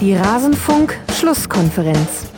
Die 0.00 0.14
Rasenfunk-Schlusskonferenz. 0.14 2.28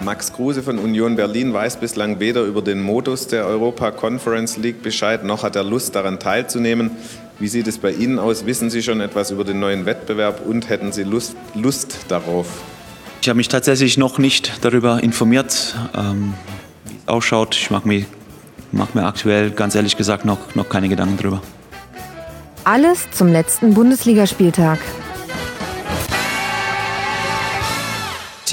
Max 0.00 0.32
Kruse 0.32 0.62
von 0.62 0.78
Union 0.78 1.14
Berlin 1.14 1.52
weiß 1.52 1.76
bislang 1.76 2.20
weder 2.20 2.44
über 2.44 2.62
den 2.62 2.80
Modus 2.80 3.26
der 3.26 3.44
Europa 3.44 3.90
Conference 3.90 4.56
League 4.56 4.82
Bescheid, 4.82 5.24
noch 5.24 5.42
hat 5.42 5.56
er 5.56 5.64
Lust 5.64 5.94
daran 5.94 6.18
teilzunehmen. 6.18 6.92
Wie 7.38 7.48
sieht 7.48 7.66
es 7.66 7.76
bei 7.76 7.90
Ihnen 7.90 8.18
aus? 8.18 8.46
Wissen 8.46 8.70
Sie 8.70 8.82
schon 8.82 9.02
etwas 9.02 9.30
über 9.30 9.44
den 9.44 9.60
neuen 9.60 9.84
Wettbewerb 9.84 10.46
und 10.46 10.70
hätten 10.70 10.92
Sie 10.92 11.02
Lust, 11.02 11.36
Lust 11.54 11.98
darauf? 12.08 12.46
Ich 13.20 13.28
habe 13.28 13.36
mich 13.36 13.48
tatsächlich 13.48 13.98
noch 13.98 14.16
nicht 14.16 14.64
darüber 14.64 15.02
informiert, 15.02 15.76
ähm, 15.94 16.32
wie 16.86 16.96
es 16.96 17.08
ausschaut. 17.08 17.56
Ich 17.56 17.70
mache 17.70 17.86
mir, 17.86 18.06
mach 18.72 18.94
mir 18.94 19.04
aktuell 19.04 19.50
ganz 19.50 19.74
ehrlich 19.74 19.98
gesagt 19.98 20.24
noch, 20.24 20.54
noch 20.54 20.70
keine 20.70 20.88
Gedanken 20.88 21.18
darüber. 21.18 21.42
Alles 22.64 23.10
zum 23.10 23.28
letzten 23.28 23.74
Bundesligaspieltag. 23.74 24.78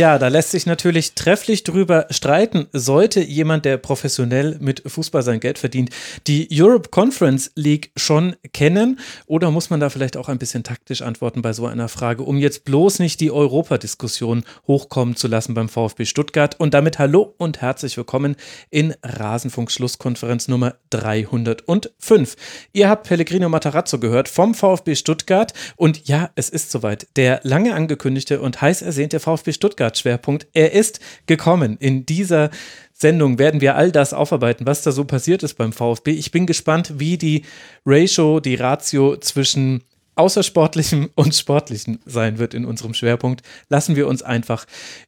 Tja, 0.01 0.17
da 0.17 0.29
lässt 0.29 0.49
sich 0.49 0.65
natürlich 0.65 1.13
trefflich 1.13 1.63
drüber 1.63 2.07
streiten, 2.09 2.65
sollte 2.73 3.21
jemand, 3.21 3.65
der 3.65 3.77
professionell 3.77 4.57
mit 4.59 4.81
Fußball 4.83 5.21
sein 5.21 5.39
Geld 5.39 5.59
verdient, 5.59 5.91
die 6.25 6.47
Europe 6.51 6.89
Conference 6.89 7.51
League 7.53 7.91
schon 7.95 8.35
kennen 8.51 8.99
oder 9.27 9.51
muss 9.51 9.69
man 9.69 9.79
da 9.79 9.91
vielleicht 9.91 10.17
auch 10.17 10.27
ein 10.27 10.39
bisschen 10.39 10.63
taktisch 10.63 11.03
antworten 11.03 11.43
bei 11.43 11.53
so 11.53 11.67
einer 11.67 11.87
Frage, 11.87 12.23
um 12.23 12.39
jetzt 12.39 12.65
bloß 12.65 12.97
nicht 12.97 13.19
die 13.19 13.29
Europadiskussion 13.29 14.43
hochkommen 14.65 15.15
zu 15.15 15.27
lassen 15.27 15.53
beim 15.53 15.69
VfB 15.69 16.05
Stuttgart 16.05 16.59
und 16.59 16.73
damit 16.73 16.97
hallo 16.97 17.35
und 17.37 17.61
herzlich 17.61 17.95
willkommen 17.95 18.37
in 18.71 18.95
Rasenfunk 19.03 19.69
Schlusskonferenz 19.69 20.47
Nummer 20.47 20.77
305. 20.89 22.37
Ihr 22.73 22.89
habt 22.89 23.07
Pellegrino 23.07 23.49
Matarazzo 23.49 23.99
gehört 23.99 24.29
vom 24.29 24.55
VfB 24.55 24.95
Stuttgart 24.95 25.53
und 25.75 26.07
ja, 26.07 26.31
es 26.33 26.49
ist 26.49 26.71
soweit. 26.71 27.05
Der 27.17 27.39
lange 27.43 27.75
angekündigte 27.75 28.41
und 28.41 28.59
heiß 28.61 28.81
ersehnte 28.81 29.19
VfB 29.19 29.53
Stuttgart 29.53 29.90
Stuttgart-Schwerpunkt. 29.91 30.47
Er 30.53 30.71
ist 30.73 30.99
gekommen. 31.25 31.77
In 31.79 32.05
dieser 32.05 32.49
Sendung 32.93 33.39
werden 33.39 33.61
wir 33.61 33.75
all 33.75 33.91
das 33.91 34.13
aufarbeiten, 34.13 34.65
was 34.65 34.83
da 34.83 34.91
so 34.91 35.05
passiert 35.05 35.43
ist 35.43 35.55
beim 35.55 35.73
VfB. 35.73 36.11
Ich 36.11 36.31
bin 36.31 36.45
gespannt, 36.45 36.99
wie 36.99 37.17
die 37.17 37.43
Ratio, 37.85 38.39
die 38.39 38.55
Ratio 38.55 39.17
zwischen 39.17 39.83
außersportlichem 40.15 41.09
und 41.15 41.35
sportlichem 41.35 41.99
sein 42.05 42.37
wird 42.37 42.53
in 42.53 42.65
unserem 42.65 42.93
Schwerpunkt. 42.93 43.41
Lassen 43.69 43.95
wir 43.95 44.07
uns 44.07 44.21
einfach 44.21 44.65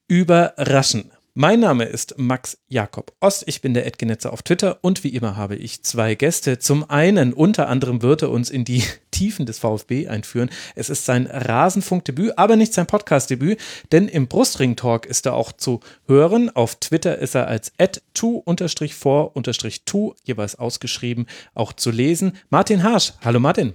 überraschen. 0.07 1.11
Mein 1.35 1.61
Name 1.61 1.85
ist 1.85 2.19
Max 2.19 2.59
Jakob 2.67 3.11
Ost. 3.19 3.45
Ich 3.47 3.61
bin 3.61 3.73
der 3.73 3.87
Edgenetzer 3.87 4.31
auf 4.31 4.43
Twitter 4.43 4.77
und 4.81 5.03
wie 5.03 5.09
immer 5.09 5.35
habe 5.35 5.55
ich 5.55 5.81
zwei 5.81 6.13
Gäste. 6.13 6.59
Zum 6.59 6.87
einen, 6.87 7.33
unter 7.33 7.69
anderem 7.69 8.03
wird 8.03 8.21
er 8.21 8.29
uns 8.29 8.51
in 8.51 8.65
die 8.65 8.83
Tiefen 9.11 9.47
des 9.47 9.57
VfB 9.57 10.07
einführen. 10.07 10.51
Es 10.75 10.91
ist 10.91 11.05
sein 11.05 11.25
Rasenfunkdebüt, 11.25 12.37
aber 12.37 12.55
nicht 12.55 12.75
sein 12.75 12.85
Podcastdebüt, 12.85 13.59
denn 13.91 14.09
im 14.09 14.27
Brustring-Talk 14.27 15.07
ist 15.07 15.25
er 15.25 15.33
auch 15.33 15.53
zu 15.53 15.79
hören. 16.05 16.51
Auf 16.51 16.75
Twitter 16.75 17.17
ist 17.17 17.33
er 17.33 17.47
als 17.47 17.71
@tu_for_tu 18.13 20.13
jeweils 20.23 20.55
ausgeschrieben 20.55 21.25
auch 21.55 21.73
zu 21.73 21.89
lesen. 21.89 22.33
Martin 22.51 22.83
Harsch. 22.83 23.13
Hallo 23.21 23.39
Martin. 23.39 23.73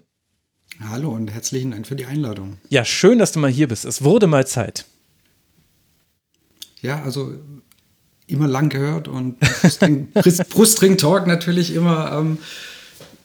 Hallo 0.89 1.11
und 1.11 1.33
herzlichen 1.33 1.73
Dank 1.73 1.89
für 1.89 1.97
die 1.97 2.07
Einladung. 2.07 2.59
Ja, 2.69 2.85
schön, 2.85 3.19
dass 3.19 3.33
du 3.33 3.41
mal 3.41 3.51
hier 3.51 3.67
bist. 3.67 3.85
Es 3.85 4.05
wurde 4.05 4.29
mal 4.29 4.47
Zeit. 4.47 4.85
Ja, 6.83 7.03
also 7.03 7.35
immer 8.27 8.47
lang 8.47 8.69
gehört 8.69 9.09
und 9.09 9.41
Brustring, 9.41 10.13
Brustring 10.51 10.97
Talk 10.97 11.27
natürlich 11.27 11.75
immer 11.75 12.13
ähm, 12.13 12.39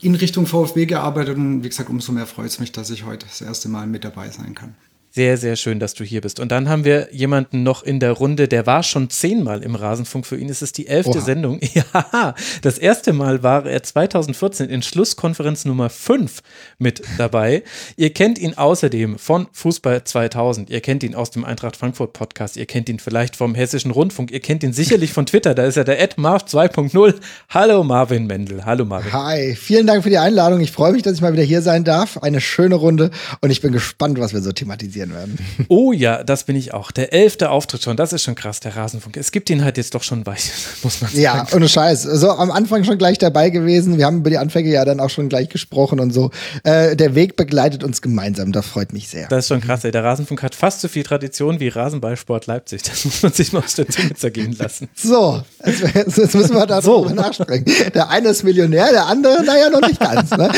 in 0.02 0.16
Richtung 0.16 0.48
VfB 0.48 0.86
gearbeitet 0.86 1.38
und 1.38 1.64
wie 1.64 1.70
gesagt, 1.70 1.90
umso 1.90 2.12
mehr 2.12 2.26
freut 2.26 2.48
es 2.48 2.60
mich, 2.60 2.72
dass 2.72 2.90
ich 2.90 3.06
heute 3.06 3.26
das 3.26 3.42
erste 3.42 3.70
Mal 3.70 3.88
mit 3.88 4.04
dabei 4.04 4.30
sein 4.30 4.56
kann. 4.56 4.76
Sehr, 5.16 5.38
sehr 5.38 5.56
schön, 5.58 5.80
dass 5.80 5.94
du 5.94 6.04
hier 6.04 6.22
bist. 6.22 6.40
Und 6.40 6.52
dann 6.52 6.68
haben 6.70 6.86
wir 6.86 7.10
jemanden 7.12 7.62
noch 7.62 7.84
in 7.84 8.00
der 8.00 8.14
Runde, 8.14 8.48
der 8.48 8.66
war 8.66 8.82
schon 8.82 9.12
zehnmal 9.12 9.62
im 9.62 9.76
Rasenfunk. 9.76 10.26
Für 10.26 10.38
ihn 10.38 10.50
ist 10.50 10.64
es 10.64 10.72
die 10.72 10.88
elfte 10.88 11.20
Oha. 11.20 11.22
Sendung. 11.22 11.60
Ja, 11.74 12.36
das 12.62 12.78
erste 12.78 13.14
Mal 13.14 13.44
war 13.44 13.66
er 13.66 13.84
2014 13.84 14.70
in 14.70 14.82
Schlusskonferenz 14.82 15.66
Nummer 15.66 15.90
5 15.90 16.42
mit 16.78 17.04
dabei. 17.18 17.64
Ihr 17.96 18.12
kennt 18.12 18.40
ihn 18.40 18.56
außerdem 18.56 19.20
von 19.20 19.48
Fußball 19.52 20.04
2000. 20.04 20.70
Ihr 20.70 20.82
kennt 20.82 21.04
ihn 21.04 21.14
aus 21.14 21.30
dem 21.30 21.46
Eintracht 21.46 21.78
Frankfurt 21.78 22.14
Podcast. 22.14 22.58
Ihr 22.58 22.66
kennt 22.66 22.90
ihn 22.90 23.00
vielleicht 23.00 23.36
vom 23.36 23.54
Hessischen 23.54 23.92
Rundfunk. 23.92 24.32
Ihr 24.32 24.40
kennt 24.40 24.64
ihn 24.64 24.74
sicherlich 24.74 25.14
von 25.14 25.26
Twitter. 25.26 25.54
Da 25.54 25.66
ist 25.66 25.78
er 25.78 25.84
der 25.84 25.98
Marv 26.18 26.46
2.0. 26.46 27.16
Hallo 27.50 27.84
Marvin 27.84 28.26
Mendel. 28.26 28.66
Hallo 28.66 28.86
Marvin. 28.86 29.14
Hi, 29.14 29.56
vielen 29.56 29.86
Dank 29.86 30.04
für 30.04 30.10
die 30.10 30.18
Einladung. 30.18 30.60
Ich 30.62 30.72
freue 30.72 30.94
mich, 30.94 31.04
dass 31.04 31.14
ich 31.14 31.22
mal 31.22 31.34
wieder 31.34 31.44
hier 31.44 31.62
sein 31.62 31.84
darf. 31.84 32.18
Eine 32.18 32.42
schöne 32.42 32.76
Runde 32.76 33.12
und 33.42 33.52
ich 33.52 33.62
bin 33.62 33.72
gespannt, 33.72 34.20
was 34.20 34.34
wir 34.34 34.42
so 34.42 34.52
thematisieren 34.52 35.03
passieren 35.04 35.14
werden. 35.14 35.38
Oh 35.70 35.92
ja, 35.92 36.24
das 36.24 36.44
bin 36.44 36.56
ich 36.56 36.74
auch. 36.74 36.92
Der 36.92 37.14
elfte 37.14 37.50
Auftritt 37.50 37.84
schon, 37.84 37.96
das 37.98 38.14
ist 38.14 38.24
schon 38.24 38.36
krass, 38.36 38.60
der 38.60 38.76
Rasenfunk. 38.76 39.18
Es 39.18 39.32
gibt 39.32 39.50
ihn 39.50 39.64
halt 39.64 39.78
jetzt 39.78 39.96
doch 39.96 40.04
schon 40.04 40.26
weich, 40.26 40.52
muss 40.84 41.02
man 41.02 41.10
sagen. 41.10 41.22
Ja, 41.22 41.48
ohne 41.54 41.70
Scheiß. 41.70 42.04
So 42.04 42.30
am 42.30 42.52
Anfang 42.52 42.84
schon 42.84 42.98
gleich 42.98 43.18
dabei 43.18 43.50
gewesen. 43.50 43.98
Wir 43.98 44.06
haben 44.06 44.18
über 44.18 44.30
die 44.30 44.38
Anfänge 44.38 44.70
ja 44.70 44.86
dann 44.86 45.00
auch 45.00 45.10
schon 45.10 45.30
gleich 45.30 45.50
gesprochen 45.50 46.00
und 46.00 46.12
so. 46.12 46.32
Äh, 46.64 46.96
der 46.96 47.16
Weg 47.16 47.36
begleitet 47.36 47.84
uns 47.84 48.02
gemeinsam, 48.02 48.52
das 48.52 48.68
freut 48.68 48.94
mich 48.94 49.08
sehr. 49.08 49.28
Das 49.30 49.46
ist 49.46 49.48
schon 49.48 49.62
krass, 49.62 49.84
ey. 49.84 49.92
Der 49.92 50.04
Rasenfunk 50.04 50.44
hat 50.44 50.54
fast 50.54 50.82
so 50.82 50.88
viel 50.88 51.04
Tradition 51.04 51.60
wie 51.60 51.70
Rasenballsport 51.70 52.46
Leipzig. 52.48 52.84
Das 52.84 53.06
muss 53.06 53.24
man 53.24 53.32
sich 53.32 53.54
mal 53.54 53.60
aus 53.60 53.76
der 53.76 53.88
Zunge 53.88 54.14
zergehen 54.14 54.56
lassen. 54.58 54.90
So, 55.04 55.42
jetzt, 55.66 56.18
jetzt 56.18 56.36
müssen 56.36 56.56
wir 56.56 56.66
darüber 56.66 57.10
so. 57.10 57.10
nachsprechen. 57.10 57.66
Der 57.94 58.10
eine 58.10 58.30
ist 58.30 58.44
Millionär, 58.44 58.90
der 58.92 59.06
andere, 59.08 59.44
naja, 59.44 59.70
noch 59.70 59.82
nicht 59.82 60.00
ganz. 60.00 60.32
Ne? 60.32 60.50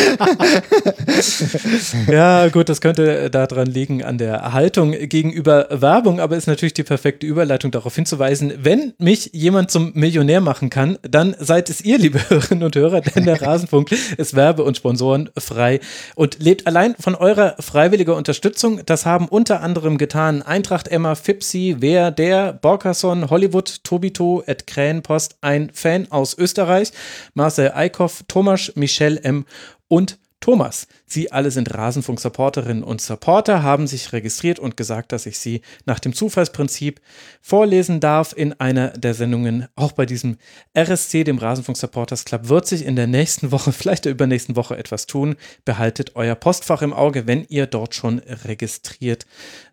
ja, 2.08 2.48
gut, 2.50 2.70
das 2.70 2.80
könnte 2.80 3.30
daran 3.30 3.68
liegen 3.68 4.04
an 4.04 4.18
der 4.18 4.35
Haltung 4.54 4.92
gegenüber 4.92 5.68
Werbung, 5.70 6.20
aber 6.20 6.36
ist 6.36 6.48
natürlich 6.48 6.74
die 6.74 6.84
perfekte 6.84 7.26
Überleitung 7.26 7.72
darauf 7.72 7.96
hinzuweisen, 7.96 8.54
wenn 8.58 8.94
mich 8.98 9.32
jemand 9.34 9.72
zum 9.72 9.92
Millionär 9.94 10.42
machen 10.42 10.70
kann, 10.70 10.98
dann 11.02 11.36
seid 11.40 11.70
es 11.70 11.82
ihr, 11.82 11.98
liebe 11.98 12.20
Hörerinnen 12.30 12.64
und 12.64 12.76
Hörer, 12.76 13.02
denn 13.02 13.26
der 13.26 13.42
Rasenfunk 13.42 13.92
ist 14.18 14.36
werbe- 14.36 14.64
und 14.64 14.78
sponsorenfrei 14.78 15.80
und 16.16 16.40
lebt 16.40 16.68
allein 16.68 16.96
von 17.00 17.16
eurer 17.16 17.56
freiwilligen 17.60 18.14
Unterstützung. 18.14 18.82
Das 18.86 19.06
haben 19.06 19.28
unter 19.28 19.62
anderem 19.62 19.98
getan 19.98 20.42
Eintracht 20.42 20.88
Emma, 20.88 21.16
Fipsi, 21.16 21.78
Wer, 21.80 22.12
Der, 22.12 22.54
Borkasson, 22.54 23.30
Hollywood, 23.30 23.84
Tobito, 23.84 24.44
Ed 24.46 24.68
Krähenpost, 24.68 25.38
ein 25.42 25.70
Fan 25.74 26.12
aus 26.12 26.38
Österreich, 26.38 26.92
Marcel 27.34 27.72
Eickhoff, 27.74 28.24
Thomas, 28.28 28.72
Michel 28.76 29.20
M. 29.24 29.46
und 29.88 30.18
Thomas. 30.40 30.88
Sie 31.08 31.32
alle 31.32 31.50
sind 31.50 31.74
Rasenfunk-Supporterinnen 31.74 32.84
und 32.84 33.02
Supporter, 33.02 33.64
haben 33.64 33.88
sich 33.88 34.14
registriert 34.14 34.60
und 34.60 34.78
gesagt, 34.78 35.12
dass 35.12 35.26
ich 35.26 35.40
sie 35.40 35.62
nach 35.86 36.00
dem 36.00 36.14
Zufallsprinzip 36.14 37.02
vorlesen 37.42 38.00
darf 38.00 38.34
in 38.36 38.54
einer 38.54 38.90
der 38.90 39.14
Sendungen. 39.14 39.68
Auch 39.76 39.94
bei 39.94 40.06
diesem 40.06 40.38
RSC, 40.78 41.24
dem 41.24 41.40
Rasenfunk 41.40 41.78
Supporters 41.78 42.26
Club, 42.26 42.48
wird 42.50 42.68
sich 42.68 42.86
in 42.86 42.96
der 42.96 43.08
nächsten 43.08 43.52
Woche, 43.52 43.72
vielleicht 43.72 44.06
der 44.06 44.12
übernächsten 44.12 44.56
Woche 44.56 44.78
etwas 44.78 45.08
tun. 45.08 45.36
Behaltet 45.64 46.16
euer 46.16 46.36
Postfach 46.36 46.82
im 46.82 46.94
Auge, 46.94 47.26
wenn 47.26 47.46
ihr 47.50 47.66
dort 47.66 47.96
schon 47.96 48.20
registriert 48.20 49.26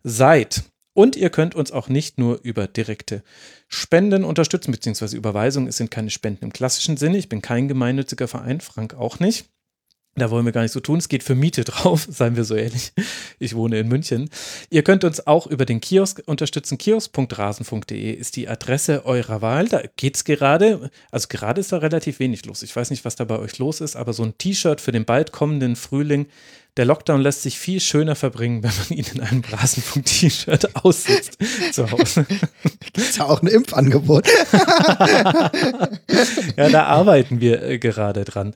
seid. 0.03 0.62
Und 0.95 1.17
ihr 1.17 1.31
könnt 1.31 1.55
uns 1.55 1.72
auch 1.72 1.89
nicht 1.89 2.19
nur 2.19 2.41
über 2.43 2.67
direkte 2.67 3.22
Spenden 3.67 4.25
unterstützen, 4.25 4.72
beziehungsweise 4.72 5.17
Überweisungen. 5.17 5.69
Es 5.69 5.78
sind 5.78 5.91
keine 5.91 6.11
Spenden 6.11 6.45
im 6.45 6.53
klassischen 6.53 6.97
Sinne. 6.97 7.17
Ich 7.17 7.28
bin 7.28 7.41
kein 7.41 7.69
gemeinnütziger 7.69 8.28
Verein, 8.28 8.61
Frank 8.61 8.95
auch 8.95 9.19
nicht. 9.19 9.47
Da 10.15 10.31
wollen 10.31 10.45
wir 10.45 10.53
gar 10.53 10.61
nicht 10.61 10.73
so 10.73 10.81
tun. 10.81 10.99
Es 10.99 11.09
geht 11.09 11.23
für 11.23 11.34
Miete 11.34 11.65
drauf, 11.65 12.06
seien 12.09 12.37
wir 12.37 12.45
so 12.45 12.55
ehrlich. 12.55 12.93
Ich 13.39 13.55
wohne 13.55 13.78
in 13.78 13.89
München. 13.89 14.28
Ihr 14.69 14.83
könnt 14.83 15.05
uns 15.05 15.27
auch 15.27 15.47
über 15.47 15.65
den 15.65 15.81
Kiosk 15.81 16.23
unterstützen. 16.27 16.77
Kiosk.rasen.de 16.77 18.12
ist 18.12 18.37
die 18.37 18.47
Adresse 18.49 19.06
eurer 19.06 19.41
Wahl. 19.41 19.69
Da 19.69 19.83
geht 19.97 20.17
es 20.17 20.25
gerade, 20.25 20.91
also 21.11 21.28
gerade 21.28 21.61
ist 21.61 21.72
da 21.72 21.78
relativ 21.78 22.19
wenig 22.19 22.45
los. 22.45 22.62
Ich 22.62 22.77
weiß 22.77 22.91
nicht, 22.91 23.06
was 23.06 23.17
da 23.17 23.25
bei 23.25 23.39
euch 23.39 23.59
los 23.59 23.81
ist, 23.81 23.97
aber 23.97 24.13
so 24.13 24.22
ein 24.22 24.36
T-Shirt 24.36 24.83
für 24.83 24.92
den 24.92 25.07
bald 25.07 25.33
kommenden 25.33 25.77
Frühling 25.77 26.27
der 26.77 26.86
Lockdown 26.86 27.21
lässt 27.21 27.42
sich 27.42 27.59
viel 27.59 27.80
schöner 27.80 28.15
verbringen, 28.15 28.63
wenn 28.63 28.71
man 28.71 28.98
ihn 28.98 29.04
in 29.15 29.21
einem 29.21 29.42
Rasenfunk-T-Shirt 29.42 30.77
aussitzt 30.77 31.36
zu 31.72 31.91
Hause. 31.91 32.24
Gibt 32.80 32.98
es 32.98 33.16
ja 33.16 33.27
auch 33.27 33.42
ein 33.42 33.48
Impfangebot. 33.48 34.27
ja, 36.57 36.71
da 36.71 36.84
arbeiten 36.84 37.41
wir 37.41 37.63
äh, 37.63 37.78
gerade 37.78 38.24
dran. 38.24 38.54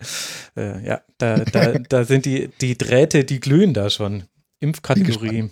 Äh, 0.57 0.87
ja, 0.87 1.03
da, 1.19 1.37
da, 1.39 1.75
da 1.79 2.05
sind 2.05 2.25
die, 2.25 2.49
die 2.61 2.79
Drähte, 2.79 3.25
die 3.25 3.41
glühen 3.41 3.75
da 3.75 3.91
schon. 3.91 4.25
Impfkategorie. 4.61 5.51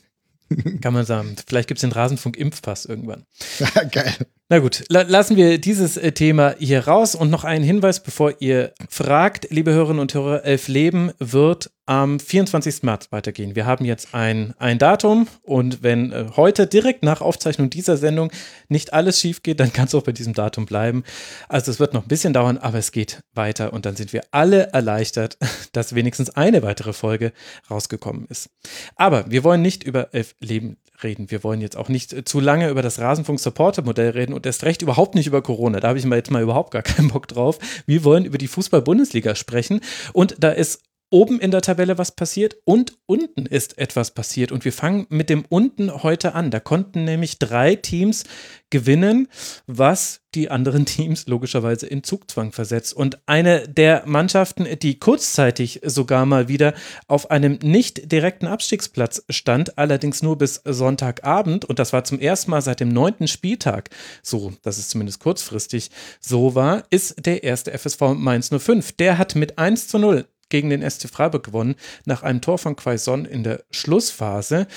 Kann 0.80 0.94
man 0.94 1.04
sagen. 1.04 1.36
Vielleicht 1.46 1.68
gibt 1.68 1.78
es 1.78 1.82
den 1.82 1.92
Rasenfunk-Impfpass 1.92 2.86
irgendwann. 2.86 3.26
Ja, 3.58 3.84
geil. 3.84 4.14
Na 4.50 4.58
gut, 4.58 4.84
la 4.90 5.00
lassen 5.00 5.36
wir 5.36 5.56
dieses 5.56 5.96
äh, 5.96 6.12
Thema 6.12 6.54
hier 6.58 6.86
raus 6.86 7.14
und 7.14 7.30
noch 7.30 7.44
einen 7.44 7.64
Hinweis, 7.64 8.02
bevor 8.02 8.42
ihr 8.42 8.74
fragt, 8.90 9.46
liebe 9.50 9.72
Hörerinnen 9.72 10.00
und 10.00 10.12
Hörer, 10.12 10.44
Elf 10.44 10.68
Leben 10.68 11.12
wird 11.18 11.70
am 11.86 12.20
24. 12.20 12.82
März 12.82 13.10
weitergehen. 13.10 13.56
Wir 13.56 13.64
haben 13.64 13.86
jetzt 13.86 14.14
ein, 14.14 14.52
ein 14.58 14.78
Datum 14.78 15.28
und 15.40 15.82
wenn 15.82 16.12
äh, 16.12 16.26
heute 16.36 16.66
direkt 16.66 17.02
nach 17.02 17.22
Aufzeichnung 17.22 17.70
dieser 17.70 17.96
Sendung 17.96 18.30
nicht 18.68 18.92
alles 18.92 19.18
schief 19.18 19.42
geht, 19.42 19.60
dann 19.60 19.72
kann 19.72 19.86
es 19.86 19.94
auch 19.94 20.02
bei 20.02 20.12
diesem 20.12 20.34
Datum 20.34 20.66
bleiben. 20.66 21.04
Also 21.48 21.70
es 21.70 21.80
wird 21.80 21.94
noch 21.94 22.02
ein 22.02 22.08
bisschen 22.08 22.34
dauern, 22.34 22.58
aber 22.58 22.76
es 22.76 22.92
geht 22.92 23.20
weiter 23.32 23.72
und 23.72 23.86
dann 23.86 23.96
sind 23.96 24.12
wir 24.12 24.24
alle 24.30 24.74
erleichtert, 24.74 25.38
dass 25.72 25.94
wenigstens 25.94 26.28
eine 26.28 26.62
weitere 26.62 26.92
Folge 26.92 27.32
rausgekommen 27.70 28.26
ist. 28.28 28.50
Aber 28.96 29.30
wir 29.30 29.42
wollen 29.42 29.62
nicht 29.62 29.84
über 29.84 30.12
elf 30.12 30.34
Leben 30.40 30.76
reden. 31.02 31.30
Wir 31.30 31.42
wollen 31.42 31.60
jetzt 31.60 31.76
auch 31.76 31.88
nicht 31.88 32.28
zu 32.28 32.40
lange 32.40 32.68
über 32.68 32.82
das 32.82 32.98
Rasenfunk-Supporter-Modell 32.98 34.10
reden 34.10 34.32
und 34.32 34.46
erst 34.46 34.64
recht 34.64 34.82
überhaupt 34.82 35.14
nicht 35.14 35.26
über 35.26 35.42
Corona. 35.42 35.80
Da 35.80 35.88
habe 35.88 35.98
ich 35.98 36.04
mal 36.04 36.16
jetzt 36.16 36.30
mal 36.30 36.42
überhaupt 36.42 36.70
gar 36.70 36.82
keinen 36.82 37.08
Bock 37.08 37.28
drauf. 37.28 37.58
Wir 37.86 38.04
wollen 38.04 38.24
über 38.24 38.38
die 38.38 38.48
Fußball-Bundesliga 38.48 39.34
sprechen 39.34 39.80
und 40.12 40.36
da 40.38 40.50
ist 40.50 40.82
oben 41.14 41.38
in 41.38 41.52
der 41.52 41.62
Tabelle 41.62 41.96
was 41.96 42.10
passiert 42.10 42.56
und 42.64 42.98
unten 43.06 43.46
ist 43.46 43.78
etwas 43.78 44.10
passiert. 44.10 44.50
Und 44.50 44.64
wir 44.64 44.72
fangen 44.72 45.06
mit 45.10 45.30
dem 45.30 45.44
unten 45.48 46.02
heute 46.02 46.34
an. 46.34 46.50
Da 46.50 46.58
konnten 46.58 47.04
nämlich 47.04 47.38
drei 47.38 47.76
Teams 47.76 48.24
gewinnen, 48.68 49.28
was 49.68 50.22
die 50.34 50.50
anderen 50.50 50.86
Teams 50.86 51.28
logischerweise 51.28 51.86
in 51.86 52.02
Zugzwang 52.02 52.50
versetzt. 52.50 52.94
Und 52.94 53.20
eine 53.26 53.68
der 53.68 54.02
Mannschaften, 54.06 54.66
die 54.82 54.98
kurzzeitig 54.98 55.82
sogar 55.84 56.26
mal 56.26 56.48
wieder 56.48 56.74
auf 57.06 57.30
einem 57.30 57.60
nicht 57.62 58.10
direkten 58.10 58.48
Abstiegsplatz 58.48 59.22
stand, 59.28 59.78
allerdings 59.78 60.20
nur 60.20 60.36
bis 60.36 60.62
Sonntagabend, 60.64 61.64
und 61.64 61.78
das 61.78 61.92
war 61.92 62.02
zum 62.02 62.18
ersten 62.18 62.50
Mal 62.50 62.60
seit 62.60 62.80
dem 62.80 62.88
neunten 62.88 63.28
Spieltag 63.28 63.90
so, 64.20 64.52
dass 64.62 64.78
es 64.78 64.88
zumindest 64.88 65.20
kurzfristig 65.20 65.92
so 66.18 66.56
war, 66.56 66.82
ist 66.90 67.24
der 67.24 67.44
erste 67.44 67.70
FSV 67.70 68.14
Mainz 68.16 68.50
05. 68.50 68.96
Der 68.96 69.16
hat 69.16 69.36
mit 69.36 69.58
1 69.58 69.86
zu 69.86 70.00
0 70.00 70.26
gegen 70.54 70.70
den 70.70 70.88
SC 70.88 71.08
Freiburg 71.08 71.42
gewonnen, 71.42 71.74
nach 72.04 72.22
einem 72.22 72.40
Tor 72.40 72.58
von 72.58 72.76
Quaison 72.76 73.24
in 73.24 73.42
der 73.42 73.64
Schlussphase. 73.72 74.68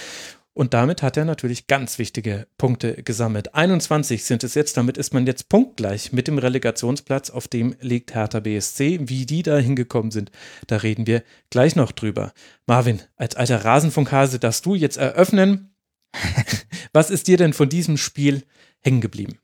Und 0.56 0.74
damit 0.74 1.04
hat 1.04 1.18
er 1.18 1.26
natürlich 1.26 1.68
ganz 1.68 2.00
wichtige 2.00 2.48
Punkte 2.58 3.04
gesammelt. 3.04 3.54
21 3.54 4.24
sind 4.24 4.44
es 4.44 4.56
jetzt, 4.56 4.76
damit 4.76 4.98
ist 4.98 5.14
man 5.14 5.28
jetzt 5.28 5.50
punktgleich 5.50 6.14
mit 6.14 6.28
dem 6.28 6.40
Relegationsplatz, 6.40 7.30
auf 7.30 7.48
dem 7.48 7.76
liegt 7.80 8.16
Hertha 8.16 8.40
BSC. 8.40 9.02
Wie 9.04 9.28
die 9.28 9.44
da 9.44 9.60
hingekommen 9.60 10.10
sind, 10.10 10.32
da 10.66 10.78
reden 10.78 11.06
wir 11.06 11.22
gleich 11.52 11.76
noch 11.76 11.92
drüber. 11.92 12.34
Marvin, 12.66 13.04
als 13.18 13.36
alter 13.36 13.64
Rasenfunkhase 13.64 14.40
darfst 14.40 14.66
du 14.66 14.74
jetzt 14.74 14.98
eröffnen. 14.98 15.76
Was 16.92 17.12
ist 17.12 17.28
dir 17.28 17.38
denn 17.38 17.54
von 17.54 17.70
diesem 17.70 17.98
Spiel 17.98 18.42
hängen 18.82 19.02
geblieben? 19.02 19.38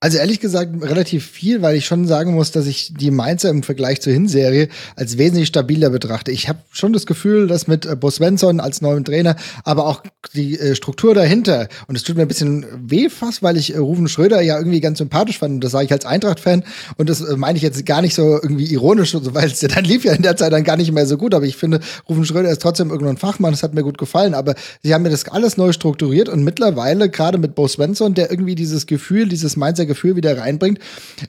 Also 0.00 0.18
ehrlich 0.18 0.40
gesagt 0.40 0.70
relativ 0.82 1.24
viel, 1.26 1.62
weil 1.62 1.76
ich 1.76 1.86
schon 1.86 2.06
sagen 2.06 2.34
muss, 2.34 2.50
dass 2.50 2.66
ich 2.66 2.92
die 2.94 3.10
Mainzer 3.10 3.48
im 3.48 3.62
Vergleich 3.62 4.02
zur 4.02 4.12
Hinserie 4.12 4.68
als 4.96 5.16
wesentlich 5.16 5.48
stabiler 5.48 5.88
betrachte. 5.90 6.30
Ich 6.30 6.48
habe 6.48 6.58
schon 6.72 6.92
das 6.92 7.06
Gefühl, 7.06 7.46
dass 7.46 7.66
mit 7.66 7.86
äh, 7.86 7.96
Bo 7.96 8.10
Svensson 8.10 8.60
als 8.60 8.82
neuen 8.82 9.04
Trainer, 9.04 9.36
aber 9.64 9.86
auch 9.86 10.02
die 10.34 10.58
äh, 10.58 10.74
Struktur 10.74 11.14
dahinter, 11.14 11.68
und 11.86 11.96
es 11.96 12.02
tut 12.02 12.16
mir 12.16 12.22
ein 12.22 12.28
bisschen 12.28 12.66
weh 12.76 13.08
fast, 13.08 13.42
weil 13.42 13.56
ich 13.56 13.74
äh, 13.74 13.78
Rufen 13.78 14.08
Schröder 14.08 14.40
ja 14.42 14.58
irgendwie 14.58 14.80
ganz 14.80 14.98
sympathisch 14.98 15.38
fand, 15.38 15.54
und 15.54 15.64
das 15.64 15.72
sage 15.72 15.86
ich 15.86 15.92
als 15.92 16.04
Eintracht-Fan, 16.04 16.64
und 16.96 17.08
das 17.08 17.22
äh, 17.22 17.36
meine 17.36 17.56
ich 17.56 17.62
jetzt 17.62 17.86
gar 17.86 18.02
nicht 18.02 18.14
so 18.14 18.38
irgendwie 18.42 18.66
ironisch, 18.66 19.12
so, 19.12 19.34
weil 19.34 19.46
es 19.46 19.62
ja 19.62 19.68
dann 19.68 19.84
lief 19.84 20.04
ja 20.04 20.12
in 20.12 20.22
der 20.22 20.36
Zeit 20.36 20.52
dann 20.52 20.64
gar 20.64 20.76
nicht 20.76 20.92
mehr 20.92 21.06
so 21.06 21.16
gut, 21.16 21.34
aber 21.34 21.46
ich 21.46 21.56
finde, 21.56 21.80
Rufen 22.08 22.26
Schröder 22.26 22.50
ist 22.50 22.60
trotzdem 22.60 22.90
irgendein 22.90 23.16
Fachmann, 23.16 23.52
das 23.52 23.62
hat 23.62 23.74
mir 23.74 23.82
gut 23.82 23.96
gefallen, 23.96 24.34
aber 24.34 24.54
sie 24.82 24.92
haben 24.92 25.02
mir 25.02 25.10
das 25.10 25.26
alles 25.28 25.56
neu 25.56 25.72
strukturiert 25.72 26.28
und 26.28 26.44
mittlerweile, 26.44 27.08
gerade 27.08 27.38
mit 27.38 27.54
Bo 27.54 27.68
Svensson, 27.68 28.14
der 28.14 28.30
irgendwie 28.30 28.54
dieses 28.54 28.86
Gefühl, 28.86 29.28
dieses 29.28 29.56
Mainzer 29.56 29.86
Gefühl 29.94 30.16
wieder 30.16 30.38
reinbringt, 30.38 30.78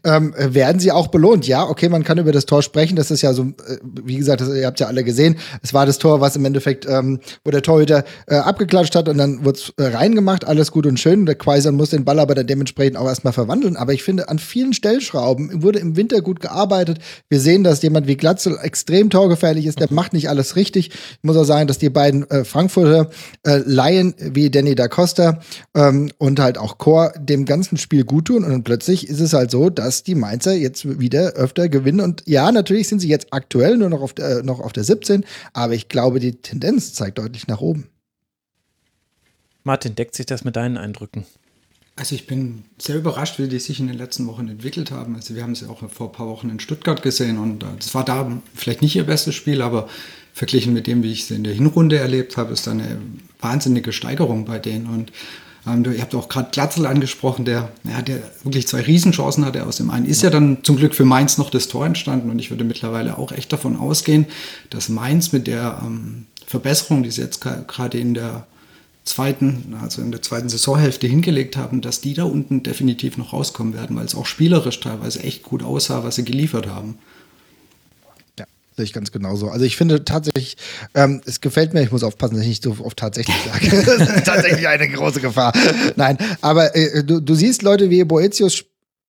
ähm, 0.03 0.33
werden 0.37 0.79
sie 0.79 0.91
auch 0.91 1.07
belohnt. 1.07 1.47
Ja, 1.47 1.63
okay, 1.63 1.89
man 1.89 2.03
kann 2.03 2.17
über 2.17 2.31
das 2.31 2.45
Tor 2.45 2.61
sprechen. 2.61 2.95
Das 2.95 3.11
ist 3.11 3.21
ja 3.21 3.33
so, 3.33 3.43
äh, 3.43 3.77
wie 4.03 4.17
gesagt, 4.17 4.41
das, 4.41 4.49
ihr 4.49 4.65
habt 4.65 4.79
ja 4.79 4.87
alle 4.87 5.03
gesehen. 5.03 5.37
Es 5.61 5.73
war 5.73 5.85
das 5.85 5.97
Tor, 5.97 6.21
was 6.21 6.35
im 6.35 6.45
Endeffekt, 6.45 6.87
ähm, 6.87 7.19
wo 7.43 7.51
der 7.51 7.61
Torhüter 7.61 8.03
äh, 8.27 8.35
abgeklatscht 8.35 8.95
hat 8.95 9.07
und 9.07 9.17
dann 9.17 9.45
wurde 9.45 9.59
es 9.59 9.73
äh, 9.77 9.95
reingemacht. 9.95 10.45
Alles 10.45 10.71
gut 10.71 10.85
und 10.85 10.99
schön. 10.99 11.25
Der 11.25 11.35
Quaisern 11.35 11.75
muss 11.75 11.91
den 11.91 12.05
Ball 12.05 12.19
aber 12.19 12.35
dann 12.35 12.47
dementsprechend 12.47 12.97
auch 12.97 13.07
erstmal 13.07 13.33
verwandeln. 13.33 13.77
Aber 13.77 13.93
ich 13.93 14.03
finde, 14.03 14.29
an 14.29 14.39
vielen 14.39 14.73
Stellschrauben 14.73 15.61
wurde 15.63 15.79
im 15.79 15.95
Winter 15.95 16.21
gut 16.21 16.39
gearbeitet. 16.39 16.99
Wir 17.29 17.39
sehen, 17.39 17.63
dass 17.63 17.81
jemand 17.81 18.07
wie 18.07 18.17
Glatzel 18.17 18.57
extrem 18.61 19.09
torgefährlich 19.09 19.65
ist. 19.65 19.79
Der 19.79 19.91
macht 19.91 20.13
nicht 20.13 20.29
alles 20.29 20.55
richtig. 20.55 20.89
Ich 20.89 21.23
muss 21.23 21.37
auch 21.37 21.43
sagen, 21.43 21.67
dass 21.67 21.77
die 21.77 21.89
beiden 21.89 22.29
äh, 22.29 22.43
Frankfurter 22.43 23.09
äh, 23.43 23.61
Laien 23.65 24.15
wie 24.19 24.49
Danny 24.49 24.75
da 24.75 24.87
Costa 24.87 25.39
ähm, 25.75 26.11
und 26.17 26.39
halt 26.39 26.57
auch 26.57 26.77
Chor 26.77 27.13
dem 27.17 27.45
ganzen 27.45 27.77
Spiel 27.77 28.03
gut 28.03 28.25
tun 28.25 28.43
und 28.51 28.63
plötzlich 28.63 29.07
ist 29.07 29.19
es 29.19 29.33
halt 29.33 29.51
so, 29.51 29.69
dass 29.69 30.03
die 30.03 30.15
Mainzer 30.15 30.53
jetzt 30.53 30.99
wieder 30.99 31.33
öfter 31.33 31.69
gewinnen. 31.69 32.01
Und 32.01 32.23
ja, 32.25 32.51
natürlich 32.51 32.87
sind 32.87 32.99
sie 32.99 33.09
jetzt 33.09 33.27
aktuell 33.31 33.77
nur 33.77 33.89
noch 33.89 34.01
auf 34.01 34.13
der, 34.13 34.43
noch 34.43 34.59
auf 34.59 34.73
der 34.73 34.83
17, 34.83 35.25
aber 35.53 35.73
ich 35.73 35.89
glaube, 35.89 36.19
die 36.19 36.33
Tendenz 36.33 36.93
zeigt 36.93 37.17
deutlich 37.17 37.47
nach 37.47 37.61
oben. 37.61 37.87
Martin, 39.63 39.95
deckt 39.95 40.15
sich 40.15 40.25
das 40.25 40.43
mit 40.43 40.55
deinen 40.55 40.77
Eindrücken? 40.77 41.25
Also 41.97 42.13
ich 42.13 42.27
bin 42.27 42.65
sehr 42.77 42.97
überrascht, 42.97 43.39
wie 43.39 43.47
die 43.47 43.59
sich 43.59 43.79
in 43.79 43.87
den 43.87 43.97
letzten 43.97 44.27
Wochen 44.27 44.49
entwickelt 44.49 44.91
haben. 44.91 45.15
Also 45.15 45.33
wir 45.33 45.43
haben 45.43 45.55
sie 45.55 45.67
auch 45.67 45.89
vor 45.89 46.07
ein 46.07 46.11
paar 46.11 46.27
Wochen 46.27 46.49
in 46.49 46.59
Stuttgart 46.59 47.01
gesehen 47.01 47.37
und 47.37 47.63
äh, 47.63 47.67
das 47.77 47.95
war 47.95 48.03
da 48.03 48.41
vielleicht 48.53 48.81
nicht 48.81 48.95
ihr 48.95 49.05
bestes 49.05 49.33
Spiel, 49.33 49.61
aber 49.61 49.87
verglichen 50.33 50.73
mit 50.73 50.87
dem, 50.87 51.01
wie 51.03 51.13
ich 51.13 51.25
sie 51.25 51.35
in 51.35 51.45
der 51.45 51.53
Hinrunde 51.53 51.97
erlebt 51.97 52.35
habe, 52.35 52.51
ist 52.51 52.67
da 52.67 52.71
eine 52.71 52.97
wahnsinnige 53.39 53.93
Steigerung 53.93 54.43
bei 54.43 54.59
denen. 54.59 54.87
Und 54.87 55.13
ähm, 55.67 55.83
ihr 55.91 56.01
habt 56.01 56.13
auch 56.15 56.29
gerade 56.29 56.49
Glatzel 56.51 56.85
angesprochen, 56.85 57.45
der, 57.45 57.69
ja, 57.83 58.01
der 58.01 58.21
wirklich 58.43 58.67
zwei 58.67 58.81
Riesenchancen 58.81 59.45
hatte. 59.45 59.65
Aus 59.65 59.77
dem 59.77 59.89
einen 59.89 60.05
ist 60.05 60.21
ja 60.21 60.29
dann 60.29 60.63
zum 60.63 60.77
Glück 60.77 60.93
für 60.95 61.05
Mainz 61.05 61.37
noch 61.37 61.49
das 61.49 61.67
Tor 61.67 61.85
entstanden 61.85 62.29
und 62.29 62.39
ich 62.39 62.51
würde 62.51 62.63
mittlerweile 62.63 63.17
auch 63.17 63.31
echt 63.31 63.51
davon 63.51 63.77
ausgehen, 63.77 64.25
dass 64.69 64.89
Mainz 64.89 65.31
mit 65.31 65.47
der 65.47 65.81
ähm, 65.83 66.25
Verbesserung, 66.45 67.03
die 67.03 67.11
sie 67.11 67.21
jetzt 67.21 67.41
gerade 67.41 67.97
in 67.97 68.13
der 68.13 68.45
zweiten, 69.03 69.75
also 69.81 70.01
in 70.01 70.11
der 70.11 70.21
zweiten 70.21 70.49
Saisonhälfte 70.49 71.07
hingelegt 71.07 71.57
haben, 71.57 71.81
dass 71.81 72.01
die 72.01 72.13
da 72.13 72.23
unten 72.23 72.63
definitiv 72.63 73.17
noch 73.17 73.33
rauskommen 73.33 73.73
werden, 73.73 73.95
weil 73.95 74.05
es 74.05 74.15
auch 74.15 74.25
spielerisch 74.25 74.79
teilweise 74.79 75.23
echt 75.23 75.43
gut 75.43 75.63
aussah, 75.63 76.03
was 76.03 76.15
sie 76.15 76.25
geliefert 76.25 76.67
haben. 76.67 76.97
Sehe 78.77 78.83
ich 78.83 78.93
ganz 78.93 79.11
genauso. 79.11 79.49
Also 79.49 79.63
ich 79.63 79.77
finde 79.77 80.03
tatsächlich, 80.03 80.57
ähm, 80.95 81.21
es 81.25 81.39
gefällt 81.39 81.73
mir, 81.73 81.81
ich 81.81 81.91
muss 81.91 82.03
aufpassen, 82.03 82.35
dass 82.35 82.43
ich 82.43 82.49
nicht 82.49 82.63
so 82.63 82.75
oft 82.83 82.97
tatsächlich 82.97 83.35
sage. 83.45 83.69
das 83.85 84.09
ist 84.09 84.25
tatsächlich 84.25 84.67
eine 84.67 84.89
große 84.89 85.21
Gefahr. 85.21 85.53
Nein, 85.95 86.17
aber 86.41 86.75
äh, 86.75 87.03
du, 87.03 87.21
du 87.21 87.35
siehst 87.35 87.61
Leute 87.61 87.89
wie 87.89 88.03
Boetius 88.03 88.65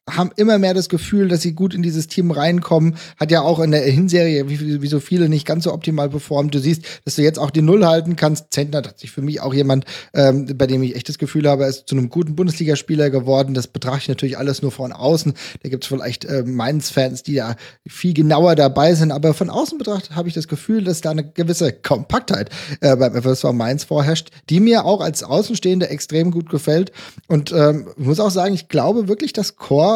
haben 0.08 0.30
immer 0.36 0.58
mehr 0.58 0.72
das 0.72 0.88
Gefühl, 0.88 1.28
dass 1.28 1.42
sie 1.42 1.52
gut 1.52 1.74
in 1.74 1.82
dieses 1.82 2.06
Team 2.06 2.30
reinkommen. 2.30 2.96
Hat 3.18 3.32
ja 3.32 3.42
auch 3.42 3.58
in 3.58 3.72
der 3.72 3.82
Hinserie, 3.82 4.48
wie, 4.48 4.80
wie 4.80 4.86
so 4.86 5.00
viele, 5.00 5.28
nicht 5.28 5.46
ganz 5.46 5.64
so 5.64 5.72
optimal 5.72 6.08
performt. 6.08 6.54
Du 6.54 6.60
siehst, 6.60 6.84
dass 7.04 7.16
du 7.16 7.22
jetzt 7.22 7.40
auch 7.40 7.50
die 7.50 7.62
Null 7.62 7.84
halten 7.84 8.14
kannst. 8.14 8.52
Zentner 8.52 8.78
hat 8.78 9.00
sich 9.00 9.10
für 9.10 9.22
mich 9.22 9.40
auch 9.40 9.52
jemand, 9.52 9.84
ähm, 10.14 10.46
bei 10.56 10.68
dem 10.68 10.82
ich 10.84 10.94
echt 10.94 11.08
das 11.08 11.18
Gefühl 11.18 11.48
habe, 11.48 11.64
er 11.64 11.70
ist 11.70 11.88
zu 11.88 11.96
einem 11.96 12.08
guten 12.08 12.36
Bundesligaspieler 12.36 13.10
geworden. 13.10 13.52
Das 13.54 13.66
betrachte 13.66 14.02
ich 14.02 14.08
natürlich 14.08 14.38
alles 14.38 14.62
nur 14.62 14.70
von 14.70 14.92
außen. 14.92 15.34
Da 15.62 15.68
gibt 15.68 15.82
es 15.82 15.88
vielleicht 15.88 16.24
äh, 16.24 16.44
Mainz-Fans, 16.44 17.24
die 17.24 17.34
da 17.34 17.56
viel 17.86 18.14
genauer 18.14 18.54
dabei 18.54 18.94
sind. 18.94 19.10
Aber 19.10 19.34
von 19.34 19.50
außen 19.50 19.76
betrachtet 19.76 20.14
habe 20.14 20.28
ich 20.28 20.34
das 20.34 20.46
Gefühl, 20.46 20.84
dass 20.84 21.00
da 21.00 21.10
eine 21.10 21.28
gewisse 21.28 21.72
Kompaktheit 21.72 22.50
äh, 22.80 22.94
beim 22.94 23.20
FSV 23.20 23.52
Mainz 23.52 23.82
vorherrscht, 23.82 24.30
die 24.50 24.60
mir 24.60 24.84
auch 24.84 25.00
als 25.00 25.24
Außenstehende 25.24 25.88
extrem 25.88 26.30
gut 26.30 26.48
gefällt. 26.48 26.92
Und 27.26 27.50
ähm, 27.50 27.88
muss 27.96 28.20
auch 28.20 28.30
sagen, 28.30 28.54
ich 28.54 28.68
glaube 28.68 29.08
wirklich, 29.08 29.32
dass 29.32 29.56
Chor 29.56 29.95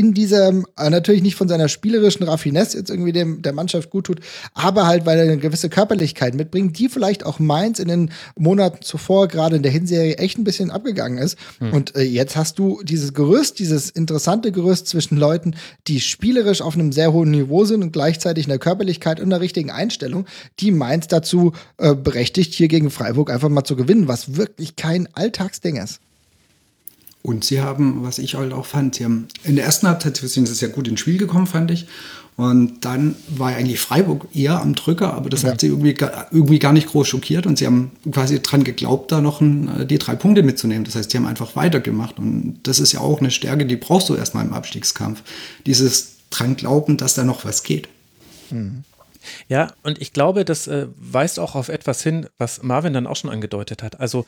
in 0.00 0.14
diesem, 0.14 0.66
äh, 0.78 0.88
natürlich 0.88 1.20
nicht 1.20 1.34
von 1.34 1.46
seiner 1.46 1.68
spielerischen 1.68 2.22
Raffinesse 2.22 2.78
jetzt 2.78 2.88
irgendwie 2.88 3.12
dem, 3.12 3.42
der 3.42 3.52
Mannschaft 3.52 3.90
gut 3.90 4.06
tut, 4.06 4.20
aber 4.54 4.86
halt, 4.86 5.04
weil 5.04 5.18
er 5.18 5.24
eine 5.24 5.36
gewisse 5.36 5.68
Körperlichkeit 5.68 6.34
mitbringt, 6.34 6.78
die 6.78 6.88
vielleicht 6.88 7.26
auch 7.26 7.38
Mainz 7.38 7.78
in 7.78 7.88
den 7.88 8.10
Monaten 8.34 8.80
zuvor, 8.80 9.28
gerade 9.28 9.56
in 9.56 9.62
der 9.62 9.70
Hinserie, 9.70 10.16
echt 10.16 10.38
ein 10.38 10.44
bisschen 10.44 10.70
abgegangen 10.70 11.18
ist. 11.18 11.36
Hm. 11.58 11.74
Und 11.74 11.96
äh, 11.96 12.00
jetzt 12.00 12.34
hast 12.34 12.58
du 12.58 12.80
dieses 12.82 13.12
Gerüst, 13.12 13.58
dieses 13.58 13.90
interessante 13.90 14.52
Gerüst 14.52 14.86
zwischen 14.86 15.18
Leuten, 15.18 15.54
die 15.86 16.00
spielerisch 16.00 16.62
auf 16.62 16.72
einem 16.72 16.92
sehr 16.92 17.12
hohen 17.12 17.30
Niveau 17.30 17.66
sind 17.66 17.82
und 17.82 17.92
gleichzeitig 17.92 18.46
in 18.46 18.50
der 18.50 18.58
Körperlichkeit 18.58 19.20
und 19.20 19.26
einer 19.26 19.42
richtigen 19.42 19.70
Einstellung, 19.70 20.24
die 20.60 20.70
Mainz 20.70 21.08
dazu 21.08 21.52
äh, 21.76 21.94
berechtigt, 21.94 22.54
hier 22.54 22.68
gegen 22.68 22.90
Freiburg 22.90 23.30
einfach 23.30 23.50
mal 23.50 23.64
zu 23.64 23.76
gewinnen, 23.76 24.08
was 24.08 24.36
wirklich 24.36 24.76
kein 24.76 25.14
Alltagsding 25.14 25.76
ist. 25.76 26.00
Und 27.22 27.44
sie 27.44 27.60
haben, 27.60 28.02
was 28.02 28.18
ich 28.18 28.34
halt 28.34 28.52
auch 28.52 28.64
fand, 28.66 28.94
sie 28.94 29.04
haben 29.04 29.28
in 29.44 29.56
der 29.56 29.66
ersten 29.66 29.86
Halbzeit 29.86 30.16
sind 30.16 30.46
sie 30.46 30.54
sehr 30.54 30.70
gut 30.70 30.88
ins 30.88 31.00
Spiel 31.00 31.18
gekommen, 31.18 31.46
fand 31.46 31.70
ich. 31.70 31.86
Und 32.36 32.86
dann 32.86 33.16
war 33.28 33.48
eigentlich 33.48 33.80
Freiburg 33.80 34.28
eher 34.34 34.62
am 34.62 34.74
Drücker, 34.74 35.12
aber 35.12 35.28
das 35.28 35.42
ja. 35.42 35.50
hat 35.50 35.60
sie 35.60 35.66
irgendwie, 35.66 35.94
irgendwie 36.30 36.58
gar 36.58 36.72
nicht 36.72 36.88
groß 36.88 37.06
schockiert 37.06 37.46
und 37.46 37.58
sie 37.58 37.66
haben 37.66 37.90
quasi 38.10 38.40
dran 38.40 38.64
geglaubt, 38.64 39.12
da 39.12 39.20
noch 39.20 39.42
ein, 39.42 39.86
die 39.86 39.98
drei 39.98 40.14
Punkte 40.14 40.42
mitzunehmen. 40.42 40.84
Das 40.84 40.94
heißt, 40.94 41.10
sie 41.10 41.18
haben 41.18 41.26
einfach 41.26 41.54
weitergemacht 41.54 42.18
und 42.18 42.60
das 42.62 42.80
ist 42.80 42.92
ja 42.92 43.00
auch 43.00 43.20
eine 43.20 43.30
Stärke, 43.30 43.66
die 43.66 43.76
brauchst 43.76 44.08
du 44.08 44.14
erstmal 44.14 44.46
im 44.46 44.54
Abstiegskampf. 44.54 45.22
Dieses 45.66 46.12
dran 46.30 46.56
glauben, 46.56 46.96
dass 46.96 47.12
da 47.12 47.24
noch 47.24 47.44
was 47.44 47.62
geht. 47.62 47.88
Mhm. 48.50 48.84
Ja, 49.48 49.72
und 49.82 50.00
ich 50.00 50.12
glaube, 50.12 50.44
das 50.44 50.66
äh, 50.66 50.86
weist 50.96 51.38
auch 51.38 51.54
auf 51.54 51.68
etwas 51.68 52.02
hin, 52.02 52.28
was 52.38 52.62
Marvin 52.62 52.92
dann 52.92 53.06
auch 53.06 53.16
schon 53.16 53.30
angedeutet 53.30 53.82
hat. 53.82 54.00
Also 54.00 54.24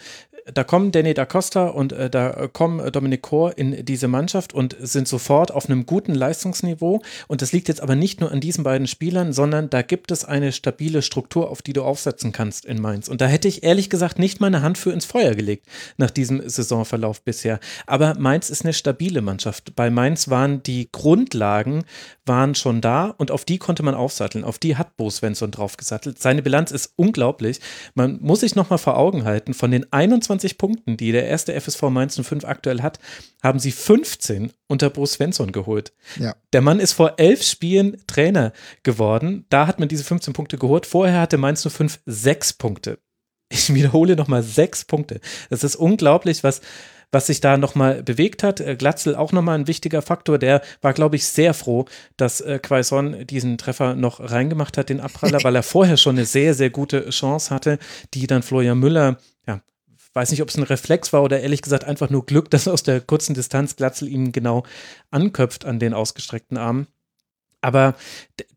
da 0.52 0.64
kommen 0.64 0.92
Danny 0.92 1.14
da 1.14 1.25
Costa 1.25 1.66
und 1.66 1.92
äh, 1.92 2.11
da 2.11 2.49
kommen 2.49 2.80
äh, 2.80 2.90
Dominic 2.90 3.22
Kor 3.22 3.56
in 3.56 3.84
diese 3.84 4.08
Mannschaft 4.08 4.52
und 4.52 4.76
sind 4.80 5.06
sofort 5.06 5.52
auf 5.52 5.66
einem 5.68 5.87
guten 5.87 6.14
Leistungsniveau. 6.14 7.02
Und 7.28 7.42
das 7.42 7.52
liegt 7.52 7.68
jetzt 7.68 7.80
aber 7.80 7.94
nicht 7.94 8.20
nur 8.20 8.32
an 8.32 8.40
diesen 8.40 8.64
beiden 8.64 8.87
Spielern, 8.87 9.32
sondern 9.32 9.70
da 9.70 9.82
gibt 9.82 10.11
es 10.11 10.25
eine 10.25 10.52
stabile 10.52 11.02
Struktur, 11.02 11.50
auf 11.50 11.62
die 11.62 11.72
du 11.72 11.82
aufsetzen 11.82 12.32
kannst 12.32 12.64
in 12.64 12.80
Mainz. 12.80 13.08
Und 13.08 13.20
da 13.20 13.26
hätte 13.26 13.49
ich 13.49 13.62
ehrlich 13.62 13.90
gesagt 13.90 14.18
nicht 14.18 14.40
meine 14.40 14.62
Hand 14.62 14.78
für 14.78 14.92
ins 14.92 15.04
Feuer 15.04 15.34
gelegt 15.34 15.66
nach 15.96 16.11
diesem 16.11 16.49
Saisonverlauf 16.49 17.22
bisher. 17.22 17.61
Aber 17.87 18.14
Mainz 18.18 18.50
ist 18.50 18.64
eine 18.64 18.72
stabile 18.72 19.22
Mannschaft. 19.22 19.75
Bei 19.76 19.90
Mainz 19.90 20.28
waren 20.28 20.62
die 20.62 20.88
Grundlagen 20.90 21.84
waren 22.25 22.54
schon 22.54 22.80
da 22.80 23.06
und 23.16 23.30
auf 23.30 23.44
die 23.44 23.58
konnte 23.58 23.82
man 23.82 23.94
aufsatteln. 23.94 24.44
Auf 24.44 24.58
die 24.58 24.76
hat 24.76 24.81
hat 24.82 24.96
Bo 24.96 25.10
Svensson 25.10 25.52
draufgesattelt. 25.52 26.20
Seine 26.20 26.42
Bilanz 26.42 26.72
ist 26.72 26.92
unglaublich. 26.96 27.60
Man 27.94 28.18
muss 28.20 28.40
sich 28.40 28.56
nochmal 28.56 28.78
vor 28.78 28.96
Augen 28.96 29.24
halten, 29.24 29.54
von 29.54 29.70
den 29.70 29.90
21 29.92 30.58
Punkten, 30.58 30.96
die 30.96 31.12
der 31.12 31.26
erste 31.26 31.58
FSV 31.58 31.82
Mainz 31.84 32.20
05 32.20 32.44
aktuell 32.44 32.82
hat, 32.82 32.98
haben 33.42 33.60
sie 33.60 33.70
15 33.70 34.52
unter 34.66 34.90
Bo 34.90 35.06
Svensson 35.06 35.52
geholt. 35.52 35.92
Ja. 36.18 36.34
Der 36.52 36.62
Mann 36.62 36.80
ist 36.80 36.92
vor 36.92 37.14
elf 37.18 37.42
Spielen 37.42 38.02
Trainer 38.06 38.52
geworden. 38.82 39.46
Da 39.48 39.68
hat 39.68 39.78
man 39.78 39.88
diese 39.88 40.04
15 40.04 40.32
Punkte 40.32 40.58
geholt. 40.58 40.86
Vorher 40.86 41.20
hatte 41.20 41.38
Mainz 41.38 41.62
05 41.62 42.00
sechs 42.06 42.52
Punkte. 42.52 42.98
Ich 43.50 43.72
wiederhole 43.72 44.16
nochmal 44.16 44.42
sechs 44.42 44.84
Punkte. 44.84 45.20
Das 45.50 45.62
ist 45.62 45.76
unglaublich, 45.76 46.42
was 46.42 46.62
was 47.12 47.26
sich 47.26 47.40
da 47.40 47.57
nochmal 47.57 48.02
bewegt 48.02 48.42
hat. 48.42 48.59
Äh, 48.61 48.75
Glatzel 48.75 49.14
auch 49.14 49.31
nochmal 49.31 49.59
ein 49.59 49.69
wichtiger 49.69 50.02
Faktor. 50.02 50.38
Der 50.38 50.62
war, 50.81 50.95
glaube 50.95 51.16
ich, 51.16 51.26
sehr 51.26 51.54
froh, 51.54 51.85
dass 52.16 52.40
äh, 52.40 52.59
Quaison 52.59 53.26
diesen 53.26 53.59
Treffer 53.59 53.95
noch 53.95 54.19
reingemacht 54.19 54.76
hat, 54.76 54.88
den 54.88 55.00
Abpraller, 55.00 55.38
weil 55.45 55.54
er 55.54 55.62
vorher 55.62 55.97
schon 55.99 56.16
eine 56.16 56.25
sehr, 56.25 56.54
sehr 56.54 56.71
gute 56.71 57.11
Chance 57.11 57.54
hatte, 57.54 57.78
die 58.14 58.26
dann 58.26 58.42
Florian 58.42 58.78
Müller, 58.78 59.19
ja, 59.47 59.61
weiß 60.14 60.31
nicht, 60.31 60.42
ob 60.42 60.49
es 60.49 60.57
ein 60.57 60.64
Reflex 60.64 61.12
war 61.12 61.23
oder 61.23 61.40
ehrlich 61.40 61.62
gesagt 61.62 61.85
einfach 61.85 62.11
nur 62.11 62.26
Glück, 62.26 62.50
dass 62.50 62.66
aus 62.66 62.83
der 62.83 63.00
kurzen 63.00 63.35
Distanz 63.35 63.76
Glatzel 63.76 64.09
ihm 64.09 64.33
genau 64.33 64.64
anköpft 65.11 65.64
an 65.66 65.78
den 65.78 65.95
ausgestreckten 65.95 66.57
Armen. 66.57 66.88
Aber 67.62 67.95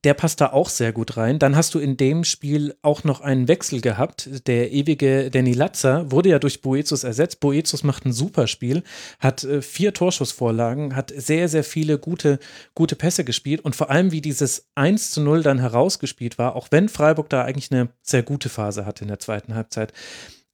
der 0.04 0.16
passt 0.16 0.42
da 0.42 0.52
auch 0.52 0.70
sehr 0.70 0.92
gut 0.92 1.16
rein. 1.16 1.40
Dann 1.40 1.56
hast 1.56 1.76
du 1.76 1.80
in 1.80 1.96
dem 1.96 2.24
Spiel 2.24 2.76
auch 2.82 3.04
noch 3.04 3.22
einen 3.22 3.48
Wechsel 3.48 3.80
gehabt. 3.80 4.48
Der 4.48 4.72
ewige 4.72 5.30
Danny 5.30 5.54
Latzer 5.54 6.12
wurde 6.12 6.30
ja 6.30 6.40
durch 6.40 6.62
Boetius 6.62 7.04
ersetzt. 7.04 7.40
Boetius 7.40 7.84
macht 7.84 8.06
ein 8.06 8.14
super 8.14 8.48
Spiel, 8.48 8.84
hat 9.20 9.44
äh, 9.44 9.62
vier 9.62 9.94
Torschussvorlagen, 9.94 10.96
hat 10.96 11.14
sehr, 11.16 11.48
sehr 11.50 11.64
viele 11.64 12.00
gute, 12.00 12.40
gute 12.74 12.96
Pässe 12.96 13.24
gespielt 13.24 13.62
und 13.62 13.76
vor 13.76 13.92
allem, 13.92 14.12
wie 14.12 14.22
dieses 14.22 14.68
1 14.76 15.12
zu 15.12 15.22
0 15.22 15.44
dann 15.44 15.60
herausgespielt 15.60 16.38
war, 16.38 16.56
auch 16.56 16.68
wenn 16.72 16.90
Freiburg 16.90 17.30
da 17.30 17.44
eigentlich 17.44 17.72
eine 17.72 17.90
sehr 18.02 18.24
gute 18.24 18.50
Phase 18.50 18.86
hatte 18.86 19.04
in 19.04 19.10
der 19.10 19.20
zweiten 19.20 19.54
Halbzeit. 19.54 19.94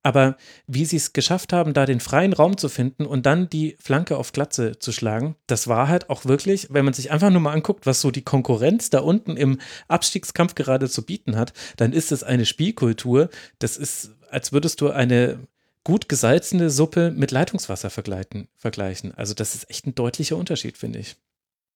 Aber 0.04 0.36
wie 0.66 0.86
sie 0.86 0.98
es 0.98 1.14
geschafft 1.14 1.54
haben, 1.54 1.74
da 1.74 1.86
den 1.86 2.00
freien 2.00 2.34
Raum 2.34 2.58
zu 2.58 2.70
finden 2.70 3.06
und 3.06 3.26
dann 3.26 3.50
die 3.50 3.76
Flanke 3.80 4.18
auf 4.18 4.32
Glatze 4.32 4.80
zu 4.80 4.92
schlagen, 4.92 5.36
das 5.46 5.68
war 5.68 5.88
halt 5.88 6.10
auch 6.10 6.26
wirklich, 6.26 6.68
wenn 6.72 6.86
man 6.86 6.94
sich 6.94 7.12
einfach 7.12 7.30
nur 7.30 7.42
mal 7.42 7.54
anguckt, 7.54 7.86
was 7.86 8.02
so 8.02 8.10
die 8.10 8.24
Konkurrenz 8.24 8.90
da 8.90 9.00
unten 9.00 9.38
im 9.38 9.60
Abstiegskampf 9.88 10.56
gerade 10.56 10.90
zu 10.90 11.06
bieten 11.06 11.38
hat, 11.38 11.54
dann 11.78 11.94
ist 11.94 12.12
es 12.12 12.24
eine 12.24 12.46
Spielkultur. 12.46 13.30
Das 13.60 13.78
ist, 13.78 14.12
als 14.30 14.52
würdest 14.52 14.82
du 14.82 14.90
eine 14.90 15.48
gut 15.84 16.10
gesalzene 16.10 16.70
Suppe 16.70 17.12
mit 17.12 17.32
Leitungswasser 17.32 17.90
vergleichen. 17.90 19.14
Also 19.16 19.34
das 19.34 19.56
ist 19.56 19.70
echt 19.70 19.88
ein 19.88 19.96
deutlicher 19.96 20.38
Unterschied, 20.38 20.78
finde 20.78 21.00
ich. 21.00 21.16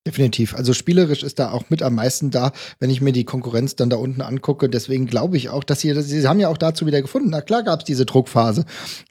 Definitiv. 0.08 0.54
Also 0.54 0.74
spielerisch 0.74 1.24
ist 1.24 1.40
da 1.40 1.50
auch 1.52 1.64
mit 1.70 1.82
am 1.82 1.96
meisten 1.96 2.30
da, 2.30 2.52
wenn 2.80 2.92
ich 2.92 3.02
mir 3.02 3.12
die 3.12 3.24
Konkurrenz 3.24 3.76
dann 3.76 3.90
da 3.90 3.96
unten 3.96 4.22
angucke. 4.22 4.70
Deswegen 4.70 5.08
glaube 5.08 5.36
ich 5.36 5.50
auch, 5.50 5.64
dass 5.64 5.80
sie, 5.80 6.00
sie 6.00 6.28
haben 6.28 6.40
ja 6.40 6.50
auch 6.50 6.60
dazu 6.60 6.86
wieder 6.86 7.02
gefunden. 7.02 7.30
Na 7.32 7.42
klar 7.42 7.64
gab 7.64 7.80
es 7.80 7.86
diese 7.86 8.06
Druckphase, 8.06 8.66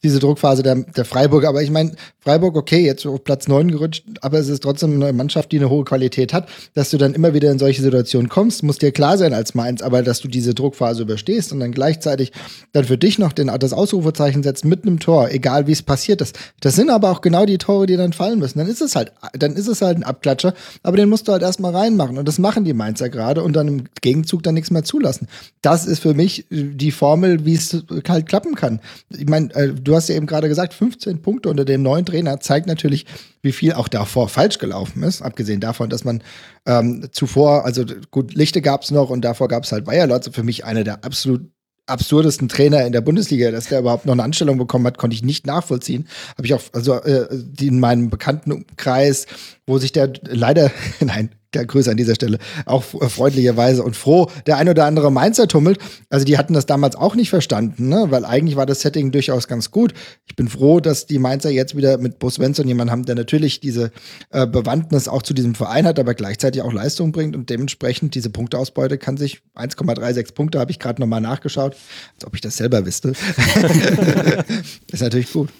diese 0.04 0.20
Druckphase 0.20 0.62
der, 0.62 0.76
der 0.76 1.04
Freiburger. 1.04 1.48
Aber 1.48 1.62
ich 1.62 1.72
meine, 1.72 1.96
Freiburg, 2.20 2.54
okay, 2.54 2.86
jetzt 2.86 3.04
auf 3.06 3.24
Platz 3.24 3.48
9 3.48 3.72
gerutscht, 3.72 4.04
aber 4.20 4.38
es 4.38 4.48
ist 4.48 4.62
trotzdem 4.62 5.02
eine 5.02 5.12
Mannschaft, 5.12 5.50
die 5.50 5.58
eine 5.58 5.68
hohe 5.68 5.82
Qualität 5.82 6.32
hat, 6.32 6.48
dass 6.74 6.90
du 6.90 6.96
dann 6.96 7.12
immer 7.12 7.34
wieder 7.34 7.50
in 7.50 7.58
solche 7.58 7.82
Situationen 7.82 8.28
kommst, 8.28 8.62
muss 8.62 8.78
dir 8.78 8.92
klar 8.92 9.18
sein 9.18 9.34
als 9.34 9.56
Mainz, 9.56 9.82
aber 9.82 10.04
dass 10.04 10.20
du 10.20 10.28
diese 10.28 10.54
Druckphase 10.54 11.02
überstehst 11.02 11.52
und 11.52 11.58
dann 11.58 11.72
gleichzeitig 11.72 12.30
dann 12.72 12.84
für 12.84 12.98
dich 12.98 13.18
noch 13.18 13.32
den, 13.32 13.50
das 13.58 13.72
Ausrufezeichen 13.72 14.44
setzt 14.44 14.64
mit 14.64 14.84
einem 14.84 15.00
Tor, 15.00 15.30
egal 15.32 15.66
wie 15.66 15.72
es 15.72 15.82
passiert 15.82 16.20
ist. 16.20 16.38
Das 16.60 16.76
sind 16.76 16.88
aber 16.88 17.10
auch 17.10 17.20
genau 17.20 17.46
die 17.46 17.58
Tore, 17.58 17.86
die 17.86 17.96
dann 17.96 18.12
fallen 18.12 18.38
müssen. 18.38 18.60
Dann 18.60 18.68
ist 18.68 18.80
es 18.80 18.94
halt, 18.94 19.12
dann 19.32 19.56
ist 19.56 19.66
es 19.66 19.82
halt 19.82 19.98
ein 19.98 20.04
Abklatscher 20.04 20.54
aber 20.84 20.98
den 20.98 21.08
musst 21.08 21.26
du 21.26 21.32
halt 21.32 21.42
erstmal 21.42 21.74
reinmachen. 21.74 22.18
Und 22.18 22.28
das 22.28 22.38
machen 22.38 22.64
die 22.64 22.74
Mainzer 22.74 23.08
gerade 23.08 23.42
und 23.42 23.54
dann 23.54 23.66
im 23.66 23.84
Gegenzug 24.02 24.42
dann 24.42 24.54
nichts 24.54 24.70
mehr 24.70 24.84
zulassen. 24.84 25.28
Das 25.62 25.86
ist 25.86 26.00
für 26.00 26.12
mich 26.12 26.46
die 26.50 26.92
Formel, 26.92 27.46
wie 27.46 27.54
es 27.54 27.84
halt 28.06 28.28
klappen 28.28 28.54
kann. 28.54 28.80
Ich 29.08 29.26
meine, 29.26 29.52
äh, 29.54 29.72
du 29.72 29.96
hast 29.96 30.10
ja 30.10 30.14
eben 30.14 30.26
gerade 30.26 30.48
gesagt, 30.48 30.74
15 30.74 31.22
Punkte 31.22 31.48
unter 31.48 31.64
dem 31.64 31.82
neuen 31.82 32.04
Trainer 32.04 32.38
zeigt 32.38 32.66
natürlich, 32.66 33.06
wie 33.40 33.52
viel 33.52 33.72
auch 33.72 33.88
davor 33.88 34.28
falsch 34.28 34.58
gelaufen 34.58 35.02
ist. 35.02 35.22
Abgesehen 35.22 35.60
davon, 35.60 35.88
dass 35.88 36.04
man 36.04 36.22
ähm, 36.66 37.08
zuvor, 37.12 37.64
also 37.64 37.84
gut, 38.10 38.34
Lichte 38.34 38.60
gab 38.60 38.82
es 38.82 38.90
noch 38.90 39.08
und 39.08 39.22
davor 39.22 39.48
gab 39.48 39.64
es 39.64 39.72
halt 39.72 39.86
Bayerlotze, 39.86 40.32
für 40.32 40.42
mich 40.42 40.66
einer 40.66 40.84
der 40.84 41.02
absolut 41.02 41.48
absurdesten 41.86 42.48
Trainer 42.48 42.86
in 42.86 42.92
der 42.92 43.00
Bundesliga, 43.00 43.50
dass 43.50 43.68
der 43.68 43.80
überhaupt 43.80 44.06
noch 44.06 44.12
eine 44.12 44.22
Anstellung 44.22 44.58
bekommen 44.58 44.86
hat, 44.86 44.98
konnte 44.98 45.14
ich 45.14 45.22
nicht 45.22 45.46
nachvollziehen. 45.46 46.08
Habe 46.36 46.46
ich 46.46 46.54
auch, 46.54 46.62
also 46.72 46.94
äh, 46.94 47.28
in 47.60 47.80
meinem 47.80 48.10
Bekanntenkreis, 48.10 49.26
wo 49.66 49.78
sich 49.78 49.92
der 49.92 50.12
leider, 50.24 50.70
nein, 51.00 51.30
Grüße 51.62 51.90
an 51.90 51.96
dieser 51.96 52.14
Stelle, 52.14 52.38
auch 52.66 52.82
freundlicherweise 52.82 53.82
und 53.82 53.96
froh, 53.96 54.30
der 54.46 54.56
ein 54.56 54.68
oder 54.68 54.84
andere 54.86 55.12
Mainzer 55.12 55.46
tummelt. 55.46 55.78
Also 56.10 56.24
die 56.24 56.38
hatten 56.38 56.54
das 56.54 56.66
damals 56.66 56.96
auch 56.96 57.14
nicht 57.14 57.30
verstanden, 57.30 57.88
ne? 57.88 58.06
weil 58.08 58.24
eigentlich 58.24 58.56
war 58.56 58.66
das 58.66 58.80
Setting 58.80 59.12
durchaus 59.12 59.48
ganz 59.48 59.70
gut. 59.70 59.94
Ich 60.26 60.36
bin 60.36 60.48
froh, 60.48 60.80
dass 60.80 61.06
die 61.06 61.18
Mainzer 61.18 61.50
jetzt 61.50 61.76
wieder 61.76 61.98
mit 61.98 62.18
Bo 62.18 62.30
Svensson 62.30 62.66
jemanden 62.66 62.90
haben, 62.90 63.04
der 63.04 63.14
natürlich 63.14 63.60
diese 63.60 63.92
äh, 64.30 64.46
Bewandtnis 64.46 65.08
auch 65.08 65.22
zu 65.22 65.34
diesem 65.34 65.54
Verein 65.54 65.86
hat, 65.86 65.98
aber 65.98 66.14
gleichzeitig 66.14 66.62
auch 66.62 66.72
Leistung 66.72 67.12
bringt 67.12 67.36
und 67.36 67.50
dementsprechend 67.50 68.14
diese 68.14 68.30
Punkteausbeute 68.30 68.98
kann 68.98 69.16
sich 69.16 69.42
1,36 69.54 70.34
Punkte, 70.34 70.58
habe 70.58 70.70
ich 70.70 70.78
gerade 70.78 71.00
nochmal 71.00 71.20
nachgeschaut, 71.20 71.76
als 72.16 72.26
ob 72.26 72.34
ich 72.34 72.40
das 72.40 72.56
selber 72.56 72.84
wüsste. 72.86 73.12
ist 74.92 75.02
natürlich 75.02 75.32
gut. 75.32 75.50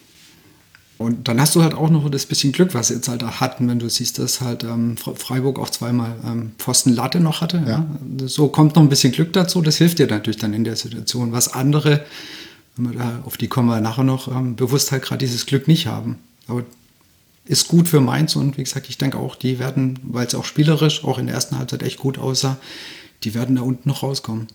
Und 0.96 1.26
dann 1.26 1.40
hast 1.40 1.56
du 1.56 1.62
halt 1.62 1.74
auch 1.74 1.90
noch 1.90 2.08
das 2.08 2.24
bisschen 2.26 2.52
Glück, 2.52 2.72
was 2.72 2.88
sie 2.88 2.94
jetzt 2.94 3.08
halt 3.08 3.22
da 3.22 3.40
hatten, 3.40 3.68
wenn 3.68 3.80
du 3.80 3.88
siehst, 3.88 4.18
dass 4.20 4.40
halt 4.40 4.62
ähm, 4.62 4.96
Freiburg 4.96 5.58
auch 5.58 5.70
zweimal 5.70 6.14
ähm, 6.24 6.52
Pfosten 6.58 6.94
Latte 6.94 7.18
noch 7.18 7.40
hatte. 7.40 7.62
Ja. 7.66 7.86
ja. 8.18 8.28
So 8.28 8.48
kommt 8.48 8.76
noch 8.76 8.82
ein 8.82 8.88
bisschen 8.88 9.12
Glück 9.12 9.32
dazu. 9.32 9.60
Das 9.60 9.76
hilft 9.76 9.98
dir 9.98 10.06
natürlich 10.06 10.38
dann 10.38 10.54
in 10.54 10.62
der 10.62 10.76
Situation. 10.76 11.32
Was 11.32 11.52
andere, 11.52 12.04
da, 12.76 13.20
auf 13.24 13.36
die 13.36 13.48
kommen 13.48 13.68
wir 13.68 13.80
nachher 13.80 14.04
noch, 14.04 14.28
ähm, 14.28 14.54
bewusst 14.54 14.92
halt 14.92 15.02
gerade 15.02 15.18
dieses 15.18 15.46
Glück 15.46 15.66
nicht 15.66 15.88
haben. 15.88 16.18
Aber 16.46 16.62
ist 17.46 17.68
gut 17.68 17.88
für 17.88 18.00
Mainz 18.00 18.36
und 18.36 18.56
wie 18.56 18.64
gesagt, 18.64 18.88
ich 18.88 18.96
denke 18.96 19.18
auch, 19.18 19.36
die 19.36 19.58
werden, 19.58 19.98
weil 20.02 20.26
es 20.26 20.34
auch 20.34 20.44
spielerisch 20.44 21.04
auch 21.04 21.18
in 21.18 21.26
der 21.26 21.34
ersten 21.34 21.58
Halbzeit 21.58 21.82
echt 21.82 21.98
gut 21.98 22.18
aussah, 22.18 22.56
die 23.22 23.34
werden 23.34 23.56
da 23.56 23.62
unten 23.62 23.88
noch 23.88 24.02
rauskommen. 24.02 24.46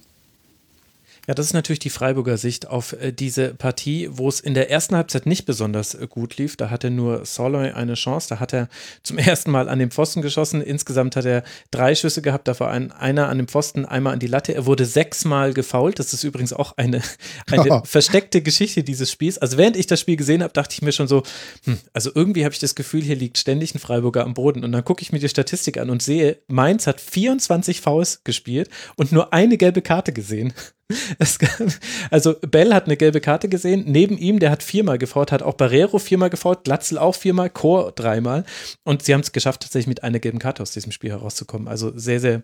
Ja, 1.30 1.36
das 1.36 1.46
ist 1.46 1.54
natürlich 1.54 1.78
die 1.78 1.92
Freiburger 1.92 2.38
Sicht 2.38 2.66
auf 2.66 2.94
äh, 2.94 3.14
diese 3.14 3.54
Partie, 3.54 4.10
wo 4.12 4.28
es 4.28 4.40
in 4.40 4.56
der 4.56 4.72
ersten 4.72 4.96
Halbzeit 4.96 5.28
nicht 5.28 5.46
besonders 5.46 5.94
äh, 5.94 6.08
gut 6.10 6.38
lief. 6.38 6.58
Da 6.58 6.72
hatte 6.72 6.90
nur 6.90 7.24
Soloy 7.24 7.70
eine 7.70 7.94
Chance. 7.94 8.30
Da 8.30 8.40
hat 8.40 8.52
er 8.52 8.68
zum 9.04 9.18
ersten 9.20 9.52
Mal 9.52 9.70
an 9.70 9.78
den 9.78 9.92
Pfosten 9.92 10.24
geschossen. 10.24 10.64
Insgesamt 10.64 11.16
hat 11.16 11.26
er 11.26 11.44
drei 11.70 11.94
Schüsse 11.94 12.24
gehabt, 12.24 12.48
davor 12.48 12.70
ein, 12.72 12.92
einer 12.92 13.30
an 13.30 13.38
dem 13.38 13.48
Pfosten, 13.48 13.86
einmal 13.86 14.14
an 14.14 14.20
die 14.20 14.26
Latte. 14.26 14.56
Er 14.56 14.66
wurde 14.66 14.86
sechsmal 14.86 15.54
gefault. 15.54 16.00
Das 16.00 16.14
ist 16.14 16.24
übrigens 16.24 16.52
auch 16.52 16.76
eine, 16.78 17.04
eine 17.52 17.70
oh. 17.70 17.82
versteckte 17.86 18.42
Geschichte 18.42 18.82
dieses 18.82 19.12
Spiels. 19.12 19.38
Also 19.38 19.60
während 19.60 19.78
ich 19.78 19.86
das 19.86 20.00
Spiel 20.00 20.16
gesehen 20.16 20.42
habe, 20.42 20.54
dachte 20.54 20.74
ich 20.74 20.82
mir 20.82 20.94
schon 20.94 21.08
so, 21.08 21.22
hm, 21.66 21.78
also 21.94 22.10
irgendwie 22.16 22.44
habe 22.44 22.54
ich 22.56 22.60
das 22.60 22.74
Gefühl, 22.74 23.04
hier 23.04 23.16
liegt 23.16 23.38
ständig 23.38 23.76
ein 23.76 23.80
Freiburger 23.80 24.24
am 24.24 24.34
Boden. 24.34 24.64
Und 24.64 24.72
dann 24.72 24.84
gucke 24.84 25.04
ich 25.04 25.12
mir 25.12 25.20
die 25.20 25.30
Statistik 25.30 25.78
an 25.78 25.92
und 25.92 26.02
sehe, 26.02 26.40
Mainz 26.48 26.88
hat 26.88 27.00
24 27.00 27.82
Fouls 27.82 28.24
gespielt 28.24 28.68
und 28.96 29.12
nur 29.12 29.32
eine 29.32 29.58
gelbe 29.58 29.84
Karte 29.84 30.12
gesehen. 30.12 30.56
also 32.12 32.36
Bell 32.42 32.74
hat 32.74 32.86
eine 32.86 32.98
gelbe 32.98 33.22
Karte 33.22 33.48
gesehen, 33.48 33.84
neben 33.88 34.18
ihm, 34.18 34.40
der 34.40 34.50
hat 34.50 34.64
viermal 34.64 34.98
gefault, 34.98 35.32
hat 35.32 35.44
auch 35.44 35.54
Barrero 35.54 36.00
viermal 36.00 36.30
gefault, 36.30 36.64
Glatzel 36.64 36.98
auch 36.98 37.16
viermal, 37.16 37.50
Chor 37.50 37.92
dreimal 37.92 38.44
und 38.84 39.04
sie 39.04 39.14
haben 39.14 39.22
es 39.22 39.32
geschafft, 39.32 39.62
tatsächlich 39.62 39.88
mit 39.88 40.04
einer 40.04 40.20
gelben 40.20 40.40
Karte 40.40 40.64
aus 40.64 40.72
diesem 40.72 40.92
Spiel 40.92 41.12
herauszukommen. 41.12 41.68
Also 41.68 41.92
sehr, 41.96 42.20
sehr, 42.20 42.42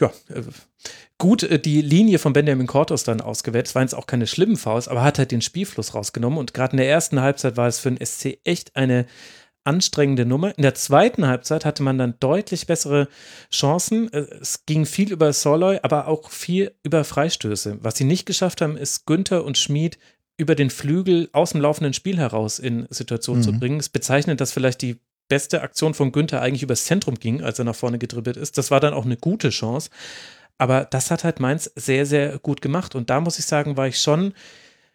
ja, 0.00 0.12
äh, 0.28 0.42
gut 1.18 1.44
äh, 1.44 1.60
die 1.60 1.82
Linie 1.82 2.18
von 2.18 2.32
Benjamin 2.32 2.66
Cortos 2.66 3.04
dann 3.04 3.20
ausgewählt. 3.20 3.68
Es 3.68 3.74
waren 3.76 3.84
jetzt 3.84 3.94
auch 3.94 4.06
keine 4.06 4.26
schlimmen 4.26 4.56
Fouls, 4.56 4.88
aber 4.88 5.04
hat 5.04 5.18
halt 5.18 5.30
den 5.30 5.40
Spielfluss 5.40 5.94
rausgenommen 5.94 6.38
und 6.38 6.54
gerade 6.54 6.72
in 6.72 6.78
der 6.78 6.88
ersten 6.88 7.20
Halbzeit 7.20 7.56
war 7.56 7.68
es 7.68 7.78
für 7.78 7.92
den 7.92 8.04
SC 8.04 8.38
echt 8.42 8.74
eine 8.74 9.06
anstrengende 9.64 10.26
Nummer. 10.26 10.56
In 10.56 10.62
der 10.62 10.74
zweiten 10.74 11.26
Halbzeit 11.26 11.64
hatte 11.64 11.82
man 11.82 11.98
dann 11.98 12.14
deutlich 12.20 12.66
bessere 12.66 13.08
Chancen. 13.50 14.12
Äh, 14.12 14.26
es 14.40 14.66
ging 14.66 14.86
viel 14.86 15.12
über 15.12 15.32
Soloy, 15.32 15.78
aber 15.82 16.08
auch 16.08 16.30
viel 16.30 16.74
über 16.82 17.04
Freistöße. 17.04 17.78
Was 17.80 17.96
sie 17.96 18.04
nicht 18.04 18.26
geschafft 18.26 18.60
haben, 18.60 18.76
ist 18.76 19.06
Günther 19.06 19.44
und 19.44 19.58
Schmid 19.58 19.98
über 20.36 20.54
den 20.54 20.70
Flügel 20.70 21.28
aus 21.32 21.52
dem 21.52 21.60
laufenden 21.60 21.92
Spiel 21.92 22.18
heraus 22.18 22.58
in 22.58 22.86
Situationen 22.90 23.42
mhm. 23.42 23.44
zu 23.44 23.58
bringen. 23.58 23.80
Es 23.80 23.88
bezeichnet, 23.88 24.40
dass 24.40 24.52
vielleicht 24.52 24.82
die 24.82 24.98
beste 25.28 25.62
Aktion 25.62 25.94
von 25.94 26.12
Günther 26.12 26.42
eigentlich 26.42 26.62
übers 26.62 26.84
Zentrum 26.84 27.14
ging, 27.14 27.42
als 27.42 27.58
er 27.58 27.64
nach 27.64 27.76
vorne 27.76 27.98
gedribbelt 27.98 28.36
ist. 28.36 28.58
Das 28.58 28.70
war 28.70 28.80
dann 28.80 28.94
auch 28.94 29.04
eine 29.04 29.16
gute 29.16 29.50
Chance. 29.50 29.90
Aber 30.58 30.84
das 30.84 31.10
hat 31.10 31.24
halt 31.24 31.40
Mainz 31.40 31.70
sehr, 31.76 32.06
sehr 32.06 32.38
gut 32.38 32.60
gemacht. 32.60 32.94
Und 32.94 33.10
da 33.10 33.20
muss 33.20 33.38
ich 33.38 33.46
sagen, 33.46 33.76
war 33.76 33.86
ich 33.88 34.00
schon 34.00 34.34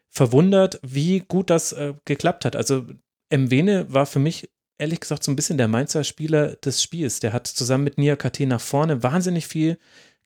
verwundert, 0.10 0.80
wie 0.84 1.20
gut 1.20 1.50
das 1.50 1.74
äh, 1.74 1.94
geklappt 2.06 2.46
hat. 2.46 2.56
Also 2.56 2.86
Mwene 3.32 3.92
war 3.94 4.06
für 4.06 4.20
mich 4.20 4.50
ehrlich 4.78 5.00
gesagt 5.00 5.24
so 5.24 5.32
ein 5.32 5.36
bisschen 5.36 5.58
der 5.58 5.68
Mainzer 5.68 6.04
Spieler 6.04 6.56
des 6.58 6.82
Spiels. 6.82 7.20
Der 7.20 7.34
hat 7.34 7.48
zusammen 7.48 7.84
mit 7.84 7.98
Nia 7.98 8.16
KT 8.16 8.42
nach 8.42 8.62
vorne 8.62 9.04
wahnsinnig 9.04 9.48
viel 9.48 9.78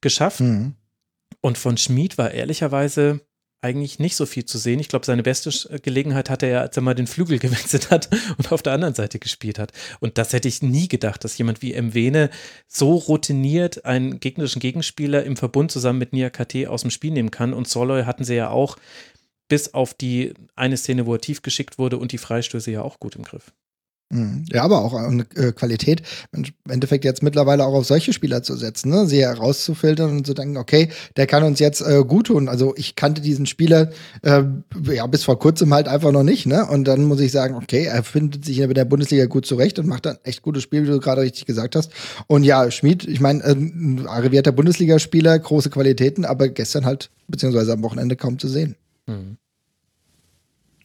geschafft. 0.02 0.42
Mhm. 0.42 0.76
Und 1.42 1.58
von 1.58 1.78
Schmid 1.78 2.18
war 2.18 2.32
ehrlicherweise, 2.32 3.22
eigentlich 3.62 4.00
nicht 4.00 4.16
so 4.16 4.26
viel 4.26 4.46
zu 4.46 4.58
sehen. 4.58 4.80
Ich 4.80 4.90
glaube, 4.90 5.06
seine 5.06 5.22
beste 5.22 5.52
Gelegenheit 5.82 6.30
hatte 6.30 6.48
er, 6.48 6.62
als 6.62 6.76
er 6.76 6.82
mal 6.82 6.96
den 6.96 7.08
Flügel 7.08 7.38
gewechselt 7.40 7.92
hat 7.92 8.10
und 8.38 8.52
auf 8.52 8.64
der 8.64 8.74
anderen 8.74 8.96
Seite 8.96 9.20
gespielt 9.20 9.60
hat. 9.60 9.72
Und 10.00 10.18
das 10.18 10.34
hätte 10.34 10.48
ich 10.48 10.62
nie 10.62 10.88
gedacht, 10.88 11.24
dass 11.24 11.38
jemand 11.38 11.62
wie 11.62 11.80
Mwene 11.80 12.32
so 12.68 12.96
routiniert 12.96 13.86
einen 13.86 14.20
gegnerischen 14.20 14.60
Gegenspieler 14.60 15.24
im 15.24 15.38
Verbund 15.38 15.72
zusammen 15.72 16.00
mit 16.00 16.12
Nia 16.12 16.30
KT 16.30 16.68
aus 16.68 16.82
dem 16.82 16.92
Spiel 16.92 17.12
nehmen 17.12 17.32
kann. 17.32 17.54
Und 17.54 17.68
Soloy 17.68 18.04
hatten 18.04 18.24
sie 18.24 18.36
ja 18.36 18.50
auch 18.50 18.78
bis 19.48 19.74
auf 19.74 19.94
die 19.94 20.34
eine 20.56 20.78
Szene, 20.78 21.06
wo 21.06 21.14
er 21.14 21.22
tief 21.22 21.42
geschickt 21.42 21.78
wurde 21.78 21.98
und 21.98 22.14
die 22.14 22.18
Freistöße 22.18 22.72
ja 22.72 22.82
auch 22.82 23.00
gut 23.00 23.16
im 23.16 23.24
Griff. 23.24 23.52
Mhm. 24.12 24.46
Ja, 24.52 24.64
aber 24.64 24.84
auch 24.84 24.94
eine 24.94 25.26
äh, 25.36 25.52
Qualität, 25.54 26.04
im 26.34 26.44
Endeffekt 26.70 27.06
jetzt 27.06 27.24
mittlerweile 27.24 27.66
auch 27.66 27.74
auf 27.74 27.86
solche 27.86 28.14
Spieler 28.14 28.44
zu 28.44 28.56
setzen, 28.56 28.90
ne? 28.90 29.08
sie 29.08 29.22
herauszufiltern 29.22 30.12
und 30.18 30.28
zu 30.28 30.34
denken, 30.34 30.58
okay, 30.58 30.90
der 31.16 31.28
kann 31.28 31.44
uns 31.44 31.60
jetzt 31.60 31.82
äh, 31.82 32.04
gut 32.06 32.28
tun. 32.28 32.50
Also 32.50 32.74
ich 32.76 32.96
kannte 32.96 33.22
diesen 33.22 33.46
Spieler 33.46 33.92
äh, 34.22 34.44
ja 34.92 35.08
bis 35.08 35.24
vor 35.24 35.40
kurzem 35.40 35.74
halt 35.74 35.88
einfach 35.88 36.12
noch 36.12 36.24
nicht, 36.24 36.46
ne? 36.46 36.66
Und 36.66 36.86
dann 36.86 37.06
muss 37.06 37.20
ich 37.20 37.32
sagen, 37.32 37.56
okay, 37.56 37.86
er 37.86 38.04
findet 38.04 38.46
sich 38.46 38.60
in 38.60 38.74
der 38.74 38.86
Bundesliga 38.86 39.26
gut 39.26 39.46
zurecht 39.46 39.80
und 39.80 39.88
macht 39.88 40.06
dann 40.06 40.18
echt 40.24 40.42
gutes 40.42 40.64
Spiel, 40.64 40.84
wie 40.84 40.92
du 40.92 41.00
gerade 41.00 41.22
richtig 41.22 41.46
gesagt 41.46 41.76
hast. 41.76 41.92
Und 42.28 42.44
ja, 42.44 42.70
Schmid, 42.70 43.08
ich 43.08 43.20
meine, 43.20 43.44
äh, 43.44 43.54
ein 43.54 44.06
arrivierter 44.08 44.52
Bundesligaspieler, 44.52 45.40
große 45.40 45.70
Qualitäten, 45.70 46.26
aber 46.26 46.50
gestern 46.50 46.86
halt, 46.86 47.10
beziehungsweise 47.28 47.74
am 47.74 47.84
Wochenende 47.84 48.16
kaum 48.16 48.40
zu 48.40 48.48
sehen. 48.48 48.76
Mhm. 49.08 49.38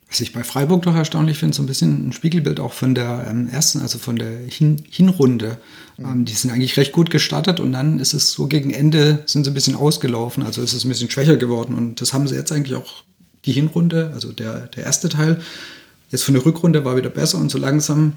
Was 0.08 0.20
ich 0.20 0.32
bei 0.32 0.44
Freiburg 0.44 0.86
noch 0.86 0.94
erstaunlich 0.94 1.36
finde, 1.38 1.56
so 1.56 1.62
ein 1.62 1.66
bisschen 1.66 2.08
ein 2.08 2.12
Spiegelbild 2.12 2.60
auch 2.60 2.72
von 2.72 2.94
der 2.94 3.26
ähm, 3.28 3.48
ersten, 3.48 3.80
also 3.80 3.98
von 3.98 4.16
der 4.16 4.38
Hin 4.48 4.84
Hinrunde. 4.88 5.58
Ähm, 5.98 6.24
die 6.24 6.32
sind 6.32 6.52
eigentlich 6.52 6.76
recht 6.76 6.92
gut 6.92 7.10
gestartet 7.10 7.58
und 7.58 7.72
dann 7.72 7.98
ist 7.98 8.14
es 8.14 8.30
so 8.32 8.46
gegen 8.46 8.70
Ende, 8.70 9.24
sind 9.26 9.44
sie 9.44 9.50
ein 9.50 9.54
bisschen 9.54 9.74
ausgelaufen, 9.74 10.44
also 10.44 10.62
ist 10.62 10.74
es 10.74 10.84
ein 10.84 10.88
bisschen 10.88 11.10
schwächer 11.10 11.36
geworden 11.36 11.74
und 11.74 12.00
das 12.00 12.12
haben 12.12 12.28
sie 12.28 12.36
jetzt 12.36 12.52
eigentlich 12.52 12.76
auch 12.76 13.02
die 13.46 13.52
Hinrunde, 13.52 14.12
also 14.14 14.32
der, 14.32 14.68
der 14.68 14.84
erste 14.84 15.08
Teil. 15.08 15.40
Jetzt 16.10 16.22
von 16.22 16.34
der 16.34 16.44
Rückrunde 16.44 16.84
war 16.84 16.96
wieder 16.96 17.10
besser 17.10 17.38
und 17.38 17.50
so 17.50 17.58
langsam 17.58 18.14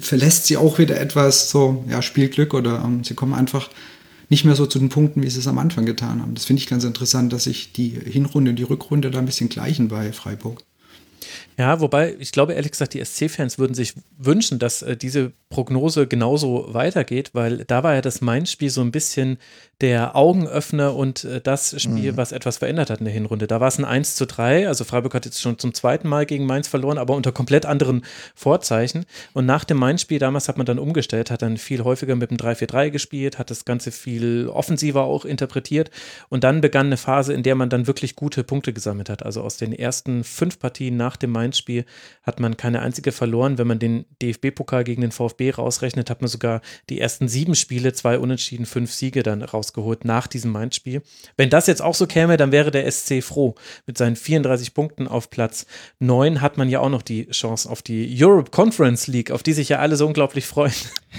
verlässt 0.00 0.46
sie 0.46 0.56
auch 0.56 0.78
wieder 0.78 0.98
etwas 0.98 1.50
so, 1.50 1.84
ja, 1.88 2.00
Spielglück 2.00 2.54
oder 2.54 2.82
ähm, 2.82 3.04
sie 3.04 3.14
kommen 3.14 3.34
einfach 3.34 3.68
nicht 4.28 4.44
mehr 4.44 4.56
so 4.56 4.66
zu 4.66 4.78
den 4.78 4.88
Punkten, 4.88 5.22
wie 5.22 5.30
sie 5.30 5.38
es 5.38 5.46
am 5.46 5.58
Anfang 5.58 5.86
getan 5.86 6.20
haben. 6.20 6.34
Das 6.34 6.44
finde 6.44 6.60
ich 6.62 6.68
ganz 6.68 6.84
interessant, 6.84 7.32
dass 7.32 7.44
sich 7.44 7.72
die 7.72 7.90
Hinrunde 7.90 8.50
und 8.50 8.56
die 8.56 8.64
Rückrunde 8.64 9.10
da 9.10 9.18
ein 9.18 9.26
bisschen 9.26 9.48
gleichen 9.48 9.88
bei 9.88 10.12
Freiburg. 10.12 10.62
Ja, 11.58 11.80
wobei 11.80 12.14
ich 12.18 12.32
glaube 12.32 12.52
ehrlich 12.52 12.72
gesagt, 12.72 12.92
die 12.92 13.02
SC-Fans 13.02 13.58
würden 13.58 13.74
sich 13.74 13.94
wünschen, 14.18 14.58
dass 14.58 14.82
äh, 14.82 14.96
diese 14.96 15.32
Prognose 15.48 16.06
genauso 16.06 16.74
weitergeht, 16.74 17.30
weil 17.32 17.64
da 17.64 17.82
war 17.82 17.94
ja 17.94 18.02
das 18.02 18.20
Main-Spiel 18.20 18.68
so 18.68 18.82
ein 18.82 18.92
bisschen 18.92 19.38
der 19.82 20.16
Augenöffner 20.16 20.96
und 20.96 21.24
äh, 21.24 21.40
das 21.42 21.80
Spiel, 21.80 22.12
mhm. 22.12 22.16
was 22.16 22.32
etwas 22.32 22.56
verändert 22.56 22.88
hat 22.88 23.00
in 23.00 23.04
der 23.04 23.12
Hinrunde. 23.12 23.46
Da 23.46 23.60
war 23.60 23.68
es 23.68 23.78
ein 23.78 23.84
1 23.84 24.16
zu 24.16 24.26
3, 24.26 24.68
also 24.68 24.84
Freiburg 24.84 25.14
hat 25.14 25.26
jetzt 25.26 25.40
schon 25.40 25.58
zum 25.58 25.74
zweiten 25.74 26.08
Mal 26.08 26.24
gegen 26.24 26.46
Mainz 26.46 26.66
verloren, 26.66 26.96
aber 26.96 27.14
unter 27.14 27.30
komplett 27.30 27.66
anderen 27.66 28.02
Vorzeichen. 28.34 29.04
Und 29.34 29.44
nach 29.44 29.64
dem 29.64 29.76
Main-Spiel 29.76 30.18
damals 30.18 30.48
hat 30.48 30.56
man 30.56 30.64
dann 30.64 30.78
umgestellt, 30.78 31.30
hat 31.30 31.42
dann 31.42 31.58
viel 31.58 31.84
häufiger 31.84 32.16
mit 32.16 32.30
dem 32.30 32.38
3-4-3 32.38 32.90
gespielt, 32.90 33.38
hat 33.38 33.50
das 33.50 33.66
Ganze 33.66 33.92
viel 33.92 34.48
offensiver 34.48 35.04
auch 35.04 35.26
interpretiert 35.26 35.90
und 36.30 36.42
dann 36.42 36.62
begann 36.62 36.86
eine 36.86 36.96
Phase, 36.96 37.34
in 37.34 37.42
der 37.42 37.54
man 37.54 37.68
dann 37.68 37.86
wirklich 37.86 38.16
gute 38.16 38.44
Punkte 38.44 38.72
gesammelt 38.72 39.10
hat. 39.10 39.24
Also 39.24 39.42
aus 39.42 39.58
den 39.58 39.74
ersten 39.74 40.24
fünf 40.24 40.58
Partien 40.58 40.96
nach 40.96 41.16
dem 41.16 41.32
Mainz-Spiel 41.32 41.84
hat 42.22 42.40
man 42.40 42.56
keine 42.56 42.80
einzige 42.80 43.12
verloren. 43.12 43.58
Wenn 43.58 43.66
man 43.66 43.78
den 43.78 44.06
DFB-Pokal 44.22 44.84
gegen 44.84 45.02
den 45.02 45.12
VfB 45.12 45.50
rausrechnet, 45.50 46.08
hat 46.08 46.22
man 46.22 46.28
sogar 46.28 46.62
die 46.88 46.98
ersten 46.98 47.28
sieben 47.28 47.54
Spiele, 47.54 47.92
zwei 47.92 48.18
Unentschieden, 48.18 48.64
fünf 48.64 48.92
Siege 48.92 49.22
dann 49.22 49.42
rausgeholt 49.66 50.04
nach 50.04 50.26
diesem 50.26 50.52
Mainz-Spiel. 50.52 51.02
Wenn 51.36 51.50
das 51.50 51.66
jetzt 51.66 51.82
auch 51.82 51.94
so 51.94 52.06
käme, 52.06 52.36
dann 52.36 52.52
wäre 52.52 52.70
der 52.70 52.90
SC 52.90 53.22
froh. 53.22 53.54
Mit 53.86 53.98
seinen 53.98 54.16
34 54.16 54.74
Punkten 54.74 55.08
auf 55.08 55.30
Platz 55.30 55.66
9 55.98 56.40
hat 56.40 56.56
man 56.56 56.68
ja 56.68 56.80
auch 56.80 56.88
noch 56.88 57.02
die 57.02 57.28
Chance 57.30 57.68
auf 57.68 57.82
die 57.82 58.16
Europe 58.18 58.50
Conference 58.50 59.06
League, 59.06 59.30
auf 59.30 59.42
die 59.42 59.52
sich 59.52 59.68
ja 59.68 59.78
alle 59.78 59.96
so 59.96 60.06
unglaublich 60.06 60.46
freuen. 60.46 60.72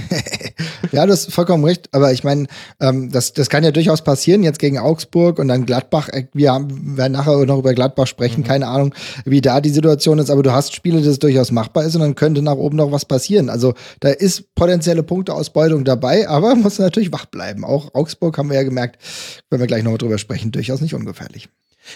ja, 0.91 1.05
du 1.05 1.11
hast 1.11 1.31
vollkommen 1.31 1.63
recht. 1.63 1.89
Aber 1.91 2.11
ich 2.11 2.23
meine, 2.23 2.47
ähm, 2.79 3.11
das, 3.11 3.33
das 3.33 3.49
kann 3.49 3.63
ja 3.63 3.71
durchaus 3.71 4.03
passieren, 4.03 4.43
jetzt 4.43 4.59
gegen 4.59 4.79
Augsburg 4.79 5.39
und 5.39 5.47
dann 5.47 5.65
Gladbach. 5.65 6.09
Äh, 6.09 6.27
wir 6.33 6.53
haben, 6.53 6.97
werden 6.97 7.13
nachher 7.13 7.45
noch 7.45 7.59
über 7.59 7.73
Gladbach 7.73 8.07
sprechen. 8.07 8.41
Mhm. 8.41 8.45
Keine 8.45 8.67
Ahnung, 8.67 8.93
wie 9.25 9.41
da 9.41 9.61
die 9.61 9.69
Situation 9.69 10.19
ist. 10.19 10.29
Aber 10.29 10.43
du 10.43 10.51
hast 10.51 10.73
Spiele, 10.73 11.01
das 11.01 11.19
durchaus 11.19 11.51
machbar 11.51 11.85
ist 11.85 11.95
und 11.95 12.01
dann 12.01 12.15
könnte 12.15 12.41
nach 12.41 12.55
oben 12.55 12.77
noch 12.77 12.91
was 12.91 13.05
passieren. 13.05 13.49
Also 13.49 13.73
da 13.99 14.09
ist 14.09 14.55
potenzielle 14.55 15.03
Punkteausbeutung 15.03 15.83
dabei, 15.83 16.27
aber 16.27 16.55
muss 16.55 16.79
natürlich 16.79 17.11
wach 17.11 17.25
bleiben. 17.25 17.63
Auch 17.63 17.93
Augsburg 17.93 18.37
haben 18.37 18.49
wir 18.49 18.57
ja 18.57 18.63
gemerkt, 18.63 19.01
wenn 19.49 19.59
wir 19.59 19.67
gleich 19.67 19.83
noch 19.83 19.97
drüber 19.97 20.17
sprechen, 20.17 20.51
durchaus 20.51 20.81
nicht 20.81 20.93
ungefährlich. 20.93 21.49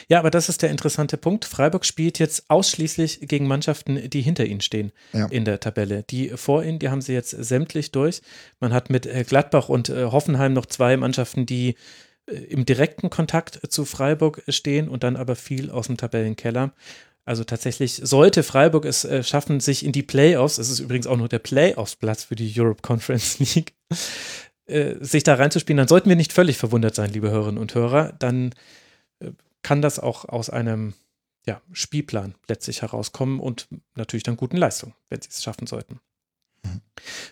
Ja, 0.08 0.20
aber 0.20 0.32
das 0.32 0.50
ist 0.50 0.62
der 0.62 0.70
interessante 0.70 1.18
Punkt. 1.18 1.46
Freiburg 1.46 1.86
spielt 1.86 2.20
jetzt 2.20 2.50
ausschließlich 2.50 3.22
gegen 3.22 3.48
Mannschaften, 3.48 4.10
die 4.10 4.22
hinter 4.22 4.46
ihnen 4.46 4.62
stehen 4.62 4.92
ja. 5.14 5.26
in 5.28 5.46
der 5.46 5.60
Tabelle. 5.60 6.04
Die 6.04 6.30
vor 6.30 6.64
ihnen, 6.64 6.80
die 6.80 6.90
haben 6.90 7.02
sie 7.02 7.14
jetzt 7.14 7.32
sämtlich 7.32 7.92
durch. 7.92 8.22
Man 8.60 8.74
hat 8.74 8.90
mit 8.90 9.06
äh, 9.06 9.24
Gladbach 9.28 9.70
und 9.70 9.90
äh, 9.90 10.06
Hoffenheim 10.06 10.54
noch 10.54 10.66
zwei 10.66 10.98
Mannschaften, 10.98 11.46
die 11.46 11.76
äh, 12.28 12.36
im 12.36 12.66
direkten 12.66 13.10
Kontakt 13.10 13.60
zu 13.72 13.86
Freiburg 13.86 14.44
stehen 14.48 14.88
und 14.90 15.04
dann 15.04 15.16
aber 15.16 15.36
viel 15.36 15.72
aus 15.72 15.88
dem 15.88 15.98
Tabellenkeller. 15.98 16.74
Also 17.24 17.44
tatsächlich 17.44 18.02
sollte 18.04 18.42
Freiburg 18.44 18.84
es 18.86 19.08
schaffen, 19.22 19.60
sich 19.60 19.86
in 19.86 19.92
die 19.92 20.02
Playoffs, 20.04 20.58
es 20.58 20.70
ist 20.70 20.80
übrigens 20.80 21.06
auch 21.06 21.18
nur 21.18 21.30
der 21.30 21.40
Playoffs-Platz 21.40 22.24
für 22.24 22.36
die 22.36 22.52
Europe 22.60 22.82
Conference 22.82 23.38
League, 23.40 23.74
sich 25.02 25.24
da 25.24 25.36
reinzuspielen, 25.36 25.78
dann 25.78 25.88
sollten 25.88 26.10
wir 26.10 26.16
nicht 26.16 26.34
völlig 26.34 26.58
verwundert 26.58 26.96
sein, 26.96 27.12
liebe 27.12 27.30
Hörerinnen 27.30 27.62
und 27.62 27.76
Hörer. 27.76 28.14
Dann 28.18 28.56
kann 29.64 29.82
das 29.82 30.00
auch 30.00 30.26
aus 30.26 30.50
einem 30.50 30.94
ja, 31.46 31.62
Spielplan 31.72 32.36
letztlich 32.48 32.82
herauskommen 32.82 33.40
und 33.40 33.68
natürlich 33.96 34.24
dann 34.24 34.38
guten 34.38 34.58
Leistungen, 34.58 34.94
wenn 35.10 35.22
sie 35.22 35.30
es 35.30 35.44
schaffen 35.44 35.68
sollten. 35.68 36.00
Mhm. 36.64 36.82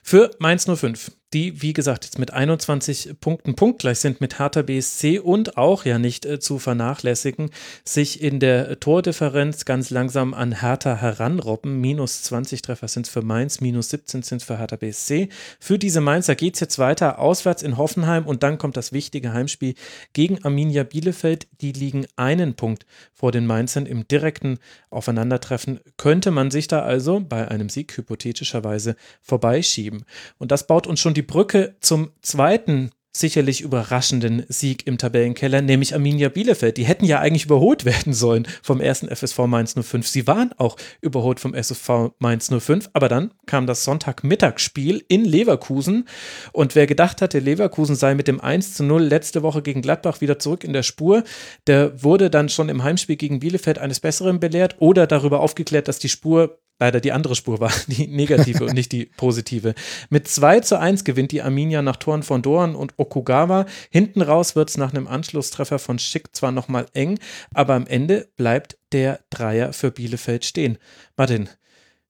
Für 0.03 0.35
Mainz 0.39 0.65
05 0.65 1.11
die, 1.33 1.61
wie 1.61 1.73
gesagt, 1.73 2.05
jetzt 2.05 2.17
mit 2.17 2.33
21 2.33 3.15
Punkten 3.21 3.55
punktgleich 3.55 3.99
sind 3.99 4.19
mit 4.19 4.39
Hertha 4.39 4.63
BSC 4.63 5.19
und 5.19 5.57
auch 5.57 5.85
ja 5.85 5.99
nicht 5.99 6.25
äh, 6.25 6.39
zu 6.39 6.57
vernachlässigen, 6.57 7.51
sich 7.85 8.21
in 8.21 8.39
der 8.39 8.79
Tordifferenz 8.79 9.65
ganz 9.65 9.91
langsam 9.91 10.33
an 10.33 10.61
Hertha 10.61 10.95
heranrobben. 10.95 11.79
Minus 11.79 12.23
20 12.23 12.63
Treffer 12.63 12.87
sind 12.87 13.05
es 13.05 13.11
für 13.11 13.21
Mainz, 13.21 13.61
minus 13.61 13.89
17 13.89 14.23
sind 14.23 14.37
es 14.37 14.43
für 14.43 14.57
Hertha 14.57 14.77
BSC. 14.77 15.29
Für 15.59 15.77
diese 15.77 16.01
Mainzer 16.01 16.35
geht 16.35 16.55
es 16.55 16.61
jetzt 16.61 16.79
weiter 16.79 17.19
auswärts 17.19 17.61
in 17.61 17.77
Hoffenheim 17.77 18.25
und 18.25 18.41
dann 18.41 18.57
kommt 18.57 18.75
das 18.75 18.91
wichtige 18.91 19.31
Heimspiel 19.31 19.75
gegen 20.13 20.43
Arminia 20.43 20.83
Bielefeld. 20.83 21.47
Die 21.61 21.73
liegen 21.73 22.07
einen 22.15 22.55
Punkt 22.55 22.87
vor 23.13 23.31
den 23.31 23.45
Mainzern 23.45 23.85
im 23.85 24.07
direkten 24.07 24.57
Aufeinandertreffen. 24.89 25.79
Könnte 25.97 26.31
man 26.31 26.49
sich 26.49 26.67
da 26.67 26.81
also 26.81 27.19
bei 27.19 27.47
einem 27.47 27.69
Sieg 27.69 27.95
hypothetischerweise 27.95 28.95
vorbeischieben. 29.21 30.05
Und 30.39 30.51
das 30.51 30.65
baut 30.65 30.87
uns 30.87 30.99
schon 30.99 31.13
die 31.13 31.18
die 31.19 31.23
Brücke 31.23 31.75
zum 31.81 32.11
zweiten 32.21 32.91
sicherlich 33.11 33.59
überraschenden 33.59 34.45
Sieg 34.47 34.87
im 34.87 34.97
Tabellenkeller, 34.97 35.61
nämlich 35.61 35.93
Arminia 35.93 36.29
Bielefeld. 36.29 36.77
Die 36.77 36.85
hätten 36.85 37.03
ja 37.03 37.19
eigentlich 37.19 37.43
überholt 37.43 37.83
werden 37.83 38.13
sollen 38.13 38.47
vom 38.63 38.79
ersten 38.79 39.13
FSV 39.13 39.39
Mainz 39.39 39.75
05. 39.77 40.07
Sie 40.07 40.27
waren 40.27 40.53
auch 40.57 40.77
überholt 41.01 41.41
vom 41.41 41.53
SFV 41.53 42.13
Mainz 42.19 42.49
05, 42.49 42.91
aber 42.93 43.09
dann 43.09 43.33
kam 43.47 43.67
das 43.67 43.83
Sonntagmittagsspiel 43.83 45.03
in 45.09 45.25
Leverkusen 45.25 46.07
und 46.53 46.75
wer 46.75 46.87
gedacht 46.87 47.21
hatte, 47.21 47.39
Leverkusen 47.39 47.95
sei 47.95 48.15
mit 48.15 48.29
dem 48.29 48.39
1 48.39 48.75
zu 48.75 48.85
0 48.85 49.03
letzte 49.03 49.43
Woche 49.43 49.61
gegen 49.61 49.81
Gladbach 49.81 50.21
wieder 50.21 50.39
zurück 50.39 50.63
in 50.63 50.71
der 50.71 50.83
Spur, 50.83 51.25
der 51.67 52.01
wurde 52.01 52.29
dann 52.29 52.47
schon 52.47 52.69
im 52.69 52.85
Heimspiel 52.85 53.17
gegen 53.17 53.39
Bielefeld 53.39 53.77
eines 53.77 53.99
Besseren 53.99 54.39
belehrt 54.39 54.77
oder 54.79 55.05
darüber 55.05 55.41
aufgeklärt, 55.41 55.89
dass 55.89 55.99
die 55.99 56.07
Spur 56.07 56.61
leider 56.79 56.99
die 56.99 57.11
andere 57.11 57.35
Spur 57.35 57.59
war, 57.59 57.71
die 57.87 58.07
negative 58.07 58.65
und 58.65 58.73
nicht 58.73 58.91
die 58.91 59.05
positive. 59.05 59.75
Mit 60.09 60.27
2 60.27 60.61
zu 60.61 60.79
1 60.79 61.03
gewinnt 61.03 61.31
die 61.31 61.41
Arminia 61.41 61.81
nach 61.81 61.97
Toren 61.97 62.23
von 62.23 62.41
Dorn 62.41 62.75
und 62.75 62.93
Okugawa. 62.97 63.65
Hinten 63.89 64.21
raus 64.21 64.55
wird 64.55 64.69
es 64.69 64.77
nach 64.77 64.93
einem 64.93 65.07
Anschlusstreffer 65.07 65.79
von 65.79 65.99
Schick 65.99 66.35
zwar 66.35 66.51
nochmal 66.51 66.87
eng, 66.93 67.19
aber 67.53 67.75
am 67.75 67.85
Ende 67.85 68.29
bleibt 68.37 68.77
der 68.91 69.19
Dreier 69.29 69.73
für 69.73 69.91
Bielefeld 69.91 70.45
stehen. 70.45 70.77
Martin, 71.15 71.49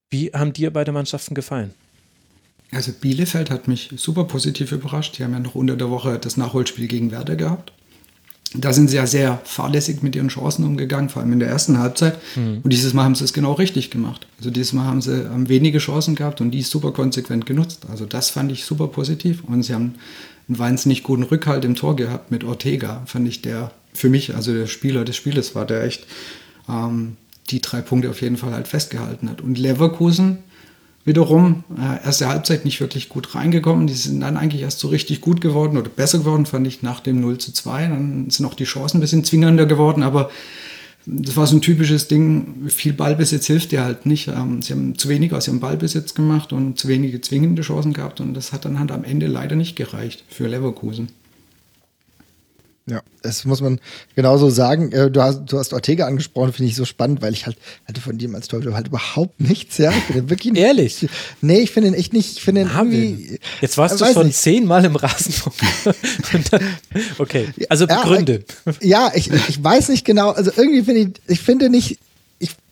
wie 0.09 0.31
haben 0.31 0.53
dir 0.53 0.71
beide 0.71 0.91
Mannschaften 0.91 1.35
gefallen? 1.35 1.73
Also 2.71 2.91
Bielefeld 2.93 3.49
hat 3.49 3.67
mich 3.67 3.89
super 3.95 4.25
positiv 4.25 4.71
überrascht. 4.71 5.17
Die 5.17 5.23
haben 5.23 5.33
ja 5.33 5.39
noch 5.39 5.55
unter 5.55 5.75
der 5.75 5.89
Woche 5.89 6.19
das 6.19 6.37
Nachholspiel 6.37 6.87
gegen 6.87 7.11
Werder 7.11 7.35
gehabt 7.35 7.73
da 8.55 8.73
sind 8.73 8.89
sie 8.89 8.95
ja 8.95 9.05
sehr 9.05 9.39
fahrlässig 9.43 10.01
mit 10.01 10.15
ihren 10.15 10.29
Chancen 10.29 10.65
umgegangen, 10.65 11.09
vor 11.09 11.21
allem 11.21 11.33
in 11.33 11.39
der 11.39 11.49
ersten 11.49 11.77
Halbzeit. 11.77 12.17
Mhm. 12.35 12.61
Und 12.63 12.73
dieses 12.73 12.93
Mal 12.93 13.03
haben 13.03 13.13
sie 13.13 13.23
es 13.23 13.33
genau 13.33 13.53
richtig 13.53 13.91
gemacht. 13.91 14.27
Also 14.39 14.49
dieses 14.49 14.73
Mal 14.73 14.85
haben 14.85 15.01
sie 15.01 15.29
haben 15.29 15.49
wenige 15.49 15.77
Chancen 15.77 16.15
gehabt 16.15 16.41
und 16.41 16.51
die 16.51 16.63
super 16.63 16.91
konsequent 16.91 17.45
genutzt. 17.45 17.85
Also 17.91 18.05
das 18.05 18.31
fand 18.31 18.51
ich 18.51 18.65
super 18.65 18.87
positiv. 18.87 19.43
Und 19.43 19.63
sie 19.63 19.73
haben 19.73 19.95
einen 20.47 20.57
wahnsinnig 20.57 21.03
guten 21.03 21.23
Rückhalt 21.23 21.63
im 21.63 21.75
Tor 21.75 21.95
gehabt 21.95 22.31
mit 22.31 22.43
Ortega, 22.43 23.03
fand 23.05 23.27
ich 23.27 23.43
der 23.43 23.71
für 23.93 24.09
mich, 24.09 24.35
also 24.35 24.53
der 24.53 24.67
Spieler 24.67 25.05
des 25.05 25.15
Spieles 25.15 25.53
war, 25.55 25.65
der 25.65 25.83
echt 25.83 26.05
ähm, 26.67 27.17
die 27.49 27.61
drei 27.61 27.81
Punkte 27.81 28.09
auf 28.09 28.21
jeden 28.21 28.37
Fall 28.37 28.53
halt 28.53 28.67
festgehalten 28.67 29.29
hat. 29.29 29.41
Und 29.41 29.57
Leverkusen 29.57 30.39
wiederum 31.09 31.63
äh, 31.75 32.05
erste 32.05 32.29
Halbzeit 32.29 32.63
nicht 32.63 32.79
wirklich 32.79 33.09
gut 33.09 33.33
reingekommen. 33.35 33.87
Die 33.87 33.93
sind 33.93 34.21
dann 34.21 34.37
eigentlich 34.37 34.61
erst 34.61 34.79
so 34.79 34.87
richtig 34.87 35.21
gut 35.21 35.41
geworden 35.41 35.77
oder 35.77 35.89
besser 35.89 36.19
geworden, 36.19 36.45
fand 36.45 36.67
ich 36.67 36.83
nach 36.83 36.99
dem 36.99 37.19
0 37.19 37.39
zu 37.39 37.51
2. 37.51 37.87
Dann 37.87 38.29
sind 38.29 38.45
auch 38.45 38.53
die 38.53 38.63
Chancen 38.63 38.97
ein 38.97 39.01
bisschen 39.01 39.25
zwingender 39.25 39.65
geworden, 39.65 40.03
aber 40.03 40.29
das 41.05 41.35
war 41.35 41.47
so 41.47 41.57
ein 41.57 41.61
typisches 41.61 42.07
Ding, 42.07 42.67
viel 42.67 42.93
Ballbesitz 42.93 43.47
hilft 43.47 43.71
dir 43.71 43.83
halt 43.83 44.05
nicht. 44.05 44.27
Ähm, 44.27 44.61
sie 44.61 44.73
haben 44.73 44.97
zu 44.97 45.09
wenig 45.09 45.33
aus 45.33 45.47
ihrem 45.47 45.59
Ballbesitz 45.59 46.13
gemacht 46.13 46.53
und 46.53 46.77
zu 46.77 46.87
wenige 46.87 47.19
zwingende 47.21 47.63
Chancen 47.63 47.93
gehabt 47.93 48.21
und 48.21 48.35
das 48.35 48.53
hat 48.53 48.65
dann 48.65 48.79
halt 48.79 48.91
am 48.91 49.03
Ende 49.03 49.27
leider 49.27 49.55
nicht 49.55 49.75
gereicht 49.75 50.23
für 50.29 50.47
Leverkusen. 50.47 51.09
Ja, 52.89 53.01
das 53.21 53.45
muss 53.45 53.61
man 53.61 53.79
genauso 54.15 54.49
sagen. 54.49 54.91
Äh, 54.91 55.11
du 55.11 55.21
hast, 55.21 55.45
du 55.45 55.59
hast 55.59 55.73
Ortega 55.73 56.07
angesprochen, 56.07 56.53
finde 56.53 56.69
ich 56.69 56.75
so 56.75 56.85
spannend, 56.85 57.21
weil 57.21 57.33
ich 57.33 57.45
halt 57.45 57.57
hatte 57.85 58.01
von 58.01 58.17
dem 58.17 58.33
als 58.33 58.47
Teufel 58.47 58.73
halt 58.73 58.87
überhaupt 58.87 59.39
nichts, 59.39 59.77
ja. 59.77 59.91
Ich 59.91 60.03
finde 60.05 60.29
wirklich 60.29 60.53
nicht, 60.53 60.61
Ehrlich? 60.69 61.07
Nee, 61.41 61.59
ich 61.59 61.71
finde 61.71 61.89
ihn 61.89 61.93
echt 61.93 62.13
nicht, 62.13 62.37
ich 62.37 62.43
finde 62.43 62.61
ihn 62.61 62.69
irgendwie. 62.75 63.39
Jetzt 63.61 63.77
warst 63.77 63.99
du 63.99 64.05
schon 64.05 64.31
zehnmal 64.31 64.85
im 64.85 64.95
Rasenfunk. 64.95 65.55
okay, 67.17 67.47
also 67.69 67.87
Begründe. 67.87 68.43
Ja, 68.81 69.09
ja, 69.09 69.11
ich, 69.13 69.31
ich 69.31 69.63
weiß 69.63 69.89
nicht 69.89 70.05
genau, 70.05 70.31
also 70.31 70.51
irgendwie 70.55 70.83
finde 70.83 71.01
ich, 71.01 71.09
ich 71.27 71.41
finde 71.41 71.69
nicht, 71.69 71.99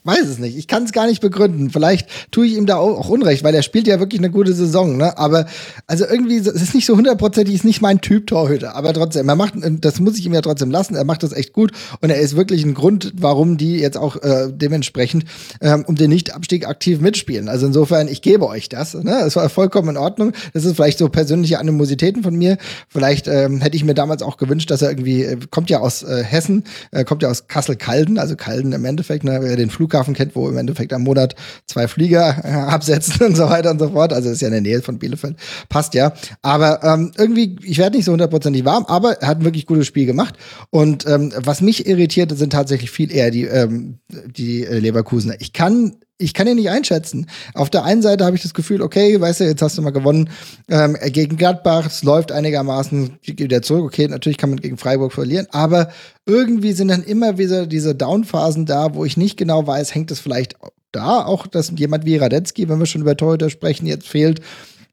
weiß 0.07 0.27
es 0.27 0.39
nicht. 0.39 0.57
Ich 0.57 0.67
kann 0.67 0.83
es 0.83 0.93
gar 0.93 1.05
nicht 1.05 1.21
begründen. 1.21 1.69
Vielleicht 1.69 2.07
tue 2.31 2.47
ich 2.47 2.55
ihm 2.55 2.65
da 2.65 2.77
auch 2.77 3.09
Unrecht, 3.09 3.43
weil 3.43 3.53
er 3.53 3.61
spielt 3.61 3.87
ja 3.87 3.99
wirklich 3.99 4.21
eine 4.21 4.31
gute 4.31 4.53
Saison. 4.53 4.95
Ne? 4.95 5.17
Aber 5.17 5.45
also 5.85 6.05
irgendwie, 6.05 6.37
es 6.37 6.47
ist 6.47 6.73
nicht 6.73 6.85
so 6.85 6.95
hundertprozentig, 6.95 7.53
ist 7.53 7.65
nicht 7.65 7.81
mein 7.81 8.01
Typ 8.01 8.25
Torhüter. 8.27 8.75
Aber 8.75 8.93
trotzdem, 8.93 9.27
er 9.27 9.35
macht, 9.35 9.53
das 9.81 9.99
muss 9.99 10.17
ich 10.17 10.25
ihm 10.25 10.33
ja 10.33 10.41
trotzdem 10.41 10.71
lassen. 10.71 10.95
Er 10.95 11.03
macht 11.03 11.23
das 11.23 11.33
echt 11.33 11.53
gut 11.53 11.73
und 12.01 12.09
er 12.09 12.19
ist 12.19 12.35
wirklich 12.35 12.63
ein 12.63 12.73
Grund, 12.73 13.13
warum 13.17 13.57
die 13.57 13.77
jetzt 13.77 13.97
auch 13.97 14.15
äh, 14.23 14.47
dementsprechend 14.49 15.25
ähm, 15.61 15.83
um 15.85 15.95
den 15.95 16.09
Nicht-Abstieg 16.09 16.67
aktiv 16.67 17.01
mitspielen. 17.01 17.49
Also 17.49 17.67
insofern, 17.67 18.07
ich 18.07 18.21
gebe 18.21 18.47
euch 18.47 18.69
das. 18.69 18.93
Ne? 18.93 19.27
War 19.33 19.49
vollkommen 19.49 19.89
in 19.89 19.97
Ordnung. 19.97 20.31
Das 20.53 20.65
ist 20.65 20.75
vielleicht 20.75 20.97
so 20.97 21.09
persönliche 21.09 21.59
Animositäten 21.59 22.23
von 22.23 22.35
mir. 22.35 22.57
Vielleicht 22.87 23.27
ähm, 23.27 23.61
hätte 23.61 23.75
ich 23.75 23.83
mir 23.83 23.93
damals 23.93 24.21
auch 24.21 24.37
gewünscht, 24.37 24.71
dass 24.71 24.81
er 24.81 24.89
irgendwie 24.89 25.23
äh, 25.23 25.37
kommt 25.51 25.69
ja 25.69 25.79
aus 25.79 26.01
äh, 26.01 26.23
Hessen, 26.23 26.63
äh, 26.91 27.03
kommt 27.03 27.23
ja 27.23 27.29
aus 27.29 27.47
Kassel-Calden, 27.47 28.17
also 28.17 28.35
Calden 28.35 28.71
im 28.71 28.85
Endeffekt, 28.85 29.23
ne, 29.23 29.55
den 29.57 29.69
Flughafen 29.69 29.96
Flughafen 29.97 30.13
kennt, 30.13 30.35
wo 30.35 30.47
im 30.49 30.57
Endeffekt 30.57 30.93
am 30.93 31.03
Monat 31.03 31.35
zwei 31.65 31.87
Flieger 31.87 32.41
äh, 32.43 32.49
absetzen 32.49 33.21
und 33.25 33.35
so 33.35 33.49
weiter 33.49 33.71
und 33.71 33.79
so 33.79 33.89
fort. 33.89 34.13
Also 34.13 34.29
ist 34.29 34.41
ja 34.41 34.47
in 34.47 34.53
der 34.53 34.61
Nähe 34.61 34.81
von 34.81 34.99
Bielefeld. 34.99 35.37
Passt 35.69 35.93
ja. 35.93 36.13
Aber 36.41 36.83
ähm, 36.83 37.11
irgendwie, 37.17 37.57
ich 37.63 37.77
werde 37.77 37.97
nicht 37.97 38.05
so 38.05 38.11
hundertprozentig 38.11 38.65
warm, 38.65 38.85
aber 38.87 39.21
er 39.21 39.27
hat 39.27 39.39
ein 39.39 39.45
wirklich 39.45 39.65
gutes 39.65 39.87
Spiel 39.87 40.05
gemacht. 40.05 40.35
Und 40.69 41.07
ähm, 41.07 41.33
was 41.37 41.61
mich 41.61 41.87
irritiert, 41.87 42.35
sind 42.37 42.51
tatsächlich 42.51 42.91
viel 42.91 43.11
eher 43.11 43.31
die, 43.31 43.45
ähm, 43.45 43.99
die 44.09 44.65
äh, 44.65 44.79
Leverkusener. 44.79 45.35
Ich 45.39 45.53
kann 45.53 45.97
ich 46.17 46.33
kann 46.33 46.47
ihn 46.47 46.55
nicht 46.55 46.69
einschätzen. 46.69 47.27
Auf 47.53 47.69
der 47.69 47.83
einen 47.83 48.01
Seite 48.01 48.25
habe 48.25 48.35
ich 48.35 48.41
das 48.41 48.53
Gefühl, 48.53 48.81
okay, 48.81 49.19
weißt 49.19 49.41
du, 49.41 49.43
jetzt 49.43 49.61
hast 49.61 49.77
du 49.77 49.81
mal 49.81 49.91
gewonnen 49.91 50.29
ähm, 50.67 50.97
gegen 51.07 51.37
Gladbach, 51.37 51.85
es 51.85 52.03
läuft 52.03 52.31
einigermaßen 52.31 53.17
wieder 53.23 53.61
zurück. 53.61 53.85
Okay, 53.85 54.07
natürlich 54.07 54.37
kann 54.37 54.49
man 54.49 54.59
gegen 54.59 54.77
Freiburg 54.77 55.13
verlieren, 55.13 55.47
aber 55.51 55.91
irgendwie 56.25 56.73
sind 56.73 56.87
dann 56.87 57.03
immer 57.03 57.37
wieder 57.37 57.67
diese 57.67 57.93
Downphasen 57.93 58.65
da, 58.65 58.95
wo 58.95 59.05
ich 59.05 59.17
nicht 59.17 59.37
genau 59.37 59.67
weiß, 59.67 59.93
hängt 59.93 60.11
es 60.11 60.19
vielleicht 60.19 60.55
da 60.91 61.23
auch, 61.23 61.45
dass 61.45 61.71
jemand 61.75 62.05
wie 62.05 62.17
Radetzky, 62.17 62.67
wenn 62.67 62.79
wir 62.79 62.85
schon 62.87 63.01
über 63.01 63.15
Torhüter 63.15 63.49
sprechen, 63.49 63.85
jetzt 63.85 64.07
fehlt. 64.07 64.41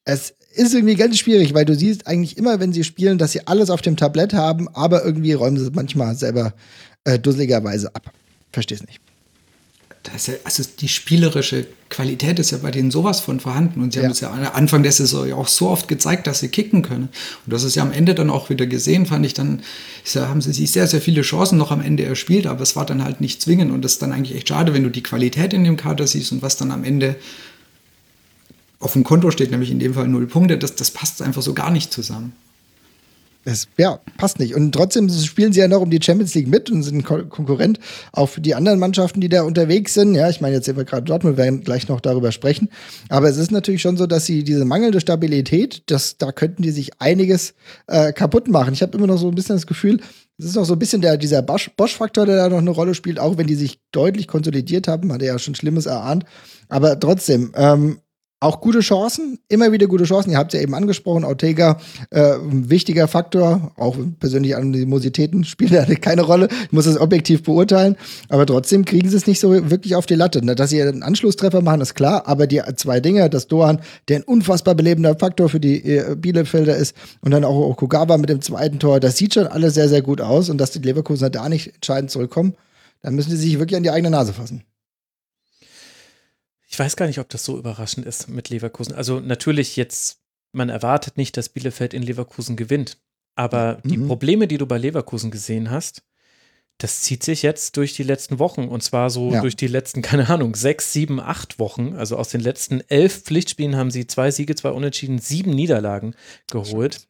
Es 0.04 0.34
ist 0.54 0.74
irgendwie 0.74 0.96
ganz 0.96 1.18
schwierig, 1.18 1.54
weil 1.54 1.64
du 1.64 1.74
siehst 1.74 2.06
eigentlich 2.06 2.36
immer, 2.36 2.60
wenn 2.60 2.72
sie 2.72 2.84
spielen, 2.84 3.16
dass 3.16 3.32
sie 3.32 3.46
alles 3.46 3.70
auf 3.70 3.80
dem 3.80 3.96
Tablett 3.96 4.34
haben, 4.34 4.68
aber 4.74 5.04
irgendwie 5.04 5.32
räumen 5.32 5.56
sie 5.56 5.64
es 5.64 5.72
manchmal 5.72 6.14
selber 6.16 6.52
äh, 7.04 7.18
dusseligerweise 7.18 7.94
ab. 7.94 8.12
Versteh's 8.52 8.84
nicht 8.86 9.03
ja, 10.06 10.34
also 10.44 10.62
die 10.80 10.88
spielerische 10.88 11.66
Qualität 11.88 12.38
ist 12.38 12.50
ja 12.50 12.58
bei 12.58 12.70
denen 12.70 12.90
sowas 12.90 13.20
von 13.20 13.40
vorhanden. 13.40 13.82
Und 13.82 13.92
sie 13.92 13.98
ja. 13.98 14.04
haben 14.04 14.12
es 14.12 14.20
ja 14.20 14.30
Anfang 14.30 14.82
der 14.82 14.92
Saison 14.92 15.26
ja 15.26 15.34
auch 15.34 15.48
so 15.48 15.68
oft 15.68 15.88
gezeigt, 15.88 16.26
dass 16.26 16.40
sie 16.40 16.48
kicken 16.48 16.82
können. 16.82 17.08
Und 17.46 17.52
das 17.52 17.62
ist 17.62 17.74
ja 17.74 17.82
am 17.82 17.92
Ende 17.92 18.14
dann 18.14 18.30
auch 18.30 18.50
wieder 18.50 18.66
gesehen, 18.66 19.06
fand 19.06 19.24
ich 19.24 19.34
dann, 19.34 19.62
haben 20.14 20.40
sie 20.40 20.52
sich 20.52 20.70
sehr, 20.70 20.86
sehr 20.86 21.00
viele 21.00 21.22
Chancen 21.22 21.58
noch 21.58 21.70
am 21.70 21.80
Ende 21.80 22.04
erspielt, 22.04 22.46
aber 22.46 22.62
es 22.62 22.76
war 22.76 22.86
dann 22.86 23.04
halt 23.04 23.20
nicht 23.20 23.40
zwingend. 23.40 23.72
Und 23.72 23.82
das 23.82 23.92
ist 23.92 24.02
dann 24.02 24.12
eigentlich 24.12 24.36
echt 24.36 24.48
schade, 24.48 24.74
wenn 24.74 24.82
du 24.82 24.90
die 24.90 25.02
Qualität 25.02 25.52
in 25.52 25.64
dem 25.64 25.76
Kader 25.76 26.06
siehst 26.06 26.32
und 26.32 26.42
was 26.42 26.56
dann 26.56 26.70
am 26.70 26.84
Ende 26.84 27.16
auf 28.80 28.92
dem 28.92 29.04
Konto 29.04 29.30
steht, 29.30 29.50
nämlich 29.50 29.70
in 29.70 29.78
dem 29.78 29.94
Fall 29.94 30.08
null 30.08 30.26
Punkte, 30.26 30.58
das, 30.58 30.74
das 30.74 30.90
passt 30.90 31.22
einfach 31.22 31.42
so 31.42 31.54
gar 31.54 31.70
nicht 31.70 31.92
zusammen. 31.92 32.32
Es, 33.46 33.68
ja, 33.76 34.00
passt 34.16 34.38
nicht. 34.38 34.54
Und 34.54 34.72
trotzdem 34.72 35.08
spielen 35.10 35.52
sie 35.52 35.60
ja 35.60 35.68
noch 35.68 35.82
um 35.82 35.90
die 35.90 36.00
Champions 36.02 36.34
League 36.34 36.48
mit 36.48 36.70
und 36.70 36.82
sind 36.82 37.04
Kon 37.04 37.28
Konkurrent 37.28 37.78
auch 38.12 38.28
für 38.28 38.40
die 38.40 38.54
anderen 38.54 38.78
Mannschaften, 38.78 39.20
die 39.20 39.28
da 39.28 39.42
unterwegs 39.42 39.94
sind. 39.94 40.14
Ja, 40.14 40.30
ich 40.30 40.40
meine, 40.40 40.54
jetzt 40.54 40.64
sehen 40.64 40.76
wir 40.76 40.84
gerade 40.84 41.04
Dortmund, 41.04 41.36
werden 41.36 41.62
gleich 41.62 41.88
noch 41.88 42.00
darüber 42.00 42.32
sprechen. 42.32 42.70
Aber 43.10 43.28
es 43.28 43.36
ist 43.36 43.50
natürlich 43.50 43.82
schon 43.82 43.98
so, 43.98 44.06
dass 44.06 44.24
sie 44.24 44.44
diese 44.44 44.64
mangelnde 44.64 45.00
Stabilität, 45.00 45.82
das, 45.86 46.16
da 46.16 46.32
könnten 46.32 46.62
die 46.62 46.70
sich 46.70 47.00
einiges 47.00 47.54
äh, 47.86 48.12
kaputt 48.12 48.48
machen. 48.48 48.72
Ich 48.72 48.82
habe 48.82 48.96
immer 48.96 49.06
noch 49.06 49.18
so 49.18 49.28
ein 49.28 49.34
bisschen 49.34 49.56
das 49.56 49.66
Gefühl, 49.66 50.00
es 50.38 50.46
ist 50.46 50.56
noch 50.56 50.64
so 50.64 50.72
ein 50.72 50.78
bisschen 50.78 51.02
der, 51.02 51.16
dieser 51.16 51.42
Bosch-Faktor, 51.42 52.26
der 52.26 52.36
da 52.36 52.48
noch 52.48 52.58
eine 52.58 52.70
Rolle 52.70 52.94
spielt, 52.94 53.20
auch 53.20 53.36
wenn 53.36 53.46
die 53.46 53.54
sich 53.54 53.78
deutlich 53.92 54.26
konsolidiert 54.26 54.88
haben, 54.88 55.12
hat 55.12 55.22
er 55.22 55.34
ja 55.34 55.38
schon 55.38 55.54
Schlimmes 55.54 55.86
erahnt. 55.86 56.24
Aber 56.68 56.98
trotzdem, 56.98 57.52
ähm, 57.54 57.98
auch 58.44 58.60
gute 58.60 58.80
Chancen, 58.80 59.38
immer 59.48 59.72
wieder 59.72 59.86
gute 59.86 60.04
Chancen. 60.04 60.30
Ihr 60.30 60.38
habt 60.38 60.52
es 60.52 60.58
ja 60.58 60.62
eben 60.62 60.74
angesprochen, 60.74 61.24
Ortega, 61.24 61.78
äh, 62.10 62.34
ein 62.34 62.70
wichtiger 62.70 63.08
Faktor, 63.08 63.72
auch 63.76 63.96
persönliche 64.20 64.56
Animositäten 64.56 65.44
spielen 65.44 65.72
da 65.72 65.84
keine 66.00 66.22
Rolle. 66.22 66.48
Ich 66.64 66.72
muss 66.72 66.84
das 66.84 67.00
objektiv 67.00 67.42
beurteilen, 67.42 67.96
aber 68.28 68.46
trotzdem 68.46 68.84
kriegen 68.84 69.08
sie 69.08 69.16
es 69.16 69.26
nicht 69.26 69.40
so 69.40 69.50
wirklich 69.70 69.96
auf 69.96 70.06
die 70.06 70.14
Latte. 70.14 70.40
Dass 70.42 70.70
sie 70.70 70.82
einen 70.82 71.02
Anschlusstreffer 71.02 71.62
machen, 71.62 71.80
ist 71.80 71.94
klar, 71.94 72.24
aber 72.26 72.46
die 72.46 72.60
zwei 72.76 73.00
Dinge, 73.00 73.30
dass 73.30 73.48
Dohan, 73.48 73.80
der 74.08 74.18
ein 74.18 74.24
unfassbar 74.24 74.74
belebender 74.74 75.16
Faktor 75.16 75.48
für 75.48 75.60
die 75.60 75.82
äh, 75.84 76.14
Bielefelder 76.14 76.76
ist 76.76 76.94
und 77.22 77.30
dann 77.30 77.44
auch 77.44 77.54
Okugawa 77.54 78.18
mit 78.18 78.28
dem 78.28 78.42
zweiten 78.42 78.78
Tor, 78.78 79.00
das 79.00 79.16
sieht 79.16 79.34
schon 79.34 79.46
alles 79.46 79.74
sehr, 79.74 79.88
sehr 79.88 80.02
gut 80.02 80.20
aus 80.20 80.50
und 80.50 80.58
dass 80.58 80.70
die 80.70 80.80
Leverkusener 80.80 81.30
da 81.30 81.48
nicht 81.48 81.74
entscheidend 81.74 82.10
zurückkommen, 82.10 82.54
dann 83.02 83.14
müssen 83.14 83.30
sie 83.30 83.36
sich 83.36 83.58
wirklich 83.58 83.76
an 83.76 83.82
die 83.82 83.90
eigene 83.90 84.10
Nase 84.10 84.32
fassen. 84.32 84.64
Ich 86.74 86.78
weiß 86.80 86.96
gar 86.96 87.06
nicht, 87.06 87.20
ob 87.20 87.28
das 87.28 87.44
so 87.44 87.56
überraschend 87.56 88.04
ist 88.04 88.26
mit 88.26 88.48
Leverkusen. 88.48 88.96
Also 88.96 89.20
natürlich 89.20 89.76
jetzt, 89.76 90.18
man 90.50 90.70
erwartet 90.70 91.16
nicht, 91.16 91.36
dass 91.36 91.48
Bielefeld 91.48 91.94
in 91.94 92.02
Leverkusen 92.02 92.56
gewinnt. 92.56 92.98
Aber 93.36 93.78
mhm. 93.84 93.88
die 93.88 93.98
Probleme, 93.98 94.48
die 94.48 94.58
du 94.58 94.66
bei 94.66 94.76
Leverkusen 94.76 95.30
gesehen 95.30 95.70
hast, 95.70 96.02
das 96.78 97.02
zieht 97.02 97.22
sich 97.22 97.42
jetzt 97.42 97.76
durch 97.76 97.94
die 97.94 98.02
letzten 98.02 98.40
Wochen 98.40 98.66
und 98.66 98.82
zwar 98.82 99.08
so 99.08 99.30
ja. 99.30 99.40
durch 99.40 99.54
die 99.54 99.68
letzten, 99.68 100.02
keine 100.02 100.28
Ahnung, 100.28 100.56
sechs, 100.56 100.92
sieben, 100.92 101.20
acht 101.20 101.60
Wochen. 101.60 101.94
Also 101.94 102.16
aus 102.16 102.30
den 102.30 102.40
letzten 102.40 102.80
elf 102.88 103.22
Pflichtspielen 103.22 103.76
haben 103.76 103.92
sie 103.92 104.08
zwei 104.08 104.32
Siege, 104.32 104.56
zwei 104.56 104.70
Unentschieden, 104.70 105.20
sieben 105.20 105.52
Niederlagen 105.52 106.16
geholt 106.50 107.06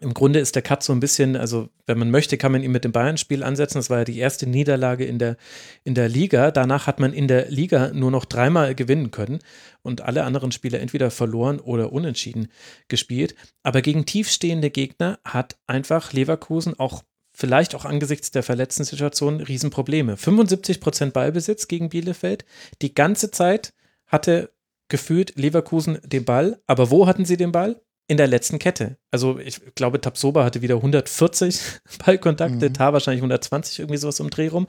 im 0.00 0.12
Grunde 0.12 0.40
ist 0.40 0.54
der 0.54 0.62
Cut 0.62 0.82
so 0.82 0.92
ein 0.92 1.00
bisschen, 1.00 1.36
also 1.36 1.68
wenn 1.86 1.98
man 1.98 2.10
möchte, 2.10 2.36
kann 2.36 2.52
man 2.52 2.62
ihn 2.62 2.72
mit 2.72 2.84
dem 2.84 2.92
Bayern-Spiel 2.92 3.42
ansetzen. 3.42 3.78
Das 3.78 3.90
war 3.90 3.98
ja 3.98 4.04
die 4.04 4.18
erste 4.18 4.46
Niederlage 4.46 5.04
in 5.04 5.18
der, 5.18 5.36
in 5.84 5.94
der 5.94 6.08
Liga. 6.08 6.50
Danach 6.50 6.86
hat 6.86 7.00
man 7.00 7.12
in 7.12 7.28
der 7.28 7.50
Liga 7.50 7.90
nur 7.94 8.10
noch 8.10 8.24
dreimal 8.24 8.74
gewinnen 8.74 9.12
können 9.12 9.38
und 9.82 10.02
alle 10.02 10.24
anderen 10.24 10.52
Spiele 10.52 10.78
entweder 10.78 11.10
verloren 11.10 11.60
oder 11.60 11.92
unentschieden 11.92 12.48
gespielt. 12.88 13.34
Aber 13.62 13.82
gegen 13.82 14.04
tiefstehende 14.04 14.70
Gegner 14.70 15.20
hat 15.24 15.56
einfach 15.66 16.12
Leverkusen 16.12 16.78
auch 16.78 17.02
vielleicht 17.32 17.74
auch 17.74 17.84
angesichts 17.84 18.30
der 18.30 18.42
verletzten 18.42 18.84
Situation 18.84 19.40
Riesenprobleme. 19.40 20.16
75 20.16 20.80
Prozent 20.80 21.12
Ballbesitz 21.12 21.68
gegen 21.68 21.88
Bielefeld. 21.88 22.44
Die 22.82 22.94
ganze 22.94 23.30
Zeit 23.30 23.72
hatte 24.06 24.50
gefühlt 24.88 25.36
Leverkusen 25.36 25.98
den 26.04 26.24
Ball. 26.24 26.60
Aber 26.66 26.90
wo 26.90 27.06
hatten 27.06 27.24
sie 27.24 27.36
den 27.36 27.52
Ball? 27.52 27.80
In 28.06 28.16
der 28.16 28.26
letzten 28.26 28.58
Kette. 28.58 28.98
Also 29.10 29.38
ich 29.38 29.60
glaube, 29.74 30.00
Tapsoba 30.00 30.44
hatte 30.44 30.62
wieder 30.62 30.76
140 30.76 31.60
Ballkontakte, 32.04 32.68
mhm. 32.68 32.74
Tar 32.74 32.92
wahrscheinlich 32.92 33.20
120, 33.20 33.78
irgendwie 33.78 33.98
sowas 33.98 34.20
um 34.20 34.30
Dreh 34.30 34.48
rum. 34.48 34.66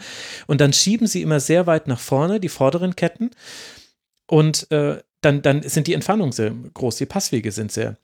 Und 0.47 0.61
dann 0.61 0.73
schieben 0.73 1.07
sie 1.07 1.21
immer 1.21 1.39
sehr 1.39 1.67
weit 1.67 1.87
nach 1.87 1.99
vorne, 1.99 2.39
die 2.39 2.49
vorderen 2.49 2.95
Ketten. 2.95 3.31
Und 4.27 4.71
äh, 4.71 5.01
dann, 5.21 5.41
dann 5.41 5.63
sind 5.63 5.87
die 5.87 5.93
Entfernungen 5.93 6.31
sehr 6.31 6.51
groß, 6.73 6.97
die 6.97 7.05
Passwege 7.05 7.51
sind 7.51 7.71
sehr 7.71 7.97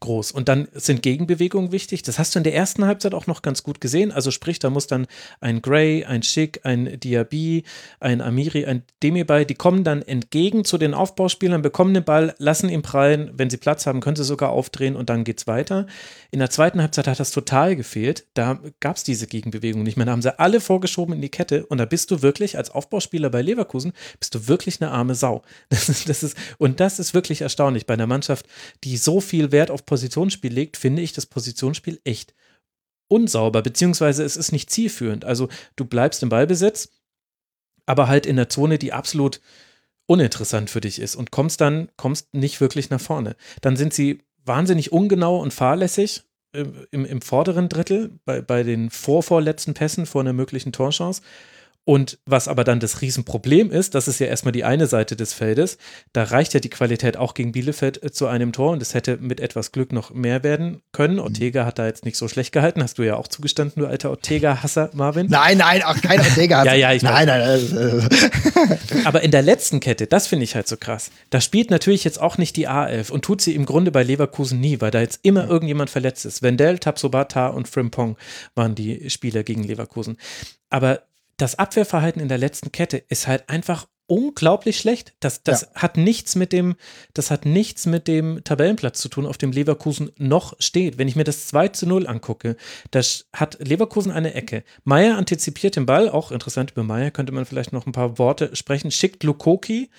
groß. 0.00 0.32
Und 0.32 0.48
dann 0.48 0.68
sind 0.72 1.02
Gegenbewegungen 1.02 1.72
wichtig. 1.72 2.02
Das 2.02 2.18
hast 2.18 2.34
du 2.34 2.38
in 2.38 2.44
der 2.44 2.54
ersten 2.54 2.84
Halbzeit 2.84 3.14
auch 3.14 3.26
noch 3.26 3.42
ganz 3.42 3.62
gut 3.62 3.80
gesehen. 3.80 4.12
Also 4.12 4.30
sprich, 4.30 4.58
da 4.58 4.70
muss 4.70 4.86
dann 4.86 5.06
ein 5.40 5.62
Gray, 5.62 6.04
ein 6.04 6.22
Schick, 6.22 6.60
ein 6.64 6.98
Diaby, 7.00 7.64
ein 8.00 8.20
Amiri, 8.20 8.66
ein 8.66 8.82
Demirbay, 9.02 9.44
die 9.46 9.54
kommen 9.54 9.84
dann 9.84 10.02
entgegen 10.02 10.64
zu 10.64 10.78
den 10.78 10.94
Aufbauspielern, 10.94 11.62
bekommen 11.62 11.94
den 11.94 12.04
Ball, 12.04 12.34
lassen 12.38 12.68
ihn 12.68 12.82
prallen. 12.82 13.30
Wenn 13.34 13.50
sie 13.50 13.56
Platz 13.56 13.86
haben, 13.86 14.00
können 14.00 14.16
sie 14.16 14.24
sogar 14.24 14.50
aufdrehen 14.50 14.96
und 14.96 15.10
dann 15.10 15.24
geht's 15.24 15.46
weiter. 15.46 15.86
In 16.30 16.40
der 16.40 16.50
zweiten 16.50 16.80
Halbzeit 16.80 17.06
hat 17.06 17.20
das 17.20 17.30
total 17.30 17.76
gefehlt. 17.76 18.26
Da 18.34 18.60
gab 18.80 18.96
es 18.96 19.04
diese 19.04 19.26
Gegenbewegung 19.26 19.82
nicht 19.82 19.96
mehr. 19.96 20.06
Da 20.06 20.12
haben 20.12 20.22
sie 20.22 20.38
alle 20.38 20.60
vorgeschoben 20.60 21.14
in 21.14 21.22
die 21.22 21.30
Kette 21.30 21.66
und 21.66 21.78
da 21.78 21.84
bist 21.84 22.10
du 22.10 22.22
wirklich 22.22 22.58
als 22.58 22.70
Aufbauspieler 22.70 23.30
bei 23.30 23.42
Leverkusen, 23.42 23.92
bist 24.18 24.34
du 24.34 24.48
wirklich 24.48 24.80
eine 24.80 24.90
arme 24.90 25.14
Sau. 25.14 25.42
Das 25.76 25.88
ist, 25.88 26.08
das 26.08 26.22
ist, 26.22 26.36
und 26.58 26.80
das 26.80 26.98
ist 26.98 27.14
wirklich 27.14 27.42
erstaunlich 27.42 27.86
bei 27.86 27.94
einer 27.94 28.06
Mannschaft, 28.06 28.46
die 28.82 28.96
so 28.96 29.20
viel 29.20 29.52
Wert 29.52 29.70
auf 29.70 29.85
Positionsspiel 29.86 30.52
legt, 30.52 30.76
finde 30.76 31.02
ich 31.02 31.12
das 31.12 31.26
Positionsspiel 31.26 32.00
echt 32.04 32.34
unsauber, 33.08 33.62
beziehungsweise 33.62 34.24
es 34.24 34.36
ist 34.36 34.52
nicht 34.52 34.70
zielführend. 34.70 35.24
Also 35.24 35.48
du 35.76 35.84
bleibst 35.84 36.22
im 36.22 36.28
Ballbesitz, 36.28 36.90
aber 37.86 38.08
halt 38.08 38.26
in 38.26 38.36
der 38.36 38.48
Zone, 38.48 38.78
die 38.78 38.92
absolut 38.92 39.40
uninteressant 40.06 40.70
für 40.70 40.80
dich 40.80 41.00
ist 41.00 41.16
und 41.16 41.30
kommst 41.30 41.60
dann, 41.60 41.88
kommst 41.96 42.34
nicht 42.34 42.60
wirklich 42.60 42.90
nach 42.90 43.00
vorne. 43.00 43.36
Dann 43.60 43.76
sind 43.76 43.92
sie 43.94 44.22
wahnsinnig 44.44 44.92
ungenau 44.92 45.40
und 45.40 45.52
fahrlässig 45.52 46.22
äh, 46.52 46.64
im, 46.90 47.04
im 47.04 47.20
vorderen 47.20 47.68
Drittel, 47.68 48.18
bei, 48.24 48.40
bei 48.40 48.62
den 48.62 48.90
vorvorletzten 48.90 49.74
Pässen 49.74 50.06
vor 50.06 50.20
einer 50.20 50.32
möglichen 50.32 50.72
Torchance. 50.72 51.22
Und 51.88 52.18
was 52.26 52.48
aber 52.48 52.64
dann 52.64 52.80
das 52.80 53.00
Riesenproblem 53.00 53.70
ist, 53.70 53.94
das 53.94 54.08
ist 54.08 54.18
ja 54.18 54.26
erstmal 54.26 54.50
die 54.50 54.64
eine 54.64 54.88
Seite 54.88 55.14
des 55.14 55.32
Feldes, 55.32 55.78
da 56.12 56.24
reicht 56.24 56.52
ja 56.52 56.58
die 56.58 56.68
Qualität 56.68 57.16
auch 57.16 57.32
gegen 57.32 57.52
Bielefeld 57.52 58.02
äh, 58.02 58.10
zu 58.10 58.26
einem 58.26 58.52
Tor 58.52 58.72
und 58.72 58.82
es 58.82 58.92
hätte 58.92 59.18
mit 59.18 59.38
etwas 59.38 59.70
Glück 59.70 59.92
noch 59.92 60.12
mehr 60.12 60.42
werden 60.42 60.82
können. 60.90 61.14
Mhm. 61.14 61.20
Ortega 61.20 61.64
hat 61.64 61.78
da 61.78 61.86
jetzt 61.86 62.04
nicht 62.04 62.16
so 62.16 62.26
schlecht 62.26 62.50
gehalten, 62.50 62.82
hast 62.82 62.98
du 62.98 63.04
ja 63.04 63.14
auch 63.14 63.28
zugestanden, 63.28 63.84
du 63.84 63.88
alter 63.88 64.10
Ortega-Hasser, 64.10 64.90
Marvin. 64.94 65.28
Nein, 65.30 65.58
nein, 65.58 65.84
auch 65.84 65.94
kein 66.02 66.18
Ortega-Hasser. 66.18 66.70
ja, 66.74 66.90
ja, 66.90 66.92
ich 66.92 67.02
nein, 67.04 67.28
nein, 67.28 67.60
nein. 67.72 68.08
aber 69.04 69.22
in 69.22 69.30
der 69.30 69.42
letzten 69.42 69.78
Kette, 69.78 70.08
das 70.08 70.26
finde 70.26 70.42
ich 70.42 70.56
halt 70.56 70.66
so 70.66 70.76
krass, 70.76 71.12
da 71.30 71.40
spielt 71.40 71.70
natürlich 71.70 72.02
jetzt 72.02 72.20
auch 72.20 72.36
nicht 72.36 72.56
die 72.56 72.68
A11 72.68 73.12
und 73.12 73.24
tut 73.24 73.40
sie 73.40 73.54
im 73.54 73.64
Grunde 73.64 73.92
bei 73.92 74.02
Leverkusen 74.02 74.58
nie, 74.58 74.80
weil 74.80 74.90
da 74.90 75.00
jetzt 75.00 75.20
immer 75.22 75.48
irgendjemand 75.48 75.90
verletzt 75.90 76.26
ist. 76.26 76.42
Wendell, 76.42 76.80
Tabsobata 76.80 77.46
und 77.46 77.68
Frimpong 77.68 78.16
waren 78.56 78.74
die 78.74 79.08
Spieler 79.08 79.44
gegen 79.44 79.62
Leverkusen. 79.62 80.16
Aber 80.68 81.02
das 81.36 81.58
Abwehrverhalten 81.58 82.20
in 82.22 82.28
der 82.28 82.38
letzten 82.38 82.72
Kette 82.72 82.96
ist 82.96 83.26
halt 83.26 83.48
einfach 83.48 83.86
unglaublich 84.06 84.78
schlecht. 84.78 85.14
Das, 85.20 85.42
das 85.42 85.62
ja. 85.62 85.68
hat 85.74 85.96
nichts 85.96 86.36
mit 86.36 86.52
dem, 86.52 86.76
das 87.14 87.30
hat 87.30 87.44
nichts 87.44 87.86
mit 87.86 88.08
dem 88.08 88.42
Tabellenplatz 88.44 89.00
zu 89.00 89.08
tun, 89.08 89.26
auf 89.26 89.36
dem 89.36 89.52
Leverkusen 89.52 90.12
noch 90.16 90.54
steht. 90.60 90.98
Wenn 90.98 91.08
ich 91.08 91.16
mir 91.16 91.24
das 91.24 91.46
2 91.48 91.68
zu 91.68 91.86
0 91.86 92.06
angucke, 92.06 92.56
da 92.90 93.00
hat 93.34 93.58
Leverkusen 93.60 94.12
eine 94.12 94.34
Ecke. 94.34 94.64
Meier 94.84 95.16
antizipiert 95.16 95.76
den 95.76 95.86
Ball, 95.86 96.08
auch 96.08 96.30
interessant 96.30 96.70
über 96.70 96.84
Meier 96.84 97.10
könnte 97.10 97.32
man 97.32 97.44
vielleicht 97.44 97.72
noch 97.72 97.86
ein 97.86 97.92
paar 97.92 98.18
Worte 98.18 98.54
sprechen, 98.54 98.90
schickt 98.90 99.24
Lukoki 99.24 99.90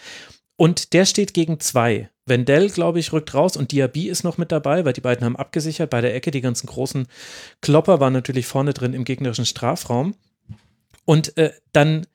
und 0.56 0.94
der 0.94 1.06
steht 1.06 1.34
gegen 1.34 1.60
zwei. 1.60 2.10
Wendell, 2.26 2.70
glaube 2.70 3.00
ich, 3.00 3.14
rückt 3.14 3.34
raus 3.34 3.56
und 3.56 3.72
Diaby 3.72 4.10
ist 4.10 4.24
noch 4.24 4.38
mit 4.38 4.52
dabei, 4.52 4.84
weil 4.84 4.94
die 4.94 5.02
beiden 5.02 5.24
haben 5.24 5.38
abgesichert 5.38 5.90
bei 5.90 6.02
der 6.02 6.14
Ecke. 6.14 6.32
Die 6.32 6.42
ganzen 6.42 6.68
großen 6.68 7.08
Klopper 7.62 8.02
waren 8.02 8.12
natürlich 8.12 8.48
vorne 8.48 8.74
drin 8.74 8.94
im 8.94 9.06
gegnerischen 9.06 9.46
Strafraum. 9.46 10.16
Und 11.08 11.38
äh, 11.38 11.52
dann 11.72 12.06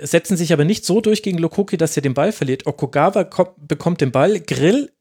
setzen 0.00 0.36
sich 0.36 0.52
aber 0.52 0.64
nicht 0.64 0.84
so 0.84 1.00
durch 1.00 1.22
gegen 1.22 1.38
Lokoki, 1.38 1.76
dass 1.76 1.96
er 1.96 2.02
den 2.02 2.14
Ball 2.14 2.30
verliert. 2.30 2.66
Okugawa 2.66 3.28
bekommt 3.56 4.00
den 4.00 4.12
Ball, 4.12 4.40
Grill 4.40 4.92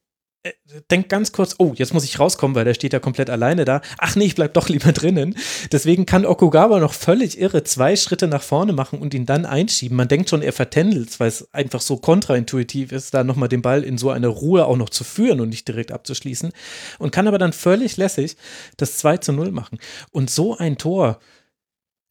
äh, 0.42 0.54
denkt 0.90 1.10
ganz 1.10 1.32
kurz, 1.32 1.56
oh, 1.60 1.74
jetzt 1.76 1.94
muss 1.94 2.06
ich 2.06 2.20
rauskommen, 2.20 2.56
weil 2.56 2.66
der 2.66 2.74
steht 2.74 2.94
ja 2.94 3.00
komplett 3.00 3.30
alleine 3.30 3.66
da. 3.66 3.82
Ach 4.00 4.16
nee, 4.16 4.26
ich 4.26 4.34
bleib 4.34 4.56
doch 4.56 4.68
lieber 4.68 4.92
drinnen. 4.94 5.36
Deswegen 5.72 6.08
kann 6.08 6.26
Okugawa 6.26 6.80
noch 6.80 6.94
völlig 6.94 7.40
irre 7.40 7.64
zwei 7.64 7.96
Schritte 7.96 8.28
nach 8.28 8.42
vorne 8.42 8.74
machen 8.74 8.98
und 8.98 9.14
ihn 9.14 9.28
dann 9.28 9.46
einschieben. 9.46 9.96
Man 9.96 10.08
denkt 10.08 10.32
schon, 10.32 10.42
er 10.42 10.54
vertändelt, 10.54 11.20
weil 11.20 11.28
es 11.28 11.54
einfach 11.54 11.82
so 11.82 11.98
kontraintuitiv 11.98 12.92
ist, 12.92 13.14
da 13.14 13.24
nochmal 13.24 13.50
den 13.50 13.62
Ball 13.62 13.84
in 13.84 14.00
so 14.00 14.10
einer 14.10 14.30
Ruhe 14.30 14.66
auch 14.66 14.78
noch 14.78 14.90
zu 14.90 15.04
führen 15.04 15.40
und 15.40 15.50
nicht 15.50 15.68
direkt 15.68 15.92
abzuschließen. 15.92 16.52
Und 16.98 17.12
kann 17.12 17.28
aber 17.28 17.38
dann 17.38 17.54
völlig 17.54 17.98
lässig 17.98 18.38
das 18.78 18.98
2 18.98 19.18
zu 19.18 19.34
0 19.34 19.52
machen. 19.52 19.78
Und 20.12 20.32
so 20.32 20.58
ein 20.58 20.80
Tor, 20.80 21.20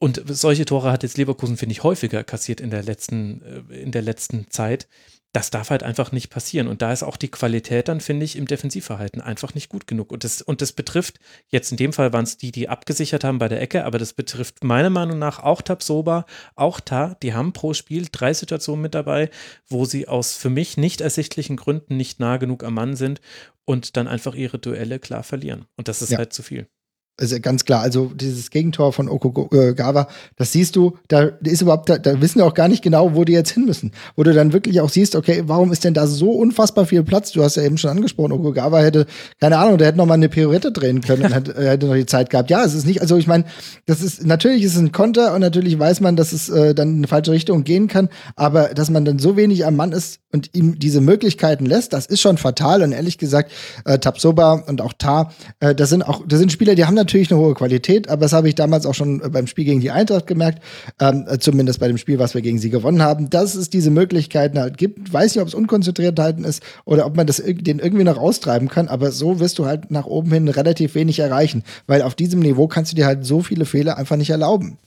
und 0.05 0.21
solche 0.27 0.65
Tore 0.65 0.91
hat 0.91 1.01
jetzt 1.01 1.17
Leverkusen, 1.17 1.57
finde 1.57 1.73
ich, 1.73 1.81
häufiger 1.81 2.23
kassiert 2.23 2.61
in 2.61 2.69
der 2.69 2.83
letzten, 2.83 3.41
äh, 3.71 3.81
in 3.81 3.91
der 3.91 4.03
letzten 4.03 4.51
Zeit. 4.51 4.87
Das 5.33 5.49
darf 5.49 5.71
halt 5.71 5.81
einfach 5.81 6.11
nicht 6.11 6.29
passieren. 6.29 6.67
Und 6.67 6.83
da 6.83 6.93
ist 6.93 7.01
auch 7.01 7.17
die 7.17 7.31
Qualität 7.31 7.87
dann, 7.87 8.01
finde 8.01 8.23
ich, 8.23 8.35
im 8.35 8.45
Defensivverhalten 8.45 9.19
einfach 9.19 9.55
nicht 9.55 9.67
gut 9.67 9.87
genug. 9.87 10.11
Und 10.11 10.23
das, 10.23 10.43
und 10.43 10.61
das 10.61 10.73
betrifft, 10.73 11.19
jetzt 11.47 11.71
in 11.71 11.77
dem 11.77 11.91
Fall 11.91 12.13
waren 12.13 12.23
es 12.23 12.37
die, 12.37 12.51
die 12.51 12.69
abgesichert 12.69 13.23
haben 13.23 13.39
bei 13.39 13.47
der 13.47 13.59
Ecke, 13.59 13.83
aber 13.83 13.97
das 13.97 14.13
betrifft 14.13 14.63
meiner 14.63 14.91
Meinung 14.91 15.17
nach 15.17 15.39
auch 15.39 15.63
Tabsoba, 15.63 16.27
auch 16.55 16.79
Ta. 16.79 17.15
Die 17.23 17.33
haben 17.33 17.51
pro 17.51 17.73
Spiel 17.73 18.07
drei 18.11 18.31
Situationen 18.31 18.83
mit 18.83 18.93
dabei, 18.93 19.31
wo 19.67 19.85
sie 19.85 20.07
aus 20.07 20.35
für 20.35 20.51
mich 20.51 20.77
nicht 20.77 21.01
ersichtlichen 21.01 21.55
Gründen 21.55 21.97
nicht 21.97 22.19
nah 22.19 22.37
genug 22.37 22.63
am 22.63 22.75
Mann 22.75 22.95
sind 22.95 23.21
und 23.65 23.97
dann 23.97 24.07
einfach 24.07 24.35
ihre 24.35 24.59
Duelle 24.59 24.99
klar 24.99 25.23
verlieren. 25.23 25.65
Und 25.77 25.87
das 25.87 26.03
ist 26.03 26.11
ja. 26.11 26.19
halt 26.19 26.31
zu 26.31 26.43
viel. 26.43 26.67
Also 27.17 27.39
ganz 27.39 27.63
klar, 27.63 27.81
also 27.81 28.11
dieses 28.13 28.49
Gegentor 28.49 28.91
von 28.91 29.07
Okugawa, 29.07 30.09
das 30.35 30.51
siehst 30.51 30.75
du, 30.75 30.97
da 31.07 31.29
ist 31.43 31.61
überhaupt, 31.61 31.87
da, 31.87 31.97
da 31.97 32.19
wissen 32.19 32.39
wir 32.39 32.45
auch 32.45 32.53
gar 32.53 32.67
nicht 32.67 32.83
genau, 32.83 33.15
wo 33.15 33.23
die 33.23 33.31
jetzt 33.31 33.51
hin 33.51 33.63
müssen. 33.63 33.93
Wo 34.17 34.23
du 34.23 34.33
dann 34.33 34.51
wirklich 34.51 34.81
auch 34.81 34.89
siehst, 34.89 35.15
okay, 35.15 35.43
warum 35.45 35.71
ist 35.71 35.85
denn 35.85 35.93
da 35.93 36.07
so 36.07 36.31
unfassbar 36.31 36.85
viel 36.85 37.03
Platz? 37.03 37.31
Du 37.31 37.41
hast 37.41 37.55
ja 37.55 37.63
eben 37.63 37.77
schon 37.77 37.91
angesprochen, 37.91 38.33
Okugawa 38.33 38.79
hätte, 38.79 39.05
keine 39.39 39.57
Ahnung, 39.59 39.77
der 39.77 39.87
hätte 39.87 39.97
noch 39.97 40.07
mal 40.07 40.15
eine 40.15 40.27
Pirouette 40.27 40.73
drehen 40.73 40.99
können 40.99 41.23
und 41.23 41.33
hätte, 41.33 41.55
hätte 41.55 41.85
noch 41.85 41.95
die 41.95 42.05
Zeit 42.05 42.29
gehabt. 42.29 42.49
Ja, 42.49 42.65
es 42.65 42.73
ist 42.73 42.85
nicht, 42.85 42.99
also 42.99 43.15
ich 43.15 43.27
meine, 43.27 43.45
das 43.85 44.01
ist, 44.01 44.25
natürlich 44.25 44.63
ist 44.63 44.73
es 44.73 44.81
ein 44.81 44.91
Konter 44.91 45.33
und 45.33 45.39
natürlich 45.39 45.79
weiß 45.79 46.01
man, 46.01 46.17
dass 46.17 46.33
es 46.33 46.49
äh, 46.49 46.75
dann 46.75 46.89
in 46.89 46.97
eine 46.97 47.07
falsche 47.07 47.31
Richtung 47.31 47.63
gehen 47.63 47.87
kann, 47.87 48.09
aber 48.35 48.73
dass 48.73 48.89
man 48.89 49.05
dann 49.05 49.19
so 49.19 49.37
wenig 49.37 49.65
am 49.65 49.77
Mann 49.77 49.93
ist 49.93 50.19
und 50.33 50.49
ihm 50.53 50.79
diese 50.79 50.99
Möglichkeiten 50.99 51.65
lässt, 51.65 51.93
das 51.93 52.07
ist 52.07 52.19
schon 52.19 52.37
fatal 52.37 52.81
und 52.81 52.91
ehrlich 52.91 53.17
gesagt, 53.17 53.53
äh, 53.85 53.99
Tapsoba 53.99 54.65
und 54.67 54.81
auch 54.81 54.91
Tar, 54.97 55.33
äh, 55.61 55.73
das 55.73 55.89
sind 55.89 56.01
auch, 56.03 56.23
das 56.27 56.39
sind 56.39 56.51
Spieler, 56.51 56.75
die 56.75 56.83
haben 56.83 56.95
natürlich 57.05 57.31
eine 57.31 57.39
hohe 57.39 57.53
Qualität, 57.53 58.09
aber 58.09 58.21
das 58.21 58.33
habe 58.33 58.47
ich 58.47 58.55
damals 58.55 58.85
auch 58.85 58.93
schon 58.93 59.21
beim 59.31 59.47
Spiel 59.47 59.65
gegen 59.65 59.81
die 59.81 59.91
Eintracht 59.91 60.27
gemerkt, 60.27 60.61
ähm, 60.99 61.25
zumindest 61.39 61.79
bei 61.79 61.87
dem 61.87 61.97
Spiel, 61.97 62.19
was 62.19 62.33
wir 62.33 62.41
gegen 62.41 62.57
sie 62.57 62.69
gewonnen 62.69 63.01
haben, 63.01 63.29
dass 63.29 63.55
es 63.55 63.69
diese 63.69 63.91
Möglichkeiten 63.91 64.59
halt 64.59 64.77
gibt. 64.77 65.13
Weiß 65.13 65.35
nicht, 65.35 65.41
ob 65.41 65.47
es 65.47 65.53
Unkonzentriertheiten 65.53 66.43
ist 66.43 66.63
oder 66.85 67.05
ob 67.05 67.15
man 67.15 67.27
das 67.27 67.41
den 67.45 67.79
irgendwie 67.79 68.03
noch 68.03 68.17
austreiben 68.17 68.67
kann, 68.67 68.87
aber 68.87 69.11
so 69.11 69.39
wirst 69.39 69.59
du 69.59 69.65
halt 69.65 69.91
nach 69.91 70.05
oben 70.05 70.31
hin 70.31 70.47
relativ 70.47 70.95
wenig 70.95 71.19
erreichen, 71.19 71.63
weil 71.87 72.01
auf 72.01 72.15
diesem 72.15 72.39
Niveau 72.39 72.67
kannst 72.67 72.91
du 72.91 72.95
dir 72.95 73.05
halt 73.05 73.25
so 73.25 73.41
viele 73.41 73.65
Fehler 73.65 73.97
einfach 73.97 74.17
nicht 74.17 74.29
erlauben. 74.29 74.77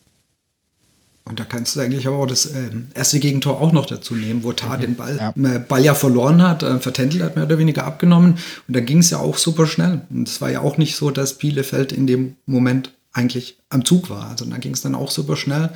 Und 1.28 1.38
da 1.38 1.44
kannst 1.44 1.76
du 1.76 1.80
eigentlich 1.80 2.06
aber 2.06 2.16
auch 2.16 2.26
das 2.26 2.46
äh, 2.46 2.70
erste 2.94 3.20
Gegentor 3.20 3.60
auch 3.60 3.72
noch 3.72 3.86
dazu 3.86 4.14
nehmen, 4.14 4.42
wo 4.44 4.52
Tar 4.52 4.78
mhm. 4.78 4.80
den 4.80 4.96
Ball 4.96 5.16
ja. 5.16 5.54
Äh, 5.54 5.58
Ball 5.58 5.84
ja 5.84 5.94
verloren 5.94 6.42
hat, 6.42 6.62
äh, 6.62 6.78
Vertändel 6.78 7.22
hat 7.22 7.36
mehr 7.36 7.44
oder 7.44 7.58
weniger 7.58 7.84
abgenommen. 7.84 8.38
Und 8.66 8.76
dann 8.76 8.86
ging 8.86 8.98
es 8.98 9.10
ja 9.10 9.18
auch 9.18 9.36
super 9.36 9.66
schnell. 9.66 10.02
Und 10.10 10.28
es 10.28 10.40
war 10.40 10.50
ja 10.50 10.60
auch 10.60 10.78
nicht 10.78 10.96
so, 10.96 11.10
dass 11.10 11.34
Bielefeld 11.34 11.92
in 11.92 12.06
dem 12.06 12.36
Moment 12.46 12.92
eigentlich 13.12 13.58
am 13.68 13.84
Zug 13.84 14.10
war. 14.10 14.30
Also 14.30 14.44
da 14.44 14.56
ging 14.58 14.72
es 14.72 14.82
dann 14.82 14.94
auch 14.94 15.10
super 15.10 15.36
schnell. 15.36 15.70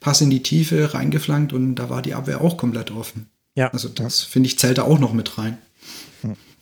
Pass 0.00 0.20
in 0.20 0.30
die 0.30 0.42
Tiefe, 0.42 0.94
reingeflankt 0.94 1.52
und 1.52 1.74
da 1.74 1.90
war 1.90 2.02
die 2.02 2.14
Abwehr 2.14 2.40
auch 2.40 2.56
komplett 2.56 2.90
offen. 2.90 3.26
Ja. 3.56 3.68
Also 3.72 3.88
das, 3.88 4.22
finde 4.22 4.48
ich, 4.48 4.58
zählt 4.58 4.78
da 4.78 4.82
auch 4.82 4.98
noch 4.98 5.12
mit 5.12 5.38
rein. 5.38 5.58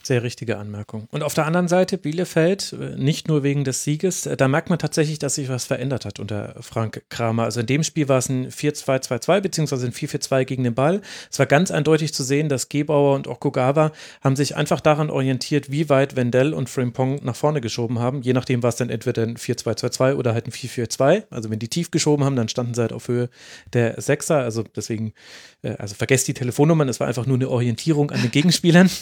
Sehr 0.06 0.22
richtige 0.22 0.56
Anmerkung. 0.58 1.08
Und 1.10 1.24
auf 1.24 1.34
der 1.34 1.46
anderen 1.46 1.66
Seite 1.66 1.98
Bielefeld, 1.98 2.72
äh, 2.80 2.94
nicht 2.96 3.26
nur 3.26 3.42
wegen 3.42 3.64
des 3.64 3.82
Sieges, 3.82 4.24
äh, 4.26 4.36
da 4.36 4.46
merkt 4.46 4.70
man 4.70 4.78
tatsächlich, 4.78 5.18
dass 5.18 5.34
sich 5.34 5.48
was 5.48 5.64
verändert 5.64 6.04
hat 6.04 6.20
unter 6.20 6.54
Frank 6.60 7.02
Kramer. 7.08 7.42
Also 7.42 7.58
in 7.58 7.66
dem 7.66 7.82
Spiel 7.82 8.08
war 8.08 8.18
es 8.18 8.28
ein 8.28 8.52
4-2-2-2 8.52 9.40
beziehungsweise 9.40 9.84
ein 9.84 9.92
4-4-2 9.92 10.44
gegen 10.44 10.62
den 10.62 10.76
Ball. 10.76 11.00
Es 11.28 11.40
war 11.40 11.46
ganz 11.46 11.72
eindeutig 11.72 12.14
zu 12.14 12.22
sehen, 12.22 12.48
dass 12.48 12.68
Gebauer 12.68 13.16
und 13.16 13.26
Okugawa 13.26 13.90
haben 14.20 14.36
sich 14.36 14.54
einfach 14.54 14.80
daran 14.80 15.10
orientiert, 15.10 15.72
wie 15.72 15.88
weit 15.88 16.14
Wendell 16.14 16.54
und 16.54 16.70
Frimpong 16.70 17.18
nach 17.24 17.34
vorne 17.34 17.60
geschoben 17.60 17.98
haben. 17.98 18.22
Je 18.22 18.32
nachdem 18.32 18.62
war 18.62 18.68
es 18.68 18.76
dann 18.76 18.90
entweder 18.90 19.24
ein 19.24 19.36
4-2-2-2 19.36 20.14
oder 20.14 20.34
halt 20.34 20.46
ein 20.46 20.52
4-4-2. 20.52 21.24
Also 21.30 21.50
wenn 21.50 21.58
die 21.58 21.66
tief 21.66 21.90
geschoben 21.90 22.24
haben, 22.24 22.36
dann 22.36 22.48
standen 22.48 22.74
sie 22.74 22.80
halt 22.80 22.92
auf 22.92 23.08
Höhe 23.08 23.28
der 23.72 24.00
Sechser. 24.00 24.38
Also 24.38 24.62
deswegen, 24.62 25.14
äh, 25.62 25.70
also 25.70 25.96
vergesst 25.96 26.28
die 26.28 26.34
Telefonnummern, 26.34 26.88
es 26.88 27.00
war 27.00 27.08
einfach 27.08 27.26
nur 27.26 27.38
eine 27.38 27.48
Orientierung 27.48 28.12
an 28.12 28.22
den 28.22 28.30
Gegenspielern. 28.30 28.88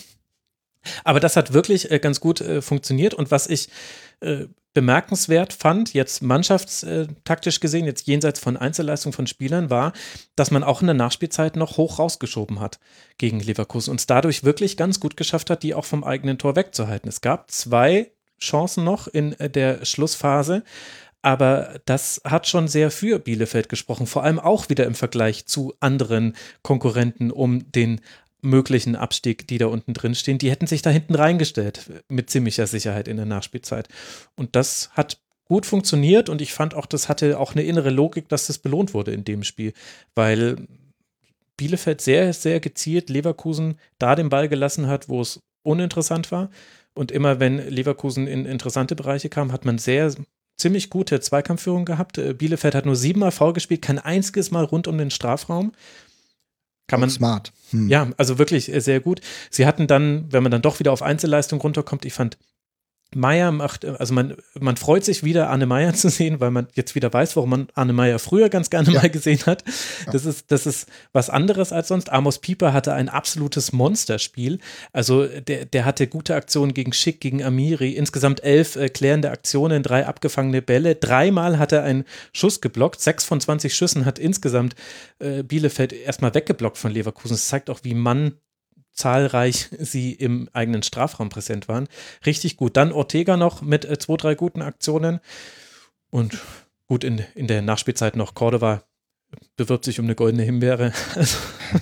Aber 1.05 1.21
das 1.21 1.37
hat 1.37 1.53
wirklich 1.53 1.91
äh, 1.91 1.99
ganz 1.99 2.21
gut 2.21 2.41
äh, 2.41 2.63
funktioniert. 2.63 3.15
Und 3.15 3.31
was 3.31 3.47
ich 3.47 3.69
äh, 4.21 4.47
bemerkenswert 4.75 5.53
fand, 5.53 5.95
jetzt 5.95 6.21
mannschaftstaktisch 6.21 7.61
gesehen, 7.61 7.87
jetzt 7.87 8.07
jenseits 8.09 8.41
von 8.41 8.57
Einzelleistung 8.57 9.13
von 9.13 9.29
Spielern, 9.29 9.71
war, 9.71 9.93
dass 10.35 10.51
man 10.51 10.65
auch 10.65 10.81
in 10.81 10.89
der 10.89 10.95
Nachspielzeit 10.95 11.55
noch 11.57 11.77
hoch 11.77 12.01
rausgeschoben 12.01 12.59
hat 12.61 12.81
gegen 13.17 13.39
Leverkusen 13.39 13.93
und 13.93 14.01
es 14.01 14.07
dadurch 14.07 14.43
wirklich 14.43 14.77
ganz 14.77 14.99
gut 14.99 15.17
geschafft 15.17 15.49
hat, 15.49 15.63
die 15.63 15.75
auch 15.75 15.85
vom 15.85 16.03
eigenen 16.03 16.39
Tor 16.39 16.57
wegzuhalten. 16.57 17.09
Es 17.09 17.21
gab 17.21 17.51
zwei 17.53 18.11
Chancen 18.41 18.83
noch 18.85 19.07
in 19.07 19.37
der 19.39 19.85
Schlussphase. 19.85 20.65
Aber 21.23 21.81
das 21.87 22.21
hat 22.23 22.47
schon 22.47 22.69
sehr 22.69 22.91
für 22.91 23.19
Bielefeld 23.19 23.71
gesprochen, 23.71 24.07
vor 24.07 24.25
allem 24.25 24.39
auch 24.39 24.69
wieder 24.69 24.85
im 24.85 24.95
Vergleich 24.95 25.47
zu 25.47 25.73
anderen 25.81 26.37
Konkurrenten 26.61 27.31
um 27.31 27.73
den 27.73 28.03
möglichen 28.45 28.95
Abstieg, 28.97 29.49
die 29.49 29.59
da 29.59 29.67
unten 29.67 29.95
drin 29.95 30.15
stehen, 30.15 30.39
die 30.39 30.51
hätten 30.51 30.67
sich 30.67 30.83
da 30.83 30.91
hinten 30.91 31.15
reingestellt, 31.15 31.91
mit 32.09 32.31
ziemlicher 32.31 32.67
Sicherheit 32.67 33.09
in 33.09 33.17
der 33.17 33.27
Nachspielzeit. 33.27 33.89
Und 34.37 34.55
das 34.55 34.91
hat 34.93 35.19
gut 35.47 35.67
funktioniert 35.67 36.29
und 36.29 36.41
ich 36.41 36.53
fand 36.53 36.75
auch, 36.75 36.87
das 36.87 37.09
hatte 37.09 37.39
auch 37.39 37.53
eine 37.53 37.65
innere 37.65 37.91
Logik, 37.91 38.29
dass 38.29 38.47
das 38.47 38.59
belohnt 38.59 38.95
wurde 38.95 39.13
in 39.13 39.25
dem 39.25 39.43
Spiel, 39.43 39.73
weil 40.15 40.57
Bielefeld 41.57 42.01
sehr, 42.01 42.33
sehr 42.33 42.61
gezielt 42.61 43.11
Leverkusen 43.11 43.79
da 43.99 44.15
den 44.15 44.29
Ball 44.29 44.49
gelassen 44.49 44.87
hat, 44.87 45.09
wo 45.09 45.21
es 45.21 45.41
uninteressant 45.63 46.33
war. 46.33 46.51
Und 46.95 47.13
immer 47.13 47.41
wenn 47.41 47.59
Leverkusen 47.59 48.27
in 48.27 48.47
interessante 48.47 48.97
Bereiche 48.97 49.29
kam, 49.29 49.53
hat 49.53 49.65
man 49.65 49.79
sehr, 49.79 50.15
ziemlich 50.57 50.91
gute 50.91 51.21
Zweikampfführung 51.21 51.85
gehabt. 51.85 52.21
Bielefeld 52.39 52.75
hat 52.75 52.87
nur 52.87 52.97
siebenmal 52.97 53.33
V 53.33 53.53
gespielt, 53.53 53.83
kein 53.83 53.99
einziges 53.99 54.51
Mal 54.51 54.65
rund 54.65 54.87
um 54.87 54.99
den 54.99 55.11
Strafraum. 55.11 55.73
Kann 56.87 57.01
man, 57.01 57.11
smart. 57.11 57.53
Hm. 57.71 57.89
Ja, 57.89 58.11
also 58.17 58.39
wirklich 58.39 58.73
äh, 58.73 58.81
sehr 58.81 59.01
gut. 59.01 59.21
Sie 59.51 59.67
hatten 59.67 59.87
dann, 59.87 60.27
wenn 60.31 60.43
man 60.43 60.53
dann 60.53 60.63
doch 60.63 60.81
wieder 60.81 60.93
auf 60.93 61.03
Einzelleistung 61.03 61.61
runterkommt, 61.61 62.05
ich 62.05 62.13
fand 62.13 62.37
Meier 63.15 63.53
macht, 63.53 63.85
also 63.85 64.13
man, 64.15 64.35
man 64.59 64.77
freut 64.77 65.05
sich 65.05 65.23
wieder, 65.23 65.51
Anne 65.51 65.67
Meier 65.67 65.95
zu 65.95 66.09
sehen, 66.09 66.41
weil 66.41 66.51
man 66.51 66.69
jetzt 66.75 66.95
wieder 66.95 67.13
weiß, 67.13 67.37
warum 67.37 67.51
man 67.51 67.69
Anne 67.75 67.93
Meier 67.93 68.19
früher 68.19 68.49
ganz 68.49 68.71
gerne 68.71 68.91
ja. 68.91 69.01
mal 69.01 69.11
gesehen 69.11 69.41
hat. 69.47 69.65
Das 70.11 70.25
ist, 70.25 70.51
das 70.51 70.67
ist 70.67 70.89
was 71.13 71.31
anderes 71.31 71.73
als 71.73 71.89
sonst. 71.89 72.11
Amos 72.11 72.39
Pieper 72.39 72.73
hatte 72.73 72.93
ein 72.93 73.09
absolutes 73.09 73.73
Monsterspiel. 73.73 74.59
Also 74.93 75.27
der, 75.27 75.65
der 75.65 75.85
hatte 75.85 76.07
gute 76.07 76.35
Aktionen 76.35 76.75
gegen 76.75 76.93
Schick, 76.93 77.21
gegen 77.21 77.43
Amiri, 77.43 77.93
insgesamt 77.93 78.43
elf 78.43 78.77
äh, 78.77 78.89
klärende 78.89 79.31
Aktionen, 79.31 79.83
drei 79.83 80.07
abgefangene 80.07 80.63
Bälle. 80.63 80.95
Dreimal 80.95 81.59
hat 81.59 81.73
er 81.73 81.85
einen 81.85 82.05
Schuss 82.33 82.61
geblockt. 82.61 83.01
Sechs 83.01 83.25
von 83.25 83.41
20 83.41 83.75
Schüssen 83.75 84.05
hat 84.05 84.19
insgesamt 84.19 84.75
äh, 85.19 85.43
Bielefeld 85.43 85.93
erstmal 85.93 86.35
weggeblockt 86.35 86.79
von 86.79 86.93
Leverkusen. 86.93 87.35
Das 87.35 87.49
zeigt 87.49 87.71
auch, 87.71 87.81
wie 87.83 87.95
Mann 87.95 88.35
zahlreich 88.95 89.69
sie 89.79 90.13
im 90.13 90.49
eigenen 90.53 90.83
Strafraum 90.83 91.29
präsent 91.29 91.69
waren. 91.69 91.89
Richtig 92.25 92.57
gut. 92.57 92.77
Dann 92.77 92.93
Ortega 92.93 93.37
noch 93.37 93.63
mit 93.63 93.85
äh, 93.85 93.99
zwei, 93.99 94.17
drei 94.17 94.35
guten 94.35 94.63
Aktionen. 94.63 95.21
Und 96.11 96.39
gut, 96.87 97.05
in, 97.05 97.25
in 97.35 97.47
der 97.47 97.63
Nachspielzeit 97.63 98.17
noch 98.17 98.35
Cordova 98.35 98.85
bewirbt 99.57 99.85
sich 99.85 99.99
um 99.99 100.07
eine 100.07 100.15
goldene 100.15 100.45
Himbeere. 100.45 100.93
Also, 101.17 101.39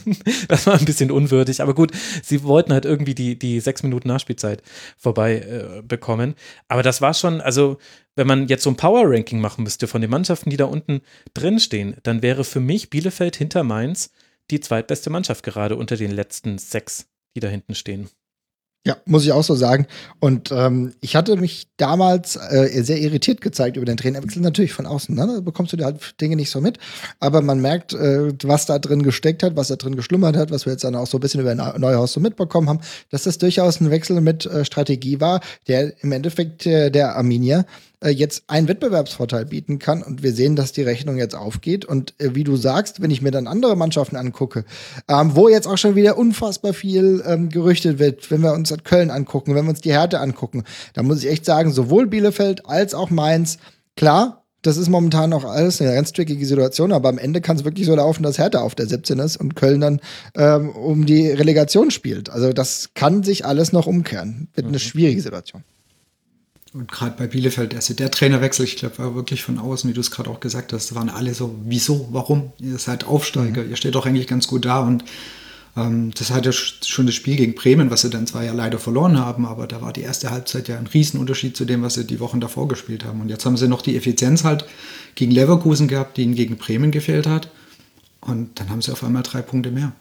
das 0.49 0.67
war 0.67 0.79
ein 0.79 0.85
bisschen 0.87 1.11
unwürdig, 1.11 1.61
aber 1.61 1.75
gut, 1.75 1.93
sie 2.23 2.45
wollten 2.45 2.73
halt 2.73 2.87
irgendwie 2.87 3.15
die, 3.15 3.39
die 3.39 3.61
sechs 3.61 3.83
Minuten 3.83 4.09
Nachspielzeit 4.09 4.63
vorbei 4.97 5.41
äh, 5.41 5.83
bekommen. 5.83 6.35
Aber 6.69 6.83
das 6.83 7.03
war 7.03 7.13
schon, 7.13 7.41
also, 7.43 7.79
wenn 8.15 8.27
man 8.27 8.49
jetzt 8.49 8.63
so 8.63 8.71
ein 8.71 8.77
Power-Ranking 8.77 9.41
machen 9.41 9.65
müsste 9.65 9.87
von 9.87 10.01
den 10.01 10.11
Mannschaften, 10.11 10.49
die 10.49 10.57
da 10.57 10.65
unten 10.65 11.03
drin 11.35 11.59
stehen, 11.59 11.97
dann 12.05 12.23
wäre 12.23 12.45
für 12.45 12.61
mich 12.61 12.89
Bielefeld 12.89 13.37
hinter 13.37 13.65
Mainz 13.65 14.13
die 14.53 14.61
zweitbeste 14.61 15.11
Mannschaft 15.11 15.45
gerade 15.45 15.77
unter 15.77 15.97
den 15.97 16.13
letzten 16.13 16.59
sechs, 16.59 17.07
die 17.35 17.41
da 17.41 17.49
hinten 17.49 17.75
stehen. 17.75 18.09
Ja, 18.85 18.97
muss 19.05 19.25
ich 19.25 19.31
auch 19.31 19.45
so 19.45 19.55
sagen. 19.55 19.87
Und 20.19 20.51
ähm, 20.51 20.93
ich 21.01 21.15
hatte 21.15 21.37
mich 21.37 21.69
damals 21.77 22.35
äh, 22.35 22.83
sehr 22.83 22.99
irritiert 23.01 23.41
gezeigt 23.41 23.77
über 23.77 23.87
den 23.87 23.97
Trainerwechsel, 23.97 24.43
natürlich 24.43 24.73
von 24.73 24.87
außen. 24.87 25.15
Ne? 25.15 25.25
Da 25.25 25.41
bekommst 25.41 25.73
du 25.73 25.77
dir 25.77 25.85
halt 25.85 26.21
Dinge 26.21 26.35
nicht 26.35 26.51
so 26.51 26.61
mit. 26.61 26.79
Aber 27.21 27.43
man 27.43 27.61
merkt, 27.61 27.93
äh, 27.93 28.33
was 28.43 28.67
da 28.67 28.81
drin 28.81 29.05
gesteckt 29.05 29.45
hat, 29.45 29.55
was 29.55 29.69
da 29.69 29.77
drin 29.77 29.95
geschlummert 29.95 30.37
hat, 30.37 30.51
was 30.51 30.67
wir 30.67 30.73
jetzt 30.73 30.83
dann 30.83 30.97
auch 30.97 31.07
so 31.07 31.19
ein 31.19 31.21
bisschen 31.21 31.41
über 31.41 31.55
Neuhaus 31.55 32.13
so 32.13 32.19
mitbekommen 32.19 32.69
haben, 32.69 32.81
dass 33.11 33.23
das 33.23 33.39
durchaus 33.39 33.81
ein 33.81 33.91
Wechsel 33.93 34.21
mit 34.21 34.47
äh, 34.47 34.65
Strategie 34.65 35.21
war, 35.21 35.43
der 35.69 36.03
im 36.03 36.11
Endeffekt 36.11 36.67
äh, 36.67 36.91
der 36.91 37.15
Arminia 37.15 37.65
äh, 38.03 38.11
jetzt 38.11 38.45
einen 38.49 38.69
Wettbewerbsvorteil 38.69 39.47
bieten 39.47 39.79
kann. 39.79 40.03
Und 40.03 40.23
wir 40.23 40.33
sehen, 40.33 40.57
dass 40.57 40.73
die 40.73 40.83
Rechnung 40.83 41.17
jetzt 41.17 41.35
aufgeht. 41.35 41.85
Und 41.85 42.15
äh, 42.19 42.35
wie 42.35 42.45
du 42.45 42.57
sagst, 42.57 43.01
wenn 43.01 43.11
ich 43.11 43.23
mir 43.23 43.31
dann 43.31 43.47
andere 43.47 43.77
Mannschaften 43.77 44.17
angucke, 44.17 44.65
ähm, 45.09 45.35
wo 45.35 45.49
jetzt 45.49 45.67
auch 45.67 45.79
schon 45.79 45.97
wieder 45.97 46.19
unfassbar 46.19 46.73
viel 46.73 47.23
ähm, 47.27 47.49
gerüchtet 47.49 47.99
wird, 47.99 48.31
wenn 48.31 48.43
wir 48.43 48.53
uns 48.53 48.73
Köln 48.85 49.11
angucken, 49.11 49.55
wenn 49.55 49.65
wir 49.65 49.71
uns 49.71 49.81
die 49.81 49.93
Härte 49.93 50.21
angucken, 50.21 50.65
da 50.95 51.03
muss 51.03 51.23
ich 51.23 51.31
echt 51.31 51.45
sagen, 51.45 51.73
sowohl 51.73 52.07
Bielefeld 52.07 52.67
als 52.67 52.95
auch 52.95 53.11
Mainz, 53.11 53.59
klar, 53.97 54.43
das 54.63 54.77
ist 54.77 54.89
momentan 54.89 55.31
noch 55.31 55.45
alles 55.45 55.81
eine 55.81 55.93
ganz 55.93 56.13
trickige 56.13 56.47
Situation, 56.47 56.93
aber 56.93 57.09
am 57.09 57.19
Ende 57.19 57.41
kann 57.41 57.57
es 57.57 57.65
wirklich 57.65 57.87
so 57.87 57.97
laufen, 57.97 58.23
dass 58.23 58.39
Hertha 58.39 58.61
auf 58.61 58.77
der 58.77 58.87
17 58.87 59.19
ist 59.19 59.37
und 59.37 59.57
Köln 59.57 59.81
dann 59.81 60.01
ähm, 60.37 60.71
um 60.71 61.05
die 61.05 61.29
Relegation 61.29 61.91
spielt. 61.91 62.31
Also 62.31 62.53
das 62.53 62.91
kann 62.95 63.25
sich 63.25 63.45
alles 63.45 63.73
noch 63.73 63.87
umkehren. 63.87 64.49
Wird 64.55 64.69
eine 64.69 64.77
mhm. 64.77 64.81
schwierige 64.81 65.21
Situation. 65.21 65.65
Und 66.75 66.91
gerade 66.91 67.17
bei 67.19 67.27
Bielefeld, 67.27 67.75
also 67.75 67.93
der 67.93 68.11
Trainerwechsel, 68.11 68.65
ich 68.65 68.77
glaube, 68.77 68.99
war 68.99 69.15
wirklich 69.15 69.43
von 69.43 69.59
außen, 69.59 69.91
wie 69.91 69.95
du 69.95 70.01
es 70.01 70.11
gerade 70.11 70.31
auch 70.31 70.41
gesagt 70.41 70.73
hast, 70.73 70.95
waren 70.95 71.11
alle 71.11 71.35
so, 71.35 71.55
wieso, 71.65 72.09
warum? 72.13 72.53
Ihr 72.59 72.79
seid 72.79 73.05
Aufsteiger, 73.05 73.63
mhm. 73.63 73.71
ihr 73.71 73.77
steht 73.77 73.95
doch 73.95 74.07
eigentlich 74.07 74.27
ganz 74.27 74.47
gut 74.47 74.65
da 74.65 74.81
und 74.81 75.05
ähm, 75.77 76.13
das 76.17 76.31
hatte 76.31 76.53
schon 76.53 77.07
das 77.07 77.15
Spiel 77.15 77.37
gegen 77.37 77.55
Bremen, 77.55 77.91
was 77.91 78.03
sie 78.03 78.11
dann 78.11 78.27
zwar 78.27 78.43
ja 78.43 78.53
leider 78.53 78.79
verloren 78.79 79.19
haben, 79.19 79.45
aber 79.45 79.67
da 79.67 79.83
war 79.83 79.93
die 79.93 80.03
erste 80.03 80.31
Halbzeit 80.31 80.69
ja 80.69 80.79
ein 80.79 80.87
Riesenunterschied 80.87 81.57
zu 81.57 81.67
dem, 81.67 81.83
was 81.83 81.95
sie 81.95 82.07
die 82.07 82.21
Wochen 82.21 82.41
davor 82.41 82.69
gespielt 82.69 83.05
haben. 83.05 83.21
Und 83.21 83.29
jetzt 83.29 83.45
haben 83.45 83.57
sie 83.57 83.69
noch 83.69 83.83
die 83.83 83.97
Effizienz 83.97 84.45
halt 84.45 84.65
gegen 85.15 85.31
Leverkusen 85.31 85.89
gehabt, 85.89 86.17
die 86.17 86.23
ihnen 86.23 86.35
gegen 86.35 86.57
Bremen 86.57 86.91
gefehlt 86.91 87.27
hat. 87.27 87.51
Und 88.21 88.61
dann 88.61 88.71
haben 88.71 88.83
sie 88.83 88.93
auf 88.93 89.03
einmal 89.03 89.23
drei 89.23 89.43
Punkte 89.43 89.71
mehr. 89.71 89.93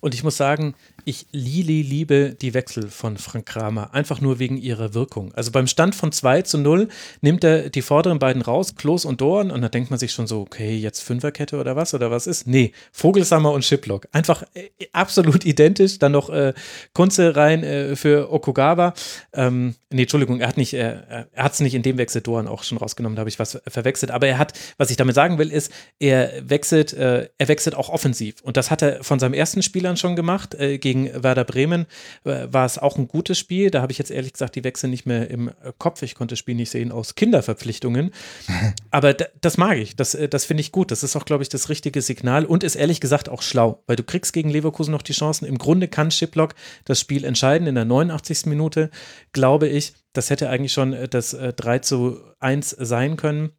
Und 0.00 0.14
ich 0.14 0.22
muss 0.22 0.36
sagen, 0.36 0.74
ich 1.04 1.26
Lili 1.32 1.82
liebe 1.82 2.36
die 2.40 2.54
Wechsel 2.54 2.88
von 2.88 3.16
Frank 3.16 3.46
Kramer, 3.46 3.94
einfach 3.94 4.20
nur 4.20 4.38
wegen 4.38 4.56
ihrer 4.56 4.94
Wirkung. 4.94 5.32
Also 5.34 5.50
beim 5.50 5.66
Stand 5.66 5.94
von 5.94 6.12
2 6.12 6.42
zu 6.42 6.58
0 6.58 6.88
nimmt 7.20 7.44
er 7.44 7.70
die 7.70 7.82
vorderen 7.82 8.18
beiden 8.18 8.42
raus, 8.42 8.74
Klos 8.74 9.04
und 9.04 9.20
Dorn, 9.20 9.50
und 9.50 9.62
da 9.62 9.68
denkt 9.68 9.90
man 9.90 9.98
sich 9.98 10.12
schon 10.12 10.26
so, 10.26 10.40
okay, 10.40 10.76
jetzt 10.76 11.00
Fünferkette 11.00 11.58
oder 11.58 11.76
was 11.76 11.94
oder 11.94 12.10
was 12.10 12.26
ist? 12.26 12.46
Nee, 12.46 12.72
Vogelsammer 12.92 13.52
und 13.52 13.64
Shiplock. 13.64 14.08
Einfach 14.12 14.42
äh, 14.54 14.68
absolut 14.92 15.44
identisch. 15.44 15.98
Dann 15.98 16.12
noch 16.12 16.30
äh, 16.30 16.52
Kunze 16.92 17.36
rein 17.36 17.62
äh, 17.62 17.96
für 17.96 18.32
Okugawa. 18.32 18.94
Ähm, 19.32 19.74
nee, 19.90 20.02
Entschuldigung, 20.02 20.40
er 20.40 20.48
hat 20.48 20.56
nicht, 20.56 20.74
äh, 20.74 21.26
er 21.32 21.44
hat 21.44 21.52
es 21.52 21.60
nicht 21.60 21.74
in 21.74 21.82
dem 21.82 21.98
Wechsel 21.98 22.20
Dorn 22.20 22.48
auch 22.48 22.64
schon 22.64 22.78
rausgenommen, 22.78 23.16
da 23.16 23.20
habe 23.20 23.30
ich 23.30 23.38
was 23.38 23.60
verwechselt. 23.66 24.10
Aber 24.10 24.26
er 24.26 24.38
hat, 24.38 24.52
was 24.76 24.90
ich 24.90 24.96
damit 24.96 25.14
sagen 25.14 25.38
will, 25.38 25.50
ist, 25.50 25.72
er 25.98 26.32
wechselt, 26.48 26.92
äh, 26.92 27.28
er 27.38 27.48
wechselt 27.48 27.74
auch 27.74 27.88
offensiv. 27.88 28.36
Und 28.42 28.56
das 28.56 28.70
hat 28.70 28.82
er 28.82 29.02
von 29.04 29.18
seinem 29.18 29.34
ersten 29.34 29.62
Spielern 29.62 29.96
schon 29.96 30.16
gemacht, 30.16 30.54
äh, 30.54 30.78
gegen 30.78 30.89
gegen 30.90 31.22
Werder 31.22 31.44
Bremen 31.44 31.86
äh, 32.24 32.48
war 32.50 32.66
es 32.66 32.76
auch 32.76 32.98
ein 32.98 33.06
gutes 33.06 33.38
Spiel. 33.38 33.70
Da 33.70 33.80
habe 33.80 33.92
ich 33.92 33.98
jetzt 33.98 34.10
ehrlich 34.10 34.32
gesagt 34.32 34.56
die 34.56 34.64
Wechsel 34.64 34.90
nicht 34.90 35.06
mehr 35.06 35.30
im 35.30 35.52
Kopf. 35.78 36.02
Ich 36.02 36.16
konnte 36.16 36.32
das 36.32 36.40
Spiel 36.40 36.56
nicht 36.56 36.70
sehen 36.70 36.90
aus 36.90 37.14
Kinderverpflichtungen. 37.14 38.10
Aber 38.90 39.14
das 39.14 39.56
mag 39.56 39.78
ich. 39.78 39.94
Das, 39.94 40.14
äh, 40.14 40.28
das 40.28 40.44
finde 40.44 40.62
ich 40.62 40.72
gut. 40.72 40.90
Das 40.90 41.04
ist 41.04 41.14
auch, 41.14 41.24
glaube 41.24 41.44
ich, 41.44 41.48
das 41.48 41.68
richtige 41.68 42.02
Signal 42.02 42.44
und 42.44 42.64
ist 42.64 42.74
ehrlich 42.74 43.00
gesagt 43.00 43.28
auch 43.28 43.42
schlau, 43.42 43.84
weil 43.86 43.94
du 43.94 44.02
kriegst 44.02 44.32
gegen 44.32 44.50
Leverkusen 44.50 44.90
noch 44.90 45.02
die 45.02 45.12
Chancen. 45.12 45.46
Im 45.46 45.58
Grunde 45.58 45.86
kann 45.86 46.10
Shiplock 46.10 46.54
das 46.84 46.98
Spiel 46.98 47.24
entscheiden 47.24 47.68
in 47.68 47.76
der 47.76 47.84
89. 47.84 48.46
Minute, 48.46 48.90
glaube 49.32 49.68
ich. 49.68 49.94
Das 50.12 50.28
hätte 50.28 50.50
eigentlich 50.50 50.72
schon 50.72 50.92
äh, 50.92 51.08
das 51.08 51.30
3 51.30 51.78
zu 51.78 52.18
1 52.40 52.70
sein 52.80 53.16
können. 53.16 53.52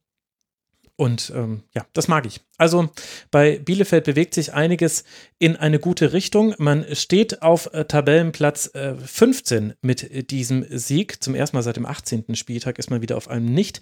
Und 1.02 1.34
ähm, 1.36 1.64
ja, 1.74 1.84
das 1.94 2.08
mag 2.08 2.28
ich. 2.28 2.42
Also 2.60 2.92
bei 3.32 3.58
Bielefeld 3.58 4.04
bewegt 4.04 4.36
sich 4.36 4.54
einiges 4.54 5.04
in 5.40 5.56
eine 5.56 5.80
gute 5.80 6.14
Richtung. 6.14 6.54
Man 6.60 6.86
steht 6.96 7.42
auf 7.42 7.74
äh, 7.74 7.86
Tabellenplatz 7.86 8.76
äh, 8.76 8.94
15 8.94 9.74
mit 9.82 10.30
diesem 10.30 10.64
Sieg. 10.70 11.24
Zum 11.24 11.34
ersten 11.34 11.58
Mal 11.58 11.64
seit 11.64 11.78
dem 11.78 11.88
18. 11.88 12.36
Spieltag 12.36 12.78
ist 12.78 12.92
man 12.92 13.02
wieder 13.02 13.18
auf 13.18 13.30
einem 13.30 13.52
nicht 13.52 13.82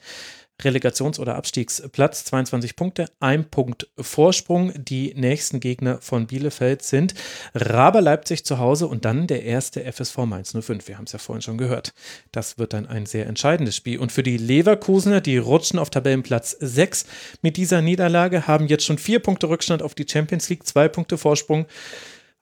Relegations- 0.62 1.20
oder 1.20 1.36
Abstiegsplatz, 1.36 2.26
22 2.26 2.76
Punkte, 2.76 3.06
ein 3.20 3.50
Punkt 3.50 3.88
Vorsprung. 3.98 4.72
Die 4.76 5.14
nächsten 5.16 5.60
Gegner 5.60 6.00
von 6.02 6.28
Bielefeld 6.28 6.84
sind 6.84 7.14
Raber 7.54 8.02
Leipzig 8.02 8.46
zu 8.46 8.60
Hause 8.60 8.88
und 8.88 9.06
dann 9.06 9.28
der 9.28 9.44
erste 9.44 9.84
FSV 9.84 10.18
Mainz 10.26 10.54
05. 10.60 10.88
Wir 10.88 10.98
haben 10.98 11.06
es 11.06 11.14
ja 11.14 11.20
vorhin 11.20 11.42
schon 11.42 11.58
gehört. 11.58 11.94
Das 12.32 12.58
wird 12.58 12.74
dann 12.74 12.86
ein 12.86 13.06
sehr 13.06 13.28
entscheidendes 13.28 13.76
Spiel. 13.76 14.00
Und 14.00 14.12
für 14.12 14.24
die 14.24 14.38
Leverkusener, 14.38 15.22
die 15.22 15.38
rutschen 15.38 15.80
auf 15.80 15.90
Tabellenplatz 15.90 16.58
6 16.60 17.06
mit 17.42 17.58
dieser 17.58 17.82
Niederlage, 17.82 18.48
haben 18.48 18.68
jetzt 18.68 18.86
schon 18.86 18.98
vier 18.98 19.20
Punkte 19.20 19.50
Rückstand 19.50 19.82
auf 19.82 19.96
die 19.96 20.06
Champions 20.10 20.50
League, 20.50 20.66
zwei 20.66 20.88
Punkte 20.88 21.18
Vorsprung 21.18 21.66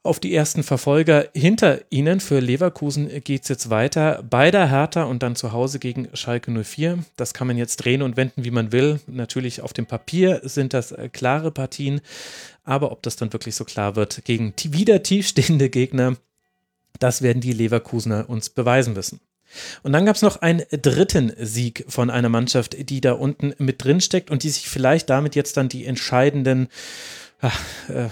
auf 0.04 0.20
die 0.20 0.34
ersten 0.34 0.64
Verfolger 0.64 1.28
hinter 1.34 1.82
ihnen. 1.90 2.20
Für 2.20 2.40
Leverkusen 2.40 3.10
geht 3.24 3.44
es 3.44 3.50
jetzt 3.50 3.70
weiter 3.70 4.24
bei 4.30 4.52
der 4.52 4.70
Hertha 4.70 5.04
und 5.04 5.22
dann 5.22 5.36
zu 5.36 5.52
Hause 5.52 5.80
gegen 5.80 6.08
Schalke 6.14 6.52
04. 6.52 7.00
Das 7.18 7.34
kann 7.34 7.48
man 7.48 7.58
jetzt 7.58 7.78
drehen 7.78 8.02
und 8.02 8.16
wenden, 8.16 8.44
wie 8.44 8.52
man 8.52 8.72
will. 8.72 9.00
Natürlich 9.08 9.62
auf 9.62 9.74
dem 9.74 9.86
Papier 9.86 10.42
sind 10.44 10.74
das 10.74 10.92
äh, 10.92 11.10
klare 11.10 11.52
Partien, 11.52 12.02
aber 12.64 12.92
ob 12.92 13.04
das 13.04 13.16
dann 13.18 13.34
wirklich 13.34 13.56
so 13.56 13.66
klar 13.66 13.96
wird 13.96 14.24
gegen 14.24 14.54
wieder 14.64 15.04
tiefstehende 15.04 15.70
Gegner, 15.70 16.16
das 17.00 17.22
werden 17.22 17.42
die 17.42 17.54
Leverkusener 17.54 18.30
uns 18.30 18.50
beweisen 18.50 18.94
müssen. 18.94 19.20
Und 19.84 19.94
dann 19.94 20.06
gab 20.06 20.16
es 20.16 20.22
noch 20.22 20.42
einen 20.42 20.64
dritten 20.72 21.32
Sieg 21.38 21.86
von 21.88 22.10
einer 22.10 22.30
Mannschaft, 22.30 22.90
die 22.90 23.02
da 23.02 23.14
unten 23.14 23.54
mit 23.58 23.84
drin 23.84 24.02
steckt 24.02 24.30
und 24.30 24.44
die 24.44 24.50
sich 24.50 24.68
vielleicht 24.68 25.10
damit 25.10 25.36
jetzt 25.36 25.58
dann 25.58 25.70
die 25.70 25.86
entscheidenden 25.86 26.68
ach, 27.42 27.60
äh, 27.90 28.10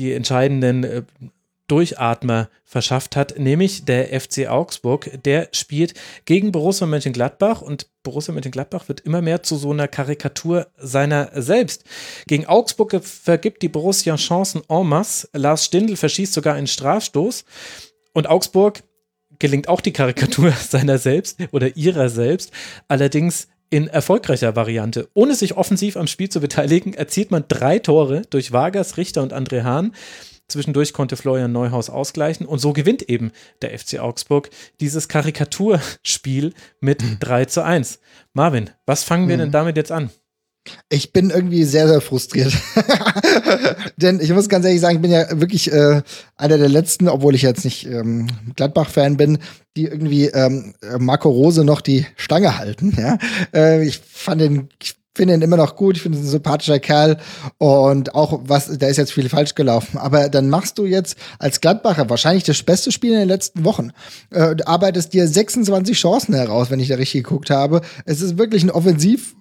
die 0.00 0.14
entscheidenden 0.14 0.84
äh, 0.84 1.02
Durchatmer 1.68 2.48
verschafft 2.64 3.14
hat, 3.14 3.38
nämlich 3.38 3.84
der 3.84 4.20
FC 4.20 4.48
Augsburg. 4.48 5.22
Der 5.24 5.48
spielt 5.52 5.94
gegen 6.24 6.50
Borussia 6.50 6.86
Mönchengladbach 6.86 7.62
und 7.62 7.86
Borussia 8.02 8.34
Mönchengladbach 8.34 8.88
wird 8.88 9.02
immer 9.02 9.22
mehr 9.22 9.44
zu 9.44 9.56
so 9.56 9.70
einer 9.70 9.86
Karikatur 9.86 10.66
seiner 10.76 11.30
selbst. 11.40 11.84
Gegen 12.26 12.46
Augsburg 12.46 13.04
vergibt 13.04 13.62
die 13.62 13.68
Borussia 13.68 14.16
Chancen 14.16 14.62
en 14.68 14.86
masse. 14.88 15.28
Lars 15.32 15.66
Stindl 15.66 15.94
verschießt 15.94 16.32
sogar 16.32 16.54
einen 16.54 16.66
Strafstoß 16.66 17.44
und 18.14 18.28
Augsburg 18.28 18.82
gelingt 19.38 19.68
auch 19.68 19.80
die 19.80 19.92
Karikatur 19.92 20.50
seiner 20.68 20.98
selbst 20.98 21.38
oder 21.52 21.76
ihrer 21.76 22.08
selbst. 22.08 22.50
Allerdings 22.88 23.46
in 23.70 23.86
erfolgreicher 23.86 24.56
Variante. 24.56 25.08
Ohne 25.14 25.34
sich 25.34 25.56
offensiv 25.56 25.96
am 25.96 26.08
Spiel 26.08 26.28
zu 26.28 26.40
beteiligen, 26.40 26.92
erzielt 26.92 27.30
man 27.30 27.44
drei 27.48 27.78
Tore 27.78 28.22
durch 28.30 28.52
Vargas, 28.52 28.96
Richter 28.96 29.22
und 29.22 29.32
André 29.32 29.62
Hahn. 29.62 29.94
Zwischendurch 30.48 30.92
konnte 30.92 31.16
Florian 31.16 31.52
Neuhaus 31.52 31.88
ausgleichen 31.88 32.44
und 32.44 32.58
so 32.58 32.72
gewinnt 32.72 33.08
eben 33.08 33.30
der 33.62 33.78
FC 33.78 34.00
Augsburg 34.00 34.50
dieses 34.80 35.08
Karikaturspiel 35.08 36.52
mit 36.80 37.02
3 37.20 37.44
zu 37.44 37.64
1. 37.64 38.00
Marvin, 38.32 38.70
was 38.84 39.04
fangen 39.04 39.28
wir 39.28 39.36
mhm. 39.36 39.40
denn 39.40 39.52
damit 39.52 39.76
jetzt 39.76 39.92
an? 39.92 40.10
Ich 40.88 41.12
bin 41.12 41.30
irgendwie 41.30 41.64
sehr, 41.64 41.88
sehr 41.88 42.00
frustriert. 42.00 42.52
Denn 43.96 44.20
ich 44.20 44.32
muss 44.32 44.48
ganz 44.48 44.64
ehrlich 44.64 44.80
sagen, 44.80 44.96
ich 44.96 45.02
bin 45.02 45.10
ja 45.10 45.40
wirklich 45.40 45.72
äh, 45.72 46.02
einer 46.36 46.58
der 46.58 46.68
letzten, 46.68 47.08
obwohl 47.08 47.34
ich 47.34 47.42
jetzt 47.42 47.64
nicht 47.64 47.86
ähm, 47.86 48.26
Gladbach-Fan 48.56 49.16
bin, 49.16 49.38
die 49.76 49.84
irgendwie 49.84 50.26
ähm, 50.26 50.74
Marco 50.98 51.30
Rose 51.30 51.64
noch 51.64 51.80
die 51.80 52.06
Stange 52.16 52.58
halten. 52.58 52.94
Ja? 52.98 53.18
Äh, 53.54 53.86
ich 53.86 53.98
fand 53.98 54.40
den, 54.40 54.68
ich 54.82 54.96
finde 55.14 55.34
ihn 55.34 55.42
immer 55.42 55.56
noch 55.56 55.76
gut, 55.76 55.96
ich 55.96 56.02
finde 56.02 56.18
ihn 56.18 56.24
ein 56.24 56.28
sympathischer 56.28 56.78
Kerl 56.78 57.18
und 57.58 58.14
auch 58.14 58.40
was, 58.44 58.66
da 58.78 58.86
ist 58.86 58.96
jetzt 58.96 59.12
viel 59.12 59.28
falsch 59.28 59.54
gelaufen. 59.54 59.98
Aber 59.98 60.28
dann 60.28 60.48
machst 60.48 60.78
du 60.78 60.84
jetzt 60.86 61.16
als 61.38 61.60
Gladbacher 61.60 62.08
wahrscheinlich 62.10 62.44
das 62.44 62.62
beste 62.62 62.92
Spiel 62.92 63.12
in 63.12 63.20
den 63.20 63.28
letzten 63.28 63.64
Wochen. 63.64 63.92
Äh, 64.30 64.56
arbeitest 64.64 65.12
dir 65.12 65.26
26 65.26 65.98
Chancen 65.98 66.34
heraus, 66.34 66.70
wenn 66.70 66.80
ich 66.80 66.88
da 66.88 66.96
richtig 66.96 67.24
geguckt 67.24 67.50
habe. 67.50 67.80
Es 68.04 68.20
ist 68.20 68.38
wirklich 68.38 68.62
ein 68.62 68.70
Offensiv- 68.70 69.34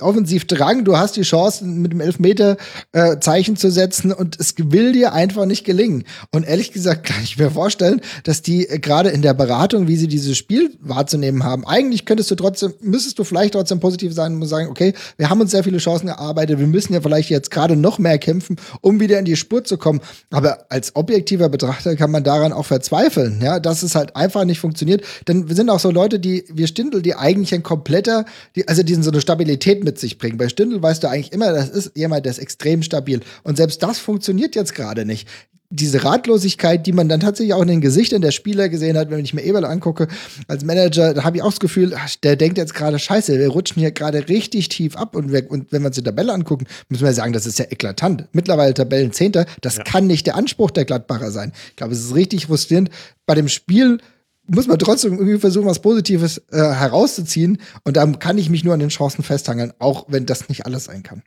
offensiv 0.00 0.46
Drang, 0.46 0.84
du 0.84 0.96
hast 0.96 1.16
die 1.16 1.22
Chance, 1.22 1.64
mit 1.64 1.92
dem 1.92 2.00
Elfmeter 2.00 2.56
äh, 2.92 3.18
Zeichen 3.20 3.56
zu 3.56 3.70
setzen 3.70 4.12
und 4.12 4.38
es 4.40 4.54
will 4.58 4.92
dir 4.92 5.12
einfach 5.12 5.46
nicht 5.46 5.64
gelingen. 5.64 6.04
Und 6.30 6.46
ehrlich 6.46 6.72
gesagt 6.72 7.06
kann 7.06 7.22
ich 7.22 7.38
mir 7.38 7.50
vorstellen, 7.50 8.00
dass 8.24 8.42
die 8.42 8.68
äh, 8.68 8.78
gerade 8.78 9.10
in 9.10 9.22
der 9.22 9.34
Beratung, 9.34 9.88
wie 9.88 9.96
sie 9.96 10.08
dieses 10.08 10.36
Spiel 10.36 10.72
wahrzunehmen 10.80 11.44
haben, 11.44 11.66
eigentlich 11.66 12.04
könntest 12.04 12.30
du 12.30 12.34
trotzdem, 12.34 12.74
müsstest 12.80 13.18
du 13.18 13.24
vielleicht 13.24 13.54
trotzdem 13.54 13.80
positiv 13.80 14.12
sein 14.14 14.40
und 14.40 14.46
sagen, 14.46 14.68
okay, 14.68 14.94
wir 15.16 15.30
haben 15.30 15.40
uns 15.40 15.50
sehr 15.50 15.64
viele 15.64 15.78
Chancen 15.78 16.08
erarbeitet, 16.08 16.58
wir 16.58 16.66
müssen 16.66 16.94
ja 16.94 17.00
vielleicht 17.00 17.30
jetzt 17.30 17.50
gerade 17.50 17.76
noch 17.76 17.98
mehr 17.98 18.18
kämpfen, 18.18 18.56
um 18.80 19.00
wieder 19.00 19.18
in 19.18 19.24
die 19.24 19.36
Spur 19.36 19.64
zu 19.64 19.78
kommen. 19.78 20.00
Aber 20.30 20.66
als 20.68 20.96
objektiver 20.96 21.48
Betrachter 21.48 21.96
kann 21.96 22.10
man 22.10 22.24
daran 22.24 22.52
auch 22.52 22.66
verzweifeln, 22.66 23.40
ja, 23.42 23.60
dass 23.60 23.82
es 23.82 23.94
halt 23.94 24.16
einfach 24.16 24.44
nicht 24.44 24.60
funktioniert. 24.60 25.02
Denn 25.28 25.48
wir 25.48 25.56
sind 25.56 25.70
auch 25.70 25.80
so 25.80 25.90
Leute, 25.90 26.18
die, 26.18 26.44
wir 26.52 26.66
Stindel, 26.66 27.02
die 27.02 27.14
eigentlich 27.14 27.54
ein 27.54 27.62
kompletter, 27.62 28.24
die, 28.56 28.66
also 28.66 28.82
die 28.82 28.94
so 28.94 29.10
eine 29.10 29.20
Stabilität 29.20 29.63
Stabilität 29.64 29.84
mit 29.84 29.98
sich 29.98 30.18
bringen. 30.18 30.36
Bei 30.36 30.48
Stündel 30.48 30.82
weißt 30.82 31.02
du 31.02 31.08
eigentlich 31.08 31.32
immer, 31.32 31.52
das 31.52 31.70
ist 31.70 31.92
jemand, 31.96 32.24
der 32.24 32.32
ist 32.32 32.38
extrem 32.38 32.82
stabil. 32.82 33.20
Und 33.42 33.56
selbst 33.56 33.82
das 33.82 33.98
funktioniert 33.98 34.54
jetzt 34.54 34.74
gerade 34.74 35.04
nicht 35.04 35.28
diese 35.70 36.04
Ratlosigkeit, 36.04 36.86
die 36.86 36.92
man 36.92 37.08
dann 37.08 37.18
tatsächlich 37.18 37.52
auch 37.52 37.62
in 37.62 37.68
den 37.68 37.80
Gesichtern 37.80 38.22
der 38.22 38.30
Spieler 38.30 38.68
gesehen 38.68 38.96
hat, 38.96 39.10
wenn 39.10 39.24
ich 39.24 39.34
mir 39.34 39.42
Eberl 39.42 39.64
angucke, 39.64 40.06
als 40.46 40.64
Manager, 40.64 41.14
da 41.14 41.24
habe 41.24 41.38
ich 41.38 41.42
auch 41.42 41.50
das 41.50 41.58
Gefühl, 41.58 41.96
der 42.22 42.36
denkt 42.36 42.58
jetzt 42.58 42.74
gerade 42.74 42.96
scheiße, 42.96 43.36
wir 43.40 43.48
rutschen 43.48 43.80
hier 43.80 43.90
gerade 43.90 44.28
richtig 44.28 44.68
tief 44.68 44.94
ab 44.94 45.16
und, 45.16 45.32
wir, 45.32 45.50
und 45.50 45.72
wenn 45.72 45.82
wir 45.82 45.88
uns 45.88 45.96
die 45.96 46.02
Tabelle 46.04 46.32
angucken, 46.32 46.66
müssen 46.90 47.04
wir 47.04 47.12
sagen, 47.12 47.32
das 47.32 47.44
ist 47.44 47.58
ja 47.58 47.64
eklatant. 47.70 48.28
Mittlerweile 48.32 48.72
Tabellenzehnter, 48.72 49.46
das 49.62 49.78
ja. 49.78 49.82
kann 49.82 50.06
nicht 50.06 50.26
der 50.26 50.36
Anspruch 50.36 50.70
der 50.70 50.84
Gladbacher 50.84 51.32
sein. 51.32 51.52
Ich 51.70 51.76
glaube, 51.76 51.94
es 51.94 52.04
ist 52.04 52.14
richtig 52.14 52.46
frustrierend. 52.46 52.90
Bei 53.26 53.34
dem 53.34 53.48
Spiel 53.48 53.98
muss 54.46 54.66
man 54.66 54.78
trotzdem 54.78 55.14
irgendwie 55.14 55.38
versuchen, 55.38 55.66
was 55.66 55.80
Positives 55.80 56.38
äh, 56.50 56.58
herauszuziehen. 56.58 57.58
Und 57.84 57.96
da 57.96 58.06
kann 58.06 58.38
ich 58.38 58.50
mich 58.50 58.64
nur 58.64 58.74
an 58.74 58.80
den 58.80 58.90
Chancen 58.90 59.22
festhangeln, 59.22 59.72
auch 59.78 60.06
wenn 60.08 60.26
das 60.26 60.48
nicht 60.48 60.66
alles 60.66 60.84
sein 60.84 61.02
kann. 61.02 61.22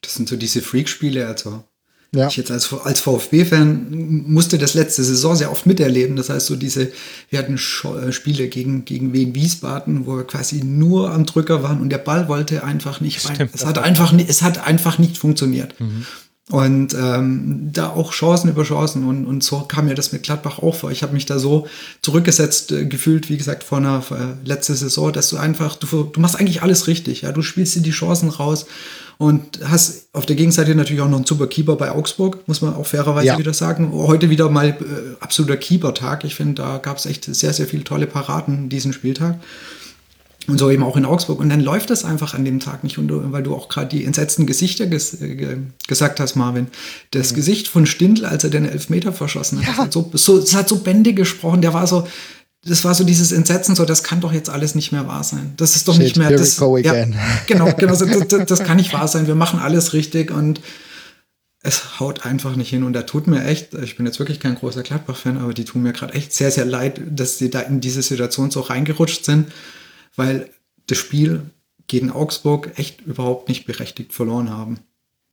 Das 0.00 0.14
sind 0.14 0.28
so 0.28 0.36
diese 0.36 0.62
Freak-Spiele, 0.62 1.26
also. 1.26 1.64
Ja. 2.14 2.28
Ich 2.28 2.36
jetzt 2.36 2.50
als, 2.50 2.70
als 2.74 3.00
VfB-Fan 3.00 3.86
musste 4.26 4.58
das 4.58 4.74
letzte 4.74 5.02
Saison 5.02 5.34
sehr 5.34 5.50
oft 5.50 5.64
miterleben. 5.64 6.14
Das 6.14 6.28
heißt, 6.28 6.44
so 6.44 6.56
diese, 6.56 6.92
wir 7.30 7.38
hatten 7.38 7.54
äh, 7.54 8.12
Spiele 8.12 8.48
gegen, 8.48 8.84
gegen 8.84 9.14
Wien 9.14 9.34
Wiesbaden, 9.34 10.04
wo 10.04 10.18
wir 10.18 10.24
quasi 10.24 10.62
nur 10.62 11.10
am 11.10 11.24
Drücker 11.24 11.62
waren 11.62 11.80
und 11.80 11.88
der 11.88 11.98
Ball 11.98 12.28
wollte 12.28 12.64
einfach 12.64 13.00
nicht 13.00 13.26
rein. 13.26 13.36
Stimmt, 13.36 13.54
es 13.54 13.64
hat 13.64 13.78
einfach, 13.78 14.12
es 14.12 14.42
hat 14.42 14.66
einfach 14.66 14.98
nicht 14.98 15.16
funktioniert. 15.16 15.80
Mhm. 15.80 16.04
Und 16.52 16.92
ähm, 16.92 17.70
da 17.72 17.88
auch 17.88 18.12
Chancen 18.12 18.50
über 18.50 18.62
Chancen. 18.62 19.08
Und, 19.08 19.24
und 19.24 19.42
so 19.42 19.60
kam 19.60 19.86
mir 19.86 19.94
das 19.94 20.12
mit 20.12 20.22
Gladbach 20.22 20.58
auch 20.58 20.74
vor. 20.74 20.90
Ich 20.90 21.02
habe 21.02 21.14
mich 21.14 21.24
da 21.24 21.38
so 21.38 21.66
zurückgesetzt 22.02 22.72
äh, 22.72 22.84
gefühlt, 22.84 23.30
wie 23.30 23.38
gesagt, 23.38 23.64
vor 23.64 23.78
einer 23.78 24.02
äh, 24.10 24.46
letzte 24.46 24.74
Saison, 24.74 25.10
dass 25.14 25.30
du 25.30 25.38
einfach, 25.38 25.76
du, 25.76 25.86
du 26.04 26.20
machst 26.20 26.38
eigentlich 26.38 26.62
alles 26.62 26.88
richtig. 26.88 27.22
Ja? 27.22 27.32
Du 27.32 27.40
spielst 27.40 27.74
dir 27.74 27.80
die 27.80 27.90
Chancen 27.90 28.28
raus 28.28 28.66
und 29.16 29.60
hast 29.64 30.08
auf 30.12 30.26
der 30.26 30.36
Gegenseite 30.36 30.74
natürlich 30.74 31.00
auch 31.00 31.08
noch 31.08 31.16
einen 31.16 31.24
super 31.24 31.46
Keeper 31.46 31.76
bei 31.76 31.90
Augsburg, 31.90 32.46
muss 32.46 32.60
man 32.60 32.74
auch 32.74 32.86
fairerweise 32.86 33.28
ja. 33.28 33.38
wieder 33.38 33.54
sagen. 33.54 33.90
Heute 33.90 34.28
wieder 34.28 34.50
mal 34.50 34.68
äh, 34.68 34.74
absoluter 35.20 35.56
Keeper-Tag. 35.56 36.24
Ich 36.24 36.34
finde, 36.34 36.60
da 36.60 36.76
gab 36.76 36.98
es 36.98 37.06
echt 37.06 37.34
sehr, 37.34 37.54
sehr 37.54 37.66
viele 37.66 37.84
tolle 37.84 38.06
Paraden 38.06 38.68
diesen 38.68 38.92
Spieltag. 38.92 39.38
Und 40.48 40.58
so 40.58 40.70
eben 40.70 40.82
auch 40.82 40.96
in 40.96 41.04
Augsburg. 41.04 41.40
Und 41.40 41.48
dann 41.48 41.60
läuft 41.60 41.90
das 41.90 42.04
einfach 42.04 42.34
an 42.34 42.44
dem 42.44 42.60
Tag 42.60 42.84
nicht. 42.84 42.98
Und 42.98 43.08
du, 43.08 43.32
weil 43.32 43.42
du 43.42 43.54
auch 43.54 43.68
gerade 43.68 43.88
die 43.88 44.04
entsetzten 44.04 44.46
Gesichter 44.46 44.86
ges 44.86 45.20
äh, 45.20 45.58
gesagt 45.86 46.20
hast, 46.20 46.36
Marvin. 46.36 46.66
Das 47.10 47.30
ja. 47.30 47.36
Gesicht 47.36 47.68
von 47.68 47.86
Stindl, 47.86 48.26
als 48.26 48.44
er 48.44 48.50
den 48.50 48.64
Elfmeter 48.64 49.12
verschossen 49.12 49.58
hat, 49.58 49.64
ja. 49.66 49.72
das, 49.72 49.78
hat 49.78 49.92
so, 49.92 50.10
so, 50.14 50.40
das 50.40 50.54
hat 50.54 50.68
so 50.68 50.76
Bände 50.78 51.12
gesprochen. 51.14 51.62
Der 51.62 51.74
war 51.74 51.86
so, 51.86 52.06
das 52.64 52.84
war 52.84 52.94
so 52.94 53.04
dieses 53.04 53.32
Entsetzen, 53.32 53.74
so, 53.74 53.84
das 53.84 54.02
kann 54.02 54.20
doch 54.20 54.32
jetzt 54.32 54.48
alles 54.48 54.74
nicht 54.74 54.92
mehr 54.92 55.06
wahr 55.06 55.24
sein. 55.24 55.54
Das 55.56 55.76
ist 55.76 55.88
doch 55.88 55.94
Shit, 55.94 56.02
nicht 56.02 56.16
mehr. 56.16 56.30
Das, 56.30 56.58
ja, 56.58 56.66
genau, 57.46 57.72
genau, 57.76 57.96
das, 57.96 58.28
das, 58.28 58.46
das 58.46 58.64
kann 58.64 58.76
nicht 58.76 58.92
wahr 58.92 59.08
sein. 59.08 59.26
Wir 59.26 59.34
machen 59.34 59.60
alles 59.60 59.92
richtig 59.92 60.30
und 60.30 60.60
es 61.62 62.00
haut 62.00 62.26
einfach 62.26 62.56
nicht 62.56 62.70
hin 62.70 62.82
und 62.82 62.92
da 62.92 63.02
tut 63.02 63.28
mir 63.28 63.44
echt, 63.44 63.74
ich 63.74 63.96
bin 63.96 64.06
jetzt 64.06 64.18
wirklich 64.18 64.40
kein 64.40 64.56
großer 64.56 64.82
Gladbach-Fan, 64.82 65.38
aber 65.38 65.54
die 65.54 65.64
tun 65.64 65.82
mir 65.82 65.92
gerade 65.92 66.14
echt 66.14 66.32
sehr, 66.32 66.50
sehr 66.50 66.64
leid, 66.64 67.00
dass 67.08 67.38
sie 67.38 67.50
da 67.50 67.60
in 67.60 67.80
diese 67.80 68.02
Situation 68.02 68.50
so 68.50 68.60
reingerutscht 68.60 69.24
sind 69.24 69.52
weil 70.16 70.50
das 70.86 70.98
Spiel 70.98 71.42
gegen 71.86 72.10
Augsburg 72.10 72.72
echt 72.76 73.02
überhaupt 73.02 73.48
nicht 73.48 73.66
berechtigt 73.66 74.12
verloren 74.12 74.50
haben. 74.50 74.78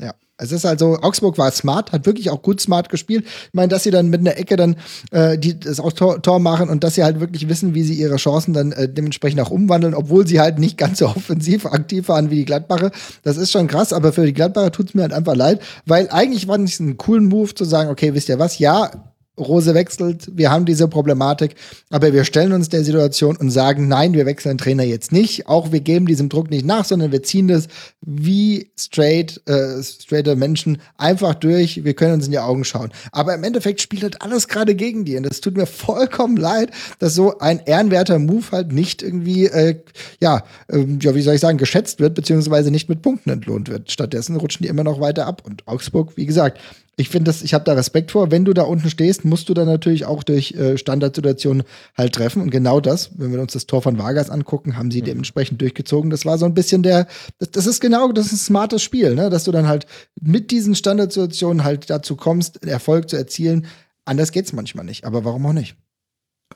Ja, 0.01 0.13
es 0.37 0.53
ist 0.53 0.65
also, 0.65 0.97
Augsburg 1.01 1.37
war 1.37 1.51
smart, 1.51 1.91
hat 1.91 2.05
wirklich 2.05 2.29
auch 2.29 2.41
gut 2.41 2.61
smart 2.61 2.89
gespielt. 2.89 3.25
Ich 3.25 3.53
meine, 3.53 3.67
dass 3.67 3.83
sie 3.83 3.91
dann 3.91 4.09
mit 4.09 4.21
einer 4.21 4.37
Ecke 4.37 4.55
dann 4.55 4.77
äh, 5.11 5.37
die, 5.37 5.59
das 5.59 5.81
auch 5.81 5.91
Tor, 5.91 6.21
Tor, 6.21 6.39
machen 6.39 6.69
und 6.69 6.83
dass 6.83 6.95
sie 6.95 7.03
halt 7.03 7.19
wirklich 7.19 7.49
wissen, 7.49 7.75
wie 7.75 7.83
sie 7.83 7.95
ihre 7.95 8.15
Chancen 8.15 8.53
dann 8.53 8.71
äh, 8.71 8.87
dementsprechend 8.87 9.41
auch 9.41 9.51
umwandeln, 9.51 9.93
obwohl 9.93 10.25
sie 10.25 10.39
halt 10.39 10.57
nicht 10.57 10.77
ganz 10.77 10.99
so 10.99 11.07
offensiv 11.15 11.65
aktiv 11.65 12.07
waren 12.07 12.29
wie 12.29 12.37
die 12.37 12.45
Gladbacher. 12.45 12.91
Das 13.23 13.35
ist 13.35 13.51
schon 13.51 13.67
krass, 13.67 13.91
aber 13.91 14.13
für 14.13 14.25
die 14.25 14.33
Gladbacher 14.33 14.71
tut 14.71 14.89
es 14.89 14.93
mir 14.93 15.01
halt 15.01 15.13
einfach 15.13 15.35
leid, 15.35 15.61
weil 15.85 16.09
eigentlich 16.09 16.47
war 16.47 16.59
es 16.59 16.79
ein 16.79 16.95
coolen 16.97 17.25
Move 17.25 17.53
zu 17.53 17.65
sagen, 17.65 17.89
okay, 17.89 18.13
wisst 18.13 18.29
ihr 18.29 18.39
was, 18.39 18.59
ja, 18.59 19.08
Rose 19.39 19.73
wechselt, 19.73 20.29
wir 20.33 20.51
haben 20.51 20.65
diese 20.65 20.87
Problematik, 20.87 21.55
aber 21.89 22.13
wir 22.13 22.23
stellen 22.25 22.51
uns 22.51 22.69
der 22.69 22.83
Situation 22.83 23.37
und 23.37 23.49
sagen, 23.49 23.87
nein, 23.87 24.13
wir 24.13 24.25
wechseln 24.25 24.57
Trainer 24.57 24.83
jetzt 24.83 25.11
nicht. 25.11 25.47
Auch 25.47 25.71
wir 25.71 25.79
geben 25.79 26.05
diesem 26.05 26.29
Druck 26.29 26.49
nicht 26.49 26.65
nach, 26.65 26.85
sondern 26.85 27.11
wir 27.11 27.23
ziehen 27.23 27.47
das 27.47 27.67
wie 28.01 28.71
straight, 28.77 29.41
äh, 29.47 29.81
straighter 29.83 30.35
Menschen 30.35 30.81
einfach 30.97 31.35
durch. 31.35 31.83
Wir 31.83 31.93
können 31.93 32.13
uns 32.13 32.25
in 32.25 32.31
die 32.31 32.39
Augen 32.39 32.63
schauen. 32.63 32.91
Aber 33.11 33.33
im 33.33 33.43
Endeffekt 33.43 33.81
spielt 33.81 34.03
halt 34.03 34.21
alles 34.21 34.47
gerade 34.47 34.75
gegen 34.75 35.05
die. 35.05 35.17
Und 35.17 35.23
das 35.23 35.41
tut 35.41 35.57
mir 35.57 35.65
vollkommen 35.65 36.37
leid, 36.37 36.71
dass 36.99 37.15
so 37.15 37.39
ein 37.39 37.59
ehrenwerter 37.65 38.19
Move 38.19 38.45
halt 38.51 38.71
nicht 38.71 39.01
irgendwie, 39.01 39.45
äh, 39.45 39.79
ja, 40.19 40.43
äh, 40.67 40.85
ja, 41.01 41.15
wie 41.15 41.21
soll 41.21 41.35
ich 41.35 41.41
sagen, 41.41 41.57
geschätzt 41.57 41.99
wird, 41.99 42.15
beziehungsweise 42.15 42.71
nicht 42.71 42.89
mit 42.89 43.01
Punkten 43.01 43.29
entlohnt 43.29 43.69
wird. 43.69 43.91
Stattdessen 43.91 44.35
rutschen 44.35 44.63
die 44.63 44.69
immer 44.69 44.83
noch 44.83 44.99
weiter 44.99 45.25
ab. 45.25 45.43
Und 45.45 45.67
Augsburg, 45.67 46.15
wie 46.15 46.25
gesagt, 46.25 46.59
ich 46.99 47.07
finde 47.07 47.29
das, 47.29 47.41
ich 47.43 47.53
habe 47.53 47.63
da 47.63 47.73
Respekt 47.73 48.11
vor. 48.11 48.29
Wenn 48.29 48.43
du 48.43 48.53
da 48.53 48.63
unten 48.63 48.89
stehst, 48.89 49.23
musst 49.23 49.47
du 49.47 49.53
dann 49.53 49.67
natürlich 49.67 50.03
auch 50.03 50.21
durch 50.21 50.51
äh, 50.51 50.77
Standardsituationen 50.77 51.63
halt 51.97 52.13
treffen. 52.13 52.41
Und 52.41 52.49
genau 52.49 52.81
das, 52.81 53.11
wenn 53.17 53.31
wir 53.31 53.39
uns 53.39 53.53
das 53.53 53.67
Tor 53.67 53.81
von 53.81 53.97
Vargas 53.97 54.29
angucken, 54.29 54.75
haben 54.75 54.91
sie 54.91 55.01
mhm. 55.01 55.05
dementsprechend 55.05 55.61
durchgezogen. 55.61 56.09
Das 56.09 56.25
war 56.25 56.37
so 56.37 56.45
ein 56.45 56.53
bisschen 56.53 56.83
der, 56.83 57.07
das, 57.37 57.51
das 57.51 57.67
ist 57.67 57.79
genau, 57.79 58.11
das 58.11 58.27
ist 58.27 58.33
ein 58.33 58.37
smartes 58.37 58.83
Spiel, 58.83 59.15
ne? 59.15 59.29
dass 59.29 59.45
du 59.45 59.53
dann 59.53 59.69
halt 59.69 59.87
mit 60.19 60.51
diesen 60.51 60.75
Standardsituationen 60.75 61.63
halt 61.63 61.89
dazu 61.89 62.17
kommst, 62.17 62.65
Erfolg 62.65 63.09
zu 63.09 63.15
erzielen. 63.15 63.67
Anders 64.03 64.33
geht 64.33 64.47
es 64.47 64.51
manchmal 64.51 64.83
nicht. 64.83 65.05
Aber 65.05 65.23
warum 65.23 65.45
auch 65.45 65.53
nicht? 65.53 65.77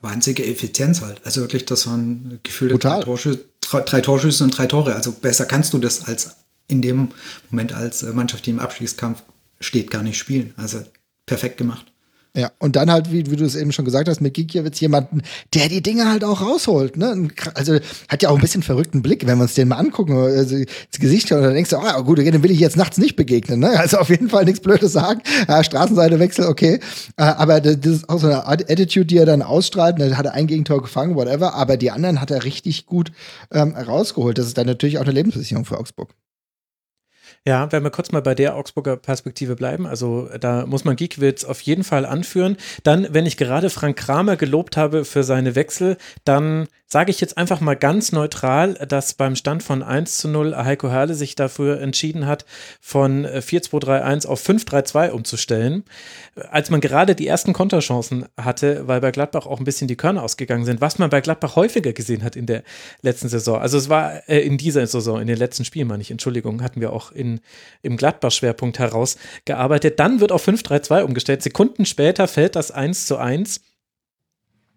Wahnsinnige 0.02 0.46
Effizienz 0.46 1.02
halt. 1.02 1.22
Also 1.24 1.40
wirklich, 1.40 1.64
das 1.64 1.88
waren 1.88 2.40
gefühlte 2.44 2.78
drei, 2.80 3.00
Torschüsse, 3.00 3.46
drei, 3.62 3.80
drei 3.80 4.02
Torschüsse 4.02 4.44
und 4.44 4.58
drei 4.58 4.68
Tore. 4.68 4.94
Also 4.94 5.14
besser 5.14 5.46
kannst 5.46 5.74
du 5.74 5.78
das 5.78 6.04
als 6.04 6.36
in 6.68 6.82
dem 6.82 7.10
Moment 7.50 7.74
als 7.74 8.04
Mannschaft, 8.04 8.46
die 8.46 8.50
im 8.50 8.60
Abstiegskampf 8.60 9.24
steht, 9.64 9.92
gar 9.92 10.04
nicht 10.04 10.18
spielen. 10.18 10.54
Also 10.58 10.84
perfekt 11.26 11.58
gemacht. 11.58 11.94
Ja, 12.36 12.52
und 12.58 12.76
dann 12.76 12.90
halt, 12.90 13.12
wie, 13.12 13.30
wie 13.30 13.36
du 13.36 13.46
es 13.46 13.56
eben 13.56 13.72
schon 13.72 13.86
gesagt 13.86 14.10
hast, 14.10 14.20
mit 14.20 14.34
Gikiewicz 14.34 14.80
jemanden, 14.80 15.22
der 15.54 15.70
die 15.70 15.84
Dinge 15.84 16.10
halt 16.10 16.24
auch 16.24 16.42
rausholt. 16.42 16.98
Ne? 16.98 17.28
Also 17.54 17.78
hat 18.10 18.24
ja 18.24 18.30
auch 18.30 18.36
ein 18.36 18.42
bisschen 18.42 18.64
verrückten 18.64 19.04
Blick, 19.04 19.28
wenn 19.28 19.38
wir 19.38 19.44
uns 19.44 19.54
den 19.54 19.68
mal 19.68 19.76
angucken, 19.76 20.18
also 20.18 20.56
ins 20.56 21.00
Gesicht 21.00 21.30
schauen, 21.30 21.44
dann 21.44 21.54
denkst 21.54 21.70
du, 21.70 21.78
ah, 21.78 22.02
gut, 22.02 22.18
den 22.18 22.42
will 22.42 22.50
ich 22.50 22.60
jetzt 22.60 22.76
nachts 22.76 22.98
nicht 22.98 23.16
begegnen. 23.16 23.60
Ne? 23.60 23.80
Also 23.80 23.98
auf 23.98 24.10
jeden 24.10 24.30
Fall 24.30 24.46
nichts 24.46 24.62
Blödes 24.62 24.94
sagen. 24.94 25.22
Ja, 25.48 25.64
Straßenseite 25.64 26.18
wechsel, 26.18 26.48
okay. 26.48 26.80
Äh, 27.18 27.24
aber 27.24 27.62
das 27.62 27.76
ist 27.86 28.10
auch 28.10 28.20
so 28.20 28.26
eine 28.26 28.48
Attitude, 28.48 29.06
die 29.06 29.18
er 29.18 29.28
dann 29.28 29.44
ausstrahlt. 29.44 30.00
Dann 30.00 30.18
hat 30.18 30.26
er 30.26 30.34
ein 30.34 30.48
Gegentor 30.48 30.82
gefangen, 30.82 31.16
whatever. 31.16 31.54
Aber 31.54 31.78
die 31.78 31.92
anderen 31.92 32.20
hat 32.20 32.32
er 32.32 32.44
richtig 32.46 32.88
gut 32.88 33.12
ähm, 33.52 33.76
rausgeholt. 33.76 34.40
Das 34.40 34.48
ist 34.48 34.58
dann 34.58 34.66
natürlich 34.66 34.98
auch 34.98 35.04
eine 35.04 35.12
Lebensversicherung 35.12 35.66
für 35.66 35.78
Augsburg. 35.78 36.10
Ja, 37.46 37.70
wenn 37.74 37.84
wir 37.84 37.92
kurz 37.92 38.14
mal 38.14 38.22
bei 38.22 38.36
der 38.36 38.56
Augsburger 38.56 38.96
Perspektive 38.96 39.58
bleiben, 39.58 39.86
also 39.86 40.30
da 40.40 40.66
muss 40.66 40.86
man 40.86 40.96
Giekewitz 40.96 41.44
auf 41.44 41.60
jeden 41.60 41.84
Fall 41.84 42.06
anführen. 42.06 42.56
Dann, 42.84 43.08
wenn 43.12 43.26
ich 43.26 43.36
gerade 43.36 43.70
Frank 43.70 43.98
Kramer 43.98 44.38
gelobt 44.38 44.78
habe 44.78 45.04
für 45.04 45.24
seine 45.24 45.54
Wechsel, 45.56 45.98
dann 46.24 46.68
sage 46.94 47.10
ich 47.10 47.20
jetzt 47.20 47.40
einfach 47.40 47.60
mal 47.60 47.76
ganz 47.76 48.12
neutral, 48.12 48.76
dass 48.76 49.16
beim 49.16 49.36
Stand 49.36 49.64
von 49.64 49.82
1 49.82 50.18
zu 50.20 50.28
0 50.28 50.56
Heiko 50.56 50.92
Herle 50.92 51.16
sich 51.16 51.34
dafür 51.34 51.82
entschieden 51.82 52.28
hat, 52.28 52.46
von 52.80 53.26
4-2-3-1 53.26 54.28
auf 54.28 54.48
5-3-2 54.48 55.10
umzustellen. 55.10 55.86
Als 56.52 56.70
man 56.70 56.82
gerade 56.82 57.16
die 57.16 57.26
ersten 57.26 57.52
Konterchancen 57.52 58.26
hatte, 58.40 58.88
weil 58.88 59.02
bei 59.02 59.10
Gladbach 59.10 59.48
auch 59.48 59.58
ein 59.58 59.64
bisschen 59.64 59.88
die 59.88 59.96
Körner 59.96 60.22
ausgegangen 60.22 60.66
sind, 60.66 60.82
was 60.82 61.00
man 61.00 61.10
bei 61.10 61.20
Gladbach 61.20 61.56
häufiger 61.56 61.94
gesehen 61.94 62.24
hat 62.24 62.36
in 62.36 62.46
der 62.46 62.62
letzten 63.02 63.28
Saison. 63.28 63.60
Also 63.60 63.80
es 63.80 63.90
war 63.90 64.30
äh, 64.30 64.42
in 64.42 64.60
dieser 64.60 64.86
Saison, 64.86 65.20
in 65.20 65.26
den 65.26 65.38
letzten 65.38 65.66
Spielen, 65.66 65.88
meine 65.88 66.04
ich, 66.04 66.12
Entschuldigung, 66.12 66.62
hatten 66.62 66.80
wir 66.80 66.94
auch 66.94 67.12
in, 67.12 67.40
im 67.82 67.98
Gladbach-Schwerpunkt 67.98 68.78
herausgearbeitet. 68.78 70.00
Dann 70.00 70.20
wird 70.20 70.32
auf 70.32 70.48
5-3-2 70.48 71.02
umgestellt. 71.02 71.42
Sekunden 71.42 71.86
später 71.86 72.28
fällt 72.28 72.56
das 72.56 72.70
1 72.70 73.08
zu 73.08 73.18
1 73.18 73.62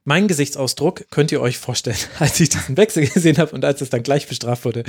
mein 0.07 0.29
Gesichtsausdruck 0.29 1.11
könnt 1.11 1.33
ihr 1.33 1.41
euch 1.41 1.59
vorstellen, 1.59 1.99
als 2.19 2.41
ich 2.41 2.49
diesen 2.49 2.77
Wechsel 2.77 3.07
gesehen 3.07 3.39
habe 3.39 3.55
und 3.55 3.65
als 3.65 3.81
es 3.81 3.91
dann 3.91 4.03
gleich 4.03 4.27
bestraft 4.27 4.65
wurde. 4.65 4.85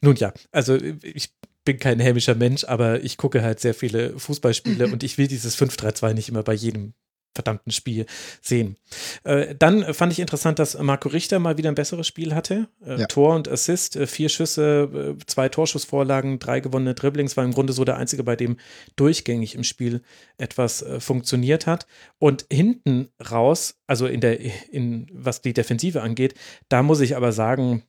Nun 0.00 0.16
ja, 0.16 0.34
also 0.50 0.76
ich 0.76 1.30
bin 1.64 1.78
kein 1.78 2.00
hämischer 2.00 2.34
Mensch, 2.34 2.64
aber 2.64 3.02
ich 3.02 3.16
gucke 3.16 3.42
halt 3.42 3.60
sehr 3.60 3.74
viele 3.74 4.18
Fußballspiele 4.18 4.86
und 4.92 5.02
ich 5.02 5.18
will 5.18 5.28
dieses 5.28 5.56
5-3-2 5.56 6.14
nicht 6.14 6.28
immer 6.28 6.42
bei 6.42 6.54
jedem 6.54 6.94
verdammten 7.36 7.70
Spiel 7.70 8.06
sehen. 8.42 8.76
Äh, 9.22 9.54
dann 9.56 9.94
fand 9.94 10.12
ich 10.12 10.18
interessant, 10.18 10.58
dass 10.58 10.76
Marco 10.78 11.08
Richter 11.08 11.38
mal 11.38 11.56
wieder 11.56 11.70
ein 11.70 11.76
besseres 11.76 12.08
Spiel 12.08 12.34
hatte. 12.34 12.68
Äh, 12.84 13.00
ja. 13.00 13.06
Tor 13.06 13.36
und 13.36 13.48
Assist, 13.48 13.94
äh, 13.94 14.08
vier 14.08 14.28
Schüsse, 14.28 15.16
zwei 15.26 15.48
Torschussvorlagen, 15.48 16.40
drei 16.40 16.60
gewonnene 16.60 16.94
Dribblings, 16.94 17.36
war 17.36 17.44
im 17.44 17.52
Grunde 17.52 17.72
so 17.72 17.84
der 17.84 17.96
einzige, 17.96 18.24
bei 18.24 18.34
dem 18.34 18.56
durchgängig 18.96 19.54
im 19.54 19.62
Spiel 19.62 20.02
etwas 20.38 20.82
äh, 20.82 20.98
funktioniert 20.98 21.66
hat. 21.66 21.86
Und 22.18 22.46
hinten 22.50 23.08
raus, 23.30 23.76
also 23.86 24.06
in 24.06 24.20
der, 24.20 24.40
in, 24.72 25.06
was 25.12 25.42
die 25.42 25.52
Defensive 25.52 26.02
angeht, 26.02 26.34
da 26.68 26.82
muss 26.82 27.00
ich 27.00 27.16
aber 27.16 27.32
sagen, 27.32 27.84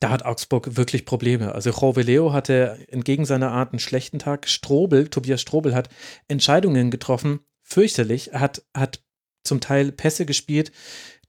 da 0.00 0.10
hat 0.10 0.24
Augsburg 0.24 0.76
wirklich 0.76 1.04
Probleme. 1.06 1.54
Also 1.54 1.70
Leo 1.96 2.32
hatte 2.32 2.78
entgegen 2.88 3.24
seiner 3.24 3.50
Art 3.52 3.72
einen 3.72 3.78
schlechten 3.78 4.18
Tag. 4.18 4.48
Strobel, 4.48 5.08
Tobias 5.08 5.40
Strobel 5.40 5.74
hat 5.74 5.88
Entscheidungen 6.28 6.90
getroffen, 6.90 7.40
fürchterlich. 7.68 8.32
Er 8.32 8.40
hat, 8.40 8.62
hat 8.74 9.02
zum 9.44 9.60
Teil 9.60 9.92
Pässe 9.92 10.26
gespielt, 10.26 10.72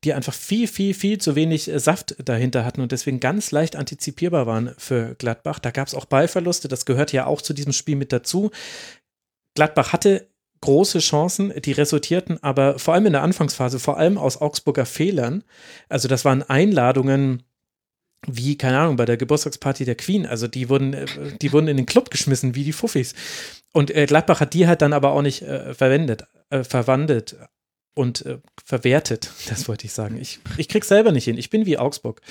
die 0.03 0.13
einfach 0.13 0.33
viel, 0.33 0.67
viel, 0.67 0.93
viel 0.93 1.17
zu 1.17 1.35
wenig 1.35 1.69
äh, 1.69 1.79
Saft 1.79 2.15
dahinter 2.23 2.63
hatten 2.65 2.81
und 2.81 2.91
deswegen 2.91 3.19
ganz 3.19 3.51
leicht 3.51 3.75
antizipierbar 3.75 4.47
waren 4.47 4.73
für 4.77 5.15
Gladbach. 5.15 5.59
Da 5.59 5.71
gab 5.71 5.87
es 5.87 5.93
auch 5.93 6.05
Ballverluste, 6.05 6.67
das 6.67 6.85
gehört 6.85 7.11
ja 7.11 7.25
auch 7.25 7.41
zu 7.41 7.53
diesem 7.53 7.73
Spiel 7.73 7.95
mit 7.95 8.13
dazu. 8.13 8.51
Gladbach 9.55 9.91
hatte 9.91 10.29
große 10.61 10.99
Chancen, 10.99 11.53
die 11.61 11.71
resultierten 11.71 12.41
aber 12.43 12.79
vor 12.79 12.93
allem 12.93 13.07
in 13.07 13.13
der 13.13 13.23
Anfangsphase, 13.23 13.79
vor 13.79 13.97
allem 13.97 14.17
aus 14.17 14.39
Augsburger 14.39 14.85
Fehlern. 14.85 15.43
Also 15.87 16.07
das 16.07 16.25
waren 16.25 16.43
Einladungen, 16.43 17.43
wie, 18.27 18.57
keine 18.57 18.79
Ahnung, 18.79 18.97
bei 18.97 19.05
der 19.05 19.17
Geburtstagsparty 19.17 19.85
der 19.85 19.95
Queen. 19.95 20.25
Also 20.25 20.47
die 20.47 20.69
wurden, 20.69 20.93
äh, 20.93 21.05
die 21.41 21.51
wurden 21.51 21.67
in 21.67 21.77
den 21.77 21.85
Club 21.85 22.09
geschmissen, 22.09 22.55
wie 22.55 22.63
die 22.63 22.73
Fuffis. 22.73 23.13
Und 23.73 23.95
äh, 23.95 24.05
Gladbach 24.05 24.39
hat 24.39 24.53
die 24.53 24.67
halt 24.67 24.81
dann 24.81 24.93
aber 24.93 25.11
auch 25.11 25.21
nicht 25.21 25.41
äh, 25.43 25.73
verwendet, 25.73 26.25
äh, 26.49 26.63
verwandelt 26.63 27.37
und 27.95 28.25
äh, 28.25 28.39
verwertet. 28.63 29.31
Das 29.49 29.67
wollte 29.67 29.85
ich 29.85 29.93
sagen. 29.93 30.17
Ich, 30.19 30.39
ich 30.57 30.67
krieg's 30.67 30.87
selber 30.87 31.11
nicht 31.11 31.25
hin. 31.25 31.37
Ich 31.37 31.49
bin 31.49 31.65
wie 31.65 31.77
Augsburg. 31.77 32.21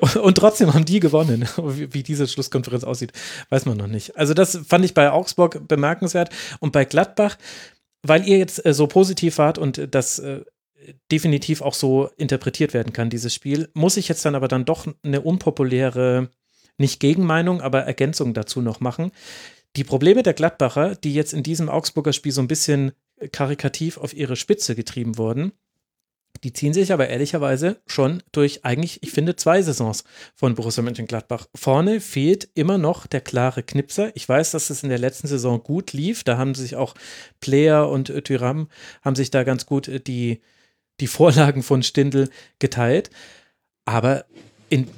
und, 0.00 0.16
und, 0.16 0.34
trotzdem 0.36 0.74
haben 0.74 0.84
die 0.84 1.00
gewonnen. 1.00 1.48
Wie, 1.56 1.92
wie 1.94 2.02
diese 2.02 2.28
Schlusskonferenz 2.28 2.84
aussieht, 2.84 3.12
weiß 3.50 3.66
man 3.66 3.76
noch 3.76 3.86
nicht. 3.86 4.16
Also 4.16 4.34
das 4.34 4.58
fand 4.66 4.84
ich 4.84 4.94
bei 4.94 5.10
Augsburg 5.10 5.66
bemerkenswert. 5.66 6.30
Und 6.60 6.72
bei 6.72 6.84
Gladbach, 6.84 7.38
weil 8.02 8.26
ihr 8.28 8.38
jetzt 8.38 8.64
äh, 8.64 8.74
so 8.74 8.86
positiv 8.86 9.38
wart 9.38 9.58
und 9.58 9.94
das 9.94 10.22
definitiv 11.10 11.62
auch 11.62 11.74
so 11.74 12.10
interpretiert 12.16 12.74
werden 12.74 12.92
kann, 12.92 13.10
dieses 13.10 13.34
Spiel. 13.34 13.70
Muss 13.72 13.96
ich 13.96 14.08
jetzt 14.08 14.24
dann 14.24 14.34
aber 14.34 14.48
dann 14.48 14.64
doch 14.64 14.86
eine 15.02 15.22
unpopuläre, 15.22 16.28
nicht 16.78 17.00
Gegenmeinung, 17.00 17.60
aber 17.60 17.80
Ergänzung 17.80 18.34
dazu 18.34 18.60
noch 18.60 18.80
machen. 18.80 19.12
Die 19.76 19.84
Probleme 19.84 20.22
der 20.22 20.34
Gladbacher, 20.34 20.94
die 20.94 21.14
jetzt 21.14 21.32
in 21.32 21.42
diesem 21.42 21.68
Augsburger 21.68 22.12
Spiel 22.12 22.32
so 22.32 22.40
ein 22.40 22.48
bisschen 22.48 22.92
karikativ 23.32 23.98
auf 23.98 24.14
ihre 24.14 24.36
Spitze 24.36 24.74
getrieben 24.74 25.18
wurden, 25.18 25.52
die 26.42 26.52
ziehen 26.52 26.74
sich 26.74 26.92
aber 26.92 27.08
ehrlicherweise 27.08 27.80
schon 27.86 28.22
durch 28.32 28.64
eigentlich, 28.64 29.02
ich 29.02 29.12
finde, 29.12 29.36
zwei 29.36 29.62
Saisons 29.62 30.04
von 30.34 30.54
Borussia 30.54 30.82
Mönchengladbach. 30.82 31.46
Vorne 31.54 32.00
fehlt 32.00 32.48
immer 32.54 32.76
noch 32.76 33.06
der 33.06 33.20
klare 33.20 33.62
Knipser. 33.62 34.14
Ich 34.14 34.28
weiß, 34.28 34.50
dass 34.50 34.68
es 34.68 34.82
in 34.82 34.88
der 34.88 34.98
letzten 34.98 35.28
Saison 35.28 35.62
gut 35.62 35.92
lief. 35.92 36.24
Da 36.24 36.36
haben 36.36 36.54
sich 36.54 36.76
auch 36.76 36.94
Player 37.40 37.88
und 37.88 38.12
Tyram 38.24 38.68
haben 39.02 39.16
sich 39.16 39.30
da 39.30 39.44
ganz 39.44 39.64
gut 39.64 40.06
die, 40.06 40.40
die 41.00 41.06
Vorlagen 41.06 41.62
von 41.62 41.82
Stindl 41.82 42.28
geteilt. 42.58 43.10
Aber 43.86 44.26
in, 44.68 44.88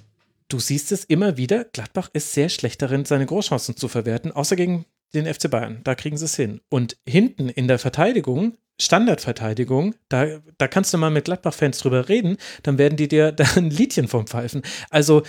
du 0.48 0.58
siehst 0.58 0.92
es 0.92 1.04
immer 1.04 1.36
wieder, 1.36 1.64
Gladbach 1.64 2.10
ist 2.12 2.32
sehr 2.32 2.48
schlecht 2.48 2.82
darin, 2.82 3.04
seine 3.04 3.26
Großchancen 3.26 3.76
zu 3.76 3.88
verwerten, 3.88 4.32
außer 4.32 4.56
gegen 4.56 4.86
den 5.14 5.32
FC 5.32 5.50
Bayern. 5.50 5.80
Da 5.84 5.94
kriegen 5.94 6.16
sie 6.16 6.24
es 6.24 6.36
hin. 6.36 6.60
Und 6.68 6.96
hinten 7.06 7.48
in 7.48 7.68
der 7.68 7.78
Verteidigung, 7.78 8.56
Standardverteidigung, 8.80 9.94
da, 10.08 10.40
da 10.58 10.68
kannst 10.68 10.92
du 10.92 10.98
mal 10.98 11.10
mit 11.10 11.24
Gladbach-Fans 11.24 11.78
drüber 11.78 12.08
reden, 12.08 12.36
dann 12.62 12.78
werden 12.78 12.96
die 12.96 13.08
dir 13.08 13.32
da 13.32 13.44
ein 13.56 13.70
Liedchen 13.70 14.08
vom 14.08 14.26
Pfeifen. 14.26 14.62
Also 14.90 15.22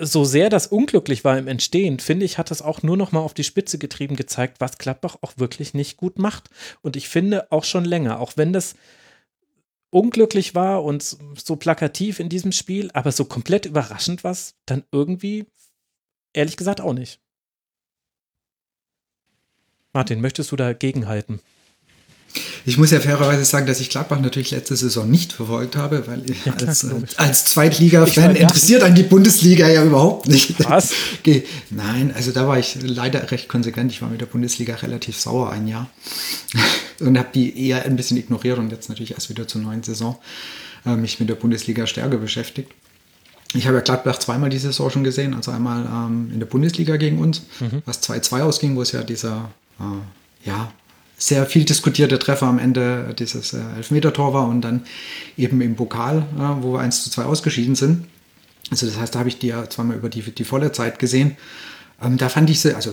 so 0.00 0.24
sehr 0.24 0.50
das 0.50 0.66
unglücklich 0.66 1.24
war 1.24 1.38
im 1.38 1.46
Entstehen, 1.46 2.00
finde 2.00 2.24
ich, 2.24 2.36
hat 2.36 2.50
das 2.50 2.62
auch 2.62 2.82
nur 2.82 2.96
noch 2.96 3.12
mal 3.12 3.20
auf 3.20 3.34
die 3.34 3.44
Spitze 3.44 3.78
getrieben 3.78 4.16
gezeigt, 4.16 4.60
was 4.60 4.78
Gladbach 4.78 5.16
auch 5.20 5.34
wirklich 5.36 5.72
nicht 5.72 5.96
gut 5.96 6.18
macht. 6.18 6.50
Und 6.82 6.96
ich 6.96 7.08
finde 7.08 7.50
auch 7.52 7.64
schon 7.64 7.84
länger, 7.84 8.20
auch 8.20 8.32
wenn 8.36 8.52
das 8.52 8.74
unglücklich 9.94 10.56
war 10.56 10.82
und 10.82 11.02
so 11.02 11.54
plakativ 11.54 12.18
in 12.18 12.28
diesem 12.28 12.50
Spiel, 12.50 12.90
aber 12.94 13.12
so 13.12 13.24
komplett 13.24 13.64
überraschend 13.64 14.24
war 14.24 14.36
dann 14.66 14.82
irgendwie, 14.90 15.46
ehrlich 16.32 16.56
gesagt, 16.56 16.80
auch 16.80 16.92
nicht. 16.92 17.20
Martin, 19.92 20.20
möchtest 20.20 20.50
du 20.50 20.56
dagegen 20.56 21.06
halten? 21.06 21.40
Ich 22.66 22.78
muss 22.78 22.90
ja 22.90 23.00
fairerweise 23.00 23.44
sagen, 23.44 23.66
dass 23.66 23.80
ich 23.80 23.90
Gladbach 23.90 24.20
natürlich 24.20 24.50
letzte 24.50 24.74
Saison 24.74 25.08
nicht 25.08 25.32
verfolgt 25.32 25.76
habe, 25.76 26.06
weil 26.06 26.22
ja, 26.44 26.52
klar, 26.52 26.68
als, 26.68 26.86
als 27.16 27.44
Zweitliga-Fan 27.44 28.36
interessiert 28.36 28.82
einen 28.82 28.94
die 28.94 29.02
Bundesliga 29.02 29.68
ja 29.68 29.84
überhaupt 29.84 30.28
nicht. 30.28 30.54
Was? 30.68 30.92
Nein, 31.70 32.12
also 32.14 32.32
da 32.32 32.48
war 32.48 32.58
ich 32.58 32.78
leider 32.82 33.30
recht 33.30 33.48
konsequent. 33.48 33.92
Ich 33.92 34.02
war 34.02 34.08
mit 34.08 34.20
der 34.20 34.26
Bundesliga 34.26 34.74
relativ 34.76 35.18
sauer 35.18 35.50
ein 35.50 35.68
Jahr 35.68 35.88
und 37.00 37.18
habe 37.18 37.28
die 37.34 37.68
eher 37.68 37.84
ein 37.84 37.96
bisschen 37.96 38.16
ignoriert 38.16 38.58
und 38.58 38.70
jetzt 38.70 38.88
natürlich 38.88 39.12
erst 39.12 39.30
wieder 39.30 39.46
zur 39.46 39.60
neuen 39.60 39.82
Saison 39.82 40.18
äh, 40.86 40.96
mich 40.96 41.20
mit 41.20 41.28
der 41.28 41.36
Bundesliga 41.36 41.86
stärker 41.86 42.16
beschäftigt. 42.16 42.72
Ich 43.54 43.66
habe 43.66 43.76
ja 43.76 43.82
Gladbach 43.82 44.18
zweimal 44.18 44.50
diese 44.50 44.68
Saison 44.68 44.90
schon 44.90 45.04
gesehen, 45.04 45.34
also 45.34 45.52
einmal 45.52 45.84
ähm, 45.84 46.30
in 46.32 46.40
der 46.40 46.46
Bundesliga 46.46 46.96
gegen 46.96 47.20
uns, 47.20 47.42
mhm. 47.60 47.82
was 47.84 48.02
2-2 48.02 48.42
ausging, 48.42 48.74
wo 48.74 48.82
es 48.82 48.90
ja 48.90 49.02
dieser 49.04 49.50
äh, 49.78 50.48
ja, 50.48 50.72
sehr 51.24 51.46
viel 51.46 51.64
diskutierte 51.64 52.18
Treffer 52.18 52.46
am 52.46 52.58
Ende 52.58 53.14
dieses 53.18 53.54
äh, 53.54 53.58
Elfmeter-Tor 53.78 54.34
war 54.34 54.46
und 54.46 54.60
dann 54.60 54.82
eben 55.38 55.62
im 55.62 55.74
Pokal, 55.74 56.18
äh, 56.36 56.62
wo 56.62 56.74
wir 56.74 56.80
1 56.80 57.04
zu 57.04 57.10
2 57.10 57.24
ausgeschieden 57.24 57.74
sind. 57.74 58.04
Also 58.70 58.86
das 58.86 58.98
heißt, 58.98 59.14
da 59.14 59.20
habe 59.20 59.30
ich 59.30 59.38
die 59.38 59.46
ja 59.46 59.68
zweimal 59.70 59.96
über 59.96 60.10
die, 60.10 60.20
die 60.20 60.44
volle 60.44 60.72
Zeit 60.72 60.98
gesehen. 60.98 61.36
Ähm, 62.02 62.18
da 62.18 62.28
fand 62.28 62.50
ich 62.50 62.60
sie, 62.60 62.74
also 62.74 62.92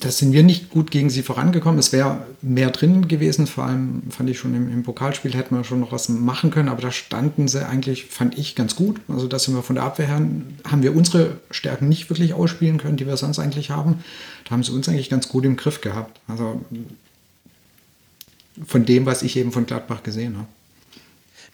da 0.00 0.10
sind 0.10 0.32
wir 0.32 0.42
nicht 0.42 0.70
gut 0.70 0.90
gegen 0.90 1.10
sie 1.10 1.22
vorangekommen. 1.22 1.78
Es 1.78 1.92
wäre 1.92 2.26
mehr 2.40 2.70
drin 2.70 3.08
gewesen, 3.08 3.46
vor 3.46 3.64
allem 3.64 4.04
fand 4.08 4.30
ich 4.30 4.38
schon 4.38 4.54
im, 4.54 4.72
im, 4.72 4.82
Pokalspiel 4.82 5.34
hätten 5.34 5.54
wir 5.54 5.64
schon 5.64 5.80
noch 5.80 5.92
was 5.92 6.08
machen 6.08 6.50
können, 6.50 6.70
aber 6.70 6.80
da 6.80 6.90
standen 6.90 7.46
sie 7.46 7.66
eigentlich, 7.68 8.06
fand 8.06 8.38
ich, 8.38 8.54
ganz 8.54 8.74
gut. 8.74 9.02
Also 9.06 9.28
da 9.28 9.38
sind 9.38 9.54
wir 9.54 9.62
von 9.62 9.76
der 9.76 9.84
Abwehr 9.84 10.06
her, 10.06 10.22
haben 10.64 10.82
wir 10.82 10.96
unsere 10.96 11.36
Stärken 11.50 11.88
nicht 11.90 12.08
wirklich 12.08 12.32
ausspielen 12.32 12.78
können, 12.78 12.96
die 12.96 13.06
wir 13.06 13.18
sonst 13.18 13.38
eigentlich 13.38 13.68
haben. 13.68 14.02
Da 14.44 14.52
haben 14.52 14.62
sie 14.62 14.72
uns 14.72 14.88
eigentlich 14.88 15.10
ganz 15.10 15.28
gut 15.28 15.44
im 15.44 15.56
Griff 15.56 15.82
gehabt. 15.82 16.20
Also 16.26 16.62
von 18.66 18.84
dem, 18.84 19.06
was 19.06 19.22
ich 19.22 19.36
eben 19.36 19.52
von 19.52 19.66
Gladbach 19.66 20.02
gesehen 20.02 20.36
habe. 20.36 20.48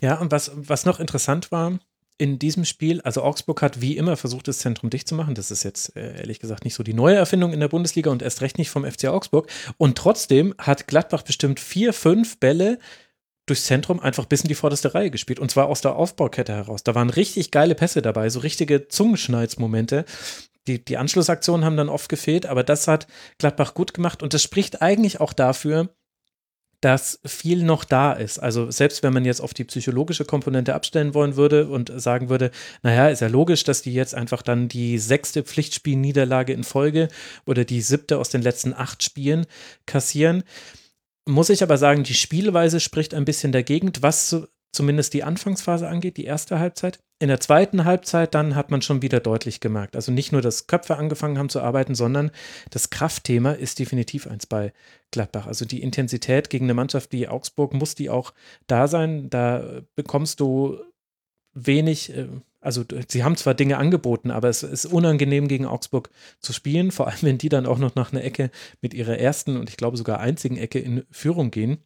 Ja, 0.00 0.18
und 0.18 0.32
was, 0.32 0.52
was 0.54 0.86
noch 0.86 1.00
interessant 1.00 1.52
war, 1.52 1.78
in 2.20 2.38
diesem 2.38 2.66
Spiel, 2.66 3.00
also 3.00 3.22
Augsburg 3.22 3.62
hat 3.62 3.80
wie 3.80 3.96
immer 3.96 4.14
versucht, 4.16 4.46
das 4.46 4.58
Zentrum 4.58 4.90
dicht 4.90 5.08
zu 5.08 5.14
machen. 5.14 5.34
Das 5.34 5.50
ist 5.50 5.62
jetzt 5.62 5.96
äh, 5.96 6.18
ehrlich 6.18 6.38
gesagt 6.38 6.64
nicht 6.64 6.74
so 6.74 6.82
die 6.82 6.92
neue 6.92 7.16
Erfindung 7.16 7.54
in 7.54 7.60
der 7.60 7.68
Bundesliga 7.68 8.10
und 8.10 8.20
erst 8.20 8.42
recht 8.42 8.58
nicht 8.58 8.68
vom 8.68 8.84
FC 8.84 9.06
Augsburg. 9.06 9.50
Und 9.78 9.96
trotzdem 9.96 10.54
hat 10.58 10.86
Gladbach 10.86 11.22
bestimmt 11.22 11.60
vier, 11.60 11.94
fünf 11.94 12.38
Bälle 12.38 12.78
durchs 13.46 13.64
Zentrum 13.64 14.00
einfach 14.00 14.26
bis 14.26 14.42
in 14.42 14.48
die 14.48 14.54
vorderste 14.54 14.94
Reihe 14.94 15.10
gespielt. 15.10 15.38
Und 15.38 15.50
zwar 15.50 15.68
aus 15.68 15.80
der 15.80 15.96
Aufbaukette 15.96 16.52
heraus. 16.52 16.84
Da 16.84 16.94
waren 16.94 17.08
richtig 17.08 17.50
geile 17.50 17.74
Pässe 17.74 18.02
dabei, 18.02 18.28
so 18.28 18.40
richtige 18.40 18.88
Zungenschnalzmomente. 18.88 20.04
Die, 20.66 20.84
die 20.84 20.98
Anschlussaktionen 20.98 21.64
haben 21.64 21.78
dann 21.78 21.88
oft 21.88 22.10
gefehlt, 22.10 22.44
aber 22.44 22.62
das 22.64 22.86
hat 22.86 23.06
Gladbach 23.38 23.72
gut 23.72 23.94
gemacht. 23.94 24.22
Und 24.22 24.34
das 24.34 24.42
spricht 24.42 24.82
eigentlich 24.82 25.20
auch 25.20 25.32
dafür, 25.32 25.88
dass 26.80 27.20
viel 27.24 27.62
noch 27.62 27.84
da 27.84 28.12
ist. 28.12 28.38
Also 28.38 28.70
selbst 28.70 29.02
wenn 29.02 29.12
man 29.12 29.24
jetzt 29.24 29.40
auf 29.40 29.52
die 29.52 29.64
psychologische 29.64 30.24
Komponente 30.24 30.74
abstellen 30.74 31.14
wollen 31.14 31.36
würde 31.36 31.68
und 31.68 31.92
sagen 31.94 32.28
würde, 32.28 32.50
naja, 32.82 33.08
ist 33.08 33.20
ja 33.20 33.28
logisch, 33.28 33.64
dass 33.64 33.82
die 33.82 33.92
jetzt 33.92 34.14
einfach 34.14 34.42
dann 34.42 34.68
die 34.68 34.98
sechste 34.98 35.42
Pflichtspielniederlage 35.42 36.52
in 36.52 36.64
Folge 36.64 37.08
oder 37.44 37.64
die 37.64 37.82
siebte 37.82 38.18
aus 38.18 38.30
den 38.30 38.42
letzten 38.42 38.72
acht 38.72 39.02
Spielen 39.02 39.46
kassieren. 39.86 40.42
Muss 41.26 41.50
ich 41.50 41.62
aber 41.62 41.76
sagen, 41.76 42.02
die 42.02 42.14
Spielweise 42.14 42.80
spricht 42.80 43.14
ein 43.14 43.26
bisschen 43.26 43.52
dagegen, 43.52 43.92
was 44.00 44.48
zumindest 44.72 45.14
die 45.14 45.24
Anfangsphase 45.24 45.88
angeht, 45.88 46.16
die 46.16 46.24
erste 46.24 46.58
Halbzeit. 46.58 47.00
In 47.18 47.28
der 47.28 47.40
zweiten 47.40 47.84
Halbzeit 47.84 48.34
dann 48.34 48.54
hat 48.54 48.70
man 48.70 48.80
schon 48.80 49.02
wieder 49.02 49.20
deutlich 49.20 49.60
gemerkt. 49.60 49.94
Also 49.94 50.10
nicht 50.10 50.32
nur, 50.32 50.40
dass 50.40 50.66
Köpfe 50.66 50.96
angefangen 50.96 51.38
haben 51.38 51.50
zu 51.50 51.60
arbeiten, 51.60 51.94
sondern 51.94 52.30
das 52.70 52.88
Kraftthema 52.88 53.52
ist 53.52 53.78
definitiv 53.78 54.26
eins 54.26 54.46
bei 54.46 54.72
Gladbach. 55.10 55.46
Also 55.46 55.64
die 55.64 55.82
Intensität 55.82 56.48
gegen 56.48 56.66
eine 56.66 56.74
Mannschaft 56.74 57.12
wie 57.12 57.28
Augsburg 57.28 57.74
muss 57.74 57.94
die 57.94 58.08
auch 58.08 58.32
da 58.68 58.88
sein. 58.88 59.28
Da 59.28 59.82
bekommst 59.96 60.40
du 60.40 60.78
wenig, 61.52 62.16
äh, 62.16 62.28
also 62.60 62.84
sie 63.08 63.24
haben 63.24 63.36
zwar 63.36 63.54
Dinge 63.54 63.76
angeboten, 63.76 64.30
aber 64.30 64.48
es 64.48 64.62
ist 64.62 64.86
unangenehm 64.86 65.48
gegen 65.48 65.66
Augsburg 65.66 66.10
zu 66.38 66.52
spielen, 66.52 66.90
vor 66.90 67.08
allem 67.08 67.22
wenn 67.22 67.38
die 67.38 67.48
dann 67.48 67.66
auch 67.66 67.78
noch 67.78 67.96
nach 67.96 68.12
einer 68.12 68.24
Ecke 68.24 68.50
mit 68.80 68.94
ihrer 68.94 69.18
ersten 69.18 69.56
und 69.56 69.68
ich 69.68 69.76
glaube 69.76 69.96
sogar 69.96 70.20
einzigen 70.20 70.56
Ecke 70.56 70.78
in 70.78 71.04
Führung 71.10 71.50
gehen 71.50 71.84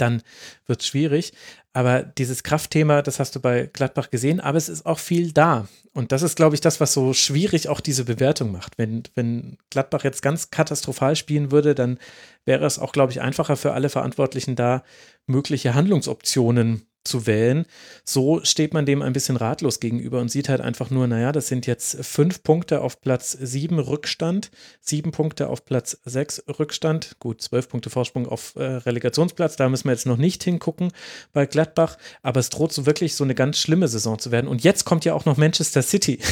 dann 0.00 0.22
wird 0.66 0.80
es 0.80 0.86
schwierig. 0.86 1.32
Aber 1.72 2.02
dieses 2.02 2.42
Kraftthema, 2.42 3.02
das 3.02 3.20
hast 3.20 3.36
du 3.36 3.40
bei 3.40 3.70
Gladbach 3.72 4.10
gesehen, 4.10 4.40
aber 4.40 4.58
es 4.58 4.68
ist 4.68 4.86
auch 4.86 4.98
viel 4.98 5.32
da. 5.32 5.68
Und 5.92 6.12
das 6.12 6.22
ist, 6.22 6.36
glaube 6.36 6.54
ich, 6.54 6.60
das, 6.60 6.80
was 6.80 6.92
so 6.92 7.12
schwierig 7.12 7.68
auch 7.68 7.80
diese 7.80 8.04
Bewertung 8.04 8.50
macht. 8.52 8.76
Wenn, 8.76 9.04
wenn 9.14 9.56
Gladbach 9.70 10.04
jetzt 10.04 10.22
ganz 10.22 10.50
katastrophal 10.50 11.14
spielen 11.14 11.52
würde, 11.52 11.74
dann 11.74 11.98
wäre 12.44 12.64
es 12.64 12.78
auch, 12.78 12.92
glaube 12.92 13.12
ich, 13.12 13.20
einfacher 13.20 13.56
für 13.56 13.72
alle 13.72 13.88
Verantwortlichen 13.88 14.56
da, 14.56 14.82
mögliche 15.26 15.74
Handlungsoptionen 15.74 16.86
zu 17.04 17.26
wählen. 17.26 17.64
So 18.04 18.40
steht 18.44 18.74
man 18.74 18.86
dem 18.86 19.02
ein 19.02 19.12
bisschen 19.12 19.36
ratlos 19.36 19.80
gegenüber 19.80 20.20
und 20.20 20.30
sieht 20.30 20.48
halt 20.48 20.60
einfach 20.60 20.90
nur, 20.90 21.06
naja, 21.06 21.32
das 21.32 21.48
sind 21.48 21.66
jetzt 21.66 22.04
fünf 22.04 22.42
Punkte 22.42 22.82
auf 22.82 23.00
Platz 23.00 23.32
sieben 23.32 23.78
Rückstand, 23.78 24.50
sieben 24.80 25.10
Punkte 25.10 25.48
auf 25.48 25.64
Platz 25.64 25.98
sechs 26.04 26.42
Rückstand, 26.58 27.16
gut, 27.18 27.40
zwölf 27.40 27.68
Punkte 27.68 27.90
Vorsprung 27.90 28.26
auf 28.26 28.54
äh, 28.56 28.62
Relegationsplatz, 28.62 29.56
da 29.56 29.68
müssen 29.68 29.84
wir 29.84 29.92
jetzt 29.92 30.06
noch 30.06 30.18
nicht 30.18 30.44
hingucken 30.44 30.92
bei 31.32 31.46
Gladbach, 31.46 31.96
aber 32.22 32.40
es 32.40 32.50
droht 32.50 32.72
so 32.72 32.86
wirklich 32.86 33.14
so 33.14 33.24
eine 33.24 33.34
ganz 33.34 33.58
schlimme 33.58 33.88
Saison 33.88 34.18
zu 34.18 34.30
werden. 34.30 34.48
Und 34.48 34.62
jetzt 34.62 34.84
kommt 34.84 35.04
ja 35.04 35.14
auch 35.14 35.24
noch 35.24 35.36
Manchester 35.36 35.82
City. 35.82 36.20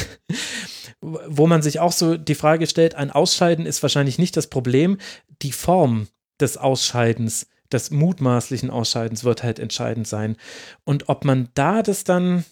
wo 1.01 1.47
man 1.47 1.61
sich 1.61 1.79
auch 1.79 1.93
so 1.93 2.17
die 2.17 2.35
Frage 2.35 2.67
stellt, 2.67 2.95
ein 2.95 3.09
Ausscheiden 3.09 3.65
ist 3.65 3.81
wahrscheinlich 3.81 4.19
nicht 4.19 4.35
das 4.35 4.47
Problem, 4.47 4.97
die 5.41 5.53
Form 5.53 6.07
des 6.39 6.57
Ausscheidens 6.57 7.47
des 7.71 7.91
mutmaßlichen 7.91 8.69
Ausscheidens 8.69 9.23
wird 9.23 9.43
halt 9.43 9.59
entscheidend 9.59 10.07
sein. 10.07 10.37
Und 10.85 11.09
ob 11.09 11.25
man 11.25 11.49
da 11.53 11.81
das 11.83 12.03
dann, 12.03 12.45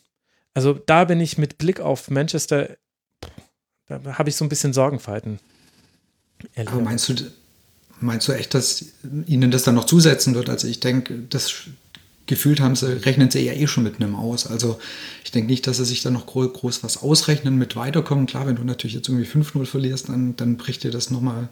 also 0.54 0.74
da 0.74 1.06
bin 1.06 1.20
ich 1.20 1.38
mit 1.38 1.58
Blick 1.58 1.80
auf 1.80 2.10
Manchester, 2.10 2.78
da 3.88 4.18
habe 4.18 4.30
ich 4.30 4.36
so 4.36 4.46
ein 4.46 4.50
bisschen 4.50 4.74
Sorgenfalten. 4.74 5.40
Aber 6.66 6.82
meinst 6.82 7.10
du, 7.10 7.16
meinst 8.00 8.28
du 8.28 8.32
echt, 8.34 8.54
dass 8.54 8.86
ihnen 9.26 9.52
das 9.52 9.64
dann 9.64 9.76
noch 9.76 9.86
zusetzen 9.86 10.36
wird? 10.36 10.50
Also 10.50 10.68
ich 10.68 10.80
denke, 10.80 11.20
das 11.30 11.68
gefühlt 12.28 12.60
haben 12.60 12.76
sie, 12.76 13.06
rechnen 13.06 13.32
sie 13.32 13.40
ja 13.40 13.54
eh 13.54 13.68
schon 13.68 13.84
mit 13.84 13.96
einem 13.96 14.16
aus. 14.16 14.46
Also 14.48 14.80
ich 15.24 15.32
denke 15.32 15.50
nicht, 15.50 15.66
dass 15.66 15.78
sie 15.78 15.86
sich 15.86 16.04
da 16.04 16.10
noch 16.10 16.28
groß, 16.28 16.54
groß 16.54 16.84
was 16.84 16.98
ausrechnen 17.02 17.58
mit 17.58 17.76
weiterkommen. 17.76 18.28
Klar, 18.28 18.46
wenn 18.46 18.58
du 18.58 18.64
natürlich 18.64 18.96
jetzt 18.96 19.08
irgendwie 19.10 19.28
5-0 19.28 19.66
verlierst, 19.66 20.10
dann, 20.10 20.36
dann 20.36 20.58
bricht 20.58 20.84
dir 20.84 20.92
das 20.92 21.10
nochmal 21.10 21.50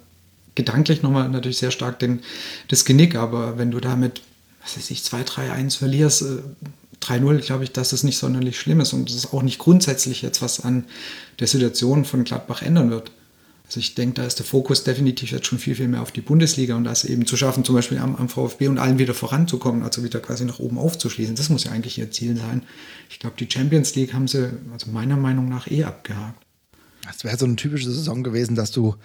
gedanklich 0.55 1.01
nochmal 1.01 1.29
natürlich 1.29 1.57
sehr 1.57 1.71
stark 1.71 1.99
den, 1.99 2.21
das 2.69 2.85
Genick, 2.85 3.15
aber 3.15 3.57
wenn 3.57 3.71
du 3.71 3.79
damit, 3.79 4.21
was 4.63 4.77
weiß 4.77 4.91
ich, 4.91 4.99
2-3-1 4.99 5.77
verlierst, 5.77 6.21
äh, 6.23 6.25
3-0, 7.01 7.39
glaube 7.39 7.63
ich, 7.63 7.71
dass 7.71 7.89
das 7.89 8.03
nicht 8.03 8.17
sonderlich 8.17 8.59
schlimm 8.59 8.79
ist 8.79 8.93
und 8.93 9.09
es 9.09 9.15
ist 9.15 9.33
auch 9.33 9.43
nicht 9.43 9.59
grundsätzlich 9.59 10.21
jetzt 10.21 10.41
was 10.41 10.61
an 10.61 10.85
der 11.39 11.47
Situation 11.47 12.05
von 12.05 12.23
Gladbach 12.23 12.61
ändern 12.61 12.89
wird. 12.89 13.11
Also 13.67 13.79
ich 13.79 13.95
denke, 13.95 14.21
da 14.21 14.25
ist 14.25 14.37
der 14.37 14.45
Fokus 14.45 14.83
definitiv 14.83 15.31
jetzt 15.31 15.47
schon 15.47 15.57
viel, 15.57 15.75
viel 15.75 15.87
mehr 15.87 16.01
auf 16.01 16.11
die 16.11 16.21
Bundesliga 16.21 16.75
und 16.75 16.83
das 16.83 17.03
eben 17.03 17.25
zu 17.25 17.35
schaffen, 17.35 17.63
zum 17.63 17.75
Beispiel 17.75 17.97
am, 17.97 18.15
am 18.15 18.29
VfB 18.29 18.67
und 18.67 18.77
allen 18.77 18.99
wieder 18.99 19.15
voranzukommen, 19.15 19.81
also 19.81 20.03
wieder 20.03 20.19
quasi 20.19 20.45
nach 20.45 20.59
oben 20.59 20.77
aufzuschließen. 20.77 21.35
Das 21.35 21.49
muss 21.49 21.63
ja 21.63 21.71
eigentlich 21.71 21.97
ihr 21.97 22.11
Ziel 22.11 22.37
sein. 22.37 22.63
Ich 23.09 23.19
glaube, 23.19 23.35
die 23.39 23.49
Champions 23.51 23.95
League 23.95 24.13
haben 24.13 24.27
sie, 24.27 24.51
also 24.71 24.91
meiner 24.91 25.17
Meinung 25.17 25.49
nach, 25.49 25.69
eh 25.69 25.83
abgehakt. 25.83 26.44
Das 27.07 27.23
wäre 27.23 27.37
so 27.37 27.45
eine 27.45 27.55
typische 27.55 27.89
Saison 27.89 28.23
gewesen, 28.23 28.55
dass 28.55 28.71
du 28.71 28.95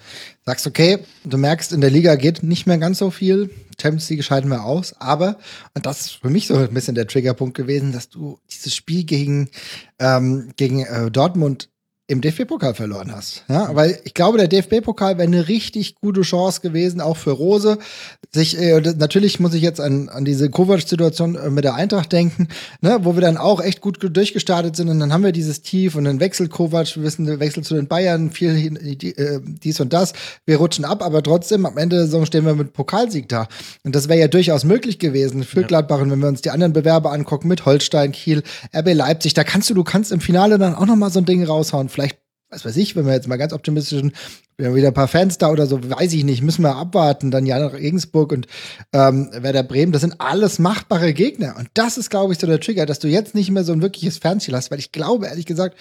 sagst, 0.45 0.67
okay, 0.67 0.99
du 1.23 1.37
merkst, 1.37 1.71
in 1.71 1.81
der 1.81 1.89
Liga 1.89 2.15
geht 2.15 2.43
nicht 2.43 2.67
mehr 2.67 2.77
ganz 2.77 2.99
so 2.99 3.11
viel. 3.11 3.49
Champions 3.81 4.09
League 4.09 4.23
scheiden 4.23 4.49
wir 4.49 4.63
aus, 4.63 4.93
aber, 4.99 5.37
und 5.73 5.85
das 5.85 6.01
ist 6.01 6.11
für 6.21 6.29
mich 6.29 6.47
so 6.47 6.55
ein 6.55 6.73
bisschen 6.73 6.95
der 6.95 7.07
Triggerpunkt 7.07 7.55
gewesen, 7.55 7.91
dass 7.91 8.09
du 8.09 8.39
dieses 8.51 8.75
Spiel 8.75 9.03
gegen, 9.03 9.49
ähm, 9.99 10.51
gegen 10.55 10.85
äh, 10.85 11.09
Dortmund 11.09 11.70
im 12.11 12.21
DFB-Pokal 12.21 12.73
verloren 12.73 13.11
hast. 13.15 13.43
Ja, 13.47 13.73
weil 13.73 13.99
ich 14.03 14.13
glaube, 14.13 14.37
der 14.37 14.47
DFB-Pokal 14.47 15.17
wäre 15.17 15.27
eine 15.27 15.47
richtig 15.47 15.95
gute 15.95 16.21
Chance 16.21 16.61
gewesen, 16.61 16.99
auch 16.99 17.15
für 17.15 17.31
Rose. 17.31 17.77
Sich, 18.33 18.57
äh, 18.57 18.81
natürlich 18.81 19.39
muss 19.39 19.53
ich 19.53 19.61
jetzt 19.61 19.79
an, 19.79 20.09
an 20.09 20.25
diese 20.25 20.49
Kovac-Situation 20.49 21.35
äh, 21.35 21.49
mit 21.49 21.63
der 21.63 21.75
Eintracht 21.75 22.11
denken, 22.11 22.49
ne, 22.81 22.99
wo 23.03 23.15
wir 23.15 23.21
dann 23.21 23.37
auch 23.37 23.61
echt 23.61 23.81
gut 23.81 23.97
durchgestartet 24.01 24.75
sind 24.75 24.89
und 24.89 24.99
dann 24.99 25.13
haben 25.13 25.23
wir 25.23 25.31
dieses 25.31 25.61
Tief 25.61 25.95
und 25.95 26.03
dann 26.03 26.19
wechselt 26.19 26.51
Kovac, 26.51 26.95
wir 26.95 27.03
wissen, 27.03 27.25
der 27.25 27.39
wechselt 27.39 27.65
zu 27.65 27.75
den 27.75 27.87
Bayern, 27.87 28.31
viel 28.31 28.77
äh, 28.85 29.39
dies 29.43 29.79
und 29.79 29.93
das. 29.93 30.13
Wir 30.45 30.57
rutschen 30.57 30.83
ab, 30.83 31.01
aber 31.03 31.23
trotzdem, 31.23 31.65
am 31.65 31.77
Ende 31.77 31.95
der 31.95 32.05
Saison 32.05 32.25
stehen 32.25 32.45
wir 32.45 32.55
mit 32.55 32.73
Pokalsieg 32.73 33.29
da. 33.29 33.47
Und 33.83 33.95
das 33.95 34.09
wäre 34.09 34.19
ja 34.19 34.27
durchaus 34.27 34.65
möglich 34.65 34.99
gewesen 34.99 35.43
für 35.43 35.61
ja. 35.61 35.67
Gladbach. 35.67 36.01
Und 36.01 36.11
wenn 36.11 36.19
wir 36.19 36.27
uns 36.27 36.41
die 36.41 36.49
anderen 36.49 36.73
Bewerber 36.73 37.11
angucken, 37.11 37.47
mit 37.47 37.65
Holstein, 37.65 38.11
Kiel, 38.11 38.43
RB 38.75 38.93
Leipzig, 38.93 39.33
da 39.33 39.43
kannst 39.43 39.69
du, 39.69 39.73
du 39.73 39.83
kannst 39.83 40.11
im 40.11 40.19
Finale 40.19 40.57
dann 40.57 40.75
auch 40.75 40.85
noch 40.85 40.95
mal 40.95 41.09
so 41.09 41.19
ein 41.19 41.25
Ding 41.25 41.43
raushauen 41.43 41.89
was 42.51 42.65
weiß 42.65 42.75
ich, 42.77 42.95
wenn 42.95 43.05
wir 43.05 43.13
jetzt 43.13 43.27
mal 43.27 43.37
ganz 43.37 43.53
optimistisch 43.53 43.99
sind, 43.99 44.13
wir 44.57 44.67
haben 44.67 44.75
wieder 44.75 44.89
ein 44.89 44.93
paar 44.93 45.07
Fans 45.07 45.37
da 45.37 45.49
oder 45.49 45.65
so, 45.65 45.79
weiß 45.81 46.13
ich 46.13 46.23
nicht, 46.23 46.43
müssen 46.43 46.63
wir 46.63 46.75
abwarten. 46.75 47.31
Dann 47.31 47.45
ja 47.45 47.57
nach 47.57 47.73
Regensburg 47.73 48.31
und 48.31 48.47
ähm, 48.93 49.29
Werder 49.33 49.63
Bremen, 49.63 49.91
das 49.91 50.01
sind 50.01 50.19
alles 50.19 50.59
machbare 50.59 51.13
Gegner. 51.13 51.55
Und 51.57 51.69
das 51.73 51.97
ist, 51.97 52.09
glaube 52.11 52.33
ich, 52.33 52.39
so 52.39 52.45
der 52.45 52.59
Trigger, 52.59 52.85
dass 52.85 52.99
du 52.99 53.07
jetzt 53.07 53.33
nicht 53.33 53.49
mehr 53.49 53.63
so 53.63 53.73
ein 53.73 53.81
wirkliches 53.81 54.19
Fernziel 54.19 54.55
hast, 54.55 54.69
weil 54.69 54.79
ich 54.79 54.91
glaube, 54.91 55.27
ehrlich 55.27 55.45
gesagt, 55.45 55.77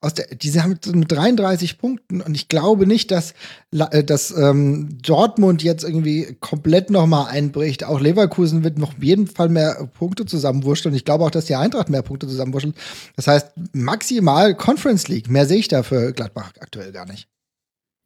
aus 0.00 0.14
der, 0.14 0.26
diese 0.26 0.62
haben 0.62 0.78
mit 0.92 1.10
33 1.10 1.76
Punkten 1.78 2.20
und 2.20 2.36
ich 2.36 2.46
glaube 2.46 2.86
nicht, 2.86 3.10
dass, 3.10 3.34
äh, 3.72 4.04
dass 4.04 4.30
ähm, 4.30 4.90
Dortmund 5.02 5.64
jetzt 5.64 5.82
irgendwie 5.82 6.36
komplett 6.38 6.90
nochmal 6.90 7.26
einbricht. 7.30 7.82
Auch 7.82 7.98
Leverkusen 7.98 8.62
wird 8.62 8.78
noch 8.78 8.90
auf 8.90 9.02
jeden 9.02 9.26
Fall 9.26 9.48
mehr 9.48 9.88
Punkte 9.98 10.24
zusammenwurschteln. 10.24 10.94
Ich 10.94 11.04
glaube 11.04 11.24
auch, 11.24 11.32
dass 11.32 11.46
die 11.46 11.56
Eintracht 11.56 11.88
mehr 11.88 12.02
Punkte 12.02 12.28
zusammenwurschtelt. 12.28 12.76
Das 13.16 13.26
heißt, 13.26 13.48
maximal 13.72 14.54
Conference 14.54 15.08
League. 15.08 15.28
Mehr 15.28 15.46
sehe 15.46 15.58
ich 15.58 15.66
da 15.68 15.82
Gladbach 16.12 16.52
aktuell 16.60 16.92
gar 16.92 17.06
nicht. 17.06 17.28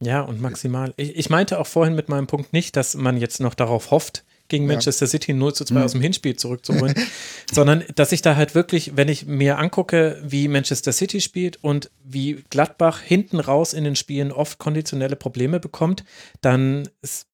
Ja, 0.03 0.23
und 0.23 0.41
maximal. 0.41 0.93
Ich, 0.97 1.17
ich 1.17 1.31
meinte 1.31 1.59
auch 1.61 1.67
vorhin 1.67 1.95
mit 1.95 2.09
meinem 2.09 2.27
Punkt 2.27 2.53
nicht, 2.53 2.77
dass 2.77 2.95
man 2.95 3.17
jetzt 3.17 3.41
noch 3.41 3.55
darauf 3.55 3.91
hofft, 3.93 4.25
gegen 4.49 4.67
Manchester 4.67 5.07
City 5.07 5.33
0 5.33 5.55
zu 5.55 5.65
2 5.65 5.75
mhm. 5.75 5.83
aus 5.83 5.93
dem 5.93 6.01
Hinspiel 6.03 6.37
zurückzuholen, 6.37 6.95
sondern 7.53 7.85
dass 7.95 8.13
ich 8.13 8.21
da 8.21 8.37
halt 8.37 8.55
wirklich, 8.55 8.97
wenn 8.97 9.09
ich 9.09 9.25
mir 9.27 9.59
angucke, 9.59 10.21
wie 10.23 10.47
Manchester 10.49 10.93
City 10.93 11.21
spielt 11.21 11.63
und 11.63 11.91
wie 12.05 12.45
Gladbach 12.51 13.01
hinten 13.01 13.41
raus 13.41 13.73
in 13.73 13.85
den 13.85 13.97
Spielen 13.97 14.31
oft 14.31 14.59
konditionelle 14.59 15.17
Probleme 15.17 15.59
bekommt, 15.59 16.05
dann 16.43 16.89
ist 17.01 17.29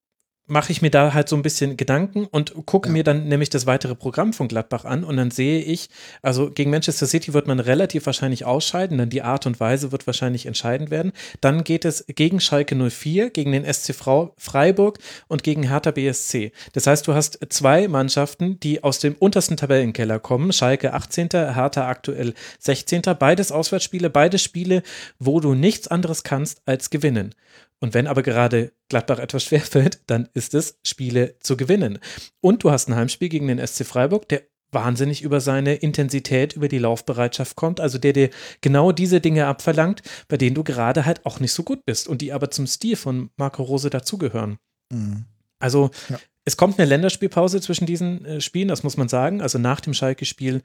mache 0.48 0.72
ich 0.72 0.82
mir 0.82 0.90
da 0.90 1.14
halt 1.14 1.28
so 1.28 1.36
ein 1.36 1.42
bisschen 1.42 1.76
Gedanken 1.76 2.26
und 2.26 2.54
gucke 2.66 2.88
ja. 2.88 2.92
mir 2.92 3.04
dann 3.04 3.28
nämlich 3.28 3.50
das 3.50 3.66
weitere 3.66 3.94
Programm 3.94 4.32
von 4.32 4.48
Gladbach 4.48 4.84
an 4.84 5.04
und 5.04 5.16
dann 5.16 5.30
sehe 5.30 5.60
ich, 5.60 5.88
also 6.22 6.50
gegen 6.50 6.70
Manchester 6.70 7.06
City 7.06 7.34
wird 7.34 7.46
man 7.46 7.60
relativ 7.60 8.06
wahrscheinlich 8.06 8.44
ausscheiden, 8.44 8.98
denn 8.98 9.10
die 9.10 9.22
Art 9.22 9.46
und 9.46 9.60
Weise 9.60 9.92
wird 9.92 10.06
wahrscheinlich 10.06 10.46
entscheidend 10.46 10.90
werden. 10.90 11.12
Dann 11.40 11.64
geht 11.64 11.84
es 11.84 12.04
gegen 12.08 12.40
Schalke 12.40 12.74
04, 12.74 13.30
gegen 13.30 13.52
den 13.52 13.72
SC 13.72 13.94
Freiburg 13.94 14.98
und 15.28 15.42
gegen 15.42 15.64
Hertha 15.64 15.90
BSC. 15.90 16.52
Das 16.72 16.86
heißt, 16.86 17.06
du 17.06 17.14
hast 17.14 17.38
zwei 17.50 17.86
Mannschaften, 17.88 18.58
die 18.60 18.82
aus 18.82 18.98
dem 18.98 19.14
untersten 19.18 19.56
Tabellenkeller 19.56 20.18
kommen. 20.18 20.52
Schalke 20.52 20.94
18., 20.94 21.28
Hertha 21.32 21.88
aktuell 21.88 22.34
16. 22.58 23.02
Beides 23.18 23.52
Auswärtsspiele, 23.52 24.10
beide 24.10 24.38
Spiele, 24.38 24.82
wo 25.18 25.40
du 25.40 25.54
nichts 25.54 25.88
anderes 25.88 26.22
kannst 26.22 26.62
als 26.66 26.90
gewinnen. 26.90 27.34
Und 27.80 27.94
wenn 27.94 28.06
aber 28.06 28.22
gerade 28.22 28.72
Gladbach 28.88 29.18
etwas 29.18 29.44
schwerfällt, 29.44 30.00
dann 30.06 30.28
ist 30.34 30.54
es, 30.54 30.78
Spiele 30.84 31.38
zu 31.40 31.56
gewinnen. 31.56 31.98
Und 32.40 32.64
du 32.64 32.70
hast 32.70 32.88
ein 32.88 32.96
Heimspiel 32.96 33.28
gegen 33.28 33.48
den 33.48 33.64
SC 33.64 33.84
Freiburg, 33.84 34.28
der 34.28 34.42
wahnsinnig 34.70 35.22
über 35.22 35.40
seine 35.40 35.76
Intensität, 35.76 36.54
über 36.54 36.68
die 36.68 36.78
Laufbereitschaft 36.78 37.56
kommt, 37.56 37.80
also 37.80 37.98
der 37.98 38.12
dir 38.12 38.30
genau 38.60 38.92
diese 38.92 39.20
Dinge 39.20 39.46
abverlangt, 39.46 40.02
bei 40.28 40.36
denen 40.36 40.54
du 40.54 40.64
gerade 40.64 41.06
halt 41.06 41.24
auch 41.24 41.40
nicht 41.40 41.52
so 41.52 41.62
gut 41.62 41.84
bist 41.86 42.08
und 42.08 42.20
die 42.20 42.32
aber 42.32 42.50
zum 42.50 42.66
Stil 42.66 42.96
von 42.96 43.30
Marco 43.36 43.62
Rose 43.62 43.90
dazugehören. 43.90 44.58
Mhm. 44.92 45.24
Also 45.58 45.90
ja. 46.08 46.18
es 46.44 46.56
kommt 46.56 46.78
eine 46.78 46.88
Länderspielpause 46.88 47.60
zwischen 47.60 47.86
diesen 47.86 48.24
äh, 48.24 48.40
Spielen, 48.40 48.68
das 48.68 48.82
muss 48.82 48.96
man 48.96 49.08
sagen. 49.08 49.40
Also 49.40 49.58
nach 49.58 49.80
dem 49.80 49.94
Schalke-Spiel 49.94 50.62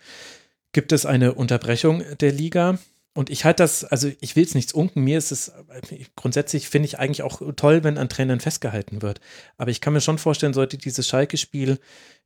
gibt 0.73 0.91
es 0.91 1.05
eine 1.05 1.33
Unterbrechung 1.33 2.03
der 2.19 2.31
Liga. 2.31 2.77
Und 3.13 3.29
ich 3.29 3.45
halte 3.45 3.61
das, 3.61 3.83
also 3.83 4.11
ich 4.21 4.35
will 4.35 4.43
es 4.43 4.55
nichts 4.55 4.73
unken, 4.73 5.03
mir 5.03 5.19
ist 5.19 5.31
es, 5.31 5.51
grundsätzlich 6.15 6.67
finde 6.67 6.87
ich 6.87 6.97
eigentlich 6.97 7.21
auch 7.21 7.41
toll, 7.55 7.83
wenn 7.83 7.99
an 7.99 8.09
Trainern 8.09 8.39
festgehalten 8.39 9.03
wird. 9.03 9.21
Aber 9.57 9.69
ich 9.69 9.81
kann 9.81 9.93
mir 9.93 10.01
schon 10.01 10.17
vorstellen, 10.17 10.53
sollte 10.53 10.79
dieses 10.79 11.07
Schalke-Spiel 11.07 11.79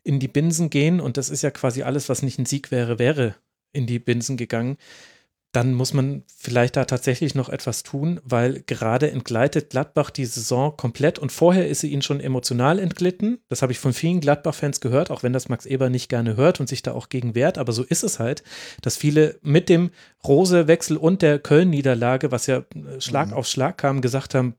in 0.03 0.19
die 0.19 0.29
Binsen 0.29 0.69
gehen, 0.69 1.01
und 1.01 1.17
das 1.17 1.29
ist 1.29 1.41
ja 1.41 1.51
quasi 1.51 1.83
alles, 1.83 2.07
was 2.07 2.21
nicht 2.21 2.39
ein 2.39 2.45
Sieg 2.45 2.71
wäre, 2.71 2.99
wäre 2.99 3.35
in 3.73 3.85
die 3.85 3.99
Binsen 3.99 4.37
gegangen, 4.37 4.77
dann 5.57 5.73
muss 5.73 5.91
man 5.91 6.21
vielleicht 6.27 6.75
da 6.75 6.85
tatsächlich 6.85 7.33
noch 7.33 7.49
etwas 7.49 7.81
tun, 7.81 8.19
weil 8.23 8.61
gerade 8.67 9.09
entgleitet 9.09 9.71
Gladbach 9.71 10.11
die 10.11 10.27
Saison 10.27 10.77
komplett 10.77 11.17
und 11.17 11.31
vorher 11.31 11.67
ist 11.67 11.79
sie 11.79 11.91
ihnen 11.91 12.03
schon 12.03 12.19
emotional 12.19 12.77
entglitten. 12.77 13.39
Das 13.49 13.63
habe 13.63 13.71
ich 13.71 13.79
von 13.79 13.91
vielen 13.91 14.19
Gladbach-Fans 14.19 14.81
gehört, 14.81 15.09
auch 15.09 15.23
wenn 15.23 15.33
das 15.33 15.49
Max 15.49 15.65
Eber 15.65 15.89
nicht 15.89 16.09
gerne 16.09 16.35
hört 16.35 16.59
und 16.59 16.69
sich 16.69 16.83
da 16.83 16.91
auch 16.91 17.09
gegen 17.09 17.33
wehrt. 17.33 17.57
Aber 17.57 17.71
so 17.71 17.81
ist 17.81 18.03
es 18.03 18.19
halt, 18.19 18.43
dass 18.83 18.97
viele 18.97 19.39
mit 19.41 19.67
dem 19.67 19.89
Rose-Wechsel 20.27 20.95
und 20.95 21.23
der 21.23 21.39
Köln-Niederlage, 21.39 22.31
was 22.31 22.45
ja 22.45 22.57
äh, 22.57 23.01
Schlag 23.01 23.29
mhm. 23.29 23.33
auf 23.33 23.47
Schlag 23.47 23.79
kam, 23.79 24.01
gesagt 24.01 24.35
haben, 24.35 24.53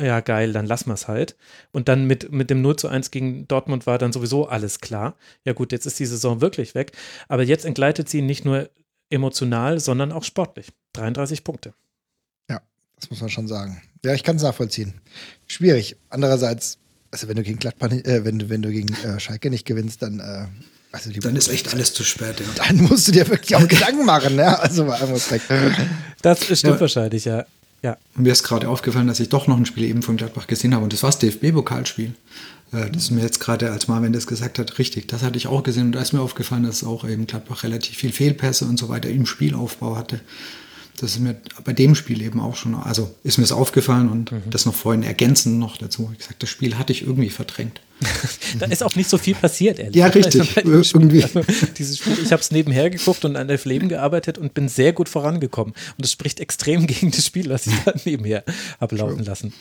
ja 0.00 0.20
geil, 0.20 0.54
dann 0.54 0.64
lassen 0.64 0.88
wir 0.88 0.94
es 0.94 1.08
halt. 1.08 1.36
Und 1.72 1.88
dann 1.88 2.06
mit, 2.06 2.32
mit 2.32 2.48
dem 2.48 2.62
0 2.62 2.76
zu 2.76 2.88
1 2.88 3.10
gegen 3.10 3.46
Dortmund 3.48 3.86
war 3.86 3.98
dann 3.98 4.14
sowieso 4.14 4.46
alles 4.46 4.80
klar. 4.80 5.14
Ja 5.44 5.52
gut, 5.52 5.72
jetzt 5.72 5.84
ist 5.84 5.98
die 5.98 6.06
Saison 6.06 6.40
wirklich 6.40 6.74
weg. 6.74 6.92
Aber 7.28 7.42
jetzt 7.42 7.66
entgleitet 7.66 8.08
sie 8.08 8.22
nicht 8.22 8.46
nur 8.46 8.70
emotional, 9.10 9.80
sondern 9.80 10.12
auch 10.12 10.24
sportlich. 10.24 10.68
33 10.94 11.44
Punkte. 11.44 11.74
Ja, 12.48 12.60
das 12.96 13.10
muss 13.10 13.20
man 13.20 13.30
schon 13.30 13.48
sagen. 13.48 13.82
Ja, 14.04 14.14
ich 14.14 14.22
kann 14.22 14.36
es 14.36 14.42
nachvollziehen. 14.42 14.94
Schwierig. 15.46 15.96
Andererseits, 16.08 16.78
also 17.10 17.28
wenn 17.28 17.36
du 17.36 17.42
gegen 17.42 17.58
Gladbach, 17.58 17.90
äh, 17.90 18.24
wenn 18.24 18.38
du, 18.38 18.48
wenn 18.48 18.62
du 18.62 18.70
gegen 18.70 18.94
äh, 19.04 19.18
Schalke 19.20 19.50
nicht 19.50 19.64
gewinnst, 19.64 20.02
dann 20.02 20.20
äh, 20.20 20.46
also 20.90 21.10
dann 21.10 21.36
ist 21.36 21.48
echt 21.48 21.72
alles 21.72 21.92
zu 21.92 22.02
spät. 22.02 22.40
Ja. 22.40 22.64
Dann 22.64 22.82
musst 22.82 23.08
du 23.08 23.12
dir 23.12 23.28
wirklich 23.28 23.54
auch 23.56 23.68
Gedanken 23.68 24.06
machen, 24.06 24.36
ne? 24.36 24.58
Also 24.58 24.84
mal 24.84 24.96
Respekt. 24.96 25.44
Das 26.22 26.44
stimmt 26.44 26.62
ja. 26.62 26.80
wahrscheinlich, 26.80 27.24
ja. 27.26 27.44
Ja. 27.82 27.96
Mir 28.16 28.32
ist 28.32 28.42
gerade 28.42 28.68
aufgefallen, 28.68 29.06
dass 29.06 29.20
ich 29.20 29.28
doch 29.28 29.46
noch 29.46 29.56
ein 29.56 29.66
Spiel 29.66 29.84
eben 29.84 30.02
von 30.02 30.16
Gladbach 30.16 30.46
gesehen 30.46 30.74
habe 30.74 30.82
und 30.82 30.92
das 30.92 31.02
war 31.02 31.10
das 31.10 31.20
DFB-Pokalspiel. 31.20 32.12
Äh, 32.72 32.90
das 32.90 33.04
ist 33.04 33.10
mir 33.10 33.22
jetzt 33.22 33.40
gerade, 33.40 33.70
als 33.70 33.88
Marvin 33.88 34.12
das 34.12 34.26
gesagt 34.26 34.58
hat, 34.58 34.78
richtig. 34.78 35.08
Das 35.08 35.22
hatte 35.22 35.36
ich 35.36 35.46
auch 35.46 35.62
gesehen 35.62 35.86
und 35.86 35.92
da 35.92 36.00
ist 36.00 36.12
mir 36.12 36.20
aufgefallen, 36.20 36.64
dass 36.64 36.84
auch 36.84 37.08
eben 37.08 37.26
Gladbach 37.26 37.62
relativ 37.62 37.96
viel 37.96 38.12
Fehlpässe 38.12 38.64
und 38.64 38.78
so 38.78 38.88
weiter 38.88 39.08
im 39.08 39.26
Spielaufbau 39.26 39.96
hatte. 39.96 40.20
Das 41.00 41.12
ist 41.12 41.20
mir 41.20 41.36
bei 41.62 41.72
dem 41.72 41.94
Spiel 41.94 42.22
eben 42.22 42.40
auch 42.40 42.56
schon, 42.56 42.74
also 42.74 43.14
ist 43.22 43.38
mir 43.38 43.44
das 43.44 43.52
aufgefallen 43.52 44.08
und 44.08 44.32
mhm. 44.32 44.42
das 44.50 44.66
noch 44.66 44.74
vorhin 44.74 45.04
ergänzend 45.04 45.58
noch 45.58 45.76
dazu. 45.76 46.10
Ich 46.12 46.18
gesagt, 46.18 46.42
das 46.42 46.50
Spiel 46.50 46.76
hatte 46.76 46.92
ich 46.92 47.02
irgendwie 47.02 47.30
verdrängt. 47.30 47.80
da 48.58 48.66
ist 48.66 48.82
auch 48.82 48.96
nicht 48.96 49.08
so 49.08 49.16
viel 49.16 49.34
passiert, 49.34 49.78
ehrlich. 49.78 49.94
Ja, 49.94 50.06
richtig. 50.06 50.56
Also, 50.56 50.98
irgendwie. 50.98 51.22
Also, 51.22 51.42
dieses 51.76 51.98
Spiel, 51.98 52.16
ich 52.22 52.32
habe 52.32 52.42
es 52.42 52.50
nebenher 52.50 52.90
geguckt 52.90 53.24
und 53.24 53.36
an 53.36 53.48
Elf 53.48 53.64
Leben 53.64 53.88
gearbeitet 53.88 54.38
und 54.38 54.54
bin 54.54 54.68
sehr 54.68 54.92
gut 54.92 55.08
vorangekommen. 55.08 55.72
Und 55.72 56.04
das 56.04 56.10
spricht 56.10 56.40
extrem 56.40 56.86
gegen 56.86 57.12
das 57.12 57.24
Spiel, 57.24 57.48
was 57.48 57.66
ich 57.68 57.74
da 57.84 57.94
nebenher 58.04 58.44
habe 58.80 58.96
laufen 58.96 59.24
lassen. 59.24 59.52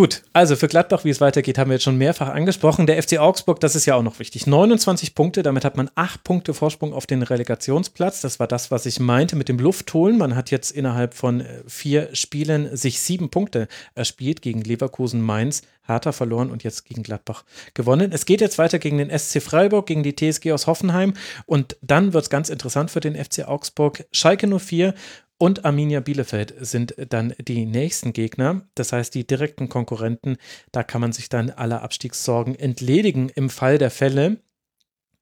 Gut, 0.00 0.22
also 0.32 0.56
für 0.56 0.66
Gladbach, 0.66 1.04
wie 1.04 1.10
es 1.10 1.20
weitergeht, 1.20 1.58
haben 1.58 1.68
wir 1.68 1.74
jetzt 1.74 1.82
schon 1.82 1.98
mehrfach 1.98 2.30
angesprochen. 2.30 2.86
Der 2.86 3.02
FC 3.02 3.18
Augsburg, 3.18 3.60
das 3.60 3.76
ist 3.76 3.84
ja 3.84 3.96
auch 3.96 4.02
noch 4.02 4.18
wichtig. 4.18 4.46
29 4.46 5.14
Punkte, 5.14 5.42
damit 5.42 5.62
hat 5.62 5.76
man 5.76 5.90
8 5.94 6.24
Punkte 6.24 6.54
Vorsprung 6.54 6.94
auf 6.94 7.06
den 7.06 7.20
Relegationsplatz. 7.20 8.22
Das 8.22 8.40
war 8.40 8.46
das, 8.46 8.70
was 8.70 8.86
ich 8.86 8.98
meinte 8.98 9.36
mit 9.36 9.50
dem 9.50 9.58
Luftholen. 9.58 10.16
Man 10.16 10.36
hat 10.36 10.50
jetzt 10.50 10.70
innerhalb 10.70 11.12
von 11.12 11.42
äh, 11.42 11.62
vier 11.66 12.08
Spielen 12.14 12.74
sich 12.74 12.98
sieben 13.00 13.28
Punkte 13.28 13.68
erspielt 13.94 14.40
gegen 14.40 14.62
Leverkusen, 14.62 15.20
Mainz, 15.20 15.60
Hertha 15.82 16.12
verloren 16.12 16.50
und 16.50 16.64
jetzt 16.64 16.86
gegen 16.86 17.02
Gladbach 17.02 17.44
gewonnen. 17.74 18.10
Es 18.10 18.24
geht 18.24 18.40
jetzt 18.40 18.56
weiter 18.56 18.78
gegen 18.78 18.96
den 18.96 19.10
SC 19.10 19.42
Freiburg, 19.42 19.86
gegen 19.86 20.02
die 20.02 20.16
TSG 20.16 20.52
aus 20.52 20.66
Hoffenheim 20.66 21.12
und 21.44 21.76
dann 21.82 22.14
wird 22.14 22.24
es 22.24 22.30
ganz 22.30 22.48
interessant 22.48 22.90
für 22.90 23.00
den 23.00 23.22
FC 23.22 23.46
Augsburg. 23.46 24.06
Schalke 24.12 24.48
04 24.48 24.94
und 25.40 25.64
Arminia 25.64 26.00
Bielefeld 26.00 26.54
sind 26.60 26.94
dann 27.08 27.34
die 27.40 27.64
nächsten 27.64 28.12
Gegner. 28.12 28.68
Das 28.74 28.92
heißt, 28.92 29.14
die 29.14 29.26
direkten 29.26 29.70
Konkurrenten, 29.70 30.36
da 30.70 30.82
kann 30.82 31.00
man 31.00 31.12
sich 31.12 31.30
dann 31.30 31.48
aller 31.48 31.80
Abstiegssorgen 31.80 32.54
entledigen 32.54 33.30
im 33.30 33.48
Fall 33.48 33.78
der 33.78 33.90
Fälle. 33.90 34.42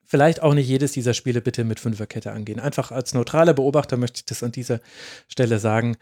Vielleicht 0.04 0.42
auch 0.42 0.54
nicht 0.54 0.66
jedes 0.66 0.90
dieser 0.90 1.14
Spiele 1.14 1.40
bitte 1.40 1.62
mit 1.62 1.78
Fünferkette 1.78 2.32
angehen. 2.32 2.58
Einfach 2.58 2.90
als 2.90 3.14
neutraler 3.14 3.54
Beobachter 3.54 3.96
möchte 3.96 4.18
ich 4.18 4.24
das 4.24 4.42
an 4.42 4.50
dieser 4.50 4.80
Stelle 5.28 5.60
sagen. 5.60 5.96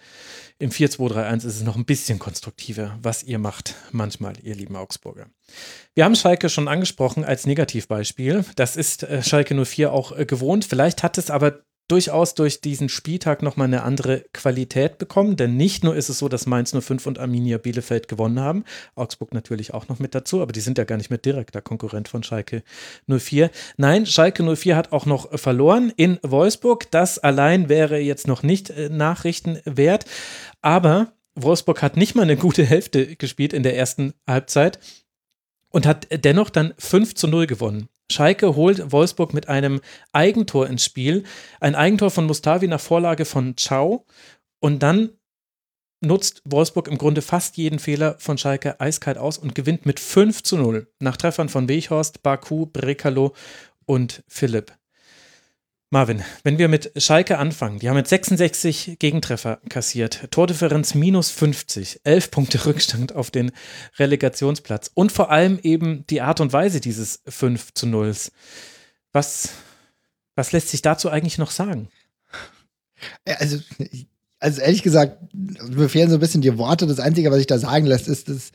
Im 0.58 0.70
4-2-3-1 0.70 1.36
ist 1.38 1.44
es 1.56 1.62
noch 1.62 1.76
ein 1.76 1.84
bisschen 1.84 2.18
konstruktiver, 2.18 2.98
was 3.02 3.22
ihr 3.22 3.38
macht, 3.38 3.74
manchmal, 3.92 4.34
ihr 4.42 4.54
lieben 4.54 4.76
Augsburger. 4.76 5.26
Wir 5.94 6.04
haben 6.04 6.16
Schalke 6.16 6.48
schon 6.48 6.68
angesprochen 6.68 7.22
als 7.22 7.44
Negativbeispiel. 7.44 8.46
Das 8.54 8.76
ist 8.76 9.02
äh, 9.02 9.22
Schalke 9.22 9.62
04 9.62 9.92
auch 9.92 10.16
äh, 10.16 10.24
gewohnt. 10.24 10.64
Vielleicht 10.64 11.02
hat 11.02 11.18
es 11.18 11.30
aber 11.30 11.66
durchaus 11.88 12.34
durch 12.34 12.60
diesen 12.60 12.88
Spieltag 12.88 13.42
nochmal 13.42 13.66
eine 13.66 13.82
andere 13.82 14.24
Qualität 14.32 14.98
bekommen. 14.98 15.36
Denn 15.36 15.56
nicht 15.56 15.84
nur 15.84 15.94
ist 15.94 16.08
es 16.08 16.18
so, 16.18 16.28
dass 16.28 16.46
Mainz 16.46 16.72
05 16.72 17.06
und 17.06 17.18
Arminia 17.18 17.58
Bielefeld 17.58 18.08
gewonnen 18.08 18.40
haben, 18.40 18.64
Augsburg 18.94 19.32
natürlich 19.32 19.74
auch 19.74 19.88
noch 19.88 19.98
mit 19.98 20.14
dazu, 20.14 20.42
aber 20.42 20.52
die 20.52 20.60
sind 20.60 20.78
ja 20.78 20.84
gar 20.84 20.96
nicht 20.96 21.10
mehr 21.10 21.18
direkter 21.18 21.62
Konkurrent 21.62 22.08
von 22.08 22.22
Schalke 22.22 22.62
04. 23.06 23.50
Nein, 23.76 24.06
Schalke 24.06 24.42
04 24.42 24.76
hat 24.76 24.92
auch 24.92 25.06
noch 25.06 25.38
verloren 25.38 25.92
in 25.96 26.18
Wolfsburg. 26.22 26.90
Das 26.90 27.18
allein 27.18 27.68
wäre 27.68 27.98
jetzt 27.98 28.26
noch 28.26 28.42
nicht 28.42 28.70
äh, 28.70 28.88
Nachrichten 28.88 29.60
wert. 29.64 30.04
Aber 30.62 31.12
Wolfsburg 31.34 31.82
hat 31.82 31.96
nicht 31.96 32.14
mal 32.14 32.22
eine 32.22 32.36
gute 32.36 32.64
Hälfte 32.64 33.16
gespielt 33.16 33.52
in 33.52 33.62
der 33.62 33.76
ersten 33.76 34.14
Halbzeit 34.26 34.78
und 35.70 35.86
hat 35.86 36.08
dennoch 36.10 36.50
dann 36.50 36.74
5 36.78 37.14
zu 37.14 37.28
0 37.28 37.46
gewonnen. 37.46 37.88
Schalke 38.10 38.54
holt 38.54 38.92
Wolfsburg 38.92 39.34
mit 39.34 39.48
einem 39.48 39.80
Eigentor 40.12 40.68
ins 40.68 40.84
Spiel. 40.84 41.24
Ein 41.60 41.74
Eigentor 41.74 42.10
von 42.10 42.26
Mustavi 42.26 42.68
nach 42.68 42.80
Vorlage 42.80 43.24
von 43.24 43.56
Chao. 43.56 44.04
Und 44.60 44.82
dann 44.82 45.10
nutzt 46.00 46.42
Wolfsburg 46.44 46.88
im 46.88 46.98
Grunde 46.98 47.22
fast 47.22 47.56
jeden 47.56 47.78
Fehler 47.78 48.16
von 48.18 48.38
Schalke 48.38 48.80
eiskalt 48.80 49.18
aus 49.18 49.38
und 49.38 49.54
gewinnt 49.54 49.86
mit 49.86 50.00
5 50.00 50.42
zu 50.42 50.56
0 50.56 50.86
nach 51.00 51.16
Treffern 51.16 51.48
von 51.48 51.68
Weghorst, 51.68 52.22
Baku, 52.22 52.66
Brekalo 52.66 53.34
und 53.86 54.22
Philipp. 54.28 54.72
Marvin, 55.90 56.24
wenn 56.42 56.58
wir 56.58 56.66
mit 56.66 56.90
Schalke 57.00 57.38
anfangen, 57.38 57.78
die 57.78 57.88
haben 57.88 57.96
jetzt 57.96 58.10
66 58.10 58.96
Gegentreffer 58.98 59.60
kassiert, 59.68 60.28
Tordifferenz 60.32 60.94
minus 60.94 61.30
50, 61.30 62.00
11 62.02 62.30
Punkte 62.32 62.64
Rückstand 62.66 63.14
auf 63.14 63.30
den 63.30 63.52
Relegationsplatz 63.96 64.90
und 64.94 65.12
vor 65.12 65.30
allem 65.30 65.60
eben 65.62 66.04
die 66.08 66.22
Art 66.22 66.40
und 66.40 66.52
Weise 66.52 66.80
dieses 66.80 67.22
5 67.28 67.72
zu 67.74 67.86
0. 67.86 68.14
Was, 69.12 69.50
was 70.34 70.50
lässt 70.50 70.70
sich 70.70 70.82
dazu 70.82 71.08
eigentlich 71.08 71.38
noch 71.38 71.52
sagen? 71.52 71.88
Also, 73.24 73.58
also 74.40 74.60
ehrlich 74.60 74.82
gesagt, 74.82 75.18
mir 75.34 75.88
fehlen 75.88 76.10
so 76.10 76.16
ein 76.16 76.20
bisschen 76.20 76.42
die 76.42 76.58
Worte. 76.58 76.86
Das 76.86 76.98
Einzige, 76.98 77.30
was 77.30 77.38
sich 77.38 77.46
da 77.46 77.58
sagen 77.58 77.86
lässt, 77.86 78.08
ist, 78.08 78.28
dass 78.28 78.50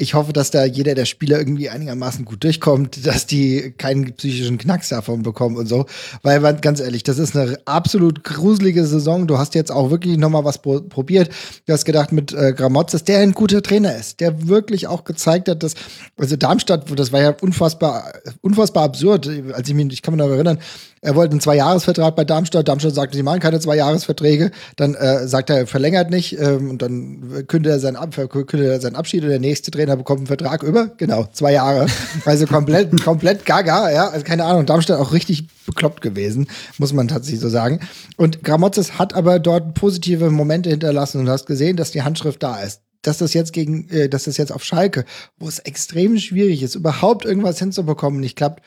ich 0.00 0.14
hoffe, 0.14 0.32
dass 0.32 0.50
da 0.50 0.64
jeder 0.64 0.94
der 0.94 1.04
Spieler 1.04 1.38
irgendwie 1.38 1.68
einigermaßen 1.68 2.24
gut 2.24 2.42
durchkommt, 2.42 3.06
dass 3.06 3.26
die 3.26 3.74
keinen 3.76 4.14
psychischen 4.14 4.58
Knacks 4.58 4.88
davon 4.88 5.22
bekommen 5.22 5.56
und 5.56 5.66
so. 5.66 5.86
Weil, 6.22 6.40
ganz 6.56 6.80
ehrlich, 6.80 7.02
das 7.02 7.18
ist 7.18 7.36
eine 7.36 7.58
absolut 7.66 8.24
gruselige 8.24 8.86
Saison. 8.86 9.26
Du 9.26 9.38
hast 9.38 9.54
jetzt 9.54 9.70
auch 9.70 9.90
wirklich 9.90 10.16
nochmal 10.16 10.44
was 10.44 10.62
pro 10.62 10.80
probiert. 10.80 11.30
Du 11.66 11.72
hast 11.72 11.84
gedacht 11.84 12.12
mit 12.12 12.32
äh, 12.32 12.52
Gramotz, 12.54 12.92
dass 12.92 13.04
der 13.04 13.18
ein 13.18 13.32
guter 13.32 13.62
Trainer 13.62 13.94
ist, 13.94 14.20
der 14.20 14.48
wirklich 14.48 14.86
auch 14.86 15.04
gezeigt 15.04 15.48
hat, 15.48 15.62
dass, 15.62 15.74
also 16.16 16.36
Darmstadt, 16.36 16.86
das 16.98 17.12
war 17.12 17.20
ja 17.20 17.34
unfassbar, 17.40 18.12
unfassbar 18.40 18.84
absurd. 18.84 19.28
Als 19.52 19.68
ich 19.68 19.74
mich, 19.74 19.92
ich 19.92 20.02
kann 20.02 20.14
mich 20.14 20.24
noch 20.24 20.30
erinnern, 20.30 20.58
er 21.02 21.14
wollte 21.14 21.32
einen 21.32 21.40
Zweijahresvertrag 21.40 22.14
bei 22.14 22.24
Darmstadt. 22.24 22.68
Darmstadt 22.68 22.94
sagte, 22.94 23.16
sie 23.16 23.22
machen 23.22 23.40
keine 23.40 23.58
Zweijahresverträge. 23.58 24.50
Dann 24.76 24.94
äh, 24.94 25.26
sagt 25.26 25.48
er, 25.48 25.60
er 25.60 25.66
verlängert 25.66 26.10
nicht. 26.10 26.38
Ähm, 26.38 26.70
und 26.70 26.82
dann 26.82 27.46
kündet 27.46 27.72
er, 27.72 27.80
seinen 27.80 28.10
kündet 28.20 28.68
er 28.68 28.80
seinen 28.80 28.96
Abschied 28.96 29.22
und 29.22 29.30
der 29.30 29.38
nächste 29.38 29.70
Trainer 29.70 29.89
bekommt 29.96 30.20
einen 30.20 30.26
Vertrag 30.26 30.62
über. 30.62 30.90
Genau, 30.96 31.28
zwei 31.32 31.52
Jahre. 31.52 31.86
Also 32.24 32.46
komplett, 32.46 33.02
komplett 33.04 33.46
gaga, 33.46 33.90
ja. 33.90 34.08
Also 34.08 34.24
keine 34.24 34.44
Ahnung. 34.44 34.66
Darmstadt 34.66 34.98
auch 34.98 35.12
richtig 35.12 35.48
bekloppt 35.66 36.00
gewesen, 36.00 36.48
muss 36.78 36.92
man 36.92 37.08
tatsächlich 37.08 37.40
so 37.40 37.48
sagen. 37.48 37.80
Und 38.16 38.42
Gramotzes 38.42 38.98
hat 38.98 39.14
aber 39.14 39.38
dort 39.38 39.74
positive 39.74 40.30
Momente 40.30 40.70
hinterlassen 40.70 41.20
und 41.20 41.28
hast 41.28 41.46
gesehen, 41.46 41.76
dass 41.76 41.90
die 41.90 42.02
Handschrift 42.02 42.42
da 42.42 42.60
ist 42.60 42.80
dass 43.02 43.16
das 43.18 43.32
jetzt 43.32 43.52
gegen, 43.52 43.88
äh, 43.88 44.08
dass 44.08 44.24
das 44.24 44.36
jetzt 44.36 44.52
auf 44.52 44.64
Schalke, 44.64 45.04
wo 45.38 45.48
es 45.48 45.58
extrem 45.60 46.18
schwierig 46.18 46.62
ist, 46.62 46.74
überhaupt 46.74 47.24
irgendwas 47.24 47.58
hinzubekommen, 47.58 48.20
nicht 48.20 48.36
klappt. 48.36 48.62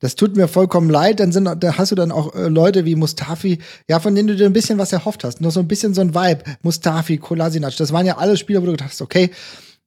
Das 0.00 0.14
tut 0.14 0.36
mir 0.36 0.46
vollkommen 0.46 0.90
leid. 0.90 1.20
Dann 1.20 1.32
sind, 1.32 1.44
da 1.44 1.78
hast 1.78 1.90
du 1.90 1.96
dann 1.96 2.12
auch 2.12 2.34
äh, 2.34 2.48
Leute 2.48 2.84
wie 2.84 2.94
Mustafi, 2.94 3.58
ja, 3.88 3.98
von 3.98 4.14
denen 4.14 4.28
du 4.28 4.36
dir 4.36 4.46
ein 4.46 4.52
bisschen 4.52 4.78
was 4.78 4.92
erhofft 4.92 5.24
hast. 5.24 5.40
Nur 5.40 5.50
so 5.50 5.60
ein 5.60 5.68
bisschen 5.68 5.94
so 5.94 6.00
ein 6.00 6.14
Vibe. 6.14 6.44
Mustafi, 6.62 7.18
Kolasinac, 7.18 7.76
das 7.76 7.92
waren 7.92 8.06
ja 8.06 8.18
alle 8.18 8.36
Spieler, 8.36 8.62
wo 8.62 8.66
du 8.66 8.72
gedacht 8.72 8.90
hast, 8.90 9.02
okay, 9.02 9.30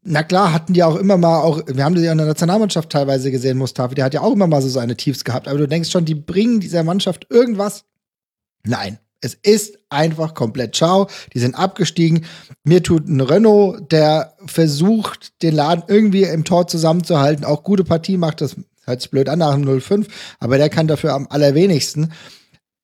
na 0.03 0.23
klar, 0.23 0.53
hatten 0.53 0.73
die 0.73 0.83
auch 0.83 0.95
immer 0.95 1.17
mal 1.17 1.41
auch, 1.41 1.61
wir 1.67 1.83
haben 1.83 1.95
die 1.95 2.01
ja 2.01 2.11
in 2.11 2.17
der 2.17 2.27
Nationalmannschaft 2.27 2.89
teilweise 2.89 3.31
gesehen, 3.31 3.57
Mustafi, 3.57 3.95
der 3.95 4.05
hat 4.05 4.13
ja 4.13 4.21
auch 4.21 4.33
immer 4.33 4.47
mal 4.47 4.61
so 4.61 4.69
seine 4.69 4.97
Tiefs 4.97 5.23
gehabt. 5.23 5.47
Aber 5.47 5.59
du 5.59 5.67
denkst 5.67 5.91
schon, 5.91 6.05
die 6.05 6.15
bringen 6.15 6.59
dieser 6.59 6.83
Mannschaft 6.83 7.27
irgendwas? 7.29 7.85
Nein. 8.63 8.99
Es 9.23 9.35
ist 9.35 9.77
einfach 9.89 10.33
komplett 10.33 10.75
ciao. 10.75 11.07
Die 11.33 11.39
sind 11.39 11.53
abgestiegen. 11.53 12.25
Mir 12.63 12.81
tut 12.81 13.07
ein 13.07 13.21
Renault, 13.21 13.91
der 13.91 14.33
versucht, 14.47 15.43
den 15.43 15.53
Laden 15.53 15.83
irgendwie 15.87 16.23
im 16.23 16.43
Tor 16.43 16.65
zusammenzuhalten, 16.65 17.45
auch 17.45 17.61
gute 17.61 17.83
Partie 17.83 18.17
macht. 18.17 18.41
Das 18.41 18.55
Hört 18.85 19.01
sich 19.01 19.11
blöd 19.11 19.29
an 19.29 19.39
nach 19.39 19.53
dem 19.53 19.79
05, 19.79 20.07
aber 20.39 20.57
der 20.57 20.69
kann 20.69 20.87
dafür 20.87 21.13
am 21.13 21.27
allerwenigsten. 21.29 22.11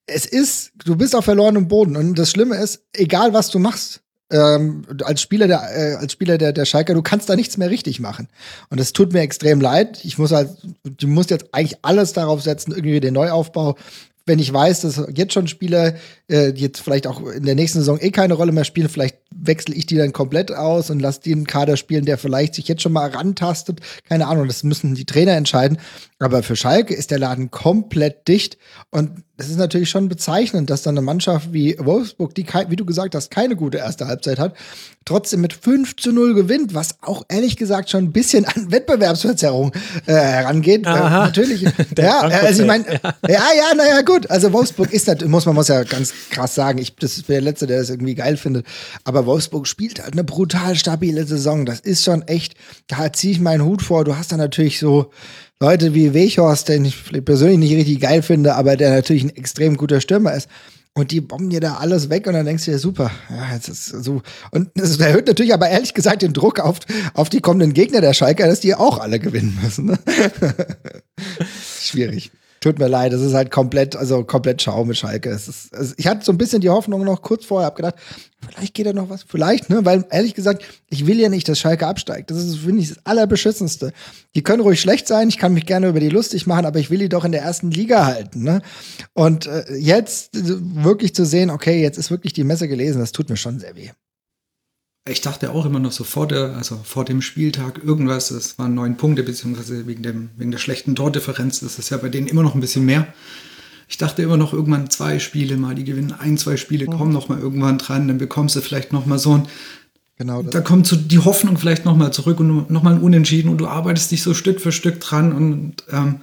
Es 0.05 0.25
ist, 0.25 0.71
du 0.85 0.95
bist 0.95 1.15
auf 1.15 1.25
verlorenem 1.25 1.67
Boden 1.67 1.97
und 1.97 2.17
das 2.17 2.31
Schlimme 2.31 2.55
ist, 2.55 2.85
egal 2.93 3.33
was 3.33 3.49
du 3.49 3.59
machst, 3.59 4.01
ähm, 4.31 4.83
als 5.03 5.21
Spieler 5.21 5.47
der 5.47 5.61
äh, 5.73 5.95
als 5.95 6.11
Spieler 6.11 6.37
der 6.37 6.51
der 6.53 6.65
Schalker, 6.65 6.93
du 6.93 7.01
kannst 7.01 7.29
da 7.29 7.35
nichts 7.35 7.57
mehr 7.57 7.69
richtig 7.69 7.99
machen. 7.99 8.27
Und 8.69 8.79
es 8.79 8.93
tut 8.93 9.13
mir 9.13 9.21
extrem 9.21 9.61
leid. 9.61 10.03
Ich 10.03 10.17
muss 10.17 10.31
halt, 10.31 10.49
du 10.83 11.07
musst 11.07 11.29
jetzt 11.29 11.47
eigentlich 11.53 11.79
alles 11.81 12.13
darauf 12.13 12.41
setzen, 12.41 12.71
irgendwie 12.71 12.99
den 12.99 13.13
Neuaufbau 13.13 13.75
wenn 14.27 14.39
ich 14.39 14.53
weiß, 14.53 14.81
dass 14.81 15.01
jetzt 15.15 15.33
schon 15.33 15.47
Spieler 15.47 15.95
äh, 16.29 16.49
jetzt 16.49 16.81
vielleicht 16.81 17.07
auch 17.07 17.21
in 17.25 17.45
der 17.45 17.55
nächsten 17.55 17.79
Saison 17.79 17.99
eh 17.99 18.11
keine 18.11 18.33
Rolle 18.33 18.51
mehr 18.51 18.65
spielen, 18.65 18.89
vielleicht 18.89 19.17
wechsle 19.31 19.75
ich 19.75 19.85
die 19.85 19.95
dann 19.95 20.13
komplett 20.13 20.51
aus 20.51 20.89
und 20.89 20.99
lasse 20.99 21.21
den 21.21 21.47
Kader 21.47 21.77
spielen, 21.77 22.05
der 22.05 22.17
vielleicht 22.17 22.55
sich 22.55 22.67
jetzt 22.67 22.81
schon 22.81 22.93
mal 22.93 23.09
rantastet. 23.09 23.81
Keine 24.07 24.27
Ahnung, 24.27 24.47
das 24.47 24.63
müssen 24.63 24.95
die 24.95 25.05
Trainer 25.05 25.33
entscheiden. 25.33 25.77
Aber 26.19 26.41
für 26.41 26.55
Schalke 26.55 26.95
ist 26.95 27.11
der 27.11 27.19
Laden 27.19 27.51
komplett 27.51 28.27
dicht. 28.27 28.57
Und 28.89 29.23
es 29.37 29.49
ist 29.49 29.57
natürlich 29.57 29.89
schon 29.89 30.09
bezeichnend, 30.09 30.71
dass 30.71 30.81
dann 30.81 30.97
eine 30.97 31.05
Mannschaft 31.05 31.53
wie 31.53 31.77
Wolfsburg, 31.77 32.33
die, 32.33 32.45
wie 32.69 32.75
du 32.75 32.85
gesagt 32.85 33.13
hast, 33.13 33.29
keine 33.29 33.55
gute 33.55 33.77
erste 33.77 34.07
Halbzeit 34.07 34.39
hat, 34.39 34.55
trotzdem 35.05 35.41
mit 35.41 35.53
5 35.53 35.95
zu 35.95 36.11
0 36.11 36.33
gewinnt, 36.33 36.73
was 36.73 36.95
auch 37.01 37.23
ehrlich 37.29 37.55
gesagt 37.55 37.91
schon 37.91 38.05
ein 38.05 38.11
bisschen 38.11 38.45
an 38.45 38.71
Wettbewerbsverzerrung 38.71 39.73
äh, 40.07 40.13
herangeht. 40.13 40.87
Äh, 40.87 40.89
natürlich. 40.89 41.61
ja, 41.97 42.21
also 42.21 42.63
ich 42.63 42.67
meine, 42.67 42.85
ja, 42.89 43.43
ja, 43.55 43.75
naja, 43.75 44.01
gut. 44.01 44.29
Also 44.31 44.51
Wolfsburg 44.51 44.91
ist 44.91 45.07
das, 45.07 45.23
muss 45.25 45.45
man 45.45 45.53
muss 45.53 45.67
ja 45.67 45.83
ganz 45.83 46.11
krass 46.29 46.55
sagen. 46.55 46.79
Ich 46.79 46.95
das 46.95 47.21
bin 47.23 47.33
der 47.35 47.41
Letzte, 47.41 47.67
der 47.67 47.79
das 47.79 47.89
irgendwie 47.89 48.15
geil 48.15 48.37
findet. 48.37 48.65
Aber 49.03 49.25
Wolfsburg 49.25 49.67
spielt 49.67 50.01
halt 50.01 50.13
eine 50.13 50.23
brutal 50.23 50.75
stabile 50.75 51.25
Saison. 51.25 51.65
Das 51.65 51.79
ist 51.79 52.03
schon 52.03 52.21
echt, 52.23 52.55
da 52.87 53.11
ziehe 53.13 53.33
ich 53.33 53.39
meinen 53.39 53.63
Hut 53.63 53.81
vor. 53.81 54.03
Du 54.03 54.17
hast 54.17 54.31
da 54.31 54.37
natürlich 54.37 54.79
so 54.79 55.11
Leute 55.59 55.93
wie 55.93 56.13
Wechhorst, 56.13 56.69
den 56.69 56.85
ich 56.85 56.95
persönlich 57.25 57.57
nicht 57.57 57.75
richtig 57.75 57.99
geil 57.99 58.21
finde, 58.21 58.55
aber 58.55 58.77
der 58.77 58.91
natürlich 58.91 59.23
ein 59.23 59.35
extrem 59.35 59.75
guter 59.77 60.01
Stürmer 60.01 60.33
ist. 60.33 60.47
Und 60.93 61.11
die 61.11 61.21
bomben 61.21 61.51
dir 61.51 61.59
da 61.59 61.75
alles 61.75 62.09
weg 62.09 62.25
und 62.25 62.33
dann 62.33 62.47
denkst 62.47 62.65
du 62.65 62.71
dir, 62.71 62.79
super, 62.79 63.11
ja, 63.29 63.53
jetzt 63.53 63.69
ist 63.69 63.85
so. 63.85 64.23
Und 64.49 64.71
das 64.73 64.97
erhöht 64.99 65.27
natürlich 65.27 65.53
aber 65.53 65.69
ehrlich 65.69 65.93
gesagt 65.93 66.23
den 66.23 66.33
Druck 66.33 66.59
auf, 66.59 66.79
auf 67.13 67.29
die 67.29 67.39
kommenden 67.39 67.73
Gegner 67.73 68.01
der 68.01 68.13
Schalker, 68.13 68.47
dass 68.47 68.61
die 68.61 68.73
auch 68.73 68.97
alle 68.97 69.19
gewinnen 69.19 69.55
müssen. 69.61 69.85
Ne? 69.85 69.99
Schwierig. 71.79 72.31
Tut 72.59 72.79
mir 72.79 72.87
leid, 72.87 73.13
es 73.13 73.21
ist 73.21 73.33
halt 73.33 73.51
komplett, 73.51 73.95
also 73.95 74.23
komplett 74.23 74.61
Schau 74.61 74.83
mit 74.85 74.97
Schalke. 74.97 75.29
Ist, 75.29 75.73
also 75.73 75.93
ich 75.97 76.07
hatte 76.07 76.25
so 76.25 76.31
ein 76.31 76.37
bisschen 76.37 76.61
die 76.61 76.69
Hoffnung 76.69 77.03
noch 77.03 77.21
kurz 77.21 77.45
vorher, 77.45 77.67
hab 77.67 77.75
gedacht, 77.75 77.95
vielleicht 78.49 78.73
geht 78.73 78.85
da 78.85 78.93
noch 78.93 79.09
was, 79.09 79.23
vielleicht, 79.23 79.69
ne? 79.69 79.85
Weil 79.85 80.05
ehrlich 80.09 80.33
gesagt, 80.33 80.63
ich 80.89 81.05
will 81.05 81.19
ja 81.19 81.29
nicht, 81.29 81.47
dass 81.47 81.59
Schalke 81.59 81.85
absteigt. 81.85 82.31
Das 82.31 82.37
ist, 82.37 82.57
finde 82.57 82.81
ich, 82.81 82.89
das 82.89 83.05
Allerbeschissenste. 83.05 83.93
Die 84.35 84.41
können 84.41 84.61
ruhig 84.61 84.81
schlecht 84.81 85.07
sein, 85.07 85.29
ich 85.29 85.37
kann 85.37 85.53
mich 85.53 85.65
gerne 85.65 85.89
über 85.89 85.99
die 85.99 86.09
lustig 86.09 86.47
machen, 86.47 86.65
aber 86.65 86.79
ich 86.79 86.89
will 86.89 86.99
die 86.99 87.09
doch 87.09 87.25
in 87.25 87.31
der 87.31 87.41
ersten 87.41 87.71
Liga 87.71 88.05
halten, 88.05 88.43
ne? 88.43 88.61
Und 89.13 89.45
äh, 89.47 89.75
jetzt 89.75 90.31
wirklich 90.33 91.13
zu 91.13 91.25
sehen, 91.25 91.49
okay, 91.49 91.81
jetzt 91.81 91.97
ist 91.97 92.11
wirklich 92.11 92.33
die 92.33 92.43
Messe 92.43 92.67
gelesen, 92.67 92.99
das 92.99 93.11
tut 93.11 93.29
mir 93.29 93.37
schon 93.37 93.59
sehr 93.59 93.75
weh 93.75 93.91
ich 95.09 95.21
dachte 95.21 95.51
auch 95.51 95.65
immer 95.65 95.79
noch 95.79 95.91
so 95.91 96.03
vor 96.03 96.27
der, 96.27 96.55
also 96.55 96.79
vor 96.83 97.05
dem 97.05 97.21
Spieltag 97.21 97.81
irgendwas, 97.83 98.31
es 98.31 98.57
waren 98.57 98.73
neun 98.73 98.97
Punkte, 98.97 99.23
beziehungsweise 99.23 99.87
wegen, 99.87 100.03
dem, 100.03 100.29
wegen 100.37 100.51
der 100.51 100.57
schlechten 100.57 100.95
Tordifferenz, 100.95 101.59
das 101.59 101.79
ist 101.79 101.89
ja 101.89 101.97
bei 101.97 102.09
denen 102.09 102.27
immer 102.27 102.43
noch 102.43 102.55
ein 102.55 102.61
bisschen 102.61 102.85
mehr. 102.85 103.07
Ich 103.87 103.97
dachte 103.97 104.21
immer 104.21 104.37
noch 104.37 104.53
irgendwann 104.53 104.89
zwei 104.89 105.19
Spiele 105.19 105.57
mal, 105.57 105.75
die 105.75 105.85
gewinnen 105.85 106.13
ein, 106.17 106.37
zwei 106.37 106.57
Spiele, 106.57 106.85
kommen 106.85 107.13
noch 107.13 107.29
mal 107.29 107.39
irgendwann 107.39 107.77
dran, 107.77 108.07
dann 108.07 108.17
bekommst 108.17 108.55
du 108.55 108.61
vielleicht 108.61 108.91
noch 108.91 109.05
mal 109.05 109.19
so 109.19 109.35
ein, 109.35 109.47
genau 110.17 110.43
da 110.43 110.61
kommt 110.61 110.87
so 110.87 110.95
die 110.95 111.19
Hoffnung 111.19 111.57
vielleicht 111.57 111.85
noch 111.85 111.95
mal 111.95 112.11
zurück 112.11 112.39
und 112.39 112.69
noch 112.69 112.83
mal 112.83 112.95
ein 112.95 113.01
Unentschieden 113.01 113.49
und 113.49 113.57
du 113.57 113.67
arbeitest 113.67 114.11
dich 114.11 114.23
so 114.23 114.33
Stück 114.33 114.59
für 114.59 114.71
Stück 114.71 114.99
dran 114.99 115.31
und 115.31 115.83
ähm, 115.91 116.21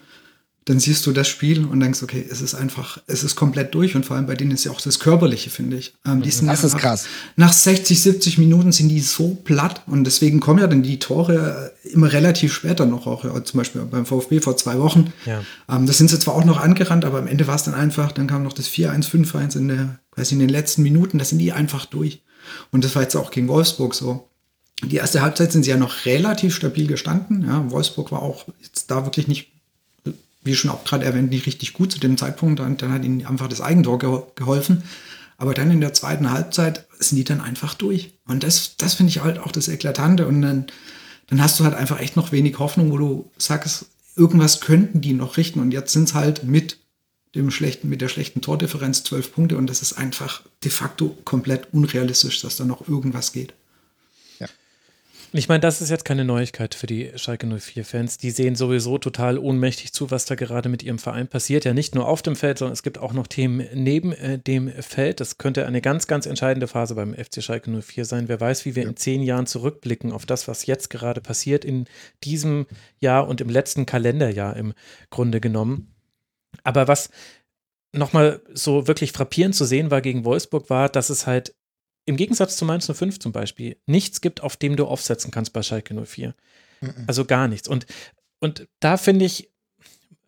dann 0.66 0.80
siehst 0.80 1.04
du 1.04 1.12
das 1.12 1.28
Spiel 1.28 1.66
und 1.66 1.80
denkst, 1.80 2.02
okay, 2.02 2.24
es 2.28 2.40
ist 2.40 2.54
einfach, 2.54 2.98
es 3.06 3.22
ist 3.22 3.36
komplett 3.36 3.74
durch 3.74 3.96
und 3.96 4.06
vor 4.06 4.16
allem 4.16 4.26
bei 4.26 4.34
denen 4.34 4.52
ist 4.52 4.64
ja 4.64 4.70
auch 4.70 4.80
das 4.80 4.98
Körperliche, 4.98 5.50
finde 5.50 5.76
ich. 5.76 5.94
Ähm, 6.06 6.22
die 6.22 6.30
sind 6.30 6.46
das 6.46 6.64
ist 6.64 6.78
krass. 6.78 7.04
Nach 7.36 7.52
60, 7.52 8.00
70 8.00 8.38
Minuten 8.38 8.72
sind 8.72 8.88
die 8.88 9.00
so 9.00 9.34
platt 9.44 9.82
und 9.86 10.04
deswegen 10.04 10.40
kommen 10.40 10.60
ja 10.60 10.66
dann 10.66 10.82
die 10.82 10.98
Tore 10.98 11.72
immer 11.84 12.10
relativ 12.10 12.54
später 12.54 12.86
noch, 12.86 13.06
auch 13.06 13.24
ja, 13.24 13.44
zum 13.44 13.58
Beispiel 13.58 13.82
beim 13.82 14.06
VfB 14.06 14.40
vor 14.40 14.56
zwei 14.56 14.78
Wochen. 14.78 15.12
Ja. 15.26 15.42
Ähm, 15.68 15.86
das 15.86 15.98
sind 15.98 16.08
sie 16.08 16.18
zwar 16.18 16.34
auch 16.34 16.46
noch 16.46 16.60
angerannt, 16.60 17.04
aber 17.04 17.18
am 17.18 17.26
Ende 17.26 17.46
war 17.46 17.56
es 17.56 17.64
dann 17.64 17.74
einfach, 17.74 18.12
dann 18.12 18.26
kam 18.26 18.42
noch 18.42 18.54
das 18.54 18.68
4-1, 18.68 19.10
5-1 19.10 19.58
in 19.58 19.68
der, 19.68 19.98
weiß 20.16 20.28
ich, 20.28 20.32
in 20.32 20.38
den 20.38 20.48
letzten 20.48 20.82
Minuten, 20.82 21.18
da 21.18 21.26
sind 21.26 21.40
die 21.40 21.52
einfach 21.52 21.84
durch. 21.84 22.22
Und 22.70 22.84
das 22.84 22.94
war 22.94 23.02
jetzt 23.02 23.16
auch 23.16 23.30
gegen 23.30 23.48
Wolfsburg 23.48 23.94
so. 23.94 24.30
Die 24.82 24.96
erste 24.96 25.22
Halbzeit 25.22 25.52
sind 25.52 25.62
sie 25.62 25.70
ja 25.70 25.76
noch 25.76 26.04
relativ 26.04 26.54
stabil 26.54 26.86
gestanden. 26.86 27.44
Ja, 27.46 27.70
Wolfsburg 27.70 28.12
war 28.12 28.22
auch 28.22 28.46
jetzt 28.60 28.90
da 28.90 29.04
wirklich 29.04 29.28
nicht 29.28 29.53
wie 30.44 30.54
schon 30.54 30.70
auch 30.70 30.84
gerade 30.84 31.04
erwähnt, 31.04 31.30
nicht 31.30 31.46
richtig 31.46 31.72
gut 31.72 31.90
zu 31.92 31.98
dem 31.98 32.16
Zeitpunkt. 32.16 32.60
Dann, 32.60 32.76
dann 32.76 32.92
hat 32.92 33.04
ihnen 33.04 33.26
einfach 33.26 33.48
das 33.48 33.60
Eigentor 33.60 33.98
ge 33.98 34.22
geholfen. 34.36 34.84
Aber 35.36 35.54
dann 35.54 35.70
in 35.70 35.80
der 35.80 35.94
zweiten 35.94 36.30
Halbzeit 36.30 36.86
sind 36.98 37.16
die 37.16 37.24
dann 37.24 37.40
einfach 37.40 37.74
durch. 37.74 38.14
Und 38.26 38.44
das, 38.44 38.76
das 38.76 38.94
finde 38.94 39.10
ich 39.10 39.22
halt 39.22 39.38
auch 39.38 39.50
das 39.50 39.68
Eklatante. 39.68 40.26
Und 40.26 40.42
dann, 40.42 40.66
dann 41.26 41.42
hast 41.42 41.58
du 41.58 41.64
halt 41.64 41.74
einfach 41.74 41.98
echt 42.00 42.16
noch 42.16 42.30
wenig 42.30 42.58
Hoffnung, 42.58 42.92
wo 42.92 42.98
du 42.98 43.30
sagst, 43.36 43.86
irgendwas 44.16 44.60
könnten 44.60 45.00
die 45.00 45.12
noch 45.12 45.36
richten. 45.36 45.60
Und 45.60 45.72
jetzt 45.72 45.92
sind 45.92 46.08
es 46.08 46.14
halt 46.14 46.44
mit 46.44 46.78
dem 47.34 47.50
schlechten, 47.50 47.88
mit 47.88 48.00
der 48.00 48.08
schlechten 48.08 48.42
Tordifferenz 48.42 49.02
zwölf 49.02 49.32
Punkte. 49.32 49.56
Und 49.56 49.68
das 49.68 49.82
ist 49.82 49.94
einfach 49.94 50.42
de 50.62 50.70
facto 50.70 51.16
komplett 51.24 51.68
unrealistisch, 51.72 52.40
dass 52.42 52.56
da 52.56 52.64
noch 52.64 52.86
irgendwas 52.86 53.32
geht. 53.32 53.54
Ich 55.36 55.48
meine, 55.48 55.58
das 55.58 55.80
ist 55.80 55.90
jetzt 55.90 56.04
keine 56.04 56.24
Neuigkeit 56.24 56.76
für 56.76 56.86
die 56.86 57.10
Schalke 57.16 57.48
04-Fans. 57.48 58.18
Die 58.18 58.30
sehen 58.30 58.54
sowieso 58.54 58.98
total 58.98 59.36
ohnmächtig 59.36 59.92
zu, 59.92 60.12
was 60.12 60.26
da 60.26 60.36
gerade 60.36 60.68
mit 60.68 60.84
ihrem 60.84 61.00
Verein 61.00 61.26
passiert. 61.26 61.64
Ja, 61.64 61.74
nicht 61.74 61.96
nur 61.96 62.06
auf 62.06 62.22
dem 62.22 62.36
Feld, 62.36 62.58
sondern 62.58 62.74
es 62.74 62.84
gibt 62.84 62.98
auch 62.98 63.12
noch 63.12 63.26
Themen 63.26 63.66
neben 63.74 64.12
äh, 64.12 64.38
dem 64.38 64.68
Feld. 64.68 65.18
Das 65.18 65.36
könnte 65.36 65.66
eine 65.66 65.80
ganz, 65.80 66.06
ganz 66.06 66.26
entscheidende 66.26 66.68
Phase 66.68 66.94
beim 66.94 67.14
FC 67.14 67.42
Schalke 67.42 67.68
04 67.68 68.04
sein. 68.04 68.28
Wer 68.28 68.40
weiß, 68.40 68.64
wie 68.64 68.76
wir 68.76 68.84
ja. 68.84 68.88
in 68.88 68.96
zehn 68.96 69.22
Jahren 69.22 69.48
zurückblicken 69.48 70.12
auf 70.12 70.24
das, 70.24 70.46
was 70.46 70.66
jetzt 70.66 70.88
gerade 70.88 71.20
passiert 71.20 71.64
in 71.64 71.86
diesem 72.22 72.66
Jahr 73.00 73.26
und 73.26 73.40
im 73.40 73.48
letzten 73.48 73.86
Kalenderjahr 73.86 74.54
im 74.54 74.72
Grunde 75.10 75.40
genommen. 75.40 75.92
Aber 76.62 76.86
was 76.86 77.10
nochmal 77.90 78.40
so 78.52 78.86
wirklich 78.86 79.10
frappierend 79.10 79.56
zu 79.56 79.64
sehen 79.64 79.90
war 79.90 80.00
gegen 80.00 80.24
Wolfsburg, 80.24 80.70
war, 80.70 80.88
dass 80.88 81.10
es 81.10 81.26
halt 81.26 81.56
im 82.06 82.16
Gegensatz 82.16 82.56
zu 82.56 82.64
Mainz 82.64 82.90
05 82.92 83.18
zum 83.18 83.32
Beispiel 83.32 83.76
nichts 83.86 84.20
gibt, 84.20 84.42
auf 84.42 84.56
dem 84.56 84.76
du 84.76 84.86
aufsetzen 84.86 85.30
kannst 85.30 85.52
bei 85.52 85.62
Schalke 85.62 85.94
04. 85.94 86.34
Mhm. 86.80 87.04
Also 87.06 87.24
gar 87.24 87.48
nichts. 87.48 87.68
Und, 87.68 87.86
und 88.40 88.68
da 88.80 88.96
finde 88.96 89.24
ich, 89.24 89.53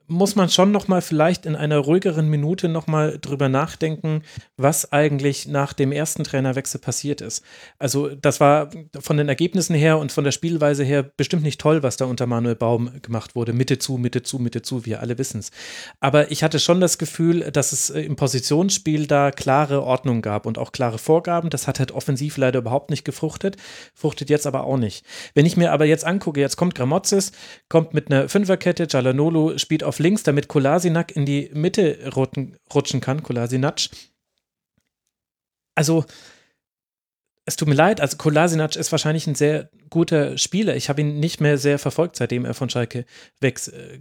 muss 0.09 0.37
man 0.37 0.49
schon 0.49 0.71
noch 0.71 0.89
mal 0.89 1.03
vielleicht 1.03 1.47
in 1.47 1.57
einer 1.57 1.79
ruhigeren 1.79 2.29
Minute 2.29 2.69
noch 2.69 2.87
mal 2.87 3.19
drüber 3.21 3.49
nachdenken, 3.49 4.23
was 4.57 4.93
eigentlich 4.93 5.49
nach 5.49 5.73
dem 5.73 5.93
ersten 5.93 6.25
Trainerwechsel 6.25 6.81
passiert 6.81 7.21
ist. 7.21 7.45
Also 7.79 8.09
das 8.09 8.41
war 8.41 8.71
von 8.99 9.17
den 9.17 9.29
Ergebnissen 9.29 9.75
her 9.75 9.99
und 9.99 10.13
von 10.13 10.25
der 10.25 10.33
Spielweise 10.33 10.85
her 10.85 11.03
bestimmt 11.03 11.43
nicht 11.43 11.61
toll, 11.61 11.83
was 11.83 11.97
da 11.97 12.05
unter 12.05 12.27
Manuel 12.27 12.55
Baum 12.55 12.91
gemacht 13.03 13.35
wurde. 13.35 13.53
Mitte 13.53 13.79
zu, 13.79 13.99
Mitte 13.99 14.23
zu, 14.23 14.39
Mitte 14.39 14.63
zu, 14.63 14.87
wir 14.87 15.01
alle 15.01 15.19
wissen 15.19 15.41
es. 15.41 15.51
Aber 16.01 16.31
ich 16.31 16.43
hatte 16.43 16.61
schon 16.61 16.81
das 16.81 16.99
Gefühl, 16.99 17.51
dass 17.51 17.73
es 17.73 17.91
äh, 17.91 18.03
im 18.03 18.17
Positionsspiel 18.17 19.07
da 19.07 19.31
klare 19.31 19.83
Ordnung 19.83 20.23
gab 20.23 20.47
und 20.47 20.59
auch 20.59 20.73
klare 20.73 20.99
Vorgaben. 20.99 21.51
Das 21.51 21.67
hat 21.67 21.79
halt 21.79 21.93
offensiv 21.93 22.37
leider 22.37 22.61
überhaupt 22.61 22.91
nicht 22.91 23.05
gefruchtet, 23.05 23.57
fruchtet 23.95 24.31
jetzt 24.31 24.47
aber 24.47 24.65
auch 24.65 24.77
nicht. 24.77 25.05
Wenn 25.35 25.47
ich 25.47 25.57
mir 25.57 25.73
aber 25.73 25.85
jetzt 25.85 26.05
angucke, 26.05 26.41
jetzt 26.41 26.57
kommt 26.57 26.75
Gramozis, 26.75 27.33
kommt 27.69 27.95
mit 27.95 28.11
einer 28.11 28.29
Fünferkette, 28.29 28.87
Jalanolo 28.89 29.59
spielt 29.59 29.83
auf 29.83 29.95
auf 29.97 29.99
links, 29.99 30.22
damit 30.22 30.49
Kolasinac 30.49 31.16
in 31.16 31.24
die 31.24 31.51
Mitte 31.55 32.11
rutschen 32.14 33.01
kann, 33.01 33.22
Kolasinac. 33.22 33.88
Also, 35.74 36.05
es 37.47 37.57
tut 37.57 37.68
mir 37.68 37.74
leid, 37.74 38.01
also 38.01 38.16
Kolasinac 38.16 38.76
ist 38.76 38.92
wahrscheinlich 38.92 39.26
ein 39.26 39.34
sehr 39.34 39.70
guter 39.88 40.36
Spieler. 40.36 40.76
Ich 40.76 40.88
habe 40.88 41.01
ihn 41.01 41.18
nicht 41.18 41.40
mehr 41.40 41.57
sehr 41.57 41.78
verfolgt, 41.78 42.16
seitdem 42.16 42.44
er 42.44 42.55
von 42.55 42.68
Schalke 42.68 43.07
äh, 43.40 43.53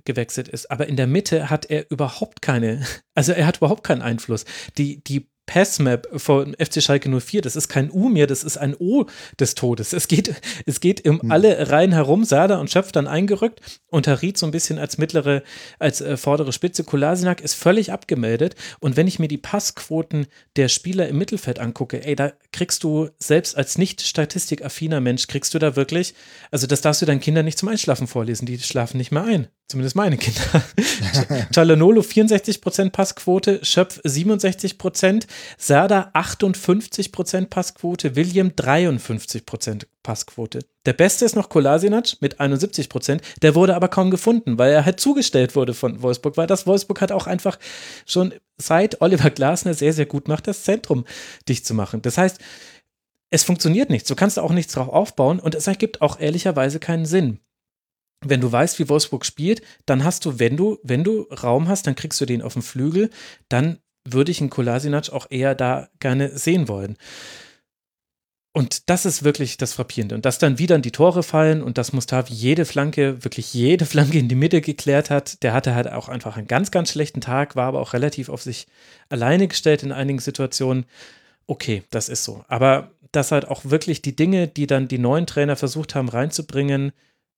gewechselt 0.04 0.48
ist. 0.50 0.70
Aber 0.70 0.88
in 0.88 0.98
der 0.98 1.08
Mitte 1.08 1.50
hat 1.50 1.66
er 1.70 1.90
überhaupt 1.90 2.42
keine, 2.42 2.86
also 3.16 3.32
er 3.32 3.46
hat 3.46 3.58
überhaupt 3.58 3.84
keinen 3.84 4.02
Einfluss. 4.02 4.46
Die, 4.78 5.02
die 5.04 5.30
Passmap 5.46 6.08
von 6.16 6.56
FC 6.60 6.82
Schalke 6.82 7.10
04. 7.10 7.42
Das 7.42 7.56
ist 7.56 7.68
kein 7.68 7.92
U 7.92 8.10
mehr, 8.10 8.28
das 8.28 8.44
ist 8.44 8.58
ein 8.58 8.76
O 8.78 9.06
des 9.40 9.56
Todes. 9.56 9.94
Es 9.94 10.08
geht, 10.08 10.34
es 10.66 10.80
geht 10.80 11.08
um 11.08 11.22
hm. 11.22 11.32
alle 11.32 11.70
Reihen 11.70 11.92
herum. 11.92 12.24
Sada 12.26 12.60
und 12.60 12.72
Schöpf 12.72 12.92
dann 12.92 13.08
eingerückt 13.08 13.62
und 13.90 14.08
Harit 14.08 14.38
so 14.38 14.46
ein 14.46 14.52
bisschen 14.52 14.80
als 14.80 14.98
mittlere, 14.98 15.44
als 15.80 16.02
äh, 16.02 16.18
vordere 16.18 16.54
Spitze. 16.54 16.84
Kolasinac 16.84 17.42
ist 17.42 17.54
völlig 17.54 17.92
abgemeldet. 17.92 18.56
Und 18.80 18.98
wenn 18.98 19.08
ich 19.08 19.20
mir 19.20 19.28
die 19.28 19.38
Passquoten 19.38 20.28
der 20.56 20.68
Spieler 20.68 21.08
im 21.08 21.18
Mittelfeld 21.18 21.60
angucke, 21.60 22.06
ey, 22.06 22.16
da 22.16 22.34
kriegst 22.52 22.84
du 22.84 23.10
selbst 23.20 23.58
als 23.58 23.78
nicht 23.78 24.02
statistikaffiner 24.02 25.02
Mensch, 25.02 25.28
kriegst 25.28 25.54
du 25.54 25.60
da 25.60 25.76
wirklich, 25.76 26.16
also 26.52 26.68
das 26.68 26.82
darfst 26.82 27.02
du 27.02 27.06
deinen 27.06 27.20
Kindern 27.20 27.46
nicht 27.46 27.58
zum 27.58 27.70
Einschlafen 27.70 28.08
vorlesen. 28.08 28.46
Die 28.46 28.60
schlafen 28.60 28.98
nicht 28.98 29.12
mehr 29.12 29.24
ein. 29.24 29.48
Zumindest 29.68 29.96
meine 29.96 30.18
Kinder. 30.18 30.64
Cialanolo 31.52 32.02
64% 32.02 32.92
Passquote, 32.92 33.66
Schöpf 33.66 34.00
67%, 34.02 35.26
Serda 35.58 36.12
58% 36.14 37.48
Passquote, 37.48 38.16
William 38.16 38.50
53% 38.50 39.88
Passquote. 40.04 40.60
Der 40.86 40.94
beste 40.94 41.26
ist 41.26 41.36
noch 41.36 41.50
Kolasinac 41.50 42.18
mit 42.22 42.40
71%, 42.40 43.22
der 43.42 43.56
wurde 43.56 43.76
aber 43.76 43.88
kaum 43.88 44.12
gefunden, 44.12 44.60
weil 44.60 44.72
er 44.72 44.86
halt 44.86 45.00
zugestellt 45.00 45.56
wurde 45.56 45.74
von 45.74 46.04
Wolfsburg, 46.04 46.38
weil 46.38 46.46
das 46.46 46.68
Wolfsburg 46.68 47.02
hat 47.02 47.12
auch 47.12 47.26
einfach 47.26 47.58
schon 48.06 48.36
seit 48.58 49.02
Oliver 49.02 49.32
Glasner 49.32 49.74
sehr, 49.74 49.94
sehr 49.94 50.06
gut 50.06 50.28
macht, 50.28 50.48
das 50.48 50.64
Zentrum 50.64 51.06
dicht 51.50 51.66
zu 51.66 51.74
machen. 51.74 52.04
Das 52.04 52.20
heißt, 52.20 52.40
es 53.32 53.44
funktioniert 53.44 53.90
nichts, 53.90 54.08
du 54.08 54.16
kannst 54.16 54.38
auch 54.38 54.52
nichts 54.52 54.74
drauf 54.74 54.90
aufbauen 54.90 55.40
und 55.40 55.56
es 55.56 55.66
ergibt 55.66 56.04
auch 56.04 56.20
ehrlicherweise 56.20 56.80
keinen 56.80 57.08
Sinn. 57.08 57.40
Wenn 58.30 58.42
du 58.42 58.52
weißt, 58.52 58.80
wie 58.80 58.90
Wolfsburg 58.90 59.26
spielt, 59.26 59.62
dann 59.86 60.04
hast 60.04 60.26
du, 60.26 60.40
wenn 60.40 60.58
du, 60.58 60.80
wenn 60.84 61.04
du 61.04 61.22
Raum 61.32 61.68
hast, 61.68 61.88
dann 61.88 61.96
kriegst 61.96 62.20
du 62.22 62.26
den 62.26 62.42
auf 62.42 62.54
den 62.54 62.62
Flügel, 62.62 63.10
dann 63.50 63.80
würde 64.08 64.32
ich 64.32 64.42
einen 64.42 64.50
Kolasinac 64.50 65.10
auch 65.12 65.28
eher 65.30 65.56
da 65.56 65.90
gerne 66.00 66.38
sehen 66.38 66.68
wollen. 66.68 66.98
Und 68.56 68.90
das 68.90 69.06
ist 69.06 69.24
wirklich 69.24 69.58
das 69.58 69.74
Frappierende. 69.74 70.16
Und 70.16 70.24
dass 70.24 70.40
dann 70.40 70.60
wieder 70.60 70.80
die 70.80 70.92
Tore 70.92 71.24
fallen 71.24 71.62
und 71.62 71.78
dass 71.78 71.92
Mustafi 71.92 72.34
jede 72.34 72.64
Flanke, 72.64 73.22
wirklich 73.26 73.54
jede 73.54 73.86
Flanke 73.86 74.18
in 74.18 74.30
die 74.30 74.36
Mitte 74.36 74.62
geklärt 74.62 75.10
hat. 75.10 75.44
Der 75.44 75.52
hatte 75.52 75.76
halt 75.76 75.92
auch 75.92 76.08
einfach 76.08 76.38
einen 76.38 76.48
ganz, 76.48 76.72
ganz 76.72 76.92
schlechten 76.92 77.20
Tag, 77.20 77.58
war 77.58 77.68
aber 77.68 77.82
auch 77.82 77.92
relativ 77.92 78.30
auf 78.30 78.42
sich 78.42 78.68
alleine 79.10 79.50
gestellt 79.50 79.84
in 79.84 79.92
einigen 79.92 80.20
Situationen. 80.20 80.86
Okay, 81.48 81.84
das 81.90 82.08
ist 82.08 82.24
so. 82.24 82.46
Aber 82.48 82.92
dass 83.12 83.34
halt 83.34 83.46
auch 83.46 83.66
wirklich 83.66 84.02
die 84.02 84.16
Dinge, 84.16 84.48
die 84.48 84.68
dann 84.68 84.88
die 84.88 85.00
neuen 85.00 85.28
Trainer 85.28 85.58
versucht 85.58 85.94
haben 85.94 86.08
reinzubringen, 86.08 86.94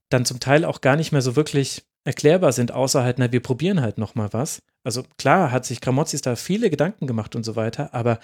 dann 0.09 0.25
zum 0.25 0.39
Teil 0.39 0.65
auch 0.65 0.81
gar 0.81 0.95
nicht 0.95 1.11
mehr 1.11 1.21
so 1.21 1.35
wirklich 1.35 1.83
erklärbar 2.03 2.53
sind, 2.53 2.71
außer 2.71 3.03
halt, 3.03 3.19
na, 3.19 3.31
wir 3.31 3.41
probieren 3.41 3.81
halt 3.81 3.97
nochmal 3.97 4.31
was. 4.31 4.61
Also 4.83 5.03
klar 5.17 5.51
hat 5.51 5.65
sich 5.65 5.81
Gramozis 5.81 6.21
da 6.21 6.35
viele 6.35 6.69
Gedanken 6.69 7.07
gemacht 7.07 7.35
und 7.35 7.43
so 7.43 7.55
weiter, 7.55 7.93
aber 7.93 8.19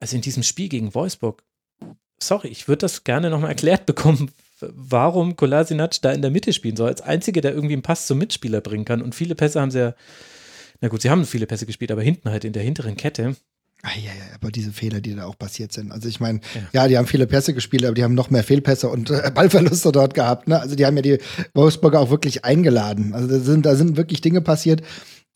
also 0.00 0.16
in 0.16 0.22
diesem 0.22 0.42
Spiel 0.42 0.68
gegen 0.68 0.94
Wolfsburg 0.94 1.42
sorry, 2.18 2.48
ich 2.48 2.68
würde 2.68 2.80
das 2.80 3.04
gerne 3.04 3.30
nochmal 3.30 3.50
erklärt 3.50 3.86
bekommen, 3.86 4.30
warum 4.60 5.36
Kolasinac 5.36 6.00
da 6.02 6.12
in 6.12 6.22
der 6.22 6.30
Mitte 6.30 6.52
spielen 6.52 6.76
soll, 6.76 6.88
als 6.88 7.02
einziger, 7.02 7.40
der 7.40 7.52
irgendwie 7.52 7.74
einen 7.74 7.82
Pass 7.82 8.06
zum 8.06 8.18
Mitspieler 8.18 8.60
bringen 8.60 8.84
kann. 8.84 9.02
Und 9.02 9.14
viele 9.14 9.34
Pässe 9.34 9.60
haben 9.60 9.70
sie 9.70 9.80
ja, 9.80 9.94
na 10.80 10.88
gut, 10.88 11.02
sie 11.02 11.10
haben 11.10 11.24
viele 11.24 11.46
Pässe 11.46 11.66
gespielt, 11.66 11.90
aber 11.90 12.02
hinten 12.02 12.30
halt 12.30 12.44
in 12.44 12.52
der 12.52 12.62
hinteren 12.62 12.96
Kette. 12.96 13.36
Ah, 13.82 13.90
ja, 13.96 14.10
ja, 14.10 14.34
aber 14.34 14.50
diese 14.50 14.72
Fehler, 14.72 15.00
die 15.00 15.14
da 15.14 15.26
auch 15.26 15.38
passiert 15.38 15.72
sind. 15.72 15.92
Also 15.92 16.08
ich 16.08 16.18
meine, 16.18 16.40
ja. 16.54 16.82
ja. 16.82 16.88
die 16.88 16.98
haben 16.98 17.06
viele 17.06 17.26
Pässe 17.26 17.54
gespielt, 17.54 17.84
aber 17.84 17.94
die 17.94 18.02
haben 18.02 18.14
noch 18.14 18.30
mehr 18.30 18.42
Fehlpässe 18.42 18.88
und 18.88 19.10
äh, 19.10 19.30
Ballverluste 19.34 19.92
dort 19.92 20.14
gehabt. 20.14 20.48
Ne? 20.48 20.60
Also 20.60 20.74
die 20.74 20.86
haben 20.86 20.96
ja 20.96 21.02
die 21.02 21.18
Wolfsburger 21.54 22.00
auch 22.00 22.10
wirklich 22.10 22.44
eingeladen. 22.44 23.14
Also 23.14 23.28
da 23.28 23.38
sind, 23.38 23.66
da 23.66 23.76
sind 23.76 23.96
wirklich 23.96 24.20
Dinge 24.22 24.40
passiert, 24.40 24.82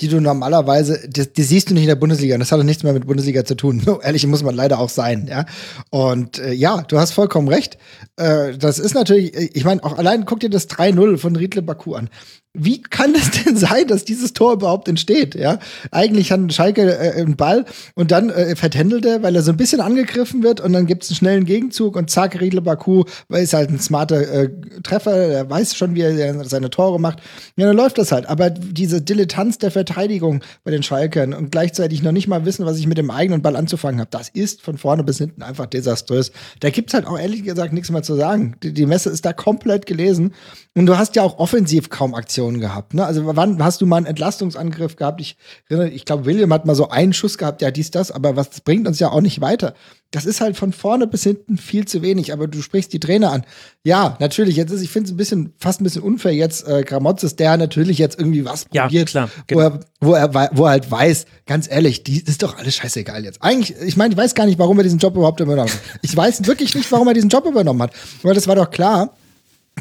die 0.01 0.09
du 0.09 0.21
normalerweise, 0.21 1.07
die, 1.07 1.31
die, 1.33 1.43
siehst 1.43 1.71
du 1.71 1.75
nicht 1.75 1.83
in 1.83 1.89
der 1.89 1.97
Bundesliga. 1.97 2.35
Und 2.35 2.41
das 2.41 2.51
hat 2.51 2.59
auch 2.59 2.65
nichts 2.65 2.83
mehr 2.83 2.93
mit 2.95 3.07
Bundesliga 3.07 3.45
zu 3.45 3.55
tun. 3.55 3.83
So 3.91 4.01
ehrlich 4.01 4.27
muss 4.27 4.43
man 4.43 4.55
leider 4.55 4.79
auch 4.79 4.89
sein, 4.89 5.27
ja. 5.29 5.45
Und 5.91 6.39
äh, 6.39 6.53
ja, 6.53 6.83
du 6.83 6.99
hast 6.99 7.13
vollkommen 7.13 7.49
recht. 7.49 7.77
Äh, 8.17 8.57
das 8.57 8.79
ist 8.79 8.95
natürlich, 8.95 9.37
ich 9.37 9.65
meine, 9.65 9.85
auch 9.85 9.99
allein 9.99 10.25
guck 10.25 10.41
dir 10.41 10.51
das 10.51 10.69
3-0 10.69 11.19
von 11.19 11.37
Riedle 11.37 11.63
Baku 11.63 11.95
an 11.95 12.09
wie 12.53 12.83
kann 12.83 13.15
das 13.15 13.31
denn 13.45 13.57
sein, 13.57 13.87
dass 13.87 14.05
dieses 14.05 14.33
Tor 14.33 14.55
überhaupt 14.55 14.89
entsteht? 14.89 15.35
Ja, 15.35 15.59
eigentlich 15.93 16.33
hat 16.33 16.53
Schalke 16.53 16.83
äh, 16.83 17.21
einen 17.21 17.37
Ball 17.37 17.65
und 17.95 18.11
dann 18.11 18.31
äh, 18.31 18.57
vertändelt 18.57 19.07
er, 19.07 19.23
weil 19.23 19.37
er 19.37 19.43
so 19.43 19.53
ein 19.53 19.57
bisschen 19.57 19.81
angegriffen 19.81 20.43
wird 20.43 20.61
und 20.61 20.73
dann 20.73 20.87
gibt 20.87 21.05
es 21.05 21.11
einen 21.11 21.17
schnellen 21.17 21.45
Gegenzug 21.45 21.97
und 21.97 22.11
zack, 22.11 22.41
Riedle 22.41 22.61
Baku, 22.61 23.05
weil 23.29 23.45
ist 23.45 23.53
halt 23.53 23.71
ein 23.71 23.79
smarter 23.79 24.21
äh, 24.21 24.51
Treffer, 24.83 25.13
er 25.13 25.49
weiß 25.49 25.77
schon, 25.77 25.95
wie 25.95 26.01
er 26.01 26.45
seine 26.45 26.71
Tore 26.71 26.99
macht. 26.99 27.21
Ja, 27.57 27.67
dann 27.67 27.77
läuft 27.77 27.99
das 27.99 28.11
halt. 28.11 28.27
Aber 28.27 28.51
diese 28.51 29.01
Dilettanz 29.01 29.59
der 29.59 29.71
Verteidigung 29.71 30.43
bei 30.65 30.71
den 30.71 30.83
Schalkern 30.83 31.33
und 31.33 31.53
gleichzeitig 31.53 32.03
noch 32.03 32.13
nicht 32.13 32.27
mal 32.27 32.45
wissen, 32.45 32.67
was 32.67 32.79
ich 32.79 32.87
mit 32.87 32.99
dem 32.99 33.11
eigenen 33.11 33.43
Ball 33.43 33.57
anzufangen 33.57 34.01
habe, 34.01 34.11
das 34.11 34.29
ist 34.29 34.63
von 34.63 34.77
vorne 34.77 35.05
bis 35.05 35.19
hinten 35.19 35.43
einfach 35.43 35.67
desaströs. 35.67 36.33
Da 36.61 36.71
gibt's 36.71 36.95
halt 36.95 37.07
auch 37.07 37.19
ehrlich 37.19 37.45
gesagt 37.45 37.73
nichts 37.73 37.91
mehr 37.91 38.03
zu 38.03 38.17
sagen. 38.17 38.57
Die, 38.63 38.73
die 38.73 38.87
Messe 38.87 39.11
ist 39.11 39.25
da 39.25 39.33
komplett 39.33 39.87
gelesen 39.87 40.35
und 40.75 40.87
du 40.87 40.99
hast 40.99 41.15
ja 41.17 41.23
auch 41.23 41.39
offensiv 41.39 41.91
kaum 41.91 42.15
Aktionen 42.15 42.40
gehabt. 42.49 42.95
Ne? 42.95 43.05
Also 43.05 43.23
wann 43.37 43.63
hast 43.63 43.81
du 43.81 43.87
mal 43.87 43.99
einen 43.99 44.07
Entlastungsangriff 44.07 44.97
gehabt? 44.97 45.21
Ich 45.21 45.37
erinnere, 45.69 45.91
ich 45.91 46.05
glaube, 46.05 46.25
William 46.25 46.53
hat 46.53 46.67
mal 46.67 46.75
so 46.75 46.89
einen 46.89 47.13
Schuss 47.13 47.39
gehabt, 47.39 47.63
ja, 47.63 47.71
dies, 47.71 47.91
das, 47.91 48.11
aber 48.11 48.37
was 48.37 48.61
bringt 48.63 48.89
uns 48.89 48.99
ja 48.99 49.11
auch 49.11 49.21
nicht 49.21 49.41
weiter. 49.41 49.75
Das 50.11 50.27
ist 50.27 50.41
halt 50.41 50.57
von 50.57 50.73
vorne 50.73 51.07
bis 51.07 51.23
hinten 51.23 51.57
viel 51.57 51.85
zu 51.85 52.03
wenig, 52.03 52.33
aber 52.33 52.49
du 52.49 52.63
sprichst 52.63 52.93
die 52.93 52.99
Trainer 52.99 53.31
an. 53.31 53.45
Ja, 53.85 54.17
natürlich, 54.19 54.57
jetzt 54.57 54.73
ist, 54.73 54.83
ich 54.83 54.91
finde 54.91 55.07
es 55.07 55.15
ein 55.15 55.17
bisschen, 55.17 55.53
fast 55.59 55.81
ein 55.81 55.85
bisschen 55.85 56.03
unfair 56.03 56.35
jetzt, 56.35 56.67
äh, 56.67 56.83
Gramotzes, 56.83 57.37
der 57.37 57.57
natürlich 57.57 57.99
jetzt 57.99 58.19
irgendwie 58.19 58.45
was 58.45 58.67
ja, 58.73 58.85
probiert, 58.85 59.09
klar, 59.09 59.31
genau. 59.47 59.61
wo, 60.01 60.15
er, 60.15 60.35
wo, 60.35 60.39
er, 60.39 60.51
wo 60.53 60.65
er 60.65 60.71
halt 60.71 60.91
weiß, 60.91 61.27
ganz 61.47 61.71
ehrlich, 61.71 62.03
die 62.03 62.21
ist 62.21 62.43
doch 62.43 62.59
alles 62.59 62.75
scheißegal 62.75 63.25
jetzt. 63.25 63.43
Eigentlich, 63.43 63.77
ich 63.81 63.97
meine, 63.97 64.15
ich 64.15 64.19
weiß 64.19 64.35
gar 64.35 64.47
nicht, 64.47 64.59
warum 64.59 64.79
er 64.79 64.83
diesen 64.83 64.99
Job 64.99 65.15
überhaupt 65.15 65.41
übernommen 65.41 65.71
hat. 65.71 65.81
Ich 66.03 66.17
weiß 66.17 66.47
wirklich 66.47 66.75
nicht, 66.75 66.91
warum 66.91 67.07
er 67.07 67.15
diesen 67.15 67.31
Job 67.31 67.47
übernommen 67.47 67.83
hat. 67.83 67.93
Weil 68.23 68.35
das 68.35 68.49
war 68.49 68.57
doch 68.57 68.71
klar, 68.71 69.15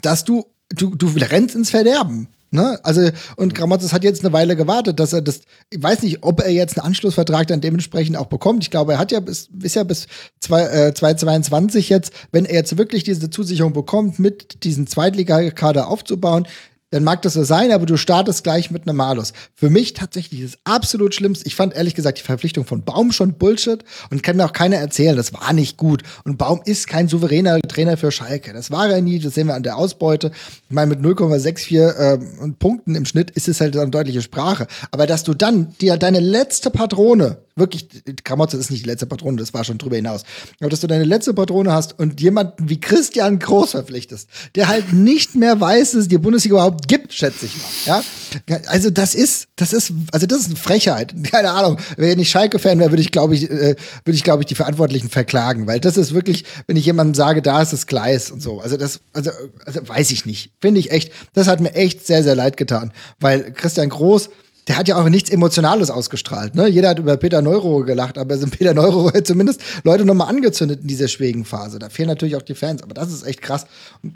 dass 0.01 0.24
du 0.24 0.45
du, 0.70 0.95
du 0.95 1.07
rennst 1.07 1.55
ins 1.55 1.70
Verderben. 1.70 2.28
Ne? 2.52 2.80
Also, 2.84 3.10
und 3.36 3.54
Grammatis 3.54 3.93
hat 3.93 4.04
jetzt 4.04 4.24
eine 4.24 4.34
Weile 4.34 4.56
gewartet, 4.56 5.00
dass 5.00 5.14
er 5.14 5.22
das, 5.22 5.41
ich 5.70 5.82
weiß 5.82 6.02
nicht, 6.02 6.24
ob 6.24 6.41
er 6.41 6.50
jetzt 6.50 6.78
einen 6.78 6.88
Anschlussvertrag 6.88 7.47
dann 7.47 7.62
dementsprechend 7.62 8.18
auch 8.18 8.26
bekommt. 8.26 8.64
Ich 8.64 8.72
glaube, 8.72 8.93
er 8.93 9.00
hat 9.00 9.12
ja 9.12 9.20
bis, 9.20 9.50
ist 9.62 9.76
ja 9.76 9.84
bis 9.84 10.08
zwei, 10.39 10.64
äh, 10.64 10.93
2022 10.93 11.89
jetzt, 11.89 12.12
wenn 12.32 12.45
er 12.45 12.56
jetzt 12.56 12.78
wirklich 12.78 13.04
diese 13.04 13.30
Zusicherung 13.30 13.74
bekommt, 13.74 14.18
mit 14.18 14.64
diesen 14.64 14.88
Zweitligakader 14.88 15.88
aufzubauen, 15.88 16.47
dann 16.92 17.04
mag 17.04 17.22
das 17.22 17.34
so 17.34 17.44
sein, 17.44 17.72
aber 17.72 17.86
du 17.86 17.98
startest 17.98 18.44
gleich 18.44 18.72
mit 18.72 18.88
einem 18.88 18.98
Malus. 18.98 19.34
Für 19.54 19.70
mich 19.70 19.94
tatsächlich 19.94 20.42
das 20.42 20.58
absolut 20.64 21.14
Schlimmste. 21.14 21.46
Ich 21.46 21.56
fand 21.56 21.76
ehrlich 21.76 21.94
gesagt 21.94 22.18
die 22.18 22.24
Verpflichtung 22.24 22.66
von 22.66 22.84
Baum 22.84 23.12
schon 23.12 23.34
Bullshit 23.34 23.84
und 24.10 24.24
kann 24.24 24.38
mir 24.38 24.46
auch 24.46 24.54
keiner 24.54 24.78
erzählen, 24.78 25.16
das 25.16 25.34
war 25.34 25.54
nicht 25.54 25.78
gut. 25.78 26.02
Und 26.24 26.38
Baum 26.38 26.62
ist 26.66 26.88
kein 26.88 27.08
souveräner 27.08 27.60
Trainer 27.62 27.96
für 27.98 28.12
Schalke. 28.12 28.54
Das 28.54 28.72
war 28.72 28.90
er 28.90 29.02
nie, 29.02 29.20
das 29.20 29.36
sehen 29.36 29.48
wir 29.48 29.56
an 29.56 29.64
der 29.64 29.78
Ausbeute. 29.78 30.32
Ich 30.68 30.74
meine, 30.74 30.96
mit 30.96 31.00
0,64 31.00 31.80
äh, 31.80 32.18
Punkten 32.58 32.96
im 32.96 33.06
Schnitt 33.06 33.32
ist 33.32 33.48
es 33.48 33.62
halt 33.62 33.78
eine 33.78 33.92
deutliche 33.92 34.22
Sprache. 34.22 34.66
Aber 34.92 35.06
dass 35.06 35.24
du 35.24 35.36
dann 35.36 35.76
dir 35.80 35.98
deine 35.98 36.20
letzte 36.20 36.72
Patrone 36.72 37.38
wirklich, 37.60 37.88
Kramotze 38.24 38.57
ist 38.57 38.72
nicht 38.72 38.84
die 38.86 38.89
letzte 38.89 39.05
Patrone, 39.05 39.38
das 39.38 39.53
war 39.53 39.64
schon 39.64 39.78
drüber 39.78 39.95
hinaus. 39.95 40.24
Aber 40.60 40.70
dass 40.70 40.80
du 40.80 40.88
deine 40.88 41.03
letzte 41.03 41.34
Patrone 41.34 41.72
hast 41.72 41.97
und 41.99 42.20
jemanden 42.22 42.70
wie 42.70 42.80
Christian 42.80 43.39
Groß 43.39 43.72
verpflichtest, 43.72 44.30
der 44.55 44.68
halt 44.68 44.93
nicht 44.93 45.36
mehr 45.36 45.60
weiß, 45.60 45.91
dass 45.91 46.01
es 46.01 46.07
die 46.07 46.18
Bundesliga 46.18 46.55
überhaupt 46.55 46.88
gibt, 46.88 47.14
schätze 47.14 47.45
ich 47.45 47.53
mal. 47.57 48.03
Ja? 48.47 48.60
Also 48.68 48.89
das 48.89 49.16
ist, 49.16 49.47
das 49.55 49.74
ist, 49.74 49.91
also 50.12 50.26
das 50.26 50.39
ist 50.39 50.47
eine 50.47 50.55
Frechheit. 50.55 51.14
Keine 51.32 51.51
Ahnung. 51.51 51.78
Wenn 51.97 52.20
ich 52.20 52.30
Schalke-Fan 52.30 52.80
wäre, 52.80 52.91
würde 52.91 53.01
ich, 53.01 53.12
glaube 53.12 53.36
ich, 53.36 53.49
äh, 53.49 53.76
würde 54.05 54.16
ich, 54.16 54.24
glaube 54.24 54.43
ich, 54.43 54.47
die 54.47 54.55
Verantwortlichen 54.55 55.10
verklagen, 55.10 55.68
weil 55.68 55.80
das 55.80 55.97
ist 55.97 56.14
wirklich, 56.14 56.45
wenn 56.68 56.78
ich 56.78 56.86
jemandem 56.86 57.16
sage, 57.16 57.41
da 57.41 57.62
ist 57.62 57.74
das 57.74 57.88
Gleis 57.88 58.32
und 58.32 58.41
so. 58.41 58.60
Also 58.60 58.78
das, 58.78 59.01
also, 59.14 59.32
also 59.66 59.88
weiß 59.88 60.12
ich 60.12 60.26
nicht. 60.26 60.51
Finde 60.62 60.80
ich 60.80 60.91
echt, 60.91 61.12
das 61.34 61.47
hat 61.47 61.60
mir 61.60 61.74
echt 61.74 62.05
sehr, 62.05 62.24
sehr 62.24 62.36
leid 62.36 62.57
getan. 62.57 62.91
Weil 63.20 63.51
Christian 63.53 63.89
Groß, 63.89 64.30
der 64.70 64.78
hat 64.78 64.88
ja 64.88 64.97
auch 65.01 65.09
nichts 65.09 65.32
Emotionales 65.32 65.89
ausgestrahlt. 65.89 66.53
Ne? 66.53 66.67
Jeder 66.67 66.89
hat 66.89 66.99
über 66.99 67.17
Peter 67.17 67.41
Neuro 67.41 67.84
gelacht, 67.84 68.20
aber 68.20 68.38
sind 68.38 68.55
Peter 68.55 68.76
Neuro 68.76 69.09
zumindest 69.24 69.61
Leute 69.84 70.05
nochmal 70.05 70.30
angezündet 70.30 70.82
in 70.84 70.88
dieser 70.88 71.07
schwierigen 71.07 71.43
Phase. 71.43 71.80
Da 71.80 71.89
fehlen 71.89 72.07
natürlich 72.07 72.36
auch 72.36 72.43
die 72.43 72.53
Fans, 72.53 72.84
aber 72.84 72.93
das 72.93 73.11
ist 73.11 73.26
echt 73.26 73.41
krass. 73.41 73.65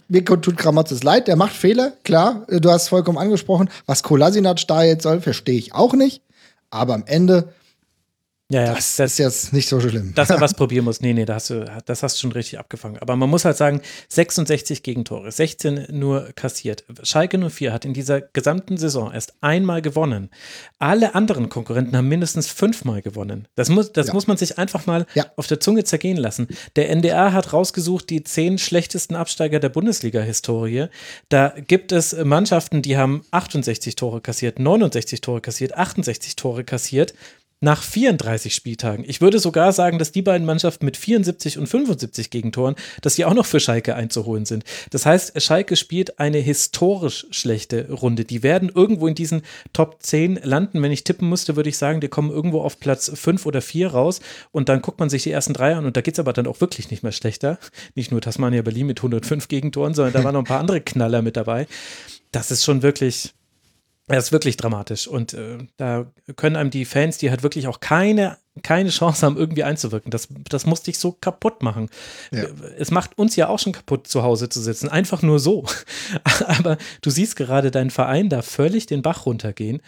Mir 0.07 0.23
tut 0.23 0.55
Kramotzes 0.55 1.01
leid, 1.01 1.27
der 1.27 1.37
macht 1.37 1.53
Fehler, 1.53 1.93
klar. 2.03 2.45
Du 2.47 2.69
hast 2.69 2.89
vollkommen 2.89 3.17
angesprochen. 3.17 3.67
Was 3.87 4.03
Kolasinac 4.03 4.67
da 4.67 4.83
jetzt 4.83 5.01
soll, 5.01 5.21
verstehe 5.21 5.57
ich 5.57 5.73
auch 5.73 5.95
nicht. 5.95 6.21
Aber 6.69 6.93
am 6.93 7.03
Ende 7.07 7.49
ja, 8.49 8.65
ja, 8.65 8.75
das, 8.75 8.97
das, 8.97 9.13
ist 9.13 9.17
jetzt 9.19 9.53
nicht 9.53 9.67
so 9.67 9.79
schlimm. 9.79 10.13
Dass 10.15 10.29
er 10.29 10.39
was 10.41 10.53
probieren 10.55 10.85
muss. 10.85 11.01
Nee, 11.01 11.13
nee, 11.13 11.25
das 11.25 11.35
hast, 11.35 11.49
du, 11.49 11.81
das 11.85 12.03
hast 12.03 12.17
du 12.17 12.21
schon 12.21 12.31
richtig 12.33 12.59
abgefangen. 12.59 12.97
Aber 12.99 13.15
man 13.15 13.29
muss 13.29 13.45
halt 13.45 13.57
sagen, 13.57 13.81
66 14.09 14.83
Gegentore, 14.83 15.31
16 15.31 15.87
nur 15.91 16.29
kassiert. 16.35 16.83
Schalke 17.03 17.37
04 17.37 17.71
hat 17.71 17.85
in 17.85 17.93
dieser 17.93 18.21
gesamten 18.21 18.77
Saison 18.77 19.11
erst 19.11 19.33
einmal 19.41 19.81
gewonnen. 19.81 20.29
Alle 20.77 21.15
anderen 21.15 21.49
Konkurrenten 21.49 21.95
haben 21.95 22.09
mindestens 22.09 22.47
fünfmal 22.47 23.01
gewonnen. 23.01 23.47
Das 23.55 23.69
muss, 23.69 23.93
das 23.93 24.07
ja. 24.07 24.13
muss 24.13 24.27
man 24.27 24.37
sich 24.37 24.59
einfach 24.59 24.85
mal 24.85 25.07
ja. 25.15 25.25
auf 25.37 25.47
der 25.47 25.59
Zunge 25.59 25.85
zergehen 25.85 26.17
lassen. 26.17 26.47
Der 26.75 26.89
NDR 26.89 27.33
hat 27.33 27.53
rausgesucht 27.53 28.09
die 28.09 28.23
zehn 28.23 28.57
schlechtesten 28.57 29.15
Absteiger 29.15 29.59
der 29.61 29.69
Bundesliga-Historie. 29.69 30.87
Da 31.29 31.53
gibt 31.65 31.91
es 31.91 32.13
Mannschaften, 32.13 32.81
die 32.81 32.97
haben 32.97 33.23
68 33.31 33.95
Tore 33.95 34.21
kassiert, 34.21 34.59
69 34.59 35.21
Tore 35.21 35.41
kassiert, 35.41 35.75
68 35.75 36.35
Tore 36.35 36.63
kassiert 36.65 37.13
nach 37.63 37.81
34 37.81 38.53
Spieltagen. 38.53 39.05
Ich 39.07 39.21
würde 39.21 39.39
sogar 39.39 39.71
sagen, 39.71 39.97
dass 39.97 40.11
die 40.11 40.21
beiden 40.21 40.45
Mannschaften 40.45 40.83
mit 40.83 40.97
74 40.97 41.57
und 41.57 41.67
75 41.67 42.29
Gegentoren, 42.29 42.75
dass 43.01 43.15
sie 43.15 43.23
auch 43.23 43.33
noch 43.33 43.45
für 43.45 43.61
Schalke 43.61 43.95
einzuholen 43.95 44.45
sind. 44.45 44.65
Das 44.91 45.05
heißt, 45.05 45.41
Schalke 45.41 45.77
spielt 45.77 46.19
eine 46.19 46.39
historisch 46.39 47.25
schlechte 47.31 47.89
Runde. 47.89 48.25
Die 48.25 48.43
werden 48.43 48.69
irgendwo 48.73 49.07
in 49.07 49.15
diesen 49.15 49.43
Top 49.71 50.03
10 50.03 50.41
landen. 50.43 50.81
Wenn 50.81 50.91
ich 50.91 51.05
tippen 51.05 51.29
müsste, 51.29 51.55
würde 51.55 51.69
ich 51.69 51.77
sagen, 51.77 52.01
die 52.01 52.09
kommen 52.09 52.31
irgendwo 52.31 52.61
auf 52.61 52.81
Platz 52.81 53.09
5 53.15 53.45
oder 53.45 53.61
4 53.61 53.91
raus 53.91 54.19
und 54.51 54.67
dann 54.67 54.81
guckt 54.81 54.99
man 54.99 55.09
sich 55.09 55.23
die 55.23 55.31
ersten 55.31 55.53
drei 55.53 55.73
an 55.73 55.85
und 55.85 55.95
da 55.95 56.01
geht 56.01 56.15
es 56.15 56.19
aber 56.19 56.33
dann 56.33 56.47
auch 56.47 56.59
wirklich 56.59 56.91
nicht 56.91 57.01
mehr 57.01 57.13
schlechter. 57.13 57.59
Nicht 57.95 58.11
nur 58.11 58.19
Tasmania 58.19 58.61
Berlin 58.61 58.87
mit 58.87 58.99
105 58.99 59.47
Gegentoren, 59.47 59.93
sondern 59.93 60.13
da 60.13 60.23
waren 60.25 60.33
noch 60.33 60.41
ein 60.41 60.45
paar 60.45 60.59
andere 60.59 60.81
Knaller 60.81 61.21
mit 61.21 61.37
dabei. 61.37 61.67
Das 62.33 62.51
ist 62.51 62.65
schon 62.65 62.81
wirklich 62.81 63.33
das 64.07 64.25
ist 64.25 64.31
wirklich 64.31 64.57
dramatisch. 64.57 65.07
Und 65.07 65.33
äh, 65.33 65.59
da 65.77 66.11
können 66.35 66.55
einem 66.55 66.69
die 66.69 66.85
Fans, 66.85 67.17
die 67.17 67.29
halt 67.29 67.43
wirklich 67.43 67.67
auch 67.67 67.79
keine, 67.79 68.37
keine 68.61 68.89
Chance 68.89 69.25
haben, 69.25 69.37
irgendwie 69.37 69.63
einzuwirken, 69.63 70.11
das, 70.11 70.27
das 70.49 70.65
muss 70.65 70.83
dich 70.83 70.99
so 70.99 71.13
kaputt 71.13 71.63
machen. 71.63 71.89
Ja. 72.31 72.45
Es 72.77 72.91
macht 72.91 73.17
uns 73.17 73.35
ja 73.35 73.47
auch 73.47 73.59
schon 73.59 73.71
kaputt, 73.71 74.07
zu 74.07 74.23
Hause 74.23 74.49
zu 74.49 74.61
sitzen. 74.61 74.89
Einfach 74.89 75.21
nur 75.21 75.39
so. 75.39 75.65
Aber 76.45 76.77
du 77.01 77.09
siehst 77.09 77.35
gerade 77.35 77.71
deinen 77.71 77.91
Verein 77.91 78.29
da 78.29 78.41
völlig 78.41 78.85
den 78.85 79.01
Bach 79.01 79.25
runtergehen 79.25 79.81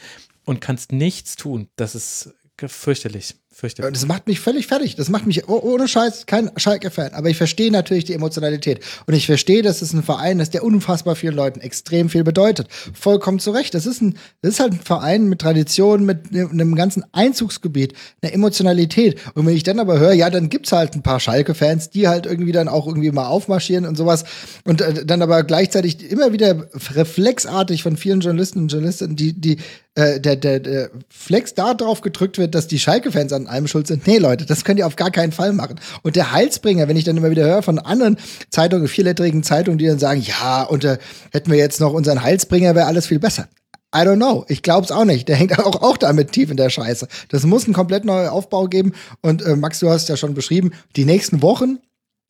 und 0.46 0.62
kannst 0.62 0.92
nichts 0.92 1.36
tun. 1.36 1.68
Das 1.76 1.96
ist 1.96 2.34
fürchterlich. 2.58 3.36
Fürchterlich. 3.58 3.94
Das 3.94 4.06
macht 4.06 4.28
mich 4.28 4.42
völlig 4.42 4.68
fertig. 4.68 4.98
Das 4.98 5.08
macht 5.08 5.26
mich 5.26 5.48
oh, 5.48 5.62
ohne 5.64 5.88
Scheiß 5.88 6.26
kein 6.26 6.52
Schalke-Fan. 6.58 7.14
Aber 7.14 7.30
ich 7.30 7.38
verstehe 7.38 7.72
natürlich 7.72 8.04
die 8.04 8.12
Emotionalität. 8.12 8.82
Und 9.08 9.14
ich 9.14 9.28
verstehe, 9.28 9.62
dass 9.62 9.82
es 9.82 9.94
ein 9.94 10.04
Verein 10.04 10.42
ist, 10.42 10.54
der 10.54 10.62
unfassbar 10.62 11.16
vielen 11.16 11.38
Leuten 11.38 11.62
extrem 11.62 12.10
viel 12.10 12.26
bedeutet. 12.26 12.68
Vollkommen 12.94 13.40
zu 13.40 13.52
Recht. 13.52 13.74
Das 13.74 13.86
ist, 13.86 14.02
ein, 14.02 14.18
das 14.42 14.56
ist 14.56 14.60
halt 14.60 14.74
ein 14.74 14.82
Verein 14.82 15.30
mit 15.30 15.40
Tradition, 15.40 16.04
mit 16.04 16.36
einem 16.36 16.76
ganzen 16.76 17.06
Einzugsgebiet, 17.14 17.94
einer 18.22 18.34
Emotionalität. 18.34 19.22
Und 19.36 19.46
wenn 19.46 19.56
ich 19.56 19.64
dann 19.64 19.80
aber 19.80 20.00
höre, 20.00 20.12
ja, 20.12 20.30
dann 20.30 20.50
gibt's 20.50 20.74
halt 20.74 20.94
ein 20.94 21.02
paar 21.02 21.22
Schalke-Fans, 21.22 21.92
die 21.92 22.10
halt 22.10 22.26
irgendwie 22.26 22.52
dann 22.52 22.68
auch 22.68 22.88
irgendwie 22.88 23.12
mal 23.12 23.28
aufmarschieren 23.28 23.86
und 23.86 23.96
sowas. 23.96 24.26
Und 24.66 24.82
äh, 24.82 25.06
dann 25.06 25.22
aber 25.22 25.44
gleichzeitig 25.44 26.12
immer 26.12 26.34
wieder 26.34 26.68
reflexartig 26.94 27.84
von 27.84 27.96
vielen 27.96 28.20
Journalisten 28.20 28.60
und 28.60 28.68
Journalistinnen, 28.74 29.16
die, 29.16 29.32
die 29.32 29.60
äh, 29.96 30.20
der, 30.20 30.36
der, 30.36 30.60
der 30.60 30.90
Flex 31.10 31.54
da 31.54 31.74
drauf 31.74 32.02
gedrückt 32.02 32.38
wird, 32.38 32.54
dass 32.54 32.68
die 32.68 32.80
Schalke-Fans 32.80 33.34
an 33.34 33.48
allem 33.48 33.68
schuld 33.68 33.88
sind. 33.88 34.06
Nee, 34.06 34.18
Leute, 34.18 34.46
das 34.46 34.64
könnt 34.64 34.78
ihr 34.78 34.88
auf 34.88 34.96
gar 34.96 35.12
keinen 35.12 35.32
Fall 35.32 35.54
machen. 35.54 35.80
Und 36.04 36.16
der 36.16 36.32
Heilsbringer, 36.32 36.88
wenn 36.88 36.98
ich 36.98 37.06
dann 37.06 37.18
immer 37.18 37.32
wieder 37.32 37.46
höre 37.46 37.64
von 37.64 37.80
anderen 37.80 38.18
Zeitungen, 38.50 38.88
vierletterigen 38.88 39.44
Zeitungen, 39.44 39.78
die 39.78 39.88
dann 39.88 40.00
sagen, 40.00 40.22
ja, 40.22 40.64
und 40.64 40.84
äh, 40.84 40.98
hätten 41.32 41.50
wir 41.50 41.58
jetzt 41.58 41.80
noch 41.80 41.94
unseren 41.94 42.22
Heilsbringer, 42.22 42.76
wäre 42.76 42.88
alles 42.88 43.08
viel 43.08 43.20
besser. 43.20 43.48
I 43.96 44.00
don't 44.00 44.18
know. 44.18 44.44
Ich 44.50 44.62
glaub's 44.62 44.92
auch 44.92 45.06
nicht. 45.06 45.30
Der 45.30 45.38
hängt 45.38 45.58
auch, 45.66 45.82
auch 45.82 45.98
damit 45.98 46.34
tief 46.34 46.52
in 46.52 46.58
der 46.58 46.70
Scheiße. 46.70 47.08
Das 47.30 47.46
muss 47.46 47.64
einen 47.64 47.74
komplett 47.74 48.04
neuen 48.04 48.28
Aufbau 48.28 48.68
geben. 48.68 48.92
Und 49.22 49.42
äh, 49.44 49.56
Max, 49.56 49.80
du 49.80 49.90
hast 49.90 50.10
ja 50.10 50.18
schon 50.18 50.34
beschrieben, 50.34 50.72
die 50.98 51.06
nächsten 51.06 51.42
Wochen 51.42 51.80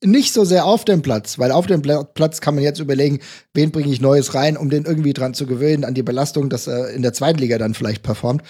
nicht 0.05 0.33
so 0.33 0.45
sehr 0.45 0.65
auf 0.65 0.85
dem 0.85 1.01
Platz, 1.01 1.39
weil 1.39 1.51
auf 1.51 1.67
dem 1.67 1.81
Platz 1.81 2.41
kann 2.41 2.55
man 2.55 2.63
jetzt 2.63 2.79
überlegen, 2.79 3.19
wen 3.53 3.71
bringe 3.71 3.91
ich 3.91 4.01
Neues 4.01 4.33
rein, 4.33 4.57
um 4.57 4.69
den 4.69 4.85
irgendwie 4.85 5.13
dran 5.13 5.33
zu 5.33 5.45
gewöhnen, 5.45 5.83
an 5.83 5.93
die 5.93 6.03
Belastung, 6.03 6.49
dass 6.49 6.67
er 6.67 6.89
in 6.89 7.01
der 7.01 7.13
zweiten 7.13 7.39
Liga 7.39 7.57
dann 7.57 7.73
vielleicht 7.73 8.03
performt. 8.03 8.43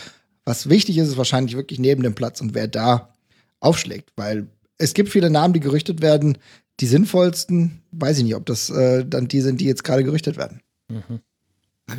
Was 0.43 0.69
wichtig 0.69 0.97
ist, 0.97 1.09
ist 1.09 1.17
wahrscheinlich 1.17 1.55
wirklich 1.55 1.79
neben 1.79 2.03
dem 2.03 2.15
Platz 2.15 2.41
und 2.41 2.53
wer 2.53 2.67
da 2.67 3.13
aufschlägt, 3.59 4.11
weil 4.15 4.47
es 4.77 4.93
gibt 4.93 5.09
viele 5.09 5.29
Namen, 5.29 5.53
die 5.53 5.59
gerüchtet 5.59 6.01
werden. 6.01 6.37
Die 6.81 6.87
sinnvollsten, 6.87 7.81
weiß 7.91 8.17
ich 8.17 8.25
nicht, 8.25 8.35
ob 8.35 8.45
das 8.45 8.69
äh, 8.69 9.05
dann 9.05 9.29
die 9.29 9.39
sind, 9.39 9.61
die 9.61 9.65
jetzt 9.65 9.85
gerade 9.85 10.03
gerüchtet 10.03 10.35
werden. 10.35 10.59
Mhm. 10.89 11.21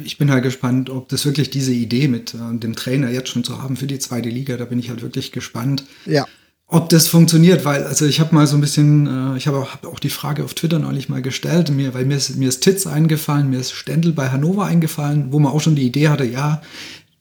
Ich 0.04 0.18
bin 0.18 0.30
halt 0.30 0.42
gespannt, 0.42 0.90
ob 0.90 1.08
das 1.08 1.24
wirklich 1.24 1.48
diese 1.48 1.72
Idee 1.72 2.08
mit 2.08 2.34
äh, 2.34 2.58
dem 2.58 2.76
Trainer 2.76 3.08
jetzt 3.10 3.30
schon 3.30 3.44
zu 3.44 3.62
haben 3.62 3.76
für 3.76 3.86
die 3.86 3.98
zweite 3.98 4.28
Liga, 4.28 4.56
da 4.56 4.66
bin 4.66 4.78
ich 4.78 4.90
halt 4.90 5.00
wirklich 5.00 5.32
gespannt. 5.32 5.84
Ja 6.04 6.26
ob 6.68 6.88
das 6.88 7.06
funktioniert, 7.06 7.64
weil 7.64 7.84
also 7.84 8.06
ich 8.06 8.18
habe 8.18 8.34
mal 8.34 8.46
so 8.46 8.56
ein 8.56 8.60
bisschen, 8.60 9.06
äh, 9.06 9.36
ich 9.36 9.46
habe 9.46 9.58
auch, 9.58 9.72
hab 9.72 9.86
auch 9.86 10.00
die 10.00 10.10
Frage 10.10 10.44
auf 10.44 10.54
Twitter 10.54 10.78
neulich 10.78 11.08
mal 11.08 11.22
gestellt, 11.22 11.70
mir, 11.70 11.94
weil 11.94 12.04
mir 12.04 12.16
ist, 12.16 12.36
mir 12.36 12.48
ist 12.48 12.60
Titz 12.60 12.86
eingefallen, 12.86 13.50
mir 13.50 13.60
ist 13.60 13.72
Stendel 13.72 14.12
bei 14.12 14.30
Hannover 14.30 14.64
eingefallen, 14.64 15.32
wo 15.32 15.38
man 15.38 15.52
auch 15.52 15.60
schon 15.60 15.76
die 15.76 15.86
Idee 15.86 16.08
hatte, 16.08 16.24
ja, 16.24 16.60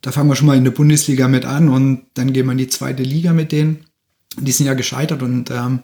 da 0.01 0.11
fangen 0.11 0.29
wir 0.29 0.35
schon 0.35 0.47
mal 0.47 0.57
in 0.57 0.63
der 0.63 0.71
Bundesliga 0.71 1.27
mit 1.27 1.45
an 1.45 1.69
und 1.69 2.05
dann 2.15 2.33
gehen 2.33 2.45
wir 2.45 2.53
in 2.53 2.57
die 2.57 2.67
zweite 2.67 3.03
Liga 3.03 3.33
mit 3.33 3.51
denen. 3.51 3.85
Die 4.39 4.51
sind 4.51 4.65
ja 4.65 4.73
gescheitert 4.73 5.23
und 5.23 5.49
ähm, 5.49 5.79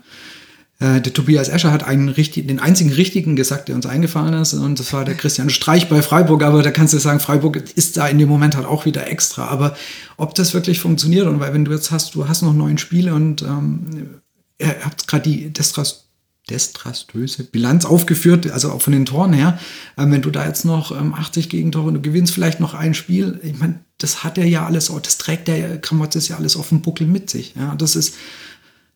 äh, 0.81 0.99
der 0.99 1.13
Tobias 1.13 1.47
Escher 1.47 1.71
hat 1.71 1.83
einen 1.83 2.09
richtig, 2.09 2.47
den 2.47 2.59
einzigen 2.59 2.91
richtigen 2.91 3.35
gesagt, 3.35 3.69
der 3.69 3.75
uns 3.75 3.85
eingefallen 3.85 4.33
ist, 4.33 4.53
und 4.53 4.79
das 4.79 4.91
war 4.91 5.05
der 5.05 5.13
Christian 5.13 5.51
Streich 5.51 5.87
bei 5.87 6.01
Freiburg. 6.01 6.43
Aber 6.43 6.63
da 6.63 6.71
kannst 6.71 6.93
du 6.93 6.97
sagen, 6.97 7.19
Freiburg 7.19 7.63
ist 7.75 7.97
da 7.97 8.07
in 8.07 8.17
dem 8.17 8.27
Moment 8.27 8.55
halt 8.55 8.65
auch 8.65 8.85
wieder 8.85 9.07
extra. 9.07 9.47
Aber 9.47 9.77
ob 10.17 10.33
das 10.33 10.55
wirklich 10.55 10.79
funktioniert 10.79 11.27
und 11.27 11.39
weil 11.39 11.53
wenn 11.53 11.65
du 11.65 11.71
jetzt 11.71 11.91
hast, 11.91 12.15
du 12.15 12.27
hast 12.27 12.41
noch 12.41 12.53
neun 12.53 12.79
Spiele 12.79 13.13
und 13.13 13.43
ähm, 13.43 14.21
ihr 14.59 14.75
habt 14.83 15.07
gerade 15.07 15.29
die 15.29 15.53
Destras 15.53 16.07
destraströse 16.49 17.43
Bilanz 17.43 17.85
aufgeführt, 17.85 18.49
also 18.49 18.71
auch 18.71 18.81
von 18.81 18.93
den 18.93 19.05
Toren 19.05 19.31
her. 19.31 19.59
Ähm, 19.97 20.11
wenn 20.11 20.23
du 20.23 20.31
da 20.31 20.45
jetzt 20.45 20.65
noch 20.65 20.91
ähm, 20.91 21.13
80 21.13 21.49
Gegentore 21.49 21.87
und 21.87 21.93
du 21.93 22.01
gewinnst 22.01 22.33
vielleicht 22.33 22.59
noch 22.59 22.73
ein 22.73 22.95
Spiel, 22.95 23.39
ich 23.43 23.57
meine, 23.59 23.79
das 23.99 24.23
hat 24.23 24.39
er 24.39 24.47
ja 24.47 24.65
alles, 24.65 24.91
das 25.03 25.17
trägt 25.19 25.47
der 25.47 25.79
Kramotzes 25.79 26.27
ja 26.27 26.37
alles 26.37 26.57
auf 26.57 26.69
dem 26.69 26.81
Buckel 26.81 27.05
mit 27.05 27.29
sich. 27.29 27.53
Ja, 27.55 27.75
das 27.75 27.95
ist, 27.95 28.15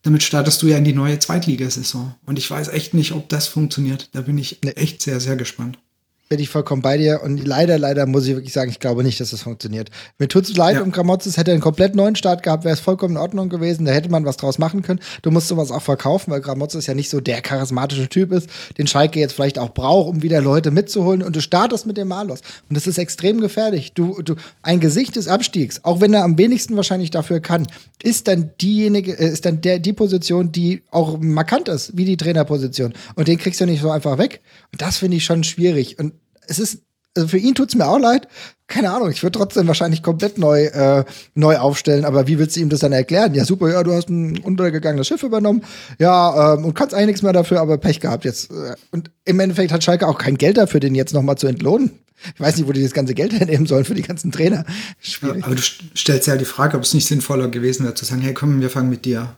damit 0.06 0.24
startest 0.24 0.62
du 0.62 0.68
ja 0.68 0.78
in 0.78 0.86
die 0.86 0.94
neue 0.94 1.20
Zweitligasaison. 1.20 2.14
Und 2.26 2.38
ich 2.38 2.50
weiß 2.50 2.70
echt 2.70 2.94
nicht, 2.94 3.12
ob 3.12 3.28
das 3.28 3.48
funktioniert. 3.48 4.10
Da 4.14 4.22
bin 4.22 4.38
ich 4.38 4.60
echt 4.64 5.02
sehr, 5.02 5.20
sehr 5.20 5.36
gespannt 5.36 5.80
bin 6.28 6.40
ich 6.40 6.50
vollkommen 6.50 6.82
bei 6.82 6.98
dir. 6.98 7.22
Und 7.24 7.46
leider, 7.46 7.78
leider 7.78 8.06
muss 8.06 8.26
ich 8.26 8.36
wirklich 8.36 8.54
sagen, 8.54 8.72
ich 8.72 8.80
glaube 8.80 9.04
nicht, 9.04 9.20
dass 9.20 9.32
das 9.32 9.44
funktioniert. 9.44 9.90
Mir 10.18 10.28
tut 10.28 10.46
es 10.46 10.56
leid 10.56 10.76
ja. 10.76 10.82
um 10.82 10.92
Gramotzes, 10.92 11.38
hätte 11.38 11.52
einen 11.52 11.62
komplett 11.62 11.96
neuen 11.96 12.16
Start 12.16 12.44
gehabt, 12.44 12.64
wäre 12.64 12.74
es 12.74 12.80
vollkommen 12.80 13.16
in 13.16 13.22
Ordnung 13.22 13.50
gewesen. 13.50 13.86
Da 13.86 13.92
hätte 13.92 14.10
man 14.10 14.26
was 14.26 14.38
draus 14.38 14.58
machen 14.58 14.82
können. 14.82 15.00
Du 15.22 15.32
musst 15.32 15.48
sowas 15.48 15.72
auch 15.72 15.82
verkaufen, 15.82 16.32
weil 16.32 16.42
Gramotzes 16.42 16.88
ja 16.88 16.94
nicht 16.94 17.10
so 17.10 17.22
der 17.22 17.42
charismatische 17.42 18.10
Typ 18.10 18.32
ist, 18.32 18.50
den 18.78 18.88
Schalke 18.88 19.20
jetzt 19.20 19.34
vielleicht 19.34 19.60
auch 19.60 19.74
braucht, 19.74 20.10
um 20.10 20.24
wieder 20.24 20.42
Leute 20.42 20.72
mitzuholen. 20.72 21.22
Und 21.22 21.36
du 21.36 21.42
startest 21.42 21.86
mit 21.86 21.98
dem 21.98 22.08
Malus. 22.08 22.42
Und 22.70 22.76
das 22.76 22.88
ist 22.88 22.98
extrem 22.98 23.40
gefährlich. 23.40 23.94
Du, 23.94 24.22
du, 24.22 24.36
ein 24.64 24.80
Gesicht 24.80 25.16
des 25.16 25.28
Abstiegs, 25.28 25.82
auch 25.84 26.02
wenn 26.02 26.14
er 26.14 26.24
am 26.24 26.38
wenigsten 26.38 26.76
wahrscheinlich 26.76 27.12
dafür 27.12 27.40
kann, 27.40 27.68
ist 28.02 28.28
dann 28.28 28.52
diejenige, 28.62 29.18
äh, 29.18 29.30
ist 29.30 29.46
dann 29.46 29.62
der, 29.62 29.80
die 29.80 29.94
Position, 29.94 30.52
die 30.52 30.84
auch 30.92 31.20
markant 31.20 31.70
ist, 31.70 31.96
wie 31.96 32.06
die 32.06 32.18
Trainerposition. 32.18 32.94
Und 33.16 33.28
den 33.28 33.38
kriegst 33.38 33.62
du 33.62 33.66
nicht 33.66 33.82
so 33.82 33.92
einfach 33.92 34.18
weg. 34.18 34.42
Und 34.72 34.82
das 34.82 34.98
finde 34.98 35.18
ich 35.18 35.26
schon 35.26 35.44
schwierig. 35.44 36.00
Und 36.00 36.14
es 36.48 36.60
ist, 36.60 36.80
also 37.16 37.30
für 37.30 37.38
ihn 37.38 37.56
tut 37.56 37.70
es 37.70 37.76
mir 37.76 37.88
auch 37.88 38.00
leid. 38.00 38.28
Keine 38.68 38.92
Ahnung, 38.92 39.12
ich 39.12 39.22
würde 39.24 39.38
trotzdem 39.38 39.68
wahrscheinlich 39.68 40.02
komplett 40.02 40.38
neu, 40.38 40.66
äh, 40.66 41.06
neu 41.36 41.58
aufstellen, 41.58 42.04
aber 42.04 42.28
wie 42.28 42.40
willst 42.40 42.56
du 42.56 42.62
ihm 42.62 42.70
das 42.70 42.80
dann 42.80 42.92
erklären? 42.92 43.34
Ja, 43.36 43.46
super, 43.46 43.72
ja, 43.72 43.84
du 43.84 43.94
hast 43.94 44.10
ein 44.10 44.40
untergegangenes 44.40 45.08
Schiff 45.08 45.22
übernommen, 45.24 45.64
ja, 46.00 46.56
ähm, 46.56 46.66
und 46.66 46.74
kannst 46.74 46.94
eigentlich 46.94 47.08
nichts 47.08 47.22
mehr 47.22 47.34
dafür, 47.34 47.62
aber 47.62 47.78
Pech 47.78 48.00
gehabt 48.00 48.26
jetzt. 48.26 48.50
Und 48.92 49.12
im 49.24 49.40
Endeffekt 49.40 49.72
hat 49.72 49.84
Schalke 49.84 50.08
auch 50.08 50.18
kein 50.18 50.38
Geld 50.38 50.58
dafür, 50.58 50.80
den 50.80 50.96
jetzt 50.96 51.14
nochmal 51.14 51.38
zu 51.38 51.48
entlohnen. 51.48 51.92
Ich 52.34 52.40
weiß 52.40 52.58
nicht, 52.58 52.68
wo 52.68 52.72
die 52.72 52.82
das 52.82 52.94
ganze 52.94 53.14
Geld 53.14 53.34
hernehmen 53.40 53.68
sollen 53.68 53.86
für 53.86 53.94
die 53.94 54.02
ganzen 54.02 54.32
Trainer. 54.32 54.66
Schwierig. 55.00 55.44
Aber 55.44 55.56
du 55.56 55.62
stellst 55.62 56.28
ja 56.28 56.38
die 56.38 56.46
Frage, 56.46 56.78
ob 56.78 56.84
es 56.84 56.94
nicht 56.94 57.08
sinnvoller 57.08 57.50
gewesen 57.50 57.84
wäre, 57.84 57.94
zu 57.94 58.06
sagen, 58.06 58.22
hey, 58.22 58.34
komm, 58.34 58.62
wir 58.62 58.70
fangen 58.70 58.90
mit 58.90 59.06
dir 59.06 59.36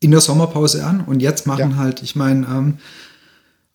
in 0.00 0.10
der 0.10 0.20
Sommerpause 0.20 0.84
an 0.84 1.02
und 1.02 1.20
jetzt 1.20 1.46
machen 1.46 1.70
ja. 1.72 1.76
halt, 1.76 2.02
ich 2.02 2.14
meine, 2.16 2.46
ähm, 2.46 2.78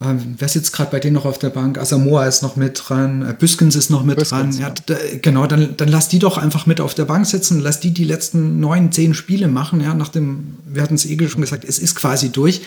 ähm, 0.01 0.35
wer 0.37 0.47
sitzt 0.47 0.71
gerade 0.73 0.91
bei 0.91 0.99
denen 0.99 1.15
noch 1.15 1.25
auf 1.25 1.39
der 1.39 1.49
Bank? 1.49 1.77
Asamoah 1.77 2.25
ist 2.25 2.41
noch 2.41 2.55
mit 2.55 2.81
dran, 2.87 3.27
äh, 3.29 3.33
Büskens 3.33 3.75
ist 3.75 3.89
noch 3.89 4.03
mit 4.03 4.17
Büskens, 4.17 4.57
dran. 4.57 4.73
Ja, 4.73 4.73
da, 4.85 4.95
genau, 5.21 5.45
dann, 5.45 5.75
dann 5.75 5.89
lass 5.89 6.07
die 6.07 6.19
doch 6.19 6.37
einfach 6.37 6.65
mit 6.65 6.79
auf 6.79 6.93
der 6.93 7.05
Bank 7.05 7.25
sitzen, 7.25 7.59
lass 7.59 7.79
die 7.79 7.91
die 7.91 8.05
letzten 8.05 8.59
neun, 8.59 8.91
zehn 8.91 9.13
Spiele 9.13 9.47
machen. 9.47 9.81
Ja, 9.81 9.93
nach 9.93 10.09
dem, 10.09 10.57
wir 10.65 10.81
hatten 10.81 10.95
es 10.95 11.05
eh 11.05 11.27
schon 11.27 11.41
gesagt, 11.41 11.65
es 11.65 11.79
ist 11.79 11.95
quasi 11.95 12.29
durch. 12.29 12.61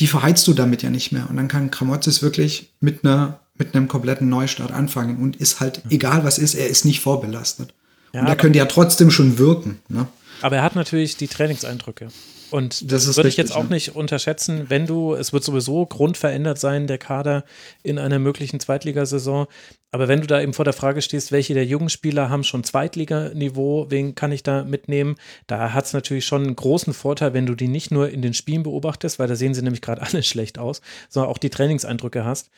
Die 0.00 0.08
verheizt 0.08 0.48
du 0.48 0.54
damit 0.54 0.82
ja 0.82 0.90
nicht 0.90 1.12
mehr. 1.12 1.30
Und 1.30 1.36
dann 1.36 1.46
kann 1.46 1.70
Kramotzes 1.70 2.22
wirklich 2.22 2.72
mit 2.80 3.04
einer 3.04 3.38
mit 3.56 3.74
einem 3.74 3.88
kompletten 3.88 4.28
Neustart 4.28 4.72
anfangen 4.72 5.18
und 5.18 5.36
ist 5.36 5.60
halt, 5.60 5.82
egal 5.90 6.24
was 6.24 6.38
ist, 6.38 6.54
er 6.54 6.68
ist 6.68 6.84
nicht 6.84 7.00
vorbelastet. 7.00 7.72
Ja, 8.12 8.20
und 8.20 8.28
da 8.28 8.34
könnte 8.34 8.58
ja 8.58 8.66
trotzdem 8.66 9.10
schon 9.10 9.38
wirken. 9.38 9.78
Ne? 9.88 10.06
Aber 10.42 10.56
er 10.56 10.62
hat 10.62 10.74
natürlich 10.74 11.16
die 11.16 11.28
Trainingseindrücke. 11.28 12.08
Und 12.54 12.92
das, 12.92 13.06
das 13.06 13.16
würde 13.16 13.28
ich 13.28 13.36
jetzt 13.36 13.56
auch 13.56 13.68
nicht 13.68 13.96
unterschätzen, 13.96 14.66
wenn 14.68 14.86
du, 14.86 15.14
es 15.14 15.32
wird 15.32 15.42
sowieso 15.42 15.86
grundverändert 15.86 16.56
sein, 16.56 16.86
der 16.86 16.98
Kader 16.98 17.42
in 17.82 17.98
einer 17.98 18.20
möglichen 18.20 18.60
Zweitligasaison. 18.60 19.48
Aber 19.90 20.06
wenn 20.06 20.20
du 20.20 20.28
da 20.28 20.40
eben 20.40 20.52
vor 20.52 20.64
der 20.64 20.72
Frage 20.72 21.02
stehst, 21.02 21.32
welche 21.32 21.52
der 21.52 21.66
jungen 21.66 21.88
Spieler 21.88 22.30
haben 22.30 22.44
schon 22.44 22.62
Zweitliganiveau, 22.62 23.90
wen 23.90 24.14
kann 24.14 24.30
ich 24.30 24.44
da 24.44 24.62
mitnehmen? 24.62 25.16
Da 25.48 25.72
hat 25.72 25.86
es 25.86 25.94
natürlich 25.94 26.26
schon 26.26 26.44
einen 26.44 26.54
großen 26.54 26.94
Vorteil, 26.94 27.34
wenn 27.34 27.46
du 27.46 27.56
die 27.56 27.66
nicht 27.66 27.90
nur 27.90 28.10
in 28.10 28.22
den 28.22 28.34
Spielen 28.34 28.62
beobachtest, 28.62 29.18
weil 29.18 29.26
da 29.26 29.34
sehen 29.34 29.52
sie 29.54 29.62
nämlich 29.62 29.82
gerade 29.82 30.02
alle 30.02 30.22
schlecht 30.22 30.56
aus, 30.56 30.80
sondern 31.08 31.32
auch 31.32 31.38
die 31.38 31.50
Trainingseindrücke 31.50 32.24
hast. 32.24 32.50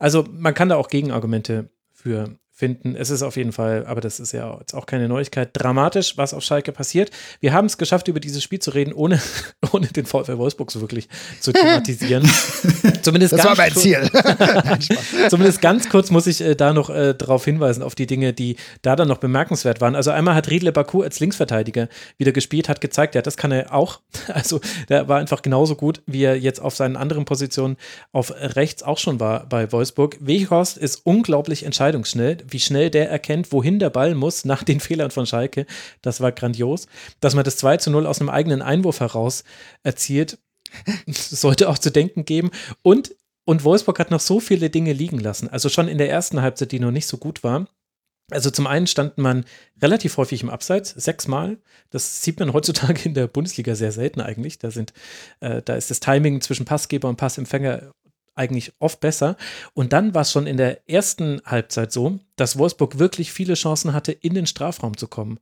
Also 0.00 0.24
man 0.32 0.54
kann 0.54 0.68
da 0.68 0.74
auch 0.74 0.88
Gegenargumente 0.88 1.70
für 1.92 2.36
finden. 2.56 2.94
Es 2.94 3.10
ist 3.10 3.22
auf 3.22 3.36
jeden 3.36 3.50
Fall, 3.50 3.84
aber 3.84 4.00
das 4.00 4.20
ist 4.20 4.30
ja 4.30 4.56
jetzt 4.60 4.74
auch 4.74 4.86
keine 4.86 5.08
Neuigkeit, 5.08 5.50
dramatisch, 5.52 6.16
was 6.16 6.32
auf 6.32 6.44
Schalke 6.44 6.70
passiert. 6.70 7.10
Wir 7.40 7.52
haben 7.52 7.66
es 7.66 7.78
geschafft, 7.78 8.06
über 8.06 8.20
dieses 8.20 8.44
Spiel 8.44 8.60
zu 8.60 8.70
reden, 8.70 8.92
ohne, 8.92 9.20
ohne 9.72 9.88
den 9.88 10.06
VfL 10.06 10.38
Wolfsburg 10.38 10.70
so 10.70 10.80
wirklich 10.80 11.08
zu 11.40 11.52
thematisieren. 11.52 12.22
Zumindest 13.02 13.32
das 13.32 13.44
war 13.44 13.56
mein 13.56 13.74
Ziel. 13.74 14.08
Zumindest 15.28 15.62
ganz 15.62 15.88
kurz 15.88 16.12
muss 16.12 16.28
ich 16.28 16.40
äh, 16.42 16.54
da 16.54 16.72
noch 16.72 16.90
äh, 16.90 17.14
darauf 17.14 17.44
hinweisen, 17.44 17.82
auf 17.82 17.96
die 17.96 18.06
Dinge, 18.06 18.32
die 18.32 18.54
da 18.82 18.94
dann 18.94 19.08
noch 19.08 19.18
bemerkenswert 19.18 19.80
waren. 19.80 19.96
Also 19.96 20.12
einmal 20.12 20.36
hat 20.36 20.48
Riedle 20.48 20.70
Baku 20.70 21.02
als 21.02 21.18
Linksverteidiger 21.18 21.88
wieder 22.18 22.30
gespielt, 22.30 22.68
hat 22.68 22.80
gezeigt, 22.80 23.16
ja, 23.16 23.22
das 23.22 23.36
kann 23.36 23.50
er 23.50 23.74
auch. 23.74 24.00
Also 24.28 24.60
der 24.88 25.08
war 25.08 25.18
einfach 25.18 25.42
genauso 25.42 25.74
gut, 25.74 26.02
wie 26.06 26.22
er 26.22 26.38
jetzt 26.38 26.62
auf 26.62 26.76
seinen 26.76 26.96
anderen 26.96 27.24
Positionen 27.24 27.76
auf 28.12 28.32
rechts 28.36 28.84
auch 28.84 28.98
schon 28.98 29.18
war 29.18 29.48
bei 29.48 29.72
Wolfsburg. 29.72 30.18
Weghorst 30.20 30.78
ist 30.78 31.00
unglaublich 31.04 31.64
entscheidungsschnell 31.64 32.43
wie 32.48 32.60
schnell 32.60 32.90
der 32.90 33.10
erkennt, 33.10 33.52
wohin 33.52 33.78
der 33.78 33.90
Ball 33.90 34.14
muss 34.14 34.44
nach 34.44 34.62
den 34.62 34.80
Fehlern 34.80 35.10
von 35.10 35.26
Schalke. 35.26 35.66
Das 36.02 36.20
war 36.20 36.32
grandios. 36.32 36.86
Dass 37.20 37.34
man 37.34 37.44
das 37.44 37.56
2 37.56 37.78
zu 37.78 37.90
0 37.90 38.06
aus 38.06 38.20
einem 38.20 38.30
eigenen 38.30 38.62
Einwurf 38.62 39.00
heraus 39.00 39.44
erzielt, 39.82 40.38
sollte 41.06 41.68
auch 41.68 41.78
zu 41.78 41.90
denken 41.90 42.24
geben. 42.24 42.50
Und, 42.82 43.14
und 43.44 43.64
Wolfsburg 43.64 43.98
hat 43.98 44.10
noch 44.10 44.20
so 44.20 44.40
viele 44.40 44.70
Dinge 44.70 44.92
liegen 44.92 45.18
lassen. 45.18 45.48
Also 45.48 45.68
schon 45.68 45.88
in 45.88 45.98
der 45.98 46.10
ersten 46.10 46.42
Halbzeit, 46.42 46.72
die 46.72 46.80
noch 46.80 46.90
nicht 46.90 47.06
so 47.06 47.16
gut 47.16 47.44
war. 47.44 47.66
Also 48.30 48.50
zum 48.50 48.66
einen 48.66 48.86
stand 48.86 49.18
man 49.18 49.44
relativ 49.82 50.16
häufig 50.16 50.42
im 50.42 50.48
Abseits, 50.48 50.90
sechsmal. 50.90 51.58
Das 51.90 52.22
sieht 52.22 52.40
man 52.40 52.52
heutzutage 52.54 53.02
in 53.04 53.14
der 53.14 53.26
Bundesliga 53.26 53.74
sehr 53.74 53.92
selten 53.92 54.20
eigentlich. 54.20 54.58
Da 54.58 54.70
sind, 54.70 54.94
äh, 55.40 55.60
da 55.62 55.76
ist 55.76 55.90
das 55.90 56.00
Timing 56.00 56.40
zwischen 56.40 56.64
Passgeber 56.64 57.08
und 57.08 57.16
Passempfänger 57.16 57.92
eigentlich 58.34 58.72
oft 58.78 59.00
besser. 59.00 59.36
Und 59.74 59.92
dann 59.92 60.14
war 60.14 60.22
es 60.22 60.32
schon 60.32 60.46
in 60.46 60.56
der 60.56 60.88
ersten 60.88 61.40
Halbzeit 61.44 61.92
so, 61.92 62.18
dass 62.36 62.58
Wolfsburg 62.58 62.98
wirklich 62.98 63.32
viele 63.32 63.54
Chancen 63.54 63.92
hatte, 63.92 64.12
in 64.12 64.34
den 64.34 64.46
Strafraum 64.46 64.96
zu 64.96 65.08
kommen. 65.08 65.38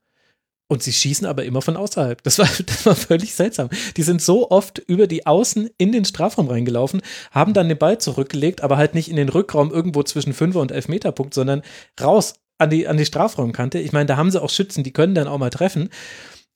Und 0.69 0.83
sie 0.83 0.93
schießen 0.93 1.27
aber 1.27 1.45
immer 1.45 1.61
von 1.61 1.77
außerhalb. 1.77 2.23
Das 2.23 2.39
war, 2.39 2.49
das 2.67 2.87
war 2.87 2.95
völlig 2.95 3.35
seltsam. 3.35 3.69
Die 3.97 4.03
sind 4.03 4.23
so 4.23 4.51
oft 4.51 4.79
über 4.79 5.07
die 5.07 5.27
Außen 5.27 5.69
in 5.77 5.93
den 5.93 6.05
Strafraum 6.05 6.49
reingelaufen, 6.49 7.03
haben 7.31 7.53
dann 7.53 7.69
den 7.69 7.79
Ball 7.79 7.99
zurückgelegt, 7.99 8.63
aber 8.63 8.79
halt 8.79 8.95
nicht 8.95 9.11
in 9.11 9.17
den 9.17 9.29
Rückraum 9.29 9.71
irgendwo 9.71 10.03
zwischen 10.03 10.33
Fünfer 10.33 10.61
und 10.61 10.73
Elfmeterpunkt, 10.73 11.35
sondern 11.35 11.63
raus 12.01 12.35
an 12.59 12.71
die, 12.71 12.89
an 12.89 12.97
die 12.97 13.05
Strafraumkante. 13.05 13.79
Ich 13.81 13.93
meine, 13.93 14.07
da 14.07 14.17
haben 14.17 14.31
sie 14.31 14.41
auch 14.41 14.51
Schützen, 14.51 14.85
die 14.85 14.93
können 14.93 15.15
dann 15.15 15.29
auch 15.29 15.39
mal 15.39 15.51
treffen. 15.51 15.91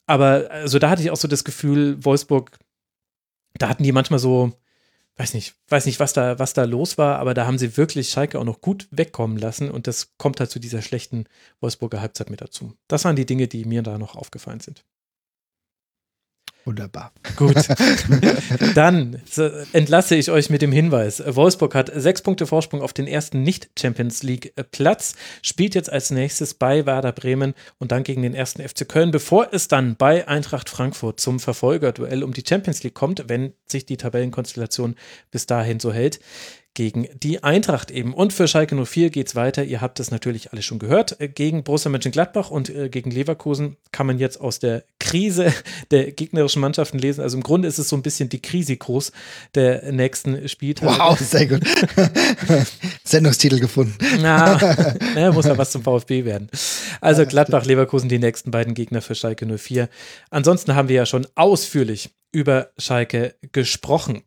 Aber 0.07 0.49
also 0.49 0.79
da 0.79 0.89
hatte 0.89 1.01
ich 1.01 1.11
auch 1.11 1.17
so 1.17 1.27
das 1.27 1.43
Gefühl, 1.43 2.03
Wolfsburg, 2.03 2.57
da 3.59 3.69
hatten 3.69 3.83
die 3.83 3.91
manchmal 3.91 4.19
so, 4.19 4.53
weiß 5.17 5.33
nicht, 5.33 5.55
weiß 5.67 5.85
nicht, 5.87 5.99
was 5.99 6.13
da, 6.13 6.39
was 6.39 6.53
da 6.53 6.63
los 6.63 6.97
war, 6.97 7.19
aber 7.19 7.33
da 7.33 7.45
haben 7.45 7.57
sie 7.57 7.75
wirklich 7.75 8.09
Schalke 8.09 8.39
auch 8.39 8.43
noch 8.43 8.61
gut 8.61 8.87
wegkommen 8.91 9.37
lassen 9.37 9.69
und 9.69 9.87
das 9.87 10.15
kommt 10.17 10.39
halt 10.39 10.51
zu 10.51 10.59
dieser 10.59 10.81
schlechten 10.81 11.25
Wolfsburger 11.59 12.01
Halbzeit 12.01 12.29
mit 12.29 12.41
dazu. 12.41 12.75
Das 12.87 13.03
waren 13.03 13.15
die 13.15 13.25
Dinge, 13.25 13.47
die 13.47 13.65
mir 13.65 13.81
da 13.81 13.97
noch 13.97 14.15
aufgefallen 14.15 14.59
sind. 14.59 14.85
Wunderbar. 16.67 17.13
Gut. 17.37 17.55
Dann 18.75 19.21
entlasse 19.71 20.15
ich 20.15 20.29
euch 20.29 20.49
mit 20.49 20.61
dem 20.61 20.73
Hinweis. 20.73 21.23
Wolfsburg 21.25 21.73
hat 21.73 21.89
sechs 21.95 22.21
Punkte 22.21 22.45
Vorsprung 22.45 22.81
auf 22.81 22.91
den 22.91 23.07
ersten 23.07 23.41
Nicht-Champions 23.41 24.21
League-Platz, 24.21 25.15
spielt 25.41 25.75
jetzt 25.75 25.89
als 25.89 26.11
nächstes 26.11 26.55
bei 26.55 26.85
Werder 26.85 27.13
Bremen 27.13 27.53
und 27.77 27.93
dann 27.93 28.03
gegen 28.03 28.21
den 28.21 28.35
ersten 28.35 28.67
FC 28.67 28.85
Köln, 28.85 29.11
bevor 29.11 29.47
es 29.53 29.69
dann 29.69 29.95
bei 29.95 30.27
Eintracht 30.27 30.69
Frankfurt 30.69 31.21
zum 31.21 31.39
Verfolgerduell 31.39 32.21
um 32.21 32.33
die 32.33 32.43
Champions 32.45 32.83
League 32.83 32.95
kommt, 32.95 33.29
wenn 33.29 33.53
sich 33.65 33.85
die 33.85 33.95
Tabellenkonstellation 33.95 34.95
bis 35.31 35.45
dahin 35.45 35.79
so 35.79 35.93
hält 35.93 36.19
gegen 36.77 37.07
die 37.23 37.43
Eintracht 37.43 37.89
eben. 37.89 38.13
Und 38.13 38.33
für 38.33 38.47
Schalke 38.47 38.75
04 38.75 39.09
geht 39.09 39.25
es 39.25 39.35
weiter. 39.35 39.63
Ihr 39.63 39.81
habt 39.81 39.99
es 39.99 40.11
natürlich 40.11 40.51
alle 40.53 40.61
schon 40.61 40.77
gehört. 40.77 41.17
Gegen 41.33 41.63
Borussia 41.63 41.89
Mönchengladbach 41.89 42.51
und 42.51 42.69
äh, 42.69 42.87
gegen 42.89 43.09
Leverkusen 43.09 43.77
kann 43.91 44.05
man 44.05 44.19
jetzt 44.19 44.39
aus 44.39 44.59
der 44.59 44.83
Krise 44.99 45.51
der 45.91 46.11
gegnerischen 46.11 46.61
Mannschaften 46.61 46.99
lesen. 46.99 47.21
Also 47.21 47.35
im 47.35 47.41
Grunde 47.41 47.67
ist 47.67 47.79
es 47.79 47.89
so 47.89 47.95
ein 47.95 48.03
bisschen 48.03 48.29
die 48.29 48.43
Krisikos 48.43 49.11
der 49.55 49.91
nächsten 49.91 50.47
Spieltage. 50.47 50.99
Wow, 50.99 51.17
sehr 51.17 51.47
gut. 51.47 51.63
Sendungstitel 53.03 53.59
gefunden. 53.59 53.97
Na, 54.21 54.59
na, 55.15 55.31
muss 55.31 55.47
ja 55.47 55.57
was 55.57 55.71
zum 55.71 55.81
VfB 55.81 56.25
werden. 56.25 56.47
Also 57.01 57.25
Gladbach, 57.25 57.65
Leverkusen, 57.65 58.07
die 58.07 58.19
nächsten 58.19 58.51
beiden 58.51 58.75
Gegner 58.75 59.01
für 59.01 59.15
Schalke 59.15 59.47
04. 59.47 59.89
Ansonsten 60.29 60.75
haben 60.75 60.89
wir 60.89 60.97
ja 60.97 61.05
schon 61.07 61.25
ausführlich 61.33 62.11
über 62.31 62.69
Schalke 62.77 63.33
gesprochen. 63.51 64.21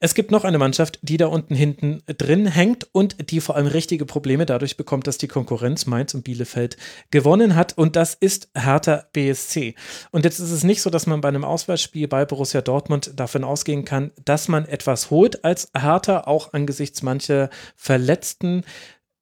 Es 0.00 0.14
gibt 0.14 0.30
noch 0.30 0.44
eine 0.44 0.58
Mannschaft, 0.58 0.98
die 1.02 1.16
da 1.16 1.26
unten 1.26 1.54
hinten 1.54 2.02
drin 2.06 2.46
hängt 2.46 2.88
und 2.92 3.30
die 3.30 3.40
vor 3.40 3.56
allem 3.56 3.66
richtige 3.66 4.06
Probleme 4.06 4.46
dadurch 4.46 4.76
bekommt, 4.76 5.06
dass 5.06 5.18
die 5.18 5.28
Konkurrenz 5.28 5.86
Mainz 5.86 6.14
und 6.14 6.24
Bielefeld 6.24 6.76
gewonnen 7.10 7.54
hat 7.54 7.76
und 7.76 7.96
das 7.96 8.14
ist 8.14 8.48
Hertha 8.54 9.06
BSC. 9.12 9.74
Und 10.10 10.24
jetzt 10.24 10.38
ist 10.38 10.50
es 10.50 10.64
nicht 10.64 10.82
so, 10.82 10.90
dass 10.90 11.06
man 11.06 11.20
bei 11.20 11.28
einem 11.28 11.44
Auswahlspiel 11.44 12.08
bei 12.08 12.24
Borussia 12.24 12.60
Dortmund 12.60 13.12
davon 13.16 13.44
ausgehen 13.44 13.84
kann, 13.84 14.12
dass 14.24 14.48
man 14.48 14.66
etwas 14.66 15.10
holt 15.10 15.44
als 15.44 15.70
Hertha, 15.76 16.22
auch 16.22 16.52
angesichts 16.52 17.02
mancher 17.02 17.50
verletzten 17.76 18.64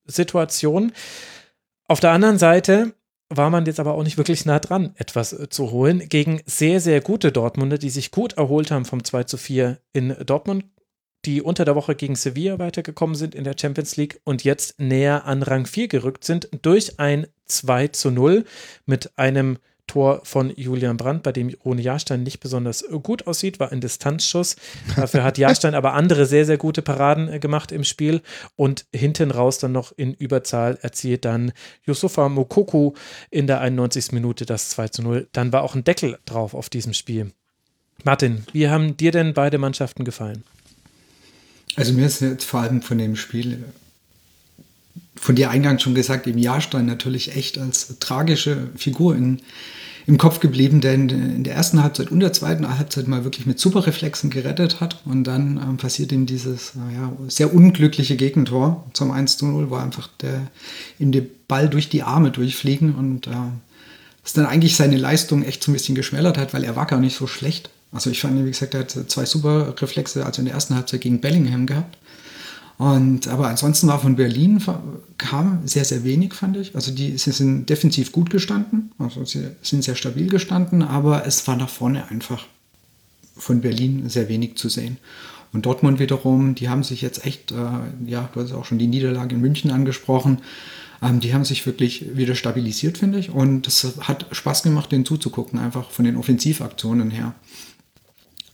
Situationen. 0.06 0.92
Auf 1.86 2.00
der 2.00 2.10
anderen 2.10 2.38
Seite 2.38 2.94
war 3.28 3.50
man 3.50 3.66
jetzt 3.66 3.80
aber 3.80 3.94
auch 3.94 4.02
nicht 4.02 4.16
wirklich 4.16 4.46
nah 4.46 4.58
dran, 4.58 4.94
etwas 4.96 5.32
äh, 5.32 5.48
zu 5.48 5.70
holen. 5.70 6.08
Gegen 6.08 6.40
sehr, 6.46 6.80
sehr 6.80 7.00
gute 7.00 7.32
Dortmunder, 7.32 7.78
die 7.78 7.90
sich 7.90 8.10
gut 8.10 8.34
erholt 8.34 8.70
haben 8.70 8.84
vom 8.84 9.04
2 9.04 9.24
zu 9.24 9.36
4 9.36 9.78
in 9.92 10.16
Dortmund, 10.24 10.64
die 11.24 11.42
unter 11.42 11.64
der 11.64 11.74
Woche 11.74 11.94
gegen 11.94 12.16
Sevilla 12.16 12.58
weitergekommen 12.58 13.16
sind 13.16 13.34
in 13.34 13.44
der 13.44 13.56
Champions 13.60 13.96
League 13.96 14.20
und 14.24 14.44
jetzt 14.44 14.80
näher 14.80 15.26
an 15.26 15.42
Rang 15.42 15.66
4 15.66 15.88
gerückt 15.88 16.24
sind 16.24 16.48
durch 16.62 16.98
ein 16.98 17.26
2 17.46 17.88
zu 17.88 18.10
0 18.10 18.44
mit 18.86 19.18
einem 19.18 19.58
Tor 19.88 20.20
von 20.22 20.52
Julian 20.54 20.96
Brandt, 20.96 21.24
bei 21.24 21.32
dem 21.32 21.52
Rune 21.64 21.82
Jahrstein 21.82 22.22
nicht 22.22 22.38
besonders 22.38 22.84
gut 23.02 23.26
aussieht, 23.26 23.58
war 23.58 23.72
ein 23.72 23.80
Distanzschuss. 23.80 24.54
Dafür 24.94 25.24
hat 25.24 25.38
Jahrstein 25.38 25.74
aber 25.74 25.94
andere 25.94 26.26
sehr, 26.26 26.44
sehr 26.44 26.58
gute 26.58 26.82
Paraden 26.82 27.28
äh, 27.28 27.40
gemacht 27.40 27.72
im 27.72 27.82
Spiel 27.82 28.22
und 28.54 28.86
hinten 28.94 29.32
raus 29.32 29.58
dann 29.58 29.72
noch 29.72 29.92
in 29.96 30.14
Überzahl 30.14 30.78
erzielt 30.80 31.24
dann 31.24 31.52
Yusufa 31.84 32.28
Mokoku 32.28 32.92
in 33.30 33.48
der 33.48 33.60
91. 33.60 34.12
Minute 34.12 34.46
das 34.46 34.68
2 34.70 34.88
zu 34.88 35.02
0. 35.02 35.28
Dann 35.32 35.52
war 35.52 35.62
auch 35.62 35.74
ein 35.74 35.82
Deckel 35.82 36.18
drauf 36.24 36.54
auf 36.54 36.68
diesem 36.68 36.92
Spiel. 36.92 37.32
Martin, 38.04 38.44
wie 38.52 38.68
haben 38.68 38.96
dir 38.96 39.10
denn 39.10 39.34
beide 39.34 39.58
Mannschaften 39.58 40.04
gefallen? 40.04 40.44
Also 41.74 41.92
mir 41.92 42.06
ist 42.06 42.20
jetzt 42.20 42.44
vor 42.44 42.60
allem 42.60 42.82
von 42.82 42.98
dem 42.98 43.16
Spiel 43.16 43.64
von 45.20 45.34
dir 45.34 45.50
eingangs 45.50 45.82
schon 45.82 45.94
gesagt, 45.94 46.26
im 46.26 46.38
Jahrstein 46.38 46.86
natürlich 46.86 47.36
echt 47.36 47.58
als 47.58 47.98
tragische 48.00 48.68
Figur 48.76 49.16
in, 49.16 49.40
im 50.06 50.16
Kopf 50.16 50.40
geblieben, 50.40 50.80
der 50.80 50.94
in, 50.94 51.44
der 51.44 51.54
ersten 51.54 51.82
Halbzeit 51.82 52.10
und 52.10 52.20
der 52.20 52.32
zweiten 52.32 52.66
Halbzeit 52.78 53.08
mal 53.08 53.24
wirklich 53.24 53.46
mit 53.46 53.58
super 53.60 53.86
Reflexen 53.86 54.30
gerettet 54.30 54.80
hat. 54.80 55.02
Und 55.04 55.24
dann 55.24 55.60
ähm, 55.62 55.76
passiert 55.76 56.12
ihm 56.12 56.26
dieses 56.26 56.72
ja, 56.94 57.12
sehr 57.28 57.52
unglückliche 57.52 58.16
Gegentor 58.16 58.86
zum 58.94 59.10
1 59.10 59.36
zu 59.36 59.46
0, 59.46 59.70
wo 59.70 59.76
einfach 59.76 60.08
der, 60.20 60.48
ihm 60.98 61.12
der 61.12 61.24
Ball 61.46 61.68
durch 61.68 61.88
die 61.88 62.02
Arme 62.02 62.30
durchfliegen 62.30 62.94
und 62.94 63.26
äh, 63.26 63.32
dann 64.34 64.46
eigentlich 64.46 64.76
seine 64.76 64.96
Leistung 64.96 65.42
echt 65.42 65.62
so 65.62 65.70
ein 65.70 65.74
bisschen 65.74 65.94
geschmälert 65.94 66.38
hat, 66.38 66.52
weil 66.54 66.64
er 66.64 66.76
war 66.76 66.86
gar 66.86 67.00
nicht 67.00 67.16
so 67.16 67.26
schlecht. 67.26 67.70
Also 67.92 68.10
ich 68.10 68.20
fand, 68.20 68.44
wie 68.44 68.50
gesagt, 68.50 68.74
er 68.74 68.80
hat 68.80 68.90
zwei 68.90 69.24
super 69.24 69.74
Reflexe, 69.80 70.24
also 70.24 70.42
in 70.42 70.46
der 70.46 70.54
ersten 70.54 70.74
Halbzeit 70.74 71.00
gegen 71.00 71.20
Bellingham 71.20 71.66
gehabt. 71.66 71.96
Und, 72.78 73.26
aber 73.26 73.48
ansonsten 73.48 73.88
war 73.88 73.98
von 73.98 74.14
Berlin 74.14 74.62
kam 75.18 75.66
sehr, 75.66 75.84
sehr 75.84 76.04
wenig, 76.04 76.32
fand 76.32 76.56
ich. 76.56 76.76
Also 76.76 76.92
die 76.92 77.18
sie 77.18 77.32
sind 77.32 77.68
defensiv 77.68 78.12
gut 78.12 78.30
gestanden, 78.30 78.92
also 78.98 79.24
sie 79.24 79.48
sind 79.62 79.82
sehr 79.82 79.96
stabil 79.96 80.28
gestanden, 80.28 80.82
aber 80.82 81.26
es 81.26 81.46
war 81.48 81.56
nach 81.56 81.68
vorne 81.68 82.08
einfach 82.08 82.46
von 83.36 83.60
Berlin 83.60 84.08
sehr 84.08 84.28
wenig 84.28 84.56
zu 84.56 84.68
sehen. 84.68 84.98
Und 85.52 85.66
Dortmund 85.66 85.98
wiederum, 85.98 86.54
die 86.54 86.68
haben 86.68 86.84
sich 86.84 87.02
jetzt 87.02 87.24
echt, 87.26 87.52
äh, 87.52 87.56
ja, 88.06 88.28
du 88.32 88.40
hast 88.40 88.52
auch 88.52 88.64
schon 88.64 88.78
die 88.78 88.86
Niederlage 88.86 89.34
in 89.34 89.40
München 89.40 89.70
angesprochen, 89.70 90.38
ähm, 91.02 91.20
die 91.20 91.32
haben 91.32 91.44
sich 91.44 91.64
wirklich 91.66 92.16
wieder 92.16 92.34
stabilisiert, 92.34 92.98
finde 92.98 93.18
ich. 93.18 93.30
Und 93.30 93.66
es 93.66 93.98
hat 94.00 94.26
Spaß 94.30 94.62
gemacht, 94.62 94.92
denen 94.92 95.04
zuzugucken, 95.04 95.58
einfach 95.58 95.90
von 95.90 96.04
den 96.04 96.16
Offensivaktionen 96.16 97.10
her. 97.10 97.34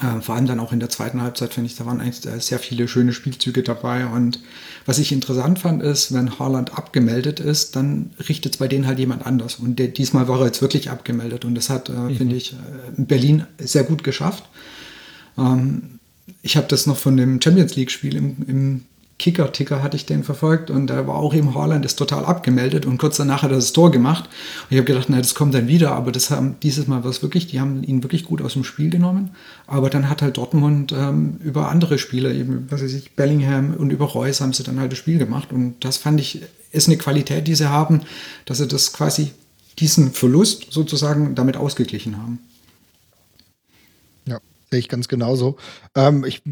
Äh, 0.05 0.21
vor 0.21 0.35
allem 0.35 0.47
dann 0.47 0.61
auch 0.61 0.73
in 0.73 0.81
der 0.81 0.91
zweiten 0.91 1.23
Halbzeit, 1.23 1.55
finde 1.55 1.71
ich, 1.71 1.77
da 1.77 1.87
waren 1.87 2.01
eigentlich 2.01 2.27
äh, 2.27 2.41
sehr 2.41 2.59
viele 2.59 2.89
schöne 2.89 3.13
Spielzüge 3.13 3.63
dabei. 3.63 4.07
Und 4.07 4.41
was 4.87 4.99
ich 4.99 5.13
interessant 5.13 5.59
fand, 5.59 5.83
ist, 5.83 6.13
wenn 6.13 6.39
Haaland 6.39 6.77
abgemeldet 6.77 7.41
ist, 7.41 7.77
dann 7.77 8.11
richtet 8.29 8.55
es 8.55 8.59
bei 8.59 8.69
denen 8.69 8.87
halt 8.87 8.99
jemand 8.99 9.25
anders. 9.25 9.57
Und 9.57 9.79
der, 9.79 9.89
diesmal 9.89 10.29
war 10.29 10.41
er 10.41 10.47
jetzt 10.47 10.63
wirklich 10.63 10.91
abgemeldet. 10.91 11.45
Und 11.45 11.55
das 11.55 11.71
hat, 11.71 11.89
äh, 11.89 11.93
mhm. 11.93 12.17
finde 12.17 12.37
ich, 12.37 12.53
äh, 12.53 12.57
Berlin 13.03 13.47
sehr 13.59 13.85
gut 13.85 14.05
geschafft. 14.05 14.45
Ähm, 15.39 15.99
ich 16.43 16.57
habe 16.57 16.67
das 16.69 16.87
noch 16.87 16.97
von 16.97 17.17
dem 17.17 17.41
Champions 17.41 17.77
League-Spiel 17.77 18.17
im, 18.17 18.37
im 18.47 18.85
Kicker-Ticker 19.25 19.83
hatte 19.83 19.97
ich 19.97 20.05
den 20.05 20.23
verfolgt 20.23 20.71
und 20.71 20.89
da 20.89 21.07
war 21.07 21.15
auch 21.15 21.33
eben 21.33 21.55
Haaland 21.55 21.87
ist 21.87 21.97
total 21.97 22.27
abgemeldet 22.27 22.85
und 22.85 22.99
kurz 22.99 23.17
danach 23.17 23.43
hat 23.43 23.53
er 23.53 23.57
das 23.57 23.73
Tor 23.73 23.91
gemacht. 23.91 24.25
Und 24.25 24.73
ich 24.73 24.77
habe 24.77 24.85
gedacht, 24.85 25.07
na, 25.09 25.17
das 25.17 25.35
kommt 25.35 25.55
dann 25.55 25.67
wieder, 25.67 25.93
aber 25.93 26.13
das 26.13 26.29
haben 26.29 26.57
dieses 26.63 26.89
Mal 26.89 27.05
was 27.05 27.23
wirklich, 27.23 27.47
die 27.47 27.59
haben 27.59 27.83
ihn 27.85 28.03
wirklich 28.03 28.27
gut 28.27 28.43
aus 28.43 28.53
dem 28.53 28.65
Spiel 28.65 28.91
genommen. 28.91 29.31
Aber 29.67 29.89
dann 29.89 30.11
hat 30.11 30.21
halt 30.21 30.37
Dortmund 30.37 30.93
ähm, 30.93 31.39
über 31.43 31.71
andere 31.71 31.97
Spieler, 31.97 32.33
eben, 32.33 32.67
was 32.69 32.83
weiß 32.83 32.93
ich, 32.93 33.17
Bellingham 33.17 33.73
und 33.73 33.89
über 33.89 34.05
Reus 34.05 34.43
haben 34.43 34.53
sie 34.53 34.63
dann 34.63 34.79
halt 34.79 34.93
das 34.93 34.99
Spiel 34.99 35.17
gemacht. 35.17 35.55
Und 35.55 35.77
das 35.81 35.97
fand 35.97 36.21
ich, 36.21 36.43
ist 36.71 36.89
eine 36.89 36.99
Qualität, 36.99 37.49
die 37.49 37.55
sie 37.55 37.71
haben, 37.71 38.03
dass 38.45 38.59
sie 38.59 38.69
das 38.69 38.93
quasi 38.93 39.31
diesen 39.79 40.13
Verlust 40.13 40.67
sozusagen 40.71 41.35
damit 41.35 41.57
ausgeglichen 41.57 42.19
haben. 42.19 42.41
Sehe 44.75 44.81
ich 44.81 44.89
ganz 44.89 45.07
genauso. 45.07 45.55
Ähm, 45.95 46.25
ich 46.25 46.43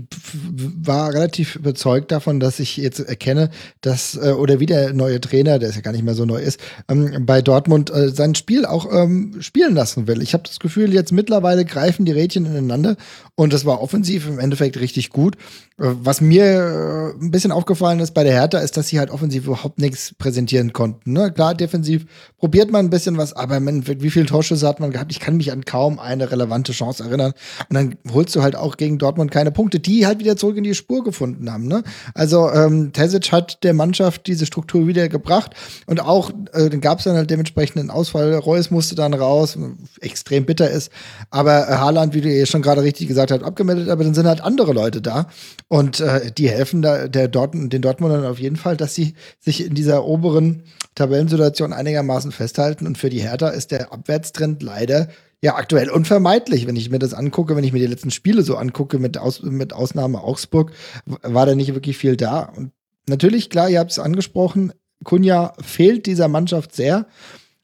war 0.80 1.12
relativ 1.12 1.56
überzeugt 1.56 2.12
davon, 2.12 2.38
dass 2.38 2.60
ich 2.60 2.76
jetzt 2.76 3.00
erkenne, 3.00 3.50
dass, 3.80 4.14
äh, 4.14 4.30
oder 4.30 4.60
wie 4.60 4.66
der 4.66 4.92
neue 4.92 5.20
Trainer, 5.20 5.58
der 5.58 5.70
ist 5.70 5.74
ja 5.74 5.80
gar 5.80 5.90
nicht 5.90 6.04
mehr 6.04 6.14
so 6.14 6.24
neu 6.24 6.40
ist, 6.40 6.60
ähm, 6.88 7.26
bei 7.26 7.42
Dortmund 7.42 7.90
äh, 7.90 8.10
sein 8.10 8.36
Spiel 8.36 8.64
auch 8.64 8.86
ähm, 8.92 9.38
spielen 9.40 9.74
lassen 9.74 10.06
will. 10.06 10.22
Ich 10.22 10.34
habe 10.34 10.44
das 10.44 10.60
Gefühl, 10.60 10.94
jetzt 10.94 11.10
mittlerweile 11.10 11.64
greifen 11.64 12.04
die 12.04 12.12
Rädchen 12.12 12.46
ineinander 12.46 12.96
und 13.34 13.52
das 13.52 13.64
war 13.64 13.82
offensiv 13.82 14.28
im 14.28 14.38
Endeffekt 14.38 14.78
richtig 14.78 15.10
gut. 15.10 15.34
Äh, 15.78 15.94
was 16.00 16.20
mir 16.20 16.44
äh, 16.44 17.24
ein 17.24 17.32
bisschen 17.32 17.50
aufgefallen 17.50 17.98
ist 17.98 18.12
bei 18.12 18.22
der 18.22 18.34
Hertha, 18.34 18.58
ist, 18.58 18.76
dass 18.76 18.86
sie 18.86 19.00
halt 19.00 19.10
offensiv 19.10 19.46
überhaupt 19.46 19.80
nichts 19.80 20.14
präsentieren 20.16 20.72
konnten. 20.72 21.12
Ne? 21.12 21.32
Klar, 21.32 21.56
defensiv 21.56 22.06
probiert 22.38 22.70
man 22.70 22.86
ein 22.86 22.90
bisschen 22.90 23.16
was, 23.18 23.32
aber 23.32 23.56
im 23.56 23.82
wie 23.86 24.10
viele 24.10 24.26
Torschüsse 24.26 24.68
hat 24.68 24.78
man 24.78 24.92
gehabt? 24.92 25.10
Ich 25.10 25.18
kann 25.18 25.36
mich 25.36 25.50
an 25.50 25.64
kaum 25.64 25.98
eine 25.98 26.30
relevante 26.30 26.72
Chance 26.72 27.02
erinnern. 27.02 27.32
Und 27.68 27.74
dann 27.74 27.96
holst 28.14 28.34
du 28.34 28.43
halt 28.43 28.56
auch 28.56 28.76
gegen 28.76 28.98
Dortmund 28.98 29.30
keine 29.30 29.51
Punkte, 29.51 29.80
die 29.80 30.06
halt 30.06 30.18
wieder 30.18 30.36
zurück 30.36 30.56
in 30.56 30.64
die 30.64 30.74
Spur 30.74 31.05
gefunden 31.05 31.51
haben. 31.51 31.66
Ne? 31.66 31.82
Also 32.14 32.51
ähm, 32.51 32.93
Tesic 32.93 33.32
hat 33.32 33.62
der 33.62 33.74
Mannschaft 33.74 34.26
diese 34.26 34.47
Struktur 34.47 34.86
wieder 34.86 35.09
gebracht 35.09 35.52
und 35.86 36.01
auch 36.01 36.30
äh, 36.52 36.70
dann 36.70 36.80
gab 36.80 36.98
es 36.98 37.05
dann 37.05 37.16
halt 37.16 37.30
dementsprechend 37.30 37.78
einen 37.78 37.90
Ausfall. 37.90 38.34
Reus 38.34 38.70
musste 38.70 38.94
dann 38.94 39.14
raus, 39.14 39.59
extrem 40.01 40.44
bitter 40.44 40.70
ist. 40.70 40.90
Aber 41.30 41.68
äh, 41.68 41.72
Haaland, 41.74 42.14
wie 42.14 42.20
du 42.20 42.28
ja 42.28 42.47
schon 42.47 42.62
gerade 42.62 42.82
richtig 42.82 43.09
gesagt 43.09 43.30
hast, 43.30 43.43
abgemeldet, 43.43 43.89
aber 43.89 44.05
dann 44.05 44.14
sind 44.14 44.26
halt 44.26 44.40
andere 44.40 44.72
Leute 44.72 45.01
da 45.01 45.28
und 45.68 46.01
äh, 46.01 46.30
die 46.30 46.48
helfen 46.48 46.82
da 46.82 47.09
der 47.09 47.28
Dortmund, 47.28 47.72
den 47.72 47.82
Dortmundern 47.82 48.24
auf 48.24 48.39
jeden 48.39 48.56
Fall, 48.56 48.76
dass 48.76 48.94
sie 48.94 49.14
sich 49.40 49.64
in 49.66 49.74
dieser 49.74 50.05
oberen 50.05 50.62
Tabellensituation 50.94 51.72
einigermaßen 51.72 52.32
festhalten 52.32 52.86
und 52.86 52.98
für 52.98 53.10
die 53.10 53.20
Hertha 53.20 53.48
ist 53.48 53.70
der 53.70 53.93
Abwärtstrend 53.93 54.62
leider 54.62 55.09
ja 55.43 55.56
aktuell 55.56 55.90
unvermeidlich, 55.90 56.66
wenn 56.66 56.77
ich 56.77 56.89
mir 56.89 56.98
das 56.98 57.14
angucke, 57.14 57.56
wenn 57.56 57.64
ich 57.64 57.73
mir 57.73 57.81
die 57.81 57.86
letzten 57.86 58.10
Spiele 58.10 58.43
so 58.43 58.56
angucke, 58.56 58.98
mit, 58.98 59.19
Aus, 59.19 59.43
mit 59.43 59.73
Ausnahme 59.73 60.23
Augsburg, 60.23 60.73
war 61.05 61.47
da 61.47 61.55
nicht 61.55 61.74
wirklich 61.74 61.98
viel 61.98 62.16
da. 62.16 62.44
Und 62.56 62.73
natürlich, 63.09 63.51
klar, 63.51 63.69
ihr 63.69 63.81
habt 63.81 63.90
es 63.90 63.98
angesprochen, 63.98 64.73
Kunja 65.05 65.52
fehlt 65.60 66.06
dieser 66.06 66.28
Mannschaft 66.28 66.74
sehr. 66.74 67.06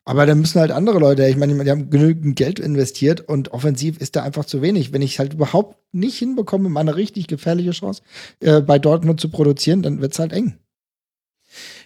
Aber 0.05 0.25
da 0.25 0.35
müssen 0.35 0.59
halt 0.59 0.71
andere 0.71 0.99
Leute, 0.99 1.29
ich 1.29 1.37
meine, 1.37 1.63
die 1.63 1.71
haben 1.71 1.91
genügend 1.91 2.35
Geld 2.35 2.59
investiert 2.59 3.21
und 3.21 3.53
offensiv 3.53 3.99
ist 3.99 4.17
da 4.17 4.23
einfach 4.23 4.47
zu 4.47 4.63
wenig. 4.63 4.93
Wenn 4.93 5.03
ich 5.03 5.19
halt 5.19 5.35
überhaupt 5.35 5.77
nicht 5.93 6.19
hinbekomme, 6.19 6.71
mal 6.71 6.81
eine 6.81 6.97
richtig 6.97 7.27
gefährliche 7.27 7.73
Chance 7.73 8.03
äh, 8.41 8.63
bei 8.63 8.79
Dortmund 8.79 9.21
zu 9.21 9.29
produzieren, 9.29 9.83
dann 9.83 10.01
wird 10.01 10.15
es 10.15 10.19
halt 10.19 10.33
eng. 10.33 10.59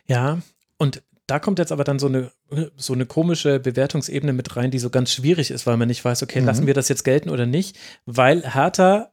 Ja, 0.06 0.40
und 0.78 1.02
da 1.26 1.38
kommt 1.38 1.58
jetzt 1.58 1.72
aber 1.72 1.84
dann 1.84 1.98
so 1.98 2.08
eine, 2.08 2.32
so 2.76 2.92
eine 2.92 3.06
komische 3.06 3.60
Bewertungsebene 3.60 4.32
mit 4.32 4.56
rein, 4.56 4.70
die 4.70 4.78
so 4.78 4.90
ganz 4.90 5.12
schwierig 5.12 5.50
ist, 5.50 5.66
weil 5.66 5.76
man 5.76 5.88
nicht 5.88 6.04
weiß, 6.04 6.22
okay, 6.22 6.40
mhm. 6.40 6.46
lassen 6.46 6.66
wir 6.66 6.74
das 6.74 6.88
jetzt 6.88 7.04
gelten 7.04 7.30
oder 7.30 7.46
nicht, 7.46 7.78
weil 8.06 8.42
Hertha 8.54 9.12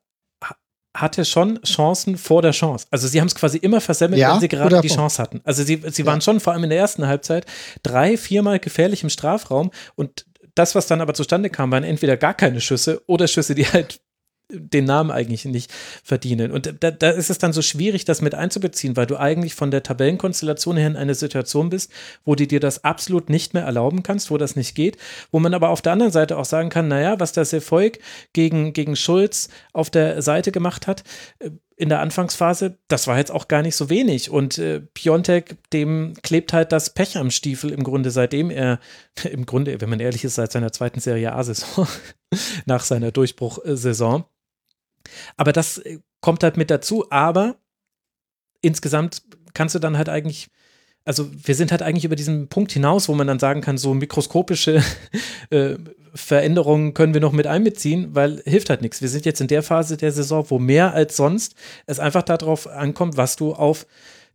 hatte 0.97 1.23
schon 1.23 1.61
Chancen 1.61 2.17
vor 2.17 2.41
der 2.41 2.51
Chance. 2.51 2.87
Also 2.89 3.07
sie 3.07 3.21
haben 3.21 3.27
es 3.27 3.35
quasi 3.35 3.57
immer 3.57 3.79
versemmelt, 3.79 4.19
ja, 4.19 4.33
wenn 4.33 4.39
sie 4.39 4.47
gerade 4.47 4.81
die 4.81 4.87
Chance 4.87 5.21
hatten. 5.21 5.39
Also 5.43 5.63
sie, 5.63 5.81
sie 5.87 6.01
ja. 6.01 6.05
waren 6.07 6.21
schon 6.21 6.39
vor 6.39 6.53
allem 6.53 6.63
in 6.63 6.71
der 6.71 6.79
ersten 6.79 7.05
Halbzeit 7.05 7.45
drei, 7.83 8.17
viermal 8.17 8.59
gefährlich 8.59 9.03
im 9.03 9.09
Strafraum 9.09 9.71
und 9.95 10.25
das, 10.55 10.75
was 10.75 10.87
dann 10.87 10.99
aber 10.99 11.13
zustande 11.13 11.49
kam, 11.49 11.71
waren 11.71 11.83
entweder 11.83 12.17
gar 12.17 12.33
keine 12.33 12.59
Schüsse 12.59 13.01
oder 13.05 13.27
Schüsse, 13.27 13.55
die 13.55 13.65
halt 13.65 14.01
den 14.51 14.85
Namen 14.85 15.11
eigentlich 15.11 15.45
nicht 15.45 15.71
verdienen. 16.03 16.51
Und 16.51 16.75
da, 16.79 16.91
da, 16.91 17.09
ist 17.11 17.29
es 17.29 17.37
dann 17.37 17.53
so 17.53 17.61
schwierig, 17.61 18.05
das 18.05 18.21
mit 18.21 18.35
einzubeziehen, 18.35 18.97
weil 18.97 19.05
du 19.05 19.17
eigentlich 19.17 19.53
von 19.53 19.71
der 19.71 19.83
Tabellenkonstellation 19.83 20.77
her 20.77 20.87
in 20.87 20.95
einer 20.95 21.15
Situation 21.15 21.69
bist, 21.69 21.91
wo 22.25 22.35
du 22.35 22.47
dir 22.47 22.59
das 22.59 22.83
absolut 22.83 23.29
nicht 23.29 23.53
mehr 23.53 23.63
erlauben 23.63 24.03
kannst, 24.03 24.31
wo 24.31 24.37
das 24.37 24.55
nicht 24.55 24.75
geht, 24.75 24.97
wo 25.31 25.39
man 25.39 25.53
aber 25.53 25.69
auf 25.69 25.81
der 25.81 25.93
anderen 25.93 26.11
Seite 26.11 26.37
auch 26.37 26.45
sagen 26.45 26.69
kann, 26.69 26.87
naja, 26.87 27.19
was 27.19 27.31
das 27.31 27.53
Erfolg 27.53 27.99
gegen, 28.33 28.73
gegen 28.73 28.95
Schulz 28.95 29.49
auf 29.73 29.89
der 29.89 30.21
Seite 30.21 30.51
gemacht 30.51 30.87
hat, 30.87 31.03
äh, 31.39 31.51
in 31.79 31.87
der 31.87 32.01
Anfangsphase, 32.01 32.77
das 32.89 33.07
war 33.07 33.17
jetzt 33.17 33.31
auch 33.31 33.47
gar 33.47 33.61
nicht 33.61 33.77
so 33.77 33.89
wenig. 33.89 34.29
Und 34.29 34.57
äh, 34.57 34.81
Piontek, 34.81 35.55
dem 35.71 36.13
klebt 36.23 36.51
halt 36.51 36.73
das 36.73 36.93
Pech 36.93 37.17
am 37.17 37.31
Stiefel 37.31 37.71
im 37.71 37.83
Grunde, 37.83 38.11
seitdem 38.11 38.51
er, 38.51 38.79
im 39.31 39.45
Grunde, 39.45 39.79
wenn 39.79 39.89
man 39.89 40.01
ehrlich 40.01 40.25
ist, 40.25 40.35
seit 40.35 40.51
seiner 40.51 40.73
zweiten 40.73 40.99
Serie 40.99 41.31
A-Saison, 41.33 41.87
nach 42.65 42.83
seiner 42.83 43.11
Durchbruchsaison. 43.11 44.25
Aber 45.37 45.51
das 45.51 45.79
äh, 45.79 45.99
kommt 46.21 46.43
halt 46.43 46.57
mit 46.57 46.69
dazu. 46.69 47.09
Aber 47.11 47.57
insgesamt 48.61 49.23
kannst 49.53 49.75
du 49.75 49.79
dann 49.79 49.97
halt 49.97 50.09
eigentlich, 50.09 50.49
also 51.05 51.29
wir 51.31 51.55
sind 51.55 51.71
halt 51.71 51.81
eigentlich 51.81 52.05
über 52.05 52.15
diesen 52.15 52.49
Punkt 52.49 52.71
hinaus, 52.71 53.09
wo 53.09 53.15
man 53.15 53.27
dann 53.27 53.39
sagen 53.39 53.61
kann, 53.61 53.77
so 53.77 53.93
mikroskopische 53.93 54.83
äh, 55.49 55.75
Veränderungen 56.13 56.93
können 56.93 57.13
wir 57.13 57.21
noch 57.21 57.31
mit 57.31 57.47
einbeziehen, 57.47 58.15
weil 58.15 58.41
hilft 58.45 58.69
halt 58.69 58.81
nichts. 58.81 59.01
Wir 59.01 59.09
sind 59.09 59.25
jetzt 59.25 59.41
in 59.41 59.47
der 59.47 59.63
Phase 59.63 59.97
der 59.97 60.11
Saison, 60.11 60.45
wo 60.49 60.59
mehr 60.59 60.93
als 60.93 61.15
sonst 61.15 61.55
es 61.85 61.99
einfach 61.99 62.23
darauf 62.23 62.67
ankommt, 62.67 63.17
was 63.17 63.35
du 63.35 63.53
auf 63.53 63.85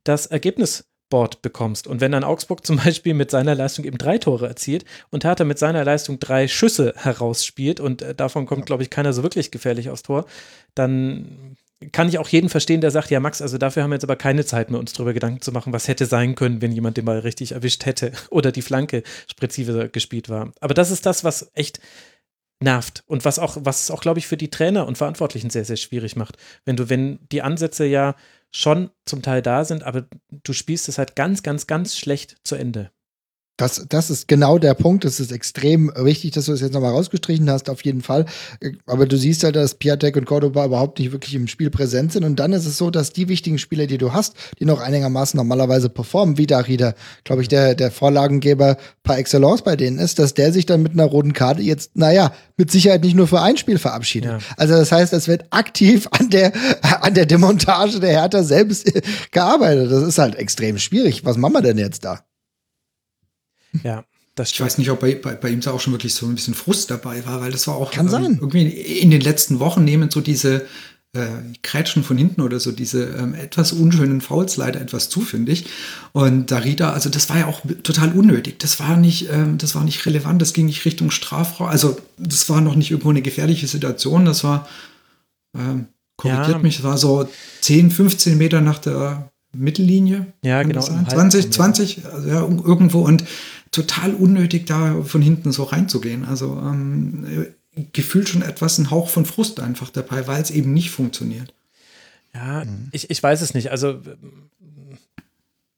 das 0.05 0.27
Ergebnis 0.27 0.85
Board 1.15 1.43
bekommst. 1.43 1.87
Und 1.87 2.01
wenn 2.01 2.11
dann 2.11 2.25
Augsburg 2.25 2.67
zum 2.67 2.77
Beispiel 2.85 3.15
mit 3.15 3.31
seiner 3.31 3.55
Leistung 3.55 3.85
eben 3.85 3.99
drei 3.99 4.19
Tore 4.19 4.49
erzielt 4.49 4.85
und 5.11 5.23
Hertha 5.23 5.45
mit 5.45 5.61
seiner 5.61 5.85
Leistung 5.85 6.19
drei 6.19 6.49
Schüsse 6.49 6.93
herausspielt 6.97 7.79
und 7.79 8.03
äh, 8.03 8.17
davon 8.17 8.47
kommt, 8.47 8.67
glaube 8.67 8.83
ich, 8.83 8.91
keiner 8.91 9.13
so 9.13 9.23
wirklich 9.23 9.53
gefährlich 9.53 9.91
aufs 9.91 10.03
Tor, 10.03 10.27
dann 10.75 11.57
kann 11.93 12.09
ich 12.09 12.19
auch 12.19 12.27
jeden 12.27 12.49
verstehen, 12.49 12.81
der 12.81 12.91
sagt, 12.91 13.11
ja 13.11 13.21
Max, 13.21 13.41
also 13.41 13.59
dafür 13.59 13.85
haben 13.85 13.91
wir 13.91 13.95
jetzt 13.95 14.03
aber 14.03 14.17
keine 14.17 14.45
Zeit 14.45 14.73
mehr, 14.73 14.81
uns 14.81 14.93
darüber 14.93 15.13
Gedanken 15.13 15.41
zu 15.41 15.53
machen, 15.53 15.73
was 15.73 15.87
hätte 15.87 16.07
sein 16.07 16.35
können, 16.35 16.61
wenn 16.61 16.73
jemand 16.73 16.97
den 16.97 17.05
Ball 17.05 17.21
richtig 17.21 17.53
erwischt 17.53 17.87
hätte 17.87 18.11
oder 18.31 18.51
die 18.51 18.63
Flanke 18.63 19.05
präzise 19.37 19.89
gespielt 19.91 20.29
war. 20.29 20.51
Aber 20.59 20.75
das 20.75 20.91
ist 20.91 21.07
das, 21.07 21.23
was 21.23 21.49
echt 21.55 21.79
nervt 22.59 23.05
und 23.07 23.25
was 23.25 23.39
auch, 23.39 23.57
was 23.61 23.93
auch, 23.93 24.01
glaube 24.01 24.19
ich, 24.19 24.27
für 24.27 24.37
die 24.37 24.51
Trainer 24.51 24.89
und 24.89 24.99
Verantwortlichen 24.99 25.51
sehr, 25.51 25.65
sehr 25.65 25.77
schwierig 25.77 26.17
macht. 26.17 26.39
Wenn 26.65 26.75
du, 26.75 26.89
wenn 26.89 27.21
die 27.31 27.43
Ansätze 27.43 27.85
ja 27.85 28.17
schon 28.55 28.91
zum 29.05 29.21
Teil 29.21 29.43
da 29.43 29.65
sind, 29.65 29.83
aber 29.83 30.07
du 30.31 30.53
spielst 30.53 30.89
es 30.89 30.99
halt 30.99 31.17
ganz, 31.17 31.43
ganz, 31.43 31.67
ganz 31.67 31.99
schlecht 31.99 32.39
zu 32.45 32.55
Ende. 32.55 32.93
Das, 33.57 33.87
das 33.89 34.11
ist 34.11 34.27
genau 34.27 34.59
der 34.59 34.75
Punkt. 34.75 35.05
Es 35.05 35.21
ist 35.21 35.31
extrem 35.31 35.93
wichtig, 35.97 36.33
dass 36.33 36.47
du 36.47 36.53
das 36.53 36.61
jetzt 36.61 36.73
nochmal 36.73 36.91
rausgestrichen 36.91 37.49
hast, 37.49 37.71
auf 37.71 37.85
jeden 37.85 38.01
Fall. 38.01 38.27
Aber 38.85 39.07
du 39.07 39.17
siehst 39.17 39.45
halt, 39.45 39.55
dass 39.55 39.77
Piatek 39.77 40.17
und 40.17 40.25
Cordoba 40.25 40.65
überhaupt 40.65 40.99
nicht 40.99 41.13
wirklich 41.13 41.37
im 41.37 41.47
Spiel 41.47 41.71
präsent 41.71 42.13
sind. 42.13 42.25
Und 42.25 42.41
dann 42.41 42.53
ist 42.53 42.67
es 42.67 42.79
so, 42.79 42.91
dass 42.91 43.13
die 43.13 43.29
wichtigen 43.29 43.59
Spieler, 43.59 43.87
die 43.87 43.99
du 43.99 44.13
hast, 44.13 44.35
die 44.59 44.65
noch 44.65 44.81
einigermaßen 44.81 45.39
normalerweise 45.39 45.89
performen, 45.89 46.37
wie 46.37 46.49
Darida, 46.49 46.95
glaube 47.23 47.43
ich, 47.43 47.49
der, 47.49 47.77
der 47.77 47.93
Vorlagengeber 47.93 48.77
par 49.05 49.19
excellence 49.19 49.63
bei 49.63 49.77
denen 49.77 50.01
ist, 50.01 50.19
dass 50.19 50.35
der 50.35 50.53
sich 50.53 50.67
dann 50.67 50.83
mit 50.83 50.93
einer 50.93 51.05
roten 51.05 51.33
Karte 51.33 51.63
jetzt, 51.63 51.97
naja, 51.97 52.33
mit 52.57 52.73
Sicherheit 52.73 53.05
nicht 53.05 53.15
nur 53.15 53.29
für 53.29 53.41
ein 53.41 53.57
Spiel 53.57 53.79
verabschiedet. 53.79 54.33
Ja. 54.33 54.39
Also 54.57 54.75
das 54.75 54.91
heißt, 54.91 55.13
es 55.13 55.29
wird 55.29 55.45
aktiv 55.51 56.09
an 56.11 56.29
der, 56.31 56.53
an 57.03 57.15
der 57.15 57.27
Demontage 57.27 58.01
der 58.01 58.11
Hertha 58.11 58.43
selbst 58.43 58.91
gearbeitet. 59.31 59.93
Das 59.93 60.03
ist 60.03 60.19
halt 60.19 60.35
extrem 60.35 60.79
schwierig. 60.79 61.25
Was 61.25 61.37
machen 61.37 61.53
wir 61.53 61.63
denn 61.63 61.79
jetzt 61.79 62.05
da? 62.05 62.25
Ja. 63.83 64.05
Das 64.35 64.51
ich 64.51 64.61
weiß 64.61 64.79
nicht, 64.79 64.91
ob 64.91 65.01
bei, 65.01 65.15
bei, 65.15 65.35
bei 65.35 65.51
ihm 65.51 65.61
da 65.61 65.71
auch 65.71 65.81
schon 65.81 65.93
wirklich 65.93 66.15
so 66.15 66.27
ein 66.27 66.35
bisschen 66.35 66.55
Frust 66.55 66.91
dabei 66.91 67.25
war, 67.25 67.41
weil 67.41 67.53
das 67.53 67.69
war 67.69 67.77
auch 67.77 67.93
Kann 67.93 68.07
ähm, 68.07 68.13
sein. 68.13 68.39
irgendwie 68.41 68.67
in 68.67 69.11
den 69.11 69.21
letzten 69.21 69.61
Wochen 69.61 69.85
nehmen 69.85 70.11
so 70.11 70.21
diese 70.21 70.67
äh, 71.15 71.29
Krätschen 71.63 72.03
von 72.03 72.19
hinten 72.19 72.41
oder 72.41 72.59
so 72.59 72.73
diese 72.73 73.05
ähm, 73.05 73.35
etwas 73.35 73.73
unschönen 73.73 74.21
Fouls 74.21 74.57
leider 74.57 74.81
etwas 74.81 75.09
zu, 75.09 75.21
finde 75.21 75.53
ich. 75.53 75.67
Und 76.11 76.51
Darida, 76.51 76.93
also 76.93 77.09
das 77.09 77.29
war 77.31 77.39
ja 77.39 77.47
auch 77.47 77.61
total 77.85 78.13
unnötig. 78.13 78.59
Das 78.59 78.81
war 78.81 78.97
nicht, 78.97 79.29
ähm, 79.31 79.57
das 79.59 79.77
war 79.77 79.85
nicht 79.85 80.05
relevant, 80.07 80.43
das 80.43 80.53
ging 80.53 80.67
nicht 80.67 80.85
Richtung 80.85 81.13
Strafraum. 81.13 81.69
Also 81.69 81.97
das 82.19 82.51
war 82.51 82.61
noch 82.61 82.75
nicht 82.75 82.91
irgendwo 82.91 83.11
eine 83.11 83.23
gefährliche 83.23 83.69
Situation. 83.69 84.25
Das 84.25 84.43
war, 84.43 84.69
ähm, 85.57 85.87
korrigiert 86.17 86.49
ja. 86.49 86.59
mich, 86.59 86.79
das 86.79 86.85
war 86.85 86.99
so 86.99 87.29
10, 87.61 87.93
15 87.93 88.37
Meter 88.37 88.61
nach 88.61 88.79
der 88.79 89.31
Mittellinie. 89.53 90.27
Ja, 90.43 90.65
genau. 90.65 90.81
20, 90.81 91.53
20, 91.53 92.05
also 92.07 92.29
ja, 92.29 92.41
irgendwo 92.41 93.03
und 93.03 93.25
total 93.75 94.15
unnötig, 94.15 94.67
da 94.67 95.03
von 95.03 95.23
hinten 95.23 95.53
so 95.53 95.65
reinzugehen. 95.65 96.25
Also 96.25 96.59
ähm, 96.61 97.55
gefühlt 97.93 98.29
schon 98.29 98.43
etwas 98.43 98.79
ein 98.79 98.91
Hauch 98.91 99.09
von 99.09 99.27
Frust 99.27 99.61
einfach 99.61 99.91
dabei, 99.91 100.27
weil 100.27 100.41
es 100.41 100.51
eben 100.51 100.73
nicht 100.73 100.91
funktioniert. 100.91 101.53
Ja, 102.35 102.65
mhm. 102.65 102.89
ich, 102.93 103.11
ich 103.11 103.23
weiß 103.23 103.41
es 103.43 103.55
nicht. 103.55 103.71
Also 103.71 104.01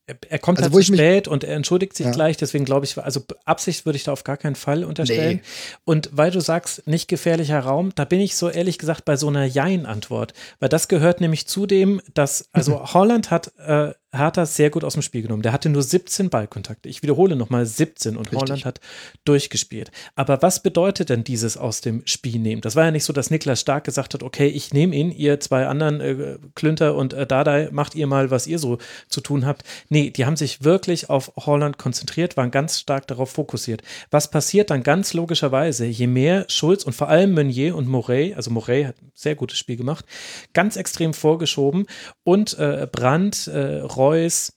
er, 0.07 0.17
er 0.29 0.39
kommt 0.39 0.59
also, 0.59 0.73
halt 0.73 0.85
zu 0.85 0.95
spät 0.95 1.27
und 1.27 1.43
er 1.43 1.57
entschuldigt 1.57 1.97
sich 1.97 2.07
ja. 2.07 2.13
gleich, 2.13 2.37
deswegen 2.37 2.65
glaube 2.65 2.87
ich, 2.87 2.97
also 2.97 3.25
Absicht 3.45 3.87
würde 3.87 3.97
ich 3.97 4.05
da 4.05 4.13
auf 4.13 4.25
gar 4.25 4.37
keinen 4.37 4.55
Fall 4.55 4.85
unterstellen. 4.85 5.37
Nee. 5.37 5.81
Und 5.85 6.11
weil 6.13 6.31
du 6.31 6.41
sagst, 6.41 6.87
nicht 6.87 7.09
gefährlicher 7.09 7.59
Raum, 7.61 7.93
da 7.95 8.05
bin 8.05 8.21
ich 8.21 8.37
so 8.37 8.49
ehrlich 8.49 8.79
gesagt 8.79 9.05
bei 9.05 9.17
so 9.17 9.27
einer 9.29 9.47
Jein-Antwort, 9.47 10.33
weil 10.61 10.69
das 10.69 10.89
gehört 10.89 11.21
nämlich 11.21 11.49
zu 11.49 11.67
dem, 11.67 12.01
dass, 12.15 12.49
also 12.53 12.85
Holland 12.95 13.31
hat 13.31 13.53
äh, 13.59 13.95
Hertha 14.13 14.47
sehr 14.47 14.71
gut 14.71 14.85
aus 14.85 14.95
dem 14.95 15.03
Spiel 15.03 15.23
genommen. 15.23 15.43
Der 15.43 15.53
hatte 15.53 15.69
nur 15.69 15.83
17 15.83 16.31
Ballkontakte. 16.31 16.89
Ich 16.89 17.03
wiederhole 17.03 17.37
nochmal 17.37 17.67
17 17.67 18.17
und 18.17 18.27
Richtig. 18.27 18.41
Holland 18.41 18.65
hat 18.65 18.81
durchgespielt. 19.25 19.91
Aber 20.15 20.41
was 20.43 20.63
bedeutet 20.63 21.11
denn 21.11 21.25
dieses 21.25 21.57
aus 21.57 21.81
dem 21.81 22.07
Spiel 22.07 22.39
nehmen? 22.39 22.63
Das 22.63 22.77
war 22.77 22.85
ja 22.85 22.91
nicht 22.91 23.05
so, 23.05 23.13
dass 23.13 23.31
Niklas 23.31 23.61
Stark 23.61 23.85
gesagt 23.85 24.15
hat, 24.15 24.23
okay, 24.23 24.47
ich 24.47 24.73
nehme 24.73 24.95
ihn, 24.95 25.11
ihr 25.11 25.41
zwei 25.41 25.67
anderen, 25.67 26.01
äh, 26.01 26.39
Klünter 26.55 26.95
und 26.95 27.13
äh, 27.13 27.27
Dardai, 27.27 27.69
macht 27.73 27.95
ihr 27.95 28.07
mal, 28.07 28.31
was 28.31 28.47
ihr 28.47 28.59
so 28.59 28.79
zu 29.09 29.21
tun 29.21 29.45
habt. 29.45 29.65
Nee, 29.89 30.11
die 30.11 30.25
haben 30.25 30.37
sich 30.37 30.63
wirklich 30.63 31.11
auf 31.11 31.33
Holland 31.37 31.79
konzentriert, 31.79 32.37
waren 32.37 32.51
ganz 32.51 32.79
stark 32.79 33.07
darauf 33.09 33.31
fokussiert. 33.31 33.83
Was 34.11 34.31
passiert 34.31 34.71
dann 34.71 34.83
ganz 34.83 35.15
logischerweise, 35.15 35.85
je 35.85 36.07
mehr 36.07 36.47
Schulz 36.49 36.85
und 36.85 36.93
vor 36.93 37.09
allem 37.09 37.33
Meunier 37.33 37.77
und 37.77 37.89
Morey, 37.89 38.35
also 38.35 38.51
Morey 38.51 38.85
hat 38.85 39.03
ein 39.03 39.11
sehr 39.15 39.35
gutes 39.35 39.59
Spiel 39.59 39.77
gemacht, 39.77 40.05
ganz 40.53 40.77
extrem 40.77 41.13
vorgeschoben 41.13 41.87
und 42.25 42.59
äh, 42.59 42.87
Brandt, 42.91 43.49
äh, 43.49 43.81
Reus, 43.97 44.53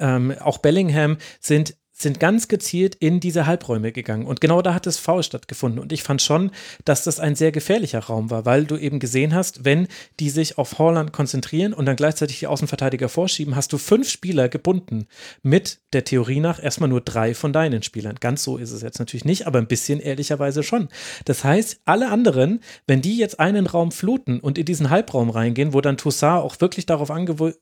ähm, 0.00 0.34
auch 0.40 0.58
Bellingham 0.58 1.18
sind 1.40 1.76
sind 1.98 2.20
ganz 2.20 2.48
gezielt 2.48 2.94
in 2.94 3.20
diese 3.20 3.46
Halbräume 3.46 3.90
gegangen. 3.90 4.26
Und 4.26 4.42
genau 4.42 4.60
da 4.60 4.74
hat 4.74 4.84
das 4.84 4.98
Foul 4.98 5.22
stattgefunden. 5.22 5.80
Und 5.80 5.92
ich 5.92 6.02
fand 6.02 6.20
schon, 6.20 6.50
dass 6.84 7.04
das 7.04 7.20
ein 7.20 7.34
sehr 7.34 7.52
gefährlicher 7.52 8.00
Raum 8.00 8.30
war, 8.30 8.44
weil 8.44 8.66
du 8.66 8.76
eben 8.76 8.98
gesehen 8.98 9.34
hast, 9.34 9.64
wenn 9.64 9.88
die 10.20 10.28
sich 10.28 10.58
auf 10.58 10.78
Holland 10.78 11.14
konzentrieren 11.14 11.72
und 11.72 11.86
dann 11.86 11.96
gleichzeitig 11.96 12.38
die 12.38 12.48
Außenverteidiger 12.48 13.08
vorschieben, 13.08 13.56
hast 13.56 13.72
du 13.72 13.78
fünf 13.78 14.10
Spieler 14.10 14.50
gebunden. 14.50 15.06
Mit 15.42 15.80
der 15.94 16.04
Theorie 16.04 16.40
nach 16.40 16.62
erstmal 16.62 16.90
nur 16.90 17.00
drei 17.00 17.34
von 17.34 17.54
deinen 17.54 17.82
Spielern. 17.82 18.16
Ganz 18.20 18.42
so 18.42 18.58
ist 18.58 18.72
es 18.72 18.82
jetzt 18.82 18.98
natürlich 18.98 19.24
nicht, 19.24 19.46
aber 19.46 19.58
ein 19.58 19.68
bisschen 19.68 19.98
ehrlicherweise 19.98 20.62
schon. 20.62 20.88
Das 21.24 21.44
heißt, 21.44 21.80
alle 21.86 22.10
anderen, 22.10 22.60
wenn 22.86 23.00
die 23.00 23.16
jetzt 23.16 23.40
einen 23.40 23.66
Raum 23.66 23.90
fluten 23.90 24.40
und 24.40 24.58
in 24.58 24.66
diesen 24.66 24.90
Halbraum 24.90 25.30
reingehen, 25.30 25.72
wo 25.72 25.80
dann 25.80 25.96
Toussaint 25.96 26.42
auch 26.42 26.60
wirklich 26.60 26.84
darauf 26.84 27.10
angewiesen 27.10 27.56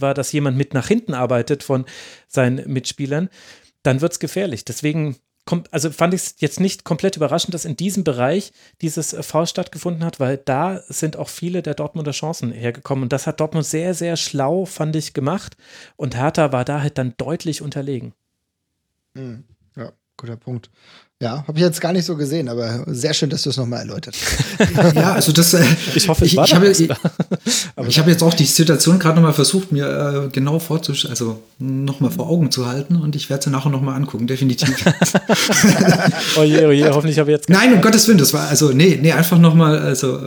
war, 0.00 0.14
dass 0.14 0.32
jemand 0.32 0.56
mit 0.56 0.74
nach 0.74 0.88
hinten 0.88 1.14
arbeitet 1.14 1.62
von 1.62 1.84
seinen 2.28 2.70
Mitspielern, 2.70 3.28
dann 3.82 4.00
wird 4.00 4.12
es 4.12 4.18
gefährlich. 4.18 4.64
Deswegen 4.64 5.16
also 5.70 5.90
fand 5.90 6.14
ich 6.14 6.22
es 6.22 6.34
jetzt 6.38 6.60
nicht 6.60 6.84
komplett 6.84 7.16
überraschend, 7.16 7.54
dass 7.54 7.64
in 7.64 7.76
diesem 7.76 8.02
Bereich 8.02 8.52
dieses 8.80 9.12
äh, 9.12 9.22
Foul 9.22 9.46
stattgefunden 9.46 10.04
hat, 10.04 10.20
weil 10.20 10.38
da 10.38 10.80
sind 10.88 11.16
auch 11.16 11.28
viele 11.28 11.62
der 11.62 11.74
Dortmunder 11.74 12.12
Chancen 12.12 12.50
hergekommen. 12.50 13.04
Und 13.04 13.12
das 13.12 13.26
hat 13.26 13.40
Dortmund 13.40 13.66
sehr, 13.66 13.94
sehr 13.94 14.16
schlau, 14.16 14.64
fand 14.64 14.96
ich, 14.96 15.12
gemacht. 15.12 15.56
Und 15.96 16.16
Hertha 16.16 16.52
war 16.52 16.64
da 16.64 16.80
halt 16.80 16.98
dann 16.98 17.14
deutlich 17.16 17.60
unterlegen. 17.60 18.14
Mhm. 19.12 19.44
Ja, 19.76 19.92
guter 20.16 20.36
Punkt. 20.36 20.70
Ja, 21.22 21.44
habe 21.46 21.56
ich 21.58 21.64
jetzt 21.64 21.80
gar 21.80 21.92
nicht 21.92 22.04
so 22.04 22.16
gesehen, 22.16 22.48
aber 22.48 22.84
sehr 22.88 23.14
schön, 23.14 23.30
dass 23.30 23.42
du 23.42 23.50
es 23.50 23.56
nochmal 23.56 23.80
erläutert 23.80 24.16
hast. 24.58 24.94
ja, 24.96 25.12
also 25.12 25.30
das. 25.30 25.54
Äh, 25.54 25.64
ich 25.94 26.08
hoffe, 26.08 26.24
ich, 26.24 26.36
ich 26.36 26.54
habe 26.54 26.68
ich, 26.68 26.80
ich 27.88 27.98
hab 27.98 28.08
jetzt 28.08 28.22
auch 28.22 28.34
die 28.34 28.44
Situation 28.44 28.98
gerade 28.98 29.14
nochmal 29.14 29.32
versucht, 29.32 29.70
mir 29.70 30.26
äh, 30.26 30.28
genau 30.30 30.58
vorzustellen, 30.58 31.12
also 31.12 31.40
nochmal 31.60 32.10
vor 32.10 32.28
Augen 32.28 32.50
zu 32.50 32.66
halten 32.66 32.96
und 32.96 33.14
ich 33.14 33.30
werde 33.30 33.44
sie 33.44 33.50
nachher 33.50 33.70
nochmal 33.70 33.94
angucken, 33.94 34.26
definitiv. 34.26 34.74
oje, 36.36 36.66
oje, 36.66 36.90
hoffentlich 36.92 37.18
habe 37.20 37.30
ich 37.30 37.36
jetzt. 37.36 37.48
Nein, 37.48 37.72
um 37.72 37.80
Gottes 37.80 38.08
Willen, 38.08 38.18
das 38.18 38.34
war, 38.34 38.48
also, 38.48 38.70
nee, 38.70 38.98
nee, 39.00 39.12
einfach 39.12 39.38
nochmal, 39.38 39.78
also, 39.78 40.18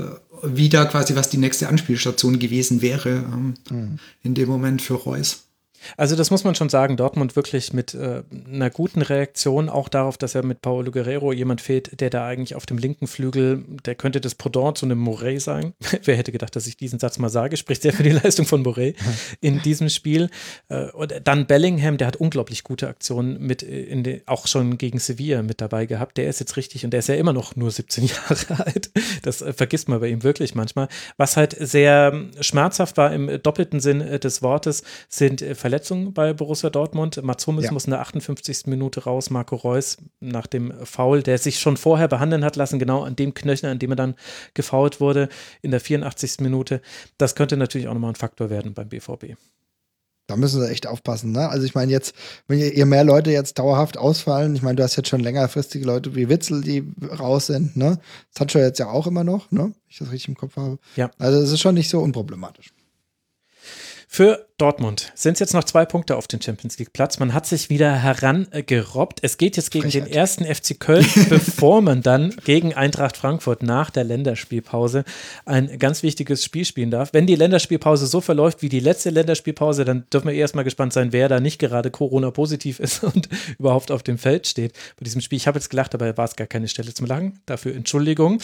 wie 0.42 0.70
da 0.70 0.86
quasi, 0.86 1.16
was 1.16 1.30
die 1.30 1.38
nächste 1.38 1.68
Anspielstation 1.68 2.40
gewesen 2.40 2.82
wäre 2.82 3.10
ähm, 3.10 3.56
mhm. 3.70 4.00
in 4.24 4.36
dem 4.36 4.48
Moment 4.48 4.82
für 4.82 4.94
Reus. 4.94 5.47
Also 5.96 6.16
das 6.16 6.32
muss 6.32 6.44
man 6.44 6.56
schon 6.56 6.70
sagen, 6.70 6.98
Dortmund 6.98 7.36
wirklich 7.36 7.74
mit 7.74 7.94
äh, 7.94 8.24
einer 8.52 8.70
guten 8.70 9.02
Reaktion 9.02 9.70
auch 9.70 9.90
darauf, 9.90 10.18
dass 10.18 10.36
er 10.36 10.44
mit 10.44 10.62
Paulo 10.62 10.92
Guerrero 10.92 11.32
jemand 11.34 11.62
fehlt, 11.62 12.00
der 12.00 12.10
da 12.10 12.26
eigentlich 12.26 12.56
auf 12.56 12.66
dem 12.66 12.78
linken 12.78 13.08
Flügel, 13.08 13.64
der 13.86 13.96
könnte 13.96 14.22
das 14.22 14.36
Pendant 14.36 14.78
zu 14.78 14.86
einem 14.86 15.00
Moret 15.00 15.42
sein. 15.42 15.74
Wer 16.04 16.18
hätte 16.18 16.32
gedacht, 16.32 16.56
dass 16.56 16.68
ich 16.68 16.78
diesen 16.78 17.00
Satz 17.00 17.18
mal 17.20 17.30
sage, 17.30 17.58
spricht 17.58 17.82
sehr 17.82 17.94
für 17.94 18.04
die 18.04 18.10
Leistung 18.24 18.46
von 18.46 18.64
Moret 18.64 18.96
in 19.42 19.62
diesem 19.62 19.90
Spiel. 19.90 20.30
Äh, 20.70 20.92
und 20.92 21.14
dann 21.24 21.48
Bellingham, 21.48 21.98
der 21.98 22.08
hat 22.08 22.16
unglaublich 22.16 22.64
gute 22.64 22.88
Aktionen 22.88 23.40
mit 23.40 23.64
äh, 23.64 24.02
den, 24.02 24.22
auch 24.26 24.48
schon 24.48 24.78
gegen 24.78 25.00
Sevilla 25.00 25.42
mit 25.42 25.62
dabei 25.62 25.86
gehabt. 25.86 26.18
Der 26.18 26.28
ist 26.28 26.40
jetzt 26.40 26.58
richtig 26.58 26.86
und 26.86 26.92
der 26.92 27.00
ist 27.00 27.10
ja 27.10 27.16
immer 27.16 27.34
noch 27.34 27.56
nur 27.56 27.72
17 27.72 28.06
Jahre 28.08 28.66
alt. 28.66 28.92
Das 29.22 29.42
äh, 29.42 29.54
vergisst 29.54 29.90
man 29.90 30.00
bei 30.00 30.08
ihm 30.10 30.24
wirklich 30.24 30.56
manchmal. 30.56 30.88
Was 31.18 31.38
halt 31.38 31.56
sehr 31.60 32.12
ähm, 32.14 32.32
schmerzhaft 32.40 32.98
war 32.98 33.14
im 33.14 33.42
doppelten 33.42 33.80
Sinn 33.80 34.02
äh, 34.02 34.20
des 34.20 34.42
Wortes, 34.42 34.84
sind 35.10 35.42
äh, 35.42 35.56
Verletzungen 35.68 36.14
bei 36.14 36.32
Borussia 36.32 36.70
Dortmund. 36.70 37.22
Mats 37.22 37.46
Hummels 37.46 37.66
ja. 37.66 37.74
muss 37.74 37.84
in 37.84 37.92
der 37.92 38.00
58. 38.00 38.68
Minute 38.68 39.04
raus, 39.04 39.30
Marco 39.30 39.58
Reus 39.58 39.98
nach 40.22 40.48
dem 40.48 40.74
Foul, 40.86 41.22
der 41.22 41.38
sich 41.40 41.60
schon 41.60 41.76
vorher 41.76 42.08
behandeln 42.08 42.46
hat 42.46 42.56
lassen, 42.56 42.80
genau 42.80 43.04
an 43.04 43.18
dem 43.18 43.34
Knöchel, 43.34 43.70
an 43.70 43.78
dem 43.78 43.92
er 43.92 43.98
dann 43.98 44.16
gefault 44.54 45.02
wurde, 45.02 45.28
in 45.62 45.72
der 45.72 45.82
84. 45.82 46.40
Minute. 46.40 46.82
Das 47.18 47.36
könnte 47.36 47.58
natürlich 47.58 47.90
auch 47.90 47.94
nochmal 47.94 48.12
ein 48.12 48.16
Faktor 48.16 48.50
werden 48.50 48.74
beim 48.74 48.88
BVB. 48.88 49.36
Da 50.26 50.38
müssen 50.38 50.62
sie 50.62 50.70
echt 50.70 50.88
aufpassen, 50.88 51.34
ne? 51.34 51.50
Also 51.50 51.66
ich 51.66 51.76
meine 51.76 51.92
jetzt, 51.92 52.16
wenn 52.48 52.60
ihr 52.60 52.86
mehr 52.86 53.04
Leute 53.04 53.32
jetzt 53.32 53.60
dauerhaft 53.60 53.98
ausfallen, 53.98 54.56
ich 54.56 54.62
meine, 54.62 54.78
du 54.78 54.84
hast 54.84 54.96
jetzt 54.96 55.10
schon 55.10 55.20
längerfristige 55.20 55.86
Leute 55.86 56.16
wie 56.16 56.30
Witzel, 56.30 56.62
die 56.62 56.90
raus 57.20 57.48
sind, 57.48 57.76
ne? 57.76 58.00
Sancho 58.30 58.60
jetzt 58.60 58.80
ja 58.80 58.88
auch 58.90 59.06
immer 59.06 59.26
noch, 59.26 59.52
ne? 59.52 59.74
Ich 59.90 59.98
das 59.98 60.12
richtig 60.12 60.30
im 60.30 60.38
Kopf 60.38 60.56
habe. 60.56 60.80
Ja. 60.96 61.12
Also 61.18 61.40
es 61.40 61.52
ist 61.52 61.60
schon 61.60 61.76
nicht 61.76 61.90
so 61.90 62.00
unproblematisch. 62.00 62.72
Für 64.08 64.47
Dortmund 64.58 65.12
sind 65.14 65.34
es 65.34 65.40
jetzt 65.40 65.54
noch 65.54 65.66
zwei 65.66 65.86
Punkte 65.86 66.16
auf 66.16 66.28
den 66.28 66.42
Champions 66.42 66.80
League 66.80 66.92
Platz. 66.92 67.20
Man 67.20 67.36
hat 67.36 67.46
sich 67.46 67.70
wieder 67.70 67.94
herangerobbt. 68.02 69.20
Es 69.22 69.38
geht 69.38 69.56
jetzt 69.56 69.70
gegen 69.70 69.92
Frechheit. 69.92 70.08
den 70.08 70.14
ersten 70.14 70.46
FC 70.46 70.80
Köln, 70.80 71.06
bevor 71.30 71.84
man 71.84 72.02
dann 72.02 72.36
gegen 72.44 72.74
Eintracht 72.74 73.18
Frankfurt 73.18 73.62
nach 73.62 73.92
der 73.92 74.04
Länderspielpause 74.04 75.04
ein 75.46 75.78
ganz 75.78 76.02
wichtiges 76.02 76.44
Spiel 76.44 76.66
spielen 76.66 76.90
darf. 76.90 77.14
Wenn 77.14 77.28
die 77.28 77.36
Länderspielpause 77.36 78.08
so 78.08 78.20
verläuft 78.20 78.64
wie 78.64 78.70
die 78.70 78.80
letzte 78.80 79.12
Länderspielpause, 79.12 79.86
dann 79.86 80.06
dürfen 80.12 80.30
wir 80.30 80.34
erstmal 80.34 80.64
gespannt 80.64 80.92
sein, 80.92 81.14
wer 81.14 81.30
da 81.30 81.40
nicht 81.40 81.60
gerade 81.60 81.92
Corona-positiv 81.92 82.80
ist 82.80 83.04
und 83.04 83.30
überhaupt 83.60 83.92
auf 83.92 84.02
dem 84.02 84.18
Feld 84.18 84.48
steht 84.48 84.74
bei 85.00 85.04
diesem 85.04 85.22
Spiel. 85.22 85.38
Ich 85.38 85.46
habe 85.46 85.60
jetzt 85.60 85.70
gelacht, 85.70 85.94
aber 85.94 86.18
war 86.18 86.26
es 86.26 86.36
gar 86.36 86.48
keine 86.48 86.68
Stelle 86.68 86.96
zum 86.96 87.06
Lachen. 87.06 87.40
Dafür 87.46 87.76
Entschuldigung. 87.76 88.40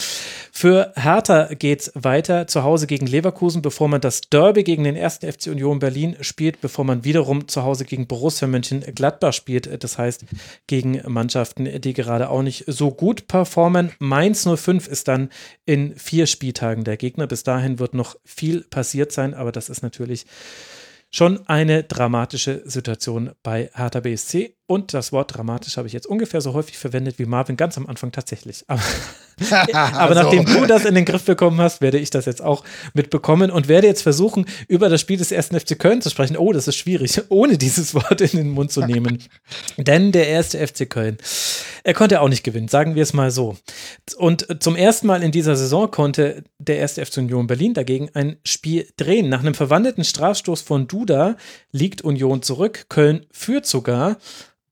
Für 0.52 0.92
Hertha 0.94 1.54
geht 1.54 1.80
es 1.80 1.92
weiter 1.96 2.46
zu 2.46 2.62
Hause 2.62 2.86
gegen 2.86 3.08
Leverkusen, 3.08 3.62
bevor 3.62 3.88
man 3.88 4.00
das 4.00 4.20
Derby 4.20 4.62
gegen 4.62 4.84
den 4.84 4.94
ersten 4.94 5.26
FC 5.32 5.48
Union 5.48 5.80
Berlin 5.80 6.03
spielt, 6.20 6.60
bevor 6.60 6.84
man 6.84 7.04
wiederum 7.04 7.48
zu 7.48 7.62
Hause 7.62 7.84
gegen 7.84 8.06
Borussia 8.06 8.46
Mönchengladbach 8.46 9.32
spielt. 9.32 9.82
Das 9.82 9.98
heißt, 9.98 10.24
gegen 10.66 11.00
Mannschaften, 11.06 11.80
die 11.80 11.92
gerade 11.94 12.28
auch 12.28 12.42
nicht 12.42 12.64
so 12.66 12.90
gut 12.90 13.26
performen. 13.26 13.92
Mainz 13.98 14.46
05 14.46 14.86
ist 14.86 15.08
dann 15.08 15.30
in 15.64 15.96
vier 15.96 16.26
Spieltagen 16.26 16.84
der 16.84 16.96
Gegner. 16.96 17.26
Bis 17.26 17.42
dahin 17.42 17.78
wird 17.78 17.94
noch 17.94 18.16
viel 18.24 18.62
passiert 18.62 19.12
sein, 19.12 19.34
aber 19.34 19.52
das 19.52 19.68
ist 19.68 19.82
natürlich 19.82 20.26
schon 21.10 21.46
eine 21.46 21.84
dramatische 21.84 22.62
Situation 22.64 23.30
bei 23.44 23.70
Hertha 23.74 24.00
BSC. 24.00 24.56
Und 24.66 24.94
das 24.94 25.12
Wort 25.12 25.36
dramatisch 25.36 25.76
habe 25.76 25.86
ich 25.86 25.92
jetzt 25.92 26.06
ungefähr 26.06 26.40
so 26.40 26.54
häufig 26.54 26.78
verwendet 26.78 27.18
wie 27.18 27.26
Marvin 27.26 27.56
ganz 27.56 27.76
am 27.76 27.86
Anfang 27.86 28.12
tatsächlich. 28.12 28.64
Aber, 28.68 28.82
aber 29.74 30.14
nachdem 30.14 30.44
du 30.44 30.64
das 30.64 30.84
in 30.84 30.94
den 30.94 31.04
Griff 31.04 31.24
bekommen 31.24 31.60
hast, 31.60 31.80
werde 31.80 31.98
ich 31.98 32.10
das 32.10 32.24
jetzt 32.24 32.40
auch 32.40 32.62
mitbekommen 32.92 33.50
und 33.50 33.66
werde 33.66 33.88
jetzt 33.88 34.02
versuchen, 34.02 34.46
über 34.68 34.88
das 34.88 35.00
Spiel 35.00 35.16
des 35.16 35.32
ersten 35.32 35.58
FC 35.58 35.76
Köln 35.76 36.00
zu 36.00 36.08
sprechen. 36.08 36.36
Oh, 36.36 36.52
das 36.52 36.68
ist 36.68 36.76
schwierig, 36.76 37.20
ohne 37.30 37.58
dieses 37.58 37.94
Wort 37.94 38.20
in 38.20 38.38
den 38.38 38.50
Mund 38.50 38.70
zu 38.70 38.82
nehmen. 38.82 39.22
Denn 39.76 40.12
der 40.12 40.28
erste 40.28 40.64
FC 40.64 40.88
Köln, 40.88 41.18
er 41.82 41.94
konnte 41.94 42.20
auch 42.20 42.28
nicht 42.28 42.44
gewinnen, 42.44 42.68
sagen 42.68 42.94
wir 42.94 43.02
es 43.02 43.12
mal 43.12 43.32
so. 43.32 43.56
Und 44.18 44.62
zum 44.62 44.76
ersten 44.76 45.08
Mal 45.08 45.24
in 45.24 45.32
dieser 45.32 45.56
Saison 45.56 45.90
konnte 45.90 46.44
der 46.58 46.78
erste 46.78 47.04
FC 47.04 47.18
Union 47.18 47.48
Berlin 47.48 47.74
dagegen 47.74 48.10
ein 48.14 48.36
Spiel 48.44 48.86
drehen. 48.96 49.28
Nach 49.28 49.40
einem 49.40 49.54
verwandelten 49.54 50.04
Strafstoß 50.04 50.62
von 50.62 50.86
Duda 50.86 51.36
liegt 51.72 52.02
Union 52.02 52.42
zurück. 52.42 52.86
Köln 52.88 53.26
führt 53.32 53.66
sogar. 53.66 54.16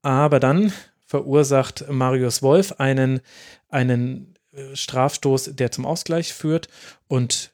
Aber 0.03 0.39
dann 0.39 0.71
verursacht 1.05 1.85
Marius 1.89 2.43
Wolf 2.43 2.73
einen, 2.73 3.21
einen 3.69 4.35
äh, 4.51 4.75
Strafstoß, 4.75 5.55
der 5.55 5.71
zum 5.71 5.85
Ausgleich 5.85 6.33
führt. 6.33 6.67
Und 7.07 7.53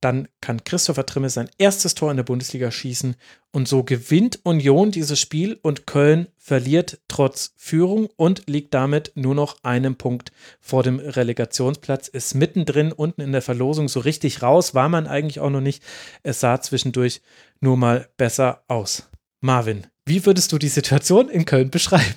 dann 0.00 0.28
kann 0.40 0.64
Christopher 0.64 1.04
Trimme 1.04 1.28
sein 1.28 1.50
erstes 1.58 1.94
Tor 1.94 2.10
in 2.10 2.16
der 2.16 2.24
Bundesliga 2.24 2.70
schießen. 2.70 3.16
Und 3.52 3.68
so 3.68 3.84
gewinnt 3.84 4.40
Union 4.44 4.90
dieses 4.90 5.20
Spiel 5.20 5.58
und 5.60 5.86
Köln 5.86 6.28
verliert 6.38 7.00
trotz 7.08 7.52
Führung 7.56 8.08
und 8.16 8.48
liegt 8.48 8.72
damit 8.72 9.12
nur 9.14 9.34
noch 9.34 9.62
einen 9.62 9.96
Punkt 9.96 10.32
vor 10.58 10.82
dem 10.82 10.98
Relegationsplatz. 11.00 12.08
Ist 12.08 12.34
mittendrin 12.34 12.92
unten 12.92 13.20
in 13.20 13.32
der 13.32 13.42
Verlosung 13.42 13.88
so 13.88 14.00
richtig 14.00 14.42
raus, 14.42 14.74
war 14.74 14.88
man 14.88 15.06
eigentlich 15.06 15.40
auch 15.40 15.50
noch 15.50 15.60
nicht. 15.60 15.82
Es 16.22 16.40
sah 16.40 16.60
zwischendurch 16.60 17.20
nur 17.60 17.76
mal 17.76 18.08
besser 18.16 18.64
aus. 18.68 19.10
Marvin, 19.42 19.86
wie 20.06 20.24
würdest 20.26 20.52
du 20.52 20.58
die 20.58 20.68
Situation 20.68 21.28
in 21.28 21.44
Köln 21.44 21.70
beschreiben? 21.70 22.14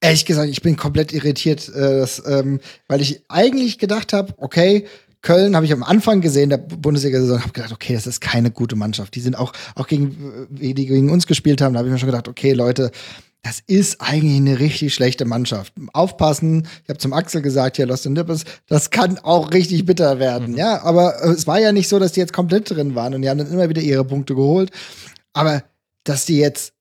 Ehrlich 0.00 0.26
gesagt, 0.26 0.50
ich 0.50 0.62
bin 0.62 0.76
komplett 0.76 1.12
irritiert, 1.12 1.68
äh, 1.68 1.98
dass, 1.98 2.22
ähm, 2.26 2.60
weil 2.88 3.00
ich 3.00 3.22
eigentlich 3.28 3.78
gedacht 3.78 4.12
habe, 4.12 4.34
okay, 4.38 4.86
Köln 5.22 5.54
habe 5.54 5.64
ich 5.64 5.72
am 5.72 5.84
Anfang 5.84 6.20
gesehen 6.20 6.50
der 6.50 6.58
Bundesliga-Saison, 6.58 7.40
habe 7.40 7.52
gedacht, 7.52 7.72
okay, 7.72 7.94
das 7.94 8.08
ist 8.08 8.20
keine 8.20 8.50
gute 8.50 8.74
Mannschaft. 8.74 9.14
Die 9.14 9.20
sind 9.20 9.38
auch, 9.38 9.52
auch 9.76 9.86
gegen, 9.86 10.48
wie 10.50 10.74
die 10.74 10.86
gegen 10.86 11.10
uns 11.10 11.28
gespielt 11.28 11.60
haben, 11.60 11.74
da 11.74 11.78
habe 11.78 11.88
ich 11.88 11.92
mir 11.92 11.98
schon 11.98 12.08
gedacht, 12.08 12.26
okay, 12.26 12.52
Leute, 12.52 12.90
das 13.42 13.60
ist 13.66 14.00
eigentlich 14.00 14.36
eine 14.36 14.60
richtig 14.60 14.94
schlechte 14.94 15.24
Mannschaft. 15.24 15.72
Aufpassen, 15.92 16.68
ich 16.82 16.88
habe 16.88 16.98
zum 16.98 17.12
Axel 17.12 17.42
gesagt, 17.42 17.76
hier 17.76 17.86
Lost 17.86 18.06
in 18.06 18.12
Nippes, 18.12 18.44
das 18.68 18.90
kann 18.90 19.18
auch 19.18 19.52
richtig 19.52 19.84
bitter 19.84 20.18
werden, 20.18 20.52
mhm. 20.52 20.58
ja. 20.58 20.82
Aber 20.82 21.22
äh, 21.22 21.30
es 21.30 21.46
war 21.46 21.60
ja 21.60 21.72
nicht 21.72 21.88
so, 21.88 21.98
dass 21.98 22.12
die 22.12 22.20
jetzt 22.20 22.32
komplett 22.32 22.70
drin 22.70 22.94
waren 22.94 23.14
und 23.14 23.22
die 23.22 23.30
haben 23.30 23.38
dann 23.38 23.50
immer 23.50 23.68
wieder 23.68 23.82
ihre 23.82 24.04
Punkte 24.04 24.34
geholt. 24.34 24.70
Aber 25.32 25.62
dass 26.04 26.24
die 26.24 26.38
jetzt 26.38 26.74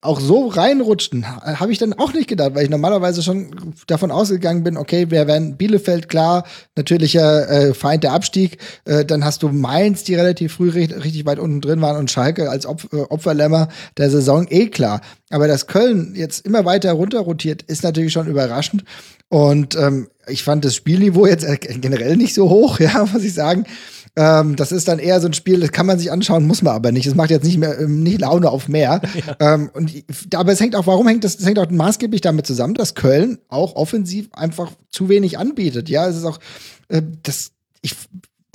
auch 0.00 0.20
so 0.20 0.46
reinrutschten, 0.46 1.26
habe 1.26 1.72
ich 1.72 1.78
dann 1.78 1.92
auch 1.92 2.12
nicht 2.12 2.28
gedacht, 2.28 2.54
weil 2.54 2.62
ich 2.62 2.70
normalerweise 2.70 3.20
schon 3.20 3.74
davon 3.88 4.12
ausgegangen 4.12 4.62
bin, 4.62 4.76
okay, 4.76 5.10
wir 5.10 5.26
werden 5.26 5.56
Bielefeld 5.56 6.08
klar, 6.08 6.44
natürlicher 6.76 7.50
äh, 7.50 7.74
Feind 7.74 8.04
der 8.04 8.12
Abstieg, 8.12 8.58
äh, 8.84 9.04
dann 9.04 9.24
hast 9.24 9.42
du 9.42 9.48
Mainz, 9.48 10.04
die 10.04 10.14
relativ 10.14 10.54
früh 10.54 10.68
richtig, 10.68 11.02
richtig 11.04 11.26
weit 11.26 11.40
unten 11.40 11.60
drin 11.60 11.80
waren 11.80 11.96
und 11.96 12.12
Schalke 12.12 12.48
als 12.48 12.64
Opf 12.64 12.86
äh, 12.92 13.00
Opferlämmer 13.08 13.68
der 13.96 14.08
Saison 14.08 14.46
eh 14.48 14.68
klar. 14.68 15.00
Aber 15.30 15.48
dass 15.48 15.66
Köln 15.66 16.14
jetzt 16.14 16.46
immer 16.46 16.64
weiter 16.64 16.92
runter 16.92 17.18
rotiert, 17.18 17.62
ist 17.62 17.82
natürlich 17.82 18.12
schon 18.12 18.28
überraschend 18.28 18.84
und 19.28 19.74
ähm, 19.74 20.08
ich 20.28 20.44
fand 20.44 20.64
das 20.64 20.76
Spielniveau 20.76 21.26
jetzt 21.26 21.46
generell 21.80 22.16
nicht 22.16 22.34
so 22.34 22.48
hoch, 22.48 22.78
ja, 22.80 23.04
muss 23.12 23.24
ich 23.24 23.34
sagen. 23.34 23.64
Ähm, 24.18 24.56
das 24.56 24.72
ist 24.72 24.88
dann 24.88 24.98
eher 24.98 25.20
so 25.20 25.28
ein 25.28 25.32
Spiel, 25.32 25.60
das 25.60 25.70
kann 25.70 25.86
man 25.86 25.96
sich 25.96 26.10
anschauen, 26.10 26.44
muss 26.44 26.60
man 26.60 26.74
aber 26.74 26.90
nicht. 26.90 27.06
Es 27.06 27.14
macht 27.14 27.30
jetzt 27.30 27.44
nicht 27.44 27.56
mehr 27.56 27.78
ähm, 27.78 28.02
nicht 28.02 28.20
Laune 28.20 28.50
auf 28.50 28.68
mehr. 28.68 29.00
Ja. 29.18 29.54
Ähm, 29.54 29.70
und, 29.74 29.92
aber 30.34 30.52
es 30.52 30.60
hängt 30.60 30.76
auch, 30.76 30.86
warum 30.86 31.08
hängt 31.08 31.24
das? 31.24 31.36
Es 31.38 31.44
hängt 31.44 31.58
auch 31.58 31.68
maßgeblich 31.68 32.20
damit 32.20 32.46
zusammen, 32.46 32.74
dass 32.74 32.94
Köln 32.94 33.38
auch 33.48 33.74
offensiv 33.74 34.28
einfach 34.32 34.70
zu 34.90 35.08
wenig 35.08 35.38
anbietet. 35.38 35.88
Ja, 35.88 36.06
es 36.06 36.16
ist 36.16 36.24
auch, 36.24 36.38
äh, 36.88 37.02
das, 37.22 37.50
ich 37.82 37.94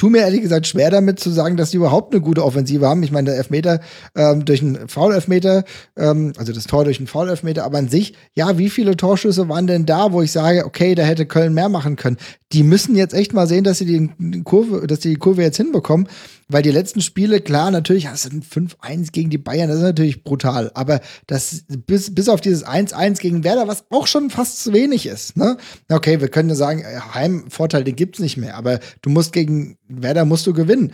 tue 0.03 0.11
mir 0.11 0.19
ehrlich 0.19 0.41
gesagt 0.41 0.67
schwer 0.67 0.91
damit 0.91 1.21
zu 1.21 1.29
sagen, 1.29 1.55
dass 1.55 1.71
die 1.71 1.77
überhaupt 1.77 2.13
eine 2.13 2.19
gute 2.19 2.43
Offensive 2.43 2.85
haben. 2.85 3.03
Ich 3.03 3.13
meine, 3.13 3.29
der 3.29 3.37
Elfmeter 3.37 3.79
ähm, 4.17 4.43
durch 4.43 4.61
einen 4.61 4.89
Foul-Elfmeter, 4.89 5.63
ähm, 5.95 6.33
also 6.35 6.51
das 6.51 6.65
Tor 6.65 6.83
durch 6.83 6.97
einen 6.97 7.07
Foul-Elfmeter, 7.07 7.63
aber 7.63 7.77
an 7.77 7.87
sich, 7.87 8.13
ja, 8.33 8.57
wie 8.57 8.69
viele 8.69 8.97
Torschüsse 8.97 9.47
waren 9.47 9.65
denn 9.65 9.85
da, 9.85 10.11
wo 10.11 10.21
ich 10.21 10.33
sage, 10.33 10.65
okay, 10.65 10.93
da 10.93 11.03
hätte 11.03 11.25
Köln 11.25 11.53
mehr 11.53 11.69
machen 11.69 11.95
können? 11.95 12.17
Die 12.51 12.63
müssen 12.63 12.97
jetzt 12.97 13.13
echt 13.13 13.31
mal 13.31 13.47
sehen, 13.47 13.63
dass 13.63 13.77
sie 13.77 13.85
die 13.85 14.43
Kurve, 14.43 14.87
dass 14.87 15.01
sie 15.01 15.11
die 15.11 15.15
Kurve 15.15 15.41
jetzt 15.41 15.55
hinbekommen. 15.55 16.09
Weil 16.47 16.61
die 16.61 16.71
letzten 16.71 17.01
Spiele, 17.01 17.41
klar, 17.41 17.71
natürlich 17.71 18.07
hast 18.07 18.25
du 18.25 18.29
ein 18.29 18.43
5-1 18.43 19.11
gegen 19.11 19.29
die 19.29 19.37
Bayern, 19.37 19.69
das 19.69 19.77
ist 19.77 19.83
natürlich 19.83 20.23
brutal. 20.23 20.71
Aber 20.73 21.01
das, 21.27 21.63
bis, 21.67 22.13
bis 22.13 22.29
auf 22.29 22.41
dieses 22.41 22.65
1-1 22.65 23.19
gegen 23.19 23.43
Werder, 23.43 23.67
was 23.67 23.85
auch 23.89 24.07
schon 24.07 24.29
fast 24.29 24.63
zu 24.63 24.73
wenig 24.73 25.05
ist, 25.05 25.37
ne? 25.37 25.57
Okay, 25.89 26.21
wir 26.21 26.27
können 26.27 26.49
ja 26.49 26.55
sagen, 26.55 26.83
Heimvorteil, 27.13 27.83
den 27.83 27.95
gibt's 27.95 28.19
nicht 28.19 28.37
mehr. 28.37 28.55
Aber 28.55 28.79
du 29.01 29.09
musst 29.09 29.33
gegen 29.33 29.77
Werder 29.87 30.25
musst 30.25 30.45
du 30.47 30.53
gewinnen. 30.53 30.93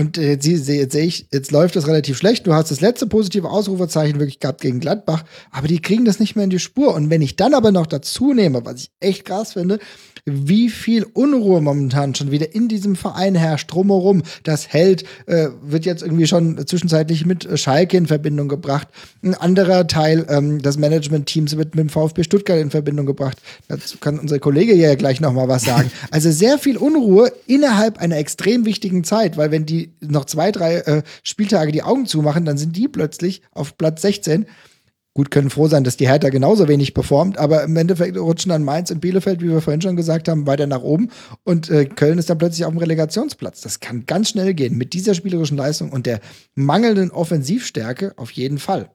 Und 0.00 0.16
äh, 0.16 0.30
jetzt, 0.30 0.46
jetzt 0.46 0.92
sehe 0.92 1.04
ich, 1.04 1.26
jetzt 1.30 1.50
läuft 1.50 1.76
das 1.76 1.86
relativ 1.86 2.16
schlecht. 2.16 2.46
Du 2.46 2.54
hast 2.54 2.70
das 2.70 2.80
letzte 2.80 3.06
positive 3.06 3.50
Ausrufezeichen 3.50 4.18
wirklich 4.18 4.40
gehabt 4.40 4.62
gegen 4.62 4.80
Gladbach, 4.80 5.24
aber 5.50 5.68
die 5.68 5.82
kriegen 5.82 6.06
das 6.06 6.18
nicht 6.18 6.36
mehr 6.36 6.44
in 6.44 6.50
die 6.50 6.58
Spur. 6.58 6.94
Und 6.94 7.10
wenn 7.10 7.20
ich 7.20 7.36
dann 7.36 7.52
aber 7.52 7.70
noch 7.70 7.86
dazu 7.86 8.32
nehme, 8.32 8.64
was 8.64 8.82
ich 8.82 8.90
echt 9.00 9.26
krass 9.26 9.52
finde, 9.52 9.78
wie 10.24 10.68
viel 10.68 11.04
Unruhe 11.04 11.60
momentan 11.60 12.14
schon 12.14 12.30
wieder 12.30 12.54
in 12.54 12.68
diesem 12.68 12.96
Verein 12.96 13.34
herrscht, 13.34 13.72
drumherum. 13.72 14.22
Das 14.42 14.68
Held 14.68 15.04
äh, 15.26 15.48
wird 15.62 15.84
jetzt 15.84 16.02
irgendwie 16.02 16.26
schon 16.26 16.66
zwischenzeitlich 16.66 17.26
mit 17.26 17.48
Schalke 17.58 17.96
in 17.96 18.06
Verbindung 18.06 18.48
gebracht. 18.48 18.88
Ein 19.22 19.34
anderer 19.34 19.86
Teil 19.86 20.26
ähm, 20.28 20.60
des 20.62 20.78
Management-Teams 20.78 21.56
wird 21.56 21.74
mit 21.74 21.84
dem 21.84 21.88
VfB 21.88 22.24
Stuttgart 22.24 22.58
in 22.58 22.70
Verbindung 22.70 23.06
gebracht. 23.06 23.38
Dazu 23.68 23.98
kann 23.98 24.18
unser 24.18 24.38
Kollege 24.38 24.74
ja 24.74 24.94
gleich 24.94 25.20
noch 25.20 25.32
mal 25.32 25.48
was 25.48 25.64
sagen. 25.64 25.90
Also 26.12 26.30
sehr 26.32 26.58
viel 26.58 26.76
Unruhe 26.76 27.32
innerhalb 27.46 27.98
einer 27.98 28.16
extrem 28.16 28.64
wichtigen 28.64 29.04
Zeit, 29.04 29.36
weil 29.36 29.50
wenn 29.50 29.64
die 29.64 29.92
noch 30.00 30.24
zwei, 30.24 30.50
drei 30.50 30.76
äh, 30.76 31.02
Spieltage 31.22 31.72
die 31.72 31.82
Augen 31.82 32.06
zumachen, 32.06 32.44
dann 32.44 32.58
sind 32.58 32.76
die 32.76 32.88
plötzlich 32.88 33.42
auf 33.52 33.76
Platz 33.78 34.02
16 34.02 34.46
Gut, 35.12 35.32
können 35.32 35.50
froh 35.50 35.66
sein, 35.66 35.82
dass 35.82 35.96
die 35.96 36.06
Hertha 36.06 36.28
genauso 36.28 36.68
wenig 36.68 36.94
performt, 36.94 37.36
aber 37.36 37.64
im 37.64 37.76
Endeffekt 37.76 38.16
rutschen 38.16 38.50
dann 38.50 38.62
Mainz 38.62 38.92
und 38.92 39.00
Bielefeld, 39.00 39.42
wie 39.42 39.48
wir 39.48 39.60
vorhin 39.60 39.82
schon 39.82 39.96
gesagt 39.96 40.28
haben, 40.28 40.46
weiter 40.46 40.68
nach 40.68 40.82
oben 40.82 41.10
und 41.42 41.68
äh, 41.68 41.86
Köln 41.86 42.18
ist 42.18 42.30
dann 42.30 42.38
plötzlich 42.38 42.64
auf 42.64 42.70
dem 42.70 42.78
Relegationsplatz. 42.78 43.60
Das 43.60 43.80
kann 43.80 44.06
ganz 44.06 44.30
schnell 44.30 44.54
gehen 44.54 44.78
mit 44.78 44.92
dieser 44.92 45.14
spielerischen 45.14 45.56
Leistung 45.56 45.90
und 45.90 46.06
der 46.06 46.20
mangelnden 46.54 47.10
Offensivstärke 47.10 48.14
auf 48.16 48.30
jeden 48.30 48.58
Fall. 48.58 48.90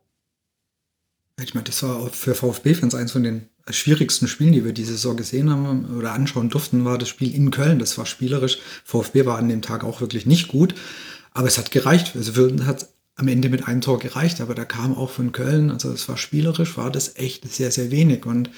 Ich 1.43 1.53
meine, 1.53 1.65
das 1.65 1.83
war 1.83 2.09
für 2.09 2.33
VfB-Fans 2.33 2.95
eins 2.95 3.11
von 3.11 3.23
den 3.23 3.49
schwierigsten 3.69 4.27
Spielen, 4.27 4.53
die 4.53 4.63
wir 4.63 4.71
diese 4.71 4.93
Saison 4.93 5.17
gesehen 5.17 5.49
haben 5.49 5.97
oder 5.97 6.13
anschauen 6.13 6.49
durften, 6.49 6.85
war 6.85 6.97
das 6.97 7.09
Spiel 7.09 7.33
in 7.35 7.51
Köln. 7.51 7.79
Das 7.79 7.97
war 7.97 8.05
spielerisch. 8.05 8.59
VfB 8.85 9.25
war 9.25 9.37
an 9.37 9.49
dem 9.49 9.61
Tag 9.61 9.83
auch 9.83 10.01
wirklich 10.01 10.25
nicht 10.25 10.47
gut, 10.47 10.75
aber 11.31 11.47
es 11.47 11.57
hat 11.57 11.71
gereicht. 11.71 12.13
Also 12.15 12.33
hat 12.65 12.87
am 13.15 13.27
Ende 13.27 13.49
mit 13.49 13.67
einem 13.67 13.81
Tor 13.81 13.99
gereicht, 13.99 14.41
aber 14.41 14.55
da 14.55 14.65
kam 14.65 14.95
auch 14.95 15.09
von 15.09 15.31
Köln, 15.31 15.71
also 15.71 15.91
es 15.91 16.09
war 16.09 16.17
spielerisch, 16.17 16.77
war 16.77 16.91
das 16.91 17.15
echt 17.15 17.51
sehr, 17.51 17.71
sehr 17.71 17.89
wenig. 17.91 18.25
Und 18.25 18.49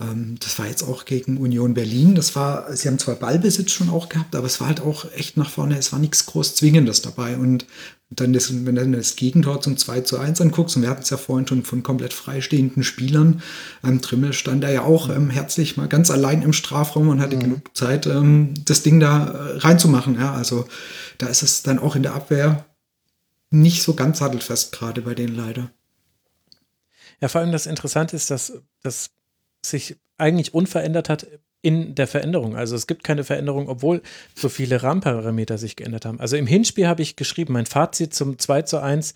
ähm, 0.00 0.36
das 0.40 0.58
war 0.58 0.66
jetzt 0.66 0.82
auch 0.82 1.04
gegen 1.04 1.36
Union 1.36 1.74
Berlin. 1.74 2.14
Das 2.14 2.36
war, 2.36 2.74
sie 2.74 2.88
haben 2.88 2.98
zwar 2.98 3.16
Ballbesitz 3.16 3.72
schon 3.72 3.90
auch 3.90 4.08
gehabt, 4.08 4.34
aber 4.34 4.46
es 4.46 4.60
war 4.60 4.68
halt 4.68 4.80
auch 4.80 5.06
echt 5.16 5.36
nach 5.36 5.50
vorne, 5.50 5.76
es 5.76 5.92
war 5.92 5.98
nichts 5.98 6.26
groß 6.26 6.54
Zwingendes 6.54 7.02
dabei. 7.02 7.36
Und 7.36 7.66
dann 8.10 8.32
das, 8.32 8.52
wenn 8.64 8.74
du 8.74 8.96
das 8.96 9.14
Gegentor 9.14 9.60
zum 9.60 9.76
2 9.76 10.00
zu 10.00 10.18
1 10.18 10.40
anguckst, 10.40 10.76
und 10.76 10.82
wir 10.82 10.90
hatten 10.90 11.02
es 11.02 11.10
ja 11.10 11.16
vorhin 11.16 11.46
schon 11.46 11.64
von 11.64 11.82
komplett 11.82 12.12
freistehenden 12.12 12.82
Spielern, 12.82 13.42
ähm, 13.84 14.00
Trimmel 14.00 14.32
stand 14.32 14.64
da 14.64 14.70
ja 14.70 14.82
auch 14.82 15.10
ähm, 15.10 15.30
herzlich 15.30 15.76
mal 15.76 15.88
ganz 15.88 16.10
allein 16.10 16.42
im 16.42 16.52
Strafraum 16.52 17.08
und 17.08 17.20
hatte 17.20 17.36
mhm. 17.36 17.40
genug 17.40 17.76
Zeit, 17.76 18.06
ähm, 18.06 18.54
das 18.64 18.82
Ding 18.82 19.00
da 19.00 19.26
äh, 19.26 19.58
reinzumachen. 19.58 20.14
Ja, 20.14 20.32
also 20.32 20.66
da 21.18 21.26
ist 21.26 21.42
es 21.42 21.62
dann 21.62 21.78
auch 21.78 21.94
in 21.94 22.02
der 22.02 22.14
Abwehr 22.14 22.64
nicht 23.50 23.82
so 23.82 23.94
ganz 23.94 24.18
sattelfest 24.18 24.72
gerade 24.72 25.02
bei 25.02 25.14
denen 25.14 25.34
leider. 25.34 25.70
Ja, 27.20 27.28
vor 27.28 27.40
allem 27.40 27.52
das 27.52 27.66
Interessante 27.66 28.16
ist, 28.16 28.30
dass 28.30 28.52
das 28.82 29.10
sich 29.64 29.96
eigentlich 30.16 30.54
unverändert 30.54 31.08
hat 31.08 31.26
in 31.62 31.94
der 31.94 32.06
Veränderung. 32.06 32.56
Also 32.56 32.74
es 32.74 32.86
gibt 32.86 33.04
keine 33.04 33.24
Veränderung, 33.24 33.68
obwohl 33.68 34.02
so 34.34 34.48
viele 34.48 34.82
Rahmenparameter 34.82 35.58
sich 35.58 35.76
geändert 35.76 36.06
haben. 36.06 36.20
Also 36.20 36.36
im 36.36 36.46
Hinspiel 36.46 36.88
habe 36.88 37.02
ich 37.02 37.16
geschrieben, 37.16 37.52
mein 37.52 37.66
Fazit 37.66 38.14
zum 38.14 38.38
2 38.38 38.62
zu 38.62 38.82
1 38.82 39.14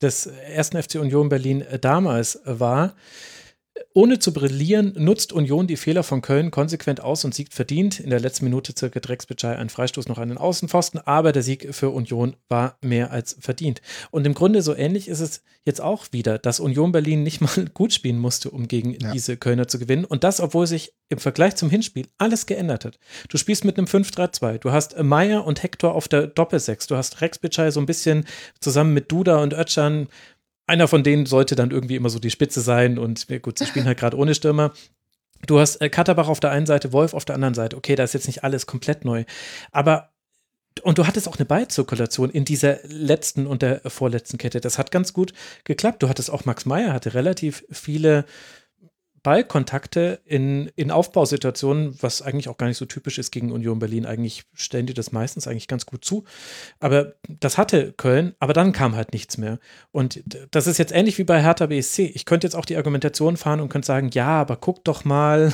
des 0.00 0.26
ersten 0.26 0.82
FC 0.82 0.96
Union 0.96 1.28
Berlin 1.28 1.64
damals 1.80 2.40
war, 2.44 2.94
ohne 3.94 4.18
zu 4.18 4.32
brillieren, 4.32 4.94
nutzt 4.96 5.32
Union 5.32 5.66
die 5.66 5.76
Fehler 5.76 6.02
von 6.02 6.22
Köln 6.22 6.50
konsequent 6.50 7.00
aus 7.00 7.24
und 7.24 7.34
siegt 7.34 7.54
verdient. 7.54 8.00
In 8.00 8.10
der 8.10 8.20
letzten 8.20 8.44
Minute 8.44 8.74
circa 8.76 9.00
Drecksbitschei 9.00 9.56
ein 9.56 9.68
Freistoß 9.68 10.08
noch 10.08 10.18
an 10.18 10.28
den 10.28 10.38
Außenpfosten, 10.38 11.00
aber 11.00 11.32
der 11.32 11.42
Sieg 11.42 11.74
für 11.74 11.90
Union 11.90 12.36
war 12.48 12.76
mehr 12.82 13.10
als 13.10 13.36
verdient. 13.40 13.82
Und 14.10 14.26
im 14.26 14.34
Grunde 14.34 14.62
so 14.62 14.74
ähnlich 14.74 15.08
ist 15.08 15.20
es 15.20 15.42
jetzt 15.64 15.80
auch 15.80 16.06
wieder, 16.12 16.38
dass 16.38 16.60
Union 16.60 16.92
Berlin 16.92 17.22
nicht 17.22 17.40
mal 17.40 17.66
gut 17.74 17.92
spielen 17.92 18.18
musste, 18.18 18.50
um 18.50 18.68
gegen 18.68 18.98
ja. 18.98 19.12
diese 19.12 19.36
Kölner 19.36 19.68
zu 19.68 19.78
gewinnen. 19.78 20.04
Und 20.04 20.24
das, 20.24 20.40
obwohl 20.40 20.66
sich 20.66 20.92
im 21.08 21.18
Vergleich 21.18 21.54
zum 21.56 21.70
Hinspiel 21.70 22.06
alles 22.18 22.46
geändert 22.46 22.84
hat. 22.84 22.98
Du 23.28 23.36
spielst 23.36 23.64
mit 23.64 23.78
einem 23.78 23.86
5-3-2. 23.86 24.58
Du 24.58 24.72
hast 24.72 24.98
Meier 24.98 25.44
und 25.44 25.62
Hector 25.62 25.94
auf 25.94 26.08
der 26.08 26.26
Doppelsechs. 26.26 26.86
Du 26.86 26.96
hast 26.96 27.20
Rex 27.20 27.38
Bitschei 27.38 27.70
so 27.70 27.80
ein 27.80 27.86
bisschen 27.86 28.26
zusammen 28.60 28.94
mit 28.94 29.12
Duda 29.12 29.42
und 29.42 29.52
Ötschan 29.52 30.08
einer 30.72 30.88
von 30.88 31.02
denen 31.02 31.26
sollte 31.26 31.54
dann 31.54 31.70
irgendwie 31.70 31.96
immer 31.96 32.08
so 32.08 32.18
die 32.18 32.30
Spitze 32.30 32.62
sein 32.62 32.98
und 32.98 33.26
gut, 33.42 33.58
sie 33.58 33.66
spielen 33.66 33.84
halt 33.84 33.98
gerade 33.98 34.16
ohne 34.16 34.34
Stürmer. 34.34 34.72
Du 35.46 35.60
hast 35.60 35.82
äh, 35.82 35.90
Katterbach 35.90 36.28
auf 36.28 36.40
der 36.40 36.50
einen 36.50 36.66
Seite, 36.66 36.92
Wolf 36.92 37.12
auf 37.12 37.26
der 37.26 37.34
anderen 37.34 37.52
Seite. 37.52 37.76
Okay, 37.76 37.94
da 37.94 38.04
ist 38.04 38.14
jetzt 38.14 38.26
nicht 38.26 38.42
alles 38.42 38.66
komplett 38.66 39.04
neu. 39.04 39.24
Aber 39.70 40.08
und 40.82 40.96
du 40.96 41.06
hattest 41.06 41.28
auch 41.28 41.36
eine 41.36 41.44
Beizirkulation 41.44 42.30
in 42.30 42.46
dieser 42.46 42.78
letzten 42.84 43.46
und 43.46 43.60
der 43.60 43.82
vorletzten 43.84 44.38
Kette. 44.38 44.62
Das 44.62 44.78
hat 44.78 44.90
ganz 44.90 45.12
gut 45.12 45.34
geklappt. 45.64 46.02
Du 46.02 46.08
hattest 46.08 46.30
auch 46.30 46.46
Max 46.46 46.64
Meyer, 46.64 46.94
hatte 46.94 47.12
relativ 47.12 47.64
viele 47.70 48.24
Ballkontakte 49.22 50.20
in, 50.24 50.70
in 50.74 50.90
Aufbausituationen, 50.90 51.96
was 52.02 52.22
eigentlich 52.22 52.48
auch 52.48 52.56
gar 52.56 52.66
nicht 52.66 52.76
so 52.76 52.86
typisch 52.86 53.18
ist 53.18 53.30
gegen 53.30 53.52
Union 53.52 53.78
Berlin. 53.78 54.04
Eigentlich 54.04 54.44
stellen 54.54 54.86
die 54.86 54.94
das 54.94 55.12
meistens 55.12 55.46
eigentlich 55.46 55.68
ganz 55.68 55.86
gut 55.86 56.04
zu. 56.04 56.24
Aber 56.80 57.14
das 57.28 57.56
hatte 57.56 57.92
Köln, 57.92 58.34
aber 58.40 58.52
dann 58.52 58.72
kam 58.72 58.96
halt 58.96 59.12
nichts 59.12 59.38
mehr. 59.38 59.58
Und 59.92 60.22
das 60.50 60.66
ist 60.66 60.78
jetzt 60.78 60.92
ähnlich 60.92 61.18
wie 61.18 61.24
bei 61.24 61.40
Hertha 61.40 61.66
BSC. 61.66 62.06
Ich 62.14 62.24
könnte 62.24 62.46
jetzt 62.46 62.56
auch 62.56 62.64
die 62.64 62.76
Argumentation 62.76 63.36
fahren 63.36 63.60
und 63.60 63.68
könnte 63.68 63.86
sagen, 63.86 64.10
ja, 64.12 64.40
aber 64.40 64.56
guck 64.56 64.84
doch 64.84 65.04
mal, 65.04 65.52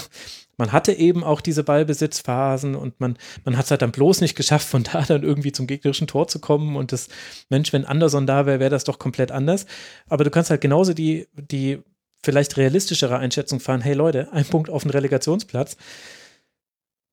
man 0.57 0.73
hatte 0.73 0.93
eben 0.93 1.23
auch 1.23 1.41
diese 1.41 1.63
Ballbesitzphasen 1.63 2.75
und 2.75 3.01
man, 3.01 3.17
man 3.45 3.57
hat 3.57 3.67
es 3.67 3.71
halt 3.71 3.83
dann 3.83 3.93
bloß 3.93 4.23
nicht 4.23 4.35
geschafft, 4.35 4.67
von 4.67 4.83
da 4.83 5.03
dann 5.03 5.23
irgendwie 5.23 5.53
zum 5.53 5.67
gegnerischen 5.67 6.07
Tor 6.07 6.27
zu 6.27 6.41
kommen. 6.41 6.77
Und 6.77 6.93
das, 6.93 7.09
Mensch, 7.51 7.73
wenn 7.73 7.85
Anderson 7.85 8.27
da 8.27 8.45
wäre, 8.47 8.61
wäre 8.61 8.71
das 8.71 8.85
doch 8.85 8.99
komplett 8.99 9.31
anders. 9.31 9.67
Aber 10.09 10.25
du 10.25 10.31
kannst 10.31 10.51
halt 10.51 10.61
genauso 10.61 10.95
die, 10.95 11.29
die 11.35 11.83
vielleicht 12.25 12.57
realistischere 12.57 13.19
Einschätzung 13.19 13.61
fahren, 13.61 13.81
hey 13.81 13.95
Leute, 13.95 14.33
ein 14.33 14.45
Punkt 14.45 14.71
auf 14.71 14.83
den 14.83 14.91
Relegationsplatz. 14.91 15.77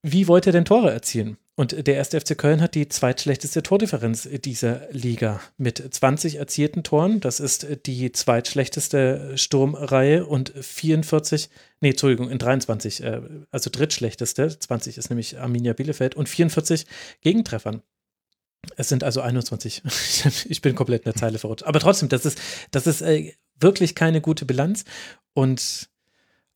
Wie 0.04 0.28
wollt 0.28 0.46
ihr 0.46 0.52
denn 0.52 0.66
Tore 0.66 0.92
erzielen? 0.92 1.38
Und 1.58 1.88
der 1.88 1.96
erste 1.96 2.20
FC 2.20 2.38
Köln 2.38 2.62
hat 2.62 2.76
die 2.76 2.90
zweitschlechteste 2.90 3.64
Tordifferenz 3.64 4.28
dieser 4.44 4.82
Liga 4.92 5.40
mit 5.58 5.82
20 5.90 6.36
erzielten 6.36 6.84
Toren. 6.84 7.22
Das 7.22 7.40
ist 7.40 7.66
die 7.86 8.12
zweitschlechteste 8.12 9.38
Sturmreihe 9.38 10.26
und 10.26 10.50
44, 10.50 11.50
nee, 11.80 11.92
Entschuldigung, 11.92 12.30
in 12.30 12.40
23, 12.40 13.04
äh, 13.04 13.22
also 13.52 13.70
drittschlechteste. 13.72 14.60
20 14.60 14.98
ist 14.98 15.10
nämlich 15.10 15.40
Arminia 15.40 15.72
Bielefeld 15.72 16.16
und 16.16 16.28
44 16.28 16.86
Gegentreffern. 17.22 17.82
Es 18.78 18.90
sind 18.90 19.04
also 19.04 19.22
21. 19.22 19.84
ich 20.50 20.62
bin 20.62 20.76
komplett 20.76 21.04
in 21.04 21.12
der 21.12 21.20
Zeile 21.20 21.38
verrutscht. 21.40 21.64
Aber 21.64 21.80
trotzdem, 21.80 22.10
das 22.10 22.26
ist, 22.26 22.40
das 22.72 22.88
ist 22.88 23.02
äh, 23.02 23.34
wirklich 23.60 23.96
keine 23.96 24.22
gute 24.22 24.46
Bilanz. 24.46 24.86
Und 25.34 25.90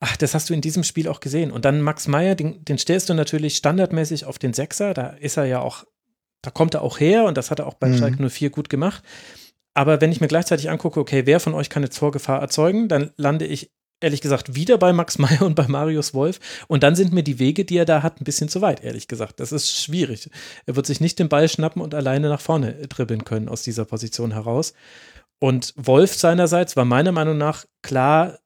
ach, 0.00 0.16
das 0.16 0.34
hast 0.34 0.50
du 0.50 0.54
in 0.54 0.60
diesem 0.60 0.84
Spiel 0.84 1.08
auch 1.08 1.20
gesehen. 1.20 1.50
Und 1.50 1.64
dann 1.64 1.80
Max 1.80 2.08
Meyer, 2.08 2.34
den, 2.34 2.64
den 2.64 2.78
stellst 2.78 3.08
du 3.08 3.14
natürlich 3.14 3.56
standardmäßig 3.56 4.24
auf 4.24 4.38
den 4.38 4.52
Sechser. 4.52 4.94
Da 4.94 5.08
ist 5.08 5.36
er 5.36 5.44
ja 5.44 5.60
auch, 5.60 5.84
da 6.42 6.50
kommt 6.50 6.74
er 6.74 6.82
auch 6.82 7.00
her 7.00 7.24
und 7.24 7.36
das 7.36 7.50
hat 7.50 7.58
er 7.58 7.66
auch 7.66 7.74
bei 7.74 7.88
mhm. 7.88 7.98
Schalke 7.98 8.30
04 8.30 8.50
gut 8.50 8.68
gemacht. 8.68 9.02
Aber 9.74 10.00
wenn 10.00 10.10
ich 10.10 10.20
mir 10.20 10.28
gleichzeitig 10.28 10.68
angucke, 10.68 10.98
okay, 10.98 11.26
wer 11.26 11.40
von 11.40 11.54
euch 11.54 11.70
kann 11.70 11.82
jetzt 11.82 11.98
Vorgefahr 11.98 12.40
erzeugen, 12.40 12.88
dann 12.88 13.12
lande 13.16 13.46
ich 13.46 13.70
ehrlich 14.00 14.20
gesagt 14.20 14.54
wieder 14.54 14.78
bei 14.78 14.92
Max 14.92 15.18
Meyer 15.18 15.42
und 15.42 15.54
bei 15.54 15.68
Marius 15.68 16.14
Wolf. 16.14 16.40
Und 16.68 16.82
dann 16.82 16.96
sind 16.96 17.12
mir 17.12 17.22
die 17.22 17.38
Wege, 17.38 17.64
die 17.64 17.76
er 17.76 17.84
da 17.84 18.02
hat, 18.02 18.20
ein 18.20 18.24
bisschen 18.24 18.48
zu 18.48 18.60
weit, 18.60 18.82
ehrlich 18.82 19.08
gesagt. 19.08 19.40
Das 19.40 19.52
ist 19.52 19.70
schwierig. 19.82 20.30
Er 20.66 20.76
wird 20.76 20.86
sich 20.86 21.00
nicht 21.00 21.18
den 21.18 21.28
Ball 21.28 21.48
schnappen 21.48 21.82
und 21.82 21.94
alleine 21.94 22.28
nach 22.28 22.40
vorne 22.40 22.72
dribbeln 22.88 23.24
können 23.24 23.48
aus 23.48 23.62
dieser 23.62 23.84
Position 23.84 24.32
heraus. 24.32 24.74
Und 25.38 25.72
Wolf 25.76 26.14
seinerseits 26.14 26.76
war 26.76 26.84
meiner 26.84 27.12
Meinung 27.12 27.38
nach 27.38 27.64
klar 27.82 28.38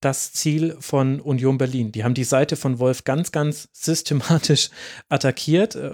das 0.00 0.32
Ziel 0.32 0.76
von 0.80 1.20
Union 1.20 1.58
Berlin. 1.58 1.92
Die 1.92 2.04
haben 2.04 2.14
die 2.14 2.24
Seite 2.24 2.56
von 2.56 2.78
Wolf 2.78 3.04
ganz, 3.04 3.32
ganz 3.32 3.68
systematisch 3.72 4.70
attackiert. 5.08 5.74
Äh, 5.74 5.92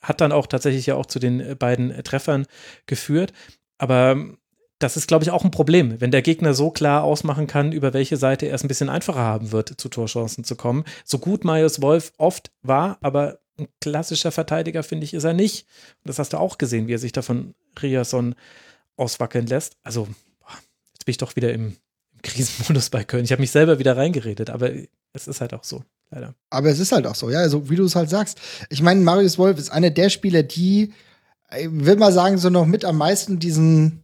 hat 0.00 0.20
dann 0.20 0.32
auch 0.32 0.46
tatsächlich 0.48 0.86
ja 0.86 0.96
auch 0.96 1.06
zu 1.06 1.20
den 1.20 1.56
beiden 1.58 1.90
Treffern 2.02 2.46
geführt. 2.86 3.32
Aber 3.78 4.16
das 4.82 4.96
ist, 4.96 5.06
glaube 5.06 5.24
ich, 5.24 5.30
auch 5.30 5.44
ein 5.44 5.50
Problem, 5.50 6.00
wenn 6.00 6.10
der 6.10 6.22
Gegner 6.22 6.54
so 6.54 6.70
klar 6.70 7.04
ausmachen 7.04 7.46
kann, 7.46 7.72
über 7.72 7.92
welche 7.92 8.16
Seite 8.16 8.46
er 8.46 8.54
es 8.54 8.64
ein 8.64 8.68
bisschen 8.68 8.88
einfacher 8.88 9.20
haben 9.20 9.52
wird, 9.52 9.80
zu 9.80 9.88
Torchancen 9.88 10.44
zu 10.44 10.56
kommen. 10.56 10.84
So 11.04 11.18
gut 11.18 11.44
Marius 11.44 11.80
Wolf 11.80 12.12
oft 12.18 12.50
war, 12.62 12.98
aber 13.00 13.38
ein 13.58 13.68
klassischer 13.80 14.32
Verteidiger, 14.32 14.82
finde 14.82 15.04
ich, 15.04 15.14
ist 15.14 15.24
er 15.24 15.34
nicht. 15.34 15.66
Und 16.02 16.08
das 16.08 16.18
hast 16.18 16.32
du 16.32 16.38
auch 16.38 16.58
gesehen, 16.58 16.88
wie 16.88 16.94
er 16.94 16.98
sich 16.98 17.12
da 17.12 17.22
von 17.22 17.54
Riasson 17.80 18.34
auswackeln 18.96 19.46
lässt. 19.46 19.76
Also, 19.84 20.08
jetzt 20.94 21.04
bin 21.04 21.12
ich 21.12 21.18
doch 21.18 21.36
wieder 21.36 21.52
im, 21.52 21.76
im 22.12 22.22
Krisenmodus 22.22 22.90
bei 22.90 23.04
Köln. 23.04 23.24
Ich 23.24 23.32
habe 23.32 23.42
mich 23.42 23.52
selber 23.52 23.78
wieder 23.78 23.96
reingeredet, 23.96 24.50
aber 24.50 24.70
es 25.12 25.28
ist 25.28 25.40
halt 25.40 25.54
auch 25.54 25.64
so, 25.64 25.84
leider. 26.10 26.34
Aber 26.50 26.70
es 26.70 26.80
ist 26.80 26.90
halt 26.90 27.06
auch 27.06 27.14
so, 27.14 27.30
ja, 27.30 27.38
also 27.38 27.70
wie 27.70 27.76
du 27.76 27.84
es 27.84 27.94
halt 27.94 28.10
sagst. 28.10 28.40
Ich 28.68 28.82
meine, 28.82 29.00
Marius 29.00 29.38
Wolf 29.38 29.58
ist 29.58 29.70
einer 29.70 29.90
der 29.90 30.08
Spieler, 30.08 30.42
die, 30.42 30.92
ich 31.56 31.68
will 31.70 31.96
mal 31.96 32.12
sagen, 32.12 32.38
so 32.38 32.50
noch 32.50 32.66
mit 32.66 32.84
am 32.84 32.96
meisten 32.96 33.38
diesen 33.38 34.01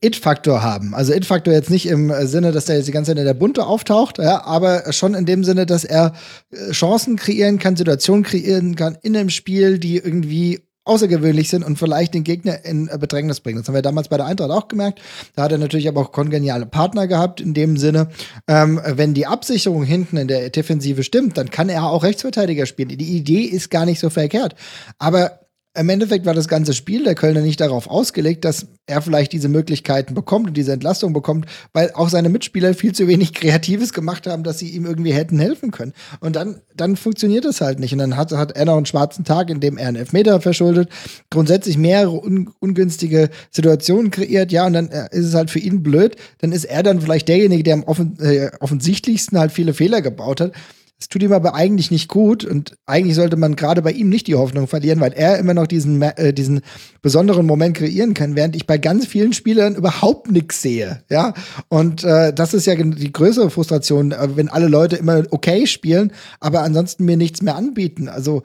It-Faktor 0.00 0.62
haben. 0.62 0.94
Also 0.94 1.12
It-Faktor 1.12 1.54
jetzt 1.54 1.70
nicht 1.70 1.86
im 1.86 2.12
Sinne, 2.26 2.52
dass 2.52 2.64
der 2.64 2.76
jetzt 2.76 2.88
die 2.88 2.92
ganze 2.92 3.12
Zeit 3.12 3.18
in 3.18 3.24
der 3.24 3.34
Bunte 3.34 3.66
auftaucht, 3.66 4.18
ja, 4.18 4.44
aber 4.44 4.92
schon 4.92 5.14
in 5.14 5.26
dem 5.26 5.44
Sinne, 5.44 5.64
dass 5.64 5.84
er 5.84 6.12
äh, 6.50 6.72
Chancen 6.72 7.16
kreieren 7.16 7.58
kann, 7.58 7.76
Situationen 7.76 8.24
kreieren 8.24 8.74
kann 8.74 8.98
in 9.02 9.16
einem 9.16 9.30
Spiel, 9.30 9.78
die 9.78 9.96
irgendwie 9.96 10.60
außergewöhnlich 10.84 11.48
sind 11.48 11.62
und 11.62 11.78
vielleicht 11.78 12.14
den 12.14 12.24
Gegner 12.24 12.64
in 12.64 12.88
äh, 12.88 12.98
Bedrängnis 12.98 13.40
bringen. 13.40 13.58
Das 13.58 13.68
haben 13.68 13.74
wir 13.74 13.82
damals 13.82 14.08
bei 14.08 14.16
der 14.16 14.26
Eintracht 14.26 14.50
auch 14.50 14.68
gemerkt. 14.68 15.00
Da 15.36 15.44
hat 15.44 15.52
er 15.52 15.58
natürlich 15.58 15.88
aber 15.88 16.00
auch 16.00 16.12
kongeniale 16.12 16.66
Partner 16.66 17.06
gehabt, 17.06 17.40
in 17.40 17.54
dem 17.54 17.76
Sinne, 17.76 18.08
ähm, 18.48 18.80
wenn 18.84 19.14
die 19.14 19.26
Absicherung 19.26 19.84
hinten 19.84 20.16
in 20.16 20.26
der 20.26 20.50
Defensive 20.50 21.04
stimmt, 21.04 21.38
dann 21.38 21.50
kann 21.50 21.68
er 21.68 21.84
auch 21.84 22.02
Rechtsverteidiger 22.02 22.66
spielen. 22.66 22.88
Die 22.88 23.16
Idee 23.16 23.42
ist 23.42 23.70
gar 23.70 23.86
nicht 23.86 24.00
so 24.00 24.10
verkehrt. 24.10 24.56
Aber 24.98 25.39
im 25.78 25.88
Endeffekt 25.88 26.26
war 26.26 26.34
das 26.34 26.48
ganze 26.48 26.74
Spiel 26.74 27.04
der 27.04 27.14
Kölner 27.14 27.42
nicht 27.42 27.60
darauf 27.60 27.88
ausgelegt, 27.88 28.44
dass 28.44 28.66
er 28.86 29.02
vielleicht 29.02 29.32
diese 29.32 29.48
Möglichkeiten 29.48 30.14
bekommt 30.14 30.48
und 30.48 30.56
diese 30.56 30.72
Entlastung 30.72 31.12
bekommt, 31.12 31.46
weil 31.72 31.92
auch 31.94 32.08
seine 32.08 32.28
Mitspieler 32.28 32.74
viel 32.74 32.92
zu 32.92 33.06
wenig 33.06 33.32
Kreatives 33.34 33.92
gemacht 33.92 34.26
haben, 34.26 34.42
dass 34.42 34.58
sie 34.58 34.70
ihm 34.70 34.84
irgendwie 34.84 35.12
hätten 35.12 35.38
helfen 35.38 35.70
können. 35.70 35.92
Und 36.18 36.34
dann, 36.34 36.60
dann 36.74 36.96
funktioniert 36.96 37.44
das 37.44 37.60
halt 37.60 37.78
nicht. 37.78 37.92
Und 37.92 38.00
dann 38.00 38.16
hat, 38.16 38.32
hat 38.32 38.56
er 38.56 38.64
noch 38.64 38.76
einen 38.76 38.86
schwarzen 38.86 39.24
Tag, 39.24 39.48
in 39.48 39.60
dem 39.60 39.78
er 39.78 39.86
einen 39.86 39.96
Elfmeter 39.96 40.40
verschuldet, 40.40 40.88
grundsätzlich 41.30 41.78
mehrere 41.78 42.20
un, 42.20 42.50
ungünstige 42.58 43.30
Situationen 43.52 44.10
kreiert, 44.10 44.50
ja, 44.50 44.66
und 44.66 44.72
dann 44.72 44.88
äh, 44.88 45.08
ist 45.12 45.26
es 45.26 45.34
halt 45.34 45.50
für 45.50 45.60
ihn 45.60 45.84
blöd. 45.84 46.16
Dann 46.38 46.50
ist 46.50 46.64
er 46.64 46.82
dann 46.82 47.00
vielleicht 47.00 47.28
derjenige, 47.28 47.62
der 47.62 47.74
am 47.74 47.84
offen, 47.84 48.18
äh, 48.18 48.50
offensichtlichsten 48.58 49.38
halt 49.38 49.52
viele 49.52 49.72
Fehler 49.72 50.02
gebaut 50.02 50.40
hat. 50.40 50.52
Es 51.00 51.08
tut 51.08 51.22
ihm 51.22 51.32
aber 51.32 51.54
eigentlich 51.54 51.90
nicht 51.90 52.08
gut 52.08 52.44
und 52.44 52.76
eigentlich 52.84 53.14
sollte 53.14 53.36
man 53.36 53.56
gerade 53.56 53.80
bei 53.80 53.90
ihm 53.90 54.10
nicht 54.10 54.26
die 54.26 54.34
Hoffnung 54.34 54.66
verlieren, 54.66 55.00
weil 55.00 55.14
er 55.14 55.38
immer 55.38 55.54
noch 55.54 55.66
diesen, 55.66 56.02
äh, 56.02 56.34
diesen 56.34 56.60
besonderen 57.00 57.46
Moment 57.46 57.78
kreieren 57.78 58.12
kann, 58.12 58.36
während 58.36 58.54
ich 58.54 58.66
bei 58.66 58.76
ganz 58.76 59.06
vielen 59.06 59.32
Spielern 59.32 59.76
überhaupt 59.76 60.30
nichts 60.30 60.60
sehe. 60.60 61.02
Ja, 61.08 61.32
und 61.68 62.04
äh, 62.04 62.34
das 62.34 62.52
ist 62.52 62.66
ja 62.66 62.74
die 62.74 63.12
größere 63.12 63.48
Frustration, 63.48 64.12
äh, 64.12 64.36
wenn 64.36 64.50
alle 64.50 64.68
Leute 64.68 64.96
immer 64.96 65.22
okay 65.30 65.66
spielen, 65.66 66.12
aber 66.38 66.62
ansonsten 66.62 67.06
mir 67.06 67.16
nichts 67.16 67.40
mehr 67.40 67.56
anbieten. 67.56 68.08
Also 68.08 68.42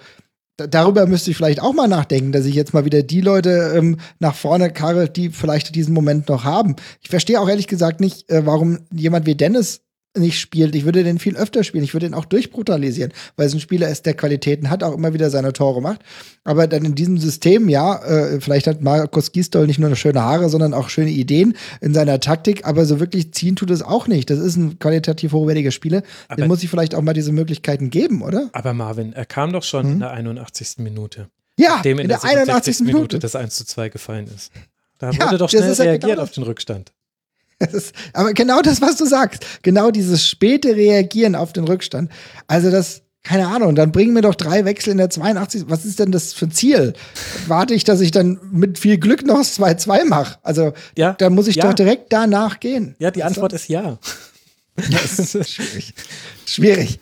darüber 0.55 1.07
müsste 1.07 1.31
ich 1.31 1.37
vielleicht 1.37 1.61
auch 1.61 1.73
mal 1.73 1.89
nachdenken, 1.89 2.31
dass 2.31 2.45
ich 2.45 2.55
jetzt 2.55 2.73
mal 2.73 2.85
wieder 2.85 3.03
die 3.03 3.21
Leute 3.21 3.73
ähm, 3.75 3.97
nach 4.19 4.35
vorne 4.35 4.71
karre, 4.71 5.09
die 5.09 5.29
vielleicht 5.29 5.75
diesen 5.75 5.93
Moment 5.93 6.29
noch 6.29 6.45
haben. 6.45 6.77
Ich 7.01 7.09
verstehe 7.09 7.41
auch 7.41 7.49
ehrlich 7.49 7.67
gesagt 7.67 7.99
nicht, 7.99 8.29
äh, 8.29 8.45
warum 8.45 8.79
jemand 8.93 9.25
wie 9.25 9.35
Dennis 9.35 9.81
nicht 10.17 10.39
spielt. 10.39 10.75
Ich 10.75 10.85
würde 10.85 11.03
den 11.03 11.19
viel 11.19 11.35
öfter 11.35 11.63
spielen. 11.63 11.83
Ich 11.83 11.93
würde 11.93 12.07
den 12.07 12.13
auch 12.13 12.25
durchbrutalisieren, 12.25 13.11
weil 13.35 13.47
es 13.47 13.53
ein 13.53 13.59
Spieler 13.59 13.89
ist, 13.89 14.05
der 14.05 14.13
Qualitäten 14.13 14.69
hat, 14.69 14.83
auch 14.83 14.93
immer 14.93 15.13
wieder 15.13 15.29
seine 15.29 15.53
Tore 15.53 15.81
macht. 15.81 16.01
Aber 16.43 16.67
dann 16.67 16.85
in 16.85 16.95
diesem 16.95 17.17
System, 17.17 17.69
ja, 17.69 17.97
äh, 18.03 18.39
vielleicht 18.39 18.67
hat 18.67 18.81
Markus 18.81 19.31
Gisdol 19.31 19.67
nicht 19.67 19.79
nur 19.79 19.95
schöne 19.95 20.21
Haare, 20.21 20.49
sondern 20.49 20.73
auch 20.73 20.89
schöne 20.89 21.11
Ideen 21.11 21.55
in 21.81 21.93
seiner 21.93 22.19
Taktik, 22.19 22.65
aber 22.65 22.85
so 22.85 22.99
wirklich 22.99 23.33
ziehen 23.33 23.55
tut 23.55 23.71
es 23.71 23.81
auch 23.81 24.07
nicht. 24.07 24.29
Das 24.29 24.39
ist 24.39 24.55
ein 24.55 24.79
qualitativ 24.79 25.33
hochwertiger 25.33 25.71
Spieler. 25.71 26.03
Aber 26.27 26.41
Dem 26.41 26.47
muss 26.47 26.63
ich 26.63 26.69
vielleicht 26.69 26.95
auch 26.95 27.01
mal 27.01 27.13
diese 27.13 27.31
Möglichkeiten 27.31 27.89
geben, 27.89 28.21
oder? 28.21 28.49
Aber 28.53 28.73
Marvin, 28.73 29.13
er 29.13 29.25
kam 29.25 29.51
doch 29.51 29.63
schon 29.63 29.85
hm? 29.85 29.91
in 29.93 29.99
der 29.99 30.11
81. 30.11 30.77
Minute. 30.77 31.29
Ja, 31.57 31.81
in, 31.83 31.99
in 31.99 32.07
der, 32.07 32.19
der 32.19 32.23
81. 32.23 32.79
Minute. 32.81 32.97
Minute 32.97 33.19
das 33.19 33.35
1 33.35 33.55
zu 33.55 33.65
2 33.65 33.89
gefallen 33.89 34.27
ist. 34.33 34.51
Da 34.97 35.11
ja, 35.11 35.25
wurde 35.25 35.37
doch 35.37 35.49
schnell 35.49 35.71
reagiert 35.73 36.01
genau 36.01 36.21
auf 36.21 36.31
den 36.31 36.43
Rückstand. 36.43 36.93
Ist, 37.71 37.93
aber 38.13 38.33
genau 38.33 38.61
das, 38.61 38.81
was 38.81 38.97
du 38.97 39.05
sagst. 39.05 39.45
Genau 39.61 39.91
dieses 39.91 40.27
späte 40.27 40.75
Reagieren 40.75 41.35
auf 41.35 41.53
den 41.53 41.63
Rückstand. 41.63 42.11
Also 42.47 42.69
das, 42.69 43.03
keine 43.23 43.47
Ahnung, 43.47 43.75
dann 43.75 43.91
bringen 43.91 44.13
wir 44.13 44.21
doch 44.21 44.35
drei 44.35 44.65
Wechsel 44.65 44.91
in 44.91 44.97
der 44.97 45.09
82. 45.09 45.65
Was 45.67 45.85
ist 45.85 45.99
denn 45.99 46.11
das 46.11 46.33
für 46.33 46.47
ein 46.47 46.51
Ziel? 46.51 46.93
Warte 47.47 47.73
ich, 47.73 47.85
dass 47.85 48.01
ich 48.01 48.11
dann 48.11 48.39
mit 48.51 48.77
viel 48.77 48.97
Glück 48.97 49.25
noch 49.25 49.39
2-2 49.39 50.05
mache? 50.05 50.37
Also, 50.43 50.73
ja, 50.97 51.13
da 51.13 51.29
muss 51.29 51.47
ich 51.47 51.55
ja. 51.55 51.67
doch 51.67 51.73
direkt 51.73 52.11
danach 52.11 52.59
gehen. 52.59 52.95
Ja, 52.99 53.09
die 53.09 53.23
Antwort 53.23 53.53
ist 53.53 53.69
ja. 53.69 53.99
Das 54.75 55.19
ist 55.19 55.51
schwierig. 55.53 55.93
Schwierig. 56.45 56.99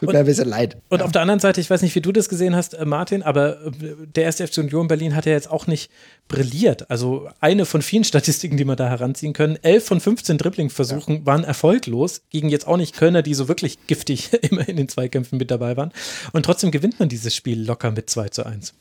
Tut 0.00 0.12
mir 0.12 0.18
ein 0.18 0.24
bisschen 0.24 0.48
leid. 0.48 0.78
Und 0.88 1.00
ja. 1.00 1.04
auf 1.04 1.12
der 1.12 1.20
anderen 1.20 1.38
Seite, 1.38 1.60
ich 1.60 1.68
weiß 1.68 1.82
nicht, 1.82 1.94
wie 1.94 2.00
du 2.00 2.12
das 2.12 2.28
gesehen 2.28 2.56
hast, 2.56 2.74
äh, 2.74 2.84
Martin, 2.86 3.22
aber 3.22 3.60
äh, 3.66 3.70
der 4.14 4.24
erste 4.24 4.46
FC 4.46 4.58
Union 4.58 4.88
Berlin 4.88 5.14
hat 5.14 5.26
ja 5.26 5.32
jetzt 5.32 5.50
auch 5.50 5.66
nicht 5.66 5.90
brilliert. 6.26 6.90
Also 6.90 7.28
eine 7.40 7.66
von 7.66 7.82
vielen 7.82 8.04
Statistiken, 8.04 8.56
die 8.56 8.64
man 8.64 8.76
da 8.76 8.88
heranziehen 8.88 9.34
können. 9.34 9.58
Elf 9.62 9.84
von 9.84 10.00
15 10.00 10.38
Dribbling-Versuchen 10.38 11.16
ja. 11.16 11.26
waren 11.26 11.44
erfolglos, 11.44 12.22
gegen 12.30 12.48
jetzt 12.48 12.66
auch 12.66 12.78
nicht 12.78 12.96
Kölner, 12.96 13.22
die 13.22 13.34
so 13.34 13.48
wirklich 13.48 13.86
giftig 13.86 14.32
immer 14.50 14.66
in 14.66 14.76
den 14.76 14.88
Zweikämpfen 14.88 15.38
mit 15.38 15.50
dabei 15.50 15.76
waren. 15.76 15.92
Und 16.32 16.44
trotzdem 16.44 16.70
gewinnt 16.70 16.98
man 16.98 17.08
dieses 17.08 17.34
Spiel 17.34 17.62
locker 17.62 17.90
mit 17.90 18.08
2 18.08 18.30
zu 18.30 18.46
1. 18.46 18.72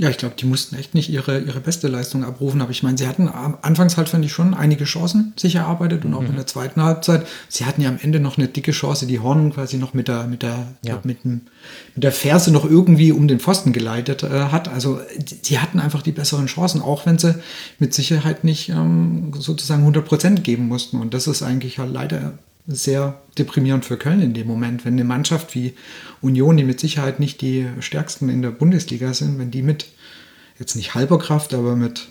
Ja, 0.00 0.08
ich 0.08 0.16
glaube, 0.16 0.34
die 0.34 0.46
mussten 0.46 0.76
echt 0.76 0.94
nicht 0.94 1.10
ihre, 1.10 1.40
ihre 1.40 1.60
beste 1.60 1.86
Leistung 1.86 2.24
abrufen. 2.24 2.62
Aber 2.62 2.70
ich 2.70 2.82
meine, 2.82 2.96
sie 2.96 3.06
hatten 3.06 3.28
anfangs 3.28 3.98
halt, 3.98 4.08
fand 4.08 4.24
ich, 4.24 4.32
schon 4.32 4.54
einige 4.54 4.84
Chancen 4.84 5.34
sich 5.36 5.56
erarbeitet 5.56 6.06
und 6.06 6.14
auch 6.14 6.22
mhm. 6.22 6.28
in 6.28 6.36
der 6.36 6.46
zweiten 6.46 6.82
Halbzeit. 6.82 7.26
Sie 7.50 7.66
hatten 7.66 7.82
ja 7.82 7.90
am 7.90 7.98
Ende 8.00 8.18
noch 8.18 8.38
eine 8.38 8.48
dicke 8.48 8.72
Chance, 8.72 9.06
die 9.06 9.18
Horn 9.18 9.52
quasi 9.52 9.76
noch 9.76 9.92
mit 9.92 10.08
der, 10.08 10.26
mit 10.26 10.42
der, 10.42 10.68
ja. 10.80 10.94
glaub, 10.94 11.04
mit, 11.04 11.24
dem, 11.24 11.42
mit 11.94 12.02
der 12.02 12.12
Ferse 12.12 12.50
noch 12.50 12.64
irgendwie 12.64 13.12
um 13.12 13.28
den 13.28 13.40
Pfosten 13.40 13.74
geleitet 13.74 14.22
äh, 14.22 14.28
hat. 14.28 14.68
Also, 14.68 15.00
die 15.44 15.58
hatten 15.58 15.78
einfach 15.78 16.00
die 16.00 16.12
besseren 16.12 16.46
Chancen, 16.46 16.80
auch 16.80 17.04
wenn 17.04 17.18
sie 17.18 17.34
mit 17.78 17.92
Sicherheit 17.92 18.42
nicht 18.42 18.70
ähm, 18.70 19.34
sozusagen 19.38 19.82
100 19.82 20.06
Prozent 20.06 20.44
geben 20.44 20.66
mussten. 20.66 20.98
Und 20.98 21.12
das 21.12 21.26
ist 21.26 21.42
eigentlich 21.42 21.78
halt 21.78 21.92
leider 21.92 22.38
sehr 22.66 23.20
deprimierend 23.38 23.84
für 23.84 23.96
Köln 23.96 24.20
in 24.20 24.34
dem 24.34 24.46
Moment, 24.46 24.84
wenn 24.84 24.94
eine 24.94 25.04
Mannschaft 25.04 25.54
wie 25.54 25.74
Union, 26.20 26.56
die 26.56 26.64
mit 26.64 26.80
Sicherheit 26.80 27.20
nicht 27.20 27.40
die 27.40 27.66
stärksten 27.80 28.28
in 28.28 28.42
der 28.42 28.50
Bundesliga 28.50 29.14
sind, 29.14 29.38
wenn 29.38 29.50
die 29.50 29.62
mit 29.62 29.86
jetzt 30.58 30.76
nicht 30.76 30.94
halber 30.94 31.18
Kraft, 31.18 31.54
aber 31.54 31.74
mit, 31.74 32.08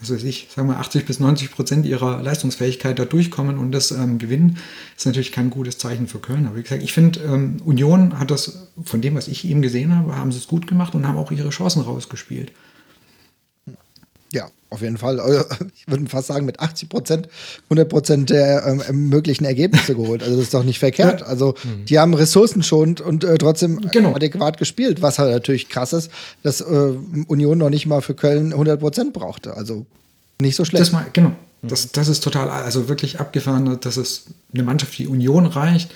was 0.00 0.10
weiß 0.10 0.24
ich, 0.24 0.48
sagen 0.54 0.68
wir 0.68 0.78
80 0.78 1.04
bis 1.04 1.20
90 1.20 1.50
Prozent 1.50 1.86
ihrer 1.86 2.22
Leistungsfähigkeit 2.22 2.98
da 2.98 3.04
durchkommen 3.04 3.58
und 3.58 3.70
das 3.72 3.90
ähm, 3.90 4.18
gewinnen, 4.18 4.58
ist 4.96 5.06
natürlich 5.06 5.30
kein 5.30 5.50
gutes 5.50 5.78
Zeichen 5.78 6.08
für 6.08 6.18
Köln. 6.18 6.46
Aber 6.46 6.56
wie 6.56 6.62
gesagt, 6.62 6.82
ich 6.82 6.92
finde, 6.92 7.20
ähm, 7.20 7.58
Union 7.64 8.18
hat 8.18 8.30
das, 8.30 8.70
von 8.82 9.02
dem, 9.02 9.14
was 9.14 9.28
ich 9.28 9.44
eben 9.44 9.62
gesehen 9.62 9.94
habe, 9.94 10.16
haben 10.16 10.32
sie 10.32 10.38
es 10.38 10.48
gut 10.48 10.66
gemacht 10.66 10.94
und 10.94 11.06
haben 11.06 11.18
auch 11.18 11.30
ihre 11.30 11.50
Chancen 11.50 11.82
rausgespielt. 11.82 12.50
Ja, 14.36 14.50
auf 14.68 14.82
jeden 14.82 14.98
Fall. 14.98 15.18
Also, 15.18 15.44
ich 15.74 15.88
würde 15.88 16.06
fast 16.06 16.28
sagen, 16.28 16.44
mit 16.44 16.60
80 16.60 16.88
Prozent, 16.88 17.28
100 17.64 17.88
Prozent 17.88 18.30
der 18.30 18.66
ähm, 18.66 19.08
möglichen 19.08 19.44
Ergebnisse 19.44 19.94
geholt. 19.94 20.22
Also, 20.22 20.36
das 20.36 20.46
ist 20.46 20.54
doch 20.54 20.64
nicht 20.64 20.78
verkehrt. 20.78 21.22
Also, 21.22 21.54
mhm. 21.64 21.86
die 21.86 21.98
haben 21.98 22.12
ressourcenschonend 22.12 23.00
und 23.00 23.24
äh, 23.24 23.38
trotzdem 23.38 23.80
genau. 23.92 24.14
adäquat 24.14 24.58
gespielt, 24.58 25.00
was 25.00 25.18
halt 25.18 25.32
natürlich 25.32 25.68
krass 25.68 25.92
ist, 25.92 26.10
dass 26.42 26.60
äh, 26.60 26.64
Union 27.26 27.58
noch 27.58 27.70
nicht 27.70 27.86
mal 27.86 28.02
für 28.02 28.14
Köln 28.14 28.52
100 28.52 28.78
Prozent 28.80 29.12
brauchte. 29.12 29.56
Also, 29.56 29.86
nicht 30.40 30.56
so 30.56 30.64
schlecht. 30.64 30.82
Das 30.82 30.92
mal, 30.92 31.06
genau. 31.12 31.32
Das, 31.62 31.90
das 31.92 32.08
ist 32.08 32.22
total, 32.22 32.50
also 32.50 32.88
wirklich 32.88 33.18
abgefahren, 33.18 33.78
dass 33.80 33.96
es 33.96 34.26
eine 34.52 34.62
Mannschaft 34.62 34.98
wie 34.98 35.06
Union 35.06 35.46
reicht, 35.46 35.92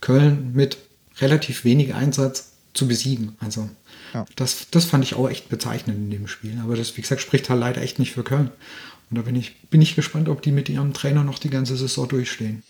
Köln 0.00 0.50
mit 0.52 0.76
relativ 1.20 1.64
wenig 1.64 1.94
Einsatz 1.94 2.50
zu 2.74 2.88
besiegen. 2.88 3.36
Also, 3.38 3.68
ja. 4.14 4.24
Das, 4.36 4.68
das 4.70 4.84
fand 4.84 5.04
ich 5.04 5.14
auch 5.14 5.28
echt 5.28 5.48
bezeichnend 5.48 5.98
in 5.98 6.10
dem 6.10 6.28
Spiel. 6.28 6.58
Aber 6.62 6.76
das, 6.76 6.96
wie 6.96 7.02
gesagt, 7.02 7.20
spricht 7.20 7.50
halt 7.50 7.60
leider 7.60 7.82
echt 7.82 7.98
nicht 7.98 8.12
für 8.12 8.22
Köln. 8.22 8.50
Und 9.10 9.18
da 9.18 9.22
bin 9.22 9.36
ich, 9.36 9.60
bin 9.68 9.82
ich 9.82 9.96
gespannt, 9.96 10.28
ob 10.28 10.40
die 10.40 10.52
mit 10.52 10.68
ihrem 10.68 10.92
Trainer 10.92 11.24
noch 11.24 11.38
die 11.38 11.50
ganze 11.50 11.76
Saison 11.76 12.08
durchstehen. 12.08 12.62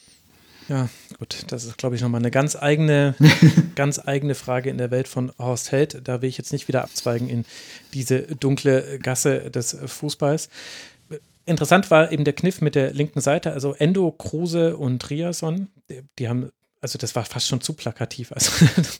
Ja, 0.69 0.89
gut, 1.19 1.45
das 1.49 1.65
ist, 1.65 1.77
glaube 1.77 1.95
ich, 1.95 2.01
nochmal 2.01 2.23
eine 2.23 2.31
ganz 2.31 2.57
eigene, 2.57 3.15
ganz 3.75 3.99
eigene 3.99 4.35
Frage 4.35 4.71
in 4.71 4.79
der 4.79 4.91
Welt 4.91 5.09
von 5.09 5.31
Horst 5.39 5.71
Held. 5.71 6.01
Da 6.09 6.23
will 6.23 6.29
ich 6.29 6.39
jetzt 6.39 6.53
nicht 6.53 6.69
wieder 6.69 6.83
abzweigen 6.83 7.29
in 7.29 7.45
diese 7.93 8.23
dunkle 8.23 8.99
Gasse 8.99 9.51
des 9.51 9.77
Fußballs. 9.85 10.49
Interessant 11.45 11.91
war 11.91 12.11
eben 12.11 12.25
der 12.25 12.33
Kniff 12.33 12.62
mit 12.62 12.75
der 12.75 12.95
linken 12.95 13.21
Seite, 13.21 13.53
also 13.53 13.75
Endo, 13.75 14.11
Kruse 14.11 14.79
und 14.79 15.03
Triason, 15.03 15.69
die, 15.91 16.01
die 16.19 16.29
haben, 16.31 16.51
also 16.81 16.99
das 16.99 17.15
war 17.15 17.27
fast 17.27 17.49
schon 17.49 17.61
zu 17.61 17.75
plakativ. 17.75 18.33
Also, 18.33 18.51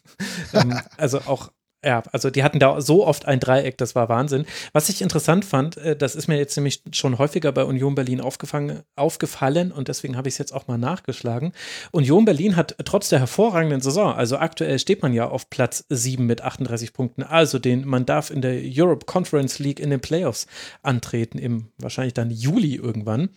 ähm, 0.53 0.79
also 0.99 1.21
auch 1.21 1.51
ja, 1.85 2.03
also 2.13 2.31
die 2.31 2.43
hatten 2.43 2.59
da 2.59 2.81
so 2.81 3.07
oft 3.07 3.27
ein 3.27 3.41
Dreieck, 3.41 3.79
das 3.79 3.95
war 3.95 4.09
Wahnsinn. 4.09 4.47
Was 4.73 4.89
ich 4.89 5.03
interessant 5.03 5.45
fand, 5.45 5.77
äh, 5.77 5.97
das 5.97 6.15
ist 6.15 6.29
mir 6.29 6.37
jetzt 6.37 6.57
nämlich 6.57 6.83
schon 6.93 7.19
häufiger 7.19 7.53
bei 7.53 7.65
Union 7.65 7.95
Berlin 7.95 8.21
aufgefallen 8.21 9.73
und 9.73 9.89
deswegen 9.89 10.17
habe 10.17 10.29
ich 10.29 10.35
es 10.35 10.39
jetzt 10.39 10.53
auch 10.53 10.67
mal 10.67 10.79
nachgeschlagen. 10.79 11.53
Union 11.93 12.25
Berlin 12.25 12.57
hat 12.57 12.77
trotz 12.85 13.09
der 13.09 13.21
hervorragenden 13.21 13.81
Saison, 13.81 14.15
also 14.15 14.39
aktuell 14.39 14.79
steht 14.79 15.03
man 15.03 15.13
ja 15.13 15.29
auf 15.29 15.51
Platz 15.51 15.85
7 15.89 16.25
mit 16.25 16.43
38 16.43 16.93
Punkten, 16.93 17.23
also 17.23 17.59
den, 17.59 17.87
man 17.87 18.07
darf 18.07 18.31
in 18.31 18.43
der 18.43 18.61
Europe 18.63 19.07
Conference 19.07 19.59
League 19.59 19.81
in 19.81 19.91
den 19.91 20.01
Playoffs 20.01 20.47
antreten, 20.83 21.39
im 21.39 21.69
wahrscheinlich 21.79 22.15
dann 22.15 22.31
Juli 22.31 22.77
irgendwann. 22.77 23.31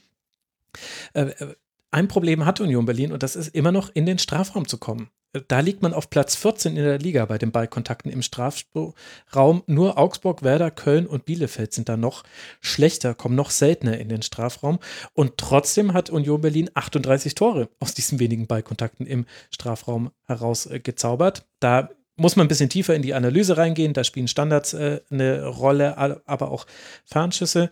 Äh, 1.13 1.21
äh, 1.21 1.55
ein 1.91 2.07
Problem 2.07 2.45
hat 2.45 2.59
Union 2.59 2.85
Berlin 2.85 3.11
und 3.11 3.23
das 3.23 3.35
ist 3.35 3.55
immer 3.55 3.71
noch 3.71 3.89
in 3.93 4.05
den 4.05 4.19
Strafraum 4.19 4.67
zu 4.67 4.77
kommen. 4.77 5.09
Da 5.47 5.59
liegt 5.59 5.81
man 5.81 5.93
auf 5.93 6.09
Platz 6.09 6.35
14 6.35 6.77
in 6.77 6.83
der 6.83 6.99
Liga 6.99 7.25
bei 7.25 7.37
den 7.37 7.51
Ballkontakten 7.51 8.11
im 8.11 8.21
Strafraum. 8.21 9.63
Nur 9.67 9.97
Augsburg, 9.97 10.41
Werder, 10.41 10.71
Köln 10.71 11.05
und 11.05 11.25
Bielefeld 11.25 11.73
sind 11.73 11.89
da 11.89 11.97
noch 11.97 12.23
schlechter, 12.61 13.13
kommen 13.13 13.35
noch 13.35 13.49
seltener 13.49 13.97
in 13.97 14.09
den 14.09 14.21
Strafraum. 14.21 14.79
Und 15.13 15.37
trotzdem 15.37 15.93
hat 15.93 16.09
Union 16.09 16.41
Berlin 16.41 16.69
38 16.73 17.35
Tore 17.35 17.69
aus 17.79 17.93
diesen 17.93 18.19
wenigen 18.19 18.47
Ballkontakten 18.47 19.05
im 19.05 19.25
Strafraum 19.51 20.11
herausgezaubert. 20.25 21.45
Da 21.59 21.89
muss 22.15 22.35
man 22.35 22.45
ein 22.45 22.49
bisschen 22.49 22.69
tiefer 22.69 22.95
in 22.95 23.01
die 23.01 23.13
Analyse 23.13 23.57
reingehen. 23.57 23.93
Da 23.93 24.03
spielen 24.03 24.27
Standards 24.27 24.73
äh, 24.73 25.01
eine 25.11 25.45
Rolle, 25.45 25.97
aber 25.97 26.51
auch 26.51 26.65
Fernschüsse. 27.05 27.69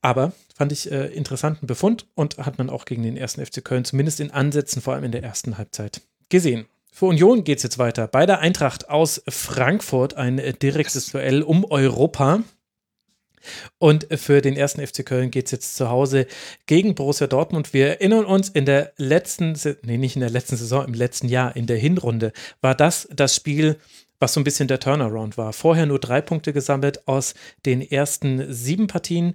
Aber 0.00 0.32
fand 0.54 0.72
ich 0.72 0.90
äh, 0.90 1.06
interessanten 1.06 1.66
Befund 1.66 2.06
und 2.14 2.38
hat 2.38 2.58
man 2.58 2.70
auch 2.70 2.84
gegen 2.84 3.02
den 3.02 3.16
ersten 3.16 3.44
FC 3.44 3.64
Köln 3.64 3.84
zumindest 3.84 4.20
in 4.20 4.30
Ansätzen, 4.30 4.82
vor 4.82 4.94
allem 4.94 5.04
in 5.04 5.12
der 5.12 5.22
ersten 5.22 5.58
Halbzeit, 5.58 6.02
gesehen. 6.28 6.66
Für 6.92 7.06
Union 7.06 7.44
geht 7.44 7.58
es 7.58 7.62
jetzt 7.62 7.78
weiter. 7.78 8.08
Bei 8.08 8.26
der 8.26 8.40
Eintracht 8.40 8.88
aus 8.88 9.22
Frankfurt 9.28 10.14
ein 10.14 10.38
äh, 10.38 10.52
direktes 10.52 11.10
Duell 11.12 11.42
um 11.42 11.64
Europa. 11.64 12.42
Und 13.78 14.08
für 14.18 14.40
den 14.40 14.56
ersten 14.56 14.84
FC 14.84 15.06
Köln 15.06 15.30
geht 15.30 15.46
es 15.46 15.52
jetzt 15.52 15.76
zu 15.76 15.88
Hause 15.88 16.26
gegen 16.66 16.94
Borussia 16.96 17.28
Dortmund. 17.28 17.72
Wir 17.72 17.86
erinnern 17.86 18.24
uns, 18.24 18.48
in 18.48 18.64
der 18.64 18.92
letzten, 18.96 19.56
nee, 19.82 19.96
nicht 19.96 20.16
in 20.16 20.20
der 20.20 20.30
letzten 20.30 20.56
Saison, 20.56 20.84
im 20.84 20.94
letzten 20.94 21.28
Jahr, 21.28 21.54
in 21.54 21.66
der 21.66 21.78
Hinrunde, 21.78 22.32
war 22.60 22.74
das 22.74 23.08
das 23.12 23.34
Spiel, 23.34 23.76
was 24.18 24.34
so 24.34 24.40
ein 24.40 24.44
bisschen 24.44 24.68
der 24.68 24.80
Turnaround 24.80 25.38
war. 25.38 25.52
Vorher 25.52 25.86
nur 25.86 26.00
drei 26.00 26.20
Punkte 26.20 26.52
gesammelt 26.52 27.06
aus 27.06 27.34
den 27.64 27.80
ersten 27.80 28.52
sieben 28.52 28.88
Partien 28.88 29.34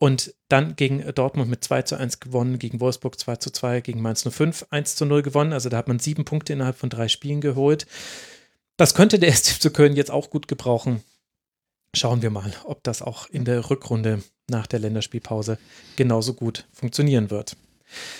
und 0.00 0.34
dann 0.48 0.76
gegen 0.76 1.04
Dortmund 1.14 1.50
mit 1.50 1.62
2 1.62 1.82
zu 1.82 1.94
1 1.94 2.20
gewonnen, 2.20 2.58
gegen 2.58 2.80
Wolfsburg 2.80 3.20
2 3.20 3.36
zu 3.36 3.50
2, 3.50 3.82
gegen 3.82 4.00
Mainz 4.00 4.26
05 4.28 4.66
1 4.70 4.96
zu 4.96 5.04
0 5.04 5.20
gewonnen. 5.20 5.52
Also 5.52 5.68
da 5.68 5.76
hat 5.76 5.88
man 5.88 5.98
sieben 5.98 6.24
Punkte 6.24 6.54
innerhalb 6.54 6.78
von 6.78 6.88
drei 6.88 7.06
Spielen 7.08 7.42
geholt. 7.42 7.86
Das 8.78 8.94
könnte 8.94 9.18
der 9.18 9.30
SC 9.34 9.60
zu 9.60 9.70
Köln 9.70 9.94
jetzt 9.94 10.10
auch 10.10 10.30
gut 10.30 10.48
gebrauchen. 10.48 11.02
Schauen 11.94 12.22
wir 12.22 12.30
mal, 12.30 12.50
ob 12.64 12.82
das 12.82 13.02
auch 13.02 13.28
in 13.28 13.44
der 13.44 13.68
Rückrunde 13.68 14.22
nach 14.48 14.66
der 14.66 14.78
Länderspielpause 14.78 15.58
genauso 15.96 16.32
gut 16.32 16.66
funktionieren 16.72 17.30
wird. 17.30 17.56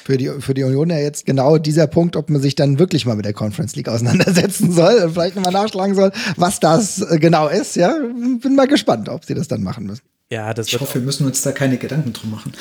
Für 0.04 0.18
die, 0.18 0.28
für 0.40 0.52
die 0.52 0.64
Union 0.64 0.90
ja 0.90 0.98
jetzt 0.98 1.24
genau 1.24 1.56
dieser 1.56 1.86
Punkt, 1.86 2.14
ob 2.14 2.28
man 2.28 2.42
sich 2.42 2.56
dann 2.56 2.78
wirklich 2.78 3.06
mal 3.06 3.16
mit 3.16 3.24
der 3.24 3.32
Conference 3.32 3.74
League 3.74 3.88
auseinandersetzen 3.88 4.70
soll 4.72 4.96
und 5.04 5.12
vielleicht 5.12 5.36
nochmal 5.36 5.52
nachschlagen 5.52 5.94
soll, 5.94 6.12
was 6.36 6.60
das 6.60 7.00
äh, 7.00 7.18
genau 7.18 7.48
ist. 7.48 7.76
Ja, 7.76 7.96
bin 7.96 8.54
mal 8.54 8.66
gespannt, 8.66 9.08
ob 9.08 9.24
sie 9.24 9.34
das 9.34 9.48
dann 9.48 9.62
machen 9.62 9.86
müssen. 9.86 10.09
Ja, 10.32 10.54
das 10.54 10.68
ich 10.68 10.80
hoffe, 10.80 10.94
wir 10.94 11.02
müssen 11.02 11.26
uns 11.26 11.42
da 11.42 11.50
keine 11.50 11.76
Gedanken 11.76 12.12
drum 12.12 12.30
machen. 12.30 12.52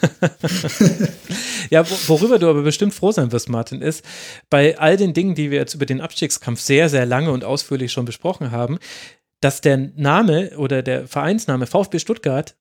ja, 1.70 1.84
worüber 2.08 2.40
du 2.40 2.50
aber 2.50 2.62
bestimmt 2.62 2.94
froh 2.94 3.12
sein 3.12 3.30
wirst, 3.30 3.48
Martin, 3.48 3.80
ist, 3.80 4.04
bei 4.50 4.76
all 4.78 4.96
den 4.96 5.14
Dingen, 5.14 5.36
die 5.36 5.52
wir 5.52 5.58
jetzt 5.58 5.74
über 5.74 5.86
den 5.86 6.00
Abstiegskampf 6.00 6.60
sehr, 6.60 6.88
sehr 6.88 7.06
lange 7.06 7.30
und 7.30 7.44
ausführlich 7.44 7.92
schon 7.92 8.06
besprochen 8.06 8.50
haben, 8.50 8.80
dass 9.40 9.60
der 9.60 9.76
Name 9.76 10.56
oder 10.56 10.82
der 10.82 11.06
Vereinsname 11.06 11.66
VfB 11.66 12.00
Stuttgart 12.00 12.56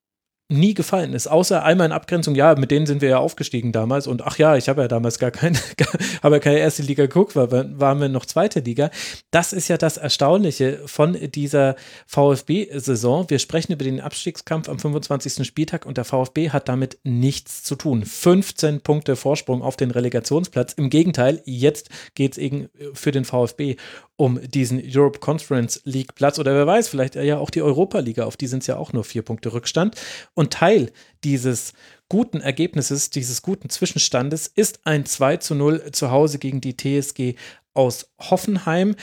nie 0.51 0.73
gefallen 0.73 1.13
ist, 1.13 1.27
außer 1.27 1.63
einmal 1.63 1.87
in 1.87 1.91
Abgrenzung, 1.91 2.35
ja, 2.35 2.55
mit 2.55 2.71
denen 2.71 2.85
sind 2.85 3.01
wir 3.01 3.09
ja 3.09 3.17
aufgestiegen 3.17 3.71
damals 3.71 4.07
und 4.07 4.21
ach 4.21 4.37
ja, 4.37 4.55
ich 4.55 4.69
habe 4.69 4.81
ja 4.81 4.87
damals 4.87 5.17
gar 5.19 5.31
keine, 5.31 5.57
habe 6.23 6.35
ja 6.35 6.39
keine 6.39 6.59
erste 6.59 6.83
Liga 6.83 7.05
geguckt, 7.05 7.35
weil 7.35 7.79
waren 7.79 7.99
wir 7.99 8.09
noch 8.09 8.25
zweite 8.25 8.59
Liga. 8.59 8.91
Das 9.31 9.53
ist 9.53 9.67
ja 9.67 9.77
das 9.77 9.97
Erstaunliche 9.97 10.81
von 10.85 11.17
dieser 11.31 11.75
VfB-Saison. 12.07 13.29
Wir 13.29 13.39
sprechen 13.39 13.73
über 13.73 13.83
den 13.83 14.01
Abstiegskampf 14.01 14.69
am 14.69 14.79
25. 14.79 15.45
Spieltag 15.45 15.85
und 15.85 15.97
der 15.97 16.05
VfB 16.05 16.49
hat 16.49 16.67
damit 16.69 16.99
nichts 17.03 17.63
zu 17.63 17.75
tun. 17.75 18.03
15 18.05 18.81
Punkte 18.81 19.15
Vorsprung 19.15 19.61
auf 19.61 19.77
den 19.77 19.91
Relegationsplatz. 19.91 20.73
Im 20.73 20.89
Gegenteil, 20.89 21.41
jetzt 21.45 21.89
geht 22.15 22.33
es 22.33 22.37
eben 22.37 22.69
für 22.93 23.11
den 23.11 23.25
VfB 23.25 23.77
um 24.21 24.39
diesen 24.39 24.79
Europe 24.85 25.17
Conference 25.17 25.81
League 25.83 26.13
Platz 26.13 26.37
oder 26.37 26.53
wer 26.53 26.67
weiß, 26.67 26.89
vielleicht 26.89 27.15
ja 27.15 27.39
auch 27.39 27.49
die 27.49 27.63
Europa 27.63 27.97
Liga, 27.97 28.25
auf 28.25 28.37
die 28.37 28.45
sind 28.45 28.59
es 28.59 28.67
ja 28.67 28.77
auch 28.77 28.93
nur 28.93 29.03
vier 29.03 29.23
Punkte 29.23 29.51
Rückstand. 29.51 29.95
Und 30.35 30.53
Teil 30.53 30.91
dieses 31.23 31.73
guten 32.07 32.39
Ergebnisses, 32.39 33.09
dieses 33.09 33.41
guten 33.41 33.71
Zwischenstandes 33.71 34.45
ist 34.45 34.81
ein 34.85 35.07
2 35.07 35.37
zu 35.37 35.55
0 35.55 35.91
zu 35.91 36.11
Hause 36.11 36.37
gegen 36.37 36.61
die 36.61 36.77
TSG 36.77 37.33
aus 37.73 38.11
Hoffenheim, 38.19 38.95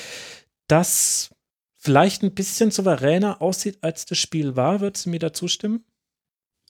das 0.69 1.31
vielleicht 1.78 2.23
ein 2.23 2.32
bisschen 2.32 2.70
souveräner 2.70 3.43
aussieht, 3.43 3.78
als 3.81 4.07
das 4.07 4.19
Spiel 4.19 4.55
war. 4.55 4.81
Würdest 4.81 5.07
du 5.07 5.11
mir 5.11 5.19
da 5.19 5.32
zustimmen? 5.32 5.82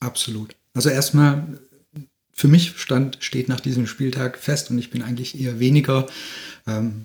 Absolut. 0.00 0.56
Also 0.72 0.88
erstmal, 0.88 1.58
für 2.32 2.48
mich 2.48 2.78
stand, 2.78 3.18
steht 3.20 3.50
nach 3.50 3.60
diesem 3.60 3.86
Spieltag 3.86 4.38
fest 4.38 4.70
und 4.70 4.78
ich 4.78 4.88
bin 4.88 5.02
eigentlich 5.02 5.38
eher 5.38 5.60
weniger 5.60 6.06
ähm, 6.66 7.04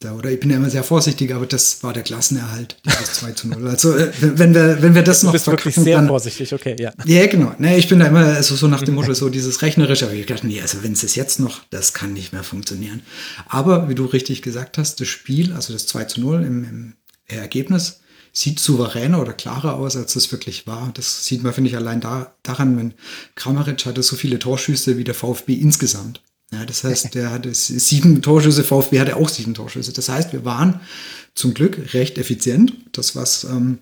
da, 0.00 0.14
oder 0.14 0.30
ich 0.30 0.40
bin 0.40 0.48
ja 0.48 0.56
immer 0.56 0.70
sehr 0.70 0.82
vorsichtig, 0.82 1.34
aber 1.34 1.44
das 1.44 1.82
war 1.82 1.92
der 1.92 2.02
Klassenerhalt, 2.02 2.78
dieses 2.86 3.14
2 3.20 3.32
zu 3.32 3.48
0. 3.48 3.68
Also 3.68 3.94
äh, 3.94 4.10
wenn 4.20 4.54
wir, 4.54 4.82
wenn 4.82 4.94
wir 4.94 5.02
das 5.02 5.20
du 5.20 5.26
noch 5.26 5.32
bist 5.32 5.46
wirklich 5.46 5.74
sehr 5.74 5.96
dann, 5.96 6.08
vorsichtig, 6.08 6.54
okay, 6.54 6.74
ja. 6.78 6.92
Ja, 7.04 7.26
genau. 7.26 7.54
Ne, 7.58 7.76
ich 7.76 7.86
bin 7.86 7.98
da 7.98 8.06
immer 8.06 8.24
also 8.24 8.56
so 8.56 8.66
nach 8.66 8.82
dem 8.82 8.94
Motto, 8.96 9.12
so 9.12 9.28
dieses 9.28 9.60
Rechnerische, 9.60 10.06
aber 10.06 10.14
ich 10.14 10.24
dachte, 10.24 10.46
nee, 10.46 10.60
also 10.60 10.82
wenn 10.82 10.94
es 10.94 11.02
es 11.02 11.16
jetzt 11.16 11.38
noch, 11.38 11.60
das 11.68 11.92
kann 11.92 12.14
nicht 12.14 12.32
mehr 12.32 12.42
funktionieren. 12.42 13.02
Aber 13.46 13.90
wie 13.90 13.94
du 13.94 14.06
richtig 14.06 14.40
gesagt 14.40 14.78
hast, 14.78 15.00
das 15.00 15.08
Spiel, 15.08 15.52
also 15.52 15.74
das 15.74 15.86
2 15.86 16.04
zu 16.04 16.20
0 16.22 16.44
im, 16.44 16.64
im 16.64 16.94
Ergebnis, 17.26 18.00
sieht 18.32 18.58
souveräner 18.58 19.20
oder 19.20 19.34
klarer 19.34 19.74
aus, 19.74 19.96
als 19.96 20.16
es 20.16 20.32
wirklich 20.32 20.66
war. 20.66 20.90
Das 20.94 21.26
sieht 21.26 21.42
man, 21.42 21.52
finde 21.52 21.68
ich, 21.68 21.76
allein 21.76 22.00
da, 22.00 22.34
daran, 22.42 22.76
wenn 22.78 22.94
Kramaric 23.34 23.84
hatte 23.84 24.02
so 24.02 24.16
viele 24.16 24.38
Torschüsse 24.38 24.96
wie 24.96 25.04
der 25.04 25.14
VfB 25.14 25.54
insgesamt. 25.54 26.22
Ja, 26.52 26.64
das 26.64 26.82
heißt, 26.82 27.14
der 27.14 27.30
hatte 27.30 27.54
sieben 27.54 28.22
Torschüsse, 28.22 28.64
VfB 28.64 28.98
hatte 29.00 29.16
auch 29.16 29.28
sieben 29.28 29.54
Torschüsse. 29.54 29.92
Das 29.92 30.08
heißt, 30.08 30.32
wir 30.32 30.44
waren 30.44 30.80
zum 31.34 31.54
Glück 31.54 31.94
recht 31.94 32.18
effizient. 32.18 32.72
Das, 32.92 33.14
was, 33.14 33.44
ähm, 33.44 33.78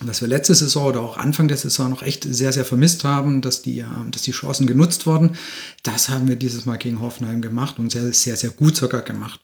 was 0.00 0.20
wir 0.20 0.28
letzte 0.28 0.54
Saison 0.54 0.86
oder 0.86 1.00
auch 1.00 1.16
Anfang 1.16 1.48
der 1.48 1.56
Saison 1.56 1.90
noch 1.90 2.02
echt 2.02 2.24
sehr, 2.24 2.52
sehr 2.52 2.64
vermisst 2.64 3.02
haben, 3.02 3.42
dass 3.42 3.62
die, 3.62 3.80
ähm, 3.80 4.10
dass 4.12 4.22
die 4.22 4.30
Chancen 4.30 4.68
genutzt 4.68 5.06
wurden, 5.06 5.36
das 5.82 6.08
haben 6.08 6.28
wir 6.28 6.36
dieses 6.36 6.66
Mal 6.66 6.76
gegen 6.76 7.00
Hoffenheim 7.00 7.42
gemacht 7.42 7.80
und 7.80 7.90
sehr, 7.90 8.12
sehr, 8.12 8.36
sehr 8.36 8.50
gut 8.50 8.76
sogar 8.76 9.02
gemacht. 9.02 9.40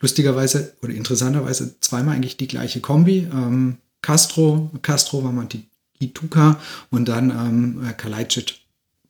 Lustigerweise 0.00 0.74
oder 0.82 0.94
interessanterweise 0.94 1.78
zweimal 1.80 2.16
eigentlich 2.16 2.38
die 2.38 2.48
gleiche 2.48 2.80
Kombi. 2.80 3.28
Ähm, 3.30 3.78
Castro, 4.00 4.70
Castro 4.80 5.24
war 5.24 5.32
mal 5.32 5.46
die 5.46 5.66
Ituka 5.98 6.58
und 6.90 7.08
dann 7.08 7.30
ähm, 7.30 7.96
Kalajdzic 7.96 8.63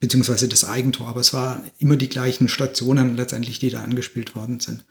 beziehungsweise 0.04 0.48
das 0.48 0.66
Eigentor. 0.66 1.08
Aber 1.08 1.20
es 1.20 1.32
waren 1.32 1.62
immer 1.78 1.96
die 1.96 2.10
gleichen 2.10 2.48
Stationen 2.48 3.16
letztendlich, 3.16 3.58
die 3.58 3.70
da 3.70 3.82
angespielt 3.82 4.36
worden 4.36 4.60
sind. 4.60 4.84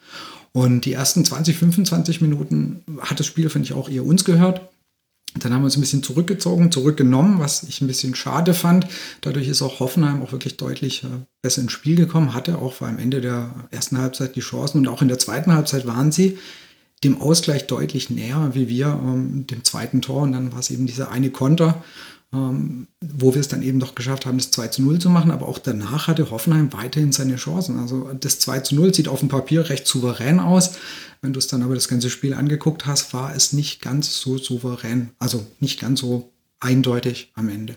Und 0.53 0.85
die 0.85 0.93
ersten 0.93 1.23
20, 1.23 1.55
25 1.55 2.19
Minuten 2.21 2.83
hat 2.99 3.19
das 3.19 3.27
Spiel, 3.27 3.51
finde 3.51 3.67
ich, 3.67 3.73
auch 3.73 3.89
eher 3.89 4.05
uns 4.05 4.25
gehört. 4.25 4.61
Dann 5.37 5.53
haben 5.53 5.61
wir 5.61 5.65
uns 5.65 5.77
ein 5.77 5.81
bisschen 5.81 6.01
zurückgezogen, 6.01 6.71
zurückgenommen, 6.71 7.39
was 7.39 7.61
ich 7.61 7.79
ein 7.81 7.87
bisschen 7.87 8.15
schade 8.15 8.55
fand. 8.55 8.87
Dadurch 9.21 9.47
ist 9.47 9.61
auch 9.61 9.79
Hoffenheim 9.79 10.23
auch 10.23 10.31
wirklich 10.31 10.57
deutlich 10.57 11.03
äh, 11.03 11.07
besser 11.43 11.61
ins 11.61 11.71
Spiel 11.71 11.95
gekommen, 11.95 12.33
hatte 12.33 12.57
auch 12.57 12.73
vor 12.73 12.87
am 12.87 12.97
Ende 12.97 13.21
der 13.21 13.67
ersten 13.69 13.99
Halbzeit 13.99 14.35
die 14.35 14.41
Chancen 14.41 14.79
und 14.79 14.87
auch 14.87 15.03
in 15.03 15.09
der 15.09 15.19
zweiten 15.19 15.53
Halbzeit 15.53 15.85
waren 15.85 16.11
sie 16.11 16.39
dem 17.03 17.19
Ausgleich 17.21 17.67
deutlich 17.67 18.09
näher 18.09 18.51
wie 18.53 18.69
wir 18.69 18.87
ähm, 18.87 19.45
dem 19.47 19.63
zweiten 19.63 20.01
Tor 20.01 20.21
und 20.21 20.31
dann 20.31 20.53
war 20.53 20.59
es 20.59 20.71
eben 20.71 20.85
dieser 20.85 21.11
eine 21.11 21.31
Konter 21.31 21.83
ähm, 22.33 22.87
wo 23.01 23.33
wir 23.33 23.41
es 23.41 23.47
dann 23.47 23.61
eben 23.61 23.79
doch 23.79 23.95
geschafft 23.95 24.25
haben, 24.25 24.37
das 24.37 24.51
2 24.51 24.67
zu 24.69 24.81
0 24.81 24.99
zu 24.99 25.09
machen. 25.09 25.31
Aber 25.31 25.47
auch 25.47 25.59
danach 25.59 26.07
hatte 26.07 26.31
Hoffenheim 26.31 26.73
weiterhin 26.73 27.11
seine 27.11 27.35
Chancen. 27.35 27.79
Also 27.79 28.09
das 28.19 28.39
2 28.39 28.61
zu 28.61 28.75
0 28.75 28.93
sieht 28.93 29.07
auf 29.07 29.19
dem 29.19 29.29
Papier 29.29 29.69
recht 29.69 29.85
souverän 29.85 30.39
aus. 30.39 30.71
Wenn 31.21 31.33
du 31.33 31.39
es 31.39 31.47
dann 31.47 31.61
aber 31.63 31.75
das 31.75 31.87
ganze 31.87 32.09
Spiel 32.09 32.33
angeguckt 32.33 32.85
hast, 32.85 33.13
war 33.13 33.35
es 33.35 33.53
nicht 33.53 33.81
ganz 33.81 34.19
so 34.19 34.37
souverän. 34.37 35.11
Also 35.19 35.45
nicht 35.59 35.79
ganz 35.79 35.99
so 35.99 36.31
eindeutig 36.59 37.31
am 37.35 37.49
Ende. 37.49 37.75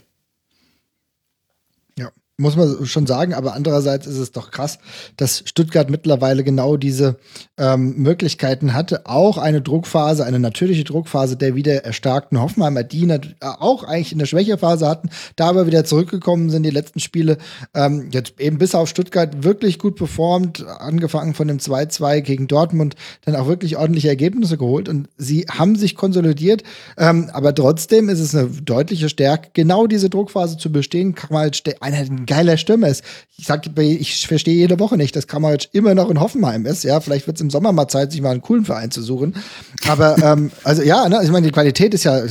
Muss 2.38 2.54
man 2.54 2.84
schon 2.84 3.06
sagen, 3.06 3.32
aber 3.32 3.54
andererseits 3.54 4.06
ist 4.06 4.18
es 4.18 4.30
doch 4.30 4.50
krass, 4.50 4.78
dass 5.16 5.42
Stuttgart 5.46 5.88
mittlerweile 5.88 6.44
genau 6.44 6.76
diese 6.76 7.16
ähm, 7.56 7.94
Möglichkeiten 7.96 8.74
hatte, 8.74 9.06
auch 9.06 9.38
eine 9.38 9.62
Druckphase, 9.62 10.26
eine 10.26 10.38
natürliche 10.38 10.84
Druckphase 10.84 11.38
der 11.38 11.54
wieder 11.54 11.86
erstarkten 11.86 12.38
Hoffenheimer, 12.38 12.82
die 12.82 13.10
auch 13.40 13.84
eigentlich 13.84 14.12
in 14.12 14.18
der 14.18 14.26
Schwächephase 14.26 14.86
hatten, 14.86 15.08
da 15.36 15.48
aber 15.48 15.66
wieder 15.66 15.86
zurückgekommen 15.86 16.50
sind, 16.50 16.64
die 16.64 16.70
letzten 16.70 17.00
Spiele 17.00 17.38
ähm, 17.72 18.10
jetzt 18.12 18.38
eben 18.38 18.58
bis 18.58 18.74
auf 18.74 18.90
Stuttgart 18.90 19.42
wirklich 19.42 19.78
gut 19.78 19.96
performt, 19.96 20.62
angefangen 20.62 21.32
von 21.32 21.48
dem 21.48 21.56
2-2 21.56 22.20
gegen 22.20 22.48
Dortmund, 22.48 22.96
dann 23.24 23.34
auch 23.34 23.46
wirklich 23.46 23.78
ordentliche 23.78 24.08
Ergebnisse 24.08 24.58
geholt 24.58 24.90
und 24.90 25.08
sie 25.16 25.46
haben 25.48 25.76
sich 25.76 25.96
konsolidiert, 25.96 26.64
ähm, 26.98 27.30
aber 27.32 27.54
trotzdem 27.54 28.10
ist 28.10 28.20
es 28.20 28.34
eine 28.34 28.48
deutliche 28.48 29.08
Stärke, 29.08 29.48
genau 29.54 29.86
diese 29.86 30.10
Druckphase 30.10 30.58
zu 30.58 30.70
bestehen, 30.70 31.14
kann 31.14 31.30
man 31.32 31.42
halt 31.44 31.82
einer 31.82 32.25
geiler 32.26 32.56
Stürmer 32.56 32.88
ist. 32.88 33.02
Ich 33.36 33.46
sag, 33.46 33.66
ich 33.78 34.26
verstehe 34.26 34.54
jede 34.54 34.78
Woche 34.78 34.96
nicht, 34.96 35.16
dass 35.16 35.26
Kramaric 35.26 35.68
immer 35.72 35.94
noch 35.94 36.10
in 36.10 36.20
Hoffenheim 36.20 36.66
ist. 36.66 36.84
Ja, 36.84 37.00
vielleicht 37.00 37.26
wird 37.26 37.36
es 37.36 37.42
im 37.42 37.50
Sommer 37.50 37.72
mal 37.72 37.88
Zeit, 37.88 38.12
sich 38.12 38.20
mal 38.20 38.30
einen 38.30 38.42
coolen 38.42 38.64
Verein 38.64 38.90
zu 38.90 39.02
suchen. 39.02 39.34
Aber 39.88 40.18
ähm, 40.22 40.50
also 40.64 40.82
ja, 40.82 41.08
ne, 41.08 41.20
ich 41.22 41.30
meine, 41.30 41.46
die 41.46 41.52
Qualität 41.52 41.94
ist 41.94 42.04
ja 42.04 42.22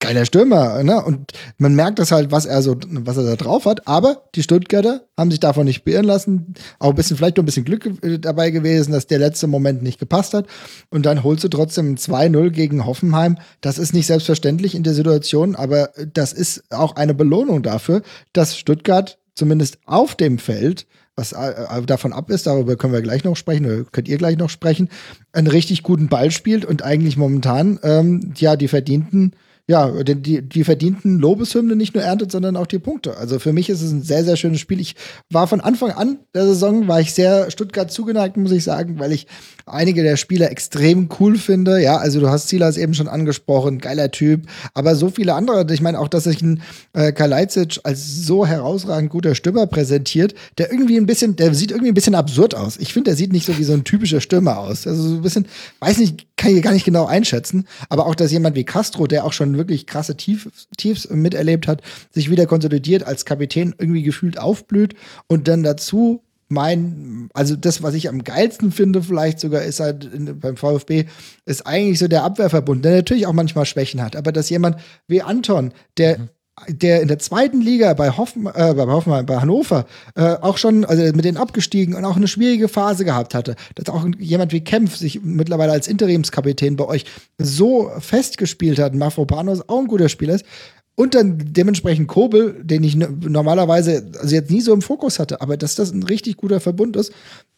geiler 0.00 0.24
Stürmer, 0.24 0.82
ne? 0.84 1.02
Und 1.04 1.32
man 1.58 1.74
merkt 1.74 1.98
das 1.98 2.12
halt, 2.12 2.30
was 2.30 2.46
er 2.46 2.62
so, 2.62 2.76
was 2.88 3.16
er 3.16 3.24
da 3.24 3.36
drauf 3.36 3.64
hat. 3.64 3.86
Aber 3.88 4.24
die 4.34 4.42
Stuttgarter 4.42 5.02
haben 5.16 5.30
sich 5.30 5.40
davon 5.40 5.66
nicht 5.66 5.84
beirren 5.84 6.04
lassen. 6.04 6.54
Auch 6.78 6.90
ein 6.90 6.94
bisschen, 6.94 7.16
vielleicht 7.16 7.36
noch 7.36 7.42
ein 7.42 7.46
bisschen 7.46 7.64
Glück 7.64 7.86
äh, 8.02 8.18
dabei 8.18 8.50
gewesen, 8.50 8.92
dass 8.92 9.06
der 9.06 9.18
letzte 9.18 9.48
Moment 9.48 9.82
nicht 9.82 9.98
gepasst 9.98 10.34
hat. 10.34 10.46
Und 10.90 11.04
dann 11.04 11.24
holst 11.24 11.44
du 11.44 11.48
trotzdem 11.48 11.96
2-0 11.96 12.50
gegen 12.50 12.86
Hoffenheim. 12.86 13.38
Das 13.60 13.78
ist 13.78 13.92
nicht 13.92 14.06
selbstverständlich 14.06 14.74
in 14.74 14.84
der 14.84 14.94
Situation, 14.94 15.56
aber 15.56 15.90
das 16.12 16.32
ist 16.32 16.72
auch 16.72 16.94
eine 16.96 17.14
Belohnung 17.14 17.62
dafür, 17.62 18.02
dass 18.32 18.56
Stuttgart 18.56 19.18
zumindest 19.38 19.78
auf 19.86 20.14
dem 20.14 20.38
Feld, 20.38 20.86
was 21.16 21.32
äh, 21.32 21.50
äh, 21.50 21.82
davon 21.86 22.12
ab 22.12 22.30
ist, 22.30 22.46
darüber 22.46 22.76
können 22.76 22.92
wir 22.92 23.02
gleich 23.02 23.24
noch 23.24 23.36
sprechen, 23.36 23.66
oder 23.66 23.84
könnt 23.84 24.08
ihr 24.08 24.18
gleich 24.18 24.36
noch 24.36 24.50
sprechen, 24.50 24.88
einen 25.32 25.46
richtig 25.46 25.82
guten 25.82 26.08
Ball 26.08 26.30
spielt 26.30 26.64
und 26.64 26.82
eigentlich 26.82 27.16
momentan 27.16 27.78
ähm, 27.82 28.32
ja 28.36 28.56
die 28.56 28.68
verdienten 28.68 29.32
ja, 29.70 30.02
die, 30.02 30.40
die 30.40 30.64
verdienten 30.64 31.18
Lobeshymne 31.18 31.76
nicht 31.76 31.94
nur 31.94 32.02
erntet, 32.02 32.32
sondern 32.32 32.56
auch 32.56 32.66
die 32.66 32.78
Punkte. 32.78 33.18
Also 33.18 33.38
für 33.38 33.52
mich 33.52 33.68
ist 33.68 33.82
es 33.82 33.92
ein 33.92 34.02
sehr, 34.02 34.24
sehr 34.24 34.36
schönes 34.36 34.60
Spiel. 34.60 34.80
Ich 34.80 34.96
war 35.28 35.46
von 35.46 35.60
Anfang 35.60 35.90
an 35.90 36.20
der 36.34 36.46
Saison, 36.46 36.88
war 36.88 37.02
ich 37.02 37.12
sehr 37.12 37.50
Stuttgart 37.50 37.92
zugeneigt, 37.92 38.38
muss 38.38 38.50
ich 38.50 38.64
sagen, 38.64 38.98
weil 38.98 39.12
ich 39.12 39.26
einige 39.68 40.02
der 40.02 40.16
Spieler 40.16 40.50
extrem 40.50 41.08
cool 41.18 41.38
finde. 41.38 41.80
Ja, 41.80 41.96
also 41.96 42.20
du 42.20 42.28
hast 42.28 42.48
Silas 42.48 42.76
eben 42.76 42.94
schon 42.94 43.08
angesprochen, 43.08 43.78
geiler 43.78 44.10
Typ, 44.10 44.46
aber 44.74 44.94
so 44.94 45.10
viele 45.10 45.34
andere. 45.34 45.66
Ich 45.72 45.80
meine 45.80 45.98
auch, 45.98 46.08
dass 46.08 46.24
sich 46.24 46.42
ein 46.42 46.62
äh, 46.92 47.12
Kalajdzic 47.12 47.80
als 47.84 48.24
so 48.24 48.46
herausragend 48.46 49.10
guter 49.10 49.34
Stürmer 49.34 49.66
präsentiert, 49.66 50.34
der 50.58 50.72
irgendwie 50.72 50.96
ein 50.96 51.06
bisschen, 51.06 51.36
der 51.36 51.54
sieht 51.54 51.70
irgendwie 51.70 51.90
ein 51.90 51.94
bisschen 51.94 52.14
absurd 52.14 52.54
aus. 52.54 52.76
Ich 52.78 52.92
finde, 52.92 53.10
der 53.10 53.16
sieht 53.16 53.32
nicht 53.32 53.46
so 53.46 53.56
wie 53.58 53.64
so 53.64 53.72
ein 53.72 53.84
typischer 53.84 54.20
Stürmer 54.20 54.58
aus. 54.58 54.86
Also 54.86 55.02
so 55.02 55.14
ein 55.16 55.22
bisschen, 55.22 55.46
weiß 55.80 55.98
nicht, 55.98 56.26
kann 56.36 56.54
ich 56.54 56.62
gar 56.62 56.72
nicht 56.72 56.84
genau 56.84 57.06
einschätzen, 57.06 57.66
aber 57.88 58.06
auch, 58.06 58.14
dass 58.14 58.32
jemand 58.32 58.56
wie 58.56 58.64
Castro, 58.64 59.06
der 59.06 59.24
auch 59.24 59.32
schon 59.32 59.56
wirklich 59.56 59.86
krasse 59.86 60.16
Tief, 60.16 60.48
Tiefs 60.76 61.08
miterlebt 61.10 61.66
hat, 61.66 61.82
sich 62.10 62.30
wieder 62.30 62.46
konsolidiert 62.46 63.02
als 63.02 63.24
Kapitän 63.24 63.74
irgendwie 63.78 64.02
gefühlt 64.02 64.38
aufblüht 64.38 64.94
und 65.26 65.48
dann 65.48 65.62
dazu 65.62 66.22
mein, 66.48 67.28
also 67.34 67.56
das, 67.56 67.82
was 67.82 67.94
ich 67.94 68.08
am 68.08 68.24
geilsten 68.24 68.72
finde, 68.72 69.02
vielleicht 69.02 69.38
sogar, 69.40 69.62
ist 69.62 69.80
halt 69.80 70.04
in, 70.04 70.40
beim 70.40 70.56
VfB, 70.56 71.04
ist 71.44 71.66
eigentlich 71.66 71.98
so 71.98 72.08
der 72.08 72.24
Abwehrverbund, 72.24 72.84
der 72.84 72.96
natürlich 72.96 73.26
auch 73.26 73.32
manchmal 73.32 73.66
Schwächen 73.66 74.02
hat, 74.02 74.16
aber 74.16 74.32
dass 74.32 74.50
jemand 74.50 74.76
wie 75.06 75.22
Anton, 75.22 75.72
der 75.96 76.18
mhm 76.18 76.28
der 76.66 77.02
in 77.02 77.08
der 77.08 77.18
zweiten 77.18 77.60
Liga 77.60 77.94
bei, 77.94 78.10
Hoffen, 78.10 78.46
äh, 78.46 78.74
bei 78.74 79.22
bei 79.22 79.40
Hannover, 79.40 79.86
äh, 80.14 80.34
auch 80.34 80.58
schon, 80.58 80.84
also 80.84 81.02
mit 81.14 81.24
denen 81.24 81.36
abgestiegen 81.36 81.94
und 81.94 82.04
auch 82.04 82.16
eine 82.16 82.28
schwierige 82.28 82.68
Phase 82.68 83.04
gehabt 83.04 83.34
hatte, 83.34 83.56
dass 83.74 83.94
auch 83.94 84.06
jemand 84.18 84.52
wie 84.52 84.62
Kempf 84.62 84.96
sich 84.96 85.22
mittlerweile 85.22 85.72
als 85.72 85.88
Interimskapitän 85.88 86.76
bei 86.76 86.84
euch 86.84 87.04
so 87.38 87.90
festgespielt 87.98 88.78
hat, 88.78 88.94
Mafropanos 88.94 89.68
auch 89.68 89.80
ein 89.80 89.86
guter 89.86 90.08
Spieler 90.08 90.34
ist, 90.34 90.44
und 90.98 91.14
dann 91.14 91.38
dementsprechend 91.38 92.08
Kobel, 92.08 92.60
den 92.60 92.82
ich 92.82 92.96
normalerweise 92.96 94.10
also 94.20 94.34
jetzt 94.34 94.50
nie 94.50 94.60
so 94.60 94.72
im 94.72 94.82
Fokus 94.82 95.20
hatte, 95.20 95.40
aber 95.40 95.56
dass 95.56 95.76
das 95.76 95.92
ein 95.92 96.02
richtig 96.02 96.36
guter 96.36 96.58
Verbund 96.58 96.96
ist, 96.96 97.12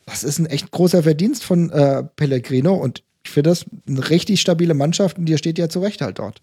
das 0.04 0.24
ist 0.24 0.38
ein 0.38 0.44
echt 0.44 0.70
großer 0.70 1.04
Verdienst 1.04 1.42
von 1.42 1.70
äh, 1.70 2.02
Pellegrino. 2.16 2.74
Und 2.74 3.02
ich 3.24 3.30
finde 3.30 3.48
das 3.48 3.64
eine 3.88 4.10
richtig 4.10 4.42
stabile 4.42 4.74
Mannschaft 4.74 5.16
und 5.16 5.24
die 5.24 5.38
steht 5.38 5.58
ja 5.58 5.70
zu 5.70 5.80
Recht 5.80 6.02
halt 6.02 6.18
dort. 6.18 6.42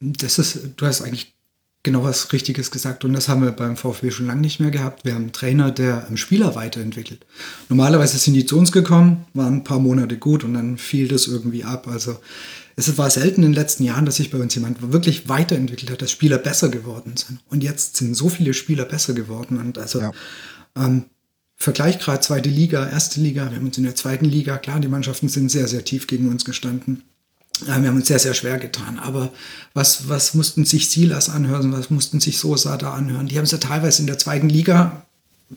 Das 0.00 0.38
ist, 0.38 0.58
du 0.76 0.84
hast 0.84 1.00
eigentlich 1.00 1.34
genau 1.82 2.04
was 2.04 2.32
Richtiges 2.32 2.70
gesagt 2.70 3.04
und 3.04 3.12
das 3.12 3.28
haben 3.28 3.42
wir 3.42 3.50
beim 3.52 3.76
VfB 3.76 4.10
schon 4.10 4.26
lange 4.26 4.40
nicht 4.40 4.60
mehr 4.60 4.70
gehabt. 4.70 5.04
Wir 5.04 5.14
haben 5.14 5.22
einen 5.22 5.32
Trainer, 5.32 5.70
der 5.70 6.06
einen 6.06 6.16
Spieler 6.16 6.54
weiterentwickelt. 6.54 7.26
Normalerweise 7.68 8.18
sind 8.18 8.34
die 8.34 8.46
zu 8.46 8.58
uns 8.58 8.70
gekommen, 8.70 9.26
waren 9.34 9.54
ein 9.54 9.64
paar 9.64 9.80
Monate 9.80 10.16
gut 10.16 10.44
und 10.44 10.54
dann 10.54 10.78
fiel 10.78 11.08
das 11.08 11.26
irgendwie 11.26 11.64
ab. 11.64 11.88
Also 11.88 12.18
es 12.76 12.96
war 12.98 13.10
selten 13.10 13.42
in 13.42 13.50
den 13.50 13.54
letzten 13.54 13.84
Jahren, 13.84 14.06
dass 14.06 14.16
sich 14.16 14.30
bei 14.30 14.38
uns 14.38 14.54
jemand 14.54 14.92
wirklich 14.92 15.28
weiterentwickelt 15.28 15.90
hat, 15.90 16.02
dass 16.02 16.10
Spieler 16.10 16.38
besser 16.38 16.68
geworden 16.68 17.16
sind. 17.16 17.40
Und 17.50 17.62
jetzt 17.62 17.96
sind 17.96 18.14
so 18.14 18.28
viele 18.28 18.54
Spieler 18.54 18.84
besser 18.84 19.12
geworden. 19.12 19.58
Und 19.58 19.76
also 19.76 20.00
ja. 20.00 20.12
ähm, 20.76 21.04
Vergleich 21.62 22.00
gerade 22.00 22.18
zweite 22.18 22.48
Liga, 22.48 22.88
erste 22.88 23.20
Liga, 23.20 23.48
wir 23.48 23.56
haben 23.56 23.66
uns 23.66 23.78
in 23.78 23.84
der 23.84 23.94
zweiten 23.94 24.24
Liga, 24.24 24.58
klar, 24.58 24.80
die 24.80 24.88
Mannschaften 24.88 25.28
sind 25.28 25.48
sehr, 25.48 25.68
sehr 25.68 25.84
tief 25.84 26.08
gegen 26.08 26.28
uns 26.28 26.44
gestanden. 26.44 27.04
Wir 27.64 27.74
haben 27.74 27.96
uns 27.96 28.08
sehr, 28.08 28.18
sehr 28.18 28.34
schwer 28.34 28.58
getan. 28.58 28.98
Aber 28.98 29.30
was, 29.74 30.08
was 30.08 30.34
mussten 30.34 30.64
sich 30.64 30.90
Silas 30.90 31.28
anhören, 31.28 31.72
was 31.72 31.90
mussten 31.90 32.20
sich 32.20 32.38
Sosa 32.38 32.76
da 32.76 32.94
anhören? 32.94 33.28
Die 33.28 33.36
haben 33.36 33.44
es 33.44 33.52
ja 33.52 33.58
teilweise 33.58 34.00
in 34.00 34.06
der 34.06 34.18
zweiten 34.18 34.48
Liga 34.48 35.04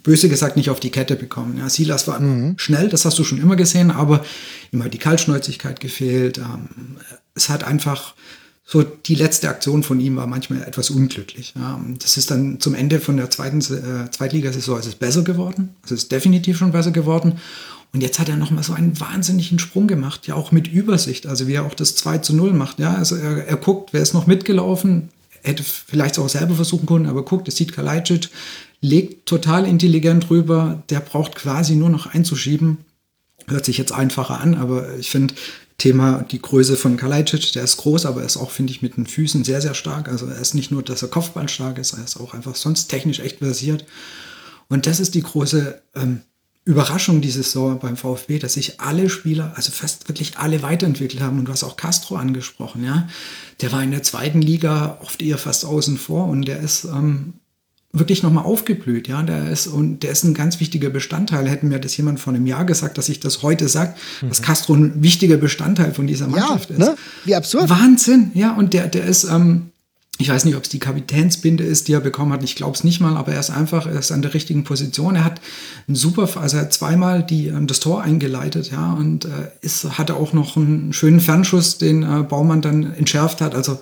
böse 0.04 0.30
gesagt 0.30 0.58
nicht 0.58 0.70
auf 0.70 0.80
die 0.80 0.92
Kette 0.92 1.16
bekommen. 1.16 1.58
Ja, 1.58 1.70
Silas 1.70 2.08
war 2.08 2.20
mhm. 2.20 2.56
schnell, 2.58 2.90
das 2.90 3.06
hast 3.06 3.18
du 3.18 3.24
schon 3.24 3.40
immer 3.40 3.56
gesehen, 3.56 3.92
aber 3.92 4.26
ihm 4.72 4.84
hat 4.84 4.94
die 4.94 5.00
Kaltschnäuzigkeit 5.00 5.80
gefehlt. 5.80 6.38
Ähm, 6.38 6.98
es 7.34 7.50
hat 7.50 7.64
einfach 7.64 8.14
so 8.68 8.82
die 8.82 9.16
letzte 9.16 9.48
Aktion 9.48 9.84
von 9.84 10.00
ihm 10.00 10.16
war 10.16 10.26
manchmal 10.26 10.64
etwas 10.64 10.90
unglücklich. 10.90 11.54
Ja. 11.56 11.80
Das 12.00 12.18
ist 12.18 12.32
dann 12.32 12.60
zum 12.60 12.74
Ende 12.74 13.00
von 13.00 13.16
der 13.16 13.30
zweiten 13.30 13.60
äh, 13.60 14.10
Zweitligasaison 14.10 14.80
ist 14.80 14.88
es 14.88 14.96
besser 14.96 15.22
geworden. 15.22 15.76
Es 15.86 15.92
ist 15.92 16.12
definitiv 16.12 16.58
schon 16.58 16.72
besser 16.72 16.92
geworden. 16.92 17.40
Und 17.96 18.02
jetzt 18.02 18.20
hat 18.20 18.28
er 18.28 18.36
nochmal 18.36 18.62
so 18.62 18.74
einen 18.74 19.00
wahnsinnigen 19.00 19.58
Sprung 19.58 19.88
gemacht, 19.88 20.28
ja 20.28 20.36
auch 20.36 20.52
mit 20.52 20.68
Übersicht, 20.68 21.28
also 21.28 21.48
wie 21.48 21.54
er 21.54 21.66
auch 21.66 21.74
das 21.74 21.96
2 21.96 22.18
zu 22.18 22.36
0 22.36 22.52
macht. 22.52 22.78
Ja, 22.78 22.94
also 22.94 23.16
er, 23.16 23.48
er 23.48 23.56
guckt, 23.56 23.94
wer 23.94 24.02
ist 24.02 24.14
noch 24.14 24.28
mitgelaufen, 24.28 25.08
hätte 25.44 25.64
vielleicht 25.64 26.20
auch 26.20 26.28
selber 26.28 26.56
versuchen 26.56 26.88
können, 26.88 27.06
aber 27.06 27.24
guckt, 27.24 27.48
es 27.48 27.56
sieht 27.56 27.72
Kalajdzic, 27.72 28.28
legt 28.82 29.26
total 29.30 29.66
intelligent 29.66 30.30
rüber, 30.30 30.84
der 30.90 31.00
braucht 31.00 31.36
quasi 31.36 31.78
nur 31.78 31.90
noch 31.90 32.08
einzuschieben. 32.08 32.80
Hört 33.48 33.64
sich 33.64 33.78
jetzt 33.78 33.94
einfacher 33.94 34.42
an, 34.42 34.56
aber 34.56 34.98
ich 34.98 35.10
finde, 35.10 35.34
Thema 35.78 36.26
die 36.30 36.42
Größe 36.42 36.76
von 36.76 36.98
Kalajdzic, 36.98 37.54
der 37.54 37.64
ist 37.64 37.78
groß, 37.78 38.06
aber 38.08 38.20
er 38.20 38.26
ist 38.26 38.36
auch, 38.36 38.52
finde 38.52 38.74
ich, 38.74 38.82
mit 38.82 38.98
den 38.98 39.08
Füßen 39.08 39.46
sehr, 39.46 39.62
sehr 39.62 39.74
stark. 39.74 40.10
Also 40.10 40.26
er 40.26 40.42
ist 40.42 40.54
nicht 40.54 40.70
nur, 40.70 40.84
dass 40.84 41.02
er 41.02 41.08
Kopfball 41.08 41.48
stark 41.48 41.78
ist, 41.78 41.94
er 41.94 42.04
ist 42.04 42.20
auch 42.20 42.34
einfach 42.34 42.56
sonst 42.56 42.88
technisch 42.88 43.22
echt 43.22 43.38
versiert. 43.38 43.86
Und 44.68 44.86
das 44.86 45.00
ist 45.00 45.16
die 45.16 45.24
große 45.24 45.82
ähm, 45.96 46.24
Überraschung 46.66 47.22
dieses 47.22 47.52
Saison 47.52 47.78
beim 47.80 47.96
VfB, 47.96 48.40
dass 48.40 48.54
sich 48.54 48.80
alle 48.82 49.08
Spieler, 49.08 49.54
also 49.56 49.72
fast 49.72 50.10
wirklich 50.10 50.38
alle 50.38 50.64
weiterentwickelt 50.64 51.22
haben. 51.22 51.38
Und 51.38 51.46
du 51.46 51.52
hast 51.52 51.64
auch 51.64 51.78
Castro 51.78 52.16
angesprochen, 52.16 52.84
ja. 52.84 53.08
Der 53.62 53.72
war 53.72 53.84
in 53.84 53.92
der 53.92 54.04
zweiten 54.04 54.42
Liga 54.42 54.98
oft 55.02 55.22
eher 55.22 55.38
fast 55.38 55.64
außen 55.64 55.98
vor 55.98 56.26
und 56.28 56.48
der 56.48 56.60
ist 56.60 56.86
ähm, 56.86 57.36
wirklich 57.94 58.24
nochmal 58.24 58.46
aufgeblüht, 58.46 59.08
ja. 59.08 59.22
Der 59.22 59.48
ist, 59.52 59.68
und 59.68 60.00
der 60.00 60.12
ist 60.12 60.24
ein 60.24 60.34
ganz 60.34 60.60
wichtiger 60.60 60.90
Bestandteil. 60.90 61.48
Hätten 61.48 61.68
mir 61.68 61.80
das 61.80 61.96
jemand 61.98 62.20
vor 62.20 62.34
einem 62.34 62.48
Jahr 62.48 62.66
gesagt, 62.66 62.98
dass 62.98 63.10
ich 63.10 63.20
das 63.20 63.44
heute 63.44 63.70
sage, 63.70 63.94
mhm. 64.22 64.30
dass 64.30 64.42
Castro 64.42 64.74
ein 64.74 65.04
wichtiger 65.04 65.38
Bestandteil 65.38 65.94
von 65.94 66.08
dieser 66.08 66.28
Mannschaft 66.28 66.72
ja, 66.72 66.76
ist. 66.78 66.80
Ne? 66.80 66.96
Wie 67.26 67.36
absurd. 67.36 67.70
Wahnsinn, 67.70 68.32
ja. 68.34 68.56
Und 68.56 68.74
der, 68.74 68.88
der 68.88 69.06
ist, 69.06 69.26
ähm, 69.26 69.70
ich 70.18 70.30
weiß 70.30 70.46
nicht, 70.46 70.56
ob 70.56 70.64
es 70.64 70.70
die 70.70 70.80
Kapitänsbinde 70.80 71.64
ist, 71.64 71.88
die 71.88 71.94
er 71.94 72.00
bekommen 72.00 72.32
hat. 72.32 72.44
Ich 72.44 72.56
glaube 72.56 72.74
es 72.74 72.86
nicht 72.86 73.02
mal, 73.02 73.18
aber 73.18 73.34
er 73.34 73.40
ist 73.40 73.50
einfach, 73.50 73.86
er 73.86 74.00
ist 74.00 74.12
an 74.12 74.22
der 74.22 74.34
richtigen 74.34 74.64
Position. 74.64 75.16
Er 75.16 75.26
hat 75.26 75.42
ein 75.90 75.96
super, 75.96 76.30
also 76.40 76.58
er 76.58 76.64
hat 76.64 76.74
zweimal 76.74 77.22
die, 77.22 77.48
ähm, 77.48 77.68
das 77.68 77.82
Tor 77.82 78.02
eingeleitet, 78.02 78.72
ja, 78.72 78.94
und 78.94 79.26
äh, 79.26 79.50
ist, 79.62 79.98
hatte 79.98 80.16
auch 80.16 80.32
noch 80.32 80.56
einen 80.56 80.94
schönen 80.94 81.20
Fernschuss, 81.20 81.78
den 81.78 82.04
äh, 82.04 82.24
Baumann 82.24 82.62
dann 82.62 82.94
entschärft 82.94 83.42
hat. 83.42 83.56
Also 83.56 83.80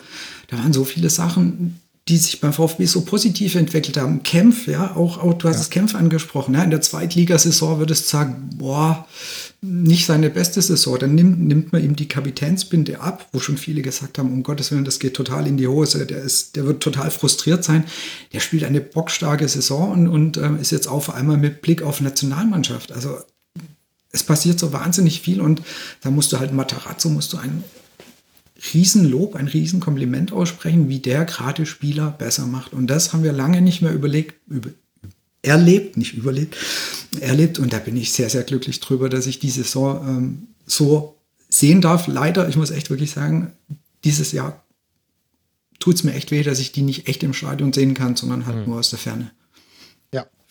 da 0.47 0.57
waren 0.57 0.73
so 0.73 0.83
viele 0.85 1.11
Sachen, 1.11 1.79
die 2.07 2.17
sich 2.17 2.41
beim 2.41 2.51
VfB 2.51 2.85
so 2.85 3.01
positiv 3.01 3.55
entwickelt 3.55 3.97
haben. 3.97 4.23
Kämpf, 4.23 4.67
ja, 4.67 4.95
auch, 4.95 5.19
auch 5.19 5.33
du 5.35 5.47
hast 5.47 5.55
ja. 5.55 5.59
das 5.59 5.69
Kämpf 5.69 5.93
angesprochen. 5.93 6.55
Ja, 6.55 6.63
in 6.63 6.71
der 6.71 6.81
Zweitligasaison 6.81 7.77
würdest 7.77 8.05
du 8.05 8.09
sagen, 8.09 8.49
boah, 8.55 9.07
nicht 9.63 10.05
seine 10.05 10.29
beste 10.29 10.61
Saison. 10.61 10.99
Dann 10.99 11.15
nimmt, 11.15 11.39
nimmt 11.39 11.71
man 11.71 11.83
ihm 11.83 11.95
die 11.95 12.09
Kapitänsbinde 12.09 12.99
ab, 12.99 13.29
wo 13.31 13.39
schon 13.39 13.57
viele 13.57 13.81
gesagt 13.81 14.17
haben, 14.17 14.31
um 14.31 14.43
Gottes 14.43 14.71
Willen, 14.71 14.83
das 14.83 14.99
geht 14.99 15.13
total 15.13 15.47
in 15.47 15.55
die 15.55 15.67
Hose. 15.67 16.05
Der, 16.05 16.21
ist, 16.21 16.57
der 16.57 16.65
wird 16.65 16.83
total 16.83 17.09
frustriert 17.11 17.63
sein. 17.63 17.85
Der 18.33 18.41
spielt 18.41 18.65
eine 18.65 18.81
bockstarke 18.81 19.47
Saison 19.47 19.91
und, 19.91 20.07
und 20.07 20.37
äh, 20.37 20.61
ist 20.61 20.71
jetzt 20.71 20.87
auf 20.87 21.13
einmal 21.13 21.37
mit 21.37 21.61
Blick 21.61 21.81
auf 21.81 22.01
Nationalmannschaft. 22.01 22.91
Also 22.91 23.17
es 24.11 24.23
passiert 24.23 24.59
so 24.59 24.73
wahnsinnig 24.73 25.21
viel 25.21 25.39
und 25.39 25.61
da 26.01 26.11
musst 26.11 26.33
du 26.33 26.39
halt 26.39 26.51
Matarazzo, 26.53 27.09
musst 27.09 27.31
du 27.31 27.37
einen 27.37 27.63
Riesenlob, 28.73 29.35
ein 29.35 29.47
Riesenkompliment 29.47 30.33
aussprechen, 30.33 30.89
wie 30.89 30.99
der 30.99 31.25
gerade 31.25 31.65
Spieler 31.65 32.11
besser 32.11 32.45
macht. 32.47 32.73
Und 32.73 32.87
das 32.87 33.13
haben 33.13 33.23
wir 33.23 33.33
lange 33.33 33.61
nicht 33.61 33.81
mehr 33.81 33.93
überlegt, 33.93 34.35
über, 34.47 34.69
erlebt, 35.43 35.97
nicht 35.97 36.15
überlebt, 36.15 36.57
erlebt. 37.19 37.59
Und 37.59 37.73
da 37.73 37.79
bin 37.79 37.95
ich 37.95 38.11
sehr, 38.11 38.29
sehr 38.29 38.43
glücklich 38.43 38.79
drüber, 38.79 39.09
dass 39.09 39.27
ich 39.27 39.39
diese 39.39 39.63
Saison 39.63 40.07
ähm, 40.07 40.47
so 40.65 41.15
sehen 41.49 41.81
darf. 41.81 42.07
Leider, 42.07 42.49
ich 42.49 42.55
muss 42.55 42.71
echt 42.71 42.89
wirklich 42.89 43.11
sagen, 43.11 43.53
dieses 44.03 44.31
Jahr 44.31 44.63
tut 45.79 45.95
es 45.95 46.03
mir 46.03 46.13
echt 46.13 46.31
weh, 46.31 46.41
dass 46.41 46.59
ich 46.59 46.71
die 46.71 46.81
nicht 46.81 47.07
echt 47.07 47.21
im 47.23 47.33
Stadion 47.33 47.73
sehen 47.73 47.93
kann, 47.93 48.15
sondern 48.15 48.45
halt 48.47 48.59
mhm. 48.59 48.71
nur 48.71 48.79
aus 48.79 48.89
der 48.89 48.99
Ferne. 48.99 49.31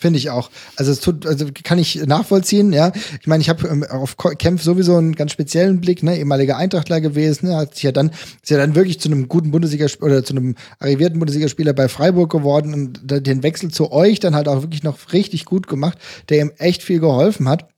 Finde 0.03 0.19
ich 0.19 0.31
auch. 0.31 0.51
Also 0.75 0.91
es 0.91 0.99
tut, 0.99 1.27
also 1.27 1.47
kann 1.63 1.79
ich 1.79 2.05
nachvollziehen, 2.07 2.73
ja. 2.73 2.91
Ich 3.21 3.29
meine, 3.29 3.41
ich 3.41 3.49
habe 3.49 3.69
ähm, 3.69 3.85
auf 3.89 4.17
Kempf 4.17 4.61
sowieso 4.61 4.97
einen 4.97 5.15
ganz 5.15 5.31
speziellen 5.31 5.81
Blick, 5.81 6.03
ne, 6.03 6.19
ehemaliger 6.19 6.57
Eintrachtler 6.57 7.01
gewesen, 7.01 7.47
ne, 7.47 7.57
hat 7.57 7.77
sich 7.77 7.85
ja 7.85 7.93
dann, 7.93 8.11
ist 8.43 8.51
ja 8.51 8.57
dann 8.57 8.75
wirklich 8.75 8.99
zu 8.99 9.09
einem 9.09 9.29
guten 9.29 9.53
Bundesliga 9.53 9.87
oder 10.01 10.25
zu 10.25 10.35
einem 10.35 10.57
arrivierten 10.81 11.21
Bundesligaspieler 11.21 11.73
bei 11.73 11.87
Freiburg 11.87 12.33
geworden 12.33 12.75
und 12.75 13.01
den 13.05 13.45
Wechsel 13.45 13.71
zu 13.71 13.93
euch 13.93 14.19
dann 14.19 14.35
halt 14.35 14.49
auch 14.49 14.63
wirklich 14.63 14.83
noch 14.83 15.13
richtig 15.13 15.45
gut 15.45 15.69
gemacht, 15.69 15.97
der 16.31 16.41
ihm 16.41 16.51
echt 16.59 16.83
viel 16.83 16.99
geholfen 16.99 17.49
hat. 17.49 17.72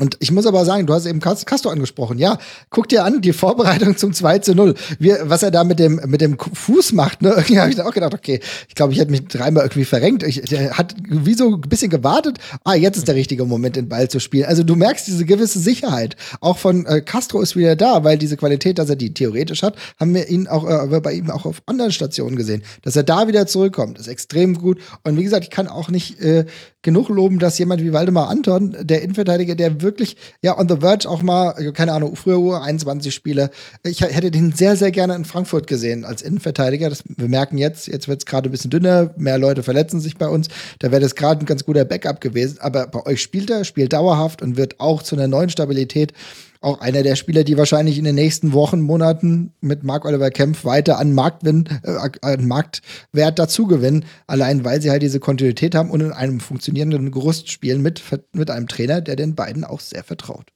Und 0.00 0.16
ich 0.18 0.32
muss 0.32 0.46
aber 0.46 0.64
sagen, 0.64 0.86
du 0.86 0.94
hast 0.94 1.04
eben 1.04 1.20
Castro 1.20 1.68
angesprochen. 1.68 2.18
Ja, 2.18 2.38
guck 2.70 2.88
dir 2.88 3.04
an, 3.04 3.20
die 3.20 3.34
Vorbereitung 3.34 3.98
zum 3.98 4.14
2 4.14 4.38
zu 4.38 4.54
0. 4.54 4.74
Wie, 4.98 5.12
was 5.24 5.42
er 5.42 5.50
da 5.50 5.62
mit 5.62 5.78
dem, 5.78 6.00
mit 6.06 6.22
dem 6.22 6.38
Fuß 6.38 6.92
macht, 6.94 7.20
ne? 7.20 7.28
Irgendwie 7.36 7.60
habe 7.60 7.68
ich 7.68 7.76
dann 7.76 7.86
auch 7.86 7.92
gedacht, 7.92 8.14
okay, 8.14 8.40
ich 8.66 8.74
glaube, 8.74 8.94
ich 8.94 8.98
hätte 8.98 9.10
mich 9.10 9.28
dreimal 9.28 9.64
irgendwie 9.64 9.84
verrenkt. 9.84 10.22
Ich, 10.22 10.40
der 10.40 10.78
hat 10.78 10.94
wie 11.06 11.34
so 11.34 11.54
ein 11.54 11.60
bisschen 11.60 11.90
gewartet. 11.90 12.38
Ah, 12.64 12.74
jetzt 12.74 12.96
ist 12.96 13.08
der 13.08 13.14
richtige 13.14 13.44
Moment, 13.44 13.76
den 13.76 13.90
Ball 13.90 14.08
zu 14.08 14.20
spielen. 14.20 14.46
Also 14.46 14.62
du 14.62 14.74
merkst 14.74 15.06
diese 15.06 15.26
gewisse 15.26 15.58
Sicherheit. 15.58 16.16
Auch 16.40 16.56
von 16.56 16.86
äh, 16.86 17.02
Castro 17.02 17.42
ist 17.42 17.54
wieder 17.54 17.76
da, 17.76 18.02
weil 18.02 18.16
diese 18.16 18.38
Qualität, 18.38 18.78
dass 18.78 18.88
er 18.88 18.96
die 18.96 19.12
theoretisch 19.12 19.62
hat, 19.62 19.76
haben 19.98 20.14
wir 20.14 20.30
ihn 20.30 20.48
auch 20.48 20.66
äh, 20.66 21.00
bei 21.00 21.12
ihm 21.12 21.30
auch 21.30 21.44
auf 21.44 21.62
anderen 21.66 21.92
Stationen 21.92 22.36
gesehen. 22.36 22.62
Dass 22.80 22.96
er 22.96 23.02
da 23.02 23.28
wieder 23.28 23.46
zurückkommt, 23.46 23.98
ist 23.98 24.08
extrem 24.08 24.54
gut. 24.54 24.80
Und 25.04 25.18
wie 25.18 25.24
gesagt, 25.24 25.44
ich 25.44 25.50
kann 25.50 25.68
auch 25.68 25.90
nicht 25.90 26.20
äh, 26.20 26.46
genug 26.82 27.08
loben, 27.08 27.38
dass 27.38 27.58
jemand 27.58 27.82
wie 27.82 27.92
Waldemar 27.92 28.28
Anton, 28.28 28.74
der 28.80 29.02
Innenverteidiger, 29.02 29.54
der 29.54 29.82
wirklich, 29.82 30.16
ja, 30.42 30.58
on 30.58 30.68
the 30.68 30.76
verge 30.80 31.08
auch 31.08 31.22
mal, 31.22 31.52
keine 31.72 31.92
Ahnung, 31.92 32.16
früher 32.16 32.38
Uhr 32.38 32.62
21 32.62 33.14
Spiele, 33.14 33.50
ich 33.84 34.00
hätte 34.00 34.30
den 34.30 34.52
sehr, 34.52 34.76
sehr 34.76 34.90
gerne 34.90 35.14
in 35.14 35.24
Frankfurt 35.24 35.66
gesehen 35.66 36.04
als 36.04 36.22
Innenverteidiger. 36.22 36.88
Das, 36.88 37.02
wir 37.06 37.28
merken 37.28 37.58
jetzt, 37.58 37.86
jetzt 37.86 38.08
wird 38.08 38.20
es 38.20 38.26
gerade 38.26 38.48
ein 38.48 38.52
bisschen 38.52 38.70
dünner, 38.70 39.14
mehr 39.16 39.38
Leute 39.38 39.62
verletzen 39.62 40.00
sich 40.00 40.16
bei 40.16 40.28
uns. 40.28 40.48
Da 40.78 40.90
wäre 40.90 41.02
das 41.02 41.14
gerade 41.14 41.44
ein 41.44 41.46
ganz 41.46 41.64
guter 41.64 41.84
Backup 41.84 42.20
gewesen. 42.20 42.58
Aber 42.60 42.86
bei 42.86 43.04
euch 43.06 43.20
spielt 43.20 43.50
er, 43.50 43.64
spielt 43.64 43.92
dauerhaft 43.92 44.40
und 44.42 44.56
wird 44.56 44.80
auch 44.80 45.02
zu 45.02 45.16
einer 45.16 45.28
neuen 45.28 45.50
Stabilität 45.50 46.12
auch 46.60 46.80
einer 46.80 47.02
der 47.02 47.16
Spieler, 47.16 47.42
die 47.42 47.56
wahrscheinlich 47.56 47.96
in 47.96 48.04
den 48.04 48.14
nächsten 48.14 48.52
Wochen, 48.52 48.80
Monaten 48.80 49.52
mit 49.60 49.82
Mark 49.82 50.04
Oliver 50.04 50.30
Kempf 50.30 50.64
weiter 50.64 50.98
an, 50.98 51.14
Marktwin, 51.14 51.68
äh, 51.82 51.96
an 52.20 52.46
Marktwert 52.46 53.38
dazugewinnen, 53.38 54.04
allein 54.26 54.64
weil 54.64 54.82
sie 54.82 54.90
halt 54.90 55.02
diese 55.02 55.20
Kontinuität 55.20 55.74
haben 55.74 55.90
und 55.90 56.00
in 56.00 56.12
einem 56.12 56.40
funktionierenden 56.40 57.10
Gerüst 57.10 57.50
spielen 57.50 57.80
mit, 57.80 58.02
mit 58.32 58.50
einem 58.50 58.68
Trainer, 58.68 59.00
der 59.00 59.16
den 59.16 59.34
beiden 59.34 59.64
auch 59.64 59.80
sehr 59.80 60.04
vertraut. 60.04 60.46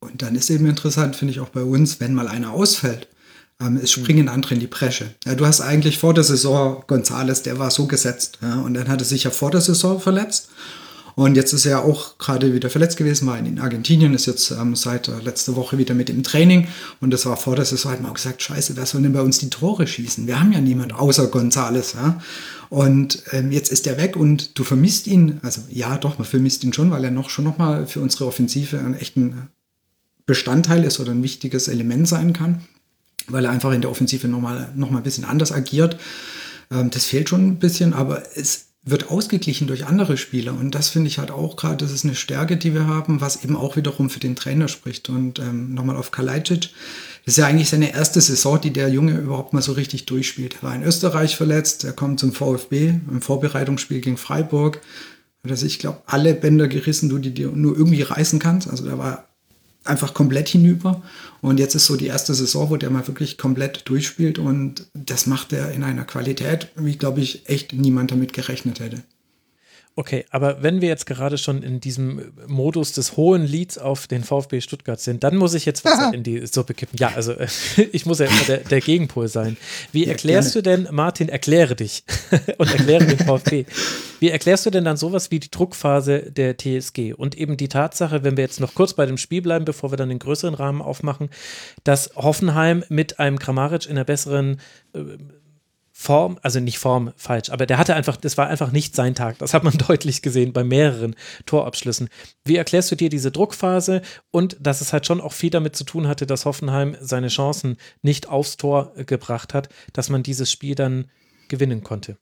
Und 0.00 0.22
dann 0.22 0.34
ist 0.34 0.50
eben 0.50 0.66
interessant, 0.66 1.16
finde 1.16 1.32
ich 1.32 1.40
auch 1.40 1.50
bei 1.50 1.62
uns, 1.62 2.00
wenn 2.00 2.14
mal 2.14 2.28
einer 2.28 2.52
ausfällt, 2.52 3.08
ähm, 3.60 3.78
es 3.82 3.92
springen 3.92 4.28
andere 4.28 4.54
in 4.54 4.60
die 4.60 4.66
Bresche. 4.66 5.14
Ja, 5.24 5.34
du 5.34 5.46
hast 5.46 5.60
eigentlich 5.60 5.98
vor 5.98 6.14
der 6.14 6.24
Saison 6.24 6.84
Gonzales, 6.86 7.42
der 7.42 7.58
war 7.58 7.70
so 7.70 7.86
gesetzt. 7.86 8.38
Ja, 8.42 8.60
und 8.60 8.74
dann 8.74 8.88
hat 8.88 9.00
er 9.00 9.04
sich 9.04 9.24
ja 9.24 9.30
vor 9.30 9.50
der 9.50 9.60
Saison 9.60 10.00
verletzt. 10.00 10.48
Und 11.14 11.36
jetzt 11.36 11.52
ist 11.52 11.66
er 11.66 11.84
auch 11.84 12.18
gerade 12.18 12.54
wieder 12.54 12.70
verletzt 12.70 12.96
gewesen, 12.96 13.26
war 13.26 13.38
in 13.38 13.58
Argentinien, 13.58 14.14
ist 14.14 14.26
jetzt 14.26 14.50
ähm, 14.50 14.74
seit 14.74 15.08
äh, 15.08 15.18
letzter 15.20 15.56
Woche 15.56 15.78
wieder 15.78 15.94
mit 15.94 16.08
im 16.08 16.22
Training. 16.22 16.68
Und 17.00 17.10
das 17.10 17.26
war 17.26 17.36
vor 17.36 17.56
der 17.56 17.64
Saison, 17.64 17.92
hat 17.92 18.00
man 18.00 18.10
auch 18.10 18.14
gesagt, 18.16 18.42
scheiße, 18.42 18.76
wer 18.76 18.86
soll 18.86 19.02
denn 19.02 19.12
bei 19.12 19.20
uns 19.20 19.38
die 19.38 19.50
Tore 19.50 19.86
schießen? 19.86 20.26
Wir 20.26 20.40
haben 20.40 20.52
ja 20.52 20.60
niemand 20.60 20.94
außer 20.94 21.26
Gonzales. 21.26 21.94
Ja? 21.94 22.20
Und 22.70 23.22
ähm, 23.32 23.52
jetzt 23.52 23.70
ist 23.70 23.86
er 23.86 23.98
weg 23.98 24.16
und 24.16 24.58
du 24.58 24.64
vermisst 24.64 25.06
ihn. 25.06 25.40
Also 25.42 25.60
ja, 25.68 25.98
doch, 25.98 26.18
man 26.18 26.26
vermisst 26.26 26.64
ihn 26.64 26.72
schon, 26.72 26.90
weil 26.90 27.04
er 27.04 27.10
noch 27.10 27.28
schon 27.28 27.44
nochmal 27.44 27.86
für 27.86 28.00
unsere 28.00 28.26
Offensive 28.26 28.78
einen 28.78 28.94
echten 28.94 29.48
Bestandteil 30.24 30.84
ist 30.84 31.00
oder 31.00 31.12
ein 31.12 31.22
wichtiges 31.22 31.68
Element 31.68 32.08
sein 32.08 32.32
kann, 32.32 32.62
weil 33.28 33.44
er 33.44 33.50
einfach 33.50 33.72
in 33.72 33.82
der 33.82 33.90
Offensive 33.90 34.28
nochmal 34.28 34.72
noch 34.74 34.90
mal 34.90 34.98
ein 34.98 35.04
bisschen 35.04 35.24
anders 35.24 35.52
agiert. 35.52 35.98
Ähm, 36.70 36.90
das 36.90 37.04
fehlt 37.04 37.28
schon 37.28 37.46
ein 37.46 37.58
bisschen, 37.58 37.92
aber 37.92 38.22
es 38.36 38.71
wird 38.84 39.10
ausgeglichen 39.10 39.68
durch 39.68 39.86
andere 39.86 40.16
Spieler. 40.16 40.54
Und 40.54 40.74
das 40.74 40.88
finde 40.88 41.06
ich 41.06 41.18
halt 41.18 41.30
auch 41.30 41.54
gerade, 41.54 41.76
das 41.76 41.92
ist 41.92 42.04
eine 42.04 42.16
Stärke, 42.16 42.56
die 42.56 42.74
wir 42.74 42.86
haben, 42.86 43.20
was 43.20 43.44
eben 43.44 43.56
auch 43.56 43.76
wiederum 43.76 44.10
für 44.10 44.18
den 44.18 44.34
Trainer 44.34 44.66
spricht. 44.66 45.08
Und 45.08 45.38
ähm, 45.38 45.72
nochmal 45.74 45.96
auf 45.96 46.10
Kalajdzic. 46.10 46.70
Das 47.24 47.34
ist 47.34 47.38
ja 47.38 47.46
eigentlich 47.46 47.70
seine 47.70 47.92
erste 47.92 48.20
Saison, 48.20 48.60
die 48.60 48.72
der 48.72 48.88
Junge 48.88 49.16
überhaupt 49.16 49.52
mal 49.52 49.62
so 49.62 49.72
richtig 49.72 50.06
durchspielt. 50.06 50.56
Er 50.56 50.62
war 50.64 50.74
in 50.74 50.82
Österreich 50.82 51.36
verletzt, 51.36 51.84
er 51.84 51.92
kommt 51.92 52.18
zum 52.18 52.32
VfB 52.32 52.94
im 53.08 53.22
Vorbereitungsspiel 53.22 54.00
gegen 54.00 54.16
Freiburg. 54.16 54.80
Also 55.44 55.66
ich 55.66 55.78
glaube, 55.78 56.02
alle 56.06 56.34
Bänder 56.34 56.66
gerissen, 56.66 57.08
du 57.08 57.18
die 57.18 57.34
dir 57.34 57.50
nur 57.52 57.76
irgendwie 57.76 58.02
reißen 58.02 58.40
kannst. 58.40 58.68
Also 58.68 58.84
da 58.84 58.98
war 58.98 59.28
einfach 59.84 60.14
komplett 60.14 60.48
hinüber. 60.48 61.02
Und 61.40 61.58
jetzt 61.58 61.74
ist 61.74 61.86
so 61.86 61.96
die 61.96 62.06
erste 62.06 62.34
Saison, 62.34 62.70
wo 62.70 62.76
der 62.76 62.90
mal 62.90 63.06
wirklich 63.06 63.38
komplett 63.38 63.88
durchspielt. 63.88 64.38
Und 64.38 64.86
das 64.94 65.26
macht 65.26 65.52
er 65.52 65.72
in 65.72 65.84
einer 65.84 66.04
Qualität, 66.04 66.68
wie, 66.76 66.96
glaube 66.96 67.20
ich, 67.20 67.48
echt 67.48 67.72
niemand 67.72 68.10
damit 68.10 68.32
gerechnet 68.32 68.80
hätte. 68.80 69.02
Okay, 69.94 70.24
aber 70.30 70.62
wenn 70.62 70.80
wir 70.80 70.88
jetzt 70.88 71.04
gerade 71.04 71.36
schon 71.36 71.62
in 71.62 71.78
diesem 71.78 72.32
Modus 72.46 72.92
des 72.92 73.18
hohen 73.18 73.44
Leads 73.44 73.76
auf 73.76 74.06
den 74.06 74.24
VfB 74.24 74.62
Stuttgart 74.62 74.98
sind, 74.98 75.22
dann 75.22 75.36
muss 75.36 75.52
ich 75.52 75.66
jetzt 75.66 75.84
Wasser 75.84 76.14
in 76.14 76.22
die 76.22 76.46
Suppe 76.46 76.72
kippen. 76.72 76.98
Ja, 76.98 77.12
also 77.14 77.34
ich 77.92 78.06
muss 78.06 78.18
ja 78.18 78.26
immer 78.26 78.42
der, 78.46 78.58
der 78.58 78.80
Gegenpol 78.80 79.28
sein. 79.28 79.58
Wie 79.92 80.06
erklärst 80.06 80.54
ja, 80.54 80.62
du 80.62 80.70
denn, 80.70 80.88
Martin, 80.90 81.28
erkläre 81.28 81.76
dich 81.76 82.04
und 82.56 82.70
erkläre 82.72 83.04
den 83.04 83.18
VfB. 83.18 83.66
Wie 84.18 84.30
erklärst 84.30 84.64
du 84.64 84.70
denn 84.70 84.86
dann 84.86 84.96
sowas 84.96 85.30
wie 85.30 85.40
die 85.40 85.50
Druckphase 85.50 86.30
der 86.32 86.56
TSG 86.56 87.12
und 87.12 87.36
eben 87.36 87.58
die 87.58 87.68
Tatsache, 87.68 88.24
wenn 88.24 88.38
wir 88.38 88.44
jetzt 88.44 88.60
noch 88.60 88.74
kurz 88.74 88.94
bei 88.94 89.04
dem 89.04 89.18
Spiel 89.18 89.42
bleiben, 89.42 89.66
bevor 89.66 89.92
wir 89.92 89.98
dann 89.98 90.08
den 90.08 90.20
größeren 90.20 90.54
Rahmen 90.54 90.80
aufmachen, 90.80 91.28
dass 91.84 92.12
Hoffenheim 92.16 92.82
mit 92.88 93.18
einem 93.18 93.38
Kramaric 93.38 93.84
in 93.84 93.92
einer 93.92 94.04
besseren 94.04 94.58
äh, 94.94 95.00
Form, 95.94 96.38
also 96.42 96.58
nicht 96.58 96.78
Form 96.78 97.12
falsch, 97.16 97.50
aber 97.50 97.66
der 97.66 97.76
hatte 97.76 97.94
einfach, 97.94 98.16
das 98.16 98.38
war 98.38 98.48
einfach 98.48 98.72
nicht 98.72 98.96
sein 98.96 99.14
Tag. 99.14 99.38
Das 99.38 99.52
hat 99.52 99.62
man 99.62 99.76
deutlich 99.88 100.22
gesehen 100.22 100.52
bei 100.52 100.64
mehreren 100.64 101.14
Torabschlüssen. 101.44 102.08
Wie 102.44 102.56
erklärst 102.56 102.90
du 102.90 102.96
dir 102.96 103.10
diese 103.10 103.30
Druckphase 103.30 104.00
und 104.30 104.56
dass 104.58 104.80
es 104.80 104.92
halt 104.92 105.06
schon 105.06 105.20
auch 105.20 105.32
viel 105.32 105.50
damit 105.50 105.76
zu 105.76 105.84
tun 105.84 106.08
hatte, 106.08 106.26
dass 106.26 106.46
Hoffenheim 106.46 106.96
seine 107.00 107.28
Chancen 107.28 107.76
nicht 108.00 108.28
aufs 108.28 108.56
Tor 108.56 108.92
gebracht 109.06 109.52
hat, 109.52 109.68
dass 109.92 110.08
man 110.08 110.22
dieses 110.22 110.50
Spiel 110.50 110.74
dann 110.74 111.10
gewinnen 111.48 111.82
konnte? 111.82 112.16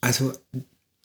Also 0.00 0.32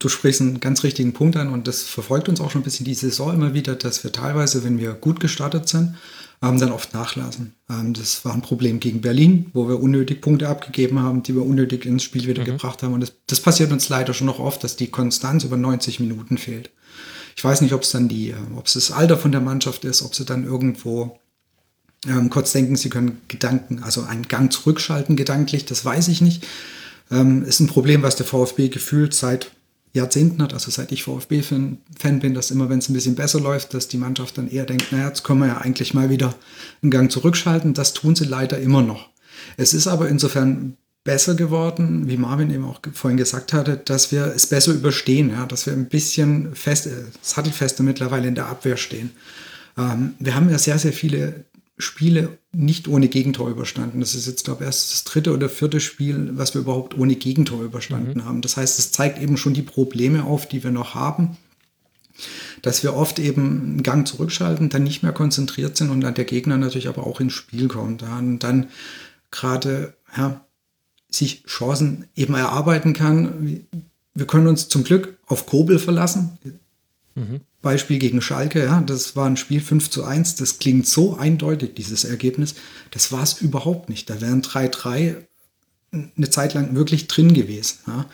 du 0.03 0.09
sprichst 0.09 0.41
einen 0.41 0.59
ganz 0.59 0.83
richtigen 0.83 1.13
Punkt 1.13 1.37
an 1.37 1.49
und 1.49 1.67
das 1.67 1.83
verfolgt 1.83 2.27
uns 2.27 2.41
auch 2.41 2.51
schon 2.51 2.61
ein 2.61 2.63
bisschen 2.63 2.85
die 2.85 2.93
Saison 2.93 3.33
immer 3.33 3.53
wieder, 3.53 3.75
dass 3.75 4.03
wir 4.03 4.11
teilweise, 4.11 4.63
wenn 4.63 4.79
wir 4.79 4.93
gut 4.93 5.19
gestartet 5.19 5.69
sind, 5.69 5.95
ähm, 6.41 6.59
dann 6.59 6.71
oft 6.71 6.93
nachlassen. 6.93 7.53
Ähm, 7.69 7.93
das 7.93 8.25
war 8.25 8.33
ein 8.33 8.41
Problem 8.41 8.79
gegen 8.79 9.01
Berlin, 9.01 9.51
wo 9.53 9.69
wir 9.69 9.79
unnötig 9.79 10.21
Punkte 10.21 10.49
abgegeben 10.49 10.99
haben, 10.99 11.21
die 11.21 11.35
wir 11.35 11.45
unnötig 11.45 11.85
ins 11.85 12.03
Spiel 12.03 12.27
wieder 12.27 12.41
mhm. 12.41 12.47
gebracht 12.47 12.81
haben. 12.81 12.93
Und 12.93 13.01
das, 13.01 13.13
das, 13.27 13.39
passiert 13.39 13.71
uns 13.71 13.89
leider 13.89 14.13
schon 14.13 14.27
noch 14.27 14.39
oft, 14.39 14.63
dass 14.63 14.75
die 14.75 14.87
Konstanz 14.87 15.43
über 15.43 15.57
90 15.57 15.99
Minuten 15.99 16.37
fehlt. 16.37 16.71
Ich 17.35 17.43
weiß 17.43 17.61
nicht, 17.61 17.73
ob 17.73 17.83
es 17.83 17.91
dann 17.91 18.07
die, 18.07 18.31
äh, 18.31 18.35
ob 18.57 18.65
es 18.65 18.73
das 18.73 18.91
Alter 18.91 19.17
von 19.17 19.31
der 19.31 19.41
Mannschaft 19.41 19.85
ist, 19.85 20.01
ob 20.01 20.15
sie 20.15 20.25
dann 20.25 20.45
irgendwo 20.45 21.19
ähm, 22.07 22.31
kurz 22.31 22.51
denken, 22.51 22.75
sie 22.75 22.89
können 22.89 23.21
Gedanken, 23.27 23.83
also 23.83 24.01
einen 24.01 24.27
Gang 24.27 24.51
zurückschalten 24.51 25.15
gedanklich, 25.15 25.65
das 25.65 25.85
weiß 25.85 26.07
ich 26.07 26.21
nicht. 26.21 26.43
Ähm, 27.11 27.43
ist 27.43 27.59
ein 27.59 27.67
Problem, 27.67 28.01
was 28.01 28.15
der 28.15 28.25
VfB 28.25 28.69
gefühlt 28.69 29.13
seit 29.13 29.51
Jahrzehnten 29.93 30.41
hat, 30.41 30.53
also 30.53 30.71
seit 30.71 30.91
ich 30.91 31.03
VfB-Fan 31.03 32.19
bin, 32.19 32.33
dass 32.33 32.51
immer, 32.51 32.69
wenn 32.69 32.79
es 32.79 32.89
ein 32.89 32.93
bisschen 32.93 33.15
besser 33.15 33.39
läuft, 33.39 33.73
dass 33.73 33.87
die 33.87 33.97
Mannschaft 33.97 34.37
dann 34.37 34.49
eher 34.49 34.65
denkt, 34.65 34.91
naja, 34.91 35.07
jetzt 35.07 35.23
können 35.23 35.39
wir 35.39 35.47
ja 35.47 35.57
eigentlich 35.57 35.93
mal 35.93 36.09
wieder 36.09 36.33
einen 36.81 36.91
Gang 36.91 37.11
zurückschalten. 37.11 37.73
Das 37.73 37.93
tun 37.93 38.15
sie 38.15 38.25
leider 38.25 38.57
immer 38.59 38.81
noch. 38.81 39.09
Es 39.57 39.73
ist 39.73 39.87
aber 39.87 40.07
insofern 40.07 40.77
besser 41.03 41.35
geworden, 41.35 42.07
wie 42.07 42.17
Marvin 42.17 42.51
eben 42.51 42.65
auch 42.65 42.79
vorhin 42.93 43.17
gesagt 43.17 43.53
hatte, 43.53 43.77
dass 43.77 44.11
wir 44.11 44.27
es 44.35 44.47
besser 44.47 44.71
überstehen, 44.71 45.31
ja, 45.31 45.45
dass 45.45 45.65
wir 45.65 45.73
ein 45.73 45.89
bisschen 45.89 46.55
fest, 46.55 46.85
äh, 46.85 46.91
sattelfester 47.21 47.83
mittlerweile 47.83 48.27
in 48.27 48.35
der 48.35 48.47
Abwehr 48.47 48.77
stehen. 48.77 49.11
Ähm, 49.77 50.13
wir 50.19 50.35
haben 50.35 50.49
ja 50.49 50.57
sehr, 50.57 50.77
sehr 50.77 50.93
viele 50.93 51.45
Spiele 51.81 52.37
nicht 52.53 52.87
ohne 52.87 53.07
Gegentor 53.07 53.49
überstanden. 53.49 53.99
Das 53.99 54.15
ist 54.15 54.27
jetzt, 54.27 54.45
glaube 54.45 54.63
ich, 54.63 54.67
erst 54.67 54.91
das 54.91 55.03
dritte 55.03 55.33
oder 55.33 55.49
vierte 55.49 55.79
Spiel, 55.79 56.31
was 56.33 56.53
wir 56.53 56.61
überhaupt 56.61 56.97
ohne 56.97 57.15
Gegentor 57.15 57.63
überstanden 57.63 58.19
mhm. 58.19 58.25
haben. 58.25 58.41
Das 58.41 58.57
heißt, 58.57 58.79
es 58.79 58.91
zeigt 58.91 59.21
eben 59.21 59.37
schon 59.37 59.53
die 59.53 59.61
Probleme 59.61 60.23
auf, 60.23 60.47
die 60.47 60.63
wir 60.63 60.71
noch 60.71 60.95
haben. 60.95 61.37
Dass 62.61 62.83
wir 62.83 62.95
oft 62.95 63.17
eben 63.19 63.61
einen 63.61 63.83
Gang 63.83 64.07
zurückschalten, 64.07 64.69
dann 64.69 64.83
nicht 64.83 65.01
mehr 65.01 65.13
konzentriert 65.13 65.75
sind 65.75 65.89
und 65.89 66.01
dann 66.01 66.13
der 66.13 66.25
Gegner 66.25 66.57
natürlich 66.57 66.87
aber 66.87 67.07
auch 67.07 67.19
ins 67.19 67.33
Spiel 67.33 67.67
kommt. 67.67 68.03
Und 68.03 68.39
dann 68.39 68.67
gerade 69.31 69.93
ja, 70.15 70.45
sich 71.09 71.43
Chancen 71.45 72.05
eben 72.15 72.35
erarbeiten 72.35 72.93
kann. 72.93 73.65
Wir 74.13 74.27
können 74.27 74.47
uns 74.47 74.69
zum 74.69 74.83
Glück 74.83 75.17
auf 75.25 75.45
Kobel 75.45 75.79
verlassen. 75.79 76.37
Mhm. 77.15 77.41
Beispiel 77.61 77.99
gegen 77.99 78.21
Schalke, 78.21 78.63
ja, 78.63 78.81
das 78.81 79.15
war 79.15 79.27
ein 79.27 79.37
Spiel 79.37 79.61
5 79.61 79.89
zu 79.89 80.03
1, 80.03 80.35
das 80.35 80.59
klingt 80.59 80.87
so 80.87 81.15
eindeutig, 81.15 81.75
dieses 81.75 82.05
Ergebnis. 82.05 82.55
Das 82.91 83.11
war 83.11 83.23
es 83.23 83.41
überhaupt 83.41 83.89
nicht. 83.89 84.09
Da 84.09 84.21
wären 84.21 84.41
3-3 84.41 85.17
eine 85.91 86.29
Zeit 86.29 86.53
lang 86.53 86.75
wirklich 86.75 87.07
drin 87.07 87.33
gewesen. 87.33 87.79
Ja. 87.87 88.05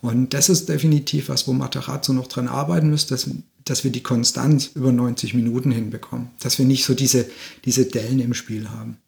Und 0.00 0.32
das 0.32 0.48
ist 0.48 0.68
definitiv 0.68 1.28
was, 1.28 1.46
wo 1.46 1.52
Materazzo 1.52 2.12
noch 2.12 2.28
dran 2.28 2.48
arbeiten 2.48 2.88
müsste, 2.88 3.14
dass, 3.14 3.28
dass 3.64 3.84
wir 3.84 3.90
die 3.90 4.02
Konstanz 4.02 4.70
über 4.74 4.92
90 4.92 5.34
Minuten 5.34 5.70
hinbekommen. 5.70 6.30
Dass 6.40 6.58
wir 6.58 6.64
nicht 6.64 6.84
so 6.84 6.94
diese, 6.94 7.28
diese 7.64 7.86
Dellen 7.86 8.20
im 8.20 8.34
Spiel 8.34 8.70
haben. 8.70 8.98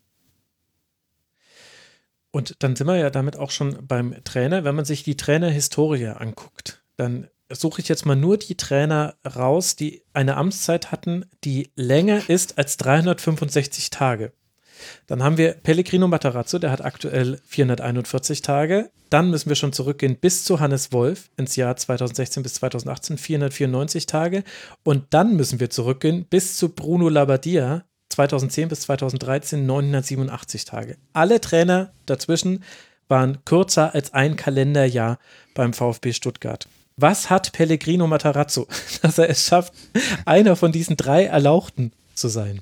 Und 2.32 2.56
dann 2.60 2.76
sind 2.76 2.86
wir 2.86 2.96
ja 2.96 3.10
damit 3.10 3.36
auch 3.36 3.50
schon 3.50 3.86
beim 3.86 4.14
Trainer. 4.24 4.64
Wenn 4.64 4.76
man 4.76 4.84
sich 4.84 5.02
die 5.02 5.16
Trainerhistorie 5.16 6.08
anguckt, 6.08 6.82
dann 6.96 7.28
suche 7.52 7.80
ich 7.80 7.88
jetzt 7.88 8.06
mal 8.06 8.16
nur 8.16 8.36
die 8.36 8.56
Trainer 8.56 9.14
raus, 9.36 9.76
die 9.76 10.02
eine 10.12 10.36
Amtszeit 10.36 10.92
hatten, 10.92 11.26
die 11.44 11.70
länger 11.76 12.28
ist 12.28 12.58
als 12.58 12.76
365 12.76 13.90
Tage. 13.90 14.32
Dann 15.06 15.22
haben 15.22 15.36
wir 15.36 15.52
Pellegrino 15.52 16.08
Matarazzo, 16.08 16.58
der 16.58 16.70
hat 16.70 16.84
aktuell 16.84 17.38
441 17.46 18.42
Tage. 18.42 18.90
Dann 19.10 19.30
müssen 19.30 19.48
wir 19.48 19.56
schon 19.56 19.72
zurückgehen 19.72 20.16
bis 20.16 20.44
zu 20.44 20.60
Hannes 20.60 20.92
Wolf 20.92 21.30
ins 21.36 21.56
Jahr 21.56 21.76
2016 21.76 22.42
bis 22.42 22.54
2018, 22.54 23.18
494 23.18 24.06
Tage. 24.06 24.44
Und 24.84 25.06
dann 25.10 25.36
müssen 25.36 25.60
wir 25.60 25.70
zurückgehen 25.70 26.24
bis 26.24 26.56
zu 26.56 26.70
Bruno 26.70 27.08
Labbadia, 27.08 27.84
2010 28.10 28.68
bis 28.68 28.80
2013, 28.82 29.66
987 29.66 30.64
Tage. 30.64 30.96
Alle 31.12 31.40
Trainer 31.40 31.92
dazwischen 32.06 32.64
waren 33.08 33.44
kürzer 33.44 33.94
als 33.94 34.14
ein 34.14 34.36
Kalenderjahr 34.36 35.18
beim 35.54 35.72
VfB 35.72 36.12
Stuttgart. 36.12 36.68
Was 37.00 37.30
hat 37.30 37.52
Pellegrino 37.52 38.06
Matarazzo, 38.06 38.68
dass 39.02 39.18
er 39.18 39.30
es 39.30 39.46
schafft, 39.46 39.72
einer 40.26 40.56
von 40.56 40.72
diesen 40.72 40.96
drei 40.96 41.24
Erlauchten 41.24 41.92
zu 42.14 42.28
sein? 42.28 42.60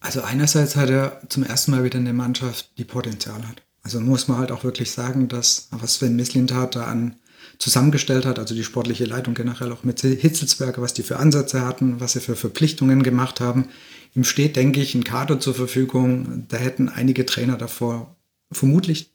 Also 0.00 0.22
einerseits 0.22 0.76
hat 0.76 0.88
er 0.88 1.20
zum 1.28 1.42
ersten 1.42 1.72
Mal 1.72 1.82
wieder 1.82 1.98
eine 1.98 2.12
Mannschaft, 2.12 2.70
die 2.78 2.84
Potenzial 2.84 3.42
hat. 3.48 3.62
Also 3.82 4.00
muss 4.00 4.28
man 4.28 4.38
halt 4.38 4.52
auch 4.52 4.62
wirklich 4.62 4.92
sagen, 4.92 5.28
dass 5.28 5.68
was 5.70 5.94
Sven 5.94 6.14
Mislintat 6.14 6.76
da 6.76 6.84
an 6.84 7.16
zusammengestellt 7.58 8.26
hat, 8.26 8.38
also 8.38 8.54
die 8.54 8.64
sportliche 8.64 9.04
Leitung 9.04 9.34
generell 9.34 9.72
auch 9.72 9.82
mit 9.82 10.00
Hitzelsberger, 10.00 10.82
was 10.82 10.94
die 10.94 11.02
für 11.02 11.18
Ansätze 11.18 11.62
hatten, 11.64 12.00
was 12.00 12.12
sie 12.12 12.20
für 12.20 12.36
Verpflichtungen 12.36 13.02
gemacht 13.02 13.40
haben. 13.40 13.68
Ihm 14.14 14.24
steht, 14.24 14.56
denke 14.56 14.80
ich, 14.80 14.94
ein 14.94 15.04
Kader 15.04 15.40
zur 15.40 15.54
Verfügung. 15.54 16.46
Da 16.48 16.58
hätten 16.58 16.88
einige 16.88 17.26
Trainer 17.26 17.56
davor 17.56 18.16
vermutlich 18.52 19.12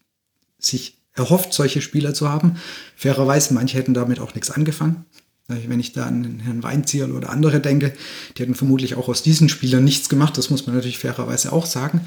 sich 0.59 1.00
erhofft, 1.13 1.53
solche 1.53 1.81
Spieler 1.81 2.13
zu 2.13 2.29
haben. 2.29 2.55
Fairerweise, 2.95 3.53
manche 3.53 3.77
hätten 3.77 3.93
damit 3.93 4.19
auch 4.19 4.33
nichts 4.33 4.51
angefangen. 4.51 5.05
Wenn 5.47 5.79
ich 5.79 5.91
da 5.91 6.05
an 6.05 6.39
Herrn 6.39 6.63
Weinzierl 6.63 7.11
oder 7.11 7.29
andere 7.29 7.59
denke, 7.59 7.93
die 8.37 8.43
hätten 8.43 8.55
vermutlich 8.55 8.95
auch 8.95 9.09
aus 9.09 9.21
diesen 9.21 9.49
Spielern 9.49 9.83
nichts 9.83 10.07
gemacht. 10.07 10.37
Das 10.37 10.49
muss 10.49 10.65
man 10.65 10.75
natürlich 10.75 10.99
fairerweise 10.99 11.51
auch 11.51 11.65
sagen. 11.65 12.01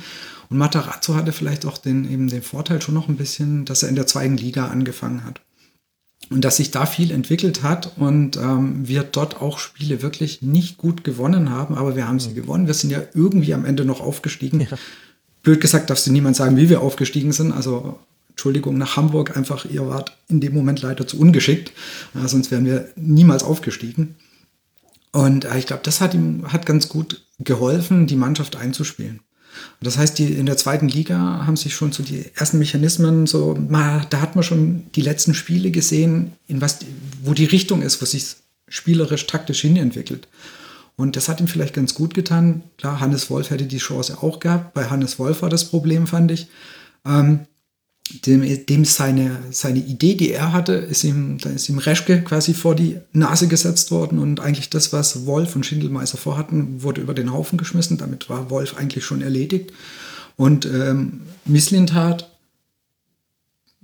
Und 0.48 0.58
Matarazzo 0.58 1.14
hatte 1.14 1.32
vielleicht 1.32 1.66
auch 1.66 1.78
den, 1.78 2.10
eben 2.10 2.28
den 2.28 2.42
Vorteil 2.42 2.80
schon 2.80 2.94
noch 2.94 3.08
ein 3.08 3.16
bisschen, 3.16 3.64
dass 3.64 3.82
er 3.82 3.88
in 3.88 3.96
der 3.96 4.06
zweiten 4.06 4.36
Liga 4.36 4.68
angefangen 4.68 5.24
hat. 5.24 5.40
Und 6.30 6.42
dass 6.44 6.56
sich 6.56 6.70
da 6.70 6.86
viel 6.86 7.10
entwickelt 7.10 7.62
hat 7.62 7.98
und 7.98 8.38
ähm, 8.38 8.88
wir 8.88 9.02
dort 9.02 9.42
auch 9.42 9.58
Spiele 9.58 10.00
wirklich 10.00 10.40
nicht 10.40 10.78
gut 10.78 11.04
gewonnen 11.04 11.50
haben, 11.50 11.74
aber 11.74 11.96
wir 11.96 12.08
haben 12.08 12.18
sie 12.18 12.30
mhm. 12.30 12.34
gewonnen. 12.34 12.66
Wir 12.66 12.72
sind 12.72 12.90
ja 12.90 13.02
irgendwie 13.12 13.52
am 13.52 13.66
Ende 13.66 13.84
noch 13.84 14.00
aufgestiegen. 14.00 14.60
Ja. 14.60 14.78
Blöd 15.42 15.60
gesagt 15.60 15.90
darfst 15.90 16.06
du 16.06 16.12
niemand 16.12 16.36
sagen, 16.36 16.56
wie 16.56 16.70
wir 16.70 16.80
aufgestiegen 16.80 17.32
sind. 17.32 17.52
Also 17.52 17.98
Entschuldigung, 18.34 18.76
nach 18.78 18.96
Hamburg 18.96 19.36
einfach, 19.36 19.64
ihr 19.64 19.86
wart 19.86 20.16
in 20.28 20.40
dem 20.40 20.54
Moment 20.54 20.82
leider 20.82 21.06
zu 21.06 21.18
ungeschickt, 21.18 21.72
ja, 22.14 22.26
sonst 22.26 22.50
wären 22.50 22.64
wir 22.64 22.88
niemals 22.96 23.44
aufgestiegen. 23.44 24.16
Und 25.12 25.44
äh, 25.44 25.58
ich 25.58 25.66
glaube, 25.66 25.82
das 25.84 26.00
hat 26.00 26.14
ihm 26.14 26.52
hat 26.52 26.66
ganz 26.66 26.88
gut 26.88 27.22
geholfen, 27.38 28.08
die 28.08 28.16
Mannschaft 28.16 28.56
einzuspielen. 28.56 29.20
Das 29.80 29.96
heißt, 29.96 30.18
die 30.18 30.32
in 30.32 30.46
der 30.46 30.56
zweiten 30.56 30.88
Liga 30.88 31.46
haben 31.46 31.56
sich 31.56 31.74
schon 31.76 31.92
so 31.92 32.02
die 32.02 32.24
ersten 32.34 32.58
Mechanismen 32.58 33.26
so, 33.26 33.54
mal, 33.54 34.04
da 34.10 34.20
hat 34.20 34.34
man 34.34 34.42
schon 34.42 34.86
die 34.96 35.00
letzten 35.02 35.32
Spiele 35.32 35.70
gesehen, 35.70 36.32
in 36.48 36.60
was, 36.60 36.80
wo 37.22 37.34
die 37.34 37.44
Richtung 37.44 37.82
ist, 37.82 38.02
wo 38.02 38.06
sich 38.06 38.34
spielerisch, 38.66 39.28
taktisch 39.28 39.60
hin 39.60 39.76
entwickelt. 39.76 40.26
Und 40.96 41.14
das 41.14 41.28
hat 41.28 41.40
ihm 41.40 41.48
vielleicht 41.48 41.74
ganz 41.74 41.94
gut 41.94 42.14
getan. 42.14 42.62
Klar, 42.78 42.98
Hannes 42.98 43.30
Wolf 43.30 43.50
hätte 43.50 43.66
die 43.66 43.78
Chance 43.78 44.18
auch 44.22 44.40
gehabt. 44.40 44.74
Bei 44.74 44.86
Hannes 44.86 45.18
Wolf 45.18 45.42
war 45.42 45.50
das 45.50 45.66
Problem, 45.66 46.06
fand 46.08 46.30
ich. 46.30 46.48
Ähm, 47.04 47.40
dem, 48.10 48.66
dem 48.66 48.84
seine, 48.84 49.38
seine 49.50 49.78
Idee, 49.78 50.14
die 50.14 50.30
er 50.30 50.52
hatte, 50.52 50.74
ist 50.74 51.04
ihm, 51.04 51.38
da 51.38 51.50
ist 51.50 51.68
ihm 51.68 51.78
Reschke 51.78 52.22
quasi 52.22 52.52
vor 52.52 52.74
die 52.74 52.98
Nase 53.12 53.48
gesetzt 53.48 53.90
worden 53.90 54.18
und 54.18 54.40
eigentlich 54.40 54.68
das, 54.70 54.92
was 54.92 55.24
Wolf 55.26 55.56
und 55.56 55.64
Schindelmeister 55.64 56.18
vorhatten, 56.18 56.82
wurde 56.82 57.00
über 57.00 57.14
den 57.14 57.32
Haufen 57.32 57.56
geschmissen. 57.56 57.96
Damit 57.96 58.28
war 58.28 58.50
Wolf 58.50 58.76
eigentlich 58.76 59.04
schon 59.04 59.22
erledigt. 59.22 59.72
Und 60.36 60.66
ähm, 60.66 61.22
Misslintat, 61.46 62.30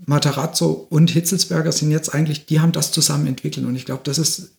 Matarazzo 0.04 0.86
und 0.90 1.10
Hitzelsberger 1.10 1.72
sind 1.72 1.90
jetzt 1.90 2.14
eigentlich, 2.14 2.46
die 2.46 2.60
haben 2.60 2.72
das 2.72 2.92
zusammen 2.92 3.26
entwickelt. 3.26 3.66
Und 3.66 3.76
ich 3.76 3.86
glaube, 3.86 4.02
das 4.04 4.18
ist 4.18 4.52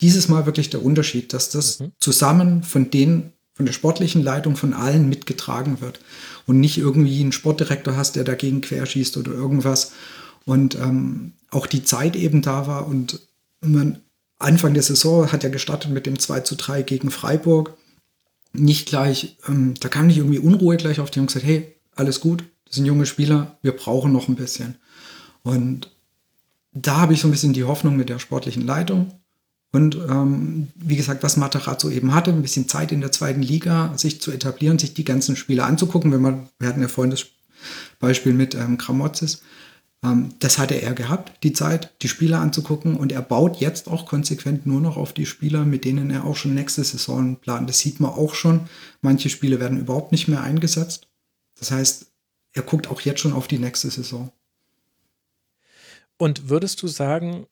dieses 0.00 0.28
Mal 0.28 0.46
wirklich 0.46 0.70
der 0.70 0.82
Unterschied, 0.82 1.32
dass 1.32 1.50
das 1.50 1.80
mhm. 1.80 1.92
zusammen 2.00 2.62
von 2.62 2.90
denen, 2.90 3.32
von 3.54 3.66
der 3.66 3.72
sportlichen 3.72 4.22
Leitung 4.22 4.56
von 4.56 4.72
allen 4.72 5.08
mitgetragen 5.08 5.80
wird 5.80 6.00
und 6.48 6.60
nicht 6.60 6.78
irgendwie 6.78 7.20
einen 7.20 7.32
Sportdirektor 7.32 7.94
hast, 7.94 8.16
der 8.16 8.24
dagegen 8.24 8.62
querschießt 8.62 9.18
oder 9.18 9.32
irgendwas. 9.32 9.92
Und 10.46 10.76
ähm, 10.76 11.34
auch 11.50 11.66
die 11.66 11.84
Zeit 11.84 12.16
eben 12.16 12.40
da 12.40 12.66
war 12.66 12.88
und 12.88 13.20
man, 13.60 14.00
Anfang 14.38 14.72
der 14.72 14.82
Saison 14.82 15.30
hat 15.30 15.42
ja 15.42 15.50
gestartet 15.50 15.90
mit 15.90 16.06
dem 16.06 16.18
2 16.18 16.40
zu 16.40 16.54
3 16.56 16.82
gegen 16.82 17.10
Freiburg. 17.10 17.76
Nicht 18.54 18.88
gleich, 18.88 19.36
ähm, 19.46 19.74
da 19.78 19.88
kam 19.88 20.06
nicht 20.06 20.16
irgendwie 20.16 20.38
Unruhe 20.38 20.78
gleich 20.78 21.00
auf 21.00 21.10
die 21.10 21.20
und 21.20 21.26
gesagt, 21.26 21.44
hey, 21.44 21.74
alles 21.94 22.20
gut, 22.20 22.44
das 22.64 22.76
sind 22.76 22.86
junge 22.86 23.04
Spieler, 23.04 23.58
wir 23.60 23.76
brauchen 23.76 24.12
noch 24.12 24.28
ein 24.28 24.36
bisschen. 24.36 24.76
Und 25.42 25.90
da 26.72 26.96
habe 26.96 27.12
ich 27.12 27.20
so 27.20 27.28
ein 27.28 27.32
bisschen 27.32 27.52
die 27.52 27.64
Hoffnung 27.64 27.96
mit 27.96 28.08
der 28.08 28.18
sportlichen 28.18 28.64
Leitung, 28.64 29.12
und 29.70 29.96
ähm, 29.96 30.68
wie 30.76 30.96
gesagt, 30.96 31.22
was 31.22 31.36
Materazzo 31.36 31.90
eben 31.90 32.14
hatte, 32.14 32.30
ein 32.30 32.42
bisschen 32.42 32.68
Zeit 32.68 32.90
in 32.90 33.00
der 33.00 33.12
zweiten 33.12 33.42
Liga, 33.42 33.92
sich 33.96 34.20
zu 34.20 34.32
etablieren, 34.32 34.78
sich 34.78 34.94
die 34.94 35.04
ganzen 35.04 35.36
Spiele 35.36 35.64
anzugucken. 35.64 36.10
Wenn 36.10 36.22
man, 36.22 36.48
wir 36.58 36.68
hatten 36.68 36.80
ja 36.80 36.88
vorhin 36.88 37.10
das 37.10 37.26
Beispiel 37.98 38.32
mit 38.32 38.54
ähm, 38.54 38.78
Kramotzes, 38.78 39.42
ähm, 40.02 40.34
das 40.38 40.58
hatte 40.58 40.80
er 40.80 40.94
gehabt, 40.94 41.42
die 41.42 41.52
Zeit, 41.52 41.92
die 42.00 42.08
Spieler 42.08 42.40
anzugucken. 42.40 42.96
Und 42.96 43.12
er 43.12 43.20
baut 43.20 43.58
jetzt 43.58 43.88
auch 43.88 44.06
konsequent 44.06 44.66
nur 44.66 44.80
noch 44.80 44.96
auf 44.96 45.12
die 45.12 45.26
Spieler, 45.26 45.66
mit 45.66 45.84
denen 45.84 46.10
er 46.10 46.24
auch 46.24 46.36
schon 46.36 46.54
nächste 46.54 46.82
Saison 46.82 47.36
plant. 47.36 47.68
Das 47.68 47.80
sieht 47.80 48.00
man 48.00 48.12
auch 48.12 48.34
schon. 48.34 48.68
Manche 49.02 49.28
Spiele 49.28 49.60
werden 49.60 49.78
überhaupt 49.78 50.12
nicht 50.12 50.28
mehr 50.28 50.42
eingesetzt. 50.42 51.08
Das 51.58 51.70
heißt, 51.70 52.06
er 52.52 52.62
guckt 52.62 52.88
auch 52.88 53.02
jetzt 53.02 53.20
schon 53.20 53.34
auf 53.34 53.48
die 53.48 53.58
nächste 53.58 53.90
Saison. 53.90 54.32
Und 56.16 56.48
würdest 56.48 56.82
du 56.82 56.88
sagen, 56.88 57.46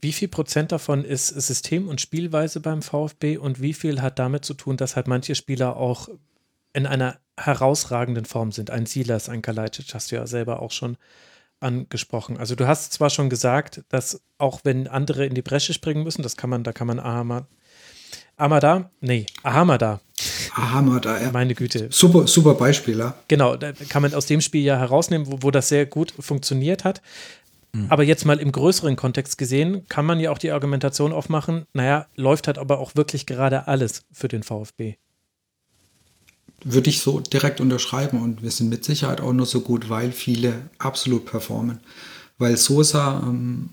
wie 0.00 0.12
viel 0.12 0.28
Prozent 0.28 0.72
davon 0.72 1.04
ist 1.04 1.28
System 1.28 1.88
und 1.88 2.00
Spielweise 2.00 2.60
beim 2.60 2.82
VfB 2.82 3.36
und 3.36 3.60
wie 3.60 3.74
viel 3.74 4.00
hat 4.02 4.18
damit 4.18 4.44
zu 4.44 4.54
tun, 4.54 4.76
dass 4.76 4.96
halt 4.96 5.08
manche 5.08 5.34
Spieler 5.34 5.76
auch 5.76 6.08
in 6.72 6.86
einer 6.86 7.18
herausragenden 7.36 8.24
Form 8.24 8.52
sind? 8.52 8.70
Ein 8.70 8.86
Silas, 8.86 9.28
ein 9.28 9.42
Kalajdzic 9.42 9.92
hast 9.94 10.10
du 10.10 10.16
ja 10.16 10.26
selber 10.26 10.62
auch 10.62 10.70
schon 10.70 10.96
angesprochen. 11.60 12.38
Also 12.38 12.54
du 12.54 12.66
hast 12.66 12.92
zwar 12.92 13.10
schon 13.10 13.28
gesagt, 13.28 13.82
dass 13.90 14.22
auch 14.38 14.60
wenn 14.64 14.88
andere 14.88 15.26
in 15.26 15.34
die 15.34 15.42
Bresche 15.42 15.74
springen 15.74 16.02
müssen, 16.02 16.22
das 16.22 16.36
kann 16.36 16.50
man, 16.50 16.64
da 16.64 16.72
kann 16.72 16.86
man 16.86 16.98
Ahmad, 16.98 17.46
Amada, 18.40 18.90
nee, 19.00 19.26
Ahamada. 19.42 20.00
Ahamada, 20.54 21.20
ja. 21.20 21.30
Meine 21.30 21.54
Güte. 21.54 21.88
Super, 21.90 22.26
super 22.26 22.54
Beispiel, 22.54 22.98
ja. 22.98 23.14
Genau, 23.28 23.56
da 23.56 23.72
kann 23.72 24.00
man 24.00 24.14
aus 24.14 24.24
dem 24.26 24.40
Spiel 24.40 24.64
ja 24.64 24.78
herausnehmen, 24.78 25.26
wo, 25.26 25.38
wo 25.42 25.50
das 25.50 25.68
sehr 25.68 25.84
gut 25.84 26.14
funktioniert 26.18 26.84
hat. 26.84 27.02
Mhm. 27.72 27.86
Aber 27.88 28.02
jetzt 28.02 28.24
mal 28.24 28.38
im 28.38 28.52
größeren 28.52 28.96
Kontext 28.96 29.38
gesehen, 29.38 29.86
kann 29.88 30.04
man 30.04 30.20
ja 30.20 30.30
auch 30.30 30.38
die 30.38 30.50
Argumentation 30.50 31.12
aufmachen, 31.12 31.66
naja, 31.72 32.06
läuft 32.16 32.46
halt 32.46 32.58
aber 32.58 32.78
auch 32.78 32.96
wirklich 32.96 33.26
gerade 33.26 33.68
alles 33.68 34.02
für 34.12 34.28
den 34.28 34.42
VfB. 34.42 34.96
Würde 36.62 36.90
ich 36.90 37.00
so 37.00 37.20
direkt 37.20 37.60
unterschreiben 37.60 38.20
und 38.22 38.42
wir 38.42 38.50
sind 38.50 38.68
mit 38.68 38.84
Sicherheit 38.84 39.20
auch 39.20 39.32
nur 39.32 39.46
so 39.46 39.62
gut, 39.62 39.88
weil 39.88 40.12
viele 40.12 40.54
absolut 40.78 41.24
performen. 41.24 41.80
Weil 42.38 42.56
Sosa 42.56 43.22
ähm, 43.24 43.70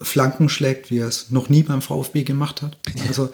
Flanken 0.00 0.48
schlägt, 0.48 0.90
wie 0.90 0.98
er 0.98 1.08
es 1.08 1.30
noch 1.30 1.48
nie 1.48 1.62
beim 1.62 1.82
VfB 1.82 2.24
gemacht 2.24 2.62
hat. 2.62 2.76
Also 3.06 3.30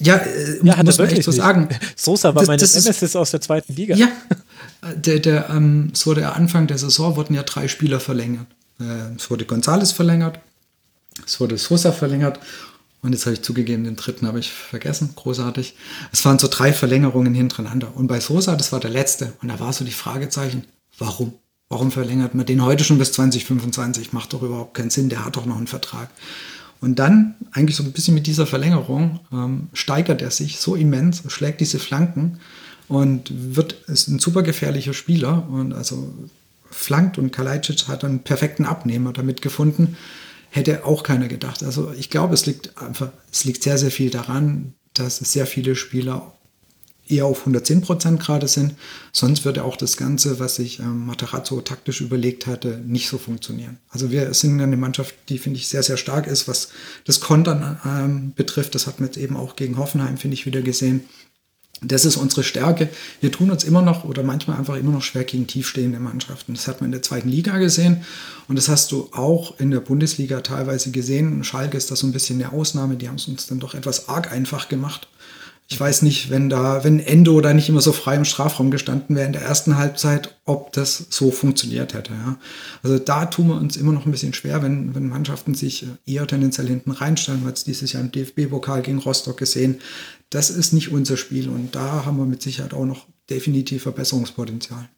ja, 0.00 0.16
äh, 0.16 0.60
ja 0.62 0.82
muss 0.82 0.98
man 0.98 1.08
echt 1.08 1.24
so 1.24 1.32
sagen. 1.32 1.68
Sosa 1.96 2.34
war 2.34 2.42
das, 2.42 2.48
meine 2.48 2.60
das 2.60 2.74
Nemesis 2.74 3.16
aus 3.16 3.30
der 3.30 3.40
zweiten 3.40 3.74
Liga. 3.74 3.96
Ja, 3.96 4.08
der, 4.94 5.18
der, 5.18 5.50
ähm, 5.50 5.90
so 5.94 6.14
der 6.14 6.36
Anfang 6.36 6.66
der 6.66 6.78
Saison 6.78 7.16
wurden 7.16 7.34
ja 7.34 7.42
drei 7.42 7.66
Spieler 7.66 7.98
verlängert. 7.98 8.46
Äh, 8.80 9.14
es 9.16 9.30
wurde 9.30 9.44
Gonzales 9.44 9.92
verlängert, 9.92 10.40
es 11.24 11.40
wurde 11.40 11.58
Sosa 11.58 11.92
verlängert 11.92 12.40
und 13.06 13.12
jetzt 13.12 13.24
habe 13.24 13.34
ich 13.34 13.42
zugegeben, 13.42 13.84
den 13.84 13.94
dritten 13.94 14.26
habe 14.26 14.40
ich 14.40 14.50
vergessen, 14.50 15.10
großartig. 15.14 15.76
Es 16.10 16.24
waren 16.24 16.40
so 16.40 16.48
drei 16.48 16.72
Verlängerungen 16.72 17.34
hintereinander. 17.34 17.94
Und 17.94 18.08
bei 18.08 18.18
Sosa, 18.18 18.56
das 18.56 18.72
war 18.72 18.80
der 18.80 18.90
letzte. 18.90 19.32
Und 19.40 19.48
da 19.48 19.60
war 19.60 19.72
so 19.72 19.84
die 19.84 19.92
Fragezeichen, 19.92 20.64
warum? 20.98 21.32
Warum 21.68 21.92
verlängert 21.92 22.34
man 22.34 22.46
den 22.46 22.64
heute 22.64 22.82
schon 22.82 22.98
bis 22.98 23.12
2025? 23.12 24.12
Macht 24.12 24.32
doch 24.32 24.42
überhaupt 24.42 24.74
keinen 24.74 24.90
Sinn, 24.90 25.08
der 25.08 25.24
hat 25.24 25.36
doch 25.36 25.46
noch 25.46 25.56
einen 25.56 25.68
Vertrag. 25.68 26.10
Und 26.80 26.98
dann, 26.98 27.34
eigentlich 27.52 27.76
so 27.76 27.84
ein 27.84 27.92
bisschen 27.92 28.14
mit 28.14 28.26
dieser 28.26 28.46
Verlängerung, 28.46 29.20
ähm, 29.32 29.68
steigert 29.72 30.20
er 30.20 30.30
sich 30.30 30.58
so 30.58 30.74
immens, 30.74 31.22
schlägt 31.28 31.60
diese 31.60 31.78
Flanken 31.78 32.40
und 32.88 33.30
wird, 33.32 33.72
ist 33.88 34.08
ein 34.08 34.18
super 34.18 34.42
gefährlicher 34.42 34.94
Spieler. 34.94 35.48
Und 35.48 35.72
also 35.72 36.12
flankt 36.70 37.18
und 37.18 37.32
Kalajdzic 37.32 37.88
hat 37.88 38.04
einen 38.04 38.20
perfekten 38.20 38.64
Abnehmer 38.64 39.12
damit 39.12 39.42
gefunden, 39.42 39.96
hätte 40.50 40.84
auch 40.84 41.02
keiner 41.02 41.28
gedacht. 41.28 41.62
Also 41.62 41.92
ich 41.92 42.10
glaube, 42.10 42.34
es 42.34 42.46
liegt 42.46 42.76
einfach, 42.78 43.10
es 43.30 43.44
liegt 43.44 43.62
sehr, 43.62 43.78
sehr 43.78 43.90
viel 43.90 44.10
daran, 44.10 44.74
dass 44.94 45.18
sehr 45.18 45.46
viele 45.46 45.76
Spieler 45.76 46.32
eher 47.08 47.26
auf 47.26 47.40
110 47.40 47.82
Prozent 47.82 48.20
gerade 48.20 48.48
sind. 48.48 48.74
Sonst 49.12 49.44
würde 49.44 49.64
auch 49.64 49.76
das 49.76 49.96
Ganze, 49.96 50.38
was 50.40 50.56
sich 50.56 50.80
ähm, 50.80 51.06
Materazzo 51.06 51.60
taktisch 51.60 52.00
überlegt 52.00 52.46
hatte, 52.46 52.80
nicht 52.84 53.08
so 53.08 53.18
funktionieren. 53.18 53.78
Also 53.90 54.10
wir 54.10 54.34
sind 54.34 54.60
eine 54.60 54.76
Mannschaft, 54.76 55.14
die, 55.28 55.38
finde 55.38 55.58
ich, 55.58 55.68
sehr, 55.68 55.82
sehr 55.82 55.96
stark 55.96 56.26
ist, 56.26 56.48
was 56.48 56.70
das 57.04 57.20
Kontern 57.20 57.80
ähm, 57.84 58.32
betrifft. 58.34 58.74
Das 58.74 58.86
hat 58.86 59.00
man 59.00 59.08
jetzt 59.08 59.18
eben 59.18 59.36
auch 59.36 59.56
gegen 59.56 59.78
Hoffenheim, 59.78 60.16
finde 60.16 60.34
ich, 60.34 60.46
wieder 60.46 60.62
gesehen. 60.62 61.04
Das 61.82 62.06
ist 62.06 62.16
unsere 62.16 62.42
Stärke. 62.42 62.88
Wir 63.20 63.30
tun 63.30 63.50
uns 63.50 63.62
immer 63.62 63.82
noch 63.82 64.04
oder 64.04 64.22
manchmal 64.22 64.56
einfach 64.56 64.76
immer 64.76 64.92
noch 64.92 65.02
schwer 65.02 65.24
gegen 65.24 65.46
tiefstehende 65.46 66.00
Mannschaften. 66.00 66.54
Das 66.54 66.68
hat 66.68 66.80
man 66.80 66.88
in 66.88 66.92
der 66.92 67.02
zweiten 67.02 67.28
Liga 67.28 67.58
gesehen 67.58 68.02
und 68.48 68.56
das 68.56 68.70
hast 68.70 68.92
du 68.92 69.10
auch 69.12 69.60
in 69.60 69.70
der 69.70 69.80
Bundesliga 69.80 70.40
teilweise 70.40 70.90
gesehen. 70.90 71.44
Schalke 71.44 71.76
ist 71.76 71.90
da 71.90 71.96
so 71.96 72.06
ein 72.06 72.12
bisschen 72.12 72.42
eine 72.42 72.52
Ausnahme. 72.52 72.96
Die 72.96 73.08
haben 73.08 73.16
es 73.16 73.28
uns 73.28 73.46
dann 73.46 73.60
doch 73.60 73.74
etwas 73.74 74.08
arg 74.08 74.32
einfach 74.32 74.68
gemacht. 74.68 75.08
Ich 75.68 75.80
weiß 75.80 76.02
nicht, 76.02 76.30
wenn 76.30 76.48
da, 76.48 76.84
wenn 76.84 77.00
Endo 77.00 77.40
da 77.40 77.52
nicht 77.52 77.68
immer 77.68 77.80
so 77.80 77.90
frei 77.90 78.14
im 78.14 78.24
Strafraum 78.24 78.70
gestanden 78.70 79.16
wäre 79.16 79.26
in 79.26 79.32
der 79.32 79.42
ersten 79.42 79.76
Halbzeit, 79.76 80.36
ob 80.44 80.72
das 80.72 81.06
so 81.10 81.32
funktioniert 81.32 81.92
hätte. 81.92 82.12
Ja. 82.12 82.36
Also 82.84 83.00
da 83.00 83.26
tun 83.26 83.48
wir 83.48 83.56
uns 83.56 83.76
immer 83.76 83.90
noch 83.90 84.06
ein 84.06 84.12
bisschen 84.12 84.32
schwer, 84.32 84.62
wenn, 84.62 84.94
wenn 84.94 85.08
Mannschaften 85.08 85.54
sich 85.54 85.84
eher 86.06 86.24
tendenziell 86.28 86.68
hinten 86.68 86.92
reinstellen. 86.92 87.40
Wir 87.40 87.46
haben 87.46 87.50
jetzt 87.50 87.66
dieses 87.66 87.92
Jahr 87.92 88.02
im 88.04 88.12
DFB-Pokal 88.12 88.82
gegen 88.82 88.98
Rostock 88.98 89.38
gesehen. 89.38 89.80
Das 90.30 90.50
ist 90.50 90.72
nicht 90.72 90.90
unser 90.90 91.16
Spiel 91.16 91.48
und 91.48 91.74
da 91.74 92.04
haben 92.04 92.18
wir 92.18 92.26
mit 92.26 92.42
Sicherheit 92.42 92.74
auch 92.74 92.84
noch 92.84 93.06
definitiv 93.30 93.82
Verbesserungspotenzial. 93.82 94.88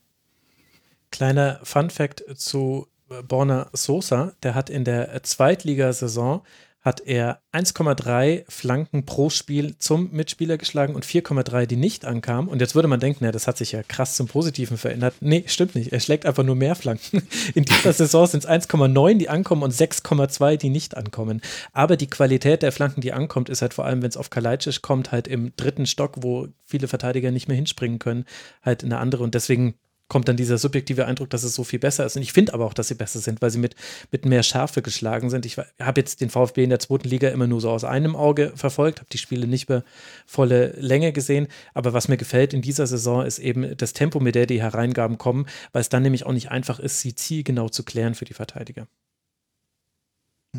Kleiner 1.10 1.60
Fun 1.62 1.90
Fact 1.90 2.24
zu 2.36 2.86
Borna 3.26 3.70
Sosa, 3.72 4.32
der 4.42 4.55
hat 4.55 4.68
in 4.70 4.84
der 4.84 5.22
Zweitligasaison 5.22 6.42
hat 6.89 7.01
er 7.01 7.43
1,3 7.52 8.44
Flanken 8.48 9.05
pro 9.05 9.28
Spiel 9.28 9.77
zum 9.78 10.10
Mitspieler 10.10 10.56
geschlagen 10.56 10.94
und 10.94 11.05
4,3, 11.05 11.66
die 11.66 11.77
nicht 11.77 12.06
ankamen. 12.06 12.48
Und 12.48 12.62
jetzt 12.62 12.74
würde 12.74 12.89
man 12.89 12.98
denken, 12.98 13.24
ja, 13.24 13.31
das 13.31 13.47
hat 13.47 13.59
sich 13.59 13.73
ja 13.73 13.82
krass 13.82 14.15
zum 14.16 14.27
Positiven 14.27 14.78
verändert. 14.78 15.15
Nee, 15.20 15.44
stimmt 15.48 15.74
nicht. 15.74 15.93
Er 15.93 16.01
schlägt 16.01 16.24
einfach 16.24 16.44
nur 16.44 16.55
mehr 16.55 16.74
Flanken. 16.74 17.23
In 17.55 17.66
dieser 17.66 17.93
Saison 17.93 18.27
sind 18.27 18.44
es 18.44 18.48
1,9, 18.48 19.19
die 19.19 19.28
ankommen 19.28 19.62
und 19.62 19.74
6,2, 19.74 20.56
die 20.56 20.70
nicht 20.70 20.97
ankommen. 20.97 21.43
Aber 21.74 21.98
die 21.98 22.09
Qualität 22.09 22.62
der 22.62 22.73
Flanken, 22.73 23.02
die 23.02 23.12
ankommt, 23.12 23.51
ist 23.51 23.60
halt 23.60 23.74
vor 23.74 23.85
allem, 23.85 24.01
wenn 24.01 24.09
es 24.09 24.16
auf 24.16 24.31
Kalajdzic 24.31 24.81
kommt, 24.81 25.12
halt 25.12 25.28
im 25.28 25.52
dritten 25.56 25.85
Stock, 25.85 26.15
wo 26.23 26.48
viele 26.65 26.89
Verteidiger 26.89 27.31
nicht 27.31 27.48
mehr 27.48 27.56
hinspringen 27.56 27.98
können, 27.98 28.24
halt 28.62 28.82
eine 28.82 28.97
andere. 28.97 29.24
Und 29.24 29.35
deswegen 29.35 29.74
kommt 30.09 30.28
dann 30.28 30.36
dieser 30.36 30.59
subjektive 30.59 31.06
Eindruck, 31.06 31.30
dass 31.30 31.43
es 31.43 31.55
so 31.55 31.64
viel 31.64 31.78
besser 31.78 32.05
ist. 32.06 32.16
Und 32.16 32.22
ich 32.22 32.32
finde 32.32 32.55
aber 32.55 32.64
auch, 32.64 32.74
dass 32.74 32.89
sie 32.89 32.94
besser 32.94 33.20
sind, 33.20 33.43
weil 33.43 33.51
sie 33.51 33.59
mit, 33.59 33.76
mit 34.10 34.24
mehr 34.24 34.43
Schärfe 34.43 34.82
geschlagen 34.82 35.30
sind. 35.30 35.47
Ich 35.47 35.59
habe 35.59 36.01
jetzt 36.01 36.20
den 36.20 36.30
VfB 36.30 36.64
in 36.64 36.70
der 36.70 36.78
zweiten 36.78 37.09
Liga 37.09 37.28
immer 37.28 37.47
nur 37.47 37.60
so 37.60 37.70
aus 37.70 37.85
einem 37.85 38.16
Auge 38.16 38.52
verfolgt, 38.56 39.01
habe 39.01 39.09
die 39.12 39.18
Spiele 39.18 39.47
nicht 39.47 39.68
mehr 39.68 39.85
volle 40.26 40.74
Länge 40.78 41.12
gesehen. 41.12 41.48
Aber 41.74 41.93
was 41.93 42.09
mir 42.09 42.16
gefällt 42.16 42.55
in 42.55 42.62
dieser 42.62 42.86
Saison 42.86 43.24
ist 43.24 43.39
eben 43.39 43.76
das 43.76 43.93
Tempo, 43.93 44.18
mit 44.20 44.35
der 44.35 44.47
die 44.47 44.62
Hereingaben 44.62 45.18
kommen, 45.18 45.47
weil 45.72 45.82
es 45.82 45.89
dann 45.89 46.02
nämlich 46.02 46.24
auch 46.24 46.32
nicht 46.32 46.51
einfach 46.51 46.78
ist, 46.78 47.01
sie 47.01 47.14
zielgenau 47.14 47.68
zu 47.68 47.82
klären 47.82 48.14
für 48.14 48.24
die 48.24 48.35
Verteidiger. 48.35 48.86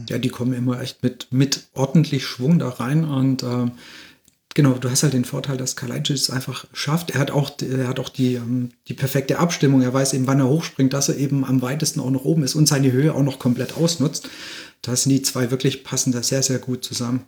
Ja, 0.08 0.20
die 0.20 0.30
kommen 0.30 0.54
immer 0.54 0.80
echt 0.82 1.02
mit, 1.02 1.28
mit 1.32 1.68
ordentlich 1.74 2.26
Schwung 2.26 2.60
da 2.60 2.70
rein 2.70 3.04
und 3.04 3.42
ähm, 3.44 3.72
Genau, 4.56 4.74
du 4.74 4.90
hast 4.90 5.04
halt 5.04 5.14
den 5.14 5.26
Vorteil, 5.26 5.58
dass 5.58 5.76
Kalajdzic 5.76 6.16
es 6.16 6.30
einfach 6.32 6.66
schafft. 6.74 7.12
Er 7.12 7.20
hat 7.20 7.32
auch, 7.32 7.52
er 7.62 7.88
hat 7.88 8.00
auch 8.00 8.10
die, 8.10 8.34
ähm, 8.36 8.70
die 8.88 8.96
perfekte 8.96 9.38
Abstimmung. 9.38 9.82
Er 9.82 9.94
weiß 9.94 10.14
eben, 10.14 10.28
wann 10.28 10.40
er 10.40 10.50
hochspringt, 10.50 10.92
dass 10.92 11.10
er 11.10 11.18
eben 11.18 11.46
am 11.46 11.62
weitesten 11.62 12.00
auch 12.00 12.10
noch 12.10 12.26
oben 12.26 12.44
ist 12.44 12.56
und 12.56 12.68
seine 12.68 12.92
Höhe 12.92 13.14
auch 13.14 13.24
noch 13.24 13.38
komplett 13.38 13.78
ausnutzt. 13.78 14.28
Da 14.82 14.96
sind 14.96 15.12
die 15.12 15.22
zwei 15.22 15.52
wirklich 15.52 15.84
passend 15.84 16.24
sehr, 16.26 16.42
sehr 16.42 16.60
gut 16.60 16.84
zusammen. 16.84 17.26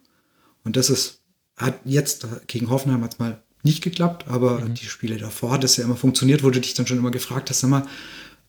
Und 0.63 0.75
das 0.75 0.89
ist, 0.89 1.21
hat 1.57 1.79
jetzt 1.85 2.25
gegen 2.47 2.69
Hoffenheim 2.69 3.03
hat 3.03 3.13
es 3.13 3.19
mal 3.19 3.41
nicht 3.63 3.83
geklappt, 3.83 4.25
aber 4.27 4.61
mhm. 4.61 4.73
die 4.73 4.85
Spiele 4.85 5.17
davor 5.17 5.51
hat 5.51 5.63
es 5.63 5.77
ja 5.77 5.83
immer 5.83 5.95
funktioniert, 5.95 6.43
wo 6.43 6.49
du 6.49 6.59
dich 6.59 6.73
dann 6.73 6.87
schon 6.87 6.97
immer 6.97 7.11
gefragt 7.11 7.49
hast, 7.49 7.59
sag 7.59 7.69
mal, 7.69 7.85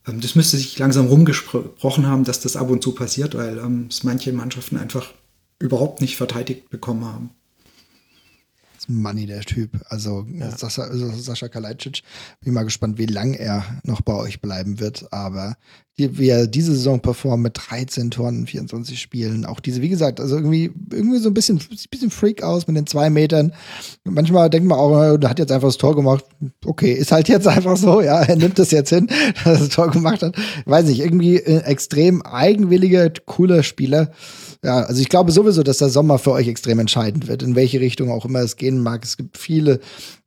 ähm, 0.07 0.21
das 0.21 0.35
müsste 0.35 0.57
sich 0.57 0.79
langsam 0.79 1.07
rumgesprochen 1.07 2.07
haben, 2.07 2.25
dass 2.25 2.41
das 2.41 2.57
ab 2.57 2.71
und 2.71 2.83
zu 2.83 2.93
passiert, 2.93 3.35
weil 3.35 3.59
ähm, 3.59 3.89
es 3.91 4.03
manche 4.05 4.33
Mannschaften 4.33 4.77
einfach 4.77 5.13
überhaupt 5.59 6.01
nicht 6.01 6.17
verteidigt 6.17 6.71
bekommen 6.71 7.05
haben. 7.05 7.31
Money, 8.89 9.27
der 9.27 9.43
Typ. 9.43 9.81
Also, 9.89 10.27
ja. 10.33 10.51
Sascha, 10.57 10.83
also 10.83 11.11
Sascha 11.11 11.49
Kalajdzic. 11.49 12.03
Bin 12.41 12.55
mal 12.55 12.65
gespannt, 12.65 12.99
wie 12.99 13.07
lange 13.07 13.39
er 13.39 13.65
noch 13.85 14.01
bei 14.01 14.15
euch 14.15 14.41
bleiben 14.41 14.81
wird. 14.81 15.13
Aber 15.13 15.57
wie 15.97 16.29
er 16.29 16.47
diese 16.47 16.73
Saison 16.73 17.01
performt 17.01 17.43
mit 17.43 17.61
13 17.69 18.11
Toren, 18.11 18.47
24 18.47 18.99
Spielen. 18.99 19.45
Auch 19.45 19.61
diese, 19.61 19.83
wie 19.83 19.91
gesagt, 19.91 20.21
also 20.21 20.37
irgendwie, 20.37 20.71
irgendwie 20.91 21.19
so 21.19 21.29
ein 21.29 21.35
bisschen, 21.35 21.61
bisschen 21.91 22.11
Freak 22.11 22.43
aus 22.43 22.67
mit 22.67 22.77
den 22.77 22.87
zwei 22.87 23.11
Metern. 23.11 23.53
Manchmal 24.05 24.49
denkt 24.49 24.69
man 24.69 24.79
auch, 24.79 25.17
der 25.19 25.29
hat 25.29 25.39
jetzt 25.39 25.53
einfach 25.53 25.69
das 25.69 25.77
Tor 25.77 25.95
gemacht. 25.95 26.25
Okay, 26.65 26.93
ist 26.93 27.13
halt 27.13 27.29
jetzt 27.29 27.47
einfach 27.47 27.77
so, 27.77 28.01
ja, 28.01 28.23
er 28.23 28.37
nimmt 28.37 28.59
das 28.59 28.71
jetzt 28.71 28.89
hin, 28.89 29.07
dass 29.45 29.55
er 29.55 29.59
das 29.59 29.69
Tor 29.69 29.91
gemacht 29.91 30.23
hat. 30.23 30.35
Weiß 30.65 30.87
nicht, 30.87 31.01
irgendwie 31.01 31.39
extrem 31.39 32.23
eigenwilliger, 32.23 33.11
cooler 33.27 33.63
Spieler. 33.63 34.13
Ja, 34.65 34.83
also 34.83 35.01
ich 35.01 35.09
glaube 35.09 35.33
sowieso, 35.33 35.63
dass 35.63 35.79
der 35.79 35.91
Sommer 35.91 36.19
für 36.19 36.33
euch 36.33 36.49
extrem 36.49 36.79
entscheidend 36.79 37.27
wird, 37.29 37.43
in 37.43 37.57
welche 37.57 37.81
Richtung 37.81 38.11
auch 38.11 38.25
immer 38.25 38.41
es 38.41 38.57
gehen 38.57 38.81
mag. 38.81 39.05
Es 39.05 39.17
gibt 39.17 39.37
viele, 39.37 39.81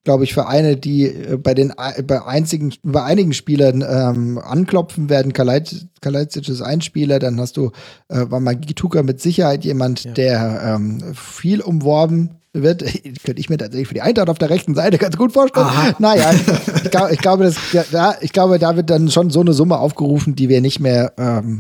glaube 0.06 0.24
ich, 0.24 0.34
Vereine, 0.34 0.78
die 0.78 1.08
äh, 1.08 1.38
bei 1.38 1.54
den 1.54 1.74
bei 2.08 2.26
einzigen, 2.26 2.74
bei 2.84 3.04
einigen 3.04 3.34
Spielern 3.34 3.84
ähm, 3.88 4.38
anklopfen 4.38 5.10
werden. 5.10 5.34
Kalajdzic 5.34 6.48
ist 6.48 6.62
ein 6.62 6.80
Spieler, 6.80 7.20
dann 7.20 7.40
hast 7.40 7.58
du 7.58 7.72
äh, 8.08 8.26
war 8.30 8.40
Magituka 8.40 9.04
mit 9.04 9.20
Sicherheit 9.20 9.66
jemand, 9.66 10.06
ja. 10.06 10.12
der 10.14 10.76
ähm, 10.76 11.14
viel 11.14 11.60
umworben 11.60 12.30
wird, 12.62 12.84
könnte 13.24 13.40
ich 13.40 13.50
mir 13.50 13.58
tatsächlich 13.58 13.88
für 13.88 13.94
die 13.94 14.02
Eintracht 14.02 14.30
auf 14.30 14.38
der 14.38 14.50
rechten 14.50 14.76
Seite 14.76 14.98
ganz 14.98 15.18
gut 15.18 15.32
vorstellen. 15.32 15.66
Aha. 15.66 15.96
Naja, 16.00 16.32
ich, 16.84 16.92
glaub, 16.92 17.12
ich, 17.12 17.20
glaube, 17.20 17.44
das, 17.44 17.56
da, 17.92 18.16
ich 18.22 18.34
glaube, 18.34 18.60
da 18.60 18.76
wird 18.76 18.90
dann 18.90 19.10
schon 19.10 19.30
so 19.30 19.42
eine 19.42 19.54
Summe 19.54 19.78
aufgerufen, 19.78 20.36
die 20.36 20.50
wir 20.50 20.62
nicht 20.62 20.80
mehr 20.80 21.14
ähm, 21.18 21.60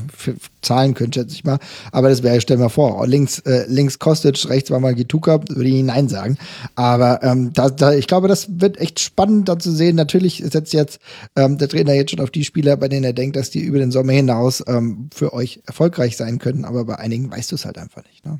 zahlen 0.61 0.93
können, 0.93 1.13
schätze 1.13 1.33
ich 1.33 1.43
mal. 1.43 1.59
Aber 1.91 2.09
das 2.09 2.23
wäre, 2.23 2.39
stell 2.41 2.57
mal 2.57 2.69
vor, 2.69 3.05
links, 3.07 3.39
äh, 3.39 3.65
links 3.67 3.99
Kostic, 3.99 4.49
rechts 4.49 4.71
war 4.71 4.79
mal 4.79 4.95
Gituka, 4.95 5.39
würde 5.47 5.69
ich 5.69 5.83
Nein 5.83 6.09
sagen. 6.09 6.37
Aber 6.75 7.21
ähm, 7.23 7.51
da, 7.53 7.69
da, 7.69 7.93
ich 7.93 8.07
glaube, 8.07 8.27
das 8.27 8.59
wird 8.59 8.79
echt 8.79 8.99
spannend 8.99 9.49
da 9.49 9.59
zu 9.59 9.71
sehen. 9.71 9.95
Natürlich 9.95 10.43
setzt 10.49 10.73
jetzt 10.73 10.99
ähm, 11.35 11.57
der 11.57 11.69
Trainer 11.69 11.93
jetzt 11.93 12.11
schon 12.11 12.19
auf 12.19 12.31
die 12.31 12.43
Spieler, 12.43 12.77
bei 12.77 12.87
denen 12.87 13.03
er 13.03 13.13
denkt, 13.13 13.35
dass 13.35 13.49
die 13.49 13.61
über 13.61 13.79
den 13.79 13.91
Sommer 13.91 14.13
hinaus 14.13 14.63
ähm, 14.67 15.09
für 15.13 15.33
euch 15.33 15.61
erfolgreich 15.65 16.17
sein 16.17 16.39
können. 16.39 16.65
Aber 16.65 16.85
bei 16.85 16.97
einigen 16.97 17.31
weißt 17.31 17.51
du 17.51 17.55
es 17.55 17.65
halt 17.65 17.77
einfach 17.77 18.03
nicht. 18.03 18.25
Ne? 18.25 18.39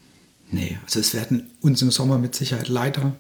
Nee, 0.56 0.78
also 0.86 1.02
es 1.02 1.14
werden 1.14 1.50
uns 1.60 1.82
im 1.82 1.92
Sommer 1.92 2.18
mit 2.18 2.34
Sicherheit 2.34 2.70
leider 2.70 3.14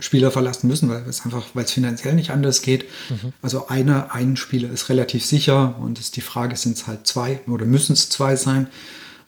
Spieler 0.00 0.32
verlassen 0.32 0.66
müssen, 0.66 0.88
weil 0.88 1.04
es 1.08 1.24
einfach, 1.24 1.46
weil 1.54 1.64
es 1.64 1.70
finanziell 1.70 2.14
nicht 2.14 2.30
anders 2.30 2.60
geht. 2.60 2.86
Mhm. 3.08 3.32
Also 3.40 3.68
einer, 3.68 4.12
ein 4.12 4.36
Spieler 4.36 4.68
ist 4.70 4.88
relativ 4.88 5.24
sicher 5.24 5.76
und 5.80 6.00
ist 6.00 6.16
die 6.16 6.22
Frage, 6.22 6.56
sind 6.56 6.76
es 6.76 6.88
halt 6.88 7.06
zwei 7.06 7.38
oder 7.46 7.66
müssen 7.66 7.92
es 7.92 8.10
zwei 8.10 8.34
sein? 8.34 8.66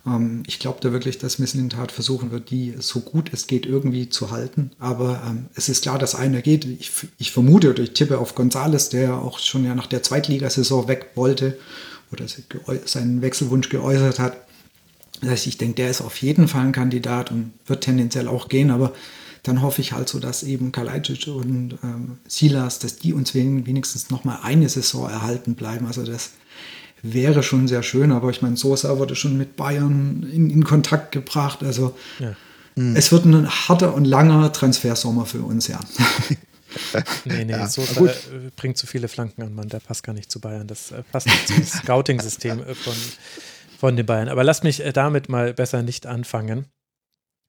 Ähm, 0.04 0.42
ich 0.48 0.58
glaube 0.58 0.80
da 0.80 0.90
wirklich, 0.90 1.18
dass 1.18 1.36
Tat 1.70 1.92
versuchen 1.92 2.32
wird, 2.32 2.50
die 2.50 2.74
so 2.80 2.98
gut 3.00 3.30
es 3.32 3.46
geht 3.46 3.66
irgendwie 3.66 4.08
zu 4.08 4.32
halten. 4.32 4.72
Aber 4.80 5.22
ähm, 5.24 5.46
es 5.54 5.68
ist 5.68 5.82
klar, 5.82 6.00
dass 6.00 6.16
einer 6.16 6.42
geht. 6.42 6.64
Ich, 6.64 6.90
ich 7.18 7.30
vermute 7.30 7.70
oder 7.70 7.84
ich 7.84 7.92
tippe 7.92 8.18
auf 8.18 8.34
Gonzales, 8.34 8.88
der 8.88 9.14
auch 9.14 9.38
schon 9.38 9.64
ja 9.64 9.76
nach 9.76 9.86
der 9.86 10.02
Zweitligasaison 10.02 10.88
weg 10.88 11.12
wollte 11.14 11.56
oder 12.10 12.26
seinen 12.84 13.22
Wechselwunsch 13.22 13.68
geäußert 13.68 14.18
hat. 14.18 14.47
Das 15.20 15.30
heißt, 15.30 15.46
ich 15.46 15.58
denke, 15.58 15.76
der 15.76 15.90
ist 15.90 16.00
auf 16.00 16.16
jeden 16.18 16.48
Fall 16.48 16.66
ein 16.66 16.72
Kandidat 16.72 17.30
und 17.30 17.52
wird 17.66 17.84
tendenziell 17.84 18.28
auch 18.28 18.48
gehen, 18.48 18.70
aber 18.70 18.92
dann 19.42 19.62
hoffe 19.62 19.80
ich 19.80 19.92
halt 19.92 20.08
so, 20.08 20.18
dass 20.18 20.42
eben 20.42 20.72
Kalajdzic 20.72 21.28
und 21.28 21.78
ähm, 21.82 22.18
Silas, 22.26 22.78
dass 22.78 22.96
die 22.96 23.12
uns 23.12 23.34
wenigstens 23.34 24.10
noch 24.10 24.24
mal 24.24 24.40
eine 24.42 24.68
Saison 24.68 25.08
erhalten 25.08 25.54
bleiben. 25.54 25.86
Also 25.86 26.04
das 26.04 26.32
wäre 27.02 27.42
schon 27.42 27.68
sehr 27.68 27.82
schön, 27.82 28.12
aber 28.12 28.30
ich 28.30 28.42
meine, 28.42 28.56
Sosa 28.56 28.98
wurde 28.98 29.16
schon 29.16 29.38
mit 29.38 29.56
Bayern 29.56 30.28
in, 30.32 30.50
in 30.50 30.64
Kontakt 30.64 31.12
gebracht. 31.12 31.62
Also 31.62 31.96
ja. 32.18 32.34
mhm. 32.74 32.96
es 32.96 33.12
wird 33.12 33.24
ein 33.24 33.48
harter 33.48 33.94
und 33.94 34.04
langer 34.04 34.52
Transfersommer 34.52 35.24
für 35.24 35.42
uns, 35.42 35.68
ja. 35.68 35.80
nee, 37.24 37.44
nee, 37.44 37.52
ja, 37.52 37.68
Sosa 37.68 38.06
äh, 38.06 38.12
bringt 38.56 38.76
zu 38.76 38.86
viele 38.86 39.08
Flanken 39.08 39.42
an, 39.42 39.54
Mann, 39.54 39.68
der 39.68 39.80
passt 39.80 40.02
gar 40.02 40.12
nicht 40.12 40.30
zu 40.30 40.40
Bayern. 40.40 40.66
Das 40.66 40.90
äh, 40.90 41.02
passt 41.10 41.26
nicht 41.26 41.48
zum 41.48 41.64
Scouting-System 41.64 42.60
äh, 42.60 42.74
von 42.74 42.94
von 43.78 43.96
den 43.96 44.06
Bayern. 44.06 44.28
Aber 44.28 44.42
lass 44.42 44.64
mich 44.64 44.84
äh, 44.84 44.92
damit 44.92 45.28
mal 45.28 45.54
besser 45.54 45.82
nicht 45.82 46.04
anfangen. 46.04 46.66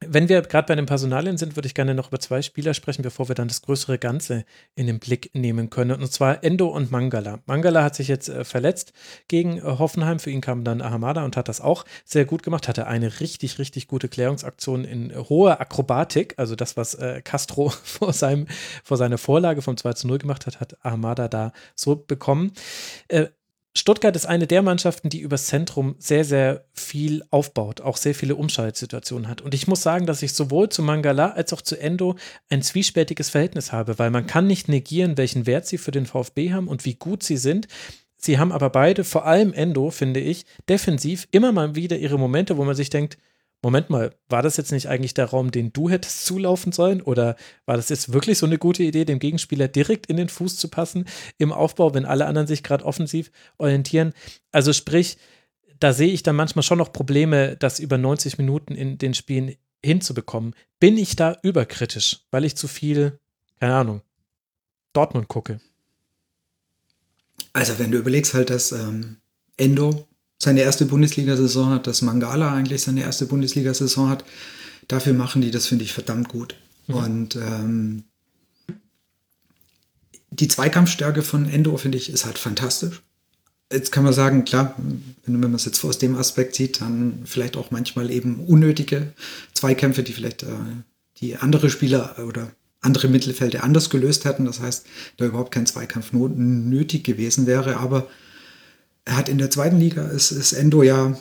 Wenn 0.05 0.29
wir 0.29 0.43
gerade 0.43 0.67
bei 0.67 0.75
den 0.75 0.85
Personalien 0.85 1.37
sind, 1.37 1.57
würde 1.57 1.65
ich 1.65 1.73
gerne 1.73 1.93
noch 1.93 2.07
über 2.09 2.19
zwei 2.19 2.41
Spieler 2.41 2.73
sprechen, 2.73 3.01
bevor 3.01 3.27
wir 3.27 3.35
dann 3.35 3.49
das 3.49 3.63
größere 3.63 3.97
Ganze 3.97 4.45
in 4.75 4.87
den 4.87 4.99
Blick 4.99 5.31
nehmen 5.33 5.69
können. 5.71 5.99
Und 5.99 6.09
zwar 6.13 6.41
Endo 6.43 6.67
und 6.67 6.91
Mangala. 6.91 7.39
Mangala 7.47 7.83
hat 7.83 7.95
sich 7.95 8.07
jetzt 8.07 8.29
äh, 8.29 8.45
verletzt 8.45 8.93
gegen 9.27 9.57
äh, 9.57 9.61
Hoffenheim. 9.63 10.19
Für 10.19 10.29
ihn 10.29 10.39
kam 10.39 10.63
dann 10.63 10.83
Ahamada 10.83 11.25
und 11.25 11.35
hat 11.35 11.49
das 11.49 11.61
auch 11.61 11.83
sehr 12.05 12.25
gut 12.25 12.43
gemacht. 12.43 12.67
Hatte 12.67 12.85
eine 12.85 13.19
richtig, 13.19 13.57
richtig 13.57 13.87
gute 13.87 14.07
Klärungsaktion 14.07 14.85
in 14.85 15.13
hoher 15.17 15.59
Akrobatik. 15.59 16.35
Also 16.37 16.55
das, 16.55 16.77
was 16.77 16.95
Castro 17.23 17.69
vor, 17.83 18.13
seinem, 18.13 18.45
vor 18.83 18.97
seiner 18.97 19.17
Vorlage 19.17 19.63
vom 19.63 19.77
2 19.77 19.93
zu 19.93 20.07
0 20.07 20.19
gemacht 20.19 20.45
hat, 20.45 20.59
hat 20.59 20.77
Ahamada 20.85 21.27
da 21.27 21.51
so 21.75 21.95
bekommen. 21.95 22.53
Stuttgart 23.77 24.15
ist 24.15 24.25
eine 24.25 24.47
der 24.47 24.63
Mannschaften, 24.63 25.09
die 25.09 25.19
übers 25.19 25.45
Zentrum 25.45 25.95
sehr, 25.99 26.25
sehr 26.25 26.65
viel 26.73 27.23
aufbaut, 27.29 27.81
auch 27.81 27.97
sehr 27.97 28.15
viele 28.15 28.35
Umschaltsituationen 28.35 29.27
hat. 29.27 29.41
Und 29.41 29.53
ich 29.53 29.67
muss 29.67 29.83
sagen, 29.83 30.07
dass 30.07 30.23
ich 30.23 30.33
sowohl 30.33 30.69
zu 30.69 30.81
Mangala 30.81 31.29
als 31.29 31.53
auch 31.53 31.61
zu 31.61 31.79
Endo 31.79 32.15
ein 32.49 32.63
zwiespältiges 32.63 33.29
Verhältnis 33.29 33.71
habe, 33.71 33.99
weil 33.99 34.09
man 34.09 34.25
kann 34.25 34.47
nicht 34.47 34.69
negieren, 34.69 35.17
welchen 35.17 35.45
Wert 35.45 35.67
sie 35.67 35.77
für 35.77 35.91
den 35.91 36.07
VfB 36.07 36.51
haben 36.51 36.67
und 36.67 36.83
wie 36.85 36.95
gut 36.95 37.21
sie 37.21 37.37
sind. 37.37 37.67
Sie 38.17 38.37
haben 38.39 38.51
aber 38.51 38.69
beide, 38.69 39.03
vor 39.03 39.25
allem 39.25 39.53
Endo, 39.53 39.91
finde 39.91 40.19
ich, 40.19 40.45
defensiv 40.67 41.27
immer 41.31 41.51
mal 41.51 41.75
wieder 41.75 41.97
ihre 41.97 42.17
Momente, 42.17 42.57
wo 42.57 42.65
man 42.65 42.75
sich 42.75 42.89
denkt, 42.89 43.17
Moment 43.61 43.89
mal, 43.89 44.15
war 44.29 44.41
das 44.41 44.55
jetzt 44.55 44.71
nicht 44.71 44.87
eigentlich 44.87 45.13
der 45.13 45.25
Raum, 45.25 45.51
den 45.51 45.73
du 45.73 45.89
hättest 45.89 46.25
zulaufen 46.25 46.71
sollen? 46.71 47.01
Oder 47.01 47.35
war 47.65 47.75
das 47.75 47.89
jetzt 47.89 48.13
wirklich 48.13 48.37
so 48.37 48.45
eine 48.45 48.57
gute 48.57 48.83
Idee, 48.83 49.03
dem 49.03 49.19
Gegenspieler 49.19 49.67
direkt 49.67 50.05
in 50.05 50.15
den 50.15 50.29
Fuß 50.29 50.55
zu 50.55 50.69
passen 50.69 51.05
im 51.37 51.51
Aufbau, 51.51 51.93
wenn 51.93 52.05
alle 52.05 52.25
anderen 52.25 52.47
sich 52.47 52.63
gerade 52.63 52.85
offensiv 52.85 53.31
orientieren? 53.57 54.13
Also 54.51 54.71
sprich, 54.71 55.17
da 55.79 55.91
sehe 55.91 56.11
ich 56.11 56.23
dann 56.23 56.37
manchmal 56.37 56.63
schon 56.63 56.77
noch 56.77 56.93
Probleme, 56.93 57.57
das 57.57 57.79
über 57.79 57.97
90 57.97 58.37
Minuten 58.37 58.75
in 58.75 58.97
den 58.97 59.13
Spielen 59.13 59.55
hinzubekommen. 59.83 60.55
Bin 60.79 60.97
ich 60.97 61.15
da 61.15 61.37
überkritisch, 61.43 62.21
weil 62.31 62.45
ich 62.45 62.55
zu 62.55 62.67
viel, 62.67 63.19
keine 63.59 63.75
Ahnung, 63.75 64.01
Dortmund 64.93 65.27
gucke? 65.27 65.59
Also 67.53 67.79
wenn 67.79 67.91
du 67.91 67.97
überlegst 67.97 68.33
halt, 68.33 68.49
dass 68.49 68.71
ähm, 68.71 69.17
Endo 69.57 70.07
seine 70.41 70.61
erste 70.61 70.85
Bundesliga-Saison 70.85 71.69
hat, 71.71 71.87
dass 71.87 72.01
Mangala 72.01 72.53
eigentlich 72.53 72.81
seine 72.81 73.01
erste 73.01 73.25
Bundesliga-Saison 73.25 74.09
hat. 74.09 74.23
Dafür 74.87 75.13
machen 75.13 75.41
die 75.41 75.51
das, 75.51 75.67
finde 75.67 75.83
ich, 75.83 75.93
verdammt 75.93 76.29
gut. 76.29 76.55
Mhm. 76.87 76.95
Und 76.95 77.35
ähm, 77.35 78.03
die 80.31 80.47
Zweikampfstärke 80.47 81.21
von 81.21 81.49
Endo, 81.49 81.75
finde 81.77 81.97
ich, 81.97 82.09
ist 82.09 82.25
halt 82.25 82.37
fantastisch. 82.37 83.01
Jetzt 83.71 83.91
kann 83.91 84.03
man 84.03 84.13
sagen, 84.13 84.45
klar, 84.45 84.75
wenn 85.25 85.39
man 85.39 85.53
es 85.53 85.65
jetzt 85.65 85.83
aus 85.83 85.99
dem 85.99 86.15
Aspekt 86.15 86.55
sieht, 86.55 86.81
dann 86.81 87.19
vielleicht 87.25 87.55
auch 87.55 87.69
manchmal 87.69 88.09
eben 88.09 88.39
unnötige 88.45 89.13
Zweikämpfe, 89.53 90.01
die 90.01 90.13
vielleicht 90.13 90.43
äh, 90.43 90.47
die 91.17 91.35
andere 91.35 91.69
Spieler 91.69 92.15
oder 92.25 92.51
andere 92.81 93.09
Mittelfelder 93.09 93.63
anders 93.63 93.89
gelöst 93.89 94.25
hätten. 94.25 94.45
Das 94.45 94.61
heißt, 94.61 94.85
da 95.17 95.25
überhaupt 95.25 95.51
kein 95.53 95.65
Zweikampf 95.65 96.13
nötig 96.13 97.03
gewesen 97.03 97.45
wäre. 97.45 97.77
Aber 97.77 98.07
er 99.09 99.17
hat 99.17 99.27
in 99.27 99.39
der 99.39 99.49
zweiten 99.49 99.79
Liga, 99.79 100.07
ist, 100.07 100.29
ist 100.29 100.53
Endo 100.53 100.83
ja 100.83 101.17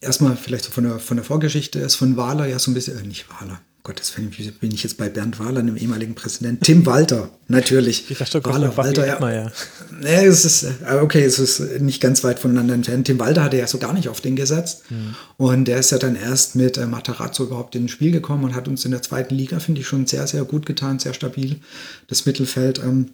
erstmal 0.00 0.36
vielleicht 0.36 0.64
so 0.64 0.72
von 0.72 0.84
der, 0.84 0.98
von 0.98 1.16
der 1.16 1.24
Vorgeschichte, 1.24 1.78
ist 1.78 1.94
von 1.94 2.16
Wahler 2.16 2.46
ja 2.46 2.58
so 2.58 2.70
ein 2.70 2.74
bisschen, 2.74 2.98
äh, 2.98 3.06
nicht 3.06 3.26
Wahler, 3.30 3.60
Gottes 3.84 4.16
Willen, 4.16 4.34
bin 4.60 4.72
ich 4.72 4.82
jetzt 4.82 4.98
bei 4.98 5.08
Bernd 5.08 5.38
Wahler, 5.38 5.62
dem 5.62 5.76
ehemaligen 5.76 6.16
Präsidenten. 6.16 6.64
Tim 6.64 6.86
Walter, 6.86 7.30
natürlich. 7.46 8.10
Ich 8.10 8.18
dachte, 8.18 8.44
Wahler, 8.44 8.76
Walter, 8.76 9.06
ja. 9.06 9.14
Immer, 9.14 9.32
ja. 9.32 9.52
Nee, 10.00 10.26
es 10.26 10.44
ist, 10.44 10.64
äh, 10.64 10.96
okay, 11.00 11.22
es 11.22 11.38
ist 11.38 11.80
nicht 11.80 12.02
ganz 12.02 12.24
weit 12.24 12.40
voneinander 12.40 12.74
entfernt. 12.74 13.06
Tim 13.06 13.20
Walter 13.20 13.44
hatte 13.44 13.58
ja 13.58 13.68
so 13.68 13.78
gar 13.78 13.92
nicht 13.92 14.08
auf 14.08 14.20
den 14.20 14.34
gesetzt. 14.34 14.90
Mhm. 14.90 15.14
Und 15.36 15.64
der 15.66 15.78
ist 15.78 15.92
ja 15.92 15.98
dann 15.98 16.16
erst 16.16 16.56
mit 16.56 16.78
äh, 16.78 16.86
Matarazzo 16.86 17.44
überhaupt 17.44 17.76
ins 17.76 17.92
Spiel 17.92 18.10
gekommen 18.10 18.42
und 18.42 18.56
hat 18.56 18.66
uns 18.66 18.84
in 18.84 18.90
der 18.90 19.02
zweiten 19.02 19.36
Liga, 19.36 19.60
finde 19.60 19.82
ich, 19.82 19.86
schon 19.86 20.06
sehr, 20.08 20.26
sehr 20.26 20.42
gut 20.42 20.66
getan, 20.66 20.98
sehr 20.98 21.14
stabil. 21.14 21.60
Das 22.08 22.26
Mittelfeld. 22.26 22.80
Ähm, 22.80 23.12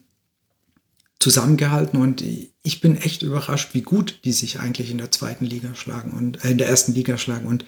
zusammengehalten 1.19 2.01
und 2.01 2.23
ich 2.63 2.81
bin 2.81 2.97
echt 2.97 3.23
überrascht, 3.23 3.71
wie 3.73 3.83
gut 3.83 4.21
die 4.25 4.33
sich 4.33 4.61
eigentlich 4.61 4.91
in 4.91 4.99
der 4.99 5.11
zweiten 5.11 5.45
Liga 5.45 5.75
schlagen 5.75 6.13
und 6.13 6.45
äh, 6.45 6.51
in 6.51 6.59
der 6.59 6.69
ersten 6.69 6.93
Liga 6.93 7.19
schlagen 7.19 7.47
und 7.47 7.65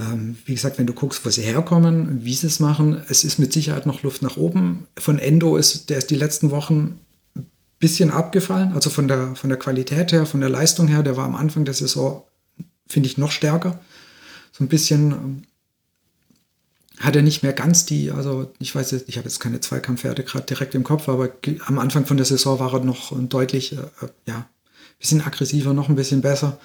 ähm, 0.00 0.36
wie 0.44 0.54
gesagt, 0.54 0.78
wenn 0.78 0.86
du 0.86 0.92
guckst, 0.92 1.24
wo 1.24 1.30
sie 1.30 1.42
herkommen, 1.42 2.24
wie 2.24 2.34
sie 2.34 2.48
es 2.48 2.60
machen, 2.60 3.02
es 3.08 3.22
ist 3.24 3.38
mit 3.38 3.52
Sicherheit 3.52 3.86
noch 3.86 4.02
Luft 4.02 4.22
nach 4.22 4.36
oben. 4.36 4.88
Von 4.98 5.20
Endo 5.20 5.56
ist 5.56 5.88
der 5.88 5.98
ist 5.98 6.10
die 6.10 6.16
letzten 6.16 6.50
Wochen 6.50 6.98
ein 7.36 7.46
bisschen 7.78 8.10
abgefallen, 8.10 8.72
also 8.72 8.90
von 8.90 9.08
der 9.08 9.36
von 9.36 9.50
der 9.50 9.58
Qualität 9.58 10.12
her, 10.12 10.26
von 10.26 10.40
der 10.40 10.50
Leistung 10.50 10.88
her, 10.88 11.02
der 11.02 11.16
war 11.16 11.24
am 11.24 11.36
Anfang 11.36 11.64
der 11.64 11.74
Saison 11.74 12.24
finde 12.88 13.08
ich 13.08 13.18
noch 13.18 13.30
stärker. 13.30 13.80
So 14.52 14.64
ein 14.64 14.68
bisschen 14.68 15.12
ähm, 15.12 15.42
hat 17.00 17.16
er 17.16 17.22
nicht 17.22 17.42
mehr 17.42 17.52
ganz 17.52 17.86
die, 17.86 18.10
also 18.10 18.52
ich 18.58 18.74
weiß 18.74 18.92
jetzt, 18.92 19.08
ich 19.08 19.16
habe 19.16 19.28
jetzt 19.28 19.40
keine 19.40 19.60
Zweikampfwerte 19.60 20.22
gerade 20.22 20.46
direkt 20.46 20.74
im 20.74 20.84
Kopf, 20.84 21.08
aber 21.08 21.30
am 21.66 21.78
Anfang 21.78 22.06
von 22.06 22.16
der 22.16 22.26
Saison 22.26 22.58
war 22.58 22.72
er 22.72 22.80
noch 22.80 23.12
deutlich, 23.28 23.72
äh, 23.72 23.76
äh 23.76 24.08
ja, 24.26 24.36
ein 24.36 24.98
bisschen 24.98 25.22
aggressiver, 25.22 25.74
noch 25.74 25.88
ein 25.88 25.96
bisschen 25.96 26.20
besser. 26.20 26.58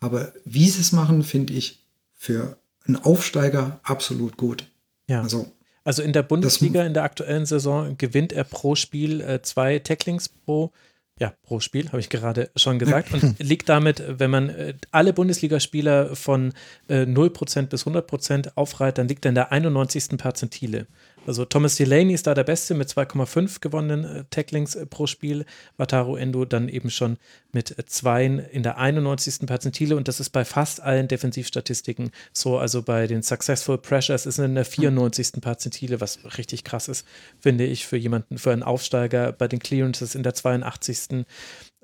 Aber 0.00 0.32
wie 0.44 0.68
sie 0.68 0.80
es 0.80 0.92
machen, 0.92 1.22
finde 1.22 1.52
ich 1.52 1.84
für 2.14 2.56
einen 2.86 2.96
Aufsteiger 2.96 3.80
absolut 3.82 4.36
gut. 4.36 4.66
Ja. 5.08 5.22
Also, 5.22 5.52
also 5.84 6.02
in 6.02 6.12
der 6.12 6.22
Bundesliga 6.22 6.84
in 6.84 6.94
der 6.94 7.04
aktuellen 7.04 7.46
Saison 7.46 7.96
gewinnt 7.98 8.32
er 8.32 8.44
pro 8.44 8.74
Spiel 8.74 9.20
äh, 9.20 9.42
zwei 9.42 9.78
Tacklings 9.78 10.28
pro 10.28 10.72
ja, 11.20 11.32
pro 11.42 11.60
Spiel, 11.60 11.88
habe 11.88 12.00
ich 12.00 12.08
gerade 12.08 12.50
schon 12.56 12.78
gesagt. 12.78 13.12
Und 13.12 13.38
liegt 13.38 13.68
damit, 13.68 14.02
wenn 14.08 14.30
man 14.30 14.48
äh, 14.48 14.74
alle 14.90 15.12
Bundesligaspieler 15.12 16.16
von 16.16 16.52
äh, 16.88 17.02
0% 17.02 17.66
bis 17.66 17.86
100% 17.86 18.52
aufreiht, 18.56 18.98
dann 18.98 19.06
liegt 19.06 19.24
er 19.24 19.30
in 19.30 19.34
der 19.36 19.52
91. 19.52 20.18
Perzentile. 20.18 20.86
Also 21.26 21.46
Thomas 21.46 21.76
Delaney 21.76 22.12
ist 22.12 22.26
da 22.26 22.34
der 22.34 22.44
Beste 22.44 22.74
mit 22.74 22.88
2,5 22.88 23.60
gewonnenen 23.60 24.04
äh, 24.04 24.24
Tacklings 24.28 24.74
äh, 24.74 24.84
pro 24.84 25.06
Spiel. 25.06 25.46
Wataru 25.78 26.16
Endo 26.16 26.44
dann 26.44 26.68
eben 26.68 26.90
schon 26.90 27.16
mit 27.50 27.78
äh, 27.78 27.86
zwei 27.86 28.26
in 28.26 28.62
der 28.62 28.76
91. 28.76 29.46
Perzentile 29.46 29.96
und 29.96 30.06
das 30.06 30.20
ist 30.20 30.30
bei 30.30 30.44
fast 30.44 30.82
allen 30.82 31.08
Defensivstatistiken 31.08 32.10
so. 32.34 32.58
Also 32.58 32.82
bei 32.82 33.06
den 33.06 33.22
Successful 33.22 33.78
Pressures 33.78 34.26
ist 34.26 34.38
er 34.38 34.44
in 34.44 34.54
der 34.54 34.66
94. 34.66 35.40
Perzentile, 35.40 36.00
was 36.00 36.18
richtig 36.36 36.62
krass 36.62 36.88
ist, 36.88 37.06
finde 37.40 37.64
ich, 37.64 37.86
für 37.86 37.96
jemanden, 37.96 38.36
für 38.36 38.52
einen 38.52 38.62
Aufsteiger. 38.62 39.32
Bei 39.32 39.48
den 39.48 39.60
Clearances 39.60 40.14
in 40.14 40.24
der 40.24 40.34
82. 40.34 41.24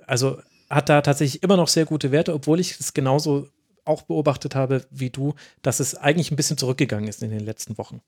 Also 0.06 0.42
hat 0.68 0.90
da 0.90 1.00
tatsächlich 1.00 1.42
immer 1.42 1.56
noch 1.56 1.68
sehr 1.68 1.86
gute 1.86 2.12
Werte, 2.12 2.34
obwohl 2.34 2.60
ich 2.60 2.78
es 2.78 2.92
genauso 2.92 3.48
auch 3.86 4.02
beobachtet 4.02 4.54
habe 4.54 4.84
wie 4.90 5.08
du, 5.08 5.34
dass 5.62 5.80
es 5.80 5.94
eigentlich 5.94 6.30
ein 6.30 6.36
bisschen 6.36 6.58
zurückgegangen 6.58 7.08
ist 7.08 7.22
in 7.22 7.30
den 7.30 7.40
letzten 7.40 7.78
Wochen. 7.78 8.02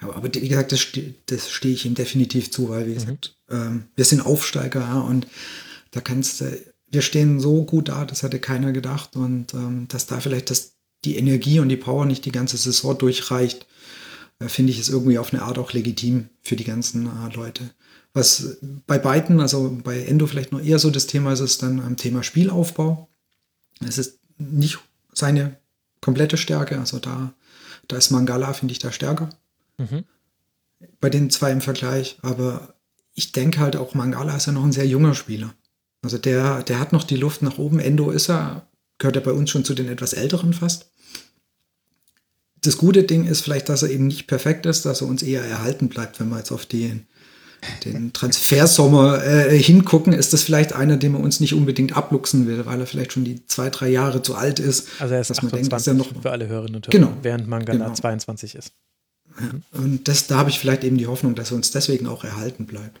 Ja, 0.00 0.14
aber 0.14 0.32
wie 0.32 0.48
gesagt, 0.48 0.72
das, 0.72 0.86
das 1.26 1.50
stehe 1.50 1.74
ich 1.74 1.84
ihm 1.84 1.94
definitiv 1.94 2.50
zu, 2.50 2.68
weil, 2.68 2.86
wie 2.86 2.90
mhm. 2.90 2.94
gesagt, 2.94 3.36
ähm, 3.50 3.84
wir 3.96 4.04
sind 4.04 4.20
Aufsteiger 4.20 4.80
ja, 4.80 5.00
und 5.00 5.26
da 5.90 6.00
kannst 6.00 6.40
du, 6.40 6.58
wir 6.90 7.02
stehen 7.02 7.40
so 7.40 7.64
gut 7.64 7.88
da, 7.88 8.04
das 8.04 8.22
hätte 8.22 8.38
keiner 8.38 8.72
gedacht 8.72 9.16
und 9.16 9.54
ähm, 9.54 9.86
dass 9.88 10.06
da 10.06 10.20
vielleicht 10.20 10.50
das, 10.50 10.74
die 11.04 11.16
Energie 11.16 11.60
und 11.60 11.68
die 11.68 11.76
Power 11.76 12.06
nicht 12.06 12.24
die 12.24 12.32
ganze 12.32 12.56
Saison 12.56 12.96
durchreicht, 12.96 13.66
äh, 14.38 14.48
finde 14.48 14.72
ich 14.72 14.78
es 14.78 14.88
irgendwie 14.88 15.18
auf 15.18 15.32
eine 15.32 15.42
Art 15.42 15.58
auch 15.58 15.72
legitim 15.72 16.28
für 16.42 16.56
die 16.56 16.64
ganzen 16.64 17.06
äh, 17.06 17.34
Leute. 17.34 17.70
Was 18.14 18.58
bei 18.86 18.98
beiden, 18.98 19.40
also 19.40 19.78
bei 19.84 20.02
Endo 20.04 20.26
vielleicht 20.26 20.52
noch 20.52 20.62
eher 20.62 20.78
so 20.78 20.90
das 20.90 21.06
Thema 21.06 21.32
ist, 21.32 21.40
ist 21.40 21.62
dann 21.62 21.80
am 21.80 21.96
Thema 21.96 22.22
Spielaufbau. 22.22 23.08
Es 23.86 23.98
ist 23.98 24.18
nicht 24.38 24.78
seine 25.12 25.58
komplette 26.00 26.36
Stärke, 26.36 26.78
also 26.78 26.98
da, 26.98 27.34
da 27.86 27.96
ist 27.96 28.10
Mangala, 28.10 28.52
finde 28.54 28.72
ich, 28.72 28.78
da 28.78 28.92
stärker. 28.92 29.30
Mhm. 29.78 30.04
Bei 31.00 31.10
den 31.10 31.30
zwei 31.30 31.50
im 31.50 31.60
Vergleich. 31.60 32.18
Aber 32.22 32.74
ich 33.14 33.32
denke 33.32 33.60
halt 33.60 33.76
auch, 33.76 33.94
Mangala 33.94 34.36
ist 34.36 34.46
ja 34.46 34.52
noch 34.52 34.64
ein 34.64 34.72
sehr 34.72 34.86
junger 34.86 35.14
Spieler. 35.14 35.54
Also 36.02 36.18
der, 36.18 36.62
der 36.62 36.78
hat 36.78 36.92
noch 36.92 37.04
die 37.04 37.16
Luft 37.16 37.42
nach 37.42 37.58
oben. 37.58 37.80
Endo 37.80 38.10
ist 38.10 38.28
er, 38.28 38.68
gehört 38.98 39.16
er 39.16 39.22
bei 39.22 39.32
uns 39.32 39.50
schon 39.50 39.64
zu 39.64 39.74
den 39.74 39.88
etwas 39.88 40.12
älteren 40.12 40.52
fast. 40.52 40.90
Das 42.60 42.76
gute 42.76 43.04
Ding 43.04 43.26
ist 43.26 43.40
vielleicht, 43.40 43.68
dass 43.68 43.82
er 43.82 43.90
eben 43.90 44.06
nicht 44.06 44.26
perfekt 44.26 44.66
ist, 44.66 44.84
dass 44.84 45.00
er 45.00 45.08
uns 45.08 45.22
eher 45.22 45.42
erhalten 45.42 45.88
bleibt, 45.88 46.18
wenn 46.18 46.28
wir 46.28 46.38
jetzt 46.38 46.50
auf 46.50 46.66
den, 46.66 47.06
den 47.84 48.12
Transfersommer 48.12 49.24
äh, 49.24 49.58
hingucken, 49.58 50.12
ist 50.12 50.32
das 50.32 50.42
vielleicht 50.42 50.72
einer, 50.72 50.96
den 50.96 51.12
man 51.12 51.22
uns 51.22 51.40
nicht 51.40 51.54
unbedingt 51.54 51.96
abluchsen 51.96 52.46
will, 52.46 52.66
weil 52.66 52.80
er 52.80 52.86
vielleicht 52.86 53.12
schon 53.12 53.24
die 53.24 53.46
zwei, 53.46 53.70
drei 53.70 53.88
Jahre 53.88 54.22
zu 54.22 54.34
alt 54.34 54.58
ist. 54.58 54.88
Also 54.98 55.14
er 55.14 55.20
ist 55.20 55.30
dass 55.30 55.38
28 55.38 55.42
man 55.42 55.60
denkt, 55.60 55.72
dass 55.72 55.86
er 55.86 55.94
noch 55.94 56.22
für 56.22 56.30
alle 56.30 56.48
Hörerinnen 56.48 56.76
und 56.76 56.86
Hörer, 56.86 56.92
genau, 56.92 57.16
während 57.22 57.48
Mangala 57.48 57.84
genau. 57.84 57.94
22 57.94 58.56
ist. 58.56 58.72
Und 59.72 60.08
das, 60.08 60.26
da 60.26 60.38
habe 60.38 60.50
ich 60.50 60.58
vielleicht 60.58 60.84
eben 60.84 60.98
die 60.98 61.06
Hoffnung, 61.06 61.34
dass 61.34 61.52
uns 61.52 61.70
deswegen 61.70 62.06
auch 62.06 62.24
erhalten 62.24 62.66
bleibt. 62.66 63.00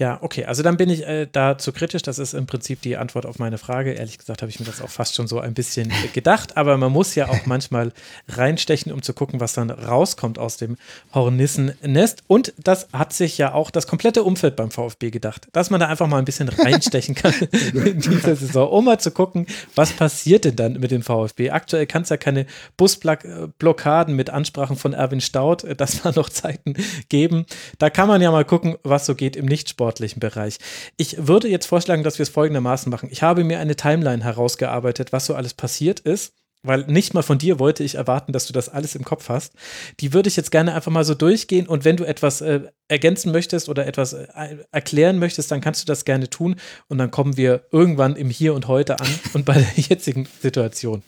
Ja, 0.00 0.18
okay, 0.22 0.44
also 0.44 0.64
dann 0.64 0.76
bin 0.76 0.90
ich 0.90 1.06
äh, 1.06 1.28
da 1.30 1.56
zu 1.56 1.72
kritisch. 1.72 2.02
Das 2.02 2.18
ist 2.18 2.34
im 2.34 2.46
Prinzip 2.46 2.82
die 2.82 2.96
Antwort 2.96 3.26
auf 3.26 3.38
meine 3.38 3.58
Frage. 3.58 3.92
Ehrlich 3.92 4.18
gesagt 4.18 4.42
habe 4.42 4.50
ich 4.50 4.58
mir 4.58 4.66
das 4.66 4.82
auch 4.82 4.90
fast 4.90 5.14
schon 5.14 5.28
so 5.28 5.38
ein 5.38 5.54
bisschen 5.54 5.92
gedacht, 6.12 6.56
aber 6.56 6.76
man 6.76 6.90
muss 6.90 7.14
ja 7.14 7.28
auch 7.28 7.46
manchmal 7.46 7.92
reinstechen, 8.26 8.90
um 8.90 9.02
zu 9.02 9.14
gucken, 9.14 9.38
was 9.38 9.52
dann 9.52 9.70
rauskommt 9.70 10.40
aus 10.40 10.56
dem 10.56 10.78
Hornissennest. 11.14 12.24
Und 12.26 12.54
das 12.58 12.88
hat 12.92 13.12
sich 13.12 13.38
ja 13.38 13.54
auch 13.54 13.70
das 13.70 13.86
komplette 13.86 14.24
Umfeld 14.24 14.56
beim 14.56 14.72
VfB 14.72 15.12
gedacht, 15.12 15.46
dass 15.52 15.70
man 15.70 15.78
da 15.78 15.86
einfach 15.86 16.08
mal 16.08 16.18
ein 16.18 16.24
bisschen 16.24 16.48
reinstechen 16.58 17.14
kann 17.14 17.34
in 17.72 18.00
dieser 18.00 18.34
Saison, 18.34 18.68
um 18.68 18.86
mal 18.86 18.98
zu 18.98 19.12
gucken, 19.12 19.46
was 19.76 19.92
passiert 19.92 20.44
denn 20.44 20.56
dann 20.56 20.72
mit 20.72 20.90
dem 20.90 21.02
VfB. 21.02 21.50
Aktuell 21.50 21.86
kann 21.86 22.02
es 22.02 22.08
ja 22.08 22.16
keine 22.16 22.46
Busblockaden 22.76 24.16
mit 24.16 24.28
Ansprachen 24.28 24.74
von 24.74 24.92
Erwin 24.92 25.20
Staud, 25.20 25.62
äh, 25.62 25.76
das 25.76 26.04
war 26.04 26.12
noch 26.16 26.30
Zeiten 26.30 26.74
geben. 27.08 27.46
Da 27.78 27.90
kann 27.90 28.08
man 28.08 28.20
ja 28.20 28.32
mal 28.32 28.44
gucken, 28.44 28.76
was 28.82 29.06
so 29.06 29.14
geht 29.14 29.36
im 29.36 29.46
Nichtsport 29.46 29.83
sportlichen 29.84 30.18
Bereich. 30.20 30.56
Ich 30.96 31.26
würde 31.26 31.48
jetzt 31.48 31.66
vorschlagen, 31.66 32.04
dass 32.04 32.18
wir 32.18 32.22
es 32.22 32.30
folgendermaßen 32.30 32.90
machen. 32.90 33.10
Ich 33.12 33.22
habe 33.22 33.44
mir 33.44 33.60
eine 33.60 33.76
Timeline 33.76 34.24
herausgearbeitet, 34.24 35.12
was 35.12 35.26
so 35.26 35.34
alles 35.34 35.52
passiert 35.54 36.00
ist 36.00 36.32
weil 36.66 36.86
nicht 36.86 37.12
mal 37.12 37.20
von 37.20 37.36
dir 37.36 37.58
wollte 37.58 37.84
ich 37.84 37.96
erwarten, 37.96 38.32
dass 38.32 38.46
du 38.46 38.54
das 38.54 38.70
alles 38.70 38.94
im 38.94 39.04
Kopf 39.04 39.28
hast. 39.28 39.52
Die 40.00 40.14
würde 40.14 40.30
ich 40.30 40.36
jetzt 40.36 40.50
gerne 40.50 40.74
einfach 40.74 40.90
mal 40.90 41.04
so 41.04 41.12
durchgehen 41.14 41.66
und 41.66 41.84
wenn 41.84 41.98
du 41.98 42.04
etwas 42.04 42.40
äh, 42.40 42.60
ergänzen 42.88 43.32
möchtest 43.32 43.68
oder 43.68 43.86
etwas 43.86 44.14
äh, 44.14 44.26
erklären 44.72 45.18
möchtest, 45.18 45.50
dann 45.50 45.60
kannst 45.60 45.82
du 45.82 45.86
das 45.86 46.06
gerne 46.06 46.30
tun 46.30 46.56
und 46.88 46.96
dann 46.96 47.10
kommen 47.10 47.36
wir 47.36 47.66
irgendwann 47.70 48.16
im 48.16 48.30
Hier 48.30 48.54
und 48.54 48.66
Heute 48.66 48.98
an 48.98 49.08
und 49.34 49.44
bei 49.44 49.52
der 49.52 49.66
jetzigen 49.76 50.26
Situation. 50.40 51.02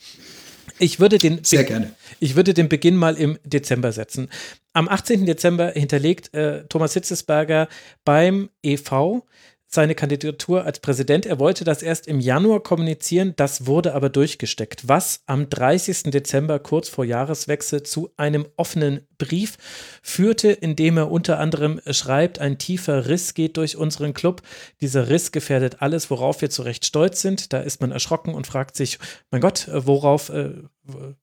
Ich 0.78 1.00
würde 1.00 1.16
den 1.16 1.42
Sehr 1.42 1.64
gerne. 1.64 1.94
Ich 2.20 2.36
würde 2.36 2.52
den 2.52 2.68
Beginn 2.68 2.96
mal 2.96 3.16
im 3.16 3.38
Dezember 3.42 3.92
setzen. 3.92 4.28
Am 4.76 4.90
18. 4.90 5.24
Dezember 5.24 5.70
hinterlegt 5.70 6.34
äh, 6.34 6.64
Thomas 6.68 6.92
Hitzesberger 6.92 7.66
beim 8.04 8.50
EV 8.62 9.22
seine 9.68 9.94
Kandidatur 9.94 10.64
als 10.66 10.80
Präsident. 10.80 11.24
Er 11.24 11.38
wollte 11.38 11.64
das 11.64 11.80
erst 11.80 12.06
im 12.06 12.20
Januar 12.20 12.62
kommunizieren, 12.62 13.32
das 13.36 13.64
wurde 13.64 13.94
aber 13.94 14.10
durchgesteckt, 14.10 14.86
was 14.86 15.22
am 15.24 15.48
30. 15.48 16.10
Dezember 16.10 16.58
kurz 16.58 16.90
vor 16.90 17.06
Jahreswechsel 17.06 17.84
zu 17.84 18.10
einem 18.18 18.46
offenen 18.58 19.00
Brief 19.16 19.56
führte, 20.02 20.52
in 20.52 20.76
dem 20.76 20.98
er 20.98 21.10
unter 21.10 21.38
anderem 21.38 21.80
schreibt, 21.90 22.38
ein 22.38 22.58
tiefer 22.58 23.08
Riss 23.08 23.32
geht 23.32 23.56
durch 23.56 23.78
unseren 23.78 24.12
Club. 24.12 24.42
Dieser 24.82 25.08
Riss 25.08 25.32
gefährdet 25.32 25.76
alles, 25.80 26.10
worauf 26.10 26.42
wir 26.42 26.50
zu 26.50 26.60
Recht 26.60 26.84
stolz 26.84 27.22
sind. 27.22 27.54
Da 27.54 27.60
ist 27.60 27.80
man 27.80 27.92
erschrocken 27.92 28.34
und 28.34 28.46
fragt 28.46 28.76
sich, 28.76 28.98
mein 29.30 29.40
Gott, 29.40 29.70
worauf 29.72 30.28
äh, 30.28 30.50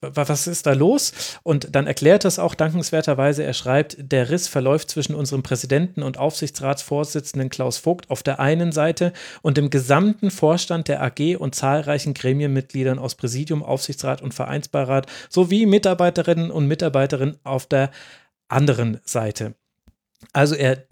was 0.02 0.48
ist 0.48 0.66
da 0.66 0.74
los? 0.74 1.14
Und 1.44 1.76
dann 1.76 1.88
erklärt 1.88 2.26
es 2.26 2.40
auch 2.40 2.56
dankenswerterweise. 2.56 3.44
Er 3.44 3.54
schreibt, 3.54 3.98
der 4.00 4.30
Riss 4.30 4.48
verläuft 4.48 4.90
zwischen 4.92 5.16
unserem 5.16 5.44
Präsidenten 5.44 6.04
und 6.04 6.18
Aufsichtsratsvorsitzenden 6.18 7.50
Klaus 7.50 7.78
Vogt 7.78 8.10
auf 8.10 8.24
der 8.24 8.40
einen 8.40 8.72
Seite 8.72 9.14
und 9.42 9.58
dem 9.58 9.70
gesamten 9.70 10.32
Vorstand 10.32 10.88
der 10.88 11.02
AG 11.02 11.38
und 11.38 11.56
zahlreichen 11.56 12.14
Gremienmitgliedern 12.14 13.00
aus 13.00 13.16
Präsidium, 13.16 13.64
Aufsichtsrat 13.64 14.22
und 14.22 14.34
Vereinsbeirat 14.34 15.08
sowie 15.30 15.66
Mitarbeiterinnen 15.66 16.52
und 16.52 16.68
Mitarbeiterinnen 16.68 17.38
auf 17.44 17.66
der 17.66 17.92
anderen 18.48 19.00
Seite. 19.06 19.56
Also 20.32 20.56
er 20.56 20.86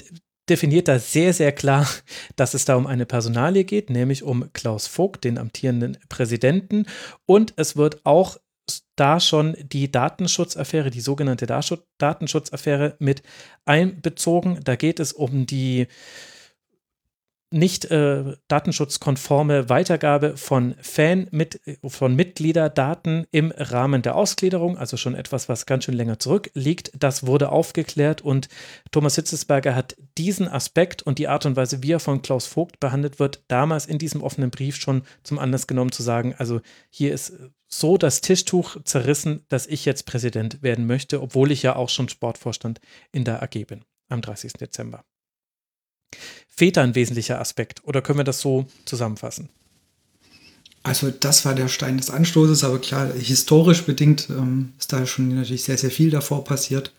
definiert 0.50 0.88
da 0.88 1.00
sehr, 1.00 1.34
sehr 1.34 1.52
klar, 1.52 1.88
dass 2.36 2.54
es 2.54 2.66
da 2.66 2.76
um 2.76 2.88
eine 2.88 3.06
Personalie 3.06 3.64
geht, 3.64 3.90
nämlich 3.90 4.24
um 4.24 4.52
Klaus 4.54 4.88
Vogt, 4.88 5.24
den 5.24 5.38
amtierenden 5.38 5.98
Präsidenten. 6.10 6.86
Und 7.26 7.54
es 7.56 7.76
wird 7.76 8.06
auch 8.06 8.38
da 9.02 9.20
schon 9.20 9.58
die 9.60 9.92
Datenschutzaffäre, 9.92 10.92
die 10.92 11.02
sogenannte 11.02 11.48
Datenschutzaffäre 11.48 12.98
mit 13.00 13.24
einbezogen. 13.66 14.60
Da 14.64 14.76
geht 14.76 15.00
es 15.00 15.12
um 15.12 15.48
die 15.48 15.88
nicht 17.50 17.86
äh, 17.86 18.38
datenschutzkonforme 18.48 19.70
Weitergabe 19.70 20.38
von 20.38 20.76
Fan 20.82 21.28
mit, 21.32 21.60
von 21.84 22.16
Mitgliederdaten 22.16 23.26
im 23.32 23.52
Rahmen 23.58 24.04
der 24.04 24.16
Ausgliederung, 24.16 24.78
also 24.78 24.98
schon 24.98 25.16
etwas, 25.16 25.50
was 25.50 25.66
ganz 25.66 25.86
schön 25.86 25.96
länger 25.96 26.20
zurückliegt. 26.20 26.92
Das 26.98 27.26
wurde 27.26 27.50
aufgeklärt 27.50 28.22
und 28.22 28.50
Thomas 28.92 29.16
Hitzesberger 29.16 29.76
hat 29.76 29.98
diesen 30.20 30.48
Aspekt 30.48 31.02
und 31.02 31.18
die 31.18 31.28
Art 31.28 31.48
und 31.48 31.56
Weise, 31.56 31.82
wie 31.82 31.94
er 31.94 32.00
von 32.00 32.22
Klaus 32.22 32.46
Vogt 32.46 32.80
behandelt 32.80 33.20
wird, 33.20 33.44
damals 33.48 33.88
in 33.88 33.98
diesem 33.98 34.22
offenen 34.22 34.52
Brief 34.52 34.76
schon 34.76 35.02
zum 35.24 35.40
Anlass 35.40 35.66
genommen 35.66 35.92
zu 35.92 36.04
sagen, 36.04 36.36
also 36.38 36.62
hier 36.92 37.14
ist 37.14 37.34
so 37.74 37.98
das 37.98 38.22
Tischtuch 38.22 38.78
zerrissen, 38.84 39.46
dass 39.48 39.68
ich 39.68 39.86
jetzt 39.86 40.06
Präsident 40.06 40.62
werden 40.62 40.86
möchte, 40.86 41.22
obwohl 41.22 41.52
ich 41.52 41.64
ja 41.64 41.76
auch 41.76 41.90
schon 41.90 42.10
Sportvorstand 42.10 42.82
in 43.12 43.24
der 43.24 43.42
AG 43.42 43.66
bin 43.66 43.86
am 44.10 44.22
30. 44.22 44.54
Dezember. 44.54 45.04
Da 46.60 46.84
ein 46.84 46.94
wesentlicher 46.94 47.40
Aspekt 47.40 47.84
oder 47.86 48.04
können 48.04 48.20
wir 48.20 48.24
das 48.24 48.40
so 48.40 48.68
zusammenfassen? 48.86 49.50
Also 50.84 51.10
das 51.10 51.44
war 51.46 51.56
der 51.56 51.68
Stein 51.68 51.98
des 51.98 52.12
Anstoßes, 52.12 52.64
aber 52.64 52.80
klar, 52.80 53.12
historisch 53.12 53.84
bedingt 53.84 54.30
ähm, 54.30 54.74
ist 54.78 54.94
da 54.94 55.08
schon 55.08 55.34
natürlich 55.36 55.64
sehr, 55.64 55.78
sehr 55.78 55.90
viel 55.90 56.12
davor 56.12 56.44
passiert. 56.44 56.94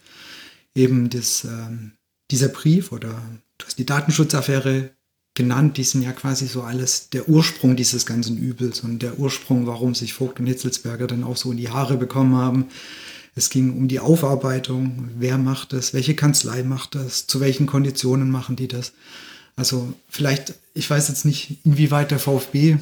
Eben 0.74 1.10
das, 1.10 1.44
ähm, 1.44 1.92
dieser 2.30 2.48
Brief 2.48 2.90
oder 2.90 3.22
du 3.58 3.66
hast 3.66 3.78
die 3.78 3.86
Datenschutzaffäre 3.86 4.90
genannt, 5.34 5.78
die 5.78 5.84
sind 5.84 6.02
ja 6.02 6.12
quasi 6.12 6.46
so 6.46 6.62
alles 6.62 7.08
der 7.10 7.28
Ursprung 7.28 7.76
dieses 7.76 8.04
ganzen 8.04 8.36
Übels 8.36 8.80
und 8.80 9.00
der 9.00 9.18
Ursprung, 9.18 9.66
warum 9.66 9.94
sich 9.94 10.12
Vogt 10.12 10.40
und 10.40 10.46
Hitzelsberger 10.46 11.06
dann 11.06 11.24
auch 11.24 11.36
so 11.36 11.52
in 11.52 11.56
die 11.56 11.70
Haare 11.70 11.96
bekommen 11.96 12.36
haben. 12.36 12.66
Es 13.34 13.48
ging 13.48 13.74
um 13.76 13.88
die 13.88 14.00
Aufarbeitung, 14.00 15.08
wer 15.16 15.38
macht 15.38 15.72
das, 15.72 15.94
welche 15.94 16.14
Kanzlei 16.14 16.62
macht 16.62 16.94
das, 16.94 17.26
zu 17.26 17.40
welchen 17.40 17.66
Konditionen 17.66 18.30
machen 18.30 18.56
die 18.56 18.68
das. 18.68 18.92
Also 19.56 19.94
vielleicht, 20.08 20.54
ich 20.74 20.88
weiß 20.88 21.08
jetzt 21.08 21.24
nicht, 21.24 21.58
inwieweit 21.64 22.10
der 22.10 22.18
VfB 22.18 22.76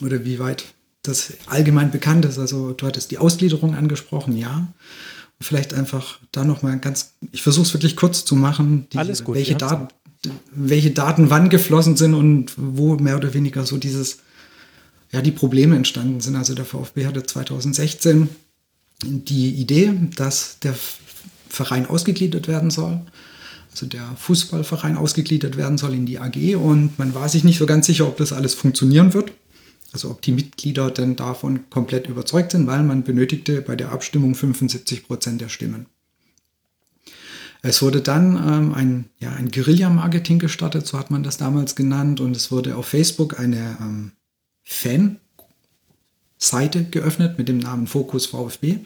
oder 0.00 0.24
wie 0.24 0.40
weit 0.40 0.64
das 1.02 1.32
allgemein 1.46 1.90
bekannt 1.90 2.24
ist. 2.24 2.38
Also 2.38 2.72
du 2.72 2.86
hattest 2.86 3.12
die 3.12 3.18
Ausgliederung 3.18 3.74
angesprochen, 3.74 4.36
ja. 4.36 4.66
vielleicht 5.40 5.72
einfach 5.72 6.18
da 6.32 6.44
nochmal 6.44 6.78
ganz, 6.78 7.14
ich 7.32 7.42
versuche 7.42 7.66
es 7.66 7.72
wirklich 7.72 7.96
kurz 7.96 8.24
zu 8.24 8.34
machen, 8.34 8.88
gut, 8.90 9.36
welche, 9.36 9.54
Daten, 9.54 9.88
welche 10.52 10.90
Daten 10.90 11.30
wann 11.30 11.48
geflossen 11.48 11.96
sind 11.96 12.14
und 12.14 12.52
wo 12.56 12.96
mehr 12.96 13.16
oder 13.16 13.32
weniger 13.34 13.64
so 13.64 13.78
dieses, 13.78 14.18
ja, 15.12 15.22
die 15.22 15.30
Probleme 15.30 15.76
entstanden 15.76 16.20
sind. 16.20 16.36
Also 16.36 16.54
der 16.54 16.64
VfB 16.64 17.06
hatte 17.06 17.22
2016 17.22 18.28
die 19.02 19.50
Idee, 19.50 19.92
dass 20.16 20.58
der 20.60 20.74
Verein 21.48 21.86
ausgegliedert 21.86 22.48
werden 22.48 22.70
soll. 22.70 23.00
Also 23.70 23.86
der 23.86 24.04
Fußballverein 24.16 24.96
ausgegliedert 24.96 25.56
werden 25.56 25.78
soll 25.78 25.94
in 25.94 26.04
die 26.04 26.18
AG 26.18 26.56
und 26.56 26.98
man 26.98 27.14
war 27.14 27.28
sich 27.28 27.44
nicht 27.44 27.58
so 27.58 27.66
ganz 27.66 27.86
sicher, 27.86 28.06
ob 28.06 28.16
das 28.16 28.32
alles 28.32 28.54
funktionieren 28.54 29.14
wird. 29.14 29.32
Also 29.92 30.10
ob 30.10 30.22
die 30.22 30.32
Mitglieder 30.32 30.90
denn 30.90 31.16
davon 31.16 31.70
komplett 31.70 32.08
überzeugt 32.08 32.52
sind, 32.52 32.66
weil 32.66 32.82
man 32.82 33.02
benötigte 33.02 33.60
bei 33.60 33.74
der 33.74 33.90
Abstimmung 33.90 34.34
75 34.34 35.06
Prozent 35.06 35.40
der 35.40 35.48
Stimmen. 35.48 35.86
Es 37.62 37.82
wurde 37.82 38.00
dann 38.00 38.36
ähm, 38.36 38.74
ein, 38.74 39.04
ja, 39.18 39.32
ein 39.32 39.50
Guerilla-Marketing 39.50 40.38
gestartet, 40.38 40.86
so 40.86 40.98
hat 40.98 41.10
man 41.10 41.22
das 41.22 41.36
damals 41.36 41.74
genannt, 41.74 42.20
und 42.20 42.34
es 42.34 42.50
wurde 42.50 42.76
auf 42.76 42.86
Facebook 42.86 43.38
eine 43.38 43.76
ähm, 43.80 44.12
Fan- 44.62 45.18
Seite 46.42 46.84
geöffnet 46.84 47.36
mit 47.36 47.48
dem 47.48 47.58
Namen 47.58 47.86
Fokus 47.86 48.26
VfB, 48.26 48.78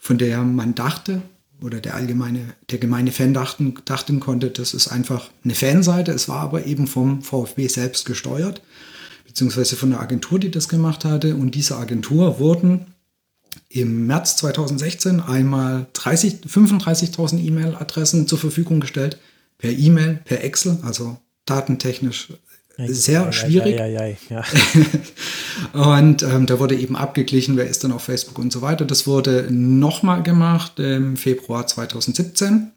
von 0.00 0.18
der 0.18 0.42
man 0.42 0.74
dachte, 0.74 1.22
oder 1.62 1.80
der 1.80 1.94
allgemeine, 1.94 2.40
der 2.70 2.78
gemeine 2.78 3.12
Fan 3.12 3.32
dachten, 3.34 3.74
dachten 3.84 4.20
konnte, 4.20 4.50
das 4.50 4.74
ist 4.74 4.88
einfach 4.88 5.30
eine 5.44 5.54
Fanseite. 5.54 6.12
Es 6.12 6.28
war 6.28 6.40
aber 6.40 6.66
eben 6.66 6.86
vom 6.86 7.22
VfB 7.22 7.68
selbst 7.68 8.04
gesteuert, 8.04 8.62
beziehungsweise 9.26 9.76
von 9.76 9.90
der 9.90 10.00
Agentur, 10.00 10.38
die 10.38 10.50
das 10.50 10.68
gemacht 10.68 11.04
hatte. 11.04 11.36
Und 11.36 11.54
dieser 11.54 11.78
Agentur 11.78 12.38
wurden 12.38 12.86
im 13.68 14.06
März 14.06 14.36
2016 14.36 15.20
einmal 15.20 15.86
35.000 15.94 17.38
E-Mail-Adressen 17.40 18.26
zur 18.26 18.38
Verfügung 18.38 18.80
gestellt, 18.80 19.18
per 19.58 19.70
E-Mail, 19.70 20.20
per 20.24 20.44
Excel, 20.44 20.78
also 20.82 21.18
datentechnisch 21.46 22.28
sehr 22.86 23.22
ja, 23.22 23.32
schwierig. 23.32 23.76
Ja, 23.76 23.86
ja, 23.86 24.06
ja, 24.30 24.44
und 25.98 26.22
ähm, 26.22 26.46
da 26.46 26.60
wurde 26.60 26.76
eben 26.76 26.96
abgeglichen, 26.96 27.56
wer 27.56 27.66
ist 27.66 27.82
dann 27.82 27.90
auf 27.90 28.02
Facebook 28.02 28.38
und 28.38 28.52
so 28.52 28.62
weiter. 28.62 28.84
Das 28.84 29.06
wurde 29.06 29.48
nochmal 29.50 30.22
gemacht 30.22 30.78
im 30.78 31.16
Februar 31.16 31.66
2017. 31.66 32.70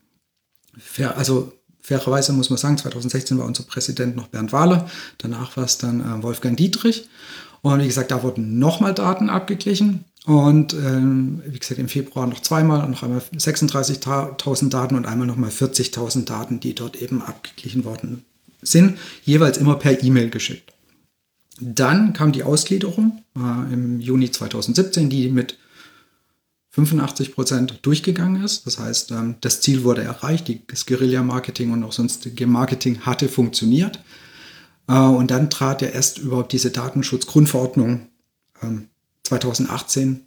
Fair, 0.80 1.18
also 1.18 1.54
fairerweise 1.82 2.34
muss 2.34 2.50
man 2.50 2.58
sagen, 2.58 2.78
2016 2.78 3.38
war 3.38 3.46
unser 3.46 3.64
Präsident 3.64 4.16
noch 4.16 4.28
Bernd 4.28 4.52
Wahler, 4.52 4.90
danach 5.20 5.56
war 5.58 5.66
es 5.66 5.78
dann 5.78 6.02
äh, 6.02 6.24
Wolfgang 6.24 6.58
Dietrich. 6.58 7.08
Und 7.62 7.82
wie 7.82 7.88
gesagt, 7.88 8.10
da 8.10 8.24
wurden 8.24 8.58
nochmal 8.58 8.96
Daten 8.96 9.30
abgeglichen. 9.30 10.06
Und 10.26 10.74
ähm, 10.74 11.42
wie 11.48 11.58
gesagt, 11.58 11.80
im 11.80 11.90
Februar 11.90 12.28
noch 12.28 12.42
zweimal, 12.42 12.88
noch 12.88 13.02
einmal 13.04 13.22
36.000 13.36 14.70
Daten 14.70 14.96
und 14.96 15.08
einmal 15.08 15.26
nochmal 15.26 15.50
40.000 15.50 16.26
Daten, 16.26 16.60
die 16.60 16.76
dort 16.76 17.02
eben 17.02 17.22
abgeglichen 17.22 17.86
worden 17.86 18.24
sind 18.62 18.98
jeweils 19.24 19.58
immer 19.58 19.76
per 19.76 20.04
E-Mail 20.04 20.30
geschickt. 20.30 20.74
Dann 21.60 22.14
kam 22.14 22.32
die 22.32 22.44
Ausgliederung 22.44 23.24
äh, 23.36 23.74
im 23.74 24.00
Juni 24.00 24.32
2017, 24.32 25.10
die 25.10 25.30
mit 25.30 25.58
85 26.72 27.36
Prozent 27.36 27.80
durchgegangen 27.82 28.44
ist. 28.44 28.66
Das 28.66 28.80
heißt, 28.80 29.12
ähm, 29.12 29.36
das 29.42 29.62
Ziel 29.62 29.84
wurde 29.84 30.04
erreicht, 30.04 30.52
das 30.68 30.86
Guerilla-Marketing 30.86 31.72
und 31.72 31.84
auch 31.84 31.92
sonstige 31.92 32.48
Marketing 32.48 33.02
hatte 33.02 33.28
funktioniert. 33.28 34.00
Äh, 34.88 34.94
und 34.94 35.30
dann 35.30 35.50
trat 35.50 35.82
ja 35.82 35.90
erst 35.90 36.20
überhaupt 36.20 36.52
diese 36.54 36.72
Datenschutzgrundverordnung 36.72 38.08
ähm, 38.64 38.88
2018 39.24 40.22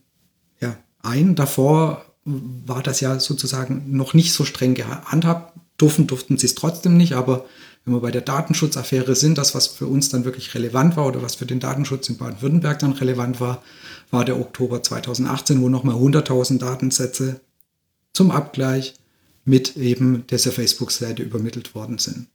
ja, 0.60 0.76
ein. 1.02 1.34
Davor 1.34 2.04
war 2.24 2.82
das 2.82 3.00
ja 3.00 3.20
sozusagen 3.20 3.96
noch 3.96 4.14
nicht 4.14 4.32
so 4.32 4.44
streng 4.44 4.74
gehandhabt. 4.74 5.58
Durften 5.76 6.06
durften 6.06 6.38
sie 6.38 6.46
es 6.46 6.54
trotzdem 6.54 6.96
nicht, 6.96 7.14
aber 7.14 7.44
wenn 7.84 7.94
wir 7.94 8.00
bei 8.00 8.10
der 8.10 8.22
Datenschutzaffäre 8.22 9.14
sind, 9.14 9.36
das, 9.36 9.54
was 9.54 9.66
für 9.66 9.86
uns 9.86 10.08
dann 10.08 10.24
wirklich 10.24 10.54
relevant 10.54 10.96
war 10.96 11.06
oder 11.06 11.22
was 11.22 11.34
für 11.34 11.46
den 11.46 11.60
Datenschutz 11.60 12.08
in 12.08 12.16
Baden-Württemberg 12.16 12.78
dann 12.78 12.92
relevant 12.92 13.40
war, 13.40 13.62
war 14.10 14.24
der 14.24 14.40
Oktober 14.40 14.82
2018, 14.82 15.60
wo 15.60 15.68
nochmal 15.68 15.96
100.000 15.96 16.58
Datensätze 16.58 17.40
zum 18.12 18.30
Abgleich 18.30 18.94
mit 19.44 19.76
eben 19.76 20.26
dieser 20.28 20.52
Facebook-Seite 20.52 21.22
übermittelt 21.22 21.74
worden 21.74 21.98
sind. 21.98 22.28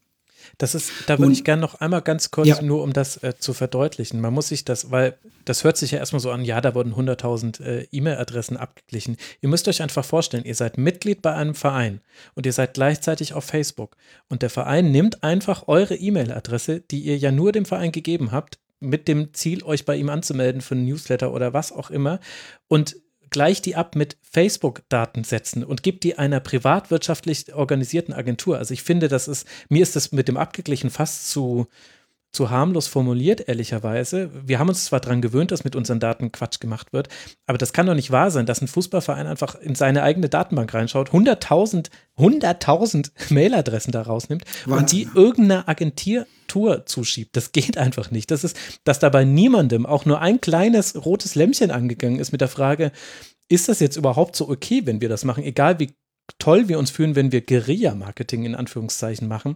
Das 0.60 0.76
ist, 0.76 0.92
da 1.08 1.18
würde 1.18 1.32
ich 1.32 1.44
gerne 1.46 1.62
noch 1.62 1.76
einmal 1.76 2.02
ganz 2.02 2.32
kurz, 2.32 2.48
Ja. 2.50 2.62
nur 2.62 2.84
um 2.84 2.92
das 2.94 3.18
äh, 3.24 3.34
zu 3.40 3.54
verdeutlichen. 3.54 4.20
Man 4.20 4.34
muss 4.34 4.50
sich 4.50 4.66
das, 4.66 4.92
weil 4.92 5.18
das 5.46 5.64
hört 5.64 5.78
sich 5.78 5.92
ja 5.92 6.00
erstmal 6.00 6.20
so 6.20 6.32
an, 6.32 6.44
ja, 6.44 6.60
da 6.60 6.76
wurden 6.76 6.94
100.000 6.94 7.64
äh, 7.64 7.88
E-Mail-Adressen 7.92 8.58
abgeglichen. 8.58 9.16
Ihr 9.42 9.48
müsst 9.50 9.68
euch 9.70 9.82
einfach 9.82 10.04
vorstellen, 10.04 10.44
ihr 10.44 10.54
seid 10.56 10.78
Mitglied 10.78 11.22
bei 11.22 11.34
einem 11.34 11.56
Verein 11.56 12.02
und 12.36 12.46
ihr 12.46 12.52
seid 12.54 12.74
gleichzeitig 12.74 13.34
auf 13.34 13.46
Facebook. 13.46 13.96
Und 14.28 14.42
der 14.42 14.50
Verein 14.50 14.92
nimmt 14.92 15.24
einfach 15.24 15.68
eure 15.68 15.96
E-Mail-Adresse, 15.96 16.82
die 16.82 17.00
ihr 17.00 17.18
ja 17.18 17.32
nur 17.32 17.54
dem 17.54 17.64
Verein 17.66 17.94
gegeben 17.94 18.32
habt, 18.34 18.60
mit 18.82 19.08
dem 19.08 19.34
Ziel, 19.34 19.64
euch 19.64 19.86
bei 19.86 19.96
ihm 19.96 20.10
anzumelden 20.10 20.62
für 20.62 20.76
einen 20.76 20.86
Newsletter 20.86 21.34
oder 21.34 21.54
was 21.54 21.72
auch 21.72 21.90
immer 21.90 22.20
und 22.68 22.98
gleicht 23.30 23.66
die 23.66 23.76
ab 23.76 23.96
mit 23.96 24.18
Facebook-Datensätzen 24.32 25.64
und 25.64 25.84
gibt 25.84 26.04
die 26.04 26.18
einer 26.18 26.40
privatwirtschaftlich 26.40 27.54
organisierten 27.54 28.14
Agentur. 28.14 28.58
Also 28.58 28.74
ich 28.74 28.84
finde, 28.84 29.08
das 29.08 29.28
ist, 29.28 29.48
mir 29.70 29.84
ist 29.84 29.96
das 29.96 30.12
mit 30.12 30.28
dem 30.28 30.38
abgeglichen 30.38 30.90
fast 30.90 31.30
zu, 31.30 31.68
zu 32.32 32.50
harmlos 32.50 32.88
formuliert, 32.88 33.48
ehrlicherweise. 33.48 34.30
Wir 34.46 34.60
haben 34.60 34.70
uns 34.70 34.86
zwar 34.86 35.00
daran 35.00 35.22
gewöhnt, 35.22 35.52
dass 35.52 35.64
mit 35.64 35.76
unseren 35.76 36.00
Daten 36.00 36.32
Quatsch 36.32 36.60
gemacht 36.60 36.94
wird, 36.94 37.10
aber 37.48 37.58
das 37.58 37.74
kann 37.74 37.88
doch 37.88 37.96
nicht 37.96 38.12
wahr 38.12 38.30
sein, 38.32 38.46
dass 38.46 38.62
ein 38.62 38.68
Fußballverein 38.68 39.28
einfach 39.28 39.56
in 39.56 39.76
seine 39.76 40.04
eigene 40.04 40.30
Datenbank 40.30 40.74
reinschaut, 40.74 41.10
100.000 41.10 41.90
100.000 42.18 43.12
Mailadressen 43.34 43.92
da 43.92 44.02
rausnimmt 44.02 44.44
und 44.66 44.72
Wahnsinn. 44.72 45.00
die 45.00 45.18
irgendeiner 45.18 45.70
Agentur 45.70 46.28
zuschiebt. 46.86 47.36
Das 47.36 47.52
geht 47.52 47.78
einfach 47.78 48.12
nicht. 48.12 48.30
Das 48.32 48.44
ist, 48.44 48.58
dass 48.84 49.00
dabei 49.00 49.24
niemandem 49.24 49.86
auch 49.86 50.06
nur 50.06 50.20
ein 50.20 50.42
kleines 50.42 51.06
rotes 51.06 51.36
Lämpchen 51.36 51.72
angegangen 51.72 52.20
ist 52.20 52.32
mit 52.32 52.42
der 52.42 52.48
Frage, 52.50 52.92
ist 53.48 53.70
das 53.70 53.80
jetzt 53.80 53.96
überhaupt 53.96 54.36
so 54.36 54.50
okay, 54.50 54.82
wenn 54.86 55.02
wir 55.02 55.10
das 55.10 55.24
machen? 55.24 55.44
Egal 55.44 55.80
wie 55.80 55.94
toll 56.38 56.68
wir 56.68 56.78
uns 56.78 56.92
fühlen, 56.92 57.16
wenn 57.16 57.32
wir 57.32 57.42
Guerilla-Marketing 57.42 58.46
in 58.46 58.56
Anführungszeichen 58.56 59.28
machen. 59.28 59.56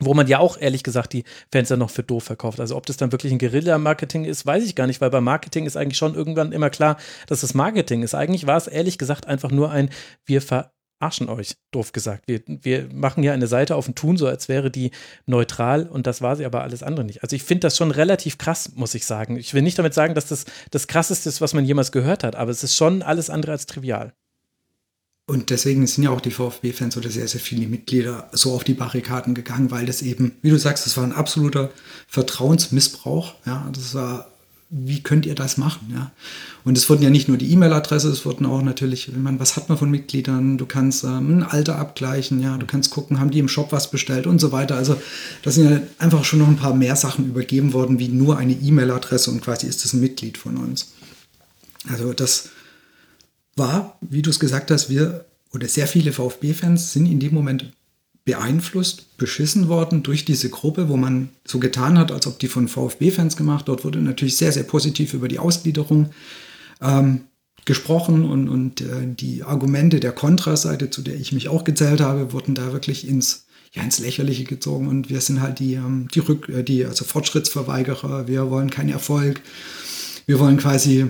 Wo 0.00 0.12
man 0.12 0.26
ja 0.26 0.40
auch 0.40 0.58
ehrlich 0.58 0.82
gesagt 0.82 1.12
die 1.12 1.24
Fans 1.52 1.68
dann 1.68 1.78
noch 1.78 1.90
für 1.90 2.02
doof 2.02 2.24
verkauft. 2.24 2.58
Also 2.58 2.76
ob 2.76 2.86
das 2.86 2.96
dann 2.96 3.12
wirklich 3.12 3.32
ein 3.32 3.38
Guerilla-Marketing 3.38 4.24
ist, 4.24 4.44
weiß 4.44 4.64
ich 4.64 4.74
gar 4.74 4.86
nicht, 4.86 5.00
weil 5.00 5.10
bei 5.10 5.20
Marketing 5.20 5.66
ist 5.66 5.76
eigentlich 5.76 5.98
schon 5.98 6.14
irgendwann 6.14 6.52
immer 6.52 6.70
klar, 6.70 6.96
dass 7.28 7.42
es 7.42 7.54
Marketing 7.54 8.02
ist. 8.02 8.14
Eigentlich 8.14 8.46
war 8.46 8.56
es 8.56 8.66
ehrlich 8.66 8.98
gesagt 8.98 9.26
einfach 9.26 9.52
nur 9.52 9.70
ein, 9.70 9.90
wir 10.26 10.42
verarschen 10.42 11.28
euch, 11.28 11.54
doof 11.70 11.92
gesagt. 11.92 12.24
Wir, 12.26 12.42
wir 12.46 12.88
machen 12.92 13.22
ja 13.22 13.32
eine 13.32 13.46
Seite 13.46 13.76
auf 13.76 13.86
und 13.86 13.96
tun 13.96 14.16
so, 14.16 14.26
als 14.26 14.48
wäre 14.48 14.70
die 14.70 14.90
neutral 15.26 15.86
und 15.86 16.08
das 16.08 16.22
war 16.22 16.34
sie 16.34 16.44
aber 16.44 16.62
alles 16.62 16.82
andere 16.82 17.04
nicht. 17.04 17.22
Also 17.22 17.36
ich 17.36 17.44
finde 17.44 17.60
das 17.60 17.76
schon 17.76 17.92
relativ 17.92 18.36
krass, 18.36 18.72
muss 18.74 18.96
ich 18.96 19.06
sagen. 19.06 19.36
Ich 19.36 19.54
will 19.54 19.62
nicht 19.62 19.78
damit 19.78 19.94
sagen, 19.94 20.14
dass 20.14 20.26
das 20.26 20.44
das 20.72 20.88
krasseste 20.88 21.28
ist, 21.28 21.40
was 21.40 21.54
man 21.54 21.64
jemals 21.64 21.92
gehört 21.92 22.24
hat, 22.24 22.34
aber 22.34 22.50
es 22.50 22.64
ist 22.64 22.74
schon 22.74 23.02
alles 23.02 23.30
andere 23.30 23.52
als 23.52 23.66
trivial. 23.66 24.12
Und 25.26 25.48
deswegen 25.48 25.86
sind 25.86 26.04
ja 26.04 26.10
auch 26.10 26.20
die 26.20 26.30
VfB-Fans 26.30 26.98
oder 26.98 27.08
sehr, 27.08 27.26
sehr 27.26 27.40
viele 27.40 27.66
Mitglieder 27.66 28.28
so 28.32 28.52
auf 28.52 28.62
die 28.62 28.74
Barrikaden 28.74 29.34
gegangen, 29.34 29.70
weil 29.70 29.86
das 29.86 30.02
eben, 30.02 30.32
wie 30.42 30.50
du 30.50 30.58
sagst, 30.58 30.84
das 30.84 30.98
war 30.98 31.04
ein 31.04 31.14
absoluter 31.14 31.70
Vertrauensmissbrauch. 32.08 33.34
Ja, 33.46 33.66
das 33.72 33.94
war, 33.94 34.30
wie 34.68 35.02
könnt 35.02 35.24
ihr 35.24 35.34
das 35.34 35.56
machen? 35.56 35.88
Ja, 35.94 36.12
und 36.62 36.76
es 36.76 36.90
wurden 36.90 37.02
ja 37.02 37.08
nicht 37.08 37.26
nur 37.26 37.38
die 37.38 37.50
E-Mail-Adresse, 37.52 38.10
es 38.10 38.26
wurden 38.26 38.44
auch 38.44 38.60
natürlich, 38.60 39.08
ich 39.08 39.16
meine, 39.16 39.40
was 39.40 39.56
hat 39.56 39.70
man 39.70 39.78
von 39.78 39.90
Mitgliedern? 39.90 40.58
Du 40.58 40.66
kannst 40.66 41.04
ähm, 41.04 41.38
ein 41.38 41.42
Alter 41.42 41.78
abgleichen, 41.78 42.42
ja, 42.42 42.58
du 42.58 42.66
kannst 42.66 42.90
gucken, 42.90 43.18
haben 43.18 43.30
die 43.30 43.38
im 43.38 43.48
Shop 43.48 43.72
was 43.72 43.90
bestellt 43.90 44.26
und 44.26 44.40
so 44.40 44.52
weiter. 44.52 44.76
Also, 44.76 45.00
da 45.42 45.50
sind 45.50 45.70
ja 45.70 45.80
einfach 45.96 46.24
schon 46.24 46.40
noch 46.40 46.48
ein 46.48 46.56
paar 46.56 46.74
mehr 46.74 46.96
Sachen 46.96 47.26
übergeben 47.26 47.72
worden, 47.72 47.98
wie 47.98 48.08
nur 48.08 48.36
eine 48.36 48.52
E-Mail-Adresse 48.52 49.30
und 49.30 49.40
quasi 49.40 49.68
ist 49.68 49.84
das 49.84 49.94
ein 49.94 50.00
Mitglied 50.00 50.36
von 50.36 50.58
uns. 50.58 50.92
Also, 51.88 52.12
das 52.12 52.50
war, 53.56 53.98
wie 54.00 54.22
du 54.22 54.30
es 54.30 54.40
gesagt 54.40 54.70
hast, 54.70 54.90
wir 54.90 55.24
oder 55.52 55.68
sehr 55.68 55.86
viele 55.86 56.12
VfB-Fans 56.12 56.92
sind 56.92 57.06
in 57.06 57.20
dem 57.20 57.32
Moment 57.32 57.72
beeinflusst, 58.24 59.16
beschissen 59.18 59.68
worden 59.68 60.02
durch 60.02 60.24
diese 60.24 60.48
Gruppe, 60.48 60.88
wo 60.88 60.96
man 60.96 61.28
so 61.44 61.58
getan 61.58 61.98
hat, 61.98 62.10
als 62.10 62.26
ob 62.26 62.38
die 62.38 62.48
von 62.48 62.68
VfB-Fans 62.68 63.36
gemacht. 63.36 63.68
Dort 63.68 63.84
wurde 63.84 64.00
natürlich 64.00 64.36
sehr, 64.36 64.50
sehr 64.50 64.62
positiv 64.64 65.14
über 65.14 65.28
die 65.28 65.38
Ausgliederung 65.38 66.10
ähm, 66.80 67.22
gesprochen 67.66 68.24
und, 68.24 68.48
und 68.48 68.80
äh, 68.80 69.06
die 69.06 69.42
Argumente 69.42 70.00
der 70.00 70.12
Kontraseite, 70.12 70.90
zu 70.90 71.02
der 71.02 71.14
ich 71.14 71.32
mich 71.32 71.48
auch 71.48 71.64
gezählt 71.64 72.00
habe, 72.00 72.32
wurden 72.32 72.54
da 72.54 72.72
wirklich 72.72 73.06
ins, 73.06 73.46
ja, 73.72 73.82
ins 73.82 73.98
Lächerliche 73.98 74.44
gezogen. 74.44 74.88
Und 74.88 75.10
wir 75.10 75.20
sind 75.20 75.40
halt 75.40 75.58
die, 75.58 75.74
ähm, 75.74 76.08
die, 76.14 76.20
Rück, 76.20 76.48
äh, 76.48 76.62
die 76.62 76.84
also 76.84 77.04
Fortschrittsverweigerer, 77.04 78.26
wir 78.26 78.50
wollen 78.50 78.70
keinen 78.70 78.90
Erfolg, 78.90 79.40
wir 80.26 80.38
wollen 80.38 80.56
quasi 80.56 81.08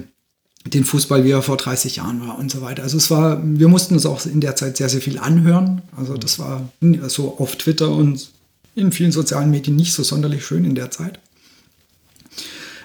den 0.66 0.84
Fußball, 0.84 1.24
wie 1.24 1.30
er 1.30 1.42
vor 1.42 1.56
30 1.56 1.96
Jahren 1.96 2.26
war 2.26 2.38
und 2.38 2.50
so 2.50 2.62
weiter. 2.62 2.82
Also 2.82 2.96
es 2.96 3.10
war, 3.10 3.40
wir 3.42 3.68
mussten 3.68 3.94
uns 3.94 4.06
auch 4.06 4.24
in 4.24 4.40
der 4.40 4.56
Zeit 4.56 4.76
sehr, 4.78 4.88
sehr 4.88 5.02
viel 5.02 5.18
anhören. 5.18 5.82
Also 5.96 6.16
das 6.16 6.38
war 6.38 6.68
so 7.08 7.36
auf 7.38 7.56
Twitter 7.56 7.90
und 7.90 8.30
in 8.74 8.90
vielen 8.90 9.12
sozialen 9.12 9.50
Medien 9.50 9.76
nicht 9.76 9.92
so 9.92 10.02
sonderlich 10.02 10.44
schön 10.44 10.64
in 10.64 10.74
der 10.74 10.90
Zeit. 10.90 11.18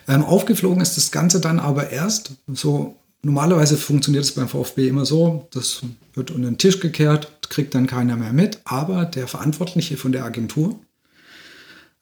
Ähm, 0.08 0.24
aufgeflogen 0.24 0.82
ist 0.82 0.98
das 0.98 1.12
Ganze 1.12 1.40
dann 1.40 1.60
aber 1.60 1.90
erst 1.92 2.32
so, 2.48 2.96
normalerweise 3.22 3.78
funktioniert 3.78 4.26
es 4.26 4.34
beim 4.34 4.50
VfB 4.50 4.88
immer 4.88 5.06
so, 5.06 5.48
das 5.52 5.82
wird 6.16 6.32
unter 6.32 6.50
den 6.50 6.58
Tisch 6.58 6.80
gekehrt, 6.80 7.32
kriegt 7.50 7.76
dann 7.76 7.88
keiner 7.88 8.16
mehr 8.18 8.34
mit, 8.34 8.60
aber 8.66 9.06
der 9.06 9.28
Verantwortliche 9.28 9.98
von 9.98 10.12
der 10.12 10.26
Agentur, 10.26 10.80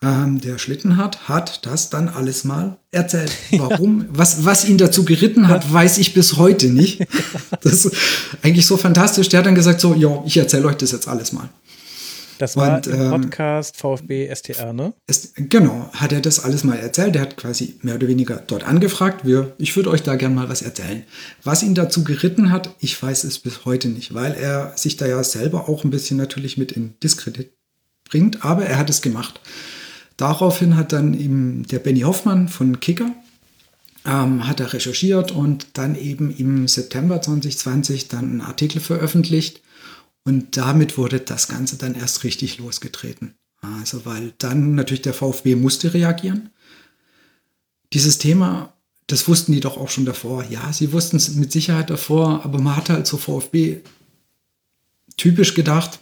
ähm, 0.04 0.40
der 0.40 0.60
Schlittenhardt 0.60 1.28
hat 1.28 1.66
das 1.66 1.90
dann 1.90 2.08
alles 2.08 2.44
mal 2.44 2.78
erzählt. 2.92 3.32
Warum? 3.52 4.06
Was, 4.10 4.46
was 4.46 4.68
ihn 4.70 4.78
dazu 4.78 5.06
geritten 5.06 5.48
hat, 5.48 5.72
weiß 5.72 5.98
ich 5.98 6.14
bis 6.14 6.38
heute 6.38 6.68
nicht. 6.68 7.06
Das 7.62 7.86
ist 7.86 7.96
eigentlich 8.44 8.66
so 8.66 8.78
fantastisch. 8.78 9.30
Der 9.30 9.40
hat 9.40 9.46
dann 9.46 9.56
gesagt 9.56 9.82
so, 9.82 9.94
ja, 9.94 10.24
ich 10.26 10.38
erzähle 10.38 10.68
euch 10.68 10.76
das 10.76 10.92
jetzt 10.92 11.08
alles 11.08 11.34
mal. 11.34 11.50
Das 12.38 12.56
war 12.56 12.78
Und, 12.78 12.88
im 12.88 13.02
ähm, 13.02 13.22
Podcast 13.22 13.78
VfB 13.78 14.34
STR, 14.34 14.74
ne? 14.74 14.94
Es, 15.08 15.34
genau, 15.36 15.90
hat 15.94 16.12
er 16.12 16.22
das 16.22 16.44
alles 16.44 16.64
mal 16.64 16.78
erzählt. 16.78 17.16
Der 17.16 17.24
hat 17.24 17.36
quasi 17.36 17.80
mehr 17.82 17.96
oder 17.96 18.08
weniger 18.08 18.38
dort 18.46 18.64
angefragt. 18.64 19.26
Wir, 19.26 19.56
ich 19.58 19.76
würde 19.76 19.90
euch 19.90 20.04
da 20.04 20.16
gerne 20.16 20.36
mal 20.36 20.50
was 20.50 20.62
erzählen. 20.62 21.04
Was 21.44 21.64
ihn 21.64 21.74
dazu 21.74 22.04
geritten 22.04 22.52
hat, 22.52 22.76
ich 22.80 23.02
weiß 23.02 23.24
es 23.24 23.40
bis 23.40 23.66
heute 23.66 23.90
nicht, 23.90 24.14
weil 24.14 24.34
er 24.34 24.74
sich 24.76 24.98
da 24.98 25.08
ja 25.08 25.24
selber 25.24 25.68
auch 25.68 25.84
ein 25.84 25.90
bisschen 25.90 26.18
natürlich 26.18 26.58
mit 26.58 26.72
in 26.72 26.94
Diskredit 27.02 27.52
bringt, 28.10 28.46
aber 28.46 28.66
er 28.66 28.78
hat 28.78 28.90
es 28.90 29.02
gemacht. 29.02 29.42
Daraufhin 30.18 30.76
hat 30.76 30.92
dann 30.92 31.14
eben 31.14 31.66
der 31.68 31.80
Benny 31.80 32.02
Hoffmann 32.02 32.48
von 32.48 32.80
Kicker 32.80 33.12
ähm, 34.08 34.48
hat 34.48 34.60
er 34.60 34.74
recherchiert 34.74 35.32
und 35.32 35.68
dann 35.74 35.96
eben 35.96 36.36
im 36.36 36.68
September 36.68 37.22
2020 37.22 38.08
dann 38.08 38.26
einen 38.26 38.42
Artikel 38.42 38.80
veröffentlicht 38.80 39.62
und 40.24 40.58
damit 40.58 40.98
wurde 40.98 41.20
das 41.20 41.48
Ganze 41.48 41.78
dann 41.78 41.94
erst 41.94 42.24
richtig 42.24 42.58
losgetreten. 42.58 43.36
Also 43.62 44.06
weil 44.06 44.34
dann 44.38 44.76
natürlich 44.76 45.02
der 45.02 45.14
VfB 45.14 45.56
musste 45.56 45.94
reagieren. 45.94 46.52
Dieses 47.94 48.18
Thema, 48.18 48.74
das 49.08 49.28
wussten 49.28 49.52
die 49.52 49.60
doch 49.60 49.78
auch 49.78 49.90
schon 49.90 50.06
davor. 50.06 50.46
Ja, 50.50 50.72
sie 50.72 50.94
wussten 50.94 51.18
es 51.18 51.34
mit 51.36 51.52
Sicherheit 51.52 51.90
davor, 51.90 52.46
aber 52.46 52.60
man 52.60 52.76
hat 52.76 52.90
halt 52.90 53.08
so 53.08 53.18
VfB 53.18 53.82
typisch 55.18 55.54
gedacht, 55.54 56.00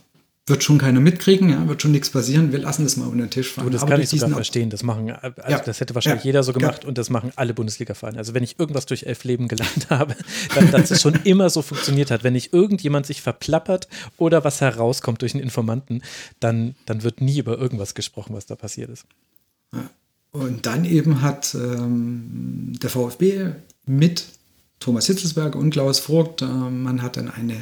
wird 0.48 0.64
schon 0.64 0.78
keiner 0.78 1.00
mitkriegen, 1.00 1.50
ja, 1.50 1.68
wird 1.68 1.82
schon 1.82 1.92
nichts 1.92 2.12
passieren, 2.12 2.52
wir 2.52 2.60
lassen 2.60 2.84
das 2.84 2.98
mal 2.98 3.08
unter 3.08 3.26
den 3.26 3.32
Tisch 3.32 3.52
fallen. 3.52 3.66
Du, 3.68 3.74
das 3.74 3.82
Aber 3.82 3.92
kann 3.94 4.02
ich 4.02 4.10
sogar 4.10 4.30
verstehen. 4.30 4.70
Das 4.70 4.84
machen, 4.84 5.10
also 5.10 5.34
Ja. 5.50 5.60
das 5.60 5.80
hätte 5.80 5.96
wahrscheinlich 5.96 6.24
Ja. 6.24 6.28
jeder 6.30 6.44
so 6.44 6.54
gemacht 6.54 6.84
Ja. 6.84 6.88
und 6.88 7.00
das 7.00 7.10
machen 7.10 7.32
alle 7.36 7.56
Bundesliga-Vereine. 7.56 8.20
Also 8.20 8.36
wenn 8.36 8.44
ich 8.44 8.60
irgendwas 8.60 8.86
durch 8.86 9.04
elf 9.04 9.24
Leben 9.24 9.48
gelernt 9.48 9.88
habe, 9.90 10.16
dann, 10.54 10.70
dass 10.70 10.92
es 10.92 11.02
schon 11.02 11.16
immer 11.24 11.50
so 11.50 11.64
funktioniert 11.64 12.12
hat. 12.12 12.24
Wenn 12.24 12.34
nicht 12.34 12.54
irgendjemand 12.54 13.08
sich 13.08 13.24
verplappert 13.24 13.88
oder 14.18 14.44
was 14.44 14.62
herauskommt 14.62 15.24
durch 15.24 15.34
einen 15.34 15.42
Informanten, 15.42 16.04
dann, 16.40 16.76
dann 16.86 17.02
wird 17.02 17.22
nie 17.22 17.40
über 17.40 17.58
irgendwas 17.58 17.96
gesprochen, 17.96 18.36
was 18.36 18.46
da 18.46 18.56
passiert 18.56 18.92
ist. 18.92 19.06
Und 20.32 20.66
dann 20.68 20.86
eben 20.86 21.22
hat 21.24 21.56
ähm, 21.56 22.74
der 22.84 22.92
VfB 22.92 23.52
mit 23.88 24.26
Thomas 24.80 25.08
Hitzelsberger 25.08 25.58
und 25.58 25.72
Klaus 25.72 26.00
Vogt, 26.00 26.44
äh, 26.44 26.46
man 26.46 27.02
hat 27.02 27.18
dann 27.18 27.32
eine 27.32 27.56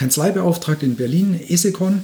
Kanzlei 0.00 0.30
beauftragt 0.30 0.82
in 0.82 0.96
Berlin, 0.96 1.38
Esekon, 1.38 2.02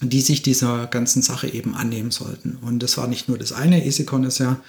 die 0.00 0.20
sich 0.20 0.42
dieser 0.42 0.86
ganzen 0.86 1.22
Sache 1.22 1.48
eben 1.48 1.74
annehmen 1.74 2.12
sollten. 2.12 2.54
Und 2.62 2.84
das 2.84 2.96
war 2.98 3.08
nicht 3.08 3.28
nur 3.28 3.36
das 3.36 3.50
eine, 3.50 3.84
Esekon 3.84 4.22
ist 4.22 4.38
ja, 4.38 4.60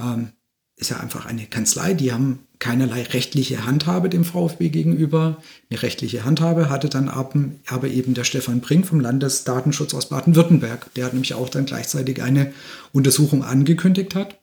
ähm, 0.00 0.30
ist 0.74 0.90
ja 0.90 0.96
einfach 0.96 1.26
eine 1.26 1.46
Kanzlei, 1.46 1.94
die 1.94 2.12
haben 2.12 2.40
keinerlei 2.58 3.02
rechtliche 3.02 3.64
Handhabe 3.64 4.08
dem 4.08 4.24
VfB 4.24 4.70
gegenüber. 4.70 5.40
Eine 5.70 5.82
rechtliche 5.82 6.24
Handhabe 6.24 6.68
hatte 6.68 6.88
dann 6.88 7.08
ab, 7.08 7.36
aber 7.68 7.86
eben 7.86 8.14
der 8.14 8.24
Stefan 8.24 8.60
Brink 8.60 8.88
vom 8.88 8.98
Landesdatenschutz 8.98 9.94
aus 9.94 10.08
Baden-Württemberg, 10.08 10.92
der 10.94 11.12
nämlich 11.12 11.34
auch 11.34 11.48
dann 11.48 11.64
gleichzeitig 11.64 12.24
eine 12.24 12.52
Untersuchung 12.90 13.44
angekündigt 13.44 14.16
hat, 14.16 14.36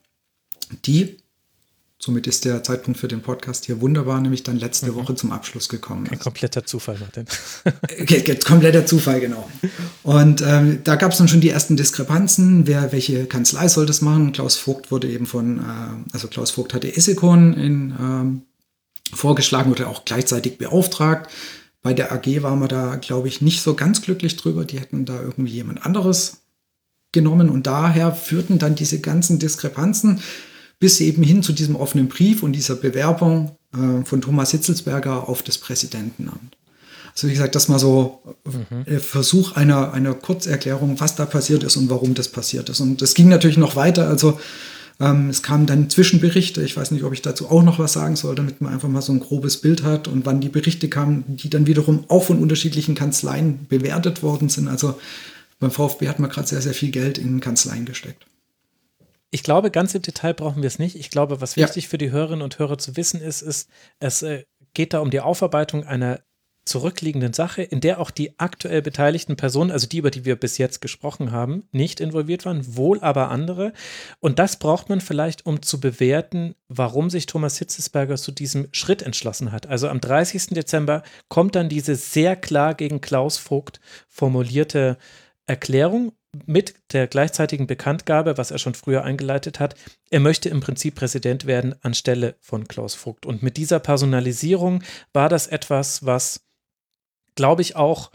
die, 0.86 1.18
somit 2.00 2.28
ist 2.28 2.46
der 2.46 2.64
Zeitpunkt 2.64 3.00
für 3.00 3.08
den 3.08 3.22
Podcast 3.22 3.66
hier 3.66 3.82
wunderbar, 3.82 4.22
nämlich 4.22 4.44
dann 4.44 4.58
letzte 4.58 4.94
Woche 4.96 5.16
zum 5.16 5.32
Abschluss 5.32 5.68
gekommen 5.68 6.08
Ein 6.10 6.20
kompletter 6.20 6.64
Zufall, 6.66 6.98
Martin. 7.00 7.26
Ge- 8.06 8.36
Kompletter 8.36 8.86
Zufall, 8.86 9.20
genau. 9.20 9.50
Und 10.04 10.44
ähm, 10.46 10.80
da 10.84 10.96
gab 10.96 11.12
es 11.12 11.18
dann 11.18 11.28
schon 11.28 11.42
die 11.42 11.50
ersten 11.50 11.76
Diskrepanzen, 11.76 12.68
wer 12.68 12.92
welche 12.92 13.26
Kanzlei 13.26 13.68
soll 13.68 13.86
das 13.88 14.02
machen. 14.02 14.32
Klaus 14.32 14.56
Vogt 14.58 14.92
wurde 14.92 15.10
eben 15.10 15.26
von, 15.26 15.58
äh, 15.60 16.14
also 16.14 16.28
Klaus 16.28 16.52
Vogt 16.52 16.74
hatte 16.74 16.96
Essekon 16.96 17.54
in, 17.54 17.96
ähm, 18.00 18.42
vorgeschlagen 19.14 19.72
oder 19.72 19.88
auch 19.88 20.06
gleichzeitig 20.06 20.58
beauftragt. 20.58 21.32
Bei 21.82 21.94
der 21.94 22.12
AG 22.12 22.44
war 22.44 22.56
man 22.56 22.68
da, 22.70 22.98
glaube 22.98 23.28
ich, 23.28 23.42
nicht 23.42 23.62
so 23.62 23.74
ganz 23.74 24.02
glücklich 24.02 24.36
drüber. 24.36 24.66
Die 24.66 24.80
hätten 24.80 25.06
da 25.06 25.20
irgendwie 25.22 25.54
jemand 25.54 25.86
anderes 25.86 26.42
genommen 27.14 27.50
und 27.50 27.66
daher 27.68 28.12
führten 28.14 28.60
dann 28.60 28.76
diese 28.76 29.00
ganzen 29.00 29.40
Diskrepanzen 29.40 30.20
bis 30.80 31.00
eben 31.00 31.24
hin 31.24 31.44
zu 31.44 31.54
diesem 31.54 31.76
offenen 31.76 32.08
Brief 32.08 32.44
und 32.44 32.54
dieser 32.54 32.76
Bewerbung 32.76 33.58
äh, 33.74 34.04
von 34.06 34.22
Thomas 34.22 34.52
Hitzelsberger 34.52 35.28
auf 35.28 35.44
das 35.44 35.58
Präsidentenamt. 35.58 36.58
Also 37.14 37.28
wie 37.28 37.32
gesagt, 37.32 37.56
das 37.56 37.68
mal 37.68 37.80
so 37.80 38.22
mhm. 38.46 39.00
Versuch 39.00 39.54
einer, 39.54 39.92
einer 39.92 40.14
Kurzerklärung, 40.14 41.00
was 41.00 41.16
da 41.16 41.26
passiert 41.26 41.64
ist 41.64 41.76
und 41.76 41.90
warum 41.90 42.14
das 42.14 42.28
passiert 42.30 42.70
ist. 42.70 42.80
Und 42.80 43.02
das 43.02 43.16
ging 43.16 43.28
natürlich 43.28 43.58
noch 43.58 43.76
weiter. 43.76 44.08
Also 44.08 44.40
ähm, 45.00 45.30
es 45.30 45.42
kamen 45.42 45.66
dann 45.66 45.90
Zwischenberichte. 45.90 46.62
Ich 46.62 46.78
weiß 46.78 46.92
nicht, 46.92 47.04
ob 47.04 47.14
ich 47.14 47.24
dazu 47.24 47.50
auch 47.50 47.64
noch 47.64 47.80
was 47.80 47.94
sagen 47.94 48.16
soll, 48.16 48.36
damit 48.36 48.62
man 48.62 48.72
einfach 48.72 48.88
mal 48.88 49.02
so 49.02 49.14
ein 49.14 49.20
grobes 49.20 49.58
Bild 49.58 49.82
hat 49.82 50.08
und 50.08 50.28
wann 50.28 50.42
die 50.42 50.50
Berichte 50.50 50.90
kamen, 50.90 51.24
die 51.28 51.50
dann 51.50 51.66
wiederum 51.66 52.04
auch 52.08 52.24
von 52.24 52.40
unterschiedlichen 52.40 52.94
Kanzleien 52.94 53.66
bewertet 53.68 54.22
worden 54.22 54.50
sind. 54.50 54.68
Also 54.68 55.00
beim 55.60 55.72
VfB 55.72 56.08
hat 56.10 56.20
man 56.20 56.30
gerade 56.30 56.48
sehr, 56.48 56.62
sehr 56.62 56.76
viel 56.76 56.92
Geld 56.92 57.18
in 57.18 57.40
Kanzleien 57.40 57.86
gesteckt. 57.86 58.28
Ich 59.30 59.44
glaube, 59.44 59.72
ganz 59.72 59.94
im 59.94 60.02
Detail 60.02 60.34
brauchen 60.34 60.62
wir 60.62 60.68
es 60.68 60.80
nicht. 60.80 60.96
Ich 60.96 61.10
glaube, 61.10 61.42
was 61.42 61.58
wichtig 61.58 61.86
ja. 61.86 61.90
für 61.90 61.98
die 61.98 62.12
Hörerinnen 62.12 62.42
und 62.42 62.60
Hörer 62.60 62.78
zu 62.78 62.96
wissen 62.96 63.22
ist, 63.22 63.42
ist, 63.42 63.70
es 64.00 64.22
äh, 64.22 64.44
geht 64.74 64.94
da 64.94 65.00
um 65.00 65.10
die 65.10 65.20
Aufarbeitung 65.20 65.84
einer 65.84 66.22
zurückliegenden 66.68 67.34
Sache, 67.34 67.64
in 67.64 67.82
der 67.82 68.00
auch 68.00 68.12
die 68.12 68.38
aktuell 68.40 68.82
beteiligten 68.82 69.36
Personen, 69.36 69.72
also 69.72 69.88
die, 69.88 69.98
über 69.98 70.12
die 70.12 70.26
wir 70.26 70.36
bis 70.36 70.58
jetzt 70.58 70.82
gesprochen 70.82 71.32
haben, 71.32 71.68
nicht 71.72 72.00
involviert 72.00 72.46
waren, 72.46 72.76
wohl 72.76 73.00
aber 73.00 73.30
andere. 73.32 73.74
Und 74.20 74.38
das 74.38 74.60
braucht 74.60 74.90
man 74.90 75.02
vielleicht, 75.02 75.46
um 75.46 75.62
zu 75.62 75.80
bewerten, 75.80 76.56
warum 76.68 77.10
sich 77.10 77.26
Thomas 77.26 77.58
Hitzesberger 77.58 78.18
zu 78.18 78.32
diesem 78.32 78.68
Schritt 78.72 79.02
entschlossen 79.02 79.52
hat. 79.52 79.66
Also 79.68 79.88
am 79.88 80.02
30. 80.02 80.48
Dezember 80.48 81.04
kommt 81.30 81.56
dann 81.56 81.70
diese 81.70 81.96
sehr 81.96 82.36
klar 82.36 82.76
gegen 82.76 83.02
Klaus 83.02 83.38
Vogt 83.38 83.80
formulierte 84.10 84.98
Erklärung 85.48 86.14
mit 86.46 86.76
der 86.94 87.08
gleichzeitigen 87.08 87.66
Bekanntgabe, 87.68 88.38
was 88.38 88.52
er 88.52 88.60
schon 88.60 88.76
früher 88.76 89.04
eingeleitet 89.04 89.60
hat, 89.60 89.76
er 90.12 90.20
möchte 90.20 90.50
im 90.50 90.60
Prinzip 90.60 90.96
Präsident 90.96 91.46
werden 91.48 91.76
anstelle 91.82 92.36
von 92.40 92.68
Klaus 92.68 92.94
Vogt. 92.94 93.26
Und 93.26 93.42
mit 93.42 93.58
dieser 93.58 93.80
Personalisierung 93.80 94.84
war 95.14 95.30
das 95.30 95.48
etwas, 95.48 96.06
was 96.06 96.48
glaube 97.38 97.62
ich, 97.62 97.78
auch 97.78 98.12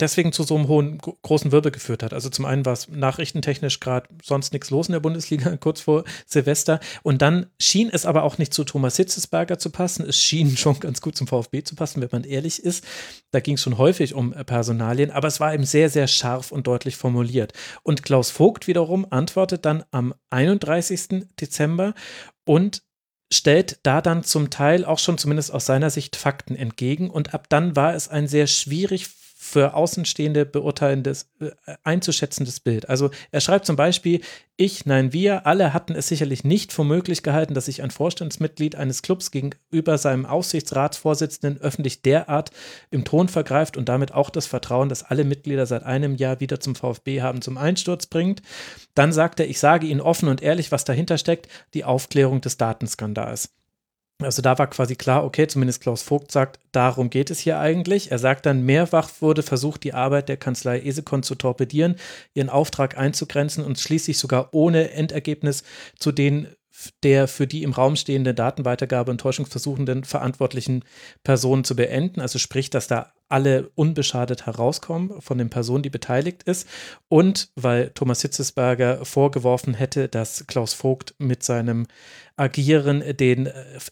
deswegen 0.00 0.32
zu 0.32 0.42
so 0.42 0.56
einem 0.56 0.68
hohen, 0.68 0.98
großen 0.98 1.52
Wirbel 1.52 1.72
geführt 1.72 2.02
hat. 2.02 2.12
Also 2.12 2.28
zum 2.28 2.44
einen 2.44 2.66
war 2.66 2.72
es 2.72 2.88
nachrichtentechnisch 2.88 3.80
gerade 3.80 4.08
sonst 4.22 4.52
nichts 4.52 4.70
los 4.70 4.88
in 4.88 4.92
der 4.92 5.00
Bundesliga, 5.00 5.56
kurz 5.60 5.80
vor 5.80 6.04
Silvester. 6.26 6.80
Und 7.02 7.22
dann 7.22 7.46
schien 7.58 7.90
es 7.92 8.06
aber 8.06 8.22
auch 8.22 8.38
nicht 8.38 8.52
zu 8.52 8.64
Thomas 8.64 8.96
Hitzesberger 8.96 9.58
zu 9.58 9.70
passen. 9.70 10.06
Es 10.06 10.16
schien 10.16 10.56
schon 10.56 10.80
ganz 10.80 11.00
gut 11.00 11.16
zum 11.16 11.26
VfB 11.26 11.62
zu 11.62 11.74
passen, 11.74 12.02
wenn 12.02 12.10
man 12.12 12.24
ehrlich 12.24 12.62
ist. 12.62 12.84
Da 13.30 13.40
ging 13.40 13.54
es 13.54 13.62
schon 13.62 13.78
häufig 13.78 14.14
um 14.14 14.32
äh, 14.32 14.44
Personalien, 14.44 15.10
aber 15.10 15.28
es 15.28 15.40
war 15.40 15.54
eben 15.54 15.64
sehr, 15.64 15.90
sehr 15.90 16.08
scharf 16.08 16.52
und 16.52 16.66
deutlich 16.66 16.96
formuliert. 16.96 17.52
Und 17.82 18.02
Klaus 18.02 18.30
Vogt 18.30 18.66
wiederum 18.66 19.06
antwortet 19.10 19.64
dann 19.64 19.84
am 19.90 20.14
31. 20.30 21.26
Dezember 21.40 21.94
und 22.44 22.82
stellt 23.32 23.80
da 23.82 24.00
dann 24.00 24.22
zum 24.22 24.50
Teil 24.50 24.84
auch 24.84 24.98
schon 24.98 25.18
zumindest 25.18 25.52
aus 25.52 25.66
seiner 25.66 25.90
Sicht 25.90 26.14
Fakten 26.16 26.54
entgegen 26.54 27.10
und 27.10 27.34
ab 27.34 27.48
dann 27.48 27.74
war 27.74 27.94
es 27.94 28.08
ein 28.08 28.28
sehr 28.28 28.46
schwierig 28.46 29.08
für 29.46 29.74
Außenstehende 29.74 30.44
beurteilendes, 30.44 31.30
äh, 31.40 31.50
einzuschätzendes 31.84 32.60
Bild. 32.60 32.88
Also 32.88 33.10
er 33.30 33.40
schreibt 33.40 33.64
zum 33.64 33.76
Beispiel, 33.76 34.20
ich, 34.56 34.86
nein, 34.86 35.12
wir, 35.12 35.46
alle 35.46 35.72
hatten 35.72 35.94
es 35.94 36.08
sicherlich 36.08 36.42
nicht 36.42 36.72
für 36.72 36.82
möglich 36.82 37.22
gehalten, 37.22 37.54
dass 37.54 37.66
sich 37.66 37.82
ein 37.82 37.92
Vorstandsmitglied 37.92 38.74
eines 38.74 39.02
Clubs 39.02 39.30
gegenüber 39.30 39.98
seinem 39.98 40.26
Aufsichtsratsvorsitzenden 40.26 41.60
öffentlich 41.60 42.02
derart 42.02 42.50
im 42.90 43.04
Ton 43.04 43.28
vergreift 43.28 43.76
und 43.76 43.88
damit 43.88 44.12
auch 44.12 44.30
das 44.30 44.46
Vertrauen, 44.46 44.88
das 44.88 45.04
alle 45.04 45.24
Mitglieder 45.24 45.66
seit 45.66 45.84
einem 45.84 46.16
Jahr 46.16 46.40
wieder 46.40 46.58
zum 46.58 46.74
VfB 46.74 47.22
haben, 47.22 47.40
zum 47.40 47.56
Einsturz 47.56 48.06
bringt. 48.06 48.42
Dann 48.94 49.12
sagt 49.12 49.38
er, 49.38 49.48
ich 49.48 49.60
sage 49.60 49.86
Ihnen 49.86 50.00
offen 50.00 50.28
und 50.28 50.42
ehrlich, 50.42 50.72
was 50.72 50.84
dahinter 50.84 51.18
steckt, 51.18 51.48
die 51.72 51.84
Aufklärung 51.84 52.40
des 52.40 52.56
Datenskandals. 52.56 53.50
Also 54.22 54.40
da 54.40 54.58
war 54.58 54.68
quasi 54.68 54.96
klar, 54.96 55.24
okay, 55.24 55.46
zumindest 55.46 55.82
Klaus 55.82 56.02
Vogt 56.02 56.32
sagt, 56.32 56.58
darum 56.72 57.10
geht 57.10 57.30
es 57.30 57.38
hier 57.38 57.58
eigentlich. 57.58 58.10
Er 58.10 58.18
sagt 58.18 58.46
dann, 58.46 58.62
mehrfach 58.62 59.10
wurde 59.20 59.42
versucht, 59.42 59.84
die 59.84 59.92
Arbeit 59.92 60.30
der 60.30 60.38
Kanzlei 60.38 60.80
Esekon 60.80 61.22
zu 61.22 61.34
torpedieren, 61.34 61.96
ihren 62.32 62.48
Auftrag 62.48 62.96
einzugrenzen 62.96 63.62
und 63.62 63.78
schließlich 63.78 64.18
sogar 64.18 64.54
ohne 64.54 64.90
Endergebnis 64.92 65.64
zu 65.98 66.12
den 66.12 66.48
der 67.02 67.26
für 67.26 67.46
die 67.46 67.62
im 67.62 67.72
Raum 67.72 67.96
stehende 67.96 68.34
Datenweitergabe 68.34 69.10
und 69.10 69.18
Täuschungsversuchenden 69.18 70.04
verantwortlichen 70.04 70.84
Personen 71.24 71.64
zu 71.64 71.74
beenden. 71.74 72.20
Also 72.20 72.38
sprich, 72.38 72.70
dass 72.70 72.86
da 72.86 73.12
alle 73.28 73.70
unbeschadet 73.74 74.46
herauskommen 74.46 75.20
von 75.20 75.38
den 75.38 75.50
Personen, 75.50 75.82
die 75.82 75.90
beteiligt 75.90 76.42
ist. 76.44 76.68
Und 77.08 77.50
weil 77.56 77.90
Thomas 77.90 78.22
Hitzesberger 78.22 79.04
vorgeworfen 79.04 79.74
hätte, 79.74 80.08
dass 80.08 80.46
Klaus 80.46 80.74
Vogt 80.74 81.14
mit 81.18 81.42
seinem 81.42 81.86
Agieren 82.36 83.02
den 83.16 83.48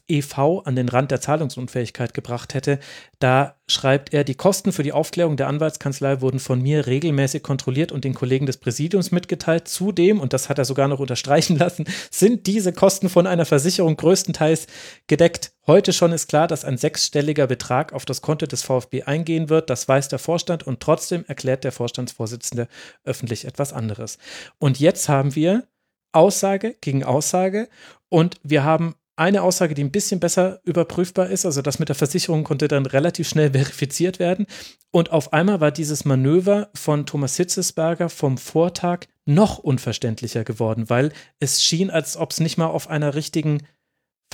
EV 0.07 0.63
an 0.65 0.77
den 0.77 0.91
Rand 0.91 1.11
der 1.11 1.21
Zahlungsunfähigkeit 1.23 2.13
gebracht 2.13 2.53
hätte, 2.53 2.79
da 3.19 3.57
schreibt 3.67 4.13
er, 4.13 4.23
die 4.23 4.35
Kosten 4.35 4.71
für 4.71 4.83
die 4.83 4.93
Aufklärung 4.93 5.39
der 5.39 5.49
Anwaltskanzlei 5.49 6.21
wurden 6.21 6.39
von 6.39 6.61
mir 6.61 6.87
regelmäßig 6.87 7.43
kontrolliert 7.43 7.91
und 7.91 8.05
den 8.05 8.13
Kollegen 8.13 8.45
des 8.45 8.59
Präsidiums 8.59 9.13
mitgeteilt. 9.13 9.67
Zudem, 9.67 10.21
und 10.21 10.35
das 10.35 10.51
hat 10.51 10.59
er 10.59 10.67
sogar 10.67 10.89
noch 10.89 11.01
unterstreichen 11.01 11.57
lassen, 11.59 11.87
sind 12.11 12.47
diese 12.47 12.75
Kosten 12.75 13.09
von 13.09 13.27
einer 13.27 13.47
Versicherung 13.47 13.97
größtenteils 13.97 14.67
gedeckt. 15.07 15.54
Heute 15.67 15.95
schon 15.95 16.13
ist 16.13 16.29
klar, 16.29 16.47
dass 16.47 16.65
ein 16.65 16.77
sechsstelliger 16.77 17.47
Betrag 17.47 17.95
auf 17.95 18.05
das 18.05 18.21
Konto 18.21 18.45
des 18.45 18.63
VfB 18.63 19.05
eingehen 19.05 19.49
wird. 19.49 19.71
Das 19.71 19.89
weiß 19.89 20.09
der 20.09 20.19
Vorstand 20.19 20.63
und 20.67 20.81
trotzdem 20.81 21.25
erklärt 21.27 21.65
der 21.65 21.73
Vorstandsvorsitzende 21.73 22.69
öffentlich 23.05 23.47
etwas 23.47 23.73
anderes. 23.73 24.19
Und 24.59 24.79
jetzt 24.79 25.09
haben 25.09 25.35
wir 25.35 25.67
Aussage 26.13 26.77
gegen 26.83 27.03
Aussage 27.03 27.69
und 28.11 28.37
wir 28.43 28.63
haben 28.63 28.95
eine 29.17 29.43
Aussage, 29.43 29.75
die 29.75 29.85
ein 29.85 29.93
bisschen 29.93 30.21
besser 30.21 30.61
überprüfbar 30.65 31.29
ist. 31.29 31.47
Also 31.47 31.63
das 31.63 31.79
mit 31.79 31.89
der 31.89 31.97
Versicherung 31.97 32.45
konnte 32.45 32.69
dann 32.69 32.85
relativ 32.85 33.29
schnell 33.29 33.51
verifiziert 33.53 34.19
werden. 34.19 34.47
Und 34.91 35.13
auf 35.13 35.33
einmal 35.33 35.61
war 35.61 35.71
dieses 35.71 36.05
Manöver 36.05 36.69
von 36.75 37.07
Thomas 37.07 37.37
Hitzesberger 37.37 38.11
vom 38.11 38.37
Vortag 38.37 39.07
noch 39.25 39.59
unverständlicher 39.59 40.45
geworden, 40.45 40.91
weil 40.91 41.13
es 41.41 41.63
schien, 41.63 41.91
als 41.91 42.19
ob 42.19 42.33
es 42.33 42.41
nicht 42.41 42.59
mal 42.59 42.67
auf 42.67 42.91
einer 42.91 43.15
richtigen 43.15 43.63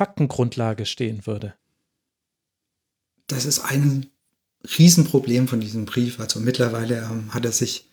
Faktengrundlage 0.01 0.87
stehen 0.87 1.27
würde. 1.27 1.53
Das 3.27 3.45
ist 3.45 3.59
ein 3.59 4.07
Riesenproblem 4.79 5.47
von 5.47 5.61
diesem 5.61 5.85
Brief. 5.85 6.19
Also 6.21 6.41
mittlerweile 6.41 7.03
ähm, 7.03 7.35
hat 7.35 7.45
er 7.45 7.53
sich, 7.53 7.87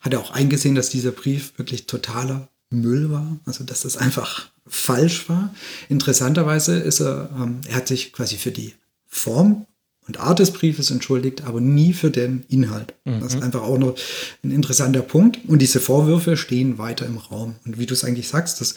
hat 0.00 0.14
er 0.14 0.20
auch 0.20 0.30
eingesehen, 0.30 0.74
dass 0.74 0.88
dieser 0.88 1.10
Brief 1.10 1.52
wirklich 1.58 1.86
totaler 1.86 2.48
Müll 2.70 3.10
war, 3.10 3.38
also 3.44 3.64
dass 3.64 3.82
das 3.82 3.98
einfach 3.98 4.50
falsch 4.66 5.28
war. 5.28 5.54
Interessanterweise 5.90 6.78
ist 6.78 7.00
er, 7.00 7.28
ähm, 7.36 7.60
er 7.68 7.74
hat 7.74 7.86
sich 7.86 8.14
quasi 8.14 8.38
für 8.38 8.50
die 8.50 8.72
Form 9.06 9.66
und 10.08 10.20
Art 10.20 10.38
des 10.38 10.54
Briefes 10.54 10.90
entschuldigt, 10.90 11.42
aber 11.42 11.60
nie 11.60 11.92
für 11.92 12.10
den 12.10 12.46
Inhalt. 12.48 12.94
Mhm. 13.04 13.20
Das 13.20 13.34
ist 13.34 13.42
einfach 13.42 13.60
auch 13.60 13.76
noch 13.76 13.94
ein 14.42 14.52
interessanter 14.52 15.02
Punkt. 15.02 15.38
Und 15.46 15.58
diese 15.58 15.80
Vorwürfe 15.80 16.38
stehen 16.38 16.78
weiter 16.78 17.04
im 17.04 17.18
Raum. 17.18 17.56
Und 17.66 17.78
wie 17.78 17.84
du 17.84 17.92
es 17.92 18.04
eigentlich 18.04 18.28
sagst, 18.28 18.62
dass, 18.62 18.74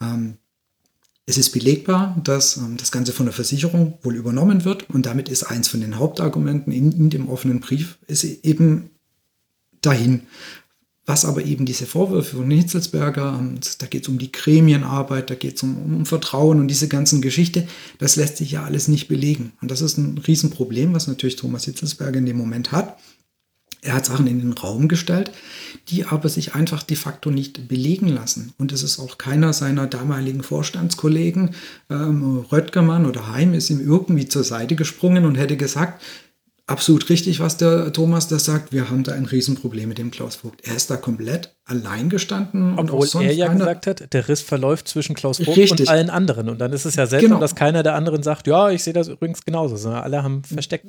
ähm, 0.00 0.38
es 1.26 1.38
ist 1.38 1.50
belegbar, 1.50 2.20
dass 2.22 2.56
ähm, 2.56 2.76
das 2.76 2.92
Ganze 2.92 3.12
von 3.12 3.26
der 3.26 3.32
Versicherung 3.32 3.98
wohl 4.02 4.14
übernommen 4.14 4.64
wird. 4.64 4.88
Und 4.90 5.06
damit 5.06 5.28
ist 5.28 5.44
eins 5.44 5.68
von 5.68 5.80
den 5.80 5.98
Hauptargumenten 5.98 6.72
in, 6.72 6.92
in 6.92 7.10
dem 7.10 7.28
offenen 7.28 7.60
Brief, 7.60 7.98
ist 8.06 8.24
eben 8.24 8.90
dahin. 9.80 10.22
Was 11.06 11.26
aber 11.26 11.44
eben 11.44 11.66
diese 11.66 11.84
Vorwürfe 11.84 12.36
von 12.36 12.50
Hitzelsberger, 12.50 13.38
da 13.78 13.86
geht 13.86 14.04
es 14.04 14.08
um 14.08 14.16
die 14.16 14.32
Gremienarbeit, 14.32 15.28
da 15.28 15.34
geht 15.34 15.56
es 15.56 15.62
um, 15.62 15.96
um, 15.96 16.06
Vertrauen 16.06 16.60
und 16.60 16.68
diese 16.68 16.88
ganzen 16.88 17.20
Geschichte, 17.20 17.68
das 17.98 18.16
lässt 18.16 18.38
sich 18.38 18.52
ja 18.52 18.64
alles 18.64 18.88
nicht 18.88 19.06
belegen. 19.06 19.52
Und 19.60 19.70
das 19.70 19.82
ist 19.82 19.98
ein 19.98 20.16
Riesenproblem, 20.16 20.94
was 20.94 21.06
natürlich 21.06 21.36
Thomas 21.36 21.64
Hitzelsberger 21.64 22.18
in 22.18 22.24
dem 22.24 22.38
Moment 22.38 22.72
hat. 22.72 22.98
Er 23.84 23.94
hat 23.94 24.06
Sachen 24.06 24.26
in 24.26 24.40
den 24.40 24.54
Raum 24.54 24.88
gestellt, 24.88 25.30
die 25.88 26.06
aber 26.06 26.30
sich 26.30 26.54
einfach 26.54 26.82
de 26.82 26.96
facto 26.96 27.30
nicht 27.30 27.68
belegen 27.68 28.08
lassen. 28.08 28.54
Und 28.58 28.72
es 28.72 28.82
ist 28.82 28.98
auch 28.98 29.18
keiner 29.18 29.52
seiner 29.52 29.86
damaligen 29.86 30.42
Vorstandskollegen, 30.42 31.54
ähm, 31.90 32.46
Röttgermann 32.50 33.04
oder 33.04 33.28
Heim, 33.28 33.52
ist 33.52 33.68
ihm 33.68 33.80
irgendwie 33.80 34.26
zur 34.26 34.42
Seite 34.42 34.74
gesprungen 34.74 35.26
und 35.26 35.34
hätte 35.36 35.58
gesagt, 35.58 36.02
absolut 36.66 37.10
richtig, 37.10 37.40
was 37.40 37.58
der 37.58 37.92
Thomas 37.92 38.28
da 38.28 38.38
sagt. 38.38 38.72
Wir 38.72 38.88
haben 38.88 39.02
da 39.02 39.12
ein 39.12 39.26
Riesenproblem 39.26 39.88
mit 39.88 39.98
dem 39.98 40.10
Klaus 40.10 40.36
Vogt. 40.36 40.66
Er 40.66 40.74
ist 40.74 40.90
da 40.90 40.96
komplett 40.96 41.54
allein 41.66 42.08
gestanden. 42.08 42.78
Obwohl 42.78 43.06
er 43.22 43.32
ja 43.32 43.52
gesagt 43.52 43.86
hat, 43.86 44.12
der 44.12 44.28
Riss 44.28 44.40
verläuft 44.40 44.88
zwischen 44.88 45.14
Klaus 45.14 45.38
Vogt 45.38 45.56
richtig. 45.56 45.80
und 45.80 45.88
allen 45.88 46.08
anderen. 46.08 46.48
Und 46.48 46.58
dann 46.58 46.72
ist 46.72 46.86
es 46.86 46.96
ja 46.96 47.06
seltsam, 47.06 47.30
genau. 47.30 47.40
dass 47.40 47.54
keiner 47.54 47.82
der 47.82 47.94
anderen 47.94 48.22
sagt, 48.22 48.46
ja, 48.46 48.70
ich 48.70 48.82
sehe 48.82 48.94
das 48.94 49.08
übrigens 49.08 49.44
genauso. 49.44 49.76
Sondern 49.76 50.02
alle 50.02 50.22
haben 50.22 50.42
Versteck 50.42 50.84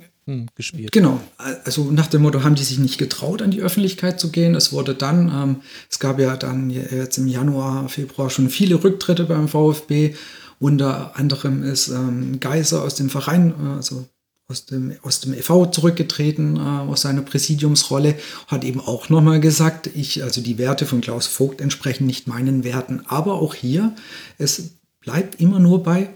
gespielt. 0.56 0.92
Genau. 0.94 1.20
Also 1.66 1.92
nach 1.92 2.08
dem 2.08 2.22
Motto 2.22 2.44
haben 2.44 2.56
die 2.56 2.64
sich 2.64 2.80
nicht 2.80 2.98
getraut, 2.98 3.42
an 3.42 3.52
die 3.52 3.62
Öffentlichkeit 3.62 4.20
zu 4.20 4.32
gehen. 4.32 4.56
Es 4.56 4.72
wurde 4.72 4.96
dann, 4.96 5.28
ähm, 5.28 5.56
es 5.90 6.00
gab 6.00 6.20
ja 6.20 6.38
dann 6.38 6.70
jetzt 6.70 7.18
im 7.18 7.28
Januar, 7.28 7.90
Februar 7.90 8.30
schon 8.30 8.50
viele 8.50 8.82
Rücktritte 8.82 9.26
beim 9.26 9.50
VfB. 9.50 10.16
Unter 10.58 11.18
anderem 11.18 11.64
ist 11.64 11.90
ähm, 11.90 12.40
Geiser 12.40 12.82
aus 12.82 12.96
dem 12.96 13.10
Verein, 13.10 13.54
äh, 13.62 13.76
also 13.76 14.06
aus 14.48 14.66
dem, 14.66 14.94
aus 15.02 15.22
dem 15.22 15.34
EV 15.34 15.72
zurückgetreten, 15.72 16.58
äh, 16.58 16.60
aus 16.60 17.02
seiner 17.02 17.22
Präsidiumsrolle, 17.22 18.16
hat 18.48 18.64
eben 18.64 18.80
auch 18.80 19.10
nochmal 19.10 19.40
gesagt, 19.40 19.90
ich, 19.96 20.24
also 20.24 20.42
die 20.42 20.58
Werte 20.58 20.86
von 20.86 21.02
Klaus 21.02 21.26
Vogt 21.28 21.62
entsprechen 21.62 22.06
nicht 22.06 22.28
meinen 22.28 22.64
Werten. 22.64 23.02
Aber 23.08 23.34
auch 23.42 23.56
hier, 23.56 23.96
es 24.38 24.72
bleibt 25.02 25.42
immer 25.42 25.60
nur 25.60 25.84
bei 25.84 26.10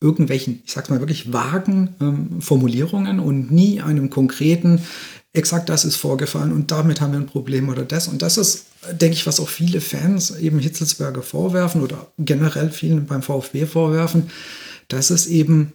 irgendwelchen, 0.00 0.62
ich 0.64 0.72
sag's 0.72 0.88
mal 0.88 1.00
wirklich 1.00 1.32
vagen 1.32 1.94
ähm, 2.00 2.40
Formulierungen 2.40 3.20
und 3.20 3.50
nie 3.50 3.82
einem 3.82 4.08
konkreten, 4.08 4.80
exakt 5.32 5.68
das 5.68 5.84
ist 5.84 5.96
vorgefallen 5.96 6.52
und 6.52 6.70
damit 6.70 7.00
haben 7.00 7.12
wir 7.12 7.20
ein 7.20 7.26
Problem 7.26 7.68
oder 7.68 7.84
das. 7.84 8.08
Und 8.08 8.22
das 8.22 8.38
ist, 8.38 8.66
denke 8.90 9.14
ich, 9.14 9.26
was 9.26 9.38
auch 9.38 9.48
viele 9.48 9.82
Fans 9.82 10.30
eben 10.38 10.58
Hitzelsberger 10.58 11.22
vorwerfen 11.22 11.82
oder 11.82 12.10
generell 12.18 12.70
vielen 12.70 13.04
beim 13.04 13.22
VfB 13.22 13.66
vorwerfen, 13.66 14.30
dass 14.88 15.10
es 15.10 15.26
eben 15.26 15.74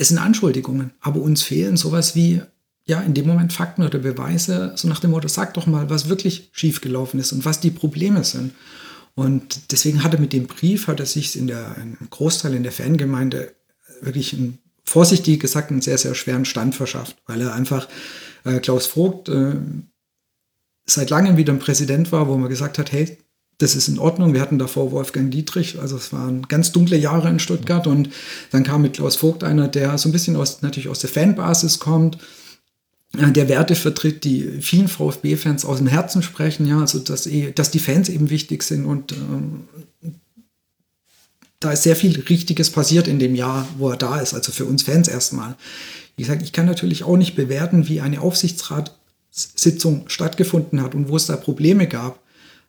es 0.00 0.08
sind 0.08 0.18
Anschuldigungen, 0.18 0.92
aber 1.00 1.20
uns 1.20 1.42
fehlen 1.42 1.76
sowas 1.76 2.14
wie, 2.14 2.40
ja, 2.86 3.02
in 3.02 3.12
dem 3.12 3.26
Moment 3.26 3.52
Fakten 3.52 3.82
oder 3.82 3.98
Beweise, 3.98 4.72
so 4.74 4.88
nach 4.88 4.98
dem 4.98 5.10
Motto, 5.10 5.28
sag 5.28 5.52
doch 5.52 5.66
mal, 5.66 5.90
was 5.90 6.08
wirklich 6.08 6.48
schiefgelaufen 6.52 7.20
ist 7.20 7.32
und 7.32 7.44
was 7.44 7.60
die 7.60 7.70
Probleme 7.70 8.24
sind. 8.24 8.54
Und 9.14 9.72
deswegen 9.72 10.02
hat 10.02 10.14
er 10.14 10.20
mit 10.20 10.32
dem 10.32 10.46
Brief, 10.46 10.86
hat 10.86 11.00
er 11.00 11.06
sich 11.06 11.36
in 11.36 11.48
der, 11.48 11.76
im 11.76 11.98
Großteil 12.08 12.54
in 12.54 12.62
der 12.62 12.72
Fangemeinde 12.72 13.52
wirklich 14.00 14.32
einen, 14.32 14.58
vorsichtig 14.84 15.38
gesagt, 15.38 15.70
einen 15.70 15.82
sehr, 15.82 15.98
sehr 15.98 16.14
schweren 16.14 16.46
Stand 16.46 16.74
verschafft, 16.74 17.16
weil 17.26 17.42
er 17.42 17.54
einfach 17.54 17.86
äh, 18.44 18.58
Klaus 18.58 18.86
Vogt 18.86 19.28
äh, 19.28 19.56
seit 20.86 21.10
langem 21.10 21.36
wieder 21.36 21.52
ein 21.52 21.58
Präsident 21.58 22.10
war, 22.10 22.26
wo 22.26 22.38
man 22.38 22.48
gesagt 22.48 22.78
hat, 22.78 22.90
hey, 22.90 23.18
das 23.60 23.76
ist 23.76 23.88
in 23.88 23.98
Ordnung. 23.98 24.32
Wir 24.32 24.40
hatten 24.40 24.58
davor 24.58 24.90
Wolfgang 24.90 25.30
Dietrich, 25.30 25.78
also 25.78 25.96
es 25.96 26.12
waren 26.12 26.48
ganz 26.48 26.72
dunkle 26.72 26.96
Jahre 26.96 27.28
in 27.28 27.38
Stuttgart 27.38 27.86
und 27.86 28.08
dann 28.50 28.64
kam 28.64 28.82
mit 28.82 28.94
Klaus 28.94 29.16
Vogt 29.16 29.44
einer, 29.44 29.68
der 29.68 29.98
so 29.98 30.08
ein 30.08 30.12
bisschen 30.12 30.34
aus, 30.36 30.62
natürlich 30.62 30.88
aus 30.88 31.00
der 31.00 31.10
Fanbasis 31.10 31.78
kommt, 31.78 32.16
äh, 33.18 33.30
der 33.30 33.48
Werte 33.50 33.74
vertritt, 33.74 34.24
die 34.24 34.60
vielen 34.62 34.88
VfB-Fans 34.88 35.66
aus 35.66 35.76
dem 35.76 35.88
Herzen 35.88 36.22
sprechen, 36.22 36.66
ja, 36.66 36.80
also 36.80 36.98
dass, 37.00 37.26
eh, 37.26 37.52
dass 37.52 37.70
die 37.70 37.80
Fans 37.80 38.08
eben 38.08 38.30
wichtig 38.30 38.62
sind 38.62 38.86
und 38.86 39.12
ähm, 39.12 39.64
da 41.60 41.72
ist 41.72 41.82
sehr 41.82 41.96
viel 41.96 42.18
Richtiges 42.18 42.70
passiert 42.70 43.06
in 43.06 43.18
dem 43.18 43.34
Jahr, 43.34 43.68
wo 43.76 43.90
er 43.90 43.98
da 43.98 44.20
ist, 44.20 44.32
also 44.32 44.52
für 44.52 44.64
uns 44.64 44.82
Fans 44.82 45.06
erstmal. 45.06 45.56
Wie 46.16 46.22
gesagt, 46.22 46.40
ich 46.40 46.54
kann 46.54 46.64
natürlich 46.64 47.04
auch 47.04 47.18
nicht 47.18 47.36
bewerten, 47.36 47.88
wie 47.88 48.00
eine 48.00 48.22
Aufsichtsratssitzung 48.22 50.08
stattgefunden 50.08 50.80
hat 50.80 50.94
und 50.94 51.10
wo 51.10 51.16
es 51.16 51.26
da 51.26 51.36
Probleme 51.36 51.86
gab. 51.86 52.20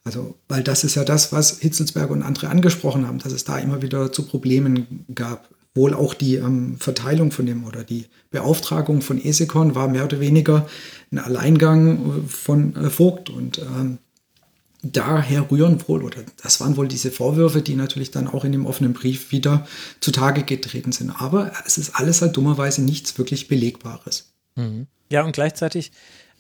Also, 0.04 0.36
weil 0.48 0.64
das 0.64 0.84
ist 0.84 0.96
ja 0.96 1.04
das, 1.04 1.32
was 1.32 1.60
Hitzelsberger 1.60 2.12
und 2.12 2.24
andere 2.24 2.50
angesprochen 2.50 3.08
haben, 3.08 3.20
dass 3.20 3.32
es 3.34 3.44
da 3.44 3.60
immer 3.60 3.82
wieder 3.82 4.12
zu 4.12 4.24
Problemen 4.26 5.06
gab. 5.14 5.50
Wohl 5.74 5.94
auch 5.94 6.14
die 6.14 6.36
ähm, 6.36 6.78
Verteilung 6.80 7.32
von 7.32 7.46
dem 7.46 7.64
oder 7.64 7.84
die 7.86 8.08
Beauftragung 8.30 9.02
von 9.02 9.24
Esekon 9.24 9.74
war 9.74 9.88
mehr 9.88 10.04
oder 10.04 10.20
weniger 10.20 10.68
ein 11.12 11.20
Alleingang 11.20 12.26
äh, 12.26 12.28
von 12.28 12.76
äh, 12.76 12.90
Vogt 12.90 13.30
und 13.30 13.60
ähm, 13.60 14.00
daher 14.84 15.50
rühren 15.50 15.78
wohl, 15.88 16.04
oder 16.04 16.22
das 16.42 16.60
waren 16.60 16.76
wohl 16.76 16.88
diese 16.88 17.12
Vorwürfe, 17.12 17.62
die 17.62 17.76
natürlich 17.76 18.12
dann 18.12 18.28
auch 18.28 18.44
in 18.44 18.52
dem 18.52 18.66
offenen 18.66 18.94
Brief 18.94 19.32
wieder 19.32 19.68
zutage 20.00 20.44
getreten 20.44 20.92
sind. 20.92 21.12
Aber 21.12 21.52
es 21.66 21.78
ist 21.78 21.96
alles 21.96 22.22
halt 22.22 22.36
dummerweise 22.36 22.82
nichts 22.82 23.18
wirklich 23.18 23.48
Belegbares. 23.48 24.34
Mhm. 24.56 24.88
Ja, 25.10 25.24
und 25.24 25.34
gleichzeitig 25.34 25.92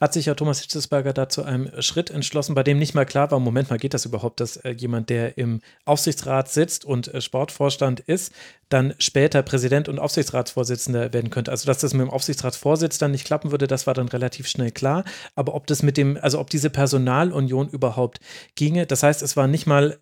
hat 0.01 0.13
sich 0.13 0.25
ja 0.25 0.33
Thomas 0.33 0.59
Hitzesberger 0.59 1.13
da 1.13 1.29
zu 1.29 1.43
einem 1.43 1.69
Schritt 1.81 2.09
entschlossen, 2.09 2.55
bei 2.55 2.63
dem 2.63 2.79
nicht 2.79 2.95
mal 2.95 3.05
klar 3.05 3.29
war, 3.29 3.39
Moment 3.39 3.69
mal, 3.69 3.77
geht 3.77 3.93
das 3.93 4.05
überhaupt, 4.05 4.39
dass 4.39 4.57
äh, 4.57 4.71
jemand, 4.71 5.11
der 5.11 5.37
im 5.37 5.61
Aufsichtsrat 5.85 6.49
sitzt 6.49 6.83
und 6.85 7.13
äh, 7.13 7.21
Sportvorstand 7.21 7.99
ist, 7.99 8.33
dann 8.69 8.95
später 8.97 9.43
Präsident 9.43 9.87
und 9.87 9.99
Aufsichtsratsvorsitzender 9.99 11.13
werden 11.13 11.29
könnte. 11.29 11.51
Also, 11.51 11.67
dass 11.67 11.77
das 11.77 11.93
mit 11.93 12.01
dem 12.01 12.09
Aufsichtsratsvorsitz 12.09 12.97
dann 12.97 13.11
nicht 13.11 13.25
klappen 13.25 13.51
würde, 13.51 13.67
das 13.67 13.85
war 13.85 13.93
dann 13.93 14.07
relativ 14.07 14.47
schnell 14.47 14.71
klar. 14.71 15.03
Aber 15.35 15.53
ob 15.53 15.67
das 15.67 15.83
mit 15.83 15.97
dem, 15.97 16.17
also 16.19 16.39
ob 16.39 16.49
diese 16.49 16.71
Personalunion 16.71 17.69
überhaupt 17.69 18.19
ginge, 18.55 18.87
das 18.87 19.03
heißt, 19.03 19.21
es 19.21 19.37
war 19.37 19.47
nicht 19.47 19.67
mal 19.67 19.99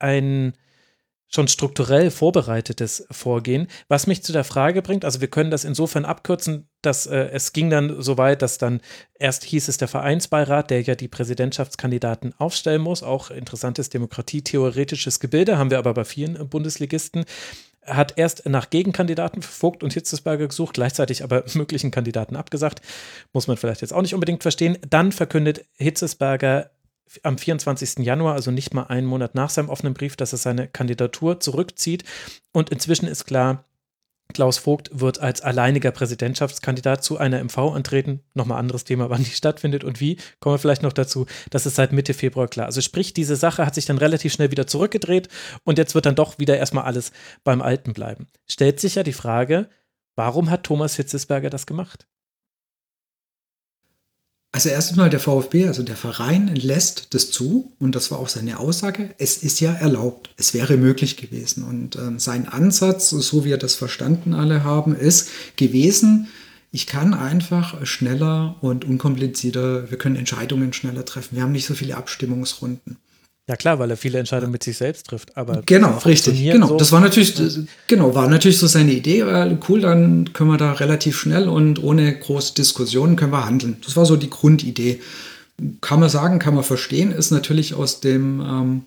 ein 0.00 0.54
schon 1.28 1.46
strukturell 1.46 2.10
vorbereitetes 2.10 3.06
Vorgehen, 3.10 3.68
was 3.86 4.06
mich 4.06 4.22
zu 4.22 4.32
der 4.32 4.44
Frage 4.44 4.82
bringt, 4.82 5.04
also 5.04 5.20
wir 5.20 5.28
können 5.28 5.50
das 5.50 5.64
insofern 5.64 6.04
abkürzen, 6.06 6.67
dass 6.82 7.06
äh, 7.06 7.30
es 7.32 7.52
ging 7.52 7.70
dann 7.70 8.00
so 8.00 8.18
weit, 8.18 8.42
dass 8.42 8.58
dann 8.58 8.80
erst 9.18 9.44
hieß 9.44 9.68
es 9.68 9.78
der 9.78 9.88
Vereinsbeirat, 9.88 10.70
der 10.70 10.82
ja 10.82 10.94
die 10.94 11.08
Präsidentschaftskandidaten 11.08 12.34
aufstellen 12.38 12.82
muss, 12.82 13.02
auch 13.02 13.30
interessantes 13.30 13.90
demokratietheoretisches 13.90 15.20
Gebilde, 15.20 15.58
haben 15.58 15.70
wir 15.70 15.78
aber 15.78 15.94
bei 15.94 16.04
vielen 16.04 16.48
Bundesligisten, 16.48 17.24
hat 17.84 18.14
erst 18.16 18.46
nach 18.46 18.70
Gegenkandidaten 18.70 19.42
für 19.42 19.50
Vogt 19.50 19.82
und 19.82 19.92
Hitzesberger 19.92 20.46
gesucht, 20.48 20.74
gleichzeitig 20.74 21.24
aber 21.24 21.44
möglichen 21.54 21.90
Kandidaten 21.90 22.36
abgesagt, 22.36 22.82
muss 23.32 23.46
man 23.46 23.56
vielleicht 23.56 23.80
jetzt 23.80 23.92
auch 23.92 24.02
nicht 24.02 24.14
unbedingt 24.14 24.42
verstehen. 24.42 24.78
Dann 24.88 25.12
verkündet 25.12 25.64
Hitzesberger 25.76 26.70
am 27.22 27.38
24. 27.38 28.04
Januar, 28.04 28.34
also 28.34 28.50
nicht 28.50 28.74
mal 28.74 28.84
einen 28.84 29.06
Monat 29.06 29.34
nach 29.34 29.50
seinem 29.50 29.70
offenen 29.70 29.94
Brief, 29.94 30.16
dass 30.16 30.32
er 30.32 30.38
seine 30.38 30.68
Kandidatur 30.68 31.40
zurückzieht. 31.40 32.04
Und 32.52 32.70
inzwischen 32.70 33.08
ist 33.08 33.24
klar, 33.24 33.64
Klaus 34.34 34.58
Vogt 34.58 34.90
wird 34.92 35.20
als 35.20 35.40
alleiniger 35.40 35.90
Präsidentschaftskandidat 35.90 37.02
zu 37.02 37.18
einer 37.18 37.42
MV 37.42 37.58
antreten. 37.74 38.20
Nochmal 38.34 38.58
anderes 38.58 38.84
Thema, 38.84 39.10
wann 39.10 39.24
die 39.24 39.30
stattfindet 39.30 39.84
und 39.84 40.00
wie. 40.00 40.18
Kommen 40.40 40.54
wir 40.54 40.58
vielleicht 40.58 40.82
noch 40.82 40.92
dazu. 40.92 41.26
Das 41.50 41.66
ist 41.66 41.76
seit 41.76 41.92
Mitte 41.92 42.14
Februar 42.14 42.48
klar. 42.48 42.66
Also 42.66 42.80
sprich, 42.80 43.14
diese 43.14 43.36
Sache 43.36 43.64
hat 43.64 43.74
sich 43.74 43.86
dann 43.86 43.98
relativ 43.98 44.32
schnell 44.32 44.50
wieder 44.50 44.66
zurückgedreht 44.66 45.28
und 45.64 45.78
jetzt 45.78 45.94
wird 45.94 46.06
dann 46.06 46.14
doch 46.14 46.38
wieder 46.38 46.58
erstmal 46.58 46.84
alles 46.84 47.12
beim 47.44 47.62
Alten 47.62 47.92
bleiben. 47.92 48.26
Stellt 48.46 48.80
sich 48.80 48.96
ja 48.96 49.02
die 49.02 49.12
Frage, 49.12 49.68
warum 50.14 50.50
hat 50.50 50.64
Thomas 50.64 50.96
Hitzesberger 50.96 51.50
das 51.50 51.66
gemacht? 51.66 52.06
Also 54.58 54.70
erstmal 54.70 55.08
der 55.08 55.20
VfB, 55.20 55.68
also 55.68 55.84
der 55.84 55.94
Verein 55.94 56.48
lässt 56.48 57.14
das 57.14 57.30
zu 57.30 57.70
und 57.78 57.94
das 57.94 58.10
war 58.10 58.18
auch 58.18 58.26
seine 58.28 58.58
Aussage. 58.58 59.10
Es 59.16 59.36
ist 59.36 59.60
ja 59.60 59.72
erlaubt, 59.72 60.30
es 60.36 60.52
wäre 60.52 60.76
möglich 60.76 61.16
gewesen. 61.16 61.62
Und 61.62 61.94
ähm, 61.94 62.18
sein 62.18 62.48
Ansatz, 62.48 63.10
so 63.10 63.44
wie 63.44 63.50
wir 63.50 63.56
das 63.56 63.76
verstanden 63.76 64.34
alle 64.34 64.64
haben, 64.64 64.96
ist 64.96 65.30
gewesen, 65.54 66.26
ich 66.72 66.88
kann 66.88 67.14
einfach 67.14 67.86
schneller 67.86 68.56
und 68.60 68.84
unkomplizierter, 68.84 69.92
wir 69.92 69.98
können 69.98 70.16
Entscheidungen 70.16 70.72
schneller 70.72 71.04
treffen. 71.04 71.36
Wir 71.36 71.44
haben 71.44 71.52
nicht 71.52 71.66
so 71.66 71.74
viele 71.74 71.96
Abstimmungsrunden. 71.96 72.96
Ja 73.48 73.56
klar, 73.56 73.78
weil 73.78 73.90
er 73.90 73.96
viele 73.96 74.18
Entscheidungen 74.18 74.52
mit 74.52 74.62
sich 74.62 74.76
selbst 74.76 75.06
trifft. 75.06 75.34
Aber 75.34 75.62
genau, 75.64 75.96
richtig. 76.04 76.42
Genau, 76.42 76.68
so. 76.68 76.76
das 76.76 76.92
war 76.92 77.00
natürlich, 77.00 77.34
das, 77.34 77.60
genau, 77.86 78.14
war 78.14 78.28
natürlich 78.28 78.58
so 78.58 78.66
seine 78.66 78.92
Idee. 78.92 79.20
Äh, 79.20 79.56
cool, 79.68 79.80
dann 79.80 80.34
können 80.34 80.50
wir 80.50 80.58
da 80.58 80.72
relativ 80.72 81.18
schnell 81.18 81.48
und 81.48 81.82
ohne 81.82 82.14
große 82.14 82.54
Diskussionen 82.54 83.16
können 83.16 83.32
wir 83.32 83.46
handeln. 83.46 83.78
Das 83.84 83.96
war 83.96 84.04
so 84.04 84.16
die 84.16 84.28
Grundidee. 84.28 85.00
Kann 85.80 85.98
man 85.98 86.10
sagen, 86.10 86.38
kann 86.38 86.54
man 86.54 86.62
verstehen, 86.62 87.10
ist 87.10 87.30
natürlich 87.30 87.72
aus 87.72 88.00
dem 88.00 88.40
ähm, 88.40 88.82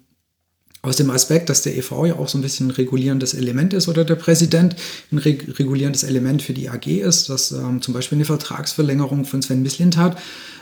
aus 0.84 0.96
dem 0.96 1.10
Aspekt, 1.12 1.50
dass 1.50 1.62
der 1.62 1.78
EV 1.78 2.06
ja 2.06 2.16
auch 2.16 2.28
so 2.28 2.38
ein 2.38 2.42
bisschen 2.42 2.68
ein 2.68 2.72
regulierendes 2.72 3.34
Element 3.34 3.74
ist 3.74 3.88
oder 3.88 4.04
der 4.04 4.16
Präsident 4.16 4.76
ein 5.12 5.20
regulierendes 5.20 6.04
Element 6.04 6.42
für 6.42 6.54
die 6.54 6.70
AG 6.70 6.88
ist, 6.88 7.30
dass 7.30 7.52
ähm, 7.52 7.82
zum 7.82 7.94
Beispiel 7.94 8.18
eine 8.18 8.26
Vertragsverlängerung 8.26 9.26
von 9.26 9.42
Sven 9.42 9.62
Mislint 9.62 9.98
hat, 9.98 10.18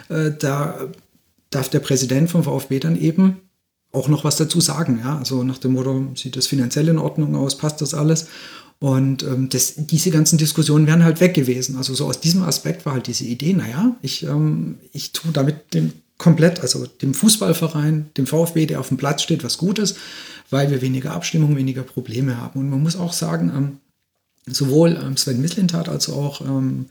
äh, 0.08 0.30
da 0.38 0.88
darf 1.50 1.68
der 1.68 1.80
Präsident 1.80 2.30
vom 2.30 2.44
VfB 2.44 2.80
dann 2.80 3.00
eben 3.00 3.38
auch 3.92 4.08
noch 4.08 4.24
was 4.24 4.36
dazu 4.36 4.60
sagen. 4.60 5.00
Ja? 5.02 5.18
Also 5.18 5.42
nach 5.42 5.58
dem 5.58 5.72
Motto, 5.72 6.08
sieht 6.14 6.36
das 6.36 6.46
finanziell 6.46 6.88
in 6.88 6.98
Ordnung 6.98 7.34
aus, 7.36 7.58
passt 7.58 7.80
das 7.80 7.94
alles? 7.94 8.26
Und 8.78 9.22
ähm, 9.24 9.48
das, 9.50 9.74
diese 9.76 10.10
ganzen 10.10 10.38
Diskussionen 10.38 10.86
wären 10.86 11.04
halt 11.04 11.20
weg 11.20 11.34
gewesen. 11.34 11.76
Also 11.76 11.94
so 11.94 12.06
aus 12.06 12.20
diesem 12.20 12.42
Aspekt 12.42 12.86
war 12.86 12.94
halt 12.94 13.08
diese 13.08 13.24
Idee, 13.24 13.52
naja, 13.52 13.96
ich, 14.00 14.22
ähm, 14.22 14.78
ich 14.92 15.12
tue 15.12 15.32
damit 15.32 15.74
dem 15.74 15.92
komplett, 16.16 16.60
also 16.60 16.86
dem 16.86 17.14
Fußballverein, 17.14 18.10
dem 18.16 18.26
VfB, 18.26 18.66
der 18.66 18.80
auf 18.80 18.88
dem 18.88 18.96
Platz 18.96 19.22
steht, 19.22 19.42
was 19.42 19.58
Gutes, 19.58 19.96
weil 20.50 20.70
wir 20.70 20.82
weniger 20.82 21.12
Abstimmung, 21.12 21.56
weniger 21.56 21.82
Probleme 21.82 22.36
haben. 22.36 22.60
Und 22.60 22.70
man 22.70 22.82
muss 22.82 22.96
auch 22.96 23.12
sagen, 23.12 23.50
ähm, 23.54 23.78
sowohl 24.46 24.98
ähm, 25.02 25.16
Sven 25.16 25.40
Mislintat 25.40 25.88
als 25.88 26.08
auch 26.08 26.40
ähm, 26.40 26.86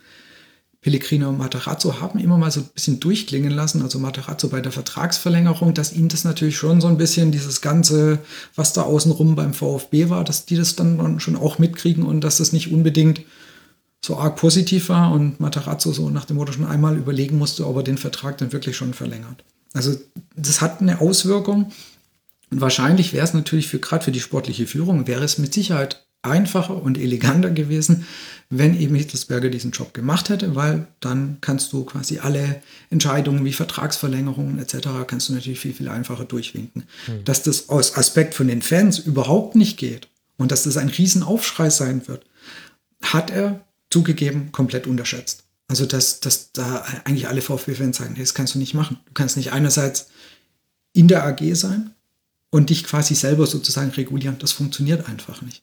Pellegrino 0.82 1.27
und 1.27 1.38
Materazzo 1.38 1.99
haben 1.99 2.19
immer 2.19 2.38
mal 2.38 2.51
so 2.51 2.61
ein 2.61 2.69
bisschen 2.74 3.01
durchklingen 3.01 3.51
lassen, 3.51 3.82
also 3.82 3.99
Materazzo 3.99 4.48
bei 4.48 4.61
der 4.61 4.72
Vertragsverlängerung, 4.72 5.74
dass 5.74 5.91
ihnen 5.91 6.08
das 6.08 6.24
natürlich 6.24 6.58
schon 6.58 6.80
so 6.80 6.88
ein 6.88 6.98
bisschen 6.98 7.32
dieses 7.32 7.59
Ganze, 7.59 8.19
was 8.56 8.72
da 8.72 8.83
außenrum 8.83 9.35
beim 9.35 9.53
VfB 9.53 10.09
war, 10.09 10.24
dass 10.24 10.45
die 10.45 10.56
das 10.56 10.77
dann 10.77 11.19
schon 11.19 11.35
auch 11.35 11.59
mitkriegen 11.59 12.03
und 12.03 12.22
dass 12.22 12.38
das 12.38 12.53
nicht 12.53 12.72
unbedingt 12.72 13.22
so 14.01 14.17
arg 14.17 14.38
positiv 14.38 14.88
war 14.88 15.11
und 15.11 15.41
Materazzo 15.41 15.91
so 15.91 16.09
nach 16.09 16.24
dem 16.24 16.38
Motto 16.38 16.53
schon 16.53 16.66
einmal 16.66 16.95
überlegen 16.95 17.38
musste, 17.38 17.67
ob 17.67 17.75
er 17.75 17.83
den 17.83 17.98
Vertrag 17.98 18.38
dann 18.38 18.53
wirklich 18.53 18.77
schon 18.77 18.93
verlängert. 18.93 19.43
Also 19.74 19.98
das 20.38 20.61
hat 20.61 20.80
eine 20.80 21.01
Auswirkung 21.01 21.74
und 22.51 22.61
wahrscheinlich 22.61 23.11
wäre 23.11 23.25
es 23.25 23.33
natürlich 23.33 23.67
für 23.67 23.80
gerade 23.80 24.06
für 24.06 24.14
die 24.14 24.22
sportliche 24.22 24.66
Führung, 24.66 25.08
wäre 25.08 25.25
es 25.25 25.38
mit 25.38 25.53
Sicherheit 25.53 26.06
einfacher 26.22 26.82
und 26.82 26.98
eleganter 26.98 27.49
gewesen, 27.49 28.06
wenn 28.49 28.79
eben 28.79 28.95
Hitzelsberger 28.95 29.49
diesen 29.49 29.71
Job 29.71 29.93
gemacht 29.93 30.29
hätte, 30.29 30.55
weil 30.55 30.87
dann 31.01 31.37
kannst 31.39 31.71
du 31.71 31.85
quasi 31.85 32.17
alle 32.17 32.61
Entscheidungen 32.89 33.45
wie 33.45 33.53
Vertragsverlängerungen 33.53 34.57
etc. 34.57 34.89
kannst 35.05 35.29
du 35.29 35.33
natürlich 35.33 35.59
viel, 35.59 35.73
viel 35.73 35.87
einfacher 35.87 36.25
durchwinken. 36.25 36.85
Mhm. 37.07 37.25
Dass 37.25 37.43
das 37.43 37.69
aus 37.69 37.95
Aspekt 37.95 38.33
von 38.33 38.47
den 38.47 38.63
Fans 38.63 38.97
überhaupt 38.97 39.55
nicht 39.55 39.77
geht 39.77 40.07
und 40.37 40.51
dass 40.51 40.63
das 40.63 40.77
ein 40.77 40.89
Riesenaufschrei 40.89 41.69
sein 41.69 42.07
wird, 42.07 42.25
hat 43.03 43.29
er 43.29 43.63
zugegeben 43.91 44.51
komplett 44.51 44.87
unterschätzt. 44.87 45.43
Also, 45.67 45.85
dass, 45.85 46.19
dass 46.19 46.51
da 46.51 46.83
eigentlich 47.05 47.27
alle 47.27 47.41
VfB-Fans 47.41 47.97
sagen, 47.97 48.13
nee, 48.13 48.21
das 48.21 48.33
kannst 48.33 48.55
du 48.55 48.59
nicht 48.59 48.73
machen. 48.73 48.97
Du 49.05 49.13
kannst 49.13 49.37
nicht 49.37 49.51
einerseits 49.51 50.07
in 50.93 51.07
der 51.07 51.23
AG 51.23 51.53
sein 51.53 51.91
und 52.49 52.71
dich 52.71 52.83
quasi 52.83 53.13
selber 53.13 53.45
sozusagen 53.45 53.91
regulieren. 53.91 54.37
Das 54.39 54.51
funktioniert 54.51 55.07
einfach 55.07 55.43
nicht. 55.43 55.61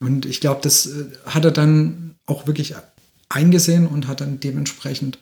Und 0.00 0.26
ich 0.26 0.40
glaube, 0.40 0.60
das 0.62 0.86
äh, 0.86 1.06
hat 1.26 1.44
er 1.44 1.50
dann 1.50 2.16
auch 2.26 2.46
wirklich 2.46 2.74
eingesehen 3.28 3.86
und 3.86 4.06
hat 4.06 4.20
dann 4.20 4.40
dementsprechend 4.40 5.18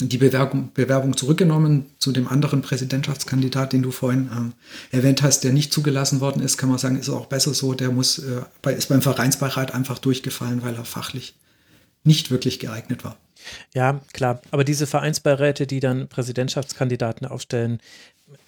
die 0.00 0.18
Bewerbung, 0.18 0.70
Bewerbung 0.74 1.16
zurückgenommen 1.16 1.86
zu 1.98 2.12
dem 2.12 2.28
anderen 2.28 2.60
Präsidentschaftskandidat, 2.60 3.72
den 3.72 3.82
du 3.82 3.90
vorhin 3.90 4.28
ähm, 4.30 4.52
erwähnt 4.90 5.22
hast, 5.22 5.42
der 5.42 5.52
nicht 5.52 5.72
zugelassen 5.72 6.20
worden 6.20 6.42
ist, 6.42 6.58
kann 6.58 6.68
man 6.68 6.78
sagen, 6.78 6.98
ist 6.98 7.08
auch 7.08 7.26
besser 7.26 7.54
so. 7.54 7.72
Der 7.72 7.90
muss, 7.90 8.18
äh, 8.18 8.42
bei, 8.60 8.74
ist 8.74 8.90
beim 8.90 9.00
Vereinsbeirat 9.00 9.72
einfach 9.72 9.98
durchgefallen, 9.98 10.62
weil 10.62 10.74
er 10.74 10.84
fachlich 10.84 11.34
nicht 12.04 12.30
wirklich 12.30 12.58
geeignet 12.58 13.04
war. 13.04 13.16
Ja, 13.74 14.00
klar. 14.12 14.42
Aber 14.50 14.64
diese 14.64 14.86
Vereinsbeiräte, 14.86 15.66
die 15.66 15.80
dann 15.80 16.08
Präsidentschaftskandidaten 16.08 17.26
aufstellen, 17.26 17.80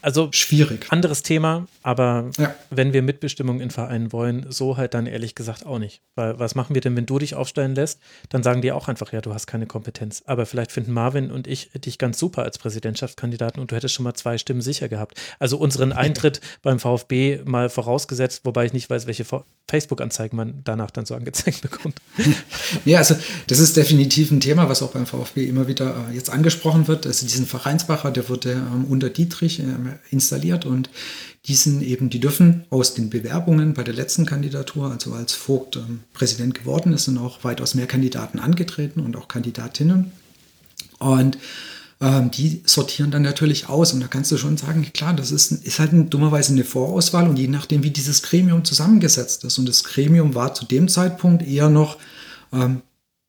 also 0.02 0.28
schwierig. 0.32 0.86
Anderes 0.90 1.22
Thema, 1.22 1.66
aber 1.82 2.30
ja. 2.38 2.54
wenn 2.70 2.92
wir 2.92 3.02
Mitbestimmung 3.02 3.60
in 3.60 3.70
Vereinen 3.70 4.12
wollen, 4.12 4.46
so 4.48 4.76
halt 4.76 4.94
dann 4.94 5.06
ehrlich 5.06 5.34
gesagt 5.34 5.66
auch 5.66 5.78
nicht. 5.78 6.02
Weil 6.14 6.38
was 6.38 6.54
machen 6.54 6.74
wir 6.74 6.80
denn, 6.80 6.96
wenn 6.96 7.06
du 7.06 7.18
dich 7.18 7.34
aufstellen 7.34 7.74
lässt? 7.74 8.00
Dann 8.28 8.42
sagen 8.42 8.62
die 8.62 8.72
auch 8.72 8.88
einfach, 8.88 9.12
ja, 9.12 9.20
du 9.20 9.34
hast 9.34 9.46
keine 9.46 9.66
Kompetenz. 9.66 10.22
Aber 10.26 10.46
vielleicht 10.46 10.72
finden 10.72 10.92
Marvin 10.92 11.30
und 11.30 11.46
ich 11.46 11.70
dich 11.72 11.98
ganz 11.98 12.18
super 12.18 12.42
als 12.42 12.58
Präsidentschaftskandidaten 12.58 13.60
und 13.60 13.70
du 13.70 13.76
hättest 13.76 13.94
schon 13.94 14.04
mal 14.04 14.14
zwei 14.14 14.38
Stimmen 14.38 14.60
sicher 14.60 14.88
gehabt. 14.88 15.20
Also 15.38 15.58
unseren 15.58 15.92
Eintritt 15.92 16.40
beim 16.62 16.78
VfB 16.78 17.40
mal 17.44 17.68
vorausgesetzt, 17.68 18.42
wobei 18.44 18.66
ich 18.66 18.72
nicht 18.72 18.90
weiß, 18.90 19.06
welche 19.06 19.24
Facebook-Anzeigen 19.68 20.36
man 20.36 20.60
danach 20.64 20.90
dann 20.90 21.06
so 21.06 21.14
angezeigt 21.14 21.60
bekommt. 21.62 22.00
Ja, 22.84 22.98
also 22.98 23.16
das 23.46 23.58
ist 23.58 23.76
definitiv 23.76 24.30
ein 24.30 24.40
Thema, 24.40 24.68
was 24.68 24.82
auch 24.82 24.92
beim 24.92 25.06
VfB 25.06 25.44
immer 25.44 25.66
wieder 25.68 26.06
äh, 26.10 26.14
jetzt 26.14 26.30
angesprochen 26.30 26.88
wird. 26.88 27.06
Also 27.06 27.26
diesen 27.26 27.46
Vereinsbacher, 27.46 28.10
der 28.10 28.28
wurde 28.28 28.52
ähm, 28.52 28.86
unter 28.88 29.10
Dietrich 29.10 29.60
äh, 29.60 29.67
installiert 30.10 30.66
und 30.66 30.90
die 31.46 31.54
sind 31.54 31.82
eben, 31.82 32.10
die 32.10 32.20
dürfen 32.20 32.64
aus 32.70 32.94
den 32.94 33.10
Bewerbungen 33.10 33.74
bei 33.74 33.82
der 33.82 33.94
letzten 33.94 34.26
Kandidatur, 34.26 34.90
also 34.90 35.14
als 35.14 35.32
Vogt 35.32 35.76
ähm, 35.76 36.00
Präsident 36.12 36.54
geworden 36.54 36.92
ist, 36.92 37.04
sind 37.04 37.18
auch 37.18 37.42
weitaus 37.44 37.74
mehr 37.74 37.86
Kandidaten 37.86 38.38
angetreten 38.38 39.00
und 39.00 39.16
auch 39.16 39.28
Kandidatinnen. 39.28 40.12
Und 40.98 41.38
ähm, 42.00 42.30
die 42.30 42.62
sortieren 42.64 43.10
dann 43.10 43.22
natürlich 43.22 43.68
aus. 43.68 43.92
Und 43.92 44.00
da 44.00 44.06
kannst 44.08 44.30
du 44.30 44.36
schon 44.36 44.56
sagen, 44.56 44.86
klar, 44.92 45.14
das 45.14 45.30
ist, 45.30 45.52
ist 45.52 45.78
halt 45.78 45.92
ein, 45.92 46.10
dummerweise 46.10 46.52
eine 46.52 46.64
Vorauswahl 46.64 47.28
und 47.28 47.38
je 47.38 47.48
nachdem, 47.48 47.82
wie 47.82 47.90
dieses 47.90 48.22
Gremium 48.22 48.64
zusammengesetzt 48.64 49.44
ist. 49.44 49.58
Und 49.58 49.68
das 49.68 49.84
Gremium 49.84 50.34
war 50.34 50.54
zu 50.54 50.64
dem 50.64 50.88
Zeitpunkt 50.88 51.46
eher 51.46 51.68
noch 51.68 51.98
ähm, 52.52 52.82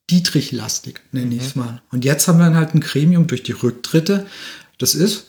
Dietrich-lastig, 0.09 1.01
nenne 1.11 1.35
ich 1.35 1.43
es 1.43 1.55
mhm. 1.55 1.61
mal. 1.61 1.81
Und 1.91 2.05
jetzt 2.05 2.27
haben 2.27 2.39
wir 2.39 2.45
dann 2.45 2.55
halt 2.55 2.73
ein 2.75 2.81
Gremium 2.81 3.27
durch 3.27 3.43
die 3.43 3.51
Rücktritte. 3.51 4.25
Das 4.77 4.95
ist 4.95 5.28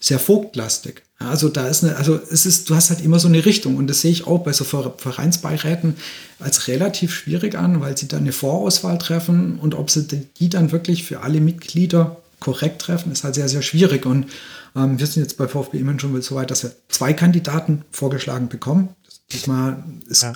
sehr 0.00 0.18
vogtlastig. 0.18 1.02
Also 1.18 1.50
da 1.50 1.68
ist 1.68 1.84
eine, 1.84 1.96
also 1.96 2.18
es 2.30 2.46
ist, 2.46 2.70
du 2.70 2.74
hast 2.74 2.88
halt 2.88 3.04
immer 3.04 3.18
so 3.18 3.28
eine 3.28 3.44
Richtung 3.44 3.76
und 3.76 3.86
das 3.88 4.00
sehe 4.00 4.10
ich 4.10 4.26
auch 4.26 4.38
bei 4.38 4.54
so 4.54 4.64
Vereinsbeiräten 4.64 5.96
als 6.38 6.66
relativ 6.66 7.14
schwierig 7.14 7.54
an, 7.56 7.82
weil 7.82 7.96
sie 7.96 8.08
dann 8.08 8.20
eine 8.20 8.32
Vorauswahl 8.32 8.96
treffen 8.96 9.58
und 9.58 9.74
ob 9.74 9.90
sie 9.90 10.06
die 10.06 10.48
dann 10.48 10.72
wirklich 10.72 11.04
für 11.04 11.20
alle 11.20 11.42
Mitglieder 11.42 12.16
korrekt 12.40 12.80
treffen, 12.80 13.12
ist 13.12 13.22
halt 13.22 13.34
sehr, 13.34 13.50
sehr 13.50 13.60
schwierig. 13.60 14.06
Und 14.06 14.26
ähm, 14.74 14.98
wir 14.98 15.06
sind 15.06 15.22
jetzt 15.22 15.36
bei 15.36 15.46
VfB 15.46 15.78
immerhin 15.78 16.00
schon 16.00 16.22
so 16.22 16.34
weit, 16.34 16.50
dass 16.50 16.62
wir 16.62 16.72
zwei 16.88 17.12
Kandidaten 17.12 17.84
vorgeschlagen 17.90 18.48
bekommen. 18.48 18.88
Diesmal 19.30 19.84
ist, 20.08 20.22
ja. 20.22 20.32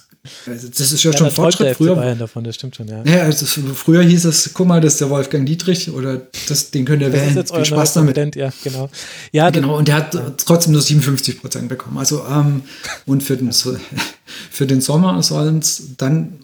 Also 0.47 0.69
das 0.69 0.93
ist 0.93 1.03
ja, 1.03 1.11
ja 1.11 1.19
schon 1.19 1.31
Fortschritt. 1.31 1.77
Früher, 1.77 1.97
Bayern 1.97 2.19
davon, 2.19 2.45
das 2.45 2.55
stimmt 2.55 2.77
schon, 2.77 2.89
ja. 2.89 3.03
ja 3.05 3.23
also 3.23 3.45
früher 3.75 4.03
hieß 4.03 4.25
es, 4.25 4.51
guck 4.55 4.67
mal, 4.67 4.81
das 4.81 4.95
ist 4.95 5.01
der 5.01 5.11
Wolfgang 5.11 5.45
Dietrich 5.45 5.91
oder 5.91 6.23
das, 6.49 6.71
den 6.71 6.87
könnt 6.87 7.03
ihr 7.03 7.11
das 7.11 7.35
wählen. 7.35 7.47
Viel 7.47 7.65
Spaß 7.65 7.95
damit. 7.95 8.35
Ja, 8.35 8.51
genau. 8.63 8.89
Ja, 9.33 9.51
genau, 9.51 9.77
und 9.77 9.89
der 9.89 9.97
hat 9.97 10.15
ja. 10.15 10.33
trotzdem 10.37 10.73
nur 10.73 10.81
57 10.81 11.41
Prozent 11.41 11.69
bekommen. 11.69 11.99
Also, 11.99 12.25
ähm, 12.27 12.63
und 13.05 13.23
für 13.23 13.37
den, 13.37 13.53
für 14.51 14.67
den 14.67 14.81
Sommer 14.81 15.23
sollen 15.23 15.59
es 15.59 15.97
dann, 15.99 16.41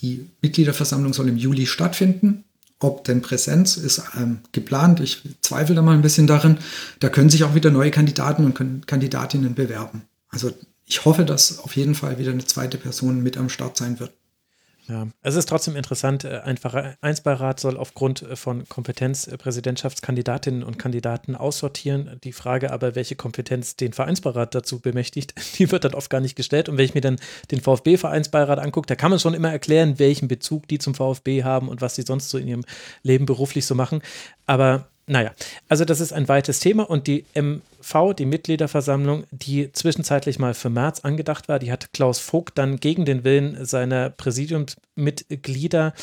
die 0.00 0.26
Mitgliederversammlung 0.40 1.12
soll 1.12 1.28
im 1.28 1.36
Juli 1.36 1.66
stattfinden. 1.66 2.44
Ob 2.80 3.02
denn 3.02 3.22
Präsenz 3.22 3.76
ist 3.76 4.00
ähm, 4.16 4.38
geplant. 4.52 5.00
Ich 5.00 5.22
zweifle 5.40 5.74
da 5.74 5.82
mal 5.82 5.94
ein 5.94 6.02
bisschen 6.02 6.28
darin. 6.28 6.58
Da 7.00 7.08
können 7.08 7.28
sich 7.28 7.42
auch 7.42 7.56
wieder 7.56 7.72
neue 7.72 7.90
Kandidaten 7.90 8.44
und 8.44 8.86
Kandidatinnen 8.86 9.56
bewerben. 9.56 10.02
Also 10.28 10.52
ich 10.88 11.04
hoffe, 11.04 11.24
dass 11.24 11.58
auf 11.58 11.76
jeden 11.76 11.94
Fall 11.94 12.18
wieder 12.18 12.32
eine 12.32 12.44
zweite 12.44 12.78
Person 12.78 13.22
mit 13.22 13.36
am 13.36 13.50
Start 13.50 13.76
sein 13.76 14.00
wird. 14.00 14.12
Ja, 14.88 15.06
es 15.20 15.34
ist 15.34 15.50
trotzdem 15.50 15.76
interessant. 15.76 16.24
Äh, 16.24 16.40
ein 16.44 16.56
Vereinsbeirat 16.56 17.60
soll 17.60 17.76
aufgrund 17.76 18.22
äh, 18.22 18.36
von 18.36 18.66
Kompetenz 18.70 19.26
äh, 19.26 19.36
Präsidentschaftskandidatinnen 19.36 20.62
und 20.62 20.78
Kandidaten 20.78 21.36
aussortieren. 21.36 22.18
Die 22.24 22.32
Frage 22.32 22.72
aber, 22.72 22.94
welche 22.94 23.14
Kompetenz 23.14 23.76
den 23.76 23.92
Vereinsbeirat 23.92 24.54
dazu 24.54 24.80
bemächtigt, 24.80 25.34
die 25.58 25.70
wird 25.70 25.84
dann 25.84 25.92
oft 25.92 26.08
gar 26.08 26.20
nicht 26.20 26.36
gestellt. 26.36 26.70
Und 26.70 26.78
wenn 26.78 26.86
ich 26.86 26.94
mir 26.94 27.02
dann 27.02 27.20
den 27.50 27.60
VfB-Vereinsbeirat 27.60 28.58
angucke, 28.58 28.86
da 28.86 28.94
kann 28.94 29.10
man 29.10 29.20
schon 29.20 29.34
immer 29.34 29.52
erklären, 29.52 29.98
welchen 29.98 30.26
Bezug 30.26 30.66
die 30.68 30.78
zum 30.78 30.94
VfB 30.94 31.44
haben 31.44 31.68
und 31.68 31.82
was 31.82 31.94
sie 31.94 32.02
sonst 32.02 32.30
so 32.30 32.38
in 32.38 32.48
ihrem 32.48 32.64
Leben 33.02 33.26
beruflich 33.26 33.66
so 33.66 33.74
machen. 33.74 34.00
Aber 34.46 34.88
naja, 35.08 35.32
also 35.68 35.84
das 35.84 36.00
ist 36.00 36.12
ein 36.12 36.28
weites 36.28 36.60
Thema 36.60 36.88
und 36.88 37.06
die 37.06 37.24
MV, 37.34 38.14
die 38.16 38.26
Mitgliederversammlung, 38.26 39.24
die 39.30 39.72
zwischenzeitlich 39.72 40.38
mal 40.38 40.54
für 40.54 40.70
März 40.70 41.00
angedacht 41.00 41.48
war, 41.48 41.58
die 41.58 41.72
hat 41.72 41.92
Klaus 41.92 42.18
Vogt 42.18 42.58
dann 42.58 42.76
gegen 42.76 43.04
den 43.04 43.24
Willen 43.24 43.64
seiner 43.64 44.10
Präsidiumsmitglieder 44.10 45.94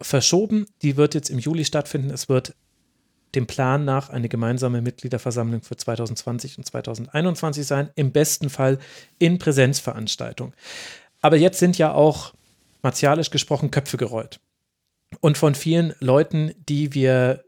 verschoben. 0.00 0.66
Die 0.82 0.96
wird 0.96 1.14
jetzt 1.14 1.30
im 1.30 1.38
Juli 1.38 1.64
stattfinden. 1.64 2.10
Es 2.10 2.28
wird 2.28 2.54
dem 3.34 3.46
Plan 3.46 3.84
nach 3.84 4.10
eine 4.10 4.28
gemeinsame 4.28 4.80
Mitgliederversammlung 4.80 5.62
für 5.62 5.76
2020 5.76 6.58
und 6.58 6.64
2021 6.64 7.66
sein, 7.66 7.90
im 7.96 8.12
besten 8.12 8.50
Fall 8.50 8.78
in 9.18 9.38
Präsenzveranstaltung. 9.38 10.52
Aber 11.20 11.36
jetzt 11.36 11.58
sind 11.58 11.78
ja 11.78 11.92
auch 11.92 12.34
martialisch 12.82 13.30
gesprochen 13.30 13.70
Köpfe 13.70 13.96
gerollt. 13.96 14.40
Und 15.20 15.38
von 15.38 15.54
vielen 15.54 15.94
Leuten, 16.00 16.52
die 16.68 16.92
wir 16.94 17.44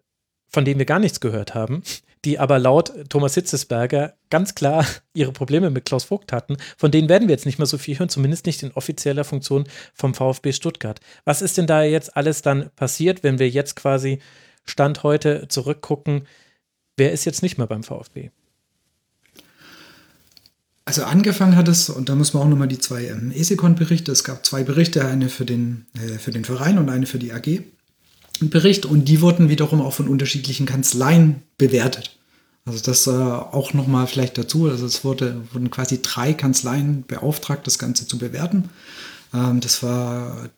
von 0.57 0.65
denen 0.65 0.79
wir 0.79 0.87
gar 0.87 1.01
nichts 1.01 1.21
gehört 1.21 1.55
haben, 1.55 1.83
die 2.25 2.39
aber 2.39 2.59
laut 2.59 3.11
Thomas 3.11 3.35
Hitzesberger 3.35 4.15
ganz 4.31 4.55
klar 4.55 4.87
ihre 5.13 5.31
Probleme 5.33 5.69
mit 5.69 5.85
Klaus 5.85 6.05
Vogt 6.05 6.33
hatten. 6.33 6.57
Von 6.79 6.91
denen 6.91 7.11
werden 7.11 7.29
wir 7.29 7.35
jetzt 7.35 7.45
nicht 7.45 7.59
mehr 7.59 7.67
so 7.67 7.77
viel 7.77 7.99
hören, 7.99 8.09
zumindest 8.09 8.47
nicht 8.47 8.63
in 8.63 8.73
offizieller 8.73 9.25
Funktion 9.25 9.65
vom 9.93 10.15
VfB 10.15 10.55
Stuttgart. 10.55 10.99
Was 11.27 11.43
ist 11.43 11.59
denn 11.59 11.67
da 11.67 11.83
jetzt 11.83 12.17
alles 12.17 12.41
dann 12.41 12.71
passiert, 12.75 13.23
wenn 13.23 13.39
wir 13.39 13.51
jetzt 13.51 13.77
quasi 13.77 14.21
Stand 14.65 15.03
heute 15.03 15.47
zurückgucken? 15.49 16.27
Wer 16.97 17.13
ist 17.13 17.27
jetzt 17.27 17.43
nicht 17.43 17.59
mehr 17.59 17.67
beim 17.67 17.83
VfB? 17.83 18.31
Also 20.87 21.05
angefangen 21.05 21.55
hat 21.55 21.69
es, 21.69 21.91
und 21.91 22.09
da 22.09 22.15
muss 22.15 22.33
man 22.33 22.45
auch 22.45 22.49
nochmal 22.49 22.69
die 22.69 22.79
zwei 22.79 23.09
ähm, 23.09 23.31
ESECON-Berichte, 23.31 24.11
es 24.11 24.25
gab 24.25 24.47
zwei 24.47 24.63
Berichte, 24.63 25.05
eine 25.05 25.29
für 25.29 25.45
den, 25.45 25.85
äh, 25.93 26.17
für 26.17 26.31
den 26.31 26.47
Verein 26.47 26.79
und 26.79 26.89
eine 26.89 27.05
für 27.05 27.19
die 27.19 27.35
AG. 27.35 27.61
Bericht 28.41 28.87
und 28.87 29.07
die 29.07 29.21
wurden 29.21 29.49
wiederum 29.49 29.81
auch 29.81 29.93
von 29.93 30.09
unterschiedlichen 30.09 30.67
Kanzleien 30.67 31.43
bewertet. 31.59 32.17
Also 32.65 32.81
das 32.83 33.07
äh, 33.07 33.11
auch 33.11 33.75
nochmal 33.75 34.07
vielleicht 34.07 34.37
dazu. 34.39 34.69
Also 34.69 34.87
es 34.87 35.05
wurde, 35.05 35.43
wurden 35.53 35.71
quasi 35.71 36.03
drei 36.03 36.35
Kanzleien 36.35 37.05
beauftragt, 37.07 37.67
das 37.67 37.79
Ganze 37.79 38.07
zu 38.07 38.19
bewerten. 38.19 38.69
Ähm, 39.33 39.61
das 39.61 39.83
war 39.83 40.51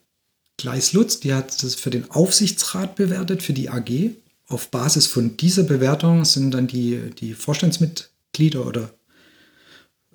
Gleis 0.57 0.93
Lutz, 0.93 1.19
die 1.19 1.33
hat 1.33 1.63
das 1.63 1.75
für 1.75 1.89
den 1.89 2.09
Aufsichtsrat 2.11 2.95
bewertet, 2.95 3.43
für 3.43 3.53
die 3.53 3.69
AG. 3.69 4.11
Auf 4.47 4.71
Basis 4.71 5.07
von 5.07 5.37
dieser 5.37 5.63
Bewertung 5.63 6.25
sind 6.25 6.51
dann 6.51 6.67
die, 6.67 7.11
die 7.19 7.33
Vorstandsmitglieder 7.33 8.65
oder 8.65 8.89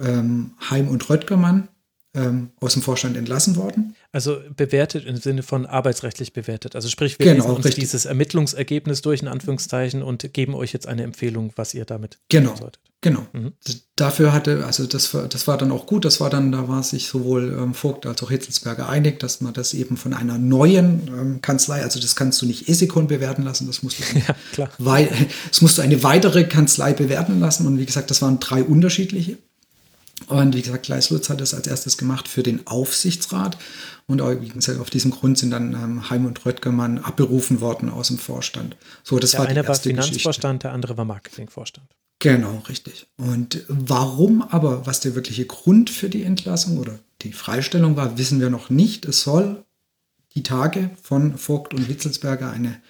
ähm, 0.01 0.51
Heim 0.69 0.89
und 0.89 1.09
Röttgermann 1.09 1.69
ähm, 2.15 2.51
aus 2.61 2.75
dem 2.75 2.83
Vorstand 2.83 3.17
entlassen 3.17 3.57
worden. 3.57 3.95
Also 4.13 4.39
bewertet 4.57 5.05
im 5.05 5.17
Sinne 5.17 5.43
von 5.43 5.67
arbeitsrechtlich 5.67 6.33
bewertet. 6.33 6.77
Also 6.77 6.89
sprich, 6.89 7.19
wir 7.19 7.27
genau, 7.27 7.49
lesen 7.49 7.57
uns 7.57 7.75
dieses 7.75 8.05
Ermittlungsergebnis 8.05 9.03
durch, 9.03 9.23
in 9.23 9.29
Anführungszeichen, 9.29 10.03
und 10.03 10.33
geben 10.33 10.55
euch 10.55 10.73
jetzt 10.73 10.87
eine 10.87 11.03
Empfehlung, 11.03 11.53
was 11.57 11.75
ihr 11.75 11.85
damit 11.85 12.19
genau, 12.29 12.51
tun 12.51 12.59
solltet. 12.59 12.83
Genau. 13.01 13.27
Mhm. 13.33 13.53
Dafür 13.97 14.33
hatte, 14.33 14.65
also 14.65 14.87
das 14.87 15.13
war, 15.13 15.29
das 15.29 15.47
war 15.47 15.59
dann 15.59 15.73
auch 15.73 15.87
gut, 15.87 16.05
das 16.05 16.21
war 16.21 16.31
dann, 16.31 16.53
da 16.53 16.69
war 16.69 16.83
sich 16.83 17.09
sowohl 17.09 17.53
ähm, 17.53 17.75
Vogt 17.75 18.07
als 18.07 18.23
auch 18.23 18.31
Hitzelsberger 18.31 18.89
einig, 18.89 19.21
dass 19.21 19.41
man 19.41 19.53
das 19.53 19.75
eben 19.75 19.97
von 19.97 20.15
einer 20.15 20.39
neuen 20.39 21.09
ähm, 21.09 21.43
Kanzlei, 21.43 21.83
also 21.83 22.01
das 22.01 22.17
kannst 22.17 22.41
du 22.41 22.47
nicht 22.47 22.69
Esikon 22.69 23.09
bewerten 23.09 23.43
lassen, 23.43 23.67
das 23.67 23.83
musst 23.83 23.99
du, 23.99 24.05
ja, 24.57 24.71
das 25.51 25.61
musst 25.61 25.77
du 25.77 25.83
eine 25.83 26.03
weitere 26.03 26.45
Kanzlei 26.45 26.93
bewerten 26.93 27.41
lassen. 27.41 27.67
Und 27.67 27.79
wie 27.79 27.87
gesagt, 27.87 28.11
das 28.11 28.23
waren 28.23 28.41
drei 28.41 28.63
unterschiedliche. 28.63 29.37
Und 30.29 30.55
wie 30.55 30.63
gesagt, 30.63 30.87
Kleis 30.87 31.11
Lutz 31.11 31.29
hat 31.29 31.41
das 31.41 31.55
als 31.55 31.67
erstes 31.67 31.99
gemacht 31.99 32.29
für 32.29 32.43
den 32.43 32.67
Aufsichtsrat. 32.67 33.59
Und 34.07 34.21
gesagt, 34.49 34.81
auf 34.81 34.91
diesem 34.91 35.11
Grund 35.11 35.39
sind 35.39 35.51
dann 35.51 35.73
ähm, 35.75 36.11
Heim 36.11 36.27
und 36.27 36.45
Röttgermann 36.45 36.99
abberufen 36.99 37.61
worden 37.61 37.89
aus 37.89 38.09
dem 38.09 38.19
Vorstand. 38.19 38.77
So, 39.03 39.19
das 39.19 39.33
der 39.33 39.41
war 39.41 39.47
eine 39.47 39.61
die 39.63 39.67
erste 39.67 39.89
war 39.89 39.91
Finanzvorstand, 39.91 40.61
Geschichte. 40.61 40.69
der 40.69 40.73
andere 40.73 40.97
war 40.97 41.05
Marketingvorstand. 41.05 41.89
Genau, 42.21 42.63
richtig. 42.69 43.07
Und 43.17 43.65
warum 43.69 44.43
aber, 44.43 44.87
was 44.87 45.01
der 45.01 45.15
wirkliche 45.15 45.47
Grund 45.47 45.91
für 45.91 46.09
die 46.09 46.23
Entlassung 46.23 46.79
oder 46.79 46.99
die 47.23 47.33
Freistellung 47.33 47.97
war, 47.97 48.17
wissen 48.17 48.41
wir 48.41 48.51
noch 48.51 48.71
nicht. 48.71 49.05
Es 49.05 49.23
soll 49.23 49.65
die 50.35 50.43
Tage 50.43 50.91
von 51.03 51.37
Vogt 51.37 51.75
und 51.75 51.89
Witzelsberger 51.89 52.51
eine 52.51 52.81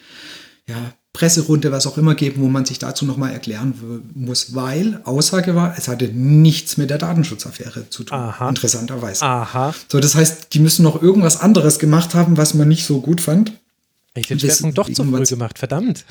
ja, 0.68 0.94
Presserunde, 1.14 1.70
was 1.70 1.86
auch 1.86 1.96
immer 1.96 2.16
geben, 2.16 2.42
wo 2.42 2.48
man 2.48 2.64
sich 2.66 2.80
dazu 2.80 3.06
nochmal 3.06 3.32
erklären 3.32 4.02
muss, 4.14 4.56
weil 4.56 5.00
Aussage 5.04 5.54
war, 5.54 5.78
es 5.78 5.86
hatte 5.86 6.08
nichts 6.08 6.76
mit 6.76 6.90
der 6.90 6.98
Datenschutzaffäre 6.98 7.88
zu 7.88 8.02
tun. 8.02 8.18
Aha. 8.18 8.48
Interessanterweise. 8.48 9.24
Aha. 9.24 9.72
So, 9.88 10.00
das 10.00 10.16
heißt, 10.16 10.52
die 10.52 10.58
müssen 10.58 10.82
noch 10.82 11.00
irgendwas 11.00 11.40
anderes 11.40 11.78
gemacht 11.78 12.14
haben, 12.14 12.36
was 12.36 12.54
man 12.54 12.66
nicht 12.66 12.84
so 12.84 13.00
gut 13.00 13.20
fand. 13.20 13.50
Habe 13.50 14.20
ich 14.20 14.26
den 14.26 14.40
Schwerpunkt 14.40 14.76
doch 14.76 14.92
zu 14.92 15.04
früh 15.04 15.24
gemacht, 15.24 15.56
verdammt. 15.56 16.04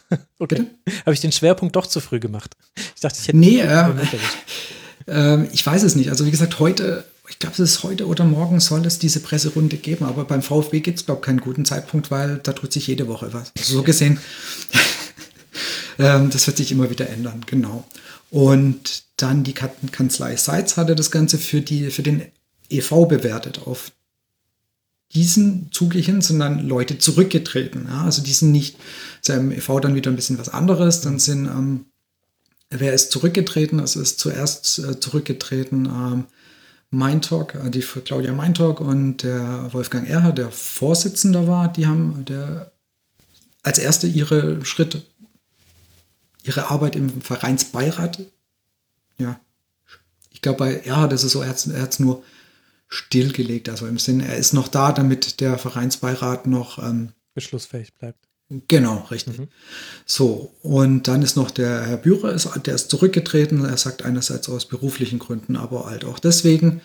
okay. 0.38 0.66
Habe 1.06 1.14
ich 1.14 1.20
den 1.20 1.32
Schwerpunkt 1.32 1.74
doch 1.74 1.86
zu 1.86 2.00
früh 2.00 2.20
gemacht. 2.20 2.54
Ich 2.94 3.00
dachte, 3.00 3.18
ich 3.18 3.28
hätte. 3.28 3.38
Nee, 3.38 3.60
äh, 3.60 3.88
äh, 5.06 5.44
ich 5.52 5.64
weiß 5.64 5.84
es 5.84 5.96
nicht. 5.96 6.10
Also, 6.10 6.26
wie 6.26 6.30
gesagt, 6.30 6.58
heute 6.58 7.04
glaube, 7.40 7.54
es 7.54 7.72
ist 7.72 7.82
heute 7.82 8.06
oder 8.06 8.24
morgen 8.24 8.60
soll 8.60 8.86
es 8.86 8.98
diese 8.98 9.20
Presserunde 9.20 9.76
geben, 9.76 10.04
aber 10.04 10.24
beim 10.24 10.42
VfB 10.42 10.80
gibt 10.80 10.98
es, 10.98 11.06
glaube 11.06 11.20
ich, 11.20 11.26
keinen 11.26 11.40
guten 11.40 11.64
Zeitpunkt, 11.64 12.10
weil 12.10 12.38
da 12.42 12.52
tut 12.52 12.72
sich 12.72 12.86
jede 12.86 13.08
Woche 13.08 13.32
was. 13.32 13.52
Also 13.58 13.74
so 13.74 13.82
gesehen, 13.82 14.20
ähm, 15.98 16.30
das 16.30 16.46
wird 16.46 16.58
sich 16.58 16.70
immer 16.70 16.90
wieder 16.90 17.08
ändern, 17.08 17.42
genau. 17.46 17.84
Und 18.30 19.04
dann 19.16 19.42
die 19.42 19.54
Kanzlei 19.54 20.36
Seitz 20.36 20.76
hatte 20.76 20.94
das 20.94 21.10
Ganze 21.10 21.38
für, 21.38 21.62
die, 21.62 21.90
für 21.90 22.02
den 22.02 22.22
EV 22.68 23.06
bewertet. 23.06 23.66
Auf 23.66 23.90
diesen 25.12 25.72
Zuge 25.72 25.98
hin 25.98 26.20
sind 26.20 26.38
dann 26.38 26.66
Leute 26.66 26.98
zurückgetreten. 26.98 27.86
Ja? 27.88 28.04
Also 28.04 28.22
die 28.22 28.32
sind 28.32 28.52
nicht, 28.52 28.76
ist 29.20 29.30
im 29.30 29.50
EV 29.50 29.80
dann 29.80 29.96
wieder 29.96 30.10
ein 30.10 30.16
bisschen 30.16 30.38
was 30.38 30.48
anderes. 30.48 31.00
Dann 31.00 31.18
sind, 31.18 31.46
ähm, 31.46 31.86
wer 32.70 32.92
ist 32.94 33.10
zurückgetreten? 33.10 33.80
Es 33.80 33.96
ist 33.96 34.20
zuerst 34.20 34.78
äh, 34.78 35.00
zurückgetreten 35.00 35.86
ähm, 35.86 36.24
Mindtalk, 36.90 37.54
äh, 37.54 37.70
die 37.70 37.80
Claudia 37.80 38.32
Mindtalk 38.32 38.80
und 38.80 39.22
der 39.22 39.72
Wolfgang 39.72 40.08
Erhard, 40.08 40.38
der 40.38 40.50
Vorsitzender 40.50 41.46
war, 41.46 41.72
die 41.72 41.86
haben 41.86 42.24
der, 42.24 42.72
als 43.62 43.78
erste 43.78 44.06
ihre 44.06 44.64
Schritte, 44.64 45.02
ihre 46.42 46.70
Arbeit 46.70 46.96
im 46.96 47.20
Vereinsbeirat, 47.20 48.20
ja, 49.18 49.38
ich 50.30 50.42
glaube 50.42 50.58
bei 50.58 50.74
Erhard 50.78 51.12
ist 51.12 51.22
es 51.22 51.32
so, 51.32 51.42
er 51.42 51.50
hat 51.50 51.66
es 51.66 52.00
nur 52.00 52.24
stillgelegt, 52.88 53.68
also 53.68 53.86
im 53.86 53.98
Sinne, 53.98 54.26
er 54.26 54.36
ist 54.36 54.52
noch 54.52 54.68
da, 54.68 54.92
damit 54.92 55.40
der 55.40 55.58
Vereinsbeirat 55.58 56.46
noch 56.46 56.78
ähm, 56.78 57.12
beschlussfähig 57.34 57.94
bleibt. 57.94 58.29
Genau, 58.66 59.06
richtig. 59.12 59.38
Mhm. 59.38 59.48
So, 60.04 60.52
und 60.62 61.06
dann 61.06 61.22
ist 61.22 61.36
noch 61.36 61.52
der 61.52 61.86
Herr 61.86 61.96
Bührer, 61.96 62.34
der 62.34 62.74
ist 62.74 62.90
zurückgetreten. 62.90 63.64
Er 63.64 63.76
sagt 63.76 64.04
einerseits 64.04 64.48
aus 64.48 64.66
beruflichen 64.66 65.20
Gründen, 65.20 65.56
aber 65.56 65.86
halt 65.86 66.04
auch 66.04 66.18
deswegen. 66.18 66.80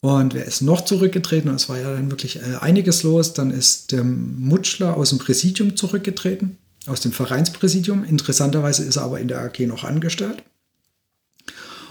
Und 0.00 0.34
wer 0.34 0.44
ist 0.44 0.62
noch 0.62 0.84
zurückgetreten? 0.84 1.52
Es 1.52 1.68
war 1.68 1.78
ja 1.78 1.92
dann 1.92 2.10
wirklich 2.10 2.36
äh, 2.36 2.56
einiges 2.60 3.02
los. 3.02 3.34
Dann 3.34 3.50
ist 3.50 3.90
der 3.90 4.04
Mutschler 4.04 4.96
aus 4.96 5.10
dem 5.10 5.18
Präsidium 5.18 5.76
zurückgetreten, 5.76 6.58
aus 6.86 7.00
dem 7.00 7.10
Vereinspräsidium. 7.10 8.04
Interessanterweise 8.04 8.84
ist 8.84 8.96
er 8.96 9.02
aber 9.02 9.18
in 9.18 9.26
der 9.26 9.40
AG 9.40 9.58
noch 9.66 9.82
angestellt. 9.82 10.44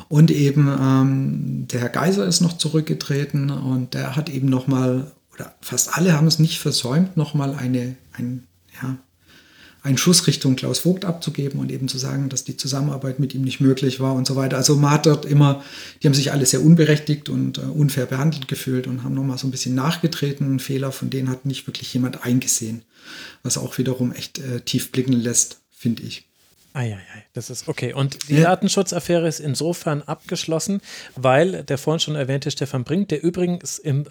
Und 0.08 0.32
eben 0.32 0.70
ähm, 0.70 1.68
der 1.68 1.82
Herr 1.82 1.90
Geiser 1.90 2.26
ist 2.26 2.40
noch 2.40 2.58
zurückgetreten 2.58 3.52
und 3.52 3.94
der 3.94 4.16
hat 4.16 4.30
eben 4.30 4.50
nochmal, 4.50 5.12
oder 5.34 5.54
fast 5.62 5.96
alle 5.96 6.14
haben 6.14 6.26
es 6.26 6.40
nicht 6.40 6.60
versäumt, 6.60 7.16
nochmal 7.16 7.54
eine, 7.54 7.96
ein, 8.14 8.48
ja, 8.82 8.98
einen 9.90 9.98
Schuss 9.98 10.28
Richtung 10.28 10.56
Klaus 10.56 10.80
Vogt 10.80 11.04
abzugeben 11.04 11.60
und 11.60 11.72
eben 11.72 11.88
zu 11.88 11.98
sagen, 11.98 12.30
dass 12.30 12.44
die 12.44 12.56
Zusammenarbeit 12.56 13.20
mit 13.20 13.36
ihm 13.36 13.42
nicht 13.42 13.60
möglich 13.60 14.00
war 14.00 14.14
und 14.14 14.26
so 14.26 14.36
weiter. 14.36 14.56
Also 14.56 14.76
man 14.76 14.92
hat 14.92 15.06
dort 15.06 15.26
immer, 15.26 15.64
die 16.02 16.08
haben 16.08 16.14
sich 16.14 16.32
alle 16.32 16.46
sehr 16.46 16.64
unberechtigt 16.64 17.28
und 17.28 17.58
äh, 17.58 17.62
unfair 17.62 18.06
behandelt 18.06 18.48
gefühlt 18.48 18.88
und 18.88 19.04
haben 19.04 19.16
nochmal 19.16 19.38
so 19.38 19.48
ein 19.48 19.52
bisschen 19.52 19.76
nachgetreten. 19.76 20.60
Fehler, 20.60 20.92
von 20.92 21.10
denen 21.10 21.30
hat 21.30 21.46
nicht 21.46 21.68
wirklich 21.68 21.94
jemand 21.94 22.24
eingesehen, 22.24 22.84
was 23.44 23.58
auch 23.58 23.78
wiederum 23.78 24.12
echt 24.14 24.40
äh, 24.40 24.62
tief 24.62 24.92
blicken 24.92 25.14
lässt, 25.14 25.60
finde 25.72 26.04
ich. 26.04 26.29
Eieiei, 26.74 27.26
das 27.34 27.50
ist 27.50 27.68
okay. 27.68 27.94
Und 27.94 28.30
die 28.30 28.36
ja. 28.36 28.44
Datenschutzaffäre 28.44 29.28
ist 29.28 29.40
insofern 29.40 30.02
abgeschlossen, 30.04 30.82
weil 31.16 31.64
der 31.64 31.78
vorhin 31.78 32.00
schon 32.00 32.16
erwähnte 32.16 32.52
Stefan 32.52 32.84
Brink, 32.84 33.10
der 33.10 33.24
übrigens 33.24 33.80
im 33.80 34.06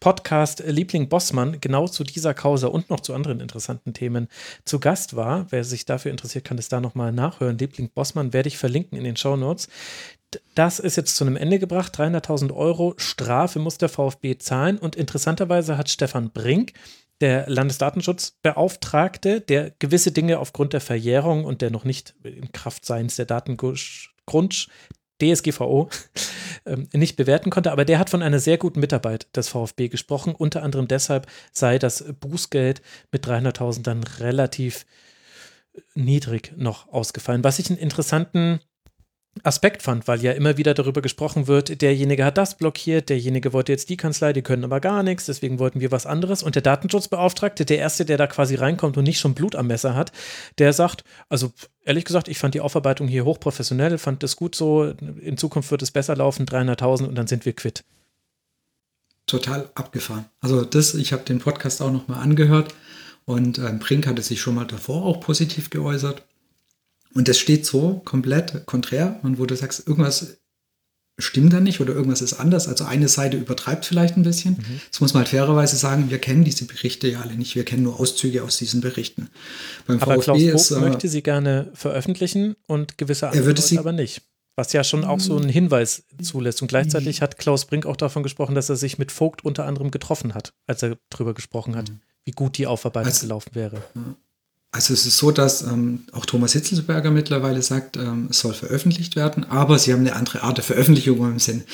Podcast 0.00 0.62
Liebling 0.66 1.08
Bossmann 1.08 1.60
genau 1.60 1.88
zu 1.88 2.02
dieser 2.04 2.32
Causa 2.34 2.68
und 2.68 2.88
noch 2.88 3.00
zu 3.00 3.14
anderen 3.14 3.40
interessanten 3.40 3.92
Themen 3.92 4.28
zu 4.64 4.80
Gast 4.80 5.16
war. 5.16 5.46
Wer 5.50 5.64
sich 5.64 5.84
dafür 5.84 6.10
interessiert, 6.10 6.44
kann 6.44 6.58
es 6.58 6.68
da 6.68 6.80
nochmal 6.80 7.12
nachhören. 7.12 7.58
Liebling 7.58 7.90
Bossmann 7.90 8.32
werde 8.32 8.48
ich 8.48 8.56
verlinken 8.56 8.96
in 8.96 9.04
den 9.04 9.16
Show 9.16 9.36
Notes. 9.36 9.68
Das 10.54 10.78
ist 10.78 10.96
jetzt 10.96 11.16
zu 11.16 11.24
einem 11.24 11.36
Ende 11.36 11.58
gebracht. 11.58 11.98
300.000 11.98 12.54
Euro 12.54 12.94
Strafe 12.96 13.58
muss 13.58 13.78
der 13.78 13.88
VfB 13.88 14.38
zahlen. 14.38 14.78
Und 14.78 14.96
interessanterweise 14.96 15.76
hat 15.76 15.90
Stefan 15.90 16.30
Brink 16.30 16.72
der 17.22 17.48
Landesdatenschutzbeauftragte, 17.48 19.40
der 19.40 19.70
gewisse 19.78 20.12
Dinge 20.12 20.38
aufgrund 20.38 20.72
der 20.72 20.80
Verjährung 20.80 21.44
und 21.44 21.62
der 21.62 21.70
noch 21.70 21.84
nicht 21.84 22.14
in 22.22 22.52
Kraft 22.52 22.84
seins 22.84 23.16
der 23.16 23.26
Datengrund 23.26 24.68
DSGVO 25.22 25.88
ähm, 26.66 26.88
nicht 26.92 27.16
bewerten 27.16 27.50
konnte, 27.50 27.72
aber 27.72 27.84
der 27.84 27.98
hat 27.98 28.10
von 28.10 28.22
einer 28.22 28.40
sehr 28.40 28.58
guten 28.58 28.80
Mitarbeit 28.80 29.34
des 29.36 29.48
VfB 29.48 29.88
gesprochen. 29.88 30.34
Unter 30.34 30.62
anderem 30.62 30.88
deshalb 30.88 31.26
sei 31.52 31.78
das 31.78 32.04
Bußgeld 32.20 32.82
mit 33.12 33.26
300.000 33.26 33.82
dann 33.82 34.02
relativ 34.02 34.84
niedrig 35.94 36.52
noch 36.56 36.88
ausgefallen. 36.88 37.44
Was 37.44 37.58
ich 37.58 37.70
einen 37.70 37.78
interessanten 37.78 38.60
Aspekt 39.44 39.82
fand, 39.82 40.06
weil 40.08 40.20
ja 40.20 40.32
immer 40.32 40.58
wieder 40.58 40.74
darüber 40.74 41.00
gesprochen 41.00 41.46
wird, 41.46 41.80
derjenige 41.80 42.24
hat 42.24 42.36
das 42.36 42.56
blockiert, 42.58 43.08
derjenige 43.08 43.54
wollte 43.54 43.72
jetzt 43.72 43.88
die 43.88 43.96
Kanzlei, 43.96 44.34
die 44.34 44.42
können 44.42 44.62
aber 44.62 44.78
gar 44.78 45.02
nichts, 45.02 45.24
deswegen 45.24 45.58
wollten 45.58 45.80
wir 45.80 45.90
was 45.90 46.04
anderes. 46.04 46.42
Und 46.42 46.54
der 46.54 46.62
Datenschutzbeauftragte, 46.62 47.64
der 47.64 47.78
Erste, 47.78 48.04
der 48.04 48.18
da 48.18 48.26
quasi 48.26 48.56
reinkommt 48.56 48.98
und 48.98 49.04
nicht 49.04 49.18
schon 49.18 49.34
Blut 49.34 49.56
am 49.56 49.68
Messer 49.68 49.94
hat, 49.94 50.12
der 50.58 50.74
sagt, 50.74 51.02
also 51.30 51.50
ehrlich 51.84 52.04
gesagt, 52.04 52.28
ich 52.28 52.38
fand 52.38 52.54
die 52.54 52.60
Aufarbeitung 52.60 53.08
hier 53.08 53.24
hochprofessionell, 53.24 53.96
fand 53.96 54.22
das 54.22 54.36
gut 54.36 54.54
so, 54.54 54.84
in 54.84 55.38
Zukunft 55.38 55.70
wird 55.70 55.82
es 55.82 55.90
besser 55.90 56.14
laufen, 56.14 56.44
300.000 56.44 57.06
und 57.06 57.14
dann 57.14 57.26
sind 57.26 57.46
wir 57.46 57.54
quitt. 57.54 57.84
Total 59.26 59.70
abgefahren. 59.74 60.26
Also 60.40 60.62
das, 60.64 60.94
ich 60.94 61.14
habe 61.14 61.22
den 61.24 61.38
Podcast 61.38 61.80
auch 61.80 61.90
nochmal 61.90 62.22
angehört 62.22 62.74
und 63.24 63.58
ähm, 63.58 63.78
Brink 63.78 64.06
hatte 64.06 64.20
sich 64.20 64.42
schon 64.42 64.56
mal 64.56 64.66
davor 64.66 65.04
auch 65.04 65.20
positiv 65.20 65.70
geäußert. 65.70 66.22
Und 67.14 67.28
das 67.28 67.38
steht 67.38 67.66
so 67.66 68.00
komplett 68.04 68.66
konträr, 68.66 69.20
und 69.22 69.38
wo 69.38 69.46
du 69.46 69.54
sagst, 69.56 69.86
irgendwas 69.86 70.38
stimmt 71.18 71.52
da 71.52 71.60
nicht 71.60 71.80
oder 71.80 71.94
irgendwas 71.94 72.22
ist 72.22 72.34
anders. 72.34 72.68
Also 72.68 72.84
eine 72.84 73.08
Seite 73.08 73.36
übertreibt 73.36 73.84
vielleicht 73.84 74.16
ein 74.16 74.22
bisschen. 74.22 74.54
Mhm. 74.54 74.80
Das 74.90 75.00
muss 75.00 75.14
man 75.14 75.22
halt 75.22 75.28
fairerweise 75.28 75.76
sagen, 75.76 76.10
wir 76.10 76.18
kennen 76.18 76.44
diese 76.44 76.64
Berichte 76.64 77.08
ja 77.08 77.20
alle 77.20 77.34
nicht. 77.34 77.54
Wir 77.54 77.64
kennen 77.64 77.82
nur 77.82 78.00
Auszüge 78.00 78.42
aus 78.42 78.56
diesen 78.56 78.80
Berichten. 78.80 79.28
Beim 79.86 80.00
aber 80.00 80.14
VfB 80.14 80.22
Klaus 80.22 80.42
ist, 80.42 80.70
äh, 80.70 80.80
möchte 80.80 81.08
sie 81.08 81.22
gerne 81.22 81.70
veröffentlichen 81.74 82.56
und 82.66 82.98
gewisse 82.98 83.28
andere 83.28 83.46
würde 83.46 83.62
sie, 83.62 83.78
aber 83.78 83.92
nicht. 83.92 84.22
Was 84.56 84.72
ja 84.72 84.84
schon 84.84 85.04
auch 85.04 85.20
so 85.20 85.36
einen 85.36 85.48
Hinweis 85.48 86.04
zulässt. 86.20 86.60
Und 86.60 86.68
gleichzeitig 86.68 87.22
hat 87.22 87.38
Klaus 87.38 87.64
Brink 87.64 87.86
auch 87.86 87.96
davon 87.96 88.22
gesprochen, 88.22 88.54
dass 88.54 88.68
er 88.68 88.76
sich 88.76 88.98
mit 88.98 89.10
Vogt 89.10 89.44
unter 89.44 89.64
anderem 89.64 89.90
getroffen 89.90 90.34
hat, 90.34 90.52
als 90.66 90.82
er 90.82 90.98
darüber 91.08 91.32
gesprochen 91.32 91.74
hat, 91.74 91.88
mhm. 91.88 92.00
wie 92.24 92.32
gut 92.32 92.58
die 92.58 92.66
Aufarbeitung 92.66 93.12
also, 93.12 93.26
gelaufen 93.26 93.50
wäre. 93.54 93.82
Ja. 93.94 94.16
Also 94.74 94.94
es 94.94 95.04
ist 95.04 95.18
so, 95.18 95.30
dass 95.30 95.60
ähm, 95.60 96.04
auch 96.12 96.24
Thomas 96.24 96.54
Hitzelsberger 96.54 97.10
mittlerweile 97.10 97.60
sagt, 97.60 97.98
ähm, 97.98 98.28
es 98.30 98.40
soll 98.40 98.54
veröffentlicht 98.54 99.16
werden, 99.16 99.44
aber 99.50 99.78
sie 99.78 99.92
haben 99.92 100.00
eine 100.00 100.16
andere 100.16 100.42
Art 100.42 100.56
der 100.56 100.64
Veröffentlichung 100.64 101.18
im 101.30 101.38
Sinn. 101.38 101.64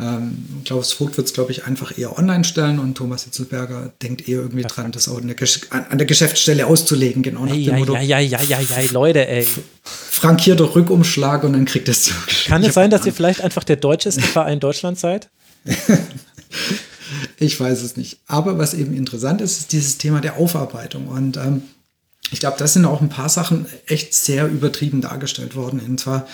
Ähm, 0.00 0.36
Klaus 0.64 0.92
Vogt 0.92 1.16
wird 1.16 1.28
es, 1.28 1.32
glaube 1.32 1.52
ich, 1.52 1.66
einfach 1.66 1.96
eher 1.96 2.18
online 2.18 2.42
stellen 2.42 2.80
und 2.80 2.96
Thomas 2.96 3.22
Hitzelsberger 3.22 3.92
denkt 4.02 4.28
eher 4.28 4.40
irgendwie 4.40 4.64
Ach, 4.66 4.72
dran, 4.72 4.90
das 4.90 5.08
auch 5.08 5.18
an 5.18 5.28
der, 5.28 6.06
Geschäftsstelle 6.06 6.66
auszulegen. 6.66 7.22
Genau 7.22 7.46
nach 7.46 7.54
ja, 7.54 7.76
Motto, 7.76 7.94
ja, 7.94 8.00
ja, 8.00 8.18
ja, 8.18 8.40
ja, 8.42 8.58
ja, 8.60 8.90
Leute, 8.90 9.28
ey. 9.28 9.46
Frankierter 9.84 10.74
Rückumschlag 10.74 11.44
und 11.44 11.52
dann 11.52 11.64
kriegt 11.64 11.88
es 11.88 12.02
zugeschickt. 12.02 12.48
Kann 12.48 12.64
es 12.64 12.74
sein, 12.74 12.90
dass 12.90 13.06
ihr 13.06 13.12
vielleicht 13.12 13.40
einfach 13.40 13.62
der 13.62 13.76
deutscheste 13.76 14.20
Verein 14.20 14.58
Deutschlands 14.58 15.00
seid? 15.00 15.30
ich 17.38 17.60
weiß 17.60 17.82
es 17.82 17.96
nicht. 17.96 18.18
Aber 18.26 18.58
was 18.58 18.74
eben 18.74 18.94
interessant 18.94 19.40
ist, 19.40 19.60
ist 19.60 19.72
dieses 19.72 19.98
Thema 19.98 20.20
der 20.20 20.38
Aufarbeitung 20.38 21.06
und 21.06 21.36
ähm, 21.36 21.62
ich 22.30 22.40
glaube, 22.40 22.56
das 22.58 22.74
sind 22.74 22.84
auch 22.84 23.00
ein 23.00 23.08
paar 23.08 23.28
Sachen 23.28 23.66
echt 23.86 24.14
sehr 24.14 24.48
übertrieben 24.48 25.00
dargestellt 25.00 25.56
worden. 25.56 25.80
Und 25.80 25.98
zwar 25.98 26.26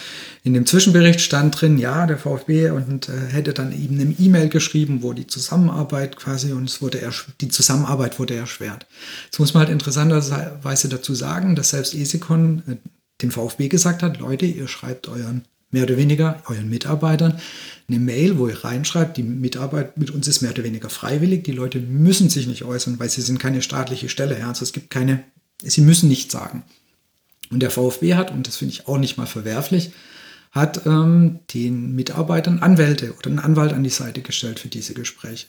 in 0.42 0.55
dem 0.55 0.66
Zwischenbericht 0.66 1.20
stand 1.20 1.60
drin, 1.60 1.78
ja, 1.78 2.06
der 2.06 2.18
VfB 2.18 2.70
und 2.70 3.08
äh, 3.08 3.12
hätte 3.31 3.52
dann 3.52 3.73
eben 3.73 4.00
eine 4.00 4.14
E-Mail 4.18 4.48
geschrieben, 4.48 5.02
wo 5.02 5.12
die 5.12 5.26
Zusammenarbeit 5.26 6.16
quasi 6.16 6.52
und 6.52 6.68
es 6.68 6.82
wurde 6.82 7.00
die 7.40 7.48
Zusammenarbeit 7.48 8.18
wurde 8.18 8.34
erschwert. 8.34 8.86
Jetzt 9.26 9.39
muss 9.39 9.55
man 9.55 9.62
halt 9.62 9.73
interessanterweise 9.73 10.89
dazu 10.89 11.14
sagen, 11.14 11.55
dass 11.55 11.70
selbst 11.70 11.94
Esikon 11.94 12.62
äh, 12.66 12.76
dem 13.23 13.31
VfB 13.31 13.68
gesagt 13.68 14.02
hat, 14.02 14.18
Leute, 14.18 14.47
ihr 14.47 14.68
schreibt 14.68 15.08
euren 15.08 15.44
mehr 15.70 15.84
oder 15.84 15.97
weniger 15.97 16.42
euren 16.47 16.70
Mitarbeitern 16.70 17.40
eine 17.89 17.98
Mail, 17.98 18.39
wo 18.39 18.48
ihr 18.48 18.64
reinschreibt, 18.64 19.16
die 19.16 19.23
Mitarbeit 19.23 19.98
mit 19.98 20.10
uns 20.10 20.26
ist 20.26 20.40
mehr 20.40 20.52
oder 20.52 20.64
weniger 20.64 20.89
freiwillig. 20.89 21.44
Die 21.44 21.52
Leute 21.52 21.81
müssen 21.81 22.31
sich 22.31 22.47
nicht 22.47 22.64
äußern, 22.64 22.98
weil 22.98 23.10
sie 23.10 23.20
sind 23.20 23.39
keine 23.39 23.60
staatliche 23.60 24.08
Stelle. 24.08 24.39
Ja? 24.39 24.48
Also 24.48 24.62
es 24.62 24.73
gibt 24.73 24.89
keine 24.90 25.24
Sie 25.70 25.80
müssen 25.80 26.08
nichts 26.08 26.32
sagen. 26.32 26.62
Und 27.50 27.60
der 27.60 27.70
VfB 27.70 28.14
hat, 28.14 28.30
und 28.30 28.46
das 28.46 28.56
finde 28.56 28.72
ich 28.72 28.88
auch 28.88 28.98
nicht 28.98 29.16
mal 29.16 29.26
verwerflich, 29.26 29.92
hat 30.50 30.86
ähm, 30.86 31.40
den 31.52 31.94
Mitarbeitern 31.94 32.60
Anwälte 32.60 33.14
oder 33.14 33.26
einen 33.26 33.38
Anwalt 33.38 33.72
an 33.72 33.82
die 33.82 33.90
Seite 33.90 34.22
gestellt 34.22 34.60
für 34.60 34.68
diese 34.68 34.94
Gespräche. 34.94 35.46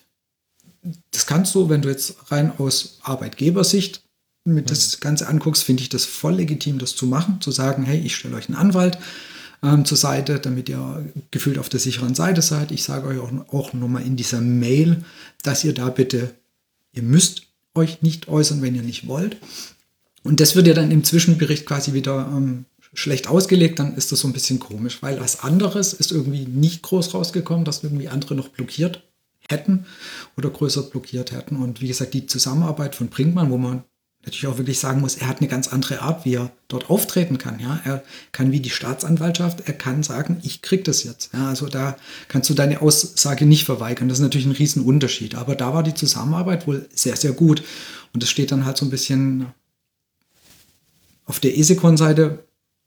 das 1.12 1.26
kannst 1.26 1.54
du, 1.54 1.68
wenn 1.68 1.82
du 1.82 1.88
jetzt 1.88 2.30
rein 2.30 2.52
aus 2.58 2.98
Arbeitgebersicht 3.02 4.02
mit 4.44 4.70
das 4.70 5.00
Ganze 5.00 5.28
anguckst, 5.28 5.64
finde 5.64 5.82
ich 5.82 5.88
das 5.88 6.04
voll 6.04 6.36
legitim, 6.36 6.78
das 6.78 6.94
zu 6.94 7.06
machen, 7.06 7.40
zu 7.40 7.50
sagen, 7.50 7.84
hey, 7.84 7.98
ich 7.98 8.16
stelle 8.16 8.36
euch 8.36 8.48
einen 8.48 8.58
Anwalt 8.58 8.98
ähm, 9.62 9.84
zur 9.84 9.96
Seite, 9.96 10.38
damit 10.38 10.68
ihr 10.68 11.04
gefühlt 11.30 11.58
auf 11.58 11.68
der 11.68 11.80
sicheren 11.80 12.14
Seite 12.14 12.42
seid. 12.42 12.70
Ich 12.70 12.84
sage 12.84 13.08
euch 13.08 13.18
auch, 13.18 13.30
auch 13.52 13.72
nochmal 13.72 14.02
in 14.02 14.16
dieser 14.16 14.40
Mail, 14.40 15.04
dass 15.42 15.64
ihr 15.64 15.74
da 15.74 15.88
bitte, 15.88 16.34
ihr 16.92 17.02
müsst 17.02 17.42
euch 17.74 18.02
nicht 18.02 18.28
äußern, 18.28 18.62
wenn 18.62 18.74
ihr 18.74 18.82
nicht 18.82 19.06
wollt. 19.06 19.36
Und 20.26 20.40
das 20.40 20.56
wird 20.56 20.66
ja 20.66 20.74
dann 20.74 20.90
im 20.90 21.04
Zwischenbericht 21.04 21.66
quasi 21.66 21.92
wieder 21.92 22.28
ähm, 22.30 22.64
schlecht 22.92 23.28
ausgelegt, 23.28 23.78
dann 23.78 23.94
ist 23.94 24.12
das 24.12 24.20
so 24.20 24.28
ein 24.28 24.32
bisschen 24.32 24.58
komisch, 24.58 25.02
weil 25.02 25.20
was 25.20 25.40
anderes 25.40 25.92
ist 25.92 26.12
irgendwie 26.12 26.46
nicht 26.46 26.82
groß 26.82 27.14
rausgekommen, 27.14 27.64
dass 27.64 27.84
irgendwie 27.84 28.08
andere 28.08 28.34
noch 28.34 28.48
blockiert 28.48 29.02
hätten 29.48 29.86
oder 30.36 30.50
größer 30.50 30.82
blockiert 30.82 31.32
hätten. 31.32 31.56
Und 31.56 31.80
wie 31.80 31.88
gesagt, 31.88 32.14
die 32.14 32.26
Zusammenarbeit 32.26 32.94
von 32.94 33.08
Brinkmann, 33.08 33.50
wo 33.50 33.58
man 33.58 33.84
natürlich 34.24 34.48
auch 34.48 34.58
wirklich 34.58 34.80
sagen 34.80 35.00
muss, 35.00 35.14
er 35.16 35.28
hat 35.28 35.38
eine 35.38 35.48
ganz 35.48 35.68
andere 35.68 36.00
Art, 36.00 36.24
wie 36.24 36.34
er 36.34 36.50
dort 36.66 36.90
auftreten 36.90 37.38
kann. 37.38 37.60
Ja, 37.60 37.80
er 37.84 38.02
kann 38.32 38.50
wie 38.50 38.58
die 38.58 38.70
Staatsanwaltschaft, 38.70 39.68
er 39.68 39.74
kann 39.74 40.02
sagen, 40.02 40.40
ich 40.42 40.62
krieg 40.62 40.82
das 40.84 41.04
jetzt. 41.04 41.32
Ja, 41.32 41.48
also 41.48 41.68
da 41.68 41.96
kannst 42.26 42.50
du 42.50 42.54
deine 42.54 42.82
Aussage 42.82 43.46
nicht 43.46 43.64
verweigern. 43.64 44.08
Das 44.08 44.18
ist 44.18 44.22
natürlich 44.22 44.46
ein 44.46 44.52
Riesenunterschied. 44.52 45.36
Aber 45.36 45.54
da 45.54 45.72
war 45.72 45.84
die 45.84 45.94
Zusammenarbeit 45.94 46.66
wohl 46.66 46.88
sehr, 46.92 47.14
sehr 47.14 47.32
gut. 47.32 47.62
Und 48.12 48.22
das 48.22 48.30
steht 48.30 48.50
dann 48.50 48.64
halt 48.64 48.76
so 48.76 48.84
ein 48.84 48.90
bisschen 48.90 49.46
auf 51.26 51.40
der 51.40 51.58
Esekon-Seite 51.58 52.46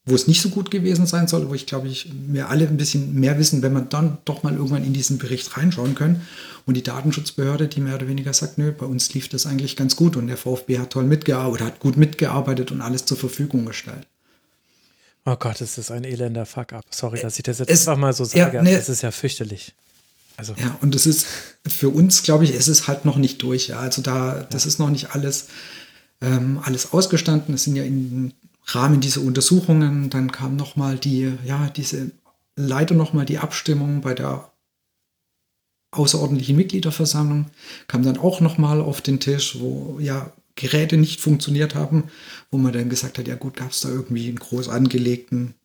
wo 0.09 0.15
es 0.15 0.27
nicht 0.27 0.41
so 0.41 0.49
gut 0.49 0.71
gewesen 0.71 1.05
sein 1.05 1.27
soll, 1.27 1.49
wo 1.49 1.53
ich 1.53 1.65
glaube 1.65 1.87
ich, 1.87 2.09
wir 2.27 2.49
alle 2.49 2.67
ein 2.67 2.77
bisschen 2.77 3.19
mehr 3.19 3.37
wissen, 3.37 3.61
wenn 3.61 3.73
man 3.73 3.89
dann 3.89 4.17
doch 4.25 4.43
mal 4.43 4.53
irgendwann 4.53 4.83
in 4.83 4.93
diesen 4.93 5.17
Bericht 5.17 5.55
reinschauen 5.55 5.95
können. 5.95 6.25
Und 6.65 6.75
die 6.75 6.83
Datenschutzbehörde, 6.83 7.67
die 7.67 7.81
mehr 7.81 7.95
oder 7.95 8.07
weniger 8.07 8.33
sagt, 8.33 8.57
nö, 8.57 8.71
bei 8.71 8.85
uns 8.85 9.13
lief 9.13 9.27
das 9.29 9.45
eigentlich 9.45 9.75
ganz 9.75 9.95
gut 9.95 10.15
und 10.15 10.27
der 10.27 10.37
VfB 10.37 10.79
hat 10.79 10.91
toll 10.91 11.05
mitgearbeitet, 11.05 11.65
hat 11.65 11.79
gut 11.79 11.97
mitgearbeitet 11.97 12.71
und 12.71 12.81
alles 12.81 13.05
zur 13.05 13.17
Verfügung 13.17 13.65
gestellt. 13.65 14.07
Oh 15.25 15.35
Gott, 15.35 15.61
es 15.61 15.77
ist 15.77 15.91
ein 15.91 16.03
elender 16.03 16.45
Fuck-up. 16.45 16.85
Sorry, 16.89 17.19
dass 17.21 17.37
ich 17.37 17.43
das 17.43 17.59
jetzt 17.59 17.69
es, 17.69 17.87
einfach 17.87 17.99
mal 17.99 18.13
so 18.13 18.23
sage, 18.23 18.57
ja, 18.57 18.63
nee, 18.63 18.75
das 18.75 18.89
ist 18.89 19.01
ja 19.01 19.11
fürchterlich. 19.11 19.73
Also. 20.37 20.53
Ja, 20.57 20.77
und 20.81 20.95
es 20.95 21.05
ist 21.05 21.27
für 21.67 21.89
uns, 21.89 22.23
glaube 22.23 22.45
ich, 22.45 22.55
es 22.55 22.67
ist 22.67 22.87
halt 22.87 23.03
noch 23.03 23.17
nicht 23.17 23.41
durch. 23.41 23.67
Ja. 23.67 23.79
Also 23.79 24.01
da, 24.01 24.47
das 24.49 24.63
ja. 24.63 24.69
ist 24.69 24.79
noch 24.79 24.89
nicht 24.89 25.13
alles, 25.13 25.47
ähm, 26.21 26.59
alles 26.63 26.93
ausgestanden. 26.93 27.55
Es 27.55 27.63
sind 27.63 27.75
ja 27.75 27.83
in 27.83 28.33
Rahmen 28.65 28.99
dieser 28.99 29.21
Untersuchungen, 29.21 30.09
dann 30.09 30.31
kam 30.31 30.55
nochmal 30.55 30.97
die, 30.97 31.33
ja, 31.45 31.69
diese, 31.69 32.11
leider 32.55 32.95
nochmal 32.95 33.25
die 33.25 33.39
Abstimmung 33.39 34.01
bei 34.01 34.13
der 34.13 34.51
außerordentlichen 35.91 36.55
Mitgliederversammlung, 36.55 37.47
kam 37.87 38.03
dann 38.03 38.17
auch 38.17 38.41
nochmal 38.41 38.79
auf 38.79 39.01
den 39.01 39.19
Tisch, 39.19 39.59
wo 39.59 39.97
ja 39.99 40.31
Geräte 40.55 40.97
nicht 40.97 41.19
funktioniert 41.19 41.73
haben, 41.73 42.03
wo 42.51 42.57
man 42.57 42.73
dann 42.73 42.89
gesagt 42.89 43.17
hat, 43.17 43.27
ja 43.27 43.35
gut, 43.35 43.55
gab 43.55 43.71
es 43.71 43.81
da 43.81 43.89
irgendwie 43.89 44.27
einen 44.27 44.39
groß 44.39 44.69
angelegten 44.69 45.55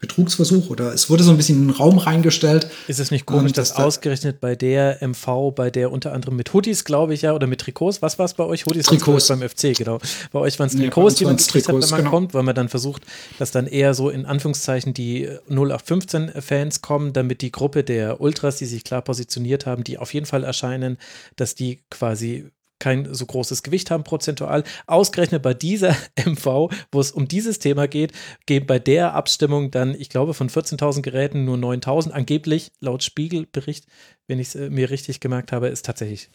Betrugsversuch 0.00 0.70
oder 0.70 0.94
es 0.94 1.10
wurde 1.10 1.24
so 1.24 1.32
ein 1.32 1.36
bisschen 1.36 1.56
in 1.56 1.66
den 1.68 1.70
Raum 1.76 1.98
reingestellt. 1.98 2.70
Ist 2.86 3.00
es 3.00 3.10
nicht 3.10 3.26
komisch, 3.26 3.50
dass 3.52 3.74
da 3.74 3.82
ausgerechnet 3.82 4.40
bei 4.40 4.54
der 4.54 4.98
MV, 5.00 5.52
bei 5.56 5.70
der 5.70 5.90
unter 5.90 6.12
anderem 6.12 6.36
mit 6.36 6.54
Hoodies, 6.54 6.84
glaube 6.84 7.14
ich, 7.14 7.22
ja, 7.22 7.34
oder 7.34 7.48
mit 7.48 7.60
Trikots, 7.60 8.00
was 8.00 8.16
war 8.16 8.26
es 8.26 8.34
bei 8.34 8.44
euch? 8.44 8.64
Hoodies 8.64 8.86
Trikots 8.86 9.26
beim 9.26 9.42
FC, 9.42 9.76
genau. 9.76 9.98
Bei 10.30 10.38
euch 10.38 10.56
waren 10.60 10.68
es 10.68 10.76
Trikots, 10.76 11.14
ja, 11.14 11.18
die 11.18 11.24
man 11.24 11.36
gekriegt 11.36 11.66
hat, 11.66 11.74
wenn 11.74 11.90
man 11.90 11.98
genau. 11.98 12.10
kommt, 12.10 12.32
weil 12.32 12.44
man 12.44 12.54
dann 12.54 12.68
versucht, 12.68 13.02
dass 13.40 13.50
dann 13.50 13.66
eher 13.66 13.92
so 13.94 14.08
in 14.08 14.24
Anführungszeichen 14.24 14.94
die 14.94 15.28
0815-Fans 15.50 16.80
kommen, 16.80 17.12
damit 17.12 17.42
die 17.42 17.50
Gruppe 17.50 17.82
der 17.82 18.20
Ultras, 18.20 18.56
die 18.56 18.66
sich 18.66 18.84
klar 18.84 19.02
positioniert 19.02 19.66
haben, 19.66 19.82
die 19.82 19.98
auf 19.98 20.14
jeden 20.14 20.26
Fall 20.26 20.44
erscheinen, 20.44 20.96
dass 21.34 21.56
die 21.56 21.80
quasi 21.90 22.50
kein 22.78 23.12
so 23.12 23.26
großes 23.26 23.62
Gewicht 23.62 23.90
haben 23.90 24.04
prozentual. 24.04 24.64
Ausgerechnet 24.86 25.42
bei 25.42 25.54
dieser 25.54 25.96
MV, 26.24 26.70
wo 26.92 27.00
es 27.00 27.12
um 27.12 27.28
dieses 27.28 27.58
Thema 27.58 27.88
geht, 27.88 28.12
geht 28.46 28.66
bei 28.66 28.78
der 28.78 29.14
Abstimmung 29.14 29.70
dann, 29.70 29.94
ich 29.94 30.08
glaube, 30.08 30.34
von 30.34 30.48
14.000 30.48 31.02
Geräten 31.02 31.44
nur 31.44 31.56
9.000. 31.56 32.10
Angeblich, 32.10 32.72
laut 32.80 33.02
Spiegelbericht, 33.02 33.86
wenn 34.26 34.38
ich 34.38 34.48
es 34.48 34.54
äh, 34.54 34.70
mir 34.70 34.90
richtig 34.90 35.20
gemerkt 35.20 35.52
habe, 35.52 35.68
ist 35.68 35.84
tatsächlich 35.84 36.28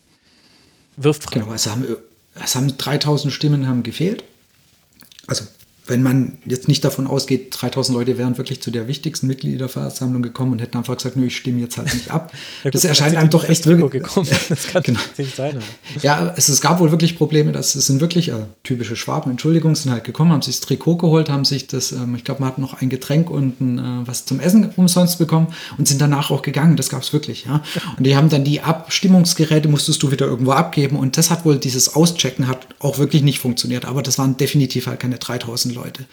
wirft. 0.97 1.31
Genau, 1.31 1.53
es 1.53 1.67
haben, 1.67 1.85
es 2.43 2.55
haben 2.55 2.69
3.000 2.69 3.31
Stimmen 3.31 3.67
haben 3.67 3.83
gefehlt. 3.83 4.23
Also 5.27 5.45
wenn 5.85 6.01
man 6.01 6.37
jetzt 6.45 6.69
nicht 6.69 6.83
davon 6.85 7.07
ausgeht, 7.07 7.47
3000 7.51 7.97
Leute 7.97 8.17
wären 8.17 8.37
wirklich 8.37 8.61
zu 8.61 8.71
der 8.71 8.87
wichtigsten 8.87 9.27
Mitgliederversammlung 9.27 10.21
gekommen 10.21 10.53
und 10.53 10.59
hätten 10.59 10.77
einfach 10.77 10.95
gesagt, 10.95 11.17
nö, 11.17 11.25
ich 11.25 11.35
stimme 11.35 11.59
jetzt 11.59 11.77
halt 11.77 11.93
nicht 11.93 12.09
ab. 12.09 12.31
ja, 12.63 12.69
gut, 12.69 12.75
das 12.75 12.85
erscheint 12.85 13.17
einem 13.17 13.29
doch 13.29 13.47
echt 13.47 13.65
wirklich. 13.65 14.03
Gekommen. 14.03 14.29
Das 14.49 14.67
kann 14.67 14.83
genau. 14.83 14.99
nicht 15.17 15.35
sein. 15.35 15.57
Aber. 15.57 16.03
Ja, 16.03 16.33
es, 16.37 16.47
es, 16.47 16.61
gab 16.61 16.79
wohl 16.79 16.91
wirklich 16.91 17.17
Probleme, 17.17 17.51
dass 17.51 17.75
es 17.75 17.87
sind 17.87 18.01
wirklich 18.01 18.29
äh, 18.29 18.45
typische 18.63 18.95
Schwaben, 18.95 19.31
Entschuldigung, 19.31 19.75
sind 19.75 19.91
halt 19.91 20.03
gekommen, 20.03 20.31
haben 20.31 20.41
sich 20.41 20.59
das 20.59 20.67
Trikot 20.67 20.97
geholt, 20.97 21.29
haben 21.29 21.43
sich 21.43 21.67
das, 21.67 21.91
ähm, 21.91 22.15
ich 22.15 22.23
glaube, 22.23 22.41
man 22.41 22.49
hat 22.49 22.57
noch 22.59 22.81
ein 22.81 22.89
Getränk 22.89 23.29
und 23.29 23.59
ein, 23.59 23.79
äh, 23.79 24.07
was 24.07 24.25
zum 24.25 24.39
Essen 24.39 24.69
umsonst 24.75 25.17
bekommen 25.17 25.47
und 25.77 25.87
sind 25.87 26.01
danach 26.01 26.29
auch 26.29 26.41
gegangen. 26.41 26.75
Das 26.75 26.89
gab 26.89 27.01
es 27.01 27.13
wirklich, 27.13 27.45
ja. 27.45 27.61
Und 27.97 28.05
die 28.05 28.15
haben 28.15 28.29
dann 28.29 28.43
die 28.43 28.61
Abstimmungsgeräte, 28.61 29.67
musstest 29.67 30.01
du 30.03 30.11
wieder 30.11 30.25
irgendwo 30.25 30.51
abgeben 30.51 30.97
und 30.97 31.17
das 31.17 31.29
hat 31.29 31.45
wohl, 31.45 31.57
dieses 31.57 31.95
Auschecken 31.95 32.47
hat 32.47 32.67
auch 32.79 32.97
wirklich 32.97 33.23
nicht 33.23 33.39
funktioniert, 33.39 33.85
aber 33.85 34.01
das 34.01 34.17
waren 34.17 34.37
definitiv 34.37 34.87
halt 34.87 34.99
keine 34.99 35.17
3000 35.17 35.72
Leute. 35.73 36.05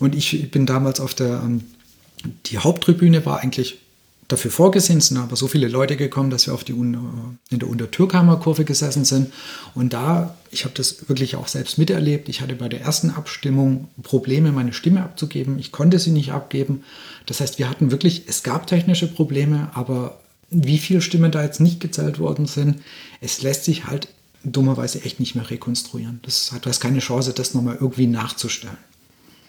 Und 0.00 0.14
ich 0.14 0.50
bin 0.50 0.66
damals 0.66 1.00
auf 1.00 1.14
der, 1.14 1.42
ähm, 1.44 1.62
die 2.46 2.58
Haupttribüne 2.58 3.26
war 3.26 3.40
eigentlich 3.40 3.78
dafür 4.28 4.50
vorgesehen, 4.50 4.98
es 4.98 5.08
sind 5.08 5.18
aber 5.18 5.36
so 5.36 5.48
viele 5.48 5.68
Leute 5.68 5.96
gekommen, 5.96 6.30
dass 6.30 6.46
wir 6.46 6.54
auf 6.54 6.64
die 6.64 6.72
in 6.72 7.38
der 7.50 7.68
Untertürkheimer 7.68 8.36
Kurve 8.36 8.64
gesessen 8.64 9.04
sind. 9.04 9.32
Und 9.74 9.92
da, 9.92 10.34
ich 10.50 10.64
habe 10.64 10.74
das 10.74 11.08
wirklich 11.08 11.36
auch 11.36 11.48
selbst 11.48 11.78
miterlebt, 11.78 12.28
ich 12.28 12.40
hatte 12.40 12.54
bei 12.54 12.68
der 12.68 12.80
ersten 12.80 13.10
Abstimmung 13.10 13.88
Probleme, 14.02 14.52
meine 14.52 14.72
Stimme 14.72 15.02
abzugeben. 15.02 15.58
Ich 15.58 15.72
konnte 15.72 15.98
sie 15.98 16.10
nicht 16.10 16.32
abgeben. 16.32 16.84
Das 17.26 17.40
heißt, 17.40 17.58
wir 17.58 17.68
hatten 17.68 17.90
wirklich, 17.90 18.24
es 18.26 18.42
gab 18.42 18.66
technische 18.66 19.08
Probleme, 19.08 19.70
aber 19.74 20.18
wie 20.50 20.78
viele 20.78 21.00
Stimmen 21.00 21.32
da 21.32 21.42
jetzt 21.42 21.60
nicht 21.60 21.80
gezählt 21.80 22.18
worden 22.18 22.46
sind, 22.46 22.80
es 23.20 23.42
lässt 23.42 23.64
sich 23.64 23.86
halt 23.86 24.08
dummerweise 24.44 25.02
echt 25.02 25.20
nicht 25.20 25.34
mehr 25.34 25.50
rekonstruieren. 25.50 26.20
Das, 26.22 26.52
du 26.60 26.68
hast 26.68 26.80
keine 26.80 26.98
Chance, 27.00 27.32
das 27.32 27.54
nochmal 27.54 27.76
irgendwie 27.80 28.06
nachzustellen 28.06 28.76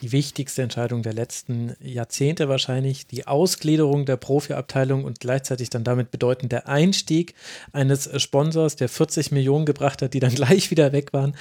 die 0.06 0.12
wichtigste 0.12 0.62
Entscheidung 0.62 1.02
der 1.02 1.14
letzten 1.14 1.76
Jahrzehnte 1.80 2.50
wahrscheinlich, 2.50 3.08
die 3.08 3.26
Ausgliederung 3.26 4.06
der 4.06 4.18
Profiabteilung 4.18 5.04
und 5.04 5.20
gleichzeitig 5.20 5.72
dann 5.72 5.84
damit 5.84 6.12
bedeutend 6.12 6.52
der 6.52 6.68
Einstieg 6.68 7.34
eines 7.72 8.10
Sponsors, 8.22 8.76
der 8.76 8.88
40 8.88 9.32
Millionen 9.32 9.66
gebracht 9.66 10.04
hat, 10.04 10.14
die 10.14 10.20
dann 10.20 10.36
gleich 10.36 10.70
wieder 10.70 10.92
weg 10.92 11.12
waren. 11.14 11.36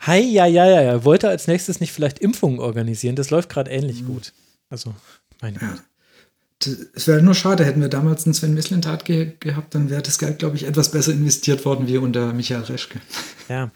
Hi, 0.00 0.20
ja, 0.20 0.46
ja, 0.46 0.66
ja, 0.66 0.80
ja. 0.80 1.04
Wollte 1.04 1.28
als 1.28 1.48
nächstes 1.48 1.80
nicht 1.80 1.92
vielleicht 1.92 2.18
Impfungen 2.20 2.60
organisieren? 2.60 3.14
Das 3.14 3.28
läuft 3.28 3.50
gerade 3.50 3.70
ähnlich 3.70 4.02
mhm. 4.02 4.06
gut. 4.06 4.32
Also, 4.70 4.94
meine 5.42 5.60
ja. 5.60 5.76
Es 6.94 7.06
wäre 7.06 7.22
nur 7.22 7.34
schade, 7.34 7.64
hätten 7.64 7.80
wir 7.80 7.88
damals 7.88 8.26
einen 8.26 8.34
Sven 8.34 8.54
Mislintat 8.54 9.04
ge 9.04 9.32
gehabt, 9.38 9.74
dann 9.74 9.90
wäre 9.90 10.02
das 10.02 10.18
Geld, 10.18 10.40
glaube 10.40 10.56
ich, 10.56 10.64
etwas 10.64 10.90
besser 10.90 11.12
investiert 11.12 11.64
worden 11.64 11.86
wie 11.86 11.98
unter 11.98 12.32
Michael 12.32 12.62
Reschke. 12.62 13.00
Ja. 13.48 13.70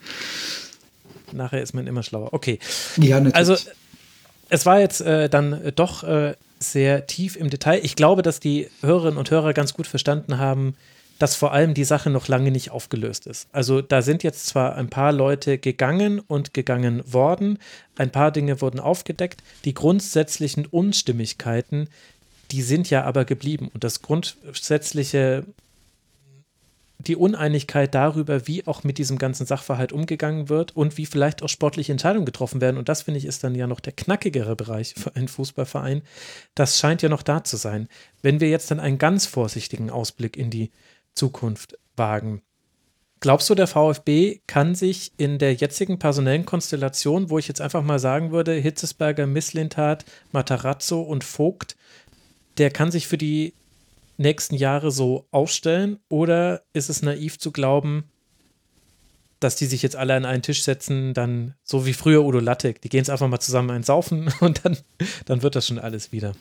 Nachher 1.31 1.61
ist 1.61 1.73
man 1.73 1.87
immer 1.87 2.03
schlauer. 2.03 2.33
Okay. 2.33 2.59
Ja, 2.97 3.19
natürlich. 3.19 3.35
Also 3.35 3.57
es 4.49 4.65
war 4.65 4.79
jetzt 4.79 5.01
äh, 5.01 5.29
dann 5.29 5.71
doch 5.75 6.03
äh, 6.03 6.35
sehr 6.59 7.07
tief 7.07 7.35
im 7.35 7.49
Detail. 7.49 7.79
Ich 7.83 7.95
glaube, 7.95 8.21
dass 8.21 8.39
die 8.39 8.69
Hörerinnen 8.81 9.17
und 9.17 9.31
Hörer 9.31 9.53
ganz 9.53 9.73
gut 9.73 9.87
verstanden 9.87 10.37
haben, 10.37 10.75
dass 11.19 11.35
vor 11.35 11.53
allem 11.53 11.73
die 11.73 11.83
Sache 11.83 12.09
noch 12.09 12.27
lange 12.27 12.51
nicht 12.51 12.71
aufgelöst 12.71 13.27
ist. 13.27 13.47
Also 13.51 13.81
da 13.81 14.01
sind 14.01 14.23
jetzt 14.23 14.47
zwar 14.47 14.75
ein 14.75 14.89
paar 14.89 15.11
Leute 15.11 15.57
gegangen 15.57 16.19
und 16.19 16.53
gegangen 16.53 17.01
worden, 17.05 17.59
ein 17.95 18.11
paar 18.11 18.31
Dinge 18.31 18.61
wurden 18.61 18.79
aufgedeckt, 18.79 19.41
die 19.63 19.73
grundsätzlichen 19.73 20.65
Unstimmigkeiten, 20.65 21.87
die 22.51 22.61
sind 22.61 22.89
ja 22.89 23.03
aber 23.03 23.25
geblieben. 23.25 23.69
Und 23.73 23.83
das 23.83 24.01
grundsätzliche 24.01 25.45
die 27.07 27.15
Uneinigkeit 27.15 27.93
darüber, 27.93 28.47
wie 28.47 28.65
auch 28.65 28.83
mit 28.83 28.97
diesem 28.97 29.17
ganzen 29.17 29.45
Sachverhalt 29.45 29.91
umgegangen 29.91 30.49
wird 30.49 30.75
und 30.75 30.97
wie 30.97 31.05
vielleicht 31.05 31.43
auch 31.43 31.49
sportliche 31.49 31.91
Entscheidungen 31.91 32.25
getroffen 32.25 32.61
werden. 32.61 32.77
Und 32.77 32.89
das 32.89 33.03
finde 33.03 33.17
ich 33.17 33.25
ist 33.25 33.43
dann 33.43 33.55
ja 33.55 33.67
noch 33.67 33.79
der 33.79 33.93
knackigere 33.93 34.55
Bereich 34.55 34.93
für 34.95 35.15
einen 35.15 35.27
Fußballverein. 35.27 36.01
Das 36.55 36.79
scheint 36.79 37.01
ja 37.01 37.09
noch 37.09 37.23
da 37.23 37.43
zu 37.43 37.57
sein. 37.57 37.87
Wenn 38.21 38.39
wir 38.39 38.49
jetzt 38.49 38.71
dann 38.71 38.79
einen 38.79 38.97
ganz 38.97 39.25
vorsichtigen 39.25 39.89
Ausblick 39.89 40.37
in 40.37 40.49
die 40.49 40.71
Zukunft 41.13 41.77
wagen. 41.95 42.41
Glaubst 43.19 43.49
du, 43.49 43.55
der 43.55 43.67
VfB 43.67 44.41
kann 44.47 44.75
sich 44.75 45.13
in 45.17 45.37
der 45.37 45.53
jetzigen 45.53 45.97
personellen 45.97 46.45
Konstellation, 46.45 47.29
wo 47.29 47.37
ich 47.37 47.47
jetzt 47.47 47.61
einfach 47.61 47.81
mal 47.81 47.99
sagen 47.99 48.31
würde, 48.31 48.51
Hitzesberger, 48.53 49.27
Misslintat, 49.27 50.03
Matarazzo 50.33 51.01
und 51.01 51.23
Vogt, 51.23 51.77
der 52.57 52.71
kann 52.71 52.91
sich 52.91 53.07
für 53.07 53.17
die 53.17 53.53
nächsten 54.17 54.55
Jahre 54.55 54.91
so 54.91 55.27
aufstellen? 55.31 55.99
Oder 56.09 56.63
ist 56.73 56.89
es 56.89 57.01
naiv 57.01 57.39
zu 57.39 57.51
glauben, 57.51 58.05
dass 59.39 59.55
die 59.55 59.65
sich 59.65 59.81
jetzt 59.81 59.95
alle 59.95 60.15
an 60.15 60.25
einen 60.25 60.41
Tisch 60.41 60.63
setzen, 60.63 61.13
dann 61.13 61.55
so 61.63 61.85
wie 61.85 61.93
früher 61.93 62.23
Udo 62.23 62.39
Lattek, 62.39 62.81
die 62.81 62.89
gehen 62.89 62.99
jetzt 62.99 63.09
einfach 63.09 63.27
mal 63.27 63.39
zusammen 63.39 63.71
einsaufen 63.71 64.33
und 64.39 64.61
dann, 64.63 64.77
dann 65.25 65.41
wird 65.41 65.55
das 65.55 65.67
schon 65.67 65.79
alles 65.79 66.11
wieder. 66.11 66.33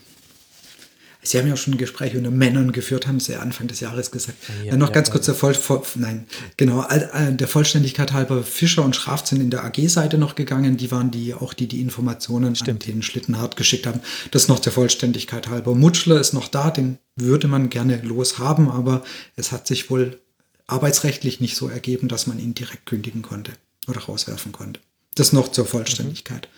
Sie 1.24 1.38
haben 1.38 1.46
ja 1.46 1.56
schon 1.56 1.78
Gespräche 1.78 2.18
unter 2.18 2.32
Männern 2.32 2.72
geführt, 2.72 3.06
haben 3.06 3.20
Sie 3.20 3.36
Anfang 3.36 3.68
des 3.68 3.78
Jahres 3.78 4.10
gesagt. 4.10 4.36
Ja, 4.64 4.72
Ja, 4.72 4.76
noch 4.76 4.88
ja, 4.88 4.94
ganz 4.94 5.10
kurz 5.10 5.26
der 5.26 5.34
Voll, 5.36 5.54
Voll, 5.54 5.82
nein, 5.94 6.26
genau, 6.56 6.80
all- 6.80 7.34
der 7.36 7.46
Vollständigkeit 7.46 8.12
halber, 8.12 8.42
Fischer 8.42 8.84
und 8.84 8.96
Schraft 8.96 9.26
sind 9.26 9.40
in 9.40 9.50
der 9.50 9.64
AG-Seite 9.64 10.18
noch 10.18 10.34
gegangen. 10.34 10.76
Die 10.76 10.90
waren 10.90 11.10
die, 11.12 11.34
auch 11.34 11.54
die, 11.54 11.68
die 11.68 11.80
Informationen 11.80 12.56
Stimmt. 12.56 12.84
an 12.84 12.92
den 12.92 13.02
Schlittenhardt 13.02 13.56
geschickt 13.56 13.86
haben. 13.86 14.00
Das 14.32 14.48
noch 14.48 14.58
der 14.58 14.72
Vollständigkeit 14.72 15.48
halber. 15.48 15.74
Mutschler 15.76 16.20
ist 16.20 16.32
noch 16.32 16.48
da, 16.48 16.70
den 16.70 16.98
würde 17.14 17.46
man 17.46 17.70
gerne 17.70 18.00
loshaben, 18.02 18.68
aber 18.68 19.04
es 19.36 19.52
hat 19.52 19.66
sich 19.68 19.90
wohl 19.90 20.18
arbeitsrechtlich 20.66 21.40
nicht 21.40 21.56
so 21.56 21.68
ergeben, 21.68 22.08
dass 22.08 22.26
man 22.26 22.38
ihn 22.38 22.54
direkt 22.54 22.86
kündigen 22.86 23.22
konnte 23.22 23.52
oder 23.86 24.00
rauswerfen 24.00 24.52
konnte. 24.52 24.80
Das 25.14 25.32
noch 25.32 25.52
zur 25.52 25.66
Vollständigkeit. 25.66 26.48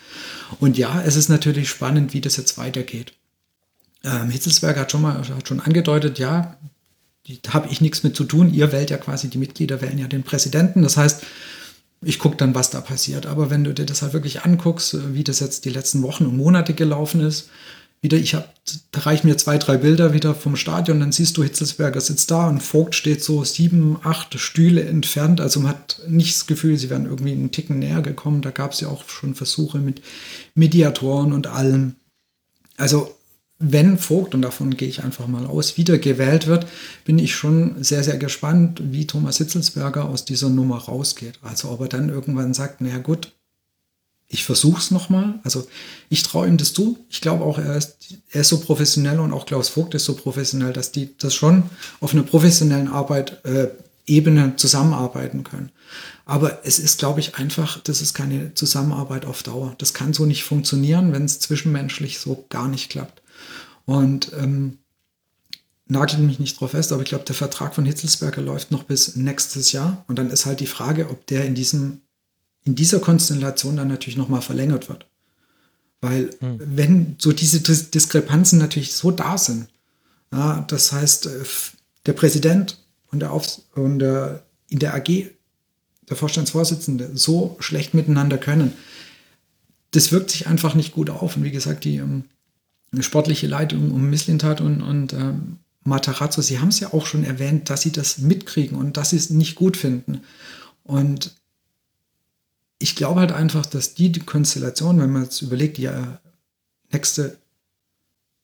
Und 0.61 0.79
ja, 0.79 1.03
es 1.05 1.17
ist 1.17 1.29
natürlich 1.29 1.69
spannend, 1.69 2.15
wie 2.15 2.21
das 2.21 2.37
jetzt 2.37 2.57
weitergeht. 2.57 3.13
Ähm, 4.05 4.31
Hitzelsberger 4.31 4.83
hat 4.83 4.93
schon 4.93 5.03
mal 5.03 5.17
hat 5.17 5.49
schon 5.49 5.61
angedeutet, 5.61 6.19
ja, 6.19 6.57
da 7.43 7.55
habe 7.55 7.69
ich 7.71 7.81
nichts 7.81 8.03
mit 8.03 8.15
zu 8.15 8.25
tun. 8.25 8.53
Ihr 8.53 8.71
wählt 8.71 8.91
ja 8.91 8.99
quasi, 8.99 9.29
die 9.29 9.39
Mitglieder 9.39 9.81
wählen 9.81 9.99
ja 9.99 10.07
den 10.07 10.23
Präsidenten. 10.23 10.83
Das 10.83 10.97
heißt, 10.97 11.23
ich 12.03 12.19
gucke 12.19 12.37
dann, 12.37 12.55
was 12.55 12.71
da 12.71 12.81
passiert. 12.81 13.27
Aber 13.27 13.51
wenn 13.51 13.65
du 13.65 13.73
dir 13.73 13.87
das 13.87 14.03
halt 14.03 14.13
wirklich 14.13 14.43
anguckst, 14.43 14.95
äh, 14.95 15.15
wie 15.15 15.25
das 15.25 15.41
jetzt 15.41 15.65
die 15.65 15.71
letzten 15.71 16.03
Wochen 16.03 16.27
und 16.27 16.37
Monate 16.37 16.75
gelaufen 16.75 17.21
ist, 17.21 17.49
wieder, 18.03 18.19
ich 18.19 18.35
habe, 18.35 18.47
da 18.93 19.01
reichen 19.01 19.27
mir 19.27 19.39
zwei, 19.39 19.57
drei 19.57 19.79
Bilder 19.79 20.13
wieder 20.13 20.35
vom 20.35 20.57
Stadion, 20.57 21.01
dann 21.01 21.11
siehst 21.11 21.39
du, 21.39 21.43
Hitzelsberger 21.43 22.03
sitzt 22.03 22.31
da 22.31 22.49
und 22.49 22.63
Vogt 22.63 22.95
steht 22.95 23.25
so 23.25 23.45
sieben, 23.45 23.97
acht 24.03 24.39
Stühle 24.39 24.85
entfernt. 24.85 25.41
Also 25.41 25.61
man 25.61 25.71
hat 25.71 26.03
nicht 26.07 26.35
das 26.35 26.47
Gefühl, 26.47 26.77
sie 26.77 26.91
wären 26.91 27.07
irgendwie 27.07 27.33
einen 27.33 27.51
Ticken 27.51 27.79
näher 27.79 28.03
gekommen. 28.03 28.43
Da 28.43 28.51
gab 28.51 28.73
es 28.73 28.81
ja 28.81 28.89
auch 28.89 29.09
schon 29.09 29.35
Versuche 29.35 29.79
mit 29.79 30.03
Mediatoren 30.55 31.33
und 31.33 31.47
allem. 31.47 31.95
Also 32.77 33.17
wenn 33.59 33.99
Vogt, 33.99 34.35
und 34.35 34.43
davon 34.43 34.77
gehe 34.77 34.89
ich 34.89 35.05
einfach 35.05 35.27
mal 35.27 35.47
aus, 35.47 35.77
wieder 35.77 35.99
gewählt 35.99 36.47
wird, 36.47 36.67
bin 37.05 37.19
ich 37.19 37.35
schon 37.35 37.83
sehr, 37.83 38.03
sehr 38.03 38.19
gespannt, 38.19 38.81
wie 38.85 39.07
Thomas 39.07 39.39
Hitzelsberger 39.39 40.07
aus 40.09 40.25
dieser 40.25 40.49
Nummer 40.49 40.79
rausgeht. 40.79 41.39
Also 41.43 41.71
ob 41.71 41.81
er 41.81 41.89
dann 41.89 42.09
irgendwann 42.09 42.53
sagt, 42.53 42.81
naja 42.81 42.99
gut, 42.99 43.33
ich 44.29 44.45
versuche 44.45 44.81
es 44.81 44.91
nochmal. 44.91 45.39
Also 45.45 45.67
ich 46.09 46.23
traue 46.23 46.49
ihm 46.49 46.57
das 46.57 46.73
zu. 46.73 46.99
Ich 47.09 47.21
glaube 47.21 47.45
auch, 47.45 47.59
er 47.59 47.77
ist, 47.77 47.97
er 48.31 48.41
ist 48.41 48.49
so 48.49 48.59
professionell 48.59 49.21
und 49.21 49.33
auch 49.33 49.47
Klaus 49.47 49.69
Vogt 49.69 49.95
ist 49.95 50.05
so 50.05 50.15
professionell, 50.15 50.73
dass 50.73 50.91
die 50.91 51.11
das 51.19 51.35
schon 51.35 51.65
auf 52.01 52.13
einer 52.13 52.25
professionellen 52.25 52.89
Arbeit, 52.89 53.45
äh, 53.45 53.69
Ebene 54.07 54.55
zusammenarbeiten 54.57 55.45
können. 55.45 55.71
Aber 56.27 56.61
es 56.65 56.79
ist, 56.79 56.99
glaube 56.99 57.21
ich, 57.21 57.37
einfach, 57.37 57.81
das 57.83 58.03
ist 58.03 58.15
keine 58.15 58.53
Zusammenarbeit 58.55 59.25
auf 59.25 59.43
Dauer. 59.43 59.75
Das 59.79 59.95
kann 59.95 60.13
so 60.13 60.27
nicht 60.27 60.45
funktionieren, 60.45 61.13
wenn 61.13 61.25
es 61.25 61.41
zwischenmenschlich 61.41 62.19
so 62.19 62.45
gar 62.51 62.69
nicht 62.69 62.91
klappt. 62.91 63.23
Und 63.87 64.33
ähm, 64.39 64.79
nagelt 65.87 66.21
mich 66.21 66.39
nicht 66.39 66.59
drauf 66.59 66.71
fest, 66.71 66.93
aber 66.93 67.03
ich 67.03 67.09
glaube, 67.09 67.25
der 67.25 67.35
Vertrag 67.35 67.75
von 67.75 67.85
Hitzelsberger 67.85 68.41
läuft 68.41 68.71
noch 68.71 68.85
bis 68.85 69.17
nächstes 69.17 69.73
Jahr. 69.73 70.05
Und 70.09 70.19
dann 70.19 70.31
ist 70.31 70.47
halt 70.47 70.61
die 70.61 70.67
Frage, 70.67 71.11
ob 71.11 71.27
der 71.27 71.45
in 71.45 71.55
diesem, 71.55 72.01
in 72.65 72.75
dieser 72.75 73.01
Konstellation 73.01 73.77
dann 73.77 73.89
natürlich 73.89 74.17
nochmal 74.17 74.43
verlängert 74.43 74.89
wird. 74.89 75.07
Weil 76.01 76.31
wenn 76.41 77.17
so 77.19 77.33
diese 77.33 77.61
Dis 77.61 77.91
Diskrepanzen 77.91 78.59
natürlich 78.59 78.95
so 78.95 79.11
da 79.11 79.39
sind, 79.39 79.69
ja, 80.33 80.63
das 80.69 80.93
heißt, 80.93 81.27
äh, 81.27 81.45
der 82.07 82.13
Präsident 82.13 82.79
und 83.11 83.21
der, 83.21 83.33
Aufs 83.33 83.63
und 83.75 84.01
der 84.01 84.45
in 84.69 84.81
der 84.81 84.95
AG, 84.95 85.31
der 86.09 86.17
Vorstandsvorsitzende, 86.17 87.13
so 87.15 87.57
schlecht 87.61 87.95
miteinander 87.95 88.37
können, 88.37 88.73
das 89.93 90.13
wirkt 90.13 90.31
sich 90.31 90.47
einfach 90.47 90.75
nicht 90.75 90.93
gut 90.93 91.09
auf. 91.09 91.37
Und 91.37 91.45
wie 91.45 91.51
gesagt, 91.51 91.85
die 91.85 91.97
ähm, 91.97 92.25
sportliche 93.03 93.47
Leitung 93.47 93.91
um 93.91 94.09
Misslintat 94.09 94.61
und, 94.61 94.83
und 94.83 95.13
ähm, 95.13 95.59
Matarazzo, 95.85 96.41
sie 96.41 96.59
haben 96.59 96.69
es 96.69 96.81
ja 96.81 96.93
auch 96.93 97.07
schon 97.07 97.25
erwähnt, 97.25 97.69
dass 97.69 97.83
sie 97.83 97.93
das 97.93 98.19
mitkriegen 98.19 98.77
und 98.79 98.97
dass 98.97 99.11
sie 99.11 99.17
es 99.17 99.31
nicht 99.31 99.55
gut 99.55 99.77
finden. 99.77 100.23
Und 100.83 101.35
ich 102.79 102.97
glaube 102.97 103.21
halt 103.21 103.33
einfach, 103.33 103.67
dass 103.67 103.95
die, 103.95 104.13
Konstellation, 104.13 105.01
wenn 105.01 105.11
man 105.11 105.25
jetzt 105.25 105.43
überlegt, 105.43 105.79
die 105.79 105.91
nächste 106.93 107.37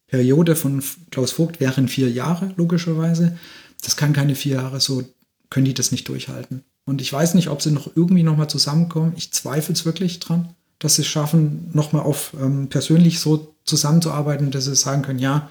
Periode 0.06 0.56
von 0.56 0.82
Klaus 1.10 1.32
Vogt 1.32 1.60
wären 1.60 1.88
vier 1.88 2.10
Jahre, 2.10 2.52
logischerweise. 2.56 3.38
Das 3.82 3.96
kann 3.96 4.12
keine 4.12 4.34
vier 4.34 4.56
Jahre, 4.56 4.80
so 4.80 5.04
können 5.48 5.66
die 5.66 5.74
das 5.74 5.92
nicht 5.92 6.08
durchhalten. 6.08 6.64
Und 6.84 7.00
ich 7.00 7.12
weiß 7.12 7.34
nicht, 7.34 7.48
ob 7.48 7.62
sie 7.62 7.70
noch 7.70 7.94
irgendwie 7.94 8.22
nochmal 8.22 8.50
zusammenkommen. 8.50 9.12
Ich 9.16 9.32
zweifle 9.32 9.72
es 9.72 9.84
wirklich 9.84 10.18
dran, 10.18 10.54
dass 10.78 10.96
sie 10.96 11.02
es 11.02 11.08
schaffen, 11.08 11.70
nochmal 11.72 12.02
auf 12.02 12.34
ähm, 12.40 12.68
persönlich 12.68 13.20
so 13.20 13.54
zusammenzuarbeiten, 13.70 14.50
dass 14.50 14.64
sie 14.66 14.74
sagen 14.74 15.02
können, 15.02 15.18
ja, 15.18 15.50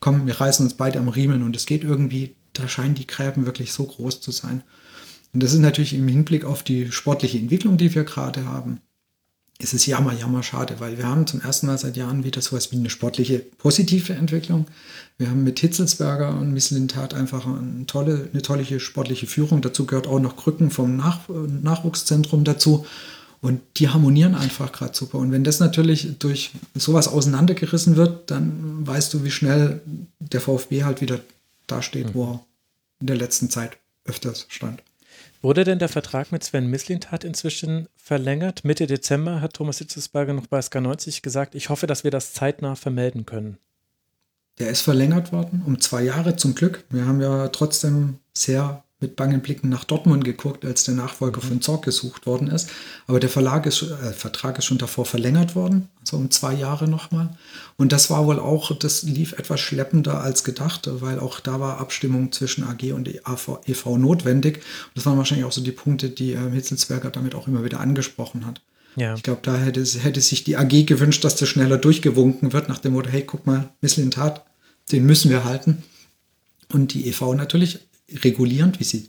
komm, 0.00 0.26
wir 0.26 0.40
reißen 0.40 0.64
uns 0.64 0.74
beide 0.74 0.98
am 0.98 1.08
Riemen 1.08 1.42
und 1.42 1.54
es 1.54 1.66
geht 1.66 1.84
irgendwie, 1.84 2.34
da 2.52 2.68
scheinen 2.68 2.94
die 2.94 3.06
Gräben 3.06 3.46
wirklich 3.46 3.72
so 3.72 3.84
groß 3.84 4.20
zu 4.20 4.30
sein. 4.30 4.62
Und 5.32 5.42
das 5.42 5.52
ist 5.52 5.60
natürlich 5.60 5.94
im 5.94 6.08
Hinblick 6.08 6.44
auf 6.44 6.62
die 6.62 6.90
sportliche 6.90 7.38
Entwicklung, 7.38 7.76
die 7.76 7.94
wir 7.94 8.04
gerade 8.04 8.46
haben, 8.46 8.80
ist 9.60 9.74
es 9.74 9.86
jammer, 9.86 10.12
jammer 10.12 10.44
schade, 10.44 10.76
weil 10.78 10.98
wir 10.98 11.06
haben 11.06 11.26
zum 11.26 11.40
ersten 11.40 11.66
Mal 11.66 11.78
seit 11.78 11.96
Jahren 11.96 12.22
wieder 12.22 12.40
sowas 12.40 12.70
wie 12.70 12.76
eine 12.76 12.90
sportliche, 12.90 13.40
positive 13.40 14.12
Entwicklung. 14.12 14.66
Wir 15.16 15.30
haben 15.30 15.42
mit 15.42 15.58
Hitzelsberger 15.58 16.30
und 16.30 16.52
Misslintat 16.52 17.12
einfach 17.12 17.44
eine 17.44 17.84
tolle, 17.86 18.28
eine 18.32 18.42
tolle 18.42 18.78
sportliche 18.78 19.26
Führung. 19.26 19.60
Dazu 19.60 19.84
gehört 19.84 20.06
auch 20.06 20.20
noch 20.20 20.36
Krücken 20.36 20.70
vom 20.70 20.96
Nach 20.96 21.28
Nachwuchszentrum 21.28 22.44
dazu. 22.44 22.86
Und 23.40 23.60
die 23.76 23.88
harmonieren 23.88 24.34
einfach 24.34 24.72
gerade 24.72 24.96
super. 24.96 25.18
Und 25.18 25.30
wenn 25.30 25.44
das 25.44 25.60
natürlich 25.60 26.18
durch 26.18 26.50
sowas 26.74 27.06
auseinandergerissen 27.06 27.96
wird, 27.96 28.30
dann 28.30 28.86
weißt 28.86 29.14
du, 29.14 29.22
wie 29.22 29.30
schnell 29.30 29.80
der 30.18 30.40
VfB 30.40 30.84
halt 30.84 31.00
wieder 31.00 31.20
dasteht, 31.66 32.14
wo 32.14 32.32
er 32.32 32.44
in 33.00 33.06
der 33.06 33.16
letzten 33.16 33.48
Zeit 33.48 33.76
öfters 34.04 34.46
stand. 34.48 34.82
Wurde 35.40 35.62
denn 35.62 35.78
der 35.78 35.88
Vertrag 35.88 36.32
mit 36.32 36.42
Sven 36.42 36.66
Mislintat 36.66 37.22
inzwischen 37.22 37.88
verlängert? 37.96 38.64
Mitte 38.64 38.88
Dezember 38.88 39.40
hat 39.40 39.54
Thomas 39.54 39.78
Hitzelsberger 39.78 40.32
noch 40.32 40.48
bei 40.48 40.58
SK90 40.58 41.22
gesagt, 41.22 41.54
ich 41.54 41.68
hoffe, 41.68 41.86
dass 41.86 42.02
wir 42.02 42.10
das 42.10 42.32
zeitnah 42.32 42.74
vermelden 42.74 43.24
können. 43.24 43.58
Der 44.58 44.70
ist 44.70 44.80
verlängert 44.80 45.30
worden, 45.30 45.62
um 45.64 45.80
zwei 45.80 46.02
Jahre 46.02 46.34
zum 46.34 46.56
Glück. 46.56 46.84
Wir 46.90 47.06
haben 47.06 47.20
ja 47.20 47.48
trotzdem 47.48 48.18
sehr 48.34 48.82
mit 49.00 49.14
bangen 49.14 49.40
Blicken 49.40 49.68
nach 49.68 49.84
Dortmund 49.84 50.24
geguckt, 50.24 50.64
als 50.64 50.82
der 50.82 50.94
Nachfolger 50.94 51.40
von 51.40 51.60
Zorg 51.60 51.84
gesucht 51.84 52.26
worden 52.26 52.48
ist. 52.48 52.68
Aber 53.06 53.20
der 53.20 53.30
Verlag 53.30 53.64
ist, 53.66 53.82
äh, 53.82 54.12
Vertrag 54.12 54.58
ist 54.58 54.64
schon 54.64 54.78
davor 54.78 55.04
verlängert 55.04 55.54
worden, 55.54 55.88
also 56.00 56.16
um 56.16 56.32
zwei 56.32 56.54
Jahre 56.54 56.88
nochmal. 56.88 57.30
Und 57.76 57.92
das 57.92 58.10
war 58.10 58.26
wohl 58.26 58.40
auch, 58.40 58.76
das 58.76 59.04
lief 59.04 59.34
etwas 59.34 59.60
schleppender 59.60 60.20
als 60.20 60.42
gedacht, 60.42 60.88
weil 60.90 61.20
auch 61.20 61.38
da 61.38 61.60
war 61.60 61.78
Abstimmung 61.78 62.32
zwischen 62.32 62.64
AG 62.64 62.92
und 62.92 63.06
EV, 63.08 63.60
EV 63.66 63.98
notwendig. 63.98 64.56
Und 64.56 64.96
das 64.96 65.06
waren 65.06 65.16
wahrscheinlich 65.16 65.46
auch 65.46 65.52
so 65.52 65.62
die 65.62 65.72
Punkte, 65.72 66.10
die 66.10 66.32
äh, 66.32 66.50
Hitzelsberger 66.50 67.10
damit 67.10 67.36
auch 67.36 67.46
immer 67.46 67.62
wieder 67.62 67.78
angesprochen 67.78 68.46
hat. 68.46 68.60
Ja. 68.96 69.14
Ich 69.14 69.22
glaube, 69.22 69.40
da 69.44 69.56
hätte, 69.56 69.84
hätte 69.84 70.20
sich 70.20 70.42
die 70.42 70.56
AG 70.56 70.86
gewünscht, 70.86 71.22
dass 71.22 71.36
das 71.36 71.48
schneller 71.48 71.78
durchgewunken 71.78 72.52
wird, 72.52 72.68
nach 72.68 72.78
dem 72.78 72.94
Motto, 72.94 73.10
hey, 73.10 73.22
guck 73.22 73.46
mal, 73.46 73.68
Misslintat, 73.80 74.44
den 74.90 75.06
müssen 75.06 75.30
wir 75.30 75.44
halten. 75.44 75.84
Und 76.72 76.94
die 76.94 77.08
EV 77.08 77.34
natürlich 77.34 77.87
regulierend, 78.10 78.80
wie 78.80 78.84
sie 78.84 79.08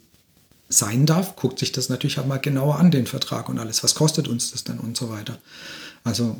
sein 0.69 1.06
darf, 1.06 1.36
guckt 1.36 1.60
sich 1.60 1.72
das 1.72 1.90
natürlich 1.90 2.18
halt 2.18 2.28
mal 2.28 2.38
genauer 2.38 2.78
an, 2.78 2.92
den 2.92 3.08
Vertrag 3.08 3.50
und 3.50 3.60
alles. 3.60 3.84
Was 3.84 3.95
kostet 3.95 4.28
uns 4.28 4.52
das 4.52 4.64
denn 4.64 4.80
und 4.80 4.95
so 4.95 5.10
weiter. 5.10 5.40
Also 6.03 6.38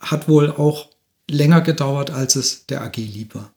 hat 0.00 0.28
wohl 0.28 0.50
auch 0.50 0.88
länger 1.30 1.60
gedauert, 1.60 2.10
als 2.10 2.36
es 2.36 2.66
der 2.66 2.82
AG 2.82 2.96
lieb 2.96 3.34
war. 3.34 3.52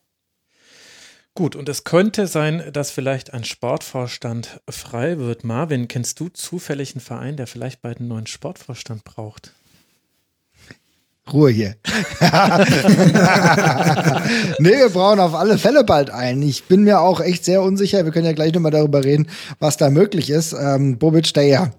Gut, 1.34 1.54
und 1.54 1.68
es 1.68 1.84
könnte 1.84 2.26
sein, 2.26 2.70
dass 2.72 2.90
vielleicht 2.90 3.34
ein 3.34 3.44
Sportvorstand 3.44 4.60
frei 4.70 5.18
wird. 5.18 5.44
Marvin, 5.44 5.86
kennst 5.86 6.18
du 6.20 6.30
zufällig 6.30 6.94
einen 6.94 7.02
Verein, 7.02 7.36
der 7.36 7.46
vielleicht 7.46 7.82
bald 7.82 7.98
einen 7.98 8.08
neuen 8.08 8.26
Sportvorstand 8.26 9.04
braucht? 9.04 9.52
Ruhe 11.32 11.50
hier. 11.50 11.74
nee, 14.58 14.70
wir 14.70 14.90
brauchen 14.90 15.18
auf 15.20 15.34
alle 15.34 15.58
Fälle 15.58 15.82
bald 15.84 16.10
einen. 16.10 16.42
Ich 16.42 16.64
bin 16.64 16.84
mir 16.84 17.00
auch 17.00 17.20
echt 17.20 17.44
sehr 17.44 17.62
unsicher. 17.62 18.04
Wir 18.04 18.12
können 18.12 18.26
ja 18.26 18.32
gleich 18.32 18.52
nochmal 18.54 18.70
darüber 18.70 19.02
reden, 19.02 19.28
was 19.58 19.76
da 19.76 19.90
möglich 19.90 20.30
ist. 20.30 20.52
Ähm, 20.52 20.98
Bobic, 20.98 21.34
der 21.34 21.46
ja 21.46 21.72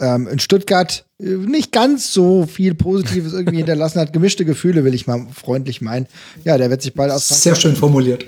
ähm, 0.00 0.28
in 0.28 0.38
Stuttgart 0.38 1.04
äh, 1.18 1.24
nicht 1.24 1.72
ganz 1.72 2.12
so 2.12 2.46
viel 2.46 2.74
Positives 2.74 3.32
irgendwie 3.32 3.58
hinterlassen 3.58 4.00
hat. 4.00 4.12
Gemischte 4.12 4.44
Gefühle, 4.44 4.84
will 4.84 4.94
ich 4.94 5.06
mal 5.06 5.26
freundlich 5.32 5.80
meinen. 5.80 6.06
Ja, 6.44 6.58
der 6.58 6.70
wird 6.70 6.82
sich 6.82 6.94
bald 6.94 7.10
aus 7.10 7.28
Sehr 7.28 7.54
schön 7.54 7.74
formuliert. 7.76 8.24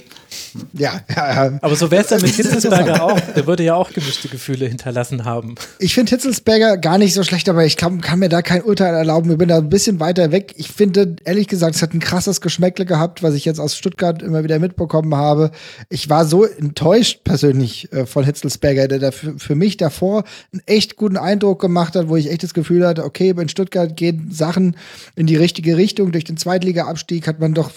Ja, 0.73 1.01
ja, 1.15 1.45
ja. 1.47 1.59
Aber 1.63 1.77
so 1.77 1.91
wäre 1.91 2.05
es 2.05 2.11
ja 2.11 2.19
mit 2.19 2.31
Hitzelsberger 2.31 3.03
auch. 3.03 3.21
Der 3.35 3.47
würde 3.47 3.63
ja 3.63 3.75
auch 3.75 3.93
gemischte 3.93 4.29
Gefühle 4.29 4.67
hinterlassen 4.67 5.25
haben. 5.25 5.55
Ich 5.79 5.95
finde 5.95 6.11
Hitzelsberger 6.11 6.77
gar 6.79 6.99
nicht 6.99 7.15
so 7.15 7.23
schlecht, 7.23 7.49
aber 7.49 7.65
ich 7.65 7.77
kann, 7.77 8.01
kann, 8.01 8.19
mir 8.19 8.29
da 8.29 8.43
kein 8.43 8.63
Urteil 8.63 8.95
erlauben. 8.95 9.31
Ich 9.31 9.39
bin 9.39 9.49
da 9.49 9.59
ein 9.59 9.69
bisschen 9.69 10.01
weiter 10.01 10.33
weg. 10.33 10.55
Ich 10.57 10.69
finde, 10.69 11.17
ehrlich 11.25 11.49
gesagt, 11.49 11.77
es 11.77 11.83
hat 11.83 11.95
ein 11.95 12.01
krasses 12.01 12.41
Geschmäckle 12.41 12.87
gehabt, 12.87 13.23
was 13.23 13.35
ich 13.35 13.45
jetzt 13.45 13.61
aus 13.61 13.77
Stuttgart 13.77 14.23
immer 14.23 14.45
wieder 14.45 14.59
mitbekommen 14.59 15.15
habe. 15.15 15.51
Ich 15.89 16.09
war 16.09 16.25
so 16.25 16.45
enttäuscht 16.45 17.25
persönlich 17.25 17.93
äh, 17.93 18.07
von 18.07 18.25
Hitzelsberger, 18.25 18.89
der 18.89 18.99
da 18.99 19.11
für, 19.11 19.39
für 19.39 19.55
mich 19.55 19.77
davor 19.77 20.25
einen 20.53 20.63
echt 20.67 20.97
guten 20.97 21.17
Eindruck 21.17 21.61
gemacht 21.61 21.95
hat, 21.95 22.09
wo 22.09 22.17
ich 22.17 22.31
echt 22.31 22.43
das 22.43 22.55
Gefühl 22.55 22.87
hatte, 22.87 23.05
okay, 23.05 23.31
in 23.31 23.49
Stuttgart 23.49 23.97
gehen 23.97 24.31
Sachen 24.31 24.77
in 25.17 25.27
die 25.27 25.37
richtige 25.37 25.77
Richtung. 25.77 26.13
Durch 26.13 26.25
den 26.25 26.37
Zweitliga-Abstieg 26.37 27.27
hat 27.27 27.41
man 27.41 27.55
doch 27.55 27.71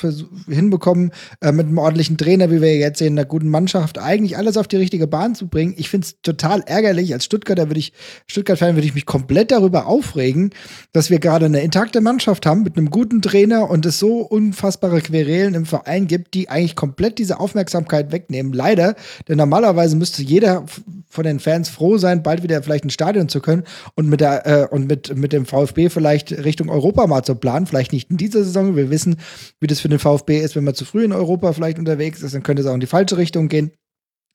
hinbekommen, 0.48 1.12
äh, 1.42 1.52
mit 1.52 1.68
einem 1.68 1.78
ordentlichen 1.78 2.18
Trainer, 2.18 2.41
wie 2.50 2.62
wir 2.62 2.78
jetzt 2.78 3.00
sehen, 3.00 3.14
einer 3.14 3.26
guten 3.26 3.50
Mannschaft, 3.50 4.00
eigentlich 4.00 4.38
alles 4.38 4.58
auf 4.58 4.68
die 4.68 4.78
richtige 4.78 5.06
Bahn 5.06 5.36
zu 5.36 5.48
bringen. 5.48 5.76
Ich 5.78 5.90
finde 5.90 6.06
es 6.06 6.22
total 6.22 6.64
ärgerlich. 6.66 7.14
Als 7.14 7.26
Stuttgarter 7.26 7.68
würde 7.68 7.80
ich, 7.80 7.94
Stuttgart-Fan 8.28 8.76
würde 8.76 8.88
ich 8.88 8.96
mich 8.96 9.06
komplett 9.06 9.52
darüber 9.52 9.86
aufregen, 9.86 10.52
dass 10.94 11.10
wir 11.10 11.20
gerade 11.20 11.46
eine 11.46 11.62
intakte 11.62 12.02
Mannschaft 12.02 12.46
haben 12.46 12.64
mit 12.64 12.78
einem 12.78 12.90
guten 12.90 13.22
Trainer 13.22 13.70
und 13.70 13.86
es 13.86 14.00
so 14.00 14.22
unfassbare 14.22 15.02
Querelen 15.02 15.54
im 15.54 15.66
Verein 15.66 16.08
gibt, 16.08 16.34
die 16.34 16.50
eigentlich 16.50 16.76
komplett 16.76 17.20
diese 17.20 17.40
Aufmerksamkeit 17.40 18.12
wegnehmen. 18.12 18.54
Leider, 18.54 18.96
denn 19.28 19.38
normalerweise 19.38 19.96
müsste 19.96 20.24
jeder 20.24 20.66
von 21.12 21.26
den 21.26 21.40
Fans 21.40 21.70
froh 21.70 21.98
sein, 21.98 22.24
bald 22.24 22.42
wieder 22.42 22.64
vielleicht 22.64 22.86
ein 22.86 22.90
Stadion 22.90 23.28
zu 23.28 23.42
können 23.42 23.64
und 23.96 24.08
mit 24.08 24.22
der 24.22 24.48
äh, 24.48 24.68
und 24.68 24.88
mit, 24.88 25.16
mit 25.16 25.34
dem 25.34 25.46
VfB 25.46 25.90
vielleicht 25.90 26.32
Richtung 26.32 26.70
Europa 26.70 27.06
mal 27.06 27.24
zu 27.24 27.36
planen. 27.36 27.68
Vielleicht 27.68 27.92
nicht 27.92 28.10
in 28.10 28.18
dieser 28.18 28.44
Saison. 28.44 28.76
Wir 28.76 28.90
wissen, 28.90 29.18
wie 29.60 29.68
das 29.68 29.82
für 29.82 29.90
den 29.90 30.00
VfB 30.00 30.40
ist, 30.40 30.56
wenn 30.56 30.64
man 30.64 30.74
zu 30.74 30.86
früh 30.86 31.04
in 31.04 31.12
Europa 31.12 31.52
vielleicht 31.54 31.80
unterwegs 31.80 32.22
ist, 32.22 32.31
dann 32.32 32.44
könnte 32.44 32.62
es 32.62 32.68
auch 32.68 32.74
in 32.74 32.80
die 32.80 32.88
falsche 32.88 33.18
Richtung 33.18 33.48
gehen. 33.48 33.72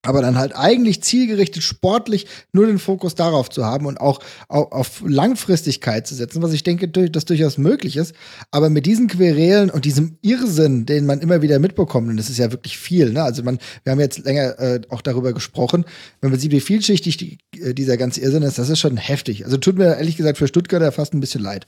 Aber 0.02 0.22
dann 0.22 0.38
halt 0.38 0.54
eigentlich 0.54 1.02
zielgerichtet, 1.02 1.64
sportlich 1.64 2.26
nur 2.52 2.66
den 2.66 2.78
Fokus 2.78 3.16
darauf 3.16 3.50
zu 3.50 3.64
haben 3.64 3.86
und 3.86 4.00
auch, 4.00 4.20
auf 4.48 5.02
Langfristigkeit 5.04 6.06
zu 6.06 6.14
setzen, 6.14 6.42
was 6.42 6.52
ich 6.52 6.62
denke, 6.62 6.88
das 6.88 7.24
durchaus 7.24 7.58
möglich 7.58 7.96
ist. 7.96 8.14
Aber 8.52 8.70
mit 8.70 8.86
diesen 8.86 9.08
Querelen 9.08 9.68
und 9.68 9.84
diesem 9.84 10.18
Irrsinn, 10.22 10.86
den 10.86 11.06
man 11.06 11.20
immer 11.20 11.42
wieder 11.42 11.58
mitbekommt, 11.58 12.08
und 12.08 12.16
das 12.16 12.30
ist 12.30 12.38
ja 12.38 12.52
wirklich 12.52 12.78
viel, 12.78 13.12
ne? 13.12 13.24
Also 13.24 13.42
man, 13.42 13.58
wir 13.82 13.90
haben 13.90 14.00
jetzt 14.00 14.18
länger 14.18 14.58
äh, 14.60 14.80
auch 14.90 15.02
darüber 15.02 15.32
gesprochen, 15.32 15.84
wenn 16.20 16.30
man 16.30 16.38
sieht, 16.38 16.52
wie 16.52 16.60
vielschichtig 16.60 17.16
die, 17.16 17.38
äh, 17.60 17.74
dieser 17.74 17.96
ganze 17.96 18.20
Irrsinn 18.20 18.42
ist, 18.42 18.58
das 18.58 18.68
ist 18.68 18.78
schon 18.78 18.96
heftig. 18.96 19.44
Also 19.44 19.56
tut 19.56 19.76
mir 19.76 19.96
ehrlich 19.96 20.16
gesagt 20.16 20.38
für 20.38 20.46
Stuttgarter 20.46 20.92
fast 20.92 21.14
ein 21.14 21.20
bisschen 21.20 21.42
leid. 21.42 21.66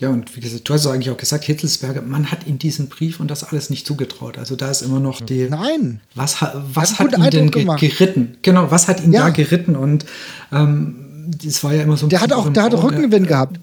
Ja, 0.00 0.08
und 0.08 0.34
wie 0.34 0.40
gesagt, 0.40 0.66
du 0.66 0.72
hast 0.72 0.86
eigentlich 0.86 1.10
auch 1.10 1.18
gesagt, 1.18 1.44
Hitzelsberger, 1.44 2.00
man 2.00 2.30
hat 2.30 2.46
ihm 2.46 2.58
diesen 2.58 2.88
Brief 2.88 3.20
und 3.20 3.30
das 3.30 3.44
alles 3.44 3.68
nicht 3.68 3.86
zugetraut. 3.86 4.38
Also 4.38 4.56
da 4.56 4.70
ist 4.70 4.80
immer 4.80 4.98
noch 4.98 5.20
die. 5.20 5.46
Nein. 5.50 6.00
Was, 6.14 6.38
was 6.72 6.98
hat, 6.98 7.18
ihn 7.18 7.30
denn 7.30 7.50
ge 7.50 7.66
geritten? 7.78 8.38
Genau, 8.40 8.70
was 8.70 8.88
hat 8.88 9.04
ihn 9.04 9.12
ja. 9.12 9.24
da 9.24 9.28
geritten? 9.28 9.76
Und 9.76 10.06
ähm, 10.52 10.94
das 11.44 11.62
war 11.62 11.74
ja 11.74 11.82
immer 11.82 11.98
so 11.98 12.06
ein 12.06 12.08
Der 12.08 12.22
hat 12.22 12.32
auch, 12.32 12.50
der 12.50 12.62
hat 12.62 12.72
Rückenwind 12.72 13.28
gehabt. 13.28 13.60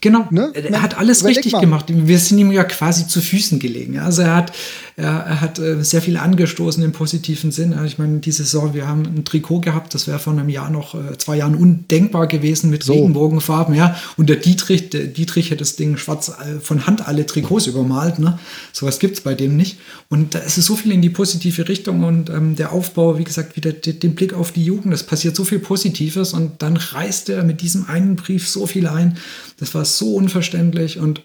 Genau, 0.00 0.28
ne? 0.30 0.52
er 0.54 0.82
hat 0.82 0.96
alles 0.96 1.24
richtig 1.24 1.52
mal. 1.52 1.60
gemacht. 1.60 1.86
Wir 1.88 2.18
sind 2.20 2.38
ihm 2.38 2.52
ja 2.52 2.62
quasi 2.62 3.08
zu 3.08 3.20
Füßen 3.20 3.58
gelegen. 3.58 3.98
Also 3.98 4.22
er 4.22 4.36
hat 4.36 4.52
er, 4.96 5.08
er 5.08 5.40
hat 5.40 5.58
äh, 5.58 5.82
sehr 5.82 6.00
viel 6.00 6.16
angestoßen 6.16 6.82
im 6.82 6.92
positiven 6.92 7.50
Sinn. 7.50 7.72
Also 7.72 7.86
ich 7.86 7.98
meine, 7.98 8.20
diese 8.20 8.44
Saison, 8.44 8.74
wir 8.74 8.86
haben 8.86 9.02
ein 9.02 9.24
Trikot 9.24 9.60
gehabt, 9.60 9.92
das 9.92 10.06
wäre 10.06 10.20
vor 10.20 10.32
einem 10.32 10.48
Jahr 10.48 10.70
noch, 10.70 10.94
äh, 10.94 11.18
zwei 11.18 11.36
Jahren 11.36 11.56
undenkbar 11.56 12.28
gewesen 12.28 12.70
mit 12.70 12.84
so. 12.84 12.92
Regenbogenfarben, 12.92 13.74
ja. 13.74 13.96
Und 14.16 14.28
der 14.28 14.36
Dietrich, 14.36 14.90
der 14.90 15.06
Dietrich 15.06 15.50
hat 15.50 15.60
das 15.60 15.74
Ding 15.74 15.96
schwarz 15.96 16.28
äh, 16.28 16.60
von 16.60 16.86
Hand 16.86 17.08
alle 17.08 17.26
Trikots 17.26 17.66
übermalt, 17.66 18.20
ne? 18.20 18.38
Sowas 18.72 19.00
gibt 19.00 19.16
es 19.16 19.20
bei 19.22 19.34
dem 19.34 19.56
nicht. 19.56 19.78
Und 20.10 20.36
da 20.36 20.38
ist 20.38 20.58
es 20.58 20.66
so 20.66 20.76
viel 20.76 20.92
in 20.92 21.02
die 21.02 21.10
positive 21.10 21.68
Richtung 21.68 22.04
und 22.04 22.30
ähm, 22.30 22.54
der 22.54 22.72
Aufbau, 22.72 23.18
wie 23.18 23.24
gesagt, 23.24 23.56
wieder 23.56 23.72
den 23.72 24.14
Blick 24.14 24.32
auf 24.32 24.52
die 24.52 24.64
Jugend, 24.64 24.94
es 24.94 25.02
passiert 25.02 25.34
so 25.34 25.42
viel 25.42 25.58
Positives 25.58 26.32
und 26.32 26.62
dann 26.62 26.76
reißt 26.76 27.30
er 27.30 27.42
mit 27.42 27.62
diesem 27.62 27.88
einen 27.88 28.14
Brief 28.14 28.48
so 28.48 28.66
viel 28.66 28.86
ein. 28.86 29.16
Das 29.58 29.74
war 29.74 29.84
so 29.84 30.14
unverständlich 30.14 31.00
und 31.00 31.22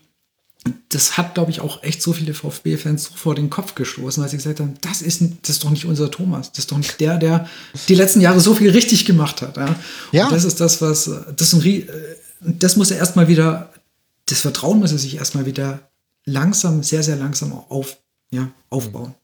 das 0.90 1.18
hat, 1.18 1.36
glaube 1.36 1.52
ich, 1.52 1.62
auch 1.62 1.84
echt 1.84 2.02
so 2.02 2.14
viele 2.14 2.34
VfB-Fans 2.34 3.06
so 3.06 3.12
vor 3.16 3.36
den 3.36 3.50
Kopf 3.50 3.76
gestoßen, 3.76 4.22
weil 4.22 4.30
sie 4.30 4.38
gesagt 4.38 4.60
haben, 4.60 4.74
das 4.82 5.02
ist, 5.02 5.22
das 5.42 5.52
ist 5.52 5.64
doch 5.64 5.70
nicht 5.70 5.86
unser 5.86 6.12
Thomas. 6.12 6.52
Das 6.52 6.60
ist 6.60 6.72
doch 6.72 6.78
nicht 6.78 7.00
der, 7.00 7.18
der 7.18 7.48
die 7.88 7.96
letzten 7.96 8.22
Jahre 8.22 8.40
so 8.40 8.54
viel 8.54 8.70
richtig 8.70 9.06
gemacht 9.06 9.42
hat. 9.42 9.58
Ja. 9.58 9.76
ja. 10.12 10.26
Und 10.26 10.34
das 10.34 10.44
ist 10.44 10.60
das, 10.60 10.82
was, 10.82 11.10
das, 11.36 11.54
ein, 11.54 11.66
äh, 11.66 11.88
das 12.42 12.76
muss 12.76 12.92
er 12.92 12.98
erstmal 12.98 13.28
wieder, 13.28 13.72
das 14.26 14.42
Vertrauen 14.42 14.80
muss 14.80 14.92
er 14.92 14.98
sich 14.98 15.16
erstmal 15.16 15.46
wieder 15.46 15.90
langsam, 16.26 16.84
sehr, 16.84 17.04
sehr 17.04 17.16
langsam 17.16 17.54
auf, 17.54 17.98
ja, 18.32 18.52
aufbauen. 18.70 19.16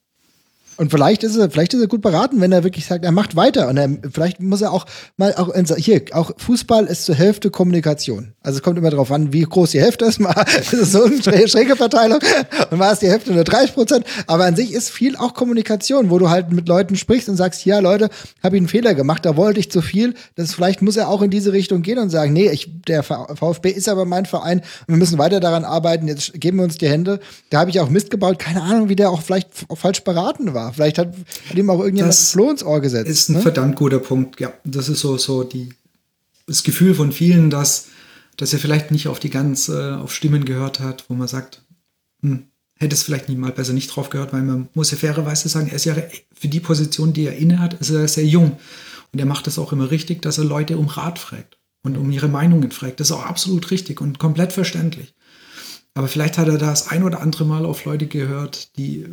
Und 0.76 0.90
vielleicht 0.90 1.22
ist 1.24 1.36
er, 1.36 1.50
vielleicht 1.50 1.72
ist 1.74 1.80
er 1.80 1.86
gut 1.86 2.02
beraten, 2.02 2.40
wenn 2.40 2.52
er 2.52 2.64
wirklich 2.64 2.84
sagt, 2.84 3.04
er 3.04 3.12
macht 3.12 3.36
weiter. 3.36 3.68
Und 3.68 3.76
er, 3.76 3.88
vielleicht 4.12 4.40
muss 4.40 4.60
er 4.60 4.72
auch 4.72 4.86
mal 5.16 5.34
auch 5.34 5.54
hier, 5.76 6.02
auch 6.12 6.32
Fußball 6.36 6.86
ist 6.86 7.04
zur 7.04 7.14
Hälfte 7.14 7.50
Kommunikation. 7.50 8.34
Also 8.42 8.58
es 8.58 8.62
kommt 8.62 8.78
immer 8.78 8.90
darauf 8.90 9.10
an, 9.10 9.32
wie 9.32 9.42
groß 9.42 9.70
die 9.70 9.80
Hälfte 9.80 10.04
ist. 10.04 10.20
Mal 10.26 10.34
ist 10.60 10.72
es 10.72 10.92
so 10.92 11.04
eine 11.04 11.48
schräge 11.48 11.76
Verteilung 11.76 12.18
und 12.70 12.78
mal 12.78 12.92
ist 12.92 13.02
die 13.02 13.08
Hälfte 13.08 13.32
nur 13.32 13.44
30 13.44 13.74
Prozent. 13.74 14.06
Aber 14.26 14.44
an 14.44 14.56
sich 14.56 14.72
ist 14.72 14.90
viel 14.90 15.16
auch 15.16 15.34
Kommunikation, 15.34 16.10
wo 16.10 16.18
du 16.18 16.30
halt 16.30 16.52
mit 16.52 16.68
Leuten 16.68 16.96
sprichst 16.96 17.28
und 17.28 17.36
sagst, 17.36 17.64
ja 17.64 17.78
Leute, 17.78 18.08
habe 18.42 18.56
ich 18.56 18.60
einen 18.60 18.68
Fehler 18.68 18.94
gemacht, 18.94 19.24
da 19.24 19.36
wollte 19.36 19.60
ich 19.60 19.70
zu 19.70 19.82
viel. 19.82 20.14
Das 20.36 20.54
vielleicht 20.54 20.82
muss 20.82 20.96
er 20.96 21.08
auch 21.08 21.22
in 21.22 21.30
diese 21.30 21.52
Richtung 21.52 21.82
gehen 21.82 21.98
und 21.98 22.10
sagen, 22.10 22.32
nee, 22.32 22.48
ich, 22.48 22.82
der 22.86 23.02
VfB 23.02 23.70
ist 23.70 23.88
aber 23.88 24.04
mein 24.04 24.26
Verein 24.26 24.60
und 24.60 24.88
wir 24.88 24.96
müssen 24.96 25.18
weiter 25.18 25.40
daran 25.40 25.64
arbeiten. 25.64 26.08
Jetzt 26.08 26.32
geben 26.40 26.58
wir 26.58 26.64
uns 26.64 26.78
die 26.78 26.88
Hände. 26.88 27.20
Da 27.50 27.60
habe 27.60 27.70
ich 27.70 27.80
auch 27.80 27.88
Mist 27.88 28.10
gebaut. 28.10 28.38
Keine 28.38 28.62
Ahnung, 28.62 28.88
wie 28.88 28.96
der 28.96 29.10
auch 29.10 29.22
vielleicht 29.22 29.48
falsch 29.74 30.02
beraten 30.02 30.54
war. 30.54 30.65
Vielleicht 30.72 30.98
hat, 30.98 31.14
hat 31.48 31.56
ihm 31.56 31.70
auch 31.70 31.80
irgendjemand 31.80 32.12
das 32.12 32.30
Floh 32.30 32.50
ins 32.50 32.62
Ohr 32.62 32.80
gesetzt. 32.80 33.10
Ist 33.10 33.28
ein 33.28 33.36
ne? 33.36 33.42
verdammt 33.42 33.76
guter 33.76 33.98
Punkt. 33.98 34.40
Ja, 34.40 34.52
das 34.64 34.88
ist 34.88 35.00
so, 35.00 35.16
so 35.16 35.44
die, 35.44 35.70
das 36.46 36.62
Gefühl 36.62 36.94
von 36.94 37.12
vielen, 37.12 37.50
dass, 37.50 37.88
dass 38.36 38.52
er 38.52 38.58
vielleicht 38.58 38.90
nicht 38.90 39.08
auf 39.08 39.18
die 39.18 39.30
ganz, 39.30 39.68
äh, 39.68 39.92
auf 39.92 40.14
Stimmen 40.14 40.44
gehört 40.44 40.80
hat, 40.80 41.04
wo 41.08 41.14
man 41.14 41.28
sagt, 41.28 41.62
hm, 42.22 42.44
hätte 42.78 42.94
es 42.94 43.02
vielleicht 43.02 43.28
nie 43.28 43.36
mal 43.36 43.52
besser 43.52 43.72
nicht 43.72 43.88
drauf 43.88 44.10
gehört, 44.10 44.32
weil 44.32 44.42
man 44.42 44.68
muss 44.74 44.90
ja 44.90 44.96
fairerweise 44.96 45.48
sagen, 45.48 45.68
er 45.68 45.76
ist 45.76 45.84
ja 45.84 45.96
für 46.32 46.48
die 46.48 46.60
Position, 46.60 47.12
die 47.12 47.26
er 47.26 47.36
inne 47.36 47.58
hat, 47.58 47.74
ist 47.74 47.90
er 47.90 48.06
sehr 48.06 48.26
jung. 48.26 48.58
Und 49.12 49.18
er 49.18 49.26
macht 49.26 49.46
das 49.46 49.58
auch 49.58 49.72
immer 49.72 49.90
richtig, 49.90 50.22
dass 50.22 50.38
er 50.38 50.44
Leute 50.44 50.76
um 50.76 50.86
Rat 50.86 51.18
fragt 51.18 51.58
und 51.82 51.96
um 51.96 52.10
ihre 52.10 52.28
Meinungen 52.28 52.70
fragt. 52.70 53.00
Das 53.00 53.08
ist 53.08 53.16
auch 53.16 53.24
absolut 53.24 53.70
richtig 53.70 54.00
und 54.00 54.18
komplett 54.18 54.52
verständlich. 54.52 55.14
Aber 55.94 56.08
vielleicht 56.08 56.36
hat 56.36 56.48
er 56.48 56.58
das 56.58 56.88
ein 56.88 57.04
oder 57.04 57.22
andere 57.22 57.46
Mal 57.46 57.64
auf 57.64 57.86
Leute 57.86 58.06
gehört, 58.06 58.76
die 58.76 59.06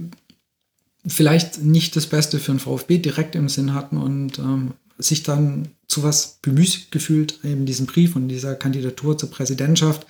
vielleicht 1.06 1.61
nicht 1.61 1.95
das 1.95 2.07
Beste 2.07 2.40
für 2.40 2.53
den 2.53 2.59
VfB 2.59 2.98
direkt 2.98 3.35
im 3.35 3.49
Sinn 3.49 3.73
hatten 3.73 3.98
und 3.98 4.40
ähm, 4.40 4.72
sich 4.98 5.23
dann 5.23 5.69
zu 5.88 6.03
was 6.03 6.40
bemüßigt 6.41 6.91
gefühlt, 6.91 7.40
eben 7.43 7.65
diesen 7.65 7.85
Brief 7.85 8.15
und 8.15 8.27
dieser 8.27 8.56
Kandidatur 8.56 9.17
zur 9.17 9.30
Präsidentschaft, 9.30 10.07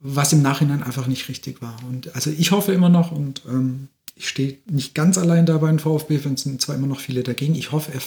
was 0.00 0.32
im 0.32 0.42
Nachhinein 0.42 0.82
einfach 0.82 1.06
nicht 1.06 1.28
richtig 1.28 1.62
war. 1.62 1.76
Und 1.88 2.14
also 2.14 2.30
ich 2.30 2.50
hoffe 2.50 2.72
immer 2.72 2.88
noch 2.88 3.12
und 3.12 3.42
ähm, 3.48 3.88
ich 4.14 4.28
stehe 4.28 4.58
nicht 4.70 4.94
ganz 4.94 5.16
allein 5.16 5.46
da 5.46 5.58
beim 5.58 5.78
VfB, 5.78 6.16
es 6.16 6.42
sind 6.42 6.60
zwar 6.60 6.76
immer 6.76 6.86
noch 6.86 7.00
viele 7.00 7.22
dagegen. 7.22 7.54
Ich 7.54 7.72
hoffe, 7.72 7.92
er 7.92 8.00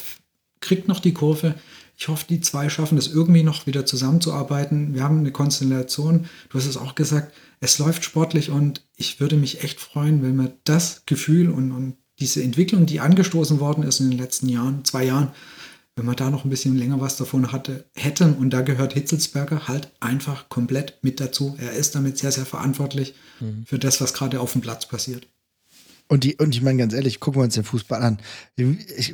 kriegt 0.60 0.88
noch 0.88 1.00
die 1.00 1.14
Kurve. 1.14 1.56
Ich 1.98 2.10
hoffe, 2.10 2.26
die 2.28 2.42
zwei 2.42 2.70
schaffen 2.70 2.98
es 2.98 3.08
irgendwie 3.08 3.44
noch 3.44 3.68
wieder 3.68 3.86
zusammenzuarbeiten. 3.86 4.94
Wir 4.94 5.04
haben 5.04 5.20
eine 5.20 5.32
Konstellation, 5.32 6.26
du 6.50 6.58
hast 6.58 6.66
es 6.66 6.78
auch 6.78 6.96
gesagt, 6.96 7.34
es 7.60 7.80
läuft 7.80 8.04
sportlich 8.04 8.50
und 8.50 8.86
ich 8.96 9.20
würde 9.20 9.38
mich 9.38 9.64
echt 9.64 9.80
freuen, 9.80 10.24
wenn 10.24 10.36
wir 10.36 10.54
das 10.64 11.04
Gefühl 11.06 11.50
und, 11.50 11.72
und 11.72 11.98
diese 12.20 12.42
Entwicklung, 12.42 12.86
die 12.86 13.00
angestoßen 13.00 13.60
worden 13.60 13.84
ist 13.84 14.00
in 14.00 14.10
den 14.10 14.20
letzten 14.20 14.48
Jahren, 14.48 14.86
zwei 14.86 15.04
Jahren, 15.04 15.32
wenn 15.96 16.06
wir 16.06 16.16
da 16.16 16.30
noch 16.30 16.44
ein 16.44 16.50
bisschen 16.50 16.78
länger 16.78 17.00
was 17.00 17.18
davon 17.18 17.52
hatte, 17.52 17.86
hätten, 17.96 18.34
und 18.34 18.50
da 18.50 18.62
gehört 18.62 18.94
Hitzelsberger 18.94 19.68
halt 19.68 19.92
einfach 20.02 20.50
komplett 20.50 20.98
mit 21.02 21.20
dazu. 21.20 21.56
Er 21.58 21.72
ist 21.72 21.96
damit 21.96 22.18
sehr, 22.18 22.32
sehr 22.32 22.46
verantwortlich 22.46 23.16
mhm. 23.40 23.66
für 23.66 23.80
das, 23.80 24.02
was 24.02 24.14
gerade 24.14 24.42
auf 24.42 24.52
dem 24.52 24.62
Platz 24.62 24.86
passiert. 24.88 25.28
Und, 26.08 26.24
die, 26.24 26.36
und 26.36 26.54
ich 26.54 26.62
meine 26.62 26.78
ganz 26.78 26.94
ehrlich, 26.94 27.20
gucken 27.20 27.42
wir 27.42 27.46
uns 27.46 27.56
den 27.56 27.64
Fußball 27.64 28.02
an. 28.04 28.20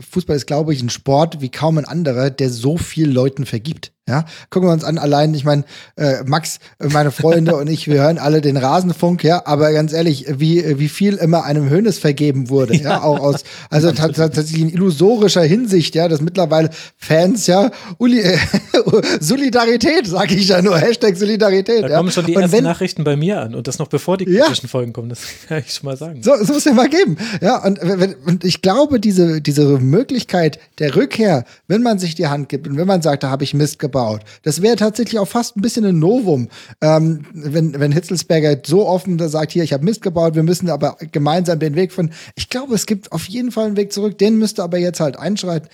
Fußball 0.10 0.36
ist, 0.36 0.48
glaube 0.48 0.74
ich, 0.74 0.82
ein 0.82 0.90
Sport 0.90 1.40
wie 1.40 1.50
kaum 1.50 1.78
ein 1.78 1.86
anderer, 1.86 2.30
der 2.30 2.50
so 2.50 2.78
viel 2.78 3.10
Leuten 3.10 3.46
vergibt. 3.46 3.94
Ja, 4.10 4.26
gucken 4.50 4.68
wir 4.68 4.74
uns 4.74 4.84
an, 4.84 4.98
allein, 4.98 5.32
ich 5.36 5.46
meine, 5.46 5.64
äh, 5.96 6.24
Max, 6.26 6.58
meine 6.80 7.12
Freunde 7.12 7.56
und 7.56 7.70
ich, 7.70 7.88
wir 7.88 8.02
hören 8.02 8.18
alle 8.18 8.42
den 8.42 8.58
Rasenfunk, 8.58 9.24
ja, 9.24 9.46
aber 9.46 9.72
ganz 9.74 9.94
ehrlich, 9.94 10.26
wie, 10.28 10.80
wie 10.80 10.90
viel 10.90 11.18
immer 11.18 11.44
einem 11.44 11.70
Hönes 11.70 12.00
vergeben 12.00 12.50
wurde, 12.50 12.76
ja, 12.76 12.82
ja 12.82 13.04
auch 13.04 13.20
aus, 13.20 13.44
also 13.70 13.92
tatsächlich 13.92 14.60
in 14.60 14.74
illusorischer 14.74 15.44
Hinsicht, 15.44 15.94
ja, 15.94 16.08
dass 16.08 16.20
mittlerweile 16.20 16.72
Fans, 16.98 17.46
ja, 17.46 17.70
Uli, 18.00 18.22
äh, 18.22 18.40
Solidarität, 19.20 20.08
sage 20.08 20.34
ich 20.34 20.48
ja 20.48 20.64
nur, 20.64 20.80
Hashtag 20.80 21.16
Solidarität. 21.16 21.84
Da 21.84 21.90
ja. 21.90 21.98
kommen 21.98 22.12
schon 22.12 22.26
die 22.26 22.36
und 22.36 22.42
ersten 22.42 22.58
wenn, 22.58 22.64
Nachrichten 22.64 23.04
bei 23.04 23.16
mir 23.16 23.40
an 23.40 23.54
und 23.54 23.68
das 23.68 23.78
noch 23.78 23.88
bevor 23.88 24.18
die 24.18 24.26
kritischen 24.26 24.66
ja, 24.66 24.70
Folgen 24.70 24.94
kommen, 24.94 25.10
das 25.10 25.22
kann 25.48 25.60
ich 25.60 25.74
schon 25.74 25.86
mal 25.86 25.96
sagen. 25.96 26.24
So, 26.24 26.32
so 26.44 26.54
muss 26.54 26.66
ja 26.66 26.74
mal 26.74 26.90
geben, 26.90 27.18
ja, 27.40 27.64
und, 27.64 27.78
wenn, 27.84 28.16
und 28.26 28.44
ich 28.46 28.64
glaube, 28.64 29.00
diese, 29.00 29.42
diese 29.42 29.64
Möglichkeit 29.78 30.60
der 30.80 30.96
Rückkehr, 30.96 31.46
wenn 31.68 31.84
man 31.84 32.00
sich 32.00 32.16
die 32.16 32.28
Hand 32.28 32.50
gibt 32.50 32.68
und 32.68 32.78
wenn 32.78 32.88
man 32.88 33.04
sagt, 33.04 33.22
da 33.22 33.30
habe 33.30 33.44
ich 33.44 33.54
Mist 33.54 33.78
gebaut, 33.78 33.91
gebaut. 33.92 34.22
Das 34.44 34.62
wäre 34.62 34.78
tatsächlich 34.78 35.20
auch 35.20 35.28
fast 35.28 35.58
ein 35.58 35.62
bisschen 35.62 35.86
ein 35.86 36.00
Novum, 36.00 36.48
ähm, 36.82 37.26
wenn, 37.34 37.78
wenn 37.80 37.92
Hitzelsberger 37.92 38.62
so 38.66 38.88
offen 38.88 39.20
sagt, 39.28 39.52
hier, 39.52 39.64
ich 39.64 39.74
habe 39.74 39.84
Mist 39.84 40.02
gebaut, 40.02 40.36
wir 40.36 40.44
müssen 40.44 40.70
aber 40.70 40.98
gemeinsam 41.12 41.60
den 41.60 41.76
Weg 41.76 41.92
von. 41.92 42.12
Ich 42.36 42.50
glaube, 42.50 42.74
es 42.74 42.86
gibt 42.86 43.12
auf 43.12 43.26
jeden 43.26 43.52
Fall 43.52 43.68
einen 43.68 43.78
Weg 43.78 43.92
zurück, 43.92 44.18
den 44.18 44.38
müsste 44.38 44.64
aber 44.64 44.78
jetzt 44.78 45.00
halt 45.00 45.18
einschreiten 45.18 45.70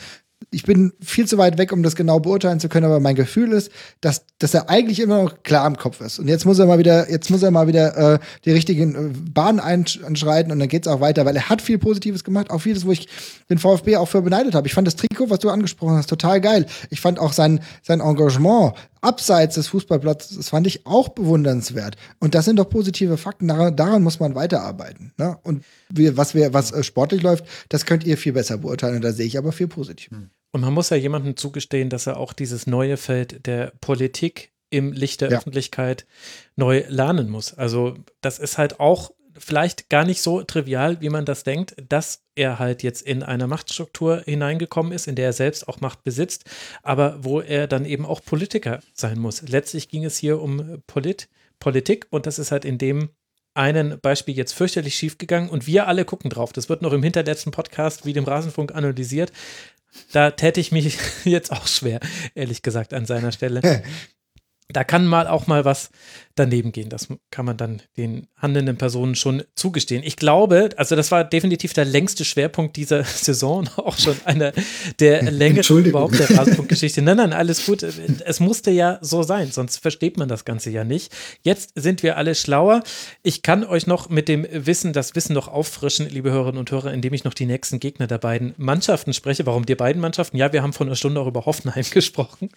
ich 0.50 0.64
bin 0.64 0.94
viel 1.02 1.28
zu 1.28 1.38
weit 1.38 1.58
weg, 1.58 1.74
um 1.74 1.84
das 1.84 1.96
genau 1.96 2.20
beurteilen 2.20 2.60
zu 2.60 2.70
können, 2.70 2.86
aber 2.86 3.00
mein 3.00 3.16
Gefühl 3.16 3.52
ist, 3.52 3.72
dass, 4.02 4.26
dass 4.40 4.54
er 4.54 4.70
eigentlich 4.70 5.00
immer 5.00 5.24
noch 5.24 5.44
klar 5.44 5.68
im 5.68 5.78
Kopf 5.78 6.00
ist. 6.00 6.20
Und 6.20 6.28
jetzt 6.28 6.46
muss 6.46 6.60
er 6.60 6.66
mal 6.68 6.80
wieder, 6.80 7.10
jetzt 7.10 7.30
muss 7.30 7.44
er 7.44 7.52
mal 7.52 7.68
wieder 7.68 8.14
äh, 8.16 8.20
die 8.46 8.52
richtigen 8.52 8.96
äh, 8.96 9.14
Bahnen 9.32 9.60
einschreiten 9.60 10.52
und 10.52 10.60
dann 10.60 10.70
geht 10.70 10.86
es 10.86 10.92
auch 10.92 11.02
weiter, 11.02 11.26
weil 11.26 11.36
er 11.36 11.50
hat 11.50 11.62
viel 11.62 11.78
Positives 11.78 12.24
gemacht, 12.24 12.50
auch 12.50 12.60
vieles, 12.60 12.86
wo 12.86 12.92
ich 12.92 13.10
den 13.50 13.58
VfB 13.58 13.98
auch 13.98 14.08
für 14.08 14.22
beneidet 14.22 14.56
habe. 14.56 14.68
Ich 14.68 14.74
fand 14.74 14.88
das 14.88 14.96
Trikot, 14.96 15.30
was 15.30 15.40
du 15.40 15.50
angesprochen 15.50 15.96
hast, 15.96 16.08
total 16.08 16.40
geil. 16.40 16.66
Ich 16.90 17.02
fand 17.02 17.20
auch 17.20 17.34
sein, 17.34 17.60
sein 17.84 18.00
Engagement 18.00 18.74
abseits 19.02 19.56
des 19.56 19.68
Fußballplatzes, 19.68 20.38
das 20.38 20.50
fand 20.50 20.68
ich 20.68 20.86
auch 20.86 21.10
bewundernswert. 21.10 21.96
Und 22.20 22.36
das 22.36 22.46
sind 22.46 22.58
doch 22.58 22.70
positive 22.70 23.18
Fakten, 23.18 23.48
daran, 23.48 23.76
daran 23.76 24.04
muss 24.04 24.20
man 24.20 24.36
weiterarbeiten. 24.36 25.14
Ne? 25.18 25.38
Und 25.44 25.64
wir, 25.90 26.18
was, 26.18 26.36
wir, 26.36 26.54
was 26.54 26.72
äh, 26.72 26.84
sportlich 26.84 27.22
läuft, 27.22 27.46
das 27.70 27.86
könnt 27.86 28.04
ihr 28.04 28.18
viel 28.18 28.34
besser 28.34 28.58
beurteilen 28.58 28.98
und 28.98 29.04
da 29.04 29.12
sehe 29.12 29.26
ich 29.26 29.38
aber 29.38 29.52
viel 29.52 29.68
positiv. 29.68 30.12
Hm. 30.12 30.30
Und 30.52 30.62
man 30.62 30.74
muss 30.74 30.90
ja 30.90 30.98
jemandem 30.98 31.36
zugestehen, 31.36 31.90
dass 31.90 32.08
er 32.08 32.18
auch 32.18 32.34
dieses 32.34 32.68
neue 32.68 32.98
Feld 32.98 33.46
der 33.46 33.74
Politik 33.82 34.52
im 34.70 34.92
Licht 34.92 35.22
der 35.22 35.32
ja. 35.32 35.38
Öffentlichkeit 35.38 36.06
neu 36.56 36.84
lernen 36.88 37.30
muss. 37.30 37.54
Also 37.54 37.96
das 38.22 38.40
ist 38.40 38.58
halt 38.58 38.80
auch 38.80 39.12
vielleicht 39.40 39.90
gar 39.90 40.06
nicht 40.06 40.22
so 40.22 40.44
trivial, 40.44 41.02
wie 41.02 41.10
man 41.10 41.26
das 41.26 41.44
denkt, 41.44 41.76
dass 41.90 42.24
er 42.36 42.60
halt 42.60 42.84
jetzt 42.84 43.02
in 43.02 43.24
eine 43.24 43.48
Machtstruktur 43.48 44.22
hineingekommen 44.26 44.92
ist, 44.92 45.08
in 45.08 45.16
der 45.16 45.28
er 45.28 45.34
selbst 45.34 45.68
auch 45.68 45.82
Macht 45.82 46.04
besitzt, 46.04 46.46
aber 46.84 47.24
wo 47.24 47.42
er 47.42 47.68
dann 47.68 47.86
eben 47.86 48.06
auch 48.06 48.24
Politiker 48.24 48.80
sein 48.94 49.20
muss. 49.20 49.42
Letztlich 49.48 49.90
ging 49.90 50.06
es 50.06 50.18
hier 50.18 50.42
um 50.42 50.82
Polit 50.88 51.30
Politik 51.60 52.06
und 52.12 52.28
das 52.28 52.38
ist 52.38 52.52
halt 52.52 52.66
in 52.66 52.78
dem 52.78 53.10
einen 53.56 54.00
Beispiel 54.00 54.38
jetzt 54.38 54.54
fürchterlich 54.54 54.96
schief 54.96 55.18
gegangen 55.18 55.50
und 55.50 55.66
wir 55.66 55.88
alle 55.88 56.06
gucken 56.06 56.30
drauf. 56.30 56.54
Das 56.54 56.70
wird 56.70 56.84
noch 56.84 56.94
im 56.94 57.02
hinterletzten 57.02 57.52
Podcast 57.52 58.06
wie 58.06 58.14
dem 58.14 58.26
Rasenfunk 58.26 58.74
analysiert. 58.76 59.32
Da 60.12 60.32
täte 60.32 60.60
ich 60.60 60.72
mich 60.72 60.98
jetzt 61.24 61.52
auch 61.52 61.68
schwer, 61.68 62.00
ehrlich 62.36 62.62
gesagt, 62.62 62.94
an 62.94 63.06
seiner 63.06 63.32
Stelle. 63.32 63.84
da 64.70 64.84
kann 64.84 65.08
mal 65.08 65.28
auch 65.28 65.48
mal 65.48 65.66
was 65.66 65.90
daneben 66.40 66.72
gehen. 66.72 66.90
Das 66.90 67.08
kann 67.32 67.46
man 67.46 67.58
dann 67.58 67.82
den 67.98 68.28
handelnden 68.38 68.78
Personen 68.78 69.16
schon 69.16 69.44
zugestehen. 69.56 70.04
Ich 70.04 70.16
glaube, 70.16 70.70
also 70.78 70.96
das 70.96 71.12
war 71.12 71.24
definitiv 71.24 71.74
der 71.74 71.86
längste 71.86 72.26
Schwerpunkt 72.26 72.76
dieser 72.76 73.04
Saison, 73.06 73.70
auch 73.78 73.98
schon 73.98 74.16
einer 74.26 74.54
der 75.00 75.22
längeren 75.32 75.86
überhaupt 75.86 76.20
der 76.20 76.30
Rasenpunktgeschichte. 76.38 77.02
Nein, 77.02 77.18
nein, 77.18 77.34
alles 77.34 77.66
gut. 77.66 77.84
Es 77.84 78.40
musste 78.40 78.72
ja 78.72 79.00
so 79.02 79.24
sein, 79.24 79.52
sonst 79.52 79.78
versteht 79.78 80.18
man 80.18 80.28
das 80.28 80.46
Ganze 80.46 80.70
ja 80.70 80.84
nicht. 80.84 81.12
Jetzt 81.42 81.72
sind 81.76 82.04
wir 82.04 82.18
alle 82.18 82.36
schlauer. 82.36 82.84
Ich 83.24 83.42
kann 83.42 83.64
euch 83.64 83.88
noch 83.88 84.10
mit 84.10 84.28
dem 84.28 84.46
Wissen, 84.52 84.94
das 84.94 85.16
Wissen 85.16 85.34
noch 85.34 85.48
auffrischen, 85.48 86.10
liebe 86.10 86.32
Hörerinnen 86.32 86.60
und 86.60 86.72
Hörer, 86.72 86.94
indem 86.94 87.14
ich 87.14 87.24
noch 87.24 87.34
die 87.34 87.46
nächsten 87.46 87.80
Gegner 87.80 88.08
der 88.08 88.18
beiden 88.18 88.54
Mannschaften 88.58 89.14
spreche. 89.14 89.46
Warum 89.46 89.66
die 89.66 89.76
beiden 89.76 90.02
Mannschaften? 90.02 90.38
Ja, 90.38 90.54
wir 90.54 90.64
haben 90.64 90.74
vor 90.74 90.86
einer 90.86 90.96
Stunde 90.96 91.22
auch 91.22 91.28
über 91.28 91.46
Hoffenheim 91.46 91.86
gesprochen. 91.92 92.50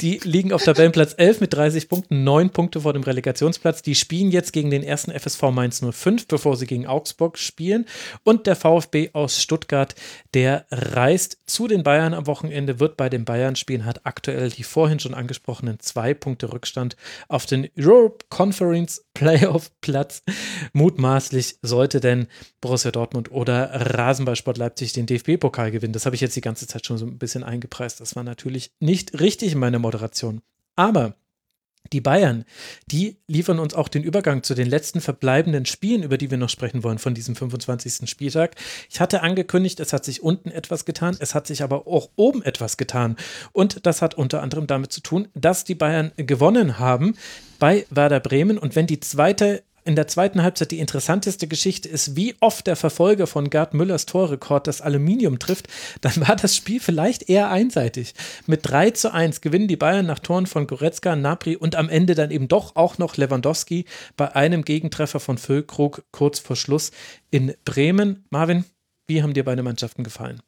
Die 0.00 0.20
liegen 0.24 0.52
auf 0.52 0.62
Tabellenplatz 0.62 1.14
11 1.16 1.40
mit 1.40 1.54
30 1.54 1.88
Punkten, 1.88 2.24
neun 2.24 2.50
Punkte 2.50 2.80
vor 2.80 2.92
dem 2.92 3.02
Relegationsplatz. 3.14 3.82
Die 3.82 3.94
spielen 3.94 4.30
jetzt 4.30 4.52
gegen 4.52 4.70
den 4.70 4.82
ersten 4.82 5.12
FSV 5.12 5.42
Mainz 5.50 5.80
05, 5.80 6.28
bevor 6.28 6.56
sie 6.56 6.66
gegen 6.66 6.86
Augsburg 6.86 7.38
spielen. 7.38 7.86
Und 8.24 8.46
der 8.46 8.56
VfB 8.56 9.10
aus 9.12 9.40
Stuttgart, 9.40 9.94
der 10.34 10.66
reist 10.70 11.38
zu 11.46 11.68
den 11.68 11.82
Bayern 11.82 12.14
am 12.14 12.26
Wochenende, 12.26 12.80
wird 12.80 12.96
bei 12.96 13.08
den 13.08 13.24
Bayern 13.24 13.56
spielen, 13.56 13.84
hat 13.84 14.04
aktuell 14.04 14.50
die 14.50 14.64
vorhin 14.64 15.00
schon 15.00 15.14
angesprochenen 15.14 15.80
zwei 15.80 16.14
Punkte 16.14 16.52
Rückstand 16.52 16.96
auf 17.28 17.46
den 17.46 17.68
Europe 17.78 18.26
Conference 18.28 19.04
Playoff 19.14 19.70
Platz. 19.80 20.22
Mutmaßlich 20.72 21.58
sollte 21.62 22.00
denn 22.00 22.26
Borussia 22.60 22.90
Dortmund 22.90 23.30
oder 23.30 23.70
Rasenballsport 23.96 24.58
Leipzig 24.58 24.92
den 24.92 25.06
DFB-Pokal 25.06 25.70
gewinnen. 25.70 25.92
Das 25.92 26.06
habe 26.06 26.16
ich 26.16 26.20
jetzt 26.20 26.36
die 26.36 26.40
ganze 26.40 26.66
Zeit 26.66 26.84
schon 26.84 26.98
so 26.98 27.06
ein 27.06 27.18
bisschen 27.18 27.44
eingepreist. 27.44 28.00
Das 28.00 28.16
war 28.16 28.24
natürlich 28.24 28.72
nicht 28.80 29.20
richtig 29.20 29.52
in 29.52 29.58
meiner 29.58 29.78
Moderation. 29.78 30.42
Aber 30.76 31.14
die 31.92 32.00
Bayern, 32.00 32.44
die 32.86 33.18
liefern 33.26 33.58
uns 33.58 33.74
auch 33.74 33.88
den 33.88 34.02
Übergang 34.02 34.42
zu 34.42 34.54
den 34.54 34.68
letzten 34.68 35.00
verbleibenden 35.00 35.66
Spielen, 35.66 36.02
über 36.02 36.18
die 36.18 36.30
wir 36.30 36.38
noch 36.38 36.48
sprechen 36.48 36.82
wollen 36.82 36.98
von 36.98 37.14
diesem 37.14 37.36
25. 37.36 38.08
Spieltag. 38.08 38.56
Ich 38.90 39.00
hatte 39.00 39.22
angekündigt, 39.22 39.80
es 39.80 39.92
hat 39.92 40.04
sich 40.04 40.22
unten 40.22 40.50
etwas 40.50 40.84
getan, 40.84 41.16
es 41.20 41.34
hat 41.34 41.46
sich 41.46 41.62
aber 41.62 41.86
auch 41.86 42.10
oben 42.16 42.42
etwas 42.42 42.76
getan. 42.76 43.16
Und 43.52 43.86
das 43.86 44.02
hat 44.02 44.14
unter 44.14 44.42
anderem 44.42 44.66
damit 44.66 44.92
zu 44.92 45.00
tun, 45.00 45.28
dass 45.34 45.64
die 45.64 45.74
Bayern 45.74 46.12
gewonnen 46.16 46.78
haben 46.78 47.16
bei 47.58 47.86
Werder 47.90 48.20
Bremen. 48.20 48.58
Und 48.58 48.76
wenn 48.76 48.86
die 48.86 49.00
zweite 49.00 49.62
in 49.84 49.96
der 49.96 50.08
zweiten 50.08 50.42
Halbzeit 50.42 50.70
die 50.70 50.78
interessanteste 50.78 51.46
Geschichte 51.46 51.88
ist, 51.88 52.16
wie 52.16 52.34
oft 52.40 52.66
der 52.66 52.76
Verfolger 52.76 53.26
von 53.26 53.50
Gerd 53.50 53.74
Müllers 53.74 54.06
Torrekord 54.06 54.66
das 54.66 54.80
Aluminium 54.80 55.38
trifft, 55.38 55.68
dann 56.00 56.16
war 56.26 56.36
das 56.36 56.56
Spiel 56.56 56.80
vielleicht 56.80 57.28
eher 57.28 57.50
einseitig. 57.50 58.14
Mit 58.46 58.60
3 58.62 58.92
zu 58.92 59.12
1 59.12 59.40
gewinnen 59.40 59.68
die 59.68 59.76
Bayern 59.76 60.06
nach 60.06 60.18
Toren 60.18 60.46
von 60.46 60.66
Goretzka, 60.66 61.16
Napri 61.16 61.56
und 61.56 61.76
am 61.76 61.88
Ende 61.88 62.14
dann 62.14 62.30
eben 62.30 62.48
doch 62.48 62.76
auch 62.76 62.98
noch 62.98 63.16
Lewandowski 63.16 63.84
bei 64.16 64.34
einem 64.34 64.64
Gegentreffer 64.64 65.20
von 65.20 65.38
Füllkrug 65.38 66.04
kurz 66.12 66.38
vor 66.38 66.56
Schluss 66.56 66.90
in 67.30 67.54
Bremen. 67.64 68.24
Marvin, 68.30 68.64
wie 69.06 69.22
haben 69.22 69.34
dir 69.34 69.44
beide 69.44 69.62
Mannschaften 69.62 70.02
gefallen? 70.02 70.40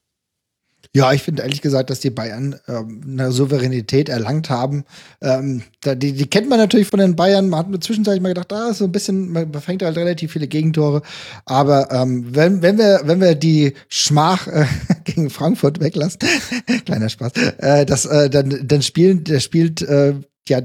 Ja, 0.95 1.13
ich 1.13 1.23
finde 1.23 1.43
ehrlich 1.43 1.63
gesagt, 1.63 1.91
dass 1.91 2.01
die 2.01 2.11
Bayern 2.11 2.57
ähm, 2.69 3.03
eine 3.07 3.33
Souveränität 3.33 4.09
erlangt 4.09 4.51
haben. 4.51 4.85
Ähm, 5.21 5.63
da, 5.83 5.95
die, 5.95 6.13
die, 6.13 6.27
kennt 6.27 6.49
man 6.49 6.59
natürlich 6.59 6.89
von 6.89 7.01
den 7.01 7.17
Bayern. 7.17 7.49
Man 7.49 7.61
hat 7.61 7.69
mir 7.69 7.81
zwischenzeitlich 7.81 8.23
mal 8.23 8.31
gedacht, 8.31 8.53
da 8.53 8.69
ah, 8.69 8.73
so 8.73 8.85
ein 8.85 8.93
bisschen, 8.93 9.31
man 9.33 9.53
fängt 9.55 9.83
halt 9.83 9.97
relativ 9.97 10.33
viele 10.33 10.49
Gegentore. 10.49 11.03
Aber 11.45 11.91
ähm, 11.93 12.27
wenn, 12.35 12.63
wenn, 12.63 12.79
wir, 12.79 13.03
wenn 13.05 13.21
wir 13.21 13.35
die 13.35 13.75
Schmach 13.89 14.47
äh, 14.47 14.67
gegen 15.05 15.31
Frankfurt 15.31 15.81
weglassen, 15.81 16.21
kleiner 16.85 17.09
Spaß, 17.09 17.33
äh, 17.59 17.87
das, 17.87 18.07
äh, 18.07 18.31
dann, 18.31 18.61
dann 18.67 18.83
spielen, 18.83 19.25
der 19.25 19.41
spielt 19.41 19.83
äh, 19.83 20.15
ja, 20.49 20.61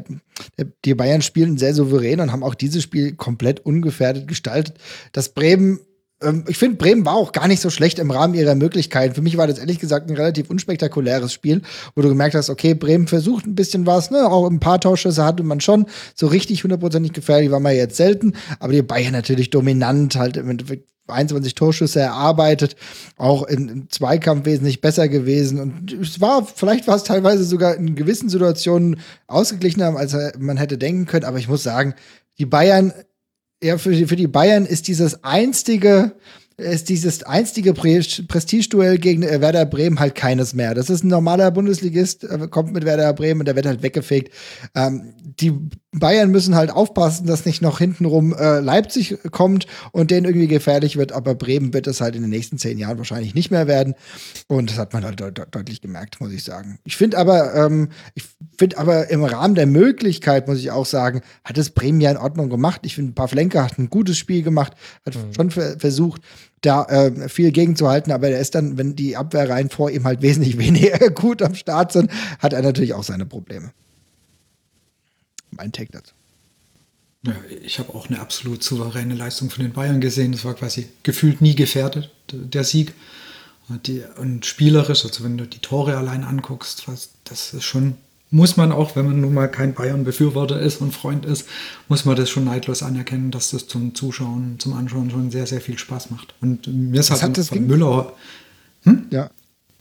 die 0.86 0.96
Bayern 0.96 1.22
spielen 1.22 1.58
sehr 1.58 1.74
souverän 1.74 2.20
und 2.20 2.32
haben 2.32 2.44
auch 2.44 2.56
dieses 2.56 2.84
Spiel 2.84 3.14
komplett 3.14 3.66
ungefährdet 3.66 4.28
gestaltet. 4.28 4.78
Das 5.12 5.30
Bremen 5.30 5.80
ähm, 6.22 6.46
ich 6.48 6.58
finde, 6.58 6.78
Bremen 6.78 7.06
war 7.06 7.16
auch 7.16 7.32
gar 7.32 7.48
nicht 7.48 7.62
so 7.62 7.70
schlecht 7.70 8.00
im 8.00 8.12
Rahmen 8.12 8.34
ihrer 8.34 8.56
Möglichkeiten. 8.56 9.16
Für 9.16 9.22
mich 9.22 9.38
war 9.38 9.48
das 9.48 9.60
ehrlich 9.60 9.80
gesagt 9.80 10.10
ein 10.10 10.16
relativ 10.16 10.50
unspektakuläres 10.50 11.34
Spiel, 11.34 11.62
wo 11.96 12.02
du 12.02 12.10
gemerkt 12.10 12.36
hast, 12.36 12.50
okay, 12.50 12.74
Bremen 12.74 13.08
versucht 13.08 13.46
ein 13.46 13.56
bisschen 13.56 13.86
was, 13.86 14.12
ne? 14.12 14.30
Auch 14.30 14.50
ein 14.50 14.60
paar 14.60 14.80
Torschüsse 14.80 15.26
hatte 15.26 15.44
man 15.44 15.62
schon. 15.62 15.86
So 16.16 16.28
richtig 16.28 16.64
hundertprozentig 16.64 17.14
gefährlich 17.14 17.52
war 17.52 17.60
man 17.60 17.76
jetzt 17.76 17.98
selten. 17.98 18.34
Aber 18.60 18.74
die 18.74 18.82
Bayern 18.82 19.14
natürlich 19.14 19.50
dominant, 19.50 20.16
halt 20.16 20.38
im 20.38 20.50
Endeffekt 20.50 20.88
21 21.08 21.56
Torschüsse 21.56 22.00
erarbeitet, 22.00 22.76
auch 23.18 23.44
im, 23.44 23.70
im 23.70 23.90
Zweikampf 23.90 24.46
wesentlich 24.46 24.82
besser 24.82 25.10
gewesen. 25.10 25.60
Und 25.60 25.92
es 25.92 26.22
war, 26.22 26.46
vielleicht 26.46 26.88
war 26.88 26.96
es 26.96 27.04
teilweise 27.04 27.44
sogar 27.44 27.76
in 27.76 27.96
gewissen 27.96 28.30
Situationen 28.30 29.00
ausgeglichener, 29.28 29.96
als 29.98 30.16
man 30.40 30.58
hätte 30.58 30.78
denken 30.78 31.06
können. 31.06 31.26
Aber 31.26 31.38
ich 31.38 31.50
muss 31.50 31.64
sagen, 31.64 31.96
die 32.38 32.46
Bayern 32.46 32.94
ja, 33.64 33.78
für 33.78 33.92
die, 33.92 34.08
für 34.08 34.16
die 34.16 34.28
Bayern 34.28 34.66
ist 34.66 34.88
dieses 34.88 35.24
einstige, 35.24 36.14
ist 36.58 36.90
dieses 36.90 37.24
einstige 37.24 37.74
Prestigeduell 37.74 38.98
gegen 38.98 39.24
äh, 39.24 39.42
Werder 39.42 39.66
Bremen 39.66 40.00
halt 40.00 40.16
keines 40.16 40.54
mehr. 40.54 40.74
Das 40.74 40.90
ist 40.90 41.04
ein 41.04 41.08
normaler 41.08 41.52
Bundesligist, 41.52 42.24
äh, 42.24 42.48
kommt 42.50 42.74
mit 42.74 42.86
Werder 42.86 43.14
Bremen 43.14 43.42
und 43.42 43.46
der 43.46 43.56
wird 43.56 43.66
halt 43.66 43.84
weggefegt. 43.84 44.34
Ähm, 44.76 45.14
die 45.40 45.54
Bayern 45.92 46.32
müssen 46.32 46.56
halt 46.56 46.72
aufpassen, 46.72 47.28
dass 47.28 47.46
nicht 47.46 47.62
noch 47.62 47.80
hintenrum 47.80 48.34
äh, 48.34 48.60
Leipzig 48.60 49.18
kommt 49.32 49.68
und 49.92 50.12
denen 50.12 50.26
irgendwie 50.26 50.48
gefährlich 50.48 50.98
wird, 50.98 51.12
aber 51.12 51.36
Bremen 51.36 51.74
wird 51.74 51.88
es 51.88 52.02
halt 52.02 52.16
in 52.16 52.22
den 52.22 52.30
nächsten 52.30 52.58
zehn 52.58 52.78
Jahren 52.78 52.98
wahrscheinlich 52.98 53.36
nicht 53.36 53.52
mehr 53.52 53.68
werden. 53.68 53.96
Und 54.48 54.72
das 54.72 54.78
hat 54.78 54.94
man 54.94 55.04
halt 55.04 55.20
de 55.20 55.32
de 55.32 55.46
deutlich 55.50 55.82
gemerkt, 55.82 56.22
muss 56.22 56.32
ich 56.32 56.44
sagen. 56.44 56.80
Ich 56.84 56.96
finde 56.96 57.18
aber, 57.18 57.56
ähm, 57.56 57.90
ich 58.16 58.24
finde 58.62 58.78
aber 58.78 59.10
im 59.10 59.24
Rahmen 59.24 59.56
der 59.56 59.66
Möglichkeit, 59.66 60.48
muss 60.48 60.60
ich 60.60 60.70
auch 60.70 60.86
sagen, 60.86 61.22
hat 61.44 61.58
es 61.58 61.72
Bremen 61.72 62.00
ja 62.00 62.12
in 62.12 62.18
Ordnung 62.18 62.48
gemacht. 62.48 62.82
Ich 62.84 62.94
finde, 62.94 63.14
Pavlenka 63.14 63.64
hat 63.64 63.80
ein 63.80 63.90
gutes 63.90 64.20
Spiel 64.20 64.44
gemacht, 64.44 64.74
hat 65.04 65.16
mhm. 65.16 65.34
schon 65.34 65.50
versucht, 65.50 66.22
da 66.62 66.84
äh, 66.84 67.28
viel 67.28 67.52
gegenzuhalten, 67.52 68.14
aber 68.14 68.30
er 68.30 68.40
ist 68.40 68.54
dann, 68.54 68.78
wenn 68.78 68.96
die 68.96 69.18
Abwehrreihen 69.18 69.72
vor 69.72 69.90
ihm 69.90 70.04
halt 70.04 70.22
wesentlich 70.22 70.58
weniger 70.60 71.10
gut 71.10 71.42
am 71.42 71.56
Start 71.56 71.92
sind, 71.92 72.12
hat 72.38 72.54
er 72.54 72.62
natürlich 72.62 72.94
auch 72.94 73.02
seine 73.04 73.26
Probleme. 73.26 73.72
Mein 75.50 75.72
Take 75.72 75.92
dazu. 75.92 76.14
Ja, 77.26 77.34
ich 77.64 77.80
habe 77.80 77.96
auch 77.96 78.10
eine 78.10 78.20
absolut 78.20 78.64
souveräne 78.64 79.16
Leistung 79.16 79.50
von 79.50 79.64
den 79.64 79.74
Bayern 79.74 80.02
gesehen. 80.02 80.34
Das 80.34 80.46
war 80.46 80.54
quasi 80.54 80.88
gefühlt 81.02 81.42
nie 81.42 81.56
gefährdet, 81.56 82.12
der 82.32 82.64
Sieg. 82.64 82.94
Und, 83.70 83.88
die, 83.88 84.04
und 84.18 84.46
spielerisch, 84.46 85.04
also 85.04 85.24
wenn 85.24 85.40
du 85.40 85.48
die 85.48 85.60
Tore 85.60 85.98
allein 85.98 86.24
anguckst, 86.24 86.86
das 87.24 87.54
ist 87.56 87.64
schon 87.64 87.96
muss 88.32 88.56
man 88.56 88.72
auch, 88.72 88.96
wenn 88.96 89.06
man 89.06 89.22
nun 89.22 89.34
mal 89.34 89.48
kein 89.48 89.74
Bayern-Befürworter 89.74 90.60
ist 90.60 90.82
und 90.82 90.94
Freund 90.94 91.26
ist, 91.26 91.48
muss 91.90 92.06
man 92.06 92.16
das 92.16 92.30
schon 92.30 92.46
neidlos 92.46 92.82
anerkennen, 92.82 93.30
dass 93.30 93.52
das 93.52 93.68
zum 93.68 93.94
Zuschauen, 93.94 94.56
zum 94.58 94.74
Anschauen 94.74 95.12
schon 95.12 95.30
sehr, 95.32 95.46
sehr 95.46 95.60
viel 95.60 95.78
Spaß 95.78 96.10
macht. 96.12 96.34
Und 96.42 96.66
mir 96.68 97.02
ist 97.02 97.12
halt 97.12 97.22
hat 97.22 97.38
das 97.38 97.52
Müller. 97.52 98.14
Hm? 98.84 99.08
Ja. 99.12 99.30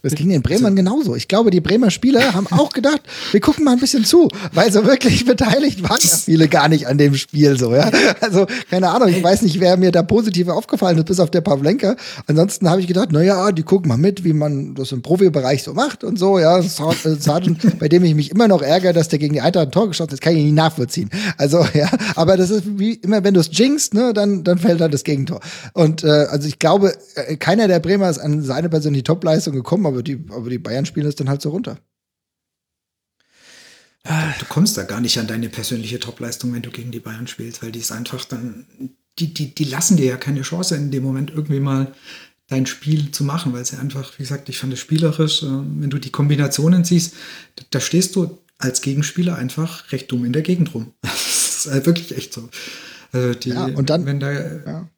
Das 0.03 0.15
ging 0.15 0.29
den 0.29 0.41
Bremern 0.41 0.75
genauso. 0.75 1.15
Ich 1.15 1.27
glaube, 1.27 1.51
die 1.51 1.61
Bremer 1.61 1.91
Spieler 1.91 2.33
haben 2.33 2.47
auch 2.51 2.73
gedacht, 2.73 3.01
wir 3.31 3.39
gucken 3.39 3.65
mal 3.65 3.73
ein 3.73 3.79
bisschen 3.79 4.03
zu, 4.03 4.29
weil 4.53 4.71
so 4.71 4.85
wirklich 4.85 5.25
beteiligt 5.31 5.83
waren 5.83 5.99
ja 6.01 6.09
viele 6.09 6.47
gar 6.47 6.69
nicht 6.69 6.87
an 6.87 6.97
dem 6.97 7.15
Spiel 7.15 7.57
so, 7.57 7.73
ja. 7.73 7.91
Also, 8.19 8.47
keine 8.69 8.89
Ahnung, 8.89 9.09
ich 9.09 9.23
weiß 9.23 9.43
nicht, 9.43 9.59
wer 9.59 9.77
mir 9.77 9.91
da 9.91 10.03
positiv 10.03 10.47
aufgefallen 10.47 10.97
ist, 10.97 11.05
bis 11.05 11.19
auf 11.19 11.29
der 11.29 11.41
Pavlenka. 11.41 11.95
Ansonsten 12.27 12.69
habe 12.69 12.81
ich 12.81 12.87
gedacht, 12.87 13.09
na 13.11 13.21
ja, 13.21 13.51
die 13.51 13.63
gucken 13.63 13.89
mal 13.89 13.97
mit, 13.97 14.23
wie 14.23 14.33
man 14.33 14.73
das 14.75 14.91
im 14.91 15.01
Profibereich 15.01 15.63
so 15.63 15.73
macht 15.73 16.03
und 16.03 16.17
so, 16.17 16.39
ja. 16.39 16.61
Sergeant, 16.61 17.79
bei 17.79 17.87
dem 17.87 18.03
ich 18.03 18.15
mich 18.15 18.31
immer 18.31 18.47
noch 18.47 18.61
ärgere, 18.61 18.93
dass 18.93 19.07
der 19.07 19.19
gegen 19.19 19.33
die 19.33 19.41
Eintracht 19.41 19.67
ein 19.67 19.71
Tor 19.71 19.87
geschossen 19.87 20.13
ist, 20.13 20.21
kann 20.21 20.35
ich 20.35 20.43
nicht 20.43 20.55
nachvollziehen. 20.55 21.09
Also, 21.37 21.65
ja, 21.73 21.89
aber 22.15 22.37
das 22.37 22.49
ist 22.49 22.63
wie 22.79 22.93
immer, 22.93 23.23
wenn 23.23 23.33
du 23.33 23.39
es 23.39 23.49
jinxst, 23.51 23.93
ne, 23.93 24.13
dann, 24.13 24.43
dann 24.43 24.57
fällt 24.57 24.81
halt 24.81 24.93
das 24.93 25.03
Gegentor. 25.03 25.41
Und 25.73 26.03
äh, 26.03 26.07
also 26.07 26.47
ich 26.47 26.59
glaube, 26.59 26.93
äh, 27.15 27.35
keiner 27.37 27.67
der 27.67 27.79
Bremer 27.79 28.09
ist 28.09 28.19
an 28.19 28.41
seine 28.41 28.69
persönliche 28.69 29.03
Topleistung 29.03 29.53
gekommen, 29.53 29.85
aber 29.91 30.03
die, 30.03 30.23
aber 30.29 30.49
die 30.49 30.59
Bayern 30.59 30.85
spielen 30.85 31.07
es 31.07 31.15
dann 31.15 31.29
halt 31.29 31.41
so 31.41 31.49
runter. 31.49 31.77
Du 34.03 34.45
kommst 34.49 34.77
da 34.77 34.83
gar 34.83 34.99
nicht 34.99 35.19
an 35.19 35.27
deine 35.27 35.49
persönliche 35.49 35.99
Topleistung, 35.99 36.53
wenn 36.53 36.63
du 36.63 36.71
gegen 36.71 36.91
die 36.91 36.99
Bayern 36.99 37.27
spielst, 37.27 37.61
weil 37.61 37.71
die 37.71 37.79
ist 37.79 37.91
einfach 37.91 38.25
dann, 38.25 38.65
die, 39.19 39.33
die, 39.33 39.53
die 39.53 39.63
lassen 39.65 39.95
dir 39.95 40.07
ja 40.07 40.17
keine 40.17 40.41
Chance 40.41 40.75
in 40.75 40.89
dem 40.89 41.03
Moment 41.03 41.29
irgendwie 41.29 41.59
mal 41.59 41.93
dein 42.47 42.65
Spiel 42.65 43.11
zu 43.11 43.23
machen, 43.23 43.53
weil 43.53 43.63
sie 43.63 43.77
einfach, 43.77 44.17
wie 44.17 44.23
gesagt, 44.23 44.49
ich 44.49 44.57
fand 44.57 44.73
es 44.73 44.79
spielerisch, 44.79 45.43
äh, 45.43 45.45
wenn 45.45 45.89
du 45.89 45.99
die 45.99 46.09
Kombinationen 46.09 46.83
siehst, 46.83 47.13
da 47.69 47.79
stehst 47.79 48.15
du 48.15 48.39
als 48.57 48.81
Gegenspieler 48.81 49.35
einfach 49.35 49.91
recht 49.91 50.11
dumm 50.11 50.25
in 50.25 50.33
der 50.33 50.41
Gegend 50.41 50.73
rum. 50.73 50.93
Das 51.01 51.67
ist 51.67 51.73
halt 51.73 51.85
wirklich 51.85 52.17
echt 52.17 52.33
so. 52.33 52.49
Also 53.11 53.35
die, 53.35 53.49
ja, 53.49 53.65
und 53.65 53.91
dann, 53.91 54.07
wenn 54.07 54.19
da, 54.19 54.31
ja. 54.31 54.89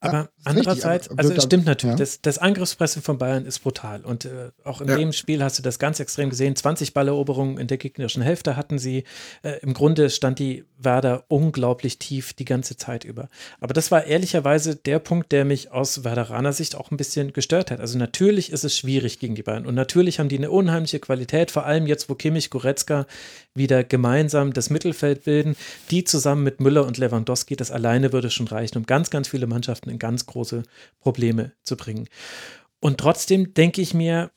Aber 0.00 0.30
andererseits, 0.48 1.10
richtig, 1.10 1.18
also 1.18 1.34
es 1.34 1.44
stimmt 1.44 1.66
natürlich, 1.66 1.94
ja. 1.94 1.98
das, 1.98 2.20
das 2.20 2.38
Angriffspresse 2.38 3.00
von 3.02 3.18
Bayern 3.18 3.44
ist 3.46 3.60
brutal. 3.60 4.04
Und 4.04 4.24
äh, 4.24 4.50
auch 4.64 4.80
in 4.80 4.88
Ja. 4.88 4.96
dem 4.96 5.12
Spiel 5.12 5.42
hast 5.42 5.58
du 5.58 5.62
das 5.62 5.78
ganz 5.78 6.00
extrem 6.00 6.30
gesehen. 6.30 6.56
20 6.56 6.94
Balleroberungen 6.94 7.58
in 7.58 7.66
der 7.66 7.78
gegnerischen 7.78 8.22
Hälfte 8.22 8.56
hatten 8.56 8.78
sie. 8.78 9.04
Äh, 9.42 9.58
Im 9.62 9.74
Grunde 9.74 10.10
stand 10.10 10.38
die 10.38 10.64
Werder 10.78 11.24
unglaublich 11.28 11.98
tief 11.98 12.32
die 12.32 12.44
ganze 12.44 12.76
Zeit 12.76 13.04
über. 13.04 13.28
Aber 13.60 13.74
das 13.74 13.90
war 13.90 14.04
ehrlicherweise 14.04 14.76
der 14.76 14.98
Punkt, 14.98 15.32
der 15.32 15.44
mich 15.44 15.72
aus 15.72 16.04
Werderaner 16.04 16.52
Sicht 16.52 16.76
auch 16.76 16.90
ein 16.90 16.96
bisschen 16.96 17.32
gestört 17.32 17.70
hat. 17.70 17.80
Also 17.80 17.98
natürlich 17.98 18.52
ist 18.52 18.64
es 18.64 18.76
schwierig 18.76 19.18
gegen 19.18 19.34
die 19.34 19.42
Bayern. 19.42 19.66
Und 19.66 19.74
natürlich 19.74 20.18
haben 20.18 20.28
die 20.28 20.38
eine 20.38 20.50
unheimliche 20.50 21.00
Qualität, 21.00 21.50
vor 21.50 21.66
allem 21.66 21.86
jetzt, 21.86 22.08
wo 22.08 22.14
Kimmich, 22.14 22.50
Goretzka 22.50 23.06
wieder 23.54 23.82
gemeinsam 23.84 24.52
das 24.52 24.70
Mittelfeld 24.70 25.24
bilden. 25.24 25.56
Die 25.90 26.04
zusammen 26.04 26.44
mit 26.44 26.60
Müller 26.60 26.86
und 26.86 26.96
Lewandowski, 26.96 27.56
das 27.56 27.70
alleine 27.70 28.12
würde 28.12 28.30
schon 28.30 28.46
reichen, 28.46 28.78
um 28.78 28.86
ganz, 28.86 29.10
ganz 29.10 29.28
viele 29.28 29.46
Mannschaften 29.46 29.90
in 29.90 29.98
ganz 29.98 30.26
große 30.38 30.62
Probleme 31.00 31.52
zu 31.64 31.76
bringen. 31.76 32.08
Und 32.80 32.98
trotzdem 32.98 33.54
denke 33.54 33.80
ich 33.82 33.92
mir, 33.92 34.30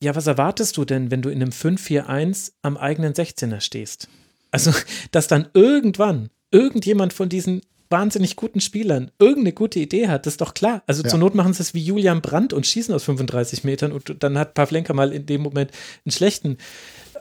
ja, 0.00 0.14
was 0.14 0.28
erwartest 0.28 0.76
du 0.76 0.84
denn, 0.84 1.10
wenn 1.10 1.22
du 1.22 1.28
in 1.28 1.42
einem 1.42 1.50
5-4-1 1.50 2.52
am 2.62 2.76
eigenen 2.76 3.12
16er 3.12 3.60
stehst? 3.60 4.08
Also, 4.52 4.72
dass 5.10 5.26
dann 5.26 5.48
irgendwann 5.54 6.30
irgendjemand 6.50 7.12
von 7.12 7.28
diesen 7.28 7.62
wahnsinnig 7.90 8.36
guten 8.36 8.60
Spielern 8.60 9.10
irgendeine 9.18 9.52
gute 9.52 9.80
Idee 9.80 10.08
hat, 10.08 10.26
das 10.26 10.34
ist 10.34 10.40
doch 10.40 10.54
klar. 10.54 10.82
Also 10.86 11.02
Ja. 11.02 11.08
zur 11.08 11.18
Not 11.18 11.34
machen 11.34 11.54
sie 11.54 11.62
es 11.62 11.74
wie 11.74 11.82
Julian 11.82 12.20
Brandt 12.20 12.52
und 12.52 12.66
schießen 12.66 12.94
aus 12.94 13.04
35 13.04 13.64
Metern 13.64 13.92
und 13.92 14.22
dann 14.22 14.38
hat 14.38 14.54
Pavlenka 14.54 14.92
mal 14.92 15.12
in 15.12 15.26
dem 15.26 15.40
Moment 15.40 15.72
einen 16.04 16.12
schlechten 16.12 16.58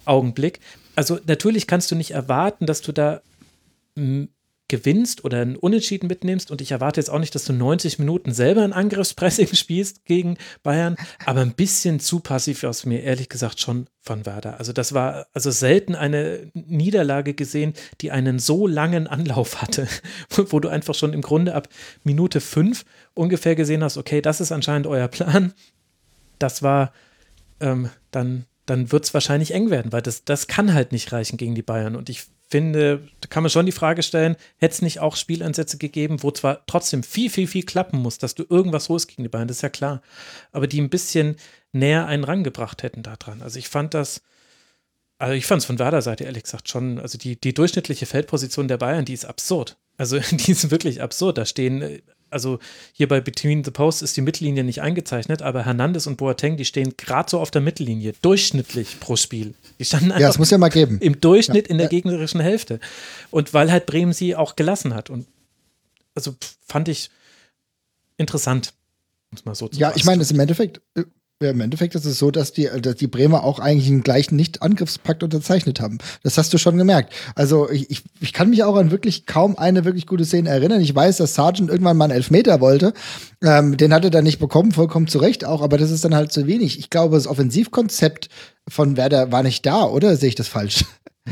Augenblick. 0.06 0.60
Also 0.96 1.20
natürlich 1.26 1.68
kannst 1.68 1.90
du 1.90 1.96
nicht 1.96 2.12
erwarten, 2.12 2.66
dass 2.66 2.82
du 2.82 2.92
da 2.92 3.22
gewinnst 4.68 5.24
oder 5.24 5.42
einen 5.42 5.56
Unentschieden 5.56 6.08
mitnimmst 6.08 6.52
und 6.52 6.62
ich 6.62 6.72
erwarte 6.72 7.00
jetzt 7.00 7.10
auch 7.10 7.20
nicht, 7.20 7.34
dass 7.36 7.46
du 7.46 7.54
90 7.54 8.00
Minuten 8.00 8.34
selber 8.34 8.64
ein 8.64 8.74
Angriffspressing 8.74 9.48
spielst 9.54 10.04
gegen 10.06 10.38
Bayern, 10.62 10.98
aber 11.26 11.42
ein 11.42 11.54
bisschen 11.54 12.00
zu 12.00 12.20
passiv 12.20 12.64
aus 12.64 12.86
mir 12.86 13.02
ehrlich 13.02 13.30
gesagt 13.30 13.60
schon 13.60 13.88
von 14.02 14.26
Werder. 14.26 14.60
Also 14.60 14.74
das 14.74 14.94
war 14.94 15.28
also 15.34 15.52
selten 15.52 15.96
eine 15.96 16.52
Niederlage 16.54 17.34
gesehen, 17.34 17.74
die 18.02 18.12
einen 18.12 18.40
so 18.40 18.68
langen 18.68 19.08
Anlauf 19.08 19.62
hatte, 19.62 19.88
wo 20.30 20.60
du 20.60 20.68
einfach 20.68 20.96
schon 20.96 21.14
im 21.14 21.22
Grunde 21.22 21.56
ab 21.56 21.70
Minute 22.04 22.42
fünf 22.42 22.84
ungefähr 23.14 23.56
gesehen 23.56 23.84
hast, 23.84 23.98
okay, 23.98 24.22
das 24.22 24.42
ist 24.42 24.52
anscheinend 24.52 24.88
euer 24.88 25.08
Plan. 25.08 25.54
Das 26.40 26.62
war 26.62 26.92
ähm, 27.62 27.90
dann, 28.12 28.46
dann 28.66 28.92
wird 28.92 29.06
es 29.06 29.14
wahrscheinlich 29.14 29.54
eng 29.54 29.70
werden, 29.70 29.92
weil 29.94 30.02
das, 30.02 30.26
das 30.26 30.48
kann 30.48 30.74
halt 30.74 30.92
nicht 30.92 31.12
reichen 31.14 31.38
gegen 31.38 31.56
die 31.56 31.64
Bayern. 31.64 31.96
Und 31.96 32.10
ich 32.10 32.26
finde, 32.50 33.08
da 33.22 33.28
kann 33.28 33.44
man 33.44 33.50
schon 33.50 33.66
die 33.66 33.72
Frage 33.72 34.04
stellen, 34.04 34.36
hätte 34.58 34.74
es 34.74 34.82
nicht 34.82 35.00
auch 35.00 35.16
Spielansätze 35.16 35.78
gegeben, 35.78 36.24
wo 36.24 36.32
zwar 36.32 36.66
trotzdem 36.66 37.04
viel, 37.04 37.30
viel, 37.30 37.48
viel 37.48 37.64
klappen 37.64 38.00
muss, 38.00 38.18
dass 38.18 38.36
du 38.36 38.46
irgendwas 38.50 38.90
holst 38.90 39.10
gegen 39.10 39.24
die 39.24 39.30
Bayern, 39.30 39.48
das 39.48 39.58
ist 39.58 39.64
ja 39.64 39.70
klar, 39.70 40.02
aber 40.52 40.68
die 40.68 40.82
ein 40.82 40.90
bisschen 40.90 41.36
näher 41.72 42.06
einen 42.06 42.24
rangebracht 42.24 42.84
hätten 42.84 43.04
daran. 43.04 43.42
Also 43.42 43.60
ich 43.60 43.68
fand 43.68 43.94
das, 43.94 44.22
also 45.20 45.34
ich 45.34 45.46
fand 45.46 45.62
es 45.62 45.66
von 45.66 45.80
Werder 45.80 46.02
Seite 46.02 46.24
ehrlich 46.24 46.44
gesagt 46.44 46.70
schon, 46.70 47.00
also 47.00 47.18
die, 47.18 47.40
die 47.40 47.54
durchschnittliche 47.54 48.06
Feldposition 48.06 48.68
der 48.68 48.78
Bayern, 48.78 49.06
die 49.06 49.14
ist 49.14 49.26
absurd. 49.26 49.78
Also 49.98 50.20
die 50.32 50.52
ist 50.52 50.72
wirklich 50.72 51.02
absurd. 51.02 51.38
Da 51.38 51.46
stehen, 51.46 51.82
äh, 51.82 52.02
also 52.30 52.60
hier 52.94 53.08
bei 53.08 53.22
Between 53.22 53.64
the 53.64 53.72
Posts 53.72 54.02
ist 54.02 54.18
die 54.18 54.22
Mittellinie 54.22 54.64
nicht 54.64 54.82
eingezeichnet, 54.82 55.42
aber 55.42 55.66
Hernandez 55.66 56.08
und 56.08 56.18
Boateng, 56.18 56.58
die 56.58 56.66
stehen 56.66 56.96
gerade 56.98 57.30
so 57.30 57.40
auf 57.40 57.52
der 57.52 57.62
Mittellinie, 57.62 58.14
durchschnittlich 58.22 59.00
pro 59.00 59.16
Spiel. 59.16 59.54
Die 59.80 59.86
standen 59.86 60.10
Ja, 60.20 60.30
es 60.30 60.38
muss 60.40 60.50
ja 60.52 60.58
mal 60.58 60.70
geben. 60.70 61.00
im 61.02 61.20
Durchschnitt 61.22 61.68
in 61.68 61.78
der 61.78 61.86
Ja. 61.86 61.90
gegnerischen 61.90 62.40
Hälfte. 62.42 62.80
Und 63.32 63.54
weil 63.54 63.72
halt 63.72 63.86
Bremen 63.86 64.14
sie 64.14 64.36
auch 64.36 64.56
gelassen 64.56 64.94
hat. 64.94 65.10
Und 65.10 65.28
also 66.16 66.36
fand 66.66 66.88
ich 66.90 67.10
interessant, 68.18 68.74
muss 69.32 69.46
mal 69.46 69.56
so 69.56 69.68
zu 69.68 69.80
Ja, 69.80 69.94
ich 69.96 70.06
meine, 70.06 70.22
es 70.22 70.30
ist 70.30 70.34
im 70.34 70.40
Endeffekt, 70.40 70.82
äh, 70.96 71.04
ja, 71.42 71.52
im 71.52 71.62
Endeffekt 71.62 71.94
ist 71.94 72.06
es 72.06 72.18
so, 72.18 72.32
dass 72.32 72.52
die, 72.52 72.68
dass 72.82 72.96
die 72.96 73.06
Bremer 73.06 73.44
auch 73.44 73.60
eigentlich 73.60 73.90
einen 73.90 74.02
gleichen 74.02 74.36
Nicht-Angriffspakt 74.36 75.22
unterzeichnet 75.22 75.80
haben. 75.80 76.00
Das 76.24 76.38
hast 76.38 76.52
du 76.52 76.58
schon 76.58 76.78
gemerkt. 76.78 77.14
Also 77.36 77.70
ich, 77.70 77.92
ich, 77.92 78.04
ich 78.20 78.34
kann 78.34 78.50
mich 78.50 78.64
auch 78.64 78.76
an 78.76 78.90
wirklich 78.90 79.28
kaum 79.28 79.56
eine 79.56 79.86
wirklich 79.86 80.08
gute 80.08 80.26
Szene 80.26 80.50
erinnern. 80.50 80.82
Ich 80.82 80.96
weiß, 80.96 81.18
dass 81.18 81.36
Sargent 81.36 81.70
irgendwann 81.70 81.96
mal 81.96 82.06
einen 82.06 82.14
Elfmeter 82.14 82.60
wollte. 82.60 82.94
Ähm, 83.44 83.78
den 83.78 83.94
hat 83.94 84.04
er 84.04 84.10
dann 84.10 84.24
nicht 84.24 84.40
bekommen, 84.40 84.72
vollkommen 84.72 85.08
zu 85.08 85.20
Recht 85.20 85.46
auch, 85.46 85.62
aber 85.62 85.78
das 85.78 85.92
ist 85.92 86.04
dann 86.04 86.16
halt 86.16 86.32
zu 86.32 86.48
wenig. 86.48 86.80
Ich 86.80 86.90
glaube, 86.90 87.16
das 87.16 87.28
Offensivkonzept 87.28 88.30
von 88.68 88.98
Werder 88.98 89.32
war 89.32 89.44
nicht 89.44 89.64
da, 89.66 89.84
oder 89.84 90.16
sehe 90.16 90.30
ich 90.30 90.36
das 90.36 90.48
falsch? 90.48 90.86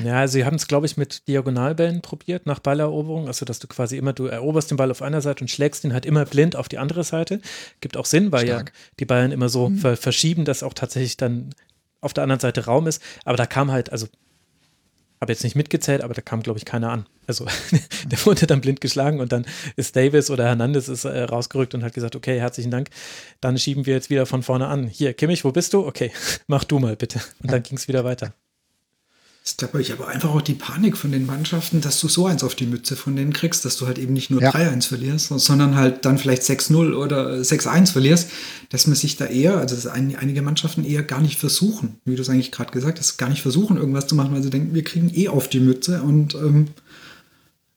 Ja, 0.03 0.27
sie 0.27 0.45
haben 0.45 0.55
es, 0.55 0.67
glaube 0.67 0.85
ich, 0.85 0.97
mit 0.97 1.27
Diagonalbällen 1.27 2.01
probiert 2.01 2.45
nach 2.45 2.59
Balleroberung. 2.59 3.27
Also, 3.27 3.45
dass 3.45 3.59
du 3.59 3.67
quasi 3.67 3.97
immer, 3.97 4.13
du 4.13 4.25
eroberst 4.25 4.71
den 4.71 4.77
Ball 4.77 4.91
auf 4.91 5.01
einer 5.01 5.21
Seite 5.21 5.43
und 5.43 5.47
schlägst 5.49 5.83
ihn 5.83 5.93
halt 5.93 6.05
immer 6.05 6.25
blind 6.25 6.55
auf 6.55 6.67
die 6.67 6.77
andere 6.77 7.03
Seite. 7.03 7.39
Gibt 7.81 7.97
auch 7.97 8.05
Sinn, 8.05 8.31
weil 8.31 8.45
Stark. 8.45 8.69
ja 8.69 8.81
die 8.99 9.05
Bayern 9.05 9.31
immer 9.31 9.49
so 9.49 9.69
ver 9.69 9.95
verschieben, 9.95 10.45
dass 10.45 10.63
auch 10.63 10.73
tatsächlich 10.73 11.17
dann 11.17 11.51
auf 12.01 12.13
der 12.13 12.23
anderen 12.23 12.39
Seite 12.39 12.65
Raum 12.65 12.87
ist. 12.87 13.01
Aber 13.23 13.37
da 13.37 13.45
kam 13.45 13.71
halt, 13.71 13.91
also, 13.91 14.07
habe 15.21 15.31
jetzt 15.31 15.43
nicht 15.43 15.55
mitgezählt, 15.55 16.03
aber 16.03 16.13
da 16.13 16.21
kam, 16.21 16.43
glaube 16.43 16.59
ich, 16.59 16.65
keiner 16.65 16.91
an. 16.91 17.05
Also, 17.25 17.47
der 18.05 18.25
wurde 18.25 18.47
dann 18.47 18.61
blind 18.61 18.81
geschlagen 18.81 19.19
und 19.19 19.31
dann 19.31 19.45
ist 19.75 19.95
Davis 19.95 20.29
oder 20.29 20.45
Hernandez 20.45 20.87
ist 20.87 21.05
äh, 21.05 21.23
rausgerückt 21.23 21.73
und 21.73 21.83
hat 21.83 21.93
gesagt, 21.93 22.15
okay, 22.15 22.39
herzlichen 22.39 22.71
Dank, 22.71 22.89
dann 23.41 23.57
schieben 23.57 23.85
wir 23.85 23.93
jetzt 23.93 24.09
wieder 24.09 24.25
von 24.25 24.43
vorne 24.43 24.67
an. 24.67 24.87
Hier, 24.87 25.13
Kimmich, 25.13 25.43
wo 25.45 25.51
bist 25.51 25.73
du? 25.73 25.85
Okay, 25.85 26.11
mach 26.47 26.63
du 26.63 26.79
mal 26.79 26.95
bitte. 26.95 27.21
Und 27.41 27.51
dann 27.51 27.63
ging 27.63 27.77
es 27.77 27.87
wieder 27.87 28.03
weiter. 28.03 28.33
Ist 29.45 29.59
glaube 29.59 29.79
ich 29.79 29.93
aber 29.93 30.07
einfach 30.07 30.31
auch 30.31 30.41
die 30.41 30.55
Panik 30.55 30.97
von 30.97 31.11
den 31.11 31.27
Mannschaften, 31.27 31.79
dass 31.79 31.99
du 31.99 32.07
so 32.07 32.25
eins 32.25 32.43
auf 32.43 32.55
die 32.55 32.65
Mütze 32.65 32.95
von 32.95 33.15
denen 33.15 33.31
kriegst, 33.31 33.63
dass 33.63 33.77
du 33.77 33.85
halt 33.85 33.99
eben 33.99 34.13
nicht 34.13 34.31
nur 34.31 34.41
Ja. 34.41 34.49
3-1 34.51 34.87
verlierst, 34.87 35.27
sondern 35.27 35.75
halt 35.75 36.03
dann 36.03 36.17
vielleicht 36.17 36.41
6-0 36.41 36.95
oder 36.95 37.35
6-1 37.41 37.91
verlierst, 37.91 38.29
dass 38.69 38.87
man 38.87 38.95
sich 38.95 39.17
da 39.17 39.25
eher, 39.25 39.57
also 39.57 39.75
dass 39.75 39.85
ein, 39.85 40.15
einige 40.15 40.41
Mannschaften 40.41 40.83
eher 40.83 41.03
gar 41.03 41.21
nicht 41.21 41.39
versuchen, 41.39 41.99
wie 42.05 42.15
du 42.15 42.23
es 42.23 42.29
eigentlich 42.29 42.51
gerade 42.51 42.71
gesagt 42.71 42.97
hast, 42.99 43.17
gar 43.17 43.29
nicht 43.29 43.43
versuchen, 43.43 43.77
irgendwas 43.77 44.07
zu 44.07 44.15
machen, 44.15 44.33
weil 44.33 44.41
sie 44.41 44.49
denken, 44.49 44.73
wir 44.73 44.83
kriegen 44.83 45.11
eh 45.13 45.27
auf 45.29 45.47
die 45.47 45.59
Mütze 45.59 46.01
und 46.01 46.33
ähm, 46.33 46.69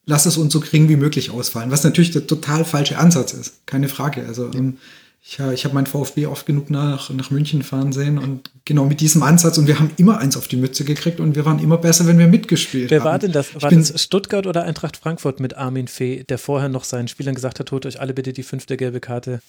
lass 0.06 0.24
es 0.24 0.38
uns 0.38 0.54
so 0.54 0.60
gering 0.60 0.88
wie 0.88 0.96
möglich 0.96 1.30
ausfallen, 1.30 1.70
was 1.70 1.84
natürlich 1.84 2.12
der 2.12 2.26
total 2.26 2.64
falsche 2.64 2.96
Ansatz 2.96 3.34
ist, 3.34 3.66
keine 3.66 3.90
Frage. 3.90 4.24
Also 4.26 4.50
ähm, 4.54 4.78
ich, 5.28 5.38
äh, 5.38 5.52
ich 5.52 5.64
habe 5.64 5.74
mein 5.74 5.86
VfB 5.86 6.26
oft 6.26 6.46
genug 6.46 6.70
nach, 6.70 7.10
nach 7.10 7.30
München 7.30 7.62
fahren 7.62 7.92
sehen 7.92 8.18
und 8.18 8.50
genau 8.64 8.86
mit 8.86 9.00
diesem 9.00 9.22
Ansatz 9.22 9.58
und 9.58 9.66
wir 9.66 9.78
haben 9.78 9.90
immer 9.98 10.18
eins 10.18 10.36
auf 10.36 10.48
die 10.48 10.56
Mütze 10.56 10.84
gekriegt 10.84 11.20
und 11.20 11.36
wir 11.36 11.44
waren 11.44 11.58
immer 11.58 11.76
besser, 11.76 12.06
wenn 12.06 12.18
wir 12.18 12.28
mitgespielt 12.28 12.90
Wer 12.90 13.00
haben. 13.00 13.04
war 13.04 13.18
denn 13.18 13.32
das? 13.32 13.50
Ich 13.54 13.62
War 13.62 13.68
bin, 13.70 13.80
das 13.80 14.02
Stuttgart 14.02 14.46
oder 14.46 14.62
Eintracht 14.62 14.96
Frankfurt 14.96 15.38
mit 15.38 15.54
Armin 15.56 15.86
Fee, 15.86 16.24
der 16.24 16.38
vorher 16.38 16.70
noch 16.70 16.84
seinen 16.84 17.08
Spielern 17.08 17.34
gesagt 17.34 17.60
hat, 17.60 17.70
holt 17.72 17.84
euch 17.84 18.00
alle 18.00 18.14
bitte 18.14 18.32
die 18.32 18.42
fünfte 18.42 18.76
gelbe 18.76 19.00
Karte? 19.00 19.40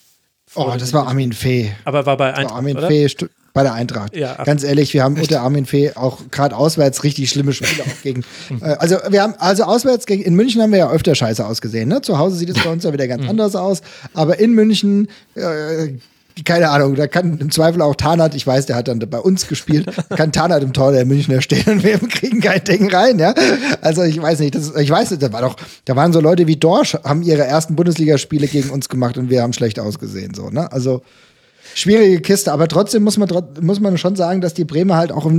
Oh, 0.54 0.72
das 0.78 0.92
war 0.92 1.06
Armin 1.06 1.32
Fee. 1.32 1.70
Aber 1.84 2.06
war 2.06 2.16
bei 2.16 2.28
Das 2.28 2.34
war 2.36 2.38
Eintracht, 2.42 2.56
Armin 2.56 2.76
oder? 2.76 2.86
Fee 2.88 3.08
bei 3.52 3.62
der 3.64 3.72
Eintracht. 3.74 4.16
Ja, 4.16 4.42
Ganz 4.44 4.62
ehrlich, 4.62 4.94
wir 4.94 5.02
haben 5.02 5.16
unter 5.20 5.40
Armin 5.42 5.66
Fee 5.66 5.92
auch 5.96 6.18
gerade 6.30 6.56
auswärts 6.56 7.02
richtig 7.02 7.30
schlimme 7.30 7.52
Spiele 7.52 7.82
auch 7.82 8.02
gegen. 8.02 8.24
Mhm. 8.48 8.62
äh, 8.62 8.76
also 8.78 8.96
wir 9.08 9.22
haben 9.22 9.34
also 9.38 9.64
auswärts 9.64 10.06
gegen 10.06 10.22
in 10.22 10.34
München 10.34 10.62
haben 10.62 10.70
wir 10.70 10.78
ja 10.78 10.90
öfter 10.90 11.14
scheiße 11.14 11.44
ausgesehen. 11.44 11.88
Ne? 11.88 12.00
Zu 12.00 12.18
Hause 12.18 12.36
sieht 12.36 12.48
es 12.50 12.62
bei 12.62 12.70
uns 12.70 12.84
ja 12.84 12.92
wieder 12.92 13.04
Mhm. 13.04 13.08
ganz 13.08 13.28
anders 13.28 13.56
aus. 13.56 13.82
Aber 14.14 14.38
in 14.38 14.54
München 14.54 15.08
äh, 15.34 15.88
keine 16.44 16.70
Ahnung, 16.70 16.94
da 16.94 17.06
kann 17.06 17.38
im 17.38 17.50
Zweifel 17.50 17.82
auch 17.82 17.94
Tarnat, 17.94 18.34
ich 18.34 18.46
weiß, 18.46 18.66
der 18.66 18.76
hat 18.76 18.88
dann 18.88 18.98
bei 18.98 19.18
uns 19.18 19.48
gespielt, 19.48 19.86
kann 20.16 20.32
Tarnat 20.32 20.62
im 20.62 20.72
Tor 20.72 20.92
der 20.92 21.04
Münchner 21.04 21.40
stehen 21.40 21.64
und 21.66 21.84
wir 21.84 21.98
kriegen 21.98 22.40
kein 22.40 22.64
Ding 22.64 22.90
rein, 22.90 23.18
ja. 23.18 23.34
Also 23.80 24.02
ich 24.02 24.20
weiß 24.20 24.40
nicht, 24.40 24.54
das, 24.54 24.74
ich 24.76 24.90
weiß 24.90 25.10
nicht, 25.10 25.22
da 25.22 25.32
war 25.32 25.42
doch, 25.42 25.56
da 25.84 25.96
waren 25.96 26.12
so 26.12 26.20
Leute 26.20 26.46
wie 26.46 26.56
Dorsch, 26.56 26.94
haben 27.04 27.22
ihre 27.22 27.44
ersten 27.44 27.76
Bundesligaspiele 27.76 28.46
gegen 28.46 28.70
uns 28.70 28.88
gemacht 28.88 29.18
und 29.18 29.30
wir 29.30 29.42
haben 29.42 29.52
schlecht 29.52 29.78
ausgesehen, 29.78 30.34
so, 30.34 30.50
ne? 30.50 30.70
Also 30.72 31.02
Schwierige 31.74 32.20
Kiste, 32.20 32.52
aber 32.52 32.68
trotzdem 32.68 33.04
muss 33.04 33.16
man, 33.16 33.28
muss 33.60 33.80
man 33.80 33.96
schon 33.96 34.16
sagen, 34.16 34.40
dass 34.40 34.54
die 34.54 34.64
Bremer 34.64 34.96
halt 34.96 35.12
auch 35.12 35.30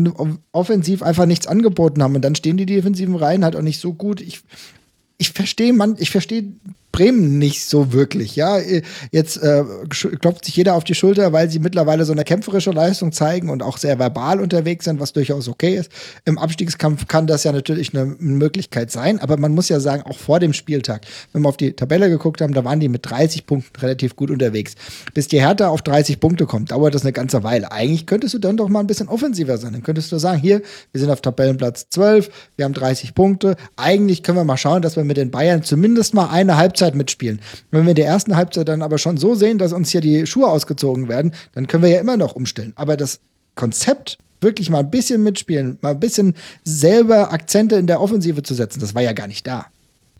offensiv 0.51 1.03
einfach 1.03 1.25
nichts 1.25 1.47
angeboten 1.47 2.01
haben. 2.01 2.15
Und 2.15 2.21
dann 2.21 2.35
stehen 2.35 2.57
die 2.57 2.65
defensiven 2.65 3.15
Reihen 3.15 3.43
halt 3.43 3.55
auch 3.55 3.61
nicht 3.61 3.81
so 3.81 3.93
gut. 3.93 4.21
Ich, 4.21 4.41
ich 5.17 5.31
verstehe 5.31 5.73
man, 5.73 5.95
ich 5.99 6.09
verstehe 6.09 6.45
Bremen 6.91 7.37
nicht 7.37 7.65
so 7.65 7.93
wirklich. 7.93 8.35
Ja, 8.35 8.59
jetzt 9.11 9.37
äh, 9.37 9.63
klopft 9.89 10.45
sich 10.45 10.55
jeder 10.55 10.75
auf 10.75 10.83
die 10.83 10.95
Schulter, 10.95 11.33
weil 11.33 11.49
sie 11.49 11.59
mittlerweile 11.59 12.05
so 12.05 12.11
eine 12.11 12.23
kämpferische 12.23 12.71
Leistung 12.71 13.11
zeigen 13.11 13.49
und 13.49 13.63
auch 13.63 13.77
sehr 13.77 13.99
verbal 13.99 14.39
unterwegs 14.39 14.85
sind, 14.85 14.99
was 14.99 15.13
durchaus 15.13 15.47
okay 15.47 15.75
ist. 15.75 15.91
Im 16.25 16.37
Abstiegskampf 16.37 17.07
kann 17.07 17.27
das 17.27 17.43
ja 17.43 17.51
natürlich 17.51 17.93
eine 17.93 18.05
Möglichkeit 18.05 18.91
sein, 18.91 19.19
aber 19.19 19.37
man 19.37 19.53
muss 19.53 19.69
ja 19.69 19.79
sagen, 19.79 20.03
auch 20.03 20.17
vor 20.17 20.39
dem 20.39 20.53
Spieltag, 20.53 21.05
wenn 21.33 21.41
wir 21.43 21.49
auf 21.49 21.57
die 21.57 21.73
Tabelle 21.73 22.09
geguckt 22.09 22.41
haben, 22.41 22.53
da 22.53 22.65
waren 22.65 22.79
die 22.79 22.89
mit 22.89 23.09
30 23.09 23.45
Punkten 23.45 23.79
relativ 23.79 24.15
gut 24.15 24.31
unterwegs. 24.31 24.75
Bis 25.13 25.27
die 25.27 25.41
Hertha 25.41 25.67
auf 25.67 25.81
30 25.81 26.19
Punkte 26.19 26.45
kommt, 26.45 26.71
dauert 26.71 26.93
das 26.93 27.03
eine 27.03 27.13
ganze 27.13 27.43
Weile. 27.43 27.71
Eigentlich 27.71 28.05
könntest 28.05 28.33
du 28.33 28.39
dann 28.39 28.57
doch 28.57 28.69
mal 28.69 28.79
ein 28.81 28.87
bisschen 28.87 29.07
offensiver 29.07 29.57
sein. 29.57 29.73
Dann 29.73 29.83
könntest 29.83 30.11
du 30.11 30.17
sagen, 30.17 30.39
hier, 30.39 30.61
wir 30.91 31.01
sind 31.01 31.09
auf 31.09 31.21
Tabellenplatz 31.21 31.87
12, 31.89 32.29
wir 32.57 32.65
haben 32.65 32.73
30 32.73 33.15
Punkte. 33.15 33.55
Eigentlich 33.77 34.23
können 34.23 34.37
wir 34.37 34.43
mal 34.43 34.57
schauen, 34.57 34.81
dass 34.81 34.95
wir 34.95 35.03
mit 35.03 35.17
den 35.17 35.31
Bayern 35.31 35.63
zumindest 35.63 36.13
mal 36.13 36.29
eine 36.29 36.57
Halbzeit 36.57 36.81
Halbzeit 36.82 36.95
mitspielen. 36.95 37.40
Wenn 37.69 37.84
wir 37.84 37.92
in 37.92 37.95
der 37.95 38.08
ersten 38.08 38.35
Halbzeit 38.35 38.68
dann 38.68 38.82
aber 38.82 38.98
schon 38.98 39.18
so 39.18 39.35
sehen, 39.35 39.58
dass 39.58 39.74
uns 39.74 39.92
hier 39.92 40.01
die 40.01 40.26
Schuhe 40.26 40.48
ausgezogen 40.48 41.08
werden, 41.08 41.34
dann 41.53 41.68
können 41.68 41.84
wir 41.84 41.90
ja 41.92 42.00
immer 42.00 42.18
noch 42.18 42.35
umstellen. 42.35 42.74
Aber 42.76 42.98
das 42.98 43.19
Konzept, 43.56 44.18
wirklich 44.42 44.69
mal 44.69 44.80
ein 44.80 44.90
bisschen 44.90 45.22
mitspielen, 45.22 45.77
mal 45.82 45.92
ein 45.92 46.00
bisschen 46.00 46.35
selber 46.64 47.32
Akzente 47.32 47.76
in 47.76 47.85
der 47.85 48.01
Offensive 48.01 48.42
zu 48.42 48.56
setzen, 48.56 48.80
das 48.80 48.95
war 48.95 49.03
ja 49.03 49.14
gar 49.14 49.27
nicht 49.27 49.45
da. 49.45 49.68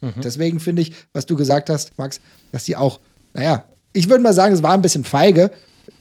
Mhm. 0.02 0.22
Deswegen 0.24 0.60
finde 0.60 0.84
ich, 0.84 0.94
was 1.14 1.26
du 1.26 1.36
gesagt 1.36 1.70
hast, 1.70 1.98
Max, 1.98 2.22
dass 2.52 2.66
die 2.66 2.76
auch, 2.76 3.00
naja, 3.34 3.66
ich 3.94 4.10
würde 4.10 4.24
mal 4.24 4.34
sagen, 4.34 4.54
es 4.54 4.62
war 4.62 4.74
ein 4.74 4.82
bisschen 4.82 5.04
feige. 5.04 5.52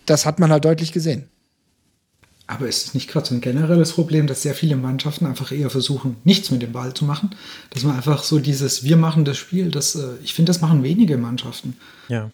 Das 0.06 0.26
hat 0.26 0.38
man 0.38 0.50
halt 0.50 0.64
deutlich 0.64 0.92
gesehen. 0.92 1.28
Aber 2.50 2.66
ist 2.66 2.88
es 2.88 2.94
nicht 2.94 3.08
gerade 3.08 3.28
so 3.28 3.34
ein 3.34 3.40
generelles 3.40 3.92
Problem, 3.92 4.26
dass 4.26 4.42
sehr 4.42 4.56
viele 4.56 4.74
Mannschaften 4.74 5.24
einfach 5.24 5.52
eher 5.52 5.70
versuchen, 5.70 6.16
nichts 6.24 6.50
mit 6.50 6.62
dem 6.62 6.72
Ball 6.72 6.92
zu 6.92 7.04
machen? 7.04 7.30
Dass 7.70 7.84
man 7.84 7.94
einfach 7.94 8.24
so 8.24 8.40
dieses 8.40 8.82
Wir 8.82 8.96
machen 8.96 9.24
das 9.24 9.38
Spiel, 9.38 9.70
das, 9.70 9.94
äh, 9.94 10.14
ich 10.24 10.34
finde, 10.34 10.50
das 10.50 10.60
machen 10.60 10.82
wenige 10.82 11.16
Mannschaften. 11.16 11.76
Ja. 12.08 12.32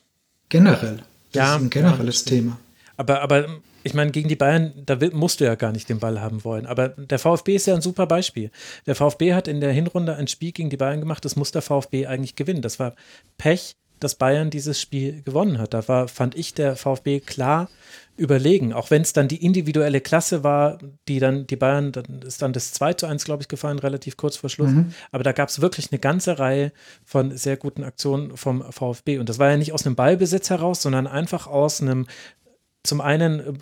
Generell. 0.48 1.02
Das 1.32 1.34
ja, 1.34 1.56
ist 1.56 1.62
ein 1.62 1.70
generelles 1.70 2.24
ja, 2.24 2.30
Thema. 2.30 2.58
Aber, 2.96 3.20
aber 3.20 3.46
ich 3.82 3.92
meine, 3.92 4.10
gegen 4.10 4.30
die 4.30 4.36
Bayern, 4.36 4.72
da 4.86 4.96
musst 5.12 5.40
du 5.40 5.44
ja 5.44 5.54
gar 5.54 5.72
nicht 5.72 5.90
den 5.90 5.98
Ball 5.98 6.18
haben 6.18 6.44
wollen. 6.44 6.64
Aber 6.64 6.88
der 6.88 7.18
VfB 7.18 7.54
ist 7.54 7.66
ja 7.66 7.74
ein 7.74 7.82
super 7.82 8.06
Beispiel. 8.06 8.50
Der 8.86 8.94
VfB 8.94 9.34
hat 9.34 9.48
in 9.48 9.60
der 9.60 9.72
Hinrunde 9.72 10.16
ein 10.16 10.28
Spiel 10.28 10.52
gegen 10.52 10.70
die 10.70 10.78
Bayern 10.78 11.00
gemacht, 11.00 11.26
das 11.26 11.36
muss 11.36 11.52
der 11.52 11.60
VfB 11.60 12.06
eigentlich 12.06 12.36
gewinnen. 12.36 12.62
Das 12.62 12.78
war 12.78 12.94
Pech, 13.36 13.76
dass 14.00 14.14
Bayern 14.14 14.48
dieses 14.48 14.80
Spiel 14.80 15.20
gewonnen 15.22 15.58
hat. 15.58 15.74
Da 15.74 15.86
war, 15.88 16.08
fand 16.08 16.36
ich, 16.36 16.54
der 16.54 16.74
VfB 16.74 17.20
klar 17.20 17.68
überlegen. 18.16 18.72
Auch 18.72 18.90
wenn 18.90 19.02
es 19.02 19.12
dann 19.12 19.28
die 19.28 19.44
individuelle 19.44 20.00
Klasse 20.00 20.42
war, 20.42 20.78
die 21.08 21.18
dann 21.18 21.46
die 21.46 21.56
Bayern, 21.56 21.92
dann 21.92 22.22
ist 22.22 22.42
dann 22.42 22.52
das 22.52 22.72
2 22.72 22.94
zu 22.94 23.06
1, 23.06 23.24
glaube 23.24 23.42
ich, 23.42 23.48
gefallen, 23.48 23.78
relativ 23.78 24.16
kurz 24.16 24.36
vor 24.36 24.50
Schluss. 24.50 24.70
Mhm. 24.70 24.92
Aber 25.12 25.22
da 25.22 25.32
gab 25.32 25.48
es 25.48 25.60
wirklich 25.60 25.92
eine 25.92 25.98
ganze 25.98 26.38
Reihe 26.38 26.72
von 27.04 27.36
sehr 27.36 27.56
guten 27.56 27.84
Aktionen 27.84 28.36
vom 28.36 28.62
VfB. 28.70 29.18
Und 29.18 29.28
das 29.28 29.38
war 29.38 29.50
ja 29.50 29.56
nicht 29.56 29.72
aus 29.72 29.86
einem 29.86 29.96
Ballbesitz 29.96 30.50
heraus, 30.50 30.82
sondern 30.82 31.06
einfach 31.06 31.46
aus 31.46 31.80
einem, 31.80 32.06
zum 32.82 33.00
einen 33.00 33.40
äh, 33.40 33.52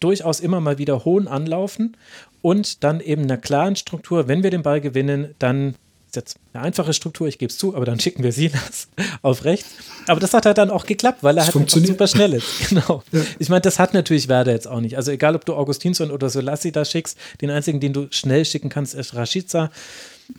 durchaus 0.00 0.40
immer 0.40 0.60
mal 0.60 0.78
wieder 0.78 1.04
hohen 1.04 1.28
Anlaufen 1.28 1.96
und 2.42 2.84
dann 2.84 3.00
eben 3.00 3.22
einer 3.22 3.38
klaren 3.38 3.76
Struktur. 3.76 4.28
Wenn 4.28 4.42
wir 4.42 4.50
den 4.50 4.62
Ball 4.62 4.80
gewinnen, 4.80 5.34
dann 5.38 5.76
ist 6.14 6.16
jetzt 6.16 6.36
eine 6.52 6.64
einfache 6.64 6.92
Struktur, 6.92 7.26
ich 7.26 7.38
gebe 7.38 7.50
es 7.50 7.58
zu, 7.58 7.74
aber 7.74 7.84
dann 7.84 7.98
schicken 7.98 8.22
wir 8.22 8.32
Silas 8.32 8.88
auf 9.22 9.44
rechts. 9.44 9.68
Aber 10.06 10.20
das 10.20 10.32
hat 10.34 10.46
halt 10.46 10.58
dann 10.58 10.70
auch 10.70 10.86
geklappt, 10.86 11.22
weil 11.22 11.36
er 11.36 11.46
halt 11.46 11.70
super 11.70 12.06
schnell 12.06 12.34
ist. 12.34 12.44
Genau. 12.68 13.02
Ja. 13.12 13.20
Ich 13.38 13.48
meine, 13.48 13.60
das 13.60 13.78
hat 13.78 13.94
natürlich 13.94 14.28
Werder 14.28 14.52
jetzt 14.52 14.66
auch 14.66 14.80
nicht. 14.80 14.96
Also 14.96 15.10
egal, 15.10 15.36
ob 15.36 15.44
du 15.44 15.54
Augustinsson 15.54 16.10
oder 16.10 16.30
Solassi 16.30 16.72
da 16.72 16.84
schickst, 16.84 17.18
den 17.40 17.50
einzigen, 17.50 17.78
den 17.80 17.92
du 17.92 18.08
schnell 18.10 18.44
schicken 18.44 18.68
kannst, 18.68 18.94
ist 18.94 19.14
Rashica. 19.14 19.70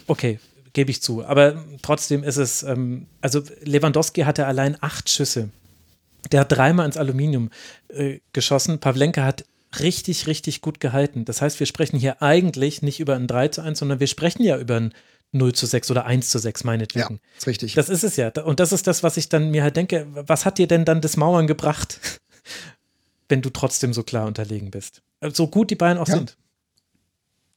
Okay, 0.08 0.40
gebe 0.74 0.92
ich 0.92 1.02
zu. 1.02 1.24
Aber 1.26 1.64
trotzdem 1.82 2.24
ist 2.24 2.38
es, 2.38 2.64
ähm, 2.64 3.08
also 3.22 3.42
Lewandowski 3.64 4.22
hatte 4.22 4.48
allein 4.48 4.78
acht 4.82 5.10
Schüsse. 5.10 5.50
Der 6.32 6.42
hat 6.42 6.52
dreimal 6.52 6.86
ins 6.86 6.98
Aluminium 6.98 7.52
äh, 7.90 8.20
geschossen. 8.34 8.80
Pavlenka 8.80 9.24
hat 9.24 9.46
richtig, 9.80 10.28
richtig 10.28 10.62
gut 10.62 10.80
gehalten. 10.80 11.26
Das 11.26 11.42
heißt, 11.42 11.60
wir 11.60 11.68
sprechen 11.68 12.00
hier 12.00 12.22
eigentlich 12.22 12.82
nicht 12.82 13.00
über 13.00 13.16
ein 13.16 13.28
3 13.28 13.50
zu 13.50 13.62
1, 13.62 13.80
sondern 13.80 14.00
wir 14.00 14.08
sprechen 14.08 14.44
ja 14.44 14.58
über 14.58 14.78
ein 14.78 14.94
0 15.36 15.54
zu 15.54 15.66
6 15.66 15.92
oder 15.92 16.06
1 16.06 16.30
zu 16.30 16.40
6 16.40 16.64
meinetwegen. 16.64 17.16
Ja, 17.16 17.38
ist 17.38 17.48
richtig. 17.48 17.74
Das 17.76 17.90
ist 17.90 18.04
es 18.04 18.16
ja. 18.16 18.32
Und 18.44 18.60
das 18.60 18.72
ist 18.72 18.88
das, 18.88 19.04
was 19.04 19.18
ich 19.18 19.30
dann 19.30 19.52
mir 19.52 19.64
halt 19.64 19.76
denke, 19.76 20.08
was 20.12 20.46
hat 20.46 20.58
dir 20.58 20.68
denn 20.68 20.86
dann 20.86 21.02
das 21.02 21.18
Mauern 21.18 21.48
gebracht, 21.48 22.00
wenn 23.30 23.42
du 23.42 23.50
trotzdem 23.50 23.94
so 23.94 24.04
klar 24.04 24.26
unterlegen 24.26 24.72
bist? 24.72 25.02
So 25.34 25.48
gut 25.48 25.70
die 25.70 25.76
Bayern 25.76 25.98
auch 25.98 26.08
ja. 26.08 26.16
sind. 26.16 26.38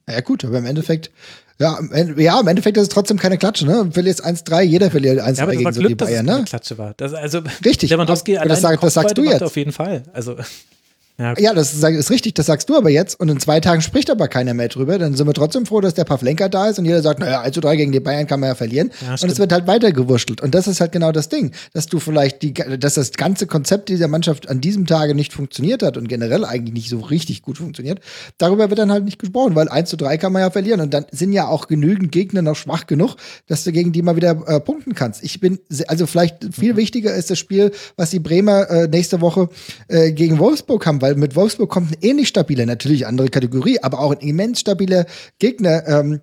Ja, 0.09 0.21
gut, 0.21 0.45
aber 0.45 0.59
im 0.59 0.65
Endeffekt, 0.65 1.11
ja, 1.59 1.79
ja, 2.17 2.41
im 2.41 2.49
Endeffekt 2.49 2.77
ist 2.79 2.85
es 2.85 2.89
trotzdem 2.89 3.19
keine 3.19 3.37
Klatsche, 3.37 3.67
ne? 3.67 3.91
Verlierst 3.93 4.25
1-3, 4.25 4.63
jeder 4.63 4.91
verliert 4.91 5.21
1-3 5.21 5.37
ja, 5.37 5.47
gegen 5.47 5.73
so 5.73 5.81
Glück, 5.81 5.89
die 5.91 5.95
Bayern, 5.97 6.27
dass 6.27 6.37
ne? 6.37 6.43
Es 6.45 6.49
Klatsche 6.49 6.79
war. 6.79 6.95
Das, 6.97 7.13
also, 7.13 7.43
Richtig. 7.65 7.91
Lewandowski 7.91 8.35
das, 8.35 8.61
sag, 8.63 8.81
das 8.81 8.95
sagst 8.95 9.19
du 9.19 9.25
jetzt. 9.25 9.43
Auf 9.43 9.57
jeden 9.57 9.73
Fall. 9.73 10.05
Also, 10.13 10.37
ja, 11.21 11.35
ja, 11.37 11.53
das 11.53 11.75
ist 11.75 12.11
richtig, 12.11 12.35
das 12.35 12.47
sagst 12.47 12.69
du 12.69 12.77
aber 12.77 12.91
jetzt. 12.91 13.19
Und 13.19 13.29
in 13.29 13.41
zwei 13.41 13.59
Tagen 13.59 13.83
spricht 13.83 14.09
aber 14.09 14.29
keiner 14.29 14.55
mehr 14.55 14.69
drüber. 14.69 14.99
Dann 14.99 15.15
sind 15.15 15.27
wir 15.27 15.35
trotzdem 15.35 15.67
froh, 15.67 15.81
dass 15.81 15.95
der 15.95 16.05
Pavlenka 16.05 16.49
da 16.49 16.69
ist 16.69 16.79
und 16.79 16.85
jeder 16.85 17.03
sagt, 17.03 17.19
naja, 17.19 17.41
1 17.41 17.55
zu 17.55 17.61
3 17.61 17.75
gegen 17.75 17.91
die 17.91 17.99
Bayern 17.99 18.29
kann 18.29 18.39
man 18.39 18.51
ja 18.51 18.55
verlieren. 18.55 18.93
Ja, 19.05 19.17
und 19.21 19.25
es 19.25 19.41
wird 19.41 19.53
halt 19.53 19.67
weitergewurschtelt. 19.67 20.41
Und 20.41 20.55
das 20.55 20.69
ist 20.69 20.81
halt 20.81 20.93
genau 20.93 21.11
das 21.11 21.29
Ding, 21.29 21.51
dass 21.73 21.87
du 21.87 21.99
vielleicht 21.99 22.43
die, 22.43 22.55
dass 22.55 22.95
das 22.95 23.13
ganze 23.15 23.49
Konzept 23.49 23.89
dieser 23.89 24.07
Mannschaft 24.07 24.49
an 24.49 24.61
diesem 24.61 24.87
Tage 24.87 25.17
nicht 25.17 25.33
funktioniert 25.33 25.83
hat 25.83 25.97
und 25.97 26.07
generell 26.07 26.45
eigentlich 26.45 26.75
nicht 26.75 26.89
so 26.89 27.01
richtig 27.01 27.43
gut 27.43 27.59
funktioniert. 27.59 27.99
Darüber 28.39 28.71
wird 28.71 28.79
dann 28.79 28.93
halt 28.93 29.05
nicht 29.05 29.19
gesprochen, 29.19 29.57
weil 29.57 29.69
1 29.69 29.91
zu 29.91 29.97
3 29.97 30.19
kann 30.19 30.33
man 30.33 30.43
ja 30.43 30.51
verlieren. 30.51 30.81
Und 30.81 30.95
dann 30.95 31.07
sind 31.11 31.33
ja 31.33 31.49
auch 31.49 31.67
genügend 31.67 32.13
Gegner 32.13 32.43
noch 32.43 32.55
schwach 32.55 32.87
genug, 32.87 33.17
dass 33.49 33.65
du 33.65 33.73
gegen 33.73 33.91
die 33.91 34.03
mal 34.03 34.15
wieder 34.15 34.41
äh, 34.47 34.61
punkten 34.61 34.95
kannst. 34.95 35.25
Ich 35.25 35.41
bin, 35.41 35.59
also 35.89 36.07
vielleicht 36.07 36.55
viel 36.55 36.77
wichtiger 36.77 37.13
ist 37.13 37.29
das 37.29 37.41
Spiel, 37.41 37.73
was 37.97 38.11
die 38.11 38.21
Bremer 38.21 38.71
äh, 38.71 38.87
nächste 38.87 39.21
Woche 39.21 39.49
äh, 39.89 40.13
gegen 40.13 40.39
Wolfsburg 40.39 40.87
haben, 40.87 41.03
weil 41.03 41.08
mit 41.15 41.37
Wolfsburg 41.37 41.71
kommt 41.71 41.93
ein 41.93 41.99
ähnlich 42.01 42.29
stabiler, 42.29 42.67
natürlich 42.67 43.07
andere 43.07 43.29
Kategorie, 43.29 43.79
aber 43.81 44.01
auch 44.01 44.13
ein 44.13 44.21
immens 44.21 44.61
stabiler 44.61 45.07
Gegner. 45.39 45.87
Ähm, 45.87 46.21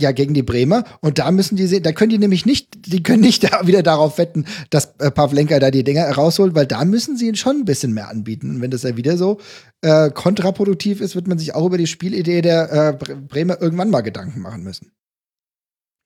ja, 0.00 0.12
gegen 0.12 0.34
die 0.34 0.42
Bremer. 0.42 0.84
Und 1.00 1.18
da 1.18 1.30
müssen 1.30 1.56
die 1.56 1.66
sehen, 1.66 1.82
da 1.82 1.92
können 1.92 2.10
die 2.10 2.18
nämlich 2.18 2.46
nicht, 2.46 2.86
die 2.86 3.02
können 3.02 3.20
nicht 3.20 3.44
da 3.52 3.66
wieder 3.66 3.82
darauf 3.82 4.18
wetten, 4.18 4.46
dass 4.70 4.94
äh, 4.98 5.10
Pavlenka 5.10 5.58
da 5.58 5.70
die 5.70 5.84
Dinger 5.84 6.08
rausholt, 6.10 6.54
weil 6.54 6.66
da 6.66 6.84
müssen 6.84 7.16
sie 7.16 7.28
ihn 7.28 7.34
schon 7.34 7.56
ein 7.56 7.64
bisschen 7.64 7.92
mehr 7.92 8.08
anbieten. 8.08 8.50
Und 8.50 8.60
wenn 8.62 8.70
das 8.70 8.82
ja 8.82 8.96
wieder 8.96 9.16
so 9.16 9.38
äh, 9.82 10.10
kontraproduktiv 10.10 11.00
ist, 11.00 11.14
wird 11.14 11.28
man 11.28 11.38
sich 11.38 11.54
auch 11.54 11.66
über 11.66 11.78
die 11.78 11.86
Spielidee 11.86 12.42
der 12.42 12.72
äh, 12.72 13.14
Bremer 13.28 13.60
irgendwann 13.60 13.90
mal 13.90 14.00
Gedanken 14.00 14.40
machen 14.40 14.62
müssen. 14.62 14.92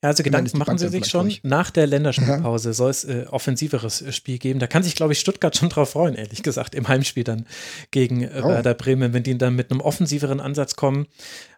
Ja, 0.02 0.10
also 0.10 0.23
Gedanken 0.23 0.58
machen 0.58 0.76
sie 0.76 0.89
sich 0.89 1.07
schon. 1.07 1.28
Durch. 1.28 1.41
Nach 1.42 1.70
der 1.70 1.86
Länderspielpause 1.86 2.68
ja. 2.68 2.73
soll 2.75 2.91
es 2.91 3.05
äh, 3.05 3.25
offensiveres 3.31 4.02
äh, 4.02 4.12
Spiel 4.12 4.39
geben. 4.39 4.60
Da 4.60 4.66
kann 4.66 4.83
sich, 4.83 4.94
glaube 4.94 5.15
ich, 5.15 5.20
Stuttgart 5.20 5.57
schon 5.57 5.70
drauf 5.70 5.91
freuen, 5.91 6.15
ehrlich 6.15 6.42
gesagt, 6.42 6.75
im 6.75 6.86
Heimspiel 6.86 7.25
dann 7.25 7.47
gegen 7.92 8.23
äh, 8.23 8.42
oh. 8.42 8.49
Werder 8.49 8.75
Bremen, 8.75 9.15
wenn 9.15 9.23
die 9.23 9.39
dann 9.39 9.57
mit 9.57 9.70
einem 9.70 9.81
offensiveren 9.81 10.39
Ansatz 10.39 10.76
kommen. 10.76 11.07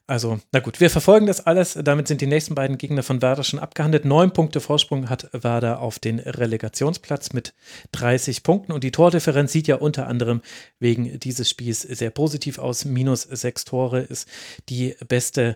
Also, 0.07 0.39
na 0.53 0.61
gut, 0.61 0.81
wir 0.81 0.89
verfolgen 0.89 1.27
das 1.27 1.47
alles. 1.47 1.77
Damit 1.83 2.09
sind 2.09 2.21
die 2.21 2.27
nächsten 2.29 2.55
beiden 2.55 2.79
Gegner 2.79 3.03
von 3.03 3.21
Werder 3.21 3.43
schon 3.43 3.59
abgehandelt. 3.59 4.05
Neun 4.05 4.33
Punkte 4.33 4.61
Vorsprung 4.61 5.11
hat 5.11 5.29
Werder 5.33 5.81
auf 5.81 5.99
den 5.99 6.21
Relegationsplatz 6.21 7.33
mit 7.33 7.55
30 7.93 8.45
Punkten. 8.45 8.73
Und 8.73 8.85
die 8.85 8.93
Tordifferenz 8.93 9.53
sieht 9.53 9.67
ja 9.67 9.77
unter 9.77 10.07
anderem 10.07 10.43
wegen 10.79 11.19
dieses 11.19 11.51
Spiels 11.51 11.83
sehr 11.83 12.11
positiv 12.11 12.59
aus. 12.59 12.85
Minus 12.85 13.23
sechs 13.23 13.65
Tore 13.65 14.01
ist 14.01 14.29
die 14.71 14.97
beste 15.07 15.43
äh, 15.43 15.55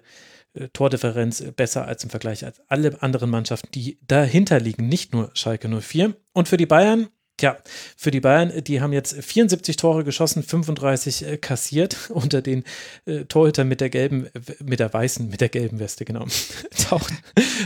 Tordifferenz 0.73 1.43
besser 1.57 1.87
als 1.87 2.05
im 2.05 2.11
Vergleich 2.11 2.45
als 2.45 2.61
alle 2.69 3.03
anderen 3.03 3.31
Mannschaften, 3.31 3.69
die 3.73 3.99
dahinter 4.07 4.61
liegen, 4.61 4.89
nicht 4.89 5.13
nur 5.13 5.31
Schalke 5.35 5.69
04. 5.69 6.15
Und 6.33 6.49
für 6.49 6.57
die 6.57 6.67
Bayern, 6.67 7.09
Tja, 7.39 7.57
für 7.97 8.11
die 8.11 8.21
Bayern, 8.21 8.53
die 8.63 8.81
haben 8.81 8.93
jetzt 8.93 9.15
74 9.15 9.77
Tore 9.77 10.05
geschossen, 10.05 10.43
35 10.43 11.27
äh, 11.27 11.37
kassiert 11.39 11.97
unter 12.11 12.43
den 12.43 12.63
äh, 13.07 13.25
Torhütern 13.25 13.69
mit 13.69 13.81
der 13.81 13.91
gelben, 13.91 14.29
mit 14.61 14.81
der 14.81 14.93
weißen, 14.93 15.29
mit 15.29 15.41
der 15.41 15.49
gelben 15.49 15.79
Weste, 15.79 16.05
genau. 16.05 16.27
taucht 16.89 17.13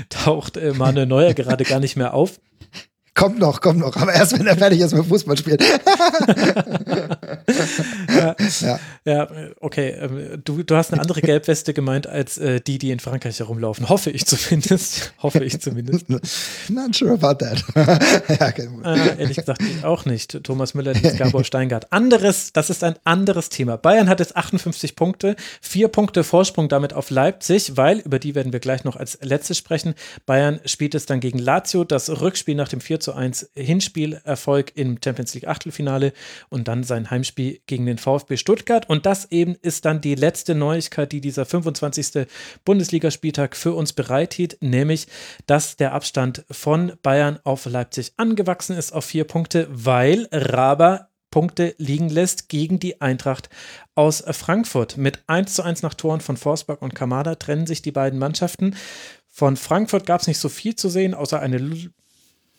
taucht 0.09 0.57
äh, 0.57 0.73
Manuel 0.73 1.07
Neuer 1.07 1.35
gerade 1.35 1.65
gar 1.65 1.81
nicht 1.81 1.97
mehr 1.97 2.15
auf. 2.15 2.41
Kommt 3.17 3.39
noch, 3.39 3.63
kommt 3.63 3.79
noch. 3.79 3.97
Aber 3.97 4.13
erst, 4.13 4.39
wenn 4.39 4.47
er 4.47 4.59
fertig 4.59 4.79
ist 4.79 4.95
mit 4.95 5.07
Fußballspielen. 5.07 5.59
ja, 8.15 8.37
ja. 8.61 8.81
ja, 9.07 9.29
okay. 9.61 9.97
Ähm, 9.99 10.43
du, 10.45 10.63
du 10.63 10.77
hast 10.77 10.93
eine 10.93 11.01
andere 11.01 11.23
Gelbweste 11.23 11.73
gemeint 11.73 12.07
als 12.07 12.37
äh, 12.37 12.61
die, 12.61 12.77
die 12.77 12.91
in 12.91 13.01
Frankreich 13.01 13.39
herumlaufen. 13.39 13.89
Hoffe 13.89 14.11
ich 14.11 14.27
zumindest. 14.27 15.15
Hoffe 15.23 15.43
ich 15.43 15.59
zumindest. 15.63 16.11
Not 16.69 16.95
sure 16.95 17.13
about 17.13 17.43
that. 17.43 17.65
ja, 18.39 18.49
okay. 18.49 18.69
äh, 18.85 19.19
ehrlich 19.19 19.39
gesagt, 19.39 19.63
ich 19.63 19.83
auch 19.83 20.05
nicht. 20.05 20.45
Thomas 20.45 20.75
Müller, 20.75 20.93
Gabor 20.93 21.43
Steingart. 21.45 21.95
Anderes, 21.95 22.53
das 22.53 22.69
ist 22.69 22.85
ein 22.85 22.97
anderes 23.05 23.49
Thema. 23.49 23.79
Bayern 23.79 24.11
hat 24.11 24.21
jetzt 24.21 24.37
58 24.37 24.95
Punkte, 24.95 25.37
vier 25.63 25.89
Punkte 25.89 26.23
Vorsprung 26.23 26.69
damit 26.69 26.93
auf 26.93 27.09
Leipzig, 27.09 27.79
weil, 27.79 28.01
über 28.01 28.19
die 28.19 28.35
werden 28.35 28.53
wir 28.53 28.61
gleich 28.61 28.85
noch 28.85 28.97
als 28.97 29.19
letztes 29.23 29.57
sprechen, 29.57 29.95
Bayern 30.27 30.61
spielt 30.67 30.95
es 30.95 31.07
dann 31.07 31.21
gegen 31.21 31.39
Lazio, 31.39 31.85
das 31.85 32.11
Rückspiel 32.21 32.55
nach 32.55 32.69
dem 32.69 32.83
4 32.83 33.06
zu 33.07 33.15
1 33.15 33.51
Hinspielerfolg 33.55 34.73
im 34.75 34.99
Champions 35.03 35.33
League 35.35 35.47
Achtelfinale 35.47 36.13
und 36.49 36.67
dann 36.67 36.83
sein 36.83 37.09
Heimspiel 37.09 37.61
gegen 37.67 37.87
den 37.87 37.99
VfB 37.99 38.37
Stuttgart. 38.37 38.89
Und 38.89 39.07
das 39.07 39.31
eben 39.31 39.55
ist 39.63 39.85
dann 39.85 40.01
die 40.01 40.17
letzte 40.17 40.57
Neuigkeit, 40.57 41.13
die 41.13 41.21
dieser 41.21 41.47
25. 41.47 42.27
Bundesligaspieltag 42.65 43.57
für 43.57 43.75
uns 43.75 43.93
bereithält, 43.93 44.59
nämlich, 44.61 45.07
dass 45.47 45.77
der 45.77 45.93
Abstand 45.93 46.45
von 46.51 46.95
Bayern 47.03 47.39
auf 47.45 47.67
Leipzig 47.67 48.13
angewachsen 48.17 48.77
ist 48.77 48.93
auf 48.93 49.05
vier 49.05 49.23
Punkte, 49.25 49.69
weil 49.71 50.29
Raber 50.33 51.11
Punkte 51.31 51.75
liegen 51.79 52.09
lässt 52.09 52.49
gegen 52.49 52.81
die 52.81 53.01
Eintracht 53.01 53.51
aus 53.95 54.25
Frankfurt. 54.31 54.97
Mit 54.97 55.23
1 55.29 55.55
zu 55.55 55.63
1 55.63 55.83
nach 55.83 55.95
Toren 55.95 56.21
von 56.21 56.37
Forsberg 56.37 56.83
und 56.83 56.95
Kamada 56.95 57.37
trennen 57.37 57.67
sich 57.67 57.83
die 57.83 57.93
beiden 57.93 58.19
Mannschaften. 58.19 58.75
Von 59.29 59.57
Frankfurt 59.57 60.07
gab 60.07 60.23
es 60.23 60.29
nicht 60.29 60.39
so 60.39 60.49
viel 60.49 60.77
zu 60.77 60.89
sehen, 60.89 61.13
außer 61.13 61.39
eine 61.39 61.59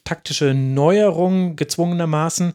taktische 0.08 0.53
Neuerung 0.53 1.58
gezwungenermaßen. 1.58 2.53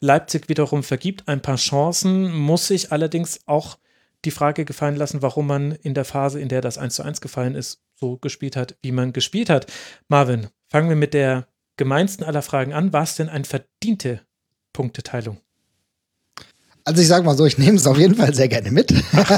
Leipzig 0.00 0.48
wiederum 0.48 0.82
vergibt 0.82 1.28
ein 1.28 1.42
paar 1.42 1.56
Chancen, 1.56 2.32
muss 2.32 2.68
sich 2.68 2.92
allerdings 2.92 3.40
auch 3.46 3.76
die 4.24 4.30
Frage 4.30 4.64
gefallen 4.64 4.96
lassen, 4.96 5.20
warum 5.20 5.46
man 5.46 5.72
in 5.72 5.92
der 5.92 6.06
Phase, 6.06 6.40
in 6.40 6.48
der 6.48 6.62
das 6.62 6.78
1 6.78 6.94
zu 6.94 7.02
1 7.02 7.20
gefallen 7.20 7.54
ist, 7.54 7.82
so 7.94 8.16
gespielt 8.16 8.56
hat, 8.56 8.76
wie 8.80 8.92
man 8.92 9.12
gespielt 9.12 9.50
hat. 9.50 9.70
Marvin, 10.08 10.48
fangen 10.68 10.88
wir 10.88 10.96
mit 10.96 11.12
der 11.12 11.46
gemeinsten 11.76 12.24
aller 12.24 12.42
Fragen 12.42 12.72
an. 12.72 12.92
War 12.92 13.02
es 13.02 13.16
denn 13.16 13.28
eine 13.28 13.44
verdiente 13.44 14.22
Punkteteilung? 14.72 15.38
Also 16.88 17.02
ich 17.02 17.08
sage 17.08 17.22
mal 17.26 17.36
so, 17.36 17.44
ich 17.44 17.58
nehme 17.58 17.76
es 17.76 17.86
auf 17.86 17.98
jeden 17.98 18.14
Fall 18.14 18.34
sehr 18.34 18.48
gerne 18.48 18.70
mit. 18.70 18.94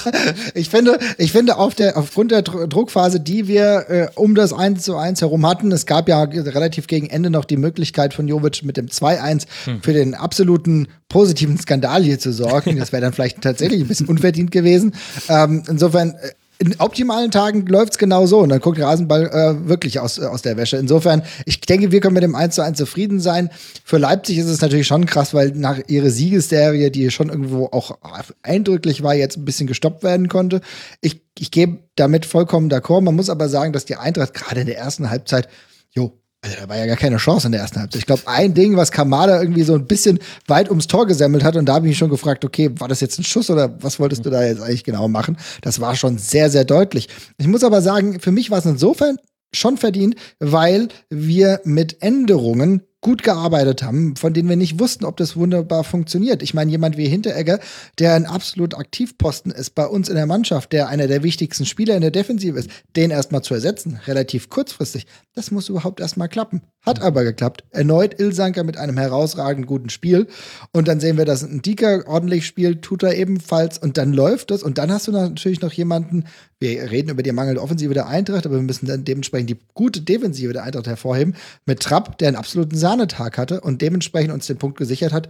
ich 0.55 0.71
finde, 0.71 1.01
ich 1.19 1.33
finde 1.33 1.57
auf 1.57 1.75
der, 1.75 1.99
aufgrund 1.99 2.31
der 2.31 2.43
Druckphase, 2.43 3.19
die 3.19 3.49
wir 3.49 3.87
äh, 3.89 4.07
um 4.15 4.37
das 4.37 4.53
1 4.53 4.85
zu 4.85 4.97
1 4.97 5.21
herum 5.21 5.45
hatten, 5.45 5.73
es 5.73 5.85
gab 5.85 6.09
ja 6.09 6.23
relativ 6.23 6.87
gegen 6.87 7.11
Ende 7.11 7.29
noch 7.29 7.45
die 7.45 7.57
Möglichkeit 7.57 8.15
von 8.15 8.29
Jovic 8.29 8.63
mit 8.63 8.77
dem 8.77 8.87
2-1 8.87 9.47
hm. 9.65 9.83
für 9.83 9.93
den 9.93 10.15
absoluten 10.15 10.87
positiven 11.09 11.59
Skandal 11.59 12.05
hier 12.05 12.21
zu 12.21 12.33
sorgen. 12.33 12.79
Das 12.79 12.93
wäre 12.93 13.03
dann 13.03 13.13
vielleicht 13.13 13.43
tatsächlich 13.43 13.81
ein 13.81 13.89
bisschen 13.89 14.07
unverdient 14.07 14.53
gewesen. 14.53 14.95
Ähm, 15.29 15.65
insofern 15.69 16.11
äh, 16.11 16.31
in 16.63 16.79
optimalen 16.79 17.31
Tagen 17.31 17.65
läuft 17.67 17.93
es 17.93 17.99
genau 17.99 18.27
so 18.27 18.41
und 18.41 18.51
dann 18.51 18.61
guckt 18.61 18.79
Rasenball 18.79 19.27
äh, 19.29 19.69
wirklich 19.69 19.99
aus, 19.99 20.19
äh, 20.19 20.27
aus 20.27 20.43
der 20.43 20.59
Wäsche. 20.59 20.77
Insofern, 20.77 21.23
ich 21.47 21.63
denke, 21.63 21.91
wir 21.91 22.01
können 22.01 22.13
mit 22.13 22.23
dem 22.23 22.35
1 22.35 22.55
zu 22.55 22.63
1 22.63 22.77
zufrieden 22.77 23.19
sein. 23.19 23.49
Für 23.83 23.97
Leipzig 23.97 24.37
ist 24.37 24.47
es 24.47 24.61
natürlich 24.61 24.87
schon 24.87 25.07
krass, 25.07 25.33
weil 25.33 25.53
nach 25.53 25.81
ihrer 25.89 26.11
Siegesserie, 26.11 26.91
die 26.91 27.11
schon 27.11 27.31
irgendwo 27.31 27.67
auch 27.73 27.99
eindrücklich 28.43 29.03
war, 29.03 29.15
jetzt 29.15 29.39
ein 29.39 29.47
bisschen 29.47 29.69
gestoppt 29.69 30.03
werden 30.03 30.29
konnte. 30.29 30.61
Ich, 31.01 31.23
ich 31.39 31.51
gebe 31.51 31.79
damit 31.97 32.27
vollkommen 32.27 32.71
d'accord. 32.71 33.01
Man 33.01 33.17
muss 33.17 33.31
aber 33.31 33.49
sagen, 33.49 33.73
dass 33.73 33.87
die 33.87 33.97
Eintracht 33.97 34.35
gerade 34.35 34.61
in 34.61 34.67
der 34.67 34.77
ersten 34.77 35.09
Halbzeit, 35.09 35.49
jo, 35.93 36.20
also 36.43 36.57
da 36.59 36.69
war 36.69 36.77
ja 36.77 36.87
gar 36.87 36.97
keine 36.97 37.19
Chance 37.19 37.49
in 37.49 37.53
der 37.53 37.61
ersten 37.61 37.81
Halbzeit. 37.81 38.01
Ich 38.01 38.07
glaube, 38.07 38.23
ein 38.27 38.55
Ding, 38.55 38.77
was 38.77 38.91
Kamada 38.91 39.41
irgendwie 39.41 39.63
so 39.63 39.75
ein 39.75 39.87
bisschen 39.87 40.19
weit 40.47 40.71
ums 40.71 40.87
Tor 40.87 41.07
gesemmelt 41.07 41.45
hat, 41.45 41.57
und 41.57 41.67
da 41.67 41.75
habe 41.75 41.87
ich 41.87 41.91
mich 41.91 41.99
schon 41.99 42.11
gefragt, 42.11 42.45
okay, 42.45 42.71
war 42.79 42.89
das 42.89 43.01
jetzt 43.01 43.19
ein 43.19 43.25
Schuss 43.25 43.51
oder 43.51 43.77
was 43.83 44.01
wolltest 44.01 44.25
du 44.25 44.31
da 44.31 44.43
jetzt 44.43 44.63
eigentlich 44.63 44.85
genau 44.85 45.07
machen? 45.09 45.37
Das 45.61 45.81
war 45.81 45.97
schon 45.97 46.17
sehr, 46.17 46.49
sehr 46.49 46.65
deutlich. 46.65 47.09
Ich 47.37 47.47
muss 47.47 47.63
aber 47.63 47.83
sagen, 47.83 48.21
für 48.21 48.33
mich 48.33 48.51
war 48.51 48.59
es 48.59 48.67
insofern 48.67 49.17
schon 49.53 49.77
verdient, 49.77 50.15
weil 50.39 50.89
wir 51.11 51.61
mit 51.65 52.03
Änderungen 52.03 52.83
gut 53.01 53.23
gearbeitet 53.23 53.83
haben, 53.83 54.17
von 54.17 54.35
denen 54.35 54.49
wir 54.49 54.57
nicht 54.57 54.79
wussten, 54.79 55.05
ob 55.05 55.17
das 55.17 55.37
wunderbar 55.37 55.85
funktioniert. 55.85 56.43
Ich 56.43 56.53
meine, 56.53 56.71
jemand 56.71 56.97
wie 56.97 57.09
Hinteregger, 57.09 57.59
der 57.99 58.15
ein 58.15 58.27
absolut 58.27 58.75
Aktivposten 58.75 59.53
ist 59.53 59.75
bei 59.75 59.87
uns 59.87 60.09
in 60.09 60.17
der 60.17 60.27
Mannschaft, 60.27 60.73
der 60.73 60.89
einer 60.89 61.07
der 61.07 61.23
wichtigsten 61.23 61.65
Spieler 61.65 61.95
in 61.95 62.03
der 62.03 62.11
Defensive 62.11 62.59
ist, 62.59 62.71
den 62.97 63.11
erstmal 63.11 63.43
zu 63.43 63.55
ersetzen, 63.55 64.01
relativ 64.07 64.51
kurzfristig, 64.51 65.07
das 65.35 65.51
muss 65.51 65.69
überhaupt 65.69 66.01
erstmal 66.01 66.29
klappen. 66.29 66.63
Hat 66.83 67.03
aber 67.03 67.25
geklappt. 67.25 67.65
Erneut 67.71 68.19
Ilsanker 68.19 68.65
mit 68.65 68.79
einem 68.79 68.97
herausragend 68.97 69.67
guten 69.67 69.91
Spiel. 69.91 70.29
Und 70.73 70.89
dann 70.89 70.99
sehen 70.99 71.19
wir, 71.19 71.27
dass 71.27 71.43
ein 71.43 71.61
Dika 71.61 72.05
ordentlich 72.07 72.47
spielt, 72.47 72.83
tut 72.83 73.03
er 73.03 73.17
ebenfalls. 73.17 73.77
Und 73.77 73.99
dann 73.99 74.15
läuft 74.15 74.51
es. 74.51 74.63
Und 74.63 74.79
dann 74.79 74.91
hast 74.91 75.07
du 75.07 75.13
natürlich 75.13 75.61
noch 75.61 75.73
jemanden, 75.73 76.25
wir 76.59 76.91
reden 76.91 77.11
über 77.11 77.23
die 77.23 77.33
mangelnde 77.33 77.61
Offensive 77.61 77.93
der 77.93 78.07
Eintracht, 78.07 78.47
aber 78.47 78.57
wir 78.57 78.63
müssen 78.63 78.87
dann 78.87 79.05
dementsprechend 79.05 79.51
die 79.51 79.59
gute 79.75 80.01
Defensive 80.01 80.53
der 80.55 80.63
Eintracht 80.63 80.87
hervorheben, 80.87 81.35
mit 81.67 81.81
Trapp, 81.81 82.17
der 82.19 82.29
einen 82.29 82.37
absoluten 82.37 82.77
Sahnetag 82.77 83.37
hatte 83.37 83.61
und 83.61 83.83
dementsprechend 83.83 84.33
uns 84.33 84.47
den 84.47 84.59
Punkt 84.59 84.79
gesichert 84.79 85.13
hat. 85.13 85.29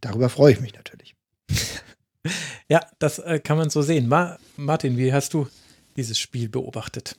Darüber 0.00 0.28
freue 0.28 0.52
ich 0.52 0.60
mich 0.60 0.74
natürlich. 0.74 1.16
Ja, 2.68 2.80
das 2.98 3.18
äh, 3.18 3.38
kann 3.38 3.58
man 3.58 3.68
so 3.68 3.82
sehen. 3.82 4.08
Ma 4.08 4.38
Martin, 4.56 4.96
wie 4.96 5.12
hast 5.12 5.34
du 5.34 5.46
dieses 5.96 6.18
Spiel 6.18 6.48
beobachtet? 6.48 7.16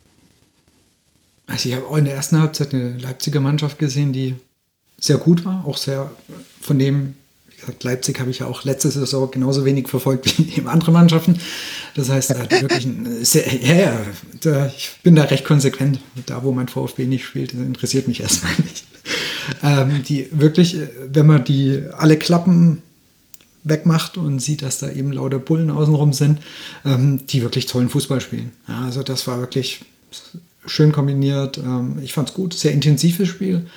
Also 1.48 1.70
ich 1.70 1.76
habe 1.76 1.88
auch 1.88 1.98
in 1.98 2.06
der 2.06 2.16
ersten 2.16 2.40
Halbzeit 2.40 2.74
eine 2.74 2.98
Leipziger 2.98 3.42
Mannschaft 3.42 3.80
gesehen, 3.80 4.14
die 4.14 4.36
sehr 5.00 5.18
gut 5.18 5.44
war, 5.44 5.66
auch 5.68 5.78
sehr 5.78 6.12
von 6.62 6.80
dem, 6.80 7.16
wie 7.50 7.60
gesagt, 7.60 7.84
Leipzig 7.84 8.20
habe 8.20 8.32
ich 8.32 8.40
ja 8.40 8.48
auch 8.48 8.64
letzte 8.64 8.90
Saison 8.90 9.30
genauso 9.30 9.66
wenig 9.66 9.90
verfolgt 9.90 10.38
wie 10.38 10.58
eben 10.58 10.68
andere 10.68 10.92
Mannschaften. 10.92 11.40
Das 11.96 12.10
heißt, 12.10 12.30
hat 12.36 12.52
wirklich 12.52 12.86
ein 12.86 13.26
sehr, 13.26 13.46
ja, 13.54 13.76
ja, 13.76 14.00
da, 14.42 14.68
ich 14.68 14.92
bin 15.04 15.16
da 15.16 15.24
recht 15.24 15.46
konsequent. 15.46 16.00
Da, 16.26 16.44
wo 16.44 16.52
mein 16.52 16.70
VfB 16.70 17.06
nicht 17.06 17.26
spielt, 17.26 17.54
interessiert 17.54 18.08
mich 18.08 18.22
erstmal 18.22 18.54
nicht. 18.64 18.86
Ähm, 19.62 20.04
die 20.08 20.28
wirklich, 20.32 20.78
wenn 21.12 21.26
man 21.26 21.44
die 21.44 21.84
alle 21.98 22.18
Klappen 22.18 22.82
wegmacht 23.64 24.18
und 24.18 24.40
sieht, 24.40 24.62
dass 24.62 24.80
da 24.80 24.90
eben 24.90 25.12
lauter 25.12 25.40
Bullen 25.40 25.70
außenrum 25.70 26.14
sind, 26.14 26.40
ähm, 26.86 27.26
die 27.28 27.42
wirklich 27.42 27.66
tollen 27.66 27.90
Fußball 27.90 28.22
spielen. 28.22 28.52
Ja, 28.68 28.82
also 28.82 29.04
das 29.04 29.28
war 29.28 29.40
wirklich 29.40 29.82
schön 30.66 30.92
kombiniert. 30.92 31.58
Ähm, 31.58 32.00
ich 32.02 32.14
fand 32.14 32.30
es 32.30 32.36
gut, 32.36 32.54
sehr 32.54 32.72
intensives 32.72 33.28
Spiel 33.28 33.68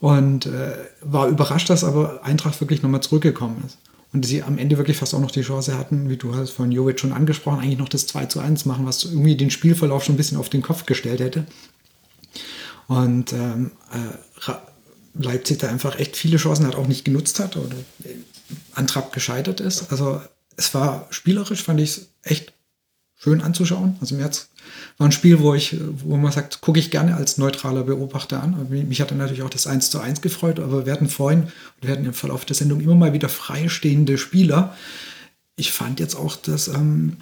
und 0.00 0.46
äh, 0.46 0.72
war 1.00 1.28
überrascht, 1.28 1.70
dass 1.70 1.84
aber 1.84 2.24
Eintracht 2.24 2.60
wirklich 2.60 2.82
nochmal 2.82 3.02
zurückgekommen 3.02 3.62
ist. 3.66 3.78
Und 4.12 4.26
sie 4.26 4.42
am 4.42 4.58
Ende 4.58 4.76
wirklich 4.76 4.98
fast 4.98 5.14
auch 5.14 5.20
noch 5.20 5.30
die 5.30 5.40
Chance 5.40 5.78
hatten, 5.78 6.10
wie 6.10 6.18
du 6.18 6.34
hast 6.34 6.50
von 6.50 6.70
Jovic 6.70 7.00
schon 7.00 7.12
angesprochen, 7.12 7.60
eigentlich 7.60 7.78
noch 7.78 7.88
das 7.88 8.06
2 8.06 8.26
zu 8.26 8.40
1 8.40 8.66
machen, 8.66 8.84
was 8.84 9.04
irgendwie 9.04 9.36
den 9.36 9.50
Spielverlauf 9.50 10.04
schon 10.04 10.14
ein 10.14 10.18
bisschen 10.18 10.36
auf 10.36 10.50
den 10.50 10.60
Kopf 10.60 10.84
gestellt 10.84 11.20
hätte. 11.20 11.46
Und 12.88 13.32
ähm, 13.32 13.70
äh, 13.92 14.52
Leipzig 15.14 15.58
da 15.58 15.68
einfach 15.68 15.98
echt 15.98 16.16
viele 16.16 16.36
Chancen 16.36 16.66
hat, 16.66 16.74
auch 16.74 16.86
nicht 16.86 17.04
genutzt 17.04 17.38
hat 17.38 17.56
oder 17.56 17.76
an 18.74 18.86
Trapp 18.86 19.12
gescheitert 19.12 19.60
ist. 19.60 19.90
Also 19.90 20.20
es 20.56 20.74
war 20.74 21.06
spielerisch, 21.10 21.62
fand 21.62 21.80
ich 21.80 21.90
es 21.90 22.08
echt 22.22 22.52
schön 23.16 23.40
anzuschauen. 23.40 23.96
Also 24.00 24.14
mir 24.14 24.24
hat's, 24.24 24.48
war 24.98 25.08
ein 25.08 25.12
Spiel, 25.12 25.40
wo 25.40 25.54
ich, 25.54 25.76
wo 26.04 26.16
man 26.16 26.32
sagt, 26.32 26.60
gucke 26.60 26.78
ich 26.78 26.90
gerne 26.90 27.16
als 27.16 27.38
neutraler 27.38 27.84
Beobachter 27.84 28.42
an. 28.42 28.66
Mich 28.70 29.00
hat 29.00 29.10
dann 29.10 29.18
natürlich 29.18 29.42
auch 29.42 29.50
das 29.50 29.66
1 29.66 29.90
zu 29.90 30.00
1 30.00 30.20
gefreut, 30.20 30.60
aber 30.60 30.86
wir 30.86 30.92
hatten 30.92 31.08
vorhin, 31.08 31.48
wir 31.80 31.90
hatten 31.90 32.04
im 32.04 32.14
Verlauf 32.14 32.44
der 32.44 32.56
Sendung 32.56 32.80
immer 32.80 32.94
mal 32.94 33.12
wieder 33.12 33.28
freistehende 33.28 34.18
Spieler. 34.18 34.76
Ich 35.56 35.72
fand 35.72 36.00
jetzt 36.00 36.14
auch, 36.14 36.36
dass 36.36 36.68
ähm, 36.68 37.16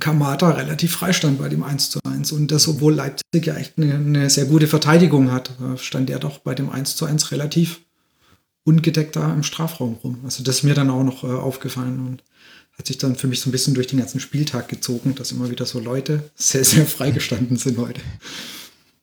Kamada 0.00 0.50
relativ 0.50 0.92
freistand 0.92 1.38
bei 1.38 1.48
dem 1.48 1.62
1 1.62 1.90
zu 1.90 2.00
1. 2.08 2.32
Und 2.32 2.50
das, 2.50 2.68
obwohl 2.68 2.94
Leipzig 2.94 3.46
ja 3.46 3.54
echt 3.54 3.74
eine, 3.76 3.94
eine 3.94 4.30
sehr 4.30 4.46
gute 4.46 4.66
Verteidigung 4.66 5.30
hat, 5.30 5.50
stand 5.76 6.10
er 6.10 6.18
doch 6.18 6.38
bei 6.38 6.54
dem 6.54 6.70
1 6.70 6.96
zu 6.96 7.04
1 7.04 7.32
relativ 7.32 7.80
ungedeckt 8.68 9.16
da 9.16 9.32
im 9.32 9.42
Strafraum 9.42 9.94
rum. 10.04 10.18
Also 10.24 10.44
das 10.44 10.56
ist 10.56 10.62
mir 10.62 10.74
dann 10.74 10.90
auch 10.90 11.02
noch 11.02 11.24
äh, 11.24 11.28
aufgefallen. 11.28 12.06
Und 12.06 12.22
hat 12.78 12.86
sich 12.86 12.98
dann 12.98 13.16
für 13.16 13.26
mich 13.26 13.40
so 13.40 13.48
ein 13.48 13.52
bisschen 13.52 13.74
durch 13.74 13.88
den 13.88 13.98
ganzen 13.98 14.20
Spieltag 14.20 14.68
gezogen, 14.68 15.14
dass 15.16 15.32
immer 15.32 15.50
wieder 15.50 15.66
so 15.66 15.80
Leute 15.80 16.30
sehr, 16.36 16.64
sehr 16.64 16.86
freigestanden 16.86 17.56
sind 17.56 17.78
heute. 17.78 18.00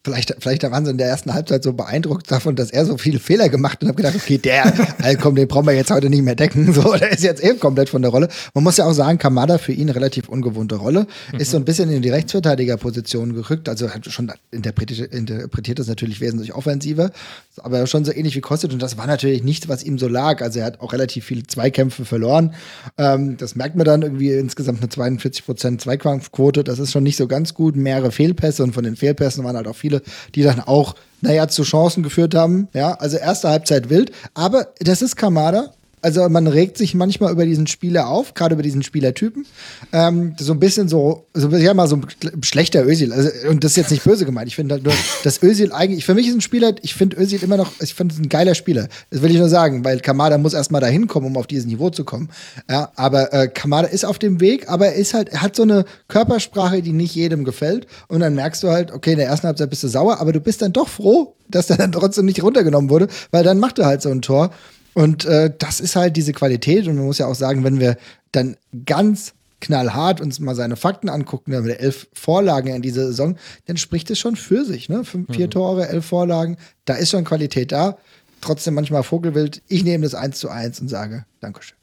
Vielleicht, 0.06 0.36
vielleicht 0.38 0.62
waren 0.62 0.86
sie 0.86 0.92
in 0.92 1.00
der 1.00 1.08
ersten 1.08 1.34
Halbzeit 1.34 1.64
so 1.64 1.74
beeindruckt 1.74 2.30
davon, 2.30 2.56
dass 2.56 2.70
er 2.70 2.86
so 2.86 2.96
viele 3.00 3.18
Fehler 3.18 3.50
gemacht 3.50 3.78
hat 3.78 3.82
und 3.82 3.88
habe 3.88 3.98
gedacht, 3.98 4.16
okay, 4.16 4.38
der, 4.38 4.72
komm, 5.20 5.34
den 5.34 5.48
brauchen 5.48 5.66
wir 5.66 5.74
jetzt 5.74 5.90
heute 5.90 6.12
nicht 6.12 6.22
mehr 6.22 6.36
decken. 6.36 6.72
So, 6.72 6.94
der 6.94 7.12
ist 7.12 7.24
jetzt 7.24 7.44
eben 7.44 7.60
komplett 7.60 7.90
von 7.90 8.04
der 8.04 8.12
Rolle. 8.12 8.28
Man 8.54 8.64
muss 8.64 8.78
ja 8.78 8.86
auch 8.86 8.94
sagen, 8.94 9.18
Kamada 9.18 9.58
für 9.58 9.72
ihn 9.72 9.90
eine 9.90 9.96
relativ 9.96 10.30
ungewohnte 10.30 10.76
Rolle. 10.76 11.08
Mhm. 11.34 11.40
Ist 11.40 11.50
so 11.50 11.58
ein 11.58 11.66
bisschen 11.66 11.90
in 11.90 12.04
die 12.04 12.10
Rechtsverteidigerposition 12.10 13.34
gerückt. 13.34 13.68
Also 13.68 13.90
hat 13.90 14.06
schon 14.06 14.32
interpretiert, 14.52 15.12
interpretiert 15.12 15.80
das 15.80 15.88
natürlich 15.88 16.22
wesentlich 16.22 16.54
offensiver, 16.54 17.10
aber 17.58 17.88
schon 17.88 18.06
so 18.06 18.12
ähnlich 18.12 18.36
wie 18.36 18.42
Kostet. 18.42 18.74
Und 18.74 18.84
das 18.84 19.00
war 19.00 19.08
natürlich 19.08 19.42
nichts, 19.42 19.68
was 19.70 19.84
ihm 19.84 19.98
so 19.98 20.08
lag. 20.08 20.44
Also 20.44 20.60
er 20.60 20.66
hat 20.66 20.82
auch 20.82 20.94
relativ 20.94 21.26
viele 21.26 21.48
Zweikämpfe 21.48 22.06
verloren. 22.06 22.54
Ähm, 23.00 23.38
das 23.38 23.56
merkt 23.56 23.76
man 23.76 23.86
dann 23.86 24.04
irgendwie 24.04 24.34
insgesamt 24.34 24.82
eine 24.82 24.90
42 24.90 25.46
Prozent 25.46 25.82
Zweikampfquote. 25.82 26.64
Das 26.64 26.78
ist 26.78 26.92
schon 26.92 27.02
nicht 27.02 27.18
so 27.18 27.26
ganz 27.26 27.56
gut. 27.56 27.76
Mehrere 27.76 28.12
Fehlpässe 28.12 28.62
und 28.62 28.74
von 28.74 28.84
den 28.84 28.96
Fehlpässen 28.96 29.44
waren 29.44 29.56
halt 29.56 29.68
auch 29.68 29.76
viele 29.76 29.95
Spiele, 29.96 30.02
die 30.34 30.44
dann 30.44 30.60
auch, 30.60 30.96
naja, 31.22 31.48
zu 31.48 31.64
Chancen 31.64 32.04
geführt 32.04 32.36
haben. 32.36 32.68
Ja, 32.74 32.94
also 32.94 33.18
erste 33.18 33.50
Halbzeit 33.50 33.90
wild. 33.90 34.12
Aber 34.34 34.68
das 34.80 35.02
ist 35.02 35.16
Kamada. 35.16 35.74
Also 36.06 36.30
man 36.30 36.46
regt 36.46 36.78
sich 36.78 36.94
manchmal 36.94 37.32
über 37.32 37.48
diesen 37.48 37.66
Spieler 37.66 38.10
auf, 38.10 38.36
gerade 38.36 38.54
über 38.54 38.62
diesen 38.62 38.84
Spielertypen. 38.84 39.48
Ähm, 39.92 40.36
so 40.40 40.54
ein 40.54 40.60
bisschen 40.60 40.88
so, 40.88 41.26
so 41.34 41.50
ja 41.50 41.74
mal 41.74 41.88
so 41.88 41.96
ein 41.96 42.06
schlechter 42.44 42.86
Özil. 42.86 43.12
Also, 43.12 43.32
und 43.50 43.64
das 43.64 43.72
ist 43.72 43.78
jetzt 43.78 43.90
nicht 43.90 44.04
böse 44.04 44.24
gemeint. 44.24 44.48
Ich 44.48 44.56
finde 44.56 44.76
halt 44.76 44.84
nur, 44.84 44.94
dass 45.24 45.42
Özil 45.42 45.72
eigentlich, 45.72 46.06
für 46.06 46.14
mich 46.14 46.28
ist 46.28 46.36
ein 46.36 46.42
Spieler, 46.42 46.76
ich 46.84 46.94
finde 46.94 47.18
Özil 47.18 47.44
immer 47.44 47.58
noch, 47.58 47.72
ich 47.82 47.96
finde 47.96 48.14
es 48.14 48.22
ein 48.22 48.30
geiler 48.30 48.54
Spieler. 48.54 48.88
Das 49.10 49.24
will 49.24 49.32
ich 49.32 49.40
nur 49.40 49.50
sagen, 49.50 49.84
weil 49.84 50.00
Kamada 50.00 50.38
muss 50.38 50.54
erstmal 50.54 50.80
dahin 50.80 51.08
kommen, 51.08 51.26
um 51.26 51.38
auf 51.38 51.48
dieses 51.48 51.66
Niveau 51.66 51.90
zu 51.90 52.04
kommen. 52.04 52.30
Ja, 52.70 52.92
aber 52.96 53.34
äh, 53.34 53.48
Kamada 53.48 53.88
ist 53.88 54.06
auf 54.06 54.20
dem 54.20 54.40
Weg, 54.40 54.70
aber 54.70 54.90
er 54.90 54.96
ist 54.98 55.16
halt, 55.16 55.30
er 55.30 55.42
hat 55.42 55.56
so 55.56 55.64
eine 55.64 55.86
Körpersprache, 56.08 56.84
die 56.84 56.94
nicht 56.94 57.16
jedem 57.16 57.46
gefällt. 57.46 57.88
Und 58.10 58.20
dann 58.20 58.36
merkst 58.36 58.62
du 58.62 58.70
halt, 58.70 58.92
okay, 58.92 59.14
in 59.14 59.18
der 59.18 59.28
ersten 59.28 59.48
Halbzeit 59.48 59.72
bist 59.72 59.82
du 59.82 59.88
sauer, 59.88 60.20
aber 60.20 60.34
du 60.34 60.40
bist 60.40 60.62
dann 60.62 60.72
doch 60.72 60.88
froh, 60.88 61.34
dass 61.50 61.66
der 61.66 61.78
dann 61.78 61.92
trotzdem 61.92 62.26
nicht 62.26 62.44
runtergenommen 62.44 62.92
wurde, 62.92 63.08
weil 63.32 63.44
dann 63.44 63.60
macht 63.60 63.80
er 63.80 63.88
halt 63.88 64.04
so 64.04 64.10
ein 64.10 64.22
Tor. 64.22 64.52
Und 64.96 65.26
äh, 65.26 65.54
das 65.56 65.80
ist 65.82 65.96
halt 65.96 66.18
diese 66.18 66.34
Qualität. 66.34 66.88
Und 66.88 66.96
man 66.96 67.06
muss 67.06 67.20
ja 67.20 67.28
auch 67.28 67.36
sagen, 67.36 67.64
wenn 67.64 67.80
wir 67.80 67.98
dann 68.32 68.58
ganz 68.86 69.34
knallhart 69.60 70.22
uns 70.22 70.40
mal 70.40 70.56
seine 70.56 70.78
Fakten 70.78 71.10
angucken, 71.10 71.52
dann 71.52 71.64
mit 71.64 71.80
elf 71.80 72.08
Vorlagen 72.14 72.74
in 72.74 72.82
dieser 72.82 73.08
Saison, 73.08 73.38
dann 73.66 73.78
spricht 73.78 74.10
es 74.10 74.20
schon 74.20 74.36
für 74.36 74.64
sich. 74.66 74.90
Ne? 74.90 75.04
Fünf, 75.04 75.34
vier 75.34 75.48
mhm. 75.48 75.52
Tore, 75.52 75.90
elf 75.90 76.06
Vorlagen, 76.06 76.58
da 76.86 76.96
ist 76.96 77.12
schon 77.12 77.26
Qualität 77.26 77.72
da. 77.72 77.98
Trotzdem 78.42 78.74
manchmal 78.74 79.04
Vogelwild. 79.04 79.62
Ich 79.68 79.84
nehme 79.84 80.04
das 80.04 80.16
eins 80.16 80.40
zu 80.40 80.50
eins 80.50 80.80
und 80.80 80.88
sage 80.88 81.26
Dankeschön. 81.42 81.78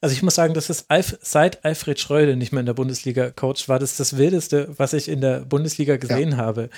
Also 0.00 0.14
ich 0.14 0.22
muss 0.22 0.34
sagen, 0.34 0.54
das 0.54 0.70
ist 0.70 0.86
Alf, 0.88 1.18
seit 1.22 1.64
Alfred 1.64 2.00
Schreude 2.00 2.36
nicht 2.36 2.52
mehr 2.52 2.60
in 2.60 2.66
der 2.66 2.74
Bundesliga 2.74 3.30
coach, 3.30 3.68
war 3.68 3.78
das 3.78 3.96
das 3.96 4.16
Wildeste, 4.16 4.68
was 4.76 4.92
ich 4.94 5.08
in 5.08 5.20
der 5.20 5.40
Bundesliga 5.40 5.96
gesehen 5.96 6.32
ja. 6.32 6.36
habe. 6.38 6.70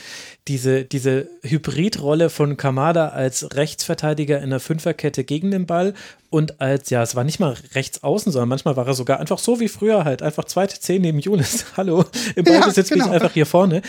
Diese, 0.48 0.84
diese 0.84 1.28
Hybridrolle 1.42 2.30
von 2.30 2.56
Kamada 2.56 3.08
als 3.08 3.54
Rechtsverteidiger 3.54 4.40
in 4.42 4.50
der 4.50 4.60
Fünferkette 4.60 5.24
gegen 5.24 5.50
den 5.50 5.66
Ball 5.66 5.94
und 6.30 6.60
als, 6.60 6.90
ja, 6.90 7.02
es 7.02 7.14
war 7.14 7.22
nicht 7.24 7.38
mal 7.38 7.56
rechts 7.74 8.02
außen, 8.02 8.32
sondern 8.32 8.48
manchmal 8.48 8.76
war 8.76 8.86
er 8.86 8.94
sogar 8.94 9.20
einfach 9.20 9.38
so 9.38 9.60
wie 9.60 9.68
früher 9.68 10.04
halt, 10.04 10.20
einfach 10.20 10.44
zweite 10.44 10.80
Zehn 10.80 11.00
neben 11.02 11.20
Junis. 11.20 11.66
Hallo, 11.76 12.04
im 12.34 12.44
Ballbesitz 12.44 12.90
ja, 12.90 12.94
genau. 12.94 13.06
bin 13.06 13.14
ich 13.14 13.22
einfach 13.22 13.34
hier 13.34 13.46
vorne. 13.46 13.82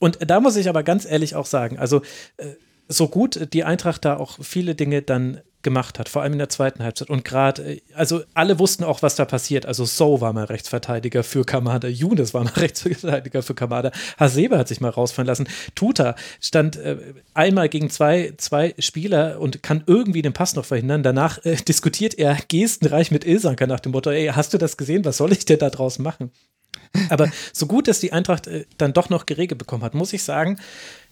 Und 0.00 0.18
da 0.28 0.40
muss 0.40 0.56
ich 0.56 0.68
aber 0.68 0.82
ganz 0.82 1.04
ehrlich 1.04 1.36
auch 1.36 1.46
sagen, 1.46 1.78
also 1.78 2.02
äh, 2.38 2.46
so 2.92 3.08
gut 3.08 3.48
die 3.52 3.64
Eintracht 3.64 4.04
da 4.04 4.16
auch 4.16 4.38
viele 4.40 4.74
Dinge 4.74 5.02
dann 5.02 5.40
gemacht 5.62 5.98
hat, 5.98 6.08
vor 6.08 6.22
allem 6.22 6.32
in 6.32 6.38
der 6.38 6.48
zweiten 6.48 6.82
Halbzeit. 6.82 7.08
Und 7.08 7.24
gerade, 7.24 7.76
äh, 7.76 7.80
also 7.94 8.22
alle 8.34 8.58
wussten 8.58 8.84
auch, 8.84 9.02
was 9.02 9.14
da 9.14 9.24
passiert. 9.24 9.66
Also 9.66 9.84
So 9.84 10.20
war 10.20 10.32
mal 10.32 10.44
Rechtsverteidiger 10.44 11.22
für 11.22 11.44
Kamada, 11.44 11.88
Younes 11.88 12.34
war 12.34 12.44
mal 12.44 12.50
Rechtsverteidiger 12.56 13.42
für 13.42 13.54
Kamada, 13.54 13.92
Hasebe 14.18 14.58
hat 14.58 14.68
sich 14.68 14.80
mal 14.80 14.90
rausfallen 14.90 15.26
lassen, 15.26 15.48
Tuta 15.74 16.16
stand 16.40 16.76
äh, 16.76 16.96
einmal 17.34 17.68
gegen 17.68 17.90
zwei, 17.90 18.34
zwei 18.36 18.74
Spieler 18.78 19.40
und 19.40 19.62
kann 19.62 19.84
irgendwie 19.86 20.22
den 20.22 20.32
Pass 20.32 20.54
noch 20.54 20.64
verhindern. 20.64 21.02
Danach 21.02 21.44
äh, 21.44 21.56
diskutiert 21.68 22.14
er 22.18 22.36
gestenreich 22.48 23.10
mit 23.10 23.24
Ilsanker 23.24 23.66
nach 23.66 23.80
dem 23.80 23.92
Motto, 23.92 24.10
ey, 24.10 24.26
hast 24.28 24.52
du 24.54 24.58
das 24.58 24.76
gesehen? 24.76 25.04
Was 25.04 25.16
soll 25.16 25.32
ich 25.32 25.44
denn 25.44 25.58
da 25.58 25.70
draus 25.70 25.98
machen? 25.98 26.30
Aber 27.08 27.30
so 27.52 27.66
gut, 27.66 27.88
dass 27.88 28.00
die 28.00 28.12
Eintracht 28.12 28.46
äh, 28.46 28.66
dann 28.78 28.92
doch 28.92 29.10
noch 29.10 29.26
geregelt 29.26 29.58
bekommen 29.58 29.84
hat, 29.84 29.94
muss 29.94 30.12
ich 30.12 30.24
sagen, 30.24 30.58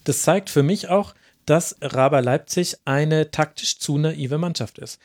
das 0.05 0.23
zeigt 0.23 0.51
für 0.51 0.63
mich 0.63 0.89
auch, 0.89 1.15
dass 1.51 1.77
Raber 1.83 2.23
Leipzig 2.23 2.77
eine 2.85 3.33
taktisch 3.33 3.79
zu 3.79 3.99
naive 3.99 4.39
Mannschaft 4.39 4.79
ist. 4.79 5.01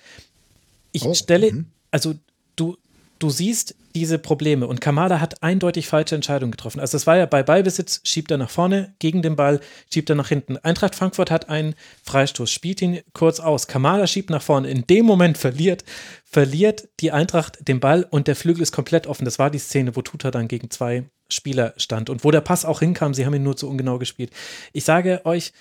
Ich 0.91 1.03
oh, 1.03 1.13
stelle, 1.15 1.51
mh. 1.51 1.63
also 1.89 2.13
du, 2.55 2.77
du 3.17 3.31
siehst 3.31 3.75
diese 3.95 4.19
Probleme 4.19 4.67
und 4.67 4.79
Kamada 4.79 5.19
hat 5.19 5.41
eindeutig 5.41 5.87
falsche 5.87 6.15
Entscheidungen 6.15 6.51
getroffen. 6.51 6.81
Also 6.81 6.97
es 6.97 7.07
war 7.07 7.17
ja 7.17 7.25
bei 7.25 7.41
Ballbesitz, 7.41 8.01
schiebt 8.03 8.29
er 8.29 8.37
nach 8.37 8.49
vorne, 8.49 8.93
gegen 8.99 9.23
den 9.23 9.35
Ball, 9.35 9.59
schiebt 9.91 10.09
er 10.09 10.15
nach 10.15 10.27
hinten. 10.27 10.57
Eintracht 10.57 10.93
Frankfurt 10.93 11.31
hat 11.31 11.49
einen 11.49 11.73
Freistoß, 12.03 12.51
spielt 12.51 12.81
ihn 12.81 12.99
kurz 13.13 13.39
aus. 13.39 13.67
Kamada 13.67 14.05
schiebt 14.05 14.29
nach 14.29 14.41
vorne. 14.41 14.69
In 14.69 14.85
dem 14.85 15.05
Moment 15.05 15.37
verliert, 15.39 15.83
verliert 16.25 16.89
die 16.99 17.11
Eintracht 17.11 17.67
den 17.67 17.79
Ball 17.79 18.05
und 18.07 18.27
der 18.27 18.35
Flügel 18.35 18.61
ist 18.61 18.71
komplett 18.71 19.07
offen. 19.07 19.25
Das 19.25 19.39
war 19.39 19.49
die 19.49 19.59
Szene, 19.59 19.95
wo 19.95 20.03
Tuta 20.03 20.29
dann 20.29 20.47
gegen 20.47 20.69
zwei 20.69 21.05
Spieler 21.29 21.73
stand 21.77 22.09
und 22.09 22.23
wo 22.23 22.31
der 22.31 22.41
Pass 22.41 22.65
auch 22.65 22.81
hinkam. 22.81 23.13
Sie 23.13 23.25
haben 23.25 23.33
ihn 23.33 23.43
nur 23.43 23.57
zu 23.57 23.67
ungenau 23.67 23.97
gespielt. 23.97 24.31
Ich 24.73 24.83
sage 24.83 25.21
euch, 25.23 25.53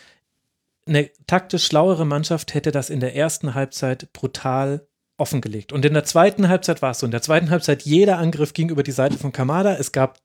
eine 0.86 1.10
taktisch 1.26 1.66
schlauere 1.66 2.04
Mannschaft 2.04 2.54
hätte 2.54 2.72
das 2.72 2.90
in 2.90 3.00
der 3.00 3.16
ersten 3.16 3.54
Halbzeit 3.54 4.12
brutal 4.12 4.86
offengelegt. 5.16 5.72
Und 5.72 5.84
in 5.84 5.94
der 5.94 6.04
zweiten 6.04 6.48
Halbzeit 6.48 6.82
war 6.82 6.90
es 6.90 6.98
so. 6.98 7.06
In 7.06 7.12
der 7.12 7.22
zweiten 7.22 7.50
Halbzeit 7.50 7.82
jeder 7.82 8.18
Angriff 8.18 8.52
ging 8.52 8.68
über 8.68 8.82
die 8.82 8.92
Seite 8.92 9.16
von 9.16 9.32
Kamada. 9.32 9.74
Es 9.76 9.92
gab 9.92 10.18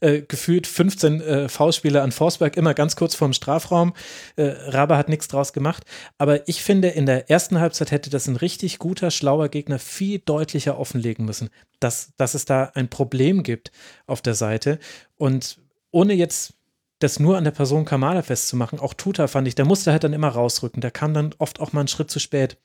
äh, 0.00 0.22
gefühlt 0.22 0.66
15 0.66 1.20
äh, 1.20 1.48
Foulspiele 1.48 2.02
an 2.02 2.12
Forsberg, 2.12 2.56
immer 2.56 2.74
ganz 2.74 2.96
kurz 2.96 3.14
vorm 3.14 3.32
Strafraum. 3.32 3.94
Äh, 4.36 4.44
Rabe 4.44 4.96
hat 4.96 5.08
nichts 5.08 5.28
draus 5.28 5.52
gemacht. 5.52 5.84
Aber 6.18 6.48
ich 6.48 6.62
finde, 6.62 6.88
in 6.88 7.06
der 7.06 7.30
ersten 7.30 7.58
Halbzeit 7.60 7.90
hätte 7.90 8.10
das 8.10 8.26
ein 8.26 8.36
richtig 8.36 8.78
guter, 8.78 9.10
schlauer 9.10 9.48
Gegner 9.48 9.78
viel 9.78 10.20
deutlicher 10.20 10.78
offenlegen 10.78 11.24
müssen, 11.24 11.50
dass, 11.80 12.12
dass 12.16 12.34
es 12.34 12.44
da 12.44 12.70
ein 12.74 12.88
Problem 12.88 13.42
gibt 13.42 13.72
auf 14.06 14.22
der 14.22 14.34
Seite. 14.34 14.78
Und 15.16 15.58
ohne 15.90 16.14
jetzt 16.14 16.54
das 17.02 17.20
nur 17.20 17.36
an 17.36 17.44
der 17.44 17.50
Person 17.50 17.84
Kamala 17.84 18.22
festzumachen. 18.22 18.78
Auch 18.78 18.94
Tuta 18.94 19.26
fand 19.26 19.48
ich, 19.48 19.54
der 19.54 19.64
musste 19.64 19.92
halt 19.92 20.04
dann 20.04 20.12
immer 20.12 20.28
rausrücken. 20.28 20.80
Der 20.80 20.90
kam 20.90 21.14
dann 21.14 21.34
oft 21.38 21.60
auch 21.60 21.72
mal 21.72 21.80
einen 21.80 21.88
Schritt 21.88 22.10
zu 22.10 22.18
spät. 22.18 22.58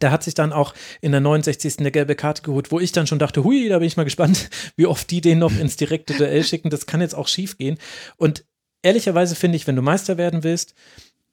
Der 0.00 0.10
hat 0.10 0.22
sich 0.22 0.34
dann 0.34 0.52
auch 0.52 0.74
in 1.00 1.12
der 1.12 1.20
69. 1.20 1.78
eine 1.80 1.90
gelbe 1.90 2.14
Karte 2.14 2.42
geholt, 2.42 2.70
wo 2.70 2.78
ich 2.78 2.92
dann 2.92 3.06
schon 3.06 3.18
dachte, 3.18 3.42
hui, 3.44 3.68
da 3.68 3.78
bin 3.78 3.86
ich 3.86 3.96
mal 3.96 4.04
gespannt, 4.04 4.48
wie 4.76 4.86
oft 4.86 5.10
die 5.10 5.20
den 5.20 5.38
noch 5.38 5.56
ins 5.58 5.76
direkte 5.76 6.14
Duell 6.14 6.44
schicken. 6.44 6.70
Das 6.70 6.86
kann 6.86 7.00
jetzt 7.00 7.14
auch 7.14 7.28
schief 7.28 7.58
gehen. 7.58 7.78
Und 8.16 8.44
ehrlicherweise 8.82 9.34
finde 9.34 9.56
ich, 9.56 9.66
wenn 9.66 9.76
du 9.76 9.82
Meister 9.82 10.18
werden 10.18 10.44
willst, 10.44 10.74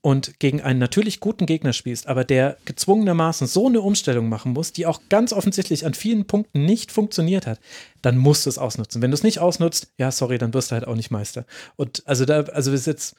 und 0.05 0.39
gegen 0.39 0.61
einen 0.61 0.77
natürlich 0.77 1.19
guten 1.19 1.47
Gegner 1.47 1.73
spielst, 1.73 2.05
aber 2.05 2.23
der 2.23 2.57
gezwungenermaßen 2.65 3.47
so 3.47 3.65
eine 3.65 3.81
Umstellung 3.81 4.29
machen 4.29 4.53
muss, 4.53 4.71
die 4.71 4.85
auch 4.85 5.01
ganz 5.09 5.33
offensichtlich 5.33 5.83
an 5.83 5.95
vielen 5.95 6.27
Punkten 6.27 6.63
nicht 6.63 6.91
funktioniert 6.91 7.47
hat, 7.47 7.59
dann 8.03 8.15
musst 8.15 8.45
du 8.45 8.51
es 8.51 8.59
ausnutzen. 8.59 9.01
Wenn 9.01 9.09
du 9.09 9.15
es 9.15 9.23
nicht 9.23 9.39
ausnutzt, 9.39 9.87
ja, 9.97 10.11
sorry, 10.11 10.37
dann 10.37 10.53
wirst 10.53 10.69
du 10.69 10.73
halt 10.73 10.85
auch 10.85 10.93
nicht 10.93 11.09
Meister. 11.09 11.47
Und 11.75 12.03
also 12.05 12.23
da, 12.23 12.41
also 12.41 12.71
wir 12.71 12.77
jetzt, 12.77 13.15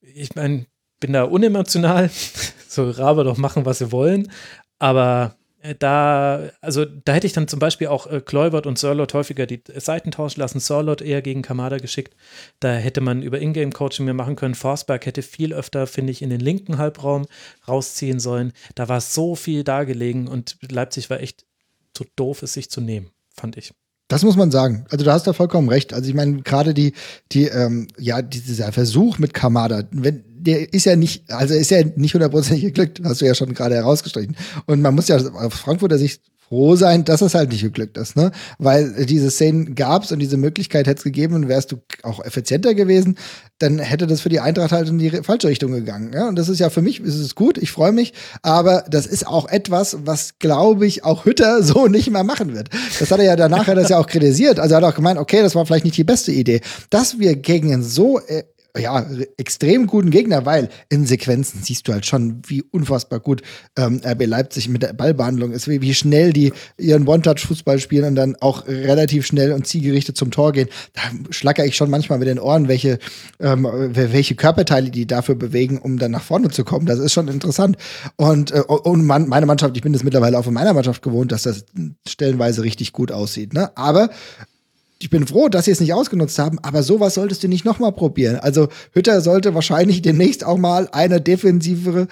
ich 0.00 0.34
meine, 0.34 0.64
bin 0.98 1.12
da 1.12 1.24
unemotional, 1.24 2.08
so 2.68 2.88
Rabe 2.88 3.24
doch 3.24 3.36
machen, 3.36 3.66
was 3.66 3.80
sie 3.80 3.92
wollen, 3.92 4.32
aber 4.78 5.36
da, 5.78 6.50
also 6.60 6.84
da 6.84 7.14
hätte 7.14 7.26
ich 7.26 7.32
dann 7.32 7.48
zum 7.48 7.58
Beispiel 7.58 7.86
auch 7.86 8.06
äh, 8.06 8.20
Kluivert 8.20 8.66
und 8.66 8.78
Sörlot 8.78 9.14
häufiger 9.14 9.46
die 9.46 9.62
Seiten 9.76 10.10
tauschen 10.10 10.40
lassen, 10.40 10.60
Sörlot 10.60 11.00
eher 11.00 11.22
gegen 11.22 11.40
Kamada 11.40 11.78
geschickt. 11.78 12.14
Da 12.60 12.72
hätte 12.74 13.00
man 13.00 13.22
über 13.22 13.40
Ingame-Coaching 13.40 14.04
mehr 14.04 14.12
machen 14.12 14.36
können. 14.36 14.54
Forsberg 14.54 15.06
hätte 15.06 15.22
viel 15.22 15.54
öfter, 15.54 15.86
finde 15.86 16.12
ich, 16.12 16.20
in 16.20 16.28
den 16.28 16.40
linken 16.40 16.76
Halbraum 16.76 17.26
rausziehen 17.66 18.20
sollen. 18.20 18.52
Da 18.74 18.88
war 18.88 19.00
so 19.00 19.36
viel 19.36 19.64
da 19.64 19.84
gelegen 19.84 20.28
und 20.28 20.58
Leipzig 20.70 21.08
war 21.08 21.20
echt 21.20 21.46
zu 21.94 22.04
doof, 22.14 22.42
es 22.42 22.52
sich 22.52 22.70
zu 22.70 22.82
nehmen, 22.82 23.10
fand 23.32 23.56
ich. 23.56 23.72
Das 24.08 24.22
muss 24.22 24.36
man 24.36 24.50
sagen. 24.50 24.84
Also 24.90 25.04
du 25.04 25.10
hast 25.10 25.26
da 25.26 25.32
vollkommen 25.32 25.70
recht. 25.70 25.94
Also 25.94 26.10
ich 26.10 26.14
meine, 26.14 26.42
gerade 26.42 26.74
die, 26.74 26.92
die, 27.32 27.44
ähm, 27.44 27.88
ja, 27.98 28.20
dieser 28.20 28.70
Versuch 28.70 29.18
mit 29.18 29.32
Kamada, 29.32 29.84
wenn, 29.92 30.24
der 30.44 30.72
ist 30.72 30.84
ja 30.84 30.96
nicht, 30.96 31.30
also 31.30 31.54
ist 31.54 31.70
ja 31.70 31.82
nicht 31.96 32.14
hundertprozentig 32.14 32.64
geglückt, 32.64 33.00
hast 33.04 33.20
du 33.20 33.26
ja 33.26 33.34
schon 33.34 33.54
gerade 33.54 33.74
herausgestrichen. 33.74 34.36
Und 34.66 34.82
man 34.82 34.94
muss 34.94 35.08
ja 35.08 35.16
aus 35.16 35.54
Frankfurter 35.54 35.98
Sicht 35.98 36.22
froh 36.48 36.76
sein, 36.76 37.04
dass 37.04 37.22
es 37.22 37.34
halt 37.34 37.50
nicht 37.50 37.62
geglückt 37.62 37.96
ist, 37.96 38.16
ne? 38.16 38.30
Weil 38.58 39.06
diese 39.06 39.30
Szenen 39.30 39.74
gab 39.74 40.04
es 40.04 40.12
und 40.12 40.18
diese 40.18 40.36
Möglichkeit 40.36 40.86
hätte 40.86 40.98
es 40.98 41.04
gegeben 41.04 41.34
und 41.34 41.48
wärst 41.48 41.72
du 41.72 41.78
auch 42.02 42.24
effizienter 42.24 42.74
gewesen, 42.74 43.16
dann 43.58 43.78
hätte 43.78 44.06
das 44.06 44.20
für 44.20 44.28
die 44.28 44.40
Eintracht 44.40 44.72
halt 44.72 44.88
in 44.88 44.98
die 44.98 45.10
falsche 45.10 45.48
Richtung 45.48 45.72
gegangen. 45.72 46.12
Ja? 46.12 46.28
Und 46.28 46.36
das 46.36 46.48
ist 46.48 46.58
ja 46.58 46.70
für 46.70 46.82
mich, 46.82 47.00
ist 47.00 47.18
es 47.18 47.34
gut, 47.34 47.56
ich 47.56 47.72
freue 47.72 47.92
mich, 47.92 48.12
aber 48.42 48.84
das 48.88 49.06
ist 49.06 49.26
auch 49.26 49.48
etwas, 49.48 49.98
was, 50.04 50.38
glaube 50.38 50.86
ich, 50.86 51.04
auch 51.04 51.24
Hütter 51.24 51.62
so 51.64 51.86
nicht 51.86 52.10
mehr 52.10 52.24
machen 52.24 52.54
wird. 52.54 52.68
Das 52.98 53.10
hat 53.10 53.18
er 53.18 53.24
ja 53.24 53.36
danach 53.36 53.66
hat 53.66 53.76
er 53.76 53.82
das 53.82 53.88
ja 53.88 53.98
auch 53.98 54.06
kritisiert. 54.06 54.60
Also 54.60 54.74
er 54.74 54.82
hat 54.82 54.92
auch 54.92 54.96
gemeint, 54.96 55.18
okay, 55.18 55.42
das 55.42 55.54
war 55.54 55.64
vielleicht 55.66 55.84
nicht 55.84 55.96
die 55.96 56.04
beste 56.04 56.32
Idee. 56.32 56.60
Dass 56.90 57.18
wir 57.18 57.36
gegen 57.36 57.82
so 57.82 58.20
äh, 58.20 58.44
ja, 58.76 59.06
extrem 59.36 59.86
guten 59.86 60.10
Gegner, 60.10 60.46
weil 60.46 60.68
in 60.88 61.06
Sequenzen 61.06 61.62
siehst 61.62 61.86
du 61.86 61.92
halt 61.92 62.06
schon, 62.06 62.42
wie 62.46 62.62
unfassbar 62.62 63.20
gut 63.20 63.42
ähm, 63.76 64.00
RB 64.04 64.26
Leipzig 64.26 64.68
mit 64.68 64.82
der 64.82 64.92
Ballbehandlung 64.92 65.52
ist, 65.52 65.68
wie, 65.68 65.80
wie 65.80 65.94
schnell 65.94 66.32
die 66.32 66.52
ihren 66.76 67.06
One-Touch-Fußball 67.06 67.78
spielen 67.78 68.04
und 68.04 68.14
dann 68.16 68.34
auch 68.40 68.66
relativ 68.66 69.26
schnell 69.26 69.52
und 69.52 69.66
zielgerichtet 69.66 70.16
zum 70.16 70.32
Tor 70.32 70.52
gehen. 70.52 70.68
Da 70.92 71.02
schlacker 71.30 71.64
ich 71.64 71.76
schon 71.76 71.88
manchmal 71.88 72.18
mit 72.18 72.26
den 72.26 72.40
Ohren, 72.40 72.66
welche, 72.66 72.98
ähm, 73.38 73.64
welche 73.64 74.34
Körperteile 74.34 74.90
die 74.90 75.06
dafür 75.06 75.36
bewegen, 75.36 75.78
um 75.78 75.98
dann 75.98 76.10
nach 76.10 76.22
vorne 76.22 76.50
zu 76.50 76.64
kommen. 76.64 76.86
Das 76.86 76.98
ist 76.98 77.12
schon 77.12 77.28
interessant. 77.28 77.76
Und, 78.16 78.50
äh, 78.50 78.60
und 78.60 79.04
man, 79.06 79.28
meine 79.28 79.46
Mannschaft, 79.46 79.76
ich 79.76 79.82
bin 79.82 79.92
das 79.92 80.02
mittlerweile 80.02 80.36
auch 80.36 80.44
von 80.44 80.54
meiner 80.54 80.72
Mannschaft 80.72 81.02
gewohnt, 81.02 81.30
dass 81.30 81.44
das 81.44 81.64
stellenweise 82.08 82.64
richtig 82.64 82.92
gut 82.92 83.12
aussieht. 83.12 83.54
Ne? 83.54 83.70
Aber 83.76 84.10
ich 85.04 85.10
bin 85.10 85.26
froh, 85.26 85.50
dass 85.50 85.66
sie 85.66 85.70
es 85.70 85.80
nicht 85.80 85.92
ausgenutzt 85.92 86.38
haben, 86.38 86.58
aber 86.62 86.82
sowas 86.82 87.12
solltest 87.12 87.42
du 87.42 87.48
nicht 87.48 87.66
nochmal 87.66 87.92
probieren. 87.92 88.36
Also 88.36 88.68
Hütter 88.94 89.20
sollte 89.20 89.54
wahrscheinlich 89.54 90.00
demnächst 90.00 90.46
auch 90.46 90.56
mal 90.56 90.88
eine 90.92 91.20
defensivere 91.20 92.08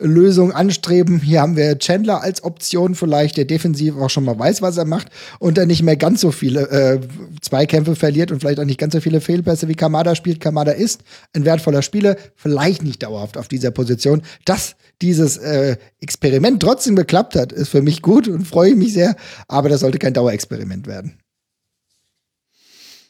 Lösung 0.00 0.50
anstreben. 0.50 1.20
Hier 1.20 1.42
haben 1.42 1.56
wir 1.56 1.78
Chandler 1.78 2.22
als 2.22 2.42
Option 2.42 2.96
vielleicht, 2.96 3.36
der 3.36 3.44
defensiv 3.44 3.96
auch 3.96 4.10
schon 4.10 4.24
mal 4.24 4.36
weiß, 4.36 4.62
was 4.62 4.76
er 4.76 4.84
macht 4.84 5.10
und 5.38 5.58
dann 5.58 5.68
nicht 5.68 5.84
mehr 5.84 5.94
ganz 5.94 6.22
so 6.22 6.32
viele 6.32 6.68
äh, 6.70 7.00
Zweikämpfe 7.40 7.94
verliert 7.94 8.32
und 8.32 8.40
vielleicht 8.40 8.58
auch 8.58 8.64
nicht 8.64 8.80
ganz 8.80 8.94
so 8.94 9.00
viele 9.00 9.20
Fehlpässe 9.20 9.68
wie 9.68 9.76
Kamada 9.76 10.16
spielt. 10.16 10.40
Kamada 10.40 10.72
ist 10.72 11.04
ein 11.34 11.44
wertvoller 11.44 11.82
Spieler, 11.82 12.16
vielleicht 12.34 12.82
nicht 12.82 13.04
dauerhaft 13.04 13.38
auf 13.38 13.46
dieser 13.46 13.70
Position. 13.70 14.22
Dass 14.44 14.74
dieses 15.02 15.36
äh, 15.36 15.76
Experiment 16.00 16.60
trotzdem 16.60 16.96
geklappt 16.96 17.36
hat, 17.36 17.52
ist 17.52 17.68
für 17.68 17.80
mich 17.80 18.02
gut 18.02 18.26
und 18.26 18.44
freue 18.44 18.70
ich 18.70 18.76
mich 18.76 18.92
sehr, 18.92 19.14
aber 19.46 19.68
das 19.68 19.82
sollte 19.82 20.00
kein 20.00 20.14
Dauerexperiment 20.14 20.88
werden. 20.88 21.16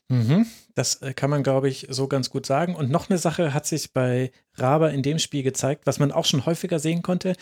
Mhm. 0.08 0.46
Das 0.74 0.96
äh, 1.02 1.14
kann 1.14 1.30
man, 1.30 1.42
glaube 1.42 1.68
ich, 1.68 1.86
so 1.90 2.08
ganz 2.08 2.30
gut 2.30 2.46
sagen. 2.46 2.74
Und 2.74 2.90
noch 2.90 3.08
eine 3.08 3.18
Sache 3.18 3.54
hat 3.54 3.66
sich 3.66 3.92
bei 3.92 4.32
Raber 4.54 4.92
in 4.92 5.02
dem 5.02 5.18
Spiel 5.18 5.42
gezeigt, 5.42 5.86
was 5.86 5.98
man 5.98 6.12
auch 6.12 6.26
schon 6.26 6.46
häufiger 6.46 6.78
sehen 6.78 7.02
konnte. 7.02 7.34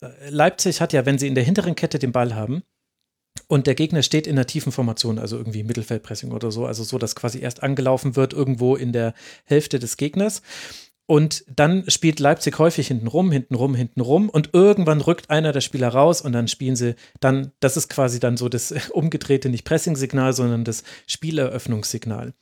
Äh, 0.00 0.30
Leipzig 0.30 0.80
hat 0.80 0.92
ja, 0.92 1.06
wenn 1.06 1.18
sie 1.18 1.28
in 1.28 1.34
der 1.34 1.44
hinteren 1.44 1.74
Kette 1.74 1.98
den 1.98 2.12
Ball 2.12 2.34
haben, 2.34 2.62
und 3.46 3.66
der 3.66 3.74
Gegner 3.74 4.02
steht 4.02 4.26
in 4.26 4.36
einer 4.36 4.46
tiefen 4.46 4.72
Formation, 4.72 5.18
also 5.18 5.36
irgendwie 5.36 5.62
Mittelfeldpressing 5.62 6.32
oder 6.32 6.50
so, 6.50 6.66
also 6.66 6.82
so, 6.82 6.98
dass 6.98 7.14
quasi 7.14 7.38
erst 7.38 7.62
angelaufen 7.62 8.16
wird 8.16 8.32
irgendwo 8.32 8.74
in 8.74 8.92
der 8.92 9.14
Hälfte 9.44 9.78
des 9.78 9.96
Gegners. 9.96 10.42
Und 11.10 11.42
dann 11.48 11.88
spielt 11.88 12.20
Leipzig 12.20 12.58
häufig 12.58 12.88
hinten 12.88 13.06
rum, 13.06 13.32
hinten 13.32 13.54
rum, 13.54 13.74
hinten 13.74 14.02
rum 14.02 14.28
und 14.28 14.50
irgendwann 14.52 15.00
rückt 15.00 15.30
einer 15.30 15.52
der 15.52 15.62
Spieler 15.62 15.88
raus 15.88 16.20
und 16.20 16.32
dann 16.32 16.48
spielen 16.48 16.76
sie 16.76 16.96
dann, 17.18 17.52
das 17.60 17.78
ist 17.78 17.88
quasi 17.88 18.20
dann 18.20 18.36
so 18.36 18.50
das 18.50 18.74
umgedrehte 18.92 19.48
nicht 19.48 19.64
Pressing-Signal, 19.64 20.34
sondern 20.34 20.64
das 20.64 20.84
Spieleröffnungssignal. 21.06 22.34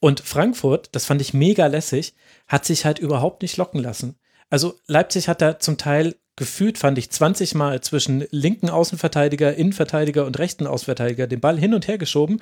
Und 0.00 0.20
Frankfurt, 0.20 0.88
das 0.92 1.04
fand 1.04 1.20
ich 1.20 1.34
mega 1.34 1.66
lässig, 1.66 2.14
hat 2.48 2.64
sich 2.64 2.86
halt 2.86 2.98
überhaupt 2.98 3.42
nicht 3.42 3.58
locken 3.58 3.82
lassen. 3.82 4.18
Also 4.48 4.80
Leipzig 4.86 5.28
hat 5.28 5.42
da 5.42 5.58
zum 5.58 5.76
Teil 5.76 6.14
gefühlt, 6.36 6.78
fand 6.78 6.98
ich, 6.98 7.10
20 7.10 7.54
Mal 7.54 7.80
zwischen 7.80 8.24
linken 8.30 8.68
Außenverteidiger, 8.68 9.54
Innenverteidiger 9.54 10.26
und 10.26 10.38
rechten 10.38 10.66
Außenverteidiger 10.66 11.26
den 11.26 11.40
Ball 11.40 11.58
hin 11.58 11.74
und 11.74 11.86
her 11.86 11.98
geschoben. 11.98 12.40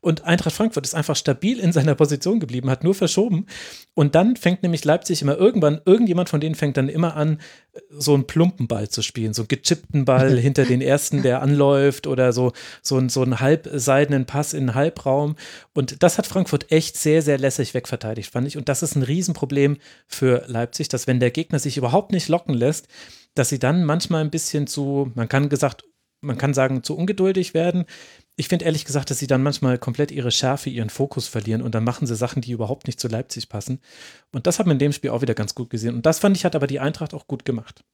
Und 0.00 0.24
Eintracht 0.24 0.54
Frankfurt 0.54 0.86
ist 0.86 0.94
einfach 0.94 1.16
stabil 1.16 1.58
in 1.58 1.72
seiner 1.72 1.94
Position 1.94 2.40
geblieben, 2.40 2.70
hat 2.70 2.84
nur 2.84 2.94
verschoben. 2.94 3.46
Und 3.94 4.14
dann 4.14 4.36
fängt 4.36 4.62
nämlich 4.62 4.84
Leipzig 4.84 5.20
immer 5.20 5.36
irgendwann, 5.36 5.80
irgendjemand 5.84 6.28
von 6.28 6.40
denen 6.40 6.54
fängt 6.54 6.76
dann 6.76 6.88
immer 6.88 7.16
an, 7.16 7.38
so 7.90 8.14
einen 8.14 8.26
plumpen 8.26 8.68
Ball 8.68 8.88
zu 8.88 9.02
spielen, 9.02 9.34
so 9.34 9.42
einen 9.42 9.48
gechippten 9.48 10.04
Ball 10.04 10.36
hinter 10.38 10.64
den 10.64 10.80
ersten, 10.80 11.22
der 11.22 11.42
anläuft 11.42 12.06
oder 12.06 12.32
so, 12.32 12.52
so, 12.82 12.96
einen, 12.96 13.08
so 13.08 13.22
einen 13.22 13.40
halbseidenen 13.40 14.26
Pass 14.26 14.52
in 14.52 14.66
den 14.66 14.74
Halbraum. 14.74 15.36
Und 15.72 16.02
das 16.02 16.18
hat 16.18 16.26
Frankfurt 16.26 16.70
echt 16.70 16.96
sehr, 16.96 17.22
sehr 17.22 17.38
lässig 17.38 17.74
wegverteidigt, 17.74 18.30
fand 18.30 18.46
ich. 18.46 18.56
Und 18.56 18.68
das 18.68 18.82
ist 18.82 18.96
ein 18.96 19.02
Riesenproblem 19.02 19.78
für 20.06 20.44
Leipzig, 20.46 20.88
dass 20.88 21.06
wenn 21.06 21.20
der 21.20 21.30
Gegner 21.30 21.58
sich 21.58 21.76
überhaupt 21.76 22.12
nicht 22.12 22.28
locken 22.28 22.54
lässt, 22.54 22.88
dass 23.34 23.48
sie 23.48 23.58
dann 23.58 23.84
manchmal 23.84 24.22
ein 24.22 24.30
bisschen 24.30 24.66
zu, 24.66 25.10
man 25.14 25.28
kann 25.28 25.48
gesagt, 25.48 25.84
man 26.24 26.38
kann 26.38 26.54
sagen, 26.54 26.82
zu 26.82 26.96
ungeduldig 26.96 27.54
werden. 27.54 27.84
Ich 28.36 28.48
finde 28.48 28.64
ehrlich 28.64 28.84
gesagt, 28.84 29.10
dass 29.10 29.18
sie 29.18 29.28
dann 29.28 29.42
manchmal 29.42 29.78
komplett 29.78 30.10
ihre 30.10 30.32
Schärfe, 30.32 30.68
ihren 30.68 30.90
Fokus 30.90 31.28
verlieren 31.28 31.62
und 31.62 31.74
dann 31.74 31.84
machen 31.84 32.06
sie 32.06 32.16
Sachen, 32.16 32.42
die 32.42 32.52
überhaupt 32.52 32.86
nicht 32.86 32.98
zu 32.98 33.06
Leipzig 33.06 33.48
passen. 33.48 33.80
Und 34.32 34.46
das 34.46 34.58
hat 34.58 34.66
man 34.66 34.74
in 34.74 34.80
dem 34.80 34.92
Spiel 34.92 35.10
auch 35.10 35.22
wieder 35.22 35.34
ganz 35.34 35.54
gut 35.54 35.70
gesehen. 35.70 35.94
Und 35.94 36.04
das 36.04 36.18
fand 36.18 36.36
ich, 36.36 36.44
hat 36.44 36.56
aber 36.56 36.66
die 36.66 36.80
Eintracht 36.80 37.14
auch 37.14 37.28
gut 37.28 37.44
gemacht. 37.44 37.84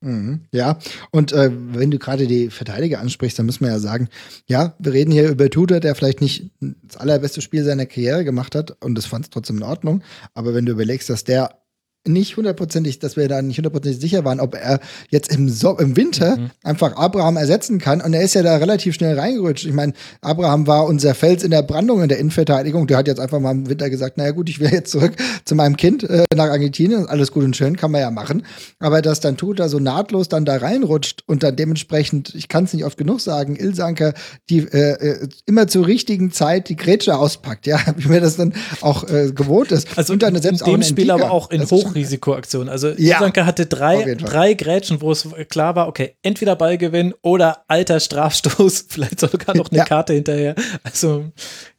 Mhm, 0.00 0.46
ja, 0.50 0.78
und 1.12 1.30
äh, 1.32 1.48
wenn 1.52 1.92
du 1.92 1.98
gerade 1.98 2.26
die 2.26 2.50
Verteidiger 2.50 2.98
ansprichst, 2.98 3.38
dann 3.38 3.46
müssen 3.46 3.64
wir 3.64 3.70
ja 3.70 3.78
sagen, 3.78 4.08
ja, 4.46 4.74
wir 4.80 4.92
reden 4.92 5.12
hier 5.12 5.30
über 5.30 5.48
Tudor, 5.48 5.78
der 5.78 5.94
vielleicht 5.94 6.20
nicht 6.20 6.50
das 6.60 6.96
allerbeste 6.96 7.40
Spiel 7.40 7.62
seiner 7.62 7.86
Karriere 7.86 8.24
gemacht 8.24 8.56
hat 8.56 8.82
und 8.82 8.96
das 8.96 9.06
fand 9.06 9.26
es 9.26 9.30
trotzdem 9.30 9.58
in 9.58 9.62
Ordnung. 9.62 10.02
Aber 10.34 10.54
wenn 10.54 10.66
du 10.66 10.72
überlegst, 10.72 11.08
dass 11.08 11.22
der 11.22 11.61
nicht 12.06 12.36
hundertprozentig, 12.36 12.98
dass 12.98 13.16
wir 13.16 13.28
da 13.28 13.42
nicht 13.42 13.58
hundertprozentig 13.58 14.00
sicher 14.00 14.24
waren, 14.24 14.40
ob 14.40 14.54
er 14.54 14.80
jetzt 15.08 15.32
im, 15.32 15.48
so 15.48 15.78
im 15.78 15.96
Winter 15.96 16.36
mhm. 16.36 16.50
einfach 16.64 16.96
Abraham 16.96 17.36
ersetzen 17.36 17.78
kann. 17.78 18.00
Und 18.00 18.12
er 18.12 18.22
ist 18.22 18.34
ja 18.34 18.42
da 18.42 18.56
relativ 18.56 18.94
schnell 18.94 19.18
reingerutscht. 19.18 19.66
Ich 19.66 19.72
meine, 19.72 19.92
Abraham 20.20 20.66
war 20.66 20.86
unser 20.86 21.14
Fels 21.14 21.44
in 21.44 21.52
der 21.52 21.62
Brandung 21.62 22.02
in 22.02 22.08
der 22.08 22.18
Innenverteidigung. 22.18 22.88
Der 22.88 22.96
hat 22.96 23.06
jetzt 23.06 23.20
einfach 23.20 23.38
mal 23.38 23.52
im 23.52 23.68
Winter 23.68 23.88
gesagt, 23.88 24.16
naja 24.16 24.32
gut, 24.32 24.48
ich 24.48 24.58
will 24.58 24.70
jetzt 24.72 24.90
zurück 24.90 25.12
zu 25.44 25.54
meinem 25.54 25.76
Kind 25.76 26.02
äh, 26.02 26.24
nach 26.34 26.50
Argentinien. 26.50 27.06
Alles 27.06 27.30
gut 27.30 27.44
und 27.44 27.56
schön, 27.56 27.76
kann 27.76 27.92
man 27.92 28.00
ja 28.00 28.10
machen. 28.10 28.44
Aber 28.80 29.00
dass 29.00 29.20
dann 29.20 29.36
tut 29.36 29.60
er 29.60 29.68
so 29.68 29.78
nahtlos 29.78 30.28
dann 30.28 30.44
da 30.44 30.56
reinrutscht 30.56 31.22
und 31.26 31.44
dann 31.44 31.54
dementsprechend, 31.54 32.34
ich 32.34 32.48
kann 32.48 32.64
es 32.64 32.72
nicht 32.72 32.84
oft 32.84 32.98
genug 32.98 33.20
sagen, 33.20 33.54
Ilsanker, 33.54 34.14
die 34.50 34.58
äh, 34.58 34.92
äh, 34.92 35.28
immer 35.46 35.68
zur 35.68 35.86
richtigen 35.86 36.32
Zeit 36.32 36.68
die 36.68 36.76
Grätsche 36.76 37.16
auspackt, 37.16 37.66
ja, 37.66 37.78
wie 37.96 38.08
mir 38.08 38.20
das 38.20 38.36
dann 38.36 38.54
auch 38.80 39.08
äh, 39.08 39.30
gewohnt 39.32 39.70
ist. 39.70 39.96
Also 39.96 40.14
und 40.14 40.22
dann 40.22 40.40
selbst 40.42 40.66
in 40.66 40.72
dem 40.72 40.82
Spiel 40.82 41.10
aber 41.12 41.30
auch 41.30 41.50
in 41.50 41.62
hoch 41.70 41.91
Hochrisikoaktion. 41.92 42.68
Also 42.68 42.88
ja, 42.88 43.16
Isanka 43.16 43.46
hatte 43.46 43.66
drei, 43.66 44.14
drei 44.14 44.54
Grätschen, 44.54 45.00
wo 45.00 45.12
es 45.12 45.28
klar 45.48 45.76
war, 45.76 45.88
okay, 45.88 46.16
entweder 46.22 46.56
Ballgewinn 46.56 47.14
oder 47.22 47.64
alter 47.68 48.00
Strafstoß, 48.00 48.86
vielleicht 48.88 49.20
sogar 49.20 49.56
noch 49.56 49.70
eine 49.70 49.78
ja. 49.78 49.84
Karte 49.84 50.14
hinterher. 50.14 50.54
Also, 50.82 51.26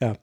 ja. 0.02 0.16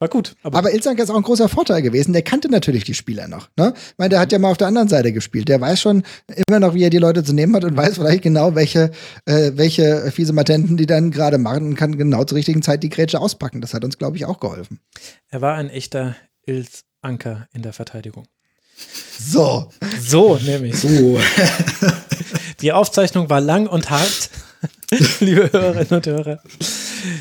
War 0.00 0.08
gut. 0.08 0.36
Aber, 0.44 0.58
aber 0.58 0.72
Ilsanker 0.72 1.02
ist 1.02 1.10
auch 1.10 1.16
ein 1.16 1.22
großer 1.22 1.48
Vorteil 1.48 1.82
gewesen. 1.82 2.12
Der 2.12 2.22
kannte 2.22 2.48
natürlich 2.48 2.84
die 2.84 2.94
Spieler 2.94 3.26
noch. 3.26 3.48
Ne? 3.56 3.74
Ich 3.74 3.98
meine, 3.98 4.10
der 4.10 4.20
hat 4.20 4.30
ja 4.30 4.38
mal 4.38 4.52
auf 4.52 4.56
der 4.56 4.68
anderen 4.68 4.86
Seite 4.86 5.12
gespielt. 5.12 5.48
Der 5.48 5.60
weiß 5.60 5.80
schon 5.80 6.04
immer 6.46 6.60
noch, 6.60 6.74
wie 6.74 6.84
er 6.84 6.90
die 6.90 6.98
Leute 6.98 7.24
zu 7.24 7.32
nehmen 7.32 7.56
hat 7.56 7.64
und 7.64 7.76
weiß 7.76 7.96
vielleicht 7.96 8.22
genau, 8.22 8.54
welche, 8.54 8.92
äh, 9.24 9.50
welche 9.54 10.12
fiese 10.12 10.32
Matenten 10.32 10.76
die 10.76 10.86
dann 10.86 11.10
gerade 11.10 11.38
machen 11.38 11.66
und 11.66 11.74
kann 11.74 11.98
genau 11.98 12.22
zur 12.22 12.38
richtigen 12.38 12.62
Zeit 12.62 12.84
die 12.84 12.90
Grätsche 12.90 13.20
auspacken. 13.20 13.60
Das 13.60 13.74
hat 13.74 13.84
uns, 13.84 13.98
glaube 13.98 14.16
ich, 14.16 14.24
auch 14.24 14.38
geholfen. 14.38 14.78
Er 15.30 15.40
war 15.40 15.56
ein 15.56 15.68
echter 15.68 16.14
Ilsanker 16.46 17.48
in 17.52 17.62
der 17.62 17.72
Verteidigung. 17.72 18.28
So. 19.18 19.70
So, 20.00 20.38
nämlich. 20.44 20.76
So. 20.76 21.20
Die 22.60 22.72
Aufzeichnung 22.72 23.30
war 23.30 23.40
lang 23.40 23.66
und 23.66 23.90
hart, 23.90 24.30
liebe 25.20 25.52
Hörerinnen 25.52 25.90
und 25.90 26.06
Hörer. 26.06 26.42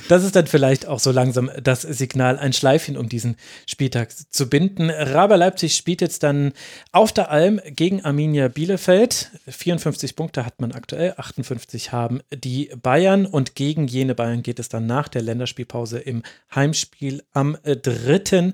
Das 0.07 0.23
ist 0.23 0.35
dann 0.35 0.47
vielleicht 0.47 0.87
auch 0.87 0.99
so 0.99 1.11
langsam 1.11 1.51
das 1.61 1.81
Signal, 1.81 2.39
ein 2.39 2.53
Schleifchen 2.53 2.97
um 2.97 3.09
diesen 3.09 3.35
Spieltag 3.67 4.09
zu 4.31 4.49
binden. 4.49 4.89
Raber 4.89 5.37
Leipzig 5.37 5.75
spielt 5.75 6.01
jetzt 6.01 6.23
dann 6.23 6.53
auf 6.91 7.11
der 7.11 7.29
Alm 7.29 7.61
gegen 7.67 8.03
Arminia 8.03 8.47
Bielefeld. 8.47 9.31
54 9.47 10.15
Punkte 10.15 10.45
hat 10.45 10.59
man 10.59 10.71
aktuell, 10.71 11.13
58 11.17 11.91
haben 11.91 12.21
die 12.33 12.71
Bayern 12.81 13.25
und 13.25 13.55
gegen 13.55 13.87
jene 13.87 14.15
Bayern 14.15 14.41
geht 14.41 14.59
es 14.59 14.69
dann 14.69 14.87
nach 14.87 15.07
der 15.07 15.21
Länderspielpause 15.21 15.99
im 15.99 16.23
Heimspiel 16.55 17.23
am 17.33 17.57
3. 17.63 18.53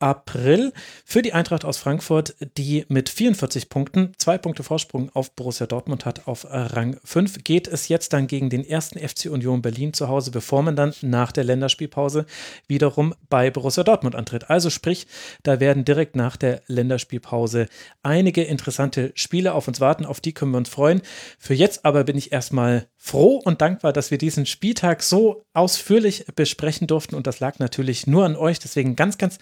April 0.00 0.72
für 1.04 1.22
die 1.22 1.32
Eintracht 1.32 1.64
aus 1.64 1.76
Frankfurt, 1.76 2.34
die 2.56 2.84
mit 2.88 3.08
44 3.08 3.68
Punkten 3.68 4.12
zwei 4.16 4.38
Punkte 4.38 4.62
Vorsprung 4.62 5.10
auf 5.14 5.32
Borussia 5.32 5.66
Dortmund 5.66 6.04
hat 6.06 6.26
auf 6.26 6.46
Rang 6.50 6.98
5. 7.04 7.44
Geht 7.44 7.68
es 7.68 7.88
jetzt 7.88 8.12
dann 8.12 8.26
gegen 8.26 8.50
den 8.50 8.64
ersten 8.64 8.98
FC 8.98 9.26
Union 9.26 9.62
Berlin 9.62 9.92
zu 9.92 10.08
Hause, 10.08 10.30
bevor 10.30 10.62
man 10.62 10.74
dann 10.74 10.94
nach 11.02 11.32
der 11.32 11.44
Länderspielpause 11.44 12.26
wiederum 12.66 13.14
bei 13.28 13.50
Borussia 13.50 13.84
Dortmund 13.84 14.16
antritt. 14.16 14.48
Also 14.48 14.70
sprich, 14.70 15.06
da 15.42 15.60
werden 15.60 15.84
direkt 15.84 16.16
nach 16.16 16.36
der 16.36 16.62
Länderspielpause 16.66 17.66
einige 18.02 18.42
interessante 18.42 19.12
Spiele 19.14 19.52
auf 19.52 19.68
uns 19.68 19.80
warten, 19.80 20.06
auf 20.06 20.20
die 20.20 20.32
können 20.32 20.52
wir 20.52 20.58
uns 20.58 20.70
freuen. 20.70 21.02
Für 21.38 21.54
jetzt 21.54 21.84
aber 21.84 22.04
bin 22.04 22.16
ich 22.16 22.32
erstmal 22.32 22.86
froh 22.96 23.40
und 23.44 23.60
dankbar, 23.60 23.92
dass 23.92 24.10
wir 24.10 24.18
diesen 24.18 24.46
Spieltag 24.46 25.02
so 25.02 25.44
ausführlich 25.52 26.26
besprechen 26.36 26.86
durften 26.86 27.14
und 27.14 27.26
das 27.26 27.40
lag 27.40 27.58
natürlich 27.58 28.06
nur 28.06 28.24
an 28.24 28.36
euch. 28.36 28.58
Deswegen 28.58 28.96
ganz, 28.96 29.18
ganz 29.18 29.38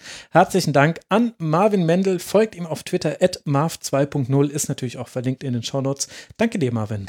herzlichen 0.49 0.73
Dank 0.73 0.99
an 1.09 1.33
Marvin 1.37 1.85
Mendel. 1.85 2.17
Folgt 2.17 2.55
ihm 2.55 2.65
auf 2.65 2.81
Twitter 2.81 3.17
at 3.21 3.43
marv2.0 3.45 4.49
ist 4.49 4.67
natürlich 4.67 4.97
auch 4.97 5.07
verlinkt 5.07 5.43
in 5.43 5.53
den 5.53 5.61
Shownotes. 5.61 6.07
Danke 6.37 6.57
dir, 6.57 6.73
Marvin. 6.73 7.05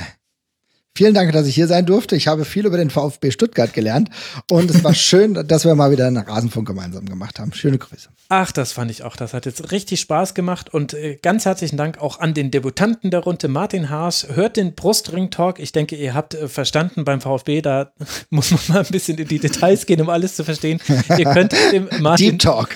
Vielen 0.96 1.14
Dank, 1.14 1.32
dass 1.32 1.46
ich 1.46 1.54
hier 1.54 1.68
sein 1.68 1.86
durfte. 1.86 2.16
Ich 2.16 2.26
habe 2.26 2.44
viel 2.44 2.66
über 2.66 2.76
den 2.76 2.90
VfB 2.90 3.30
Stuttgart 3.30 3.72
gelernt 3.72 4.10
und 4.50 4.70
es 4.70 4.82
war 4.82 4.92
schön, 4.94 5.34
dass 5.46 5.64
wir 5.64 5.74
mal 5.74 5.92
wieder 5.92 6.06
einen 6.06 6.18
Rasenfunk 6.18 6.66
gemeinsam 6.66 7.06
gemacht 7.06 7.38
haben. 7.38 7.52
Schöne 7.52 7.78
Grüße. 7.78 8.08
Ach, 8.28 8.52
das 8.52 8.72
fand 8.72 8.90
ich 8.90 9.02
auch. 9.02 9.16
Das 9.16 9.32
hat 9.32 9.46
jetzt 9.46 9.72
richtig 9.72 10.00
Spaß 10.00 10.34
gemacht 10.34 10.72
und 10.72 10.94
äh, 10.94 11.16
ganz 11.22 11.46
herzlichen 11.46 11.76
Dank 11.76 11.98
auch 11.98 12.20
an 12.20 12.34
den 12.34 12.50
Debutanten 12.50 13.10
der 13.10 13.20
Runde, 13.20 13.48
Martin 13.48 13.88
Haas. 13.88 14.26
Hört 14.34 14.56
den 14.56 14.74
Brustring-Talk. 14.74 15.58
Ich 15.58 15.72
denke, 15.72 15.96
ihr 15.96 16.14
habt 16.14 16.34
äh, 16.34 16.48
verstanden 16.48 17.04
beim 17.04 17.20
VfB, 17.20 17.62
da 17.62 17.92
muss 18.30 18.50
man 18.50 18.60
mal 18.68 18.78
ein 18.80 18.90
bisschen 18.90 19.16
in 19.16 19.28
die 19.28 19.38
Details 19.38 19.86
gehen, 19.86 20.00
um 20.00 20.08
alles 20.08 20.36
zu 20.36 20.44
verstehen. 20.44 20.80
Ihr 21.16 21.24
könnt 21.24 21.54
dem 21.72 21.88
Martin 22.00 22.38
Deep 22.38 22.38
Talk 22.40 22.68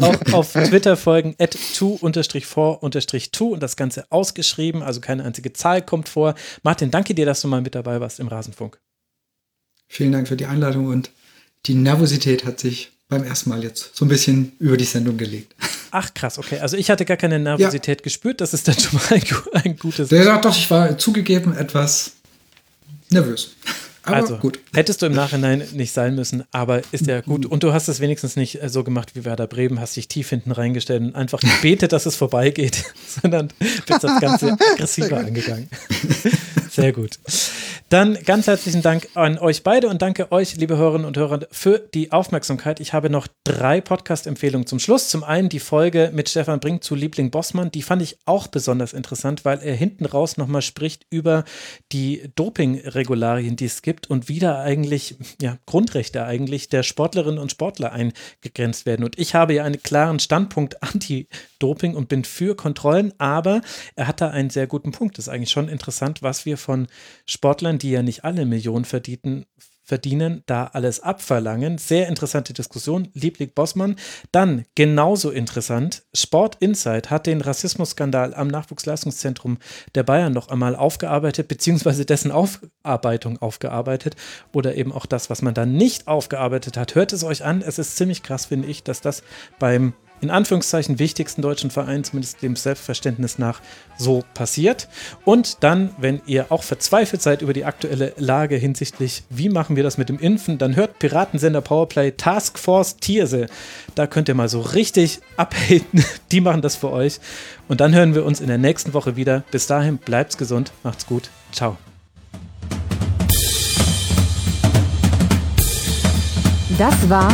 auch 0.00 0.32
auf 0.32 0.52
Twitter 0.52 0.96
folgen, 0.96 1.34
at 1.38 1.54
2-for-2 1.56 2.78
und 2.78 3.62
das 3.62 3.76
Ganze 3.76 4.04
ausgeschrieben, 4.10 4.82
also 4.82 5.00
keine 5.00 5.24
einzige 5.24 5.52
Zahl 5.52 5.82
kommt 5.82 6.08
vor. 6.08 6.34
Martin, 6.62 6.90
danke 6.90 7.11
danke 7.12 7.14
dir, 7.14 7.26
dass 7.26 7.42
du 7.42 7.48
mal 7.48 7.60
mit 7.60 7.74
dabei 7.74 8.00
warst 8.00 8.20
im 8.20 8.28
Rasenfunk. 8.28 8.78
Vielen 9.88 10.12
Dank 10.12 10.28
für 10.28 10.36
die 10.36 10.46
Einladung 10.46 10.86
und 10.86 11.10
die 11.66 11.74
Nervosität 11.74 12.44
hat 12.46 12.58
sich 12.58 12.90
beim 13.08 13.24
ersten 13.24 13.50
Mal 13.50 13.62
jetzt 13.62 13.94
so 13.94 14.06
ein 14.06 14.08
bisschen 14.08 14.52
über 14.58 14.78
die 14.78 14.86
Sendung 14.86 15.18
gelegt. 15.18 15.54
Ach 15.90 16.14
krass, 16.14 16.38
okay. 16.38 16.58
Also 16.60 16.78
ich 16.78 16.88
hatte 16.88 17.04
gar 17.04 17.18
keine 17.18 17.38
Nervosität 17.38 18.00
ja. 18.00 18.04
gespürt. 18.04 18.40
Das 18.40 18.54
ist 18.54 18.66
dann 18.66 18.78
schon 18.78 18.98
mal 18.98 19.12
ein, 19.12 19.62
ein 19.62 19.76
gutes. 19.76 20.10
Ja, 20.10 20.38
doch, 20.38 20.56
ich 20.56 20.70
war 20.70 20.96
zugegeben 20.96 21.54
etwas 21.54 22.12
nervös. 23.10 23.54
Aber 24.04 24.16
also, 24.16 24.36
gut. 24.38 24.58
hättest 24.74 25.02
du 25.02 25.06
im 25.06 25.12
Nachhinein 25.12 25.62
nicht 25.72 25.92
sein 25.92 26.14
müssen, 26.14 26.44
aber 26.50 26.82
ist 26.90 27.06
ja 27.06 27.20
gut. 27.20 27.46
Und 27.46 27.62
du 27.62 27.72
hast 27.72 27.88
es 27.88 28.00
wenigstens 28.00 28.36
nicht 28.36 28.62
äh, 28.62 28.68
so 28.68 28.82
gemacht 28.82 29.14
wie 29.14 29.24
Werder 29.24 29.46
Bremen, 29.46 29.80
hast 29.80 29.96
dich 29.96 30.08
tief 30.08 30.28
hinten 30.30 30.50
reingestellt 30.50 31.02
und 31.02 31.14
einfach 31.14 31.40
gebetet, 31.40 31.92
dass 31.92 32.06
es 32.06 32.16
vorbeigeht, 32.16 32.84
sondern 33.22 33.48
bist 33.58 34.02
das 34.02 34.20
Ganze 34.20 34.52
aggressiver 34.72 35.18
angegangen. 35.18 35.68
Sehr 36.70 36.92
gut. 36.92 37.18
Dann 37.90 38.16
ganz 38.24 38.46
herzlichen 38.46 38.80
Dank 38.80 39.08
an 39.12 39.36
euch 39.36 39.62
beide 39.62 39.88
und 39.88 40.00
danke 40.00 40.32
euch, 40.32 40.56
liebe 40.56 40.78
Hörerinnen 40.78 41.06
und 41.06 41.18
Hörer, 41.18 41.40
für 41.50 41.78
die 41.78 42.10
Aufmerksamkeit. 42.10 42.80
Ich 42.80 42.94
habe 42.94 43.10
noch 43.10 43.28
drei 43.44 43.82
Podcast-Empfehlungen 43.82 44.66
zum 44.66 44.78
Schluss. 44.78 45.10
Zum 45.10 45.22
einen 45.22 45.50
die 45.50 45.60
Folge 45.60 46.10
mit 46.14 46.30
Stefan 46.30 46.58
Brink 46.58 46.82
zu 46.82 46.94
Liebling 46.94 47.30
Bossmann. 47.30 47.70
Die 47.70 47.82
fand 47.82 48.00
ich 48.00 48.16
auch 48.24 48.46
besonders 48.46 48.94
interessant, 48.94 49.44
weil 49.44 49.58
er 49.58 49.74
hinten 49.74 50.06
raus 50.06 50.38
nochmal 50.38 50.62
spricht 50.62 51.04
über 51.10 51.44
die 51.92 52.30
Doping-Regularien, 52.34 53.56
die 53.56 53.66
es 53.66 53.82
gibt 53.82 53.91
und 54.08 54.28
wie 54.28 54.38
da 54.38 54.60
eigentlich, 54.62 55.16
ja, 55.40 55.58
Grundrechte 55.66 56.24
eigentlich 56.24 56.68
der 56.68 56.82
Sportlerinnen 56.82 57.38
und 57.38 57.50
Sportler 57.50 57.92
eingegrenzt 57.92 58.86
werden. 58.86 59.04
Und 59.04 59.18
ich 59.18 59.34
habe 59.34 59.54
ja 59.54 59.64
einen 59.64 59.82
klaren 59.82 60.18
Standpunkt 60.18 60.82
anti-Doping 60.82 61.94
und 61.94 62.08
bin 62.08 62.24
für 62.24 62.56
Kontrollen, 62.56 63.12
aber 63.18 63.60
er 63.96 64.08
hat 64.08 64.20
da 64.20 64.30
einen 64.30 64.50
sehr 64.50 64.66
guten 64.66 64.92
Punkt. 64.92 65.18
Das 65.18 65.26
ist 65.26 65.32
eigentlich 65.32 65.50
schon 65.50 65.68
interessant, 65.68 66.22
was 66.22 66.46
wir 66.46 66.56
von 66.56 66.86
Sportlern, 67.26 67.78
die 67.78 67.90
ja 67.90 68.02
nicht 68.02 68.24
alle 68.24 68.46
Millionen 68.46 68.84
verdienten, 68.84 69.46
verdienen, 69.92 70.42
da 70.46 70.70
alles 70.72 71.00
abverlangen. 71.00 71.76
Sehr 71.76 72.08
interessante 72.08 72.54
Diskussion. 72.54 73.08
Liebling 73.12 73.50
Bossmann. 73.54 73.96
Dann 74.30 74.64
genauso 74.74 75.30
interessant. 75.30 76.04
Sport 76.14 76.56
Insight 76.60 77.10
hat 77.10 77.26
den 77.26 77.42
Rassismusskandal 77.42 78.32
am 78.32 78.48
Nachwuchsleistungszentrum 78.48 79.58
der 79.94 80.02
Bayern 80.02 80.32
noch 80.32 80.48
einmal 80.48 80.76
aufgearbeitet, 80.76 81.48
beziehungsweise 81.48 82.06
dessen 82.06 82.30
Aufarbeitung 82.30 83.36
aufgearbeitet 83.42 84.16
oder 84.54 84.76
eben 84.76 84.92
auch 84.92 85.04
das, 85.04 85.28
was 85.28 85.42
man 85.42 85.52
da 85.52 85.66
nicht 85.66 86.08
aufgearbeitet 86.08 86.78
hat. 86.78 86.94
Hört 86.94 87.12
es 87.12 87.22
euch 87.22 87.44
an. 87.44 87.60
Es 87.60 87.78
ist 87.78 87.98
ziemlich 87.98 88.22
krass, 88.22 88.46
finde 88.46 88.68
ich, 88.68 88.82
dass 88.84 89.02
das 89.02 89.22
beim 89.58 89.92
in 90.22 90.30
Anführungszeichen 90.30 90.98
wichtigsten 90.98 91.42
deutschen 91.42 91.70
Verein, 91.70 92.04
zumindest 92.04 92.40
dem 92.42 92.56
Selbstverständnis 92.56 93.38
nach, 93.38 93.60
so 93.98 94.24
passiert. 94.34 94.88
Und 95.24 95.62
dann, 95.62 95.90
wenn 95.98 96.22
ihr 96.26 96.46
auch 96.50 96.62
verzweifelt 96.62 97.20
seid 97.20 97.42
über 97.42 97.52
die 97.52 97.64
aktuelle 97.64 98.14
Lage 98.16 98.56
hinsichtlich, 98.56 99.24
wie 99.28 99.48
machen 99.48 99.76
wir 99.76 99.82
das 99.82 99.98
mit 99.98 100.08
dem 100.08 100.18
Impfen, 100.18 100.58
dann 100.58 100.76
hört 100.76 101.00
Piratensender 101.00 101.60
Powerplay 101.60 102.12
Task 102.12 102.58
Force 102.58 102.96
Tierse. 102.96 103.46
Da 103.96 104.06
könnt 104.06 104.28
ihr 104.28 104.34
mal 104.34 104.48
so 104.48 104.60
richtig 104.60 105.20
abhaten. 105.36 106.04
Die 106.30 106.40
machen 106.40 106.62
das 106.62 106.76
für 106.76 106.90
euch. 106.90 107.18
Und 107.68 107.80
dann 107.80 107.92
hören 107.92 108.14
wir 108.14 108.24
uns 108.24 108.40
in 108.40 108.46
der 108.46 108.58
nächsten 108.58 108.94
Woche 108.94 109.16
wieder. 109.16 109.42
Bis 109.50 109.66
dahin, 109.66 109.98
bleibt's 109.98 110.38
gesund, 110.38 110.72
macht's 110.84 111.06
gut. 111.06 111.30
Ciao. 111.50 111.76
Das 116.78 117.08
war 117.08 117.28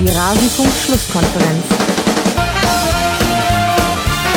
die 0.00 0.08
Rasenfunk-Schlusskonferenz. 0.08 1.73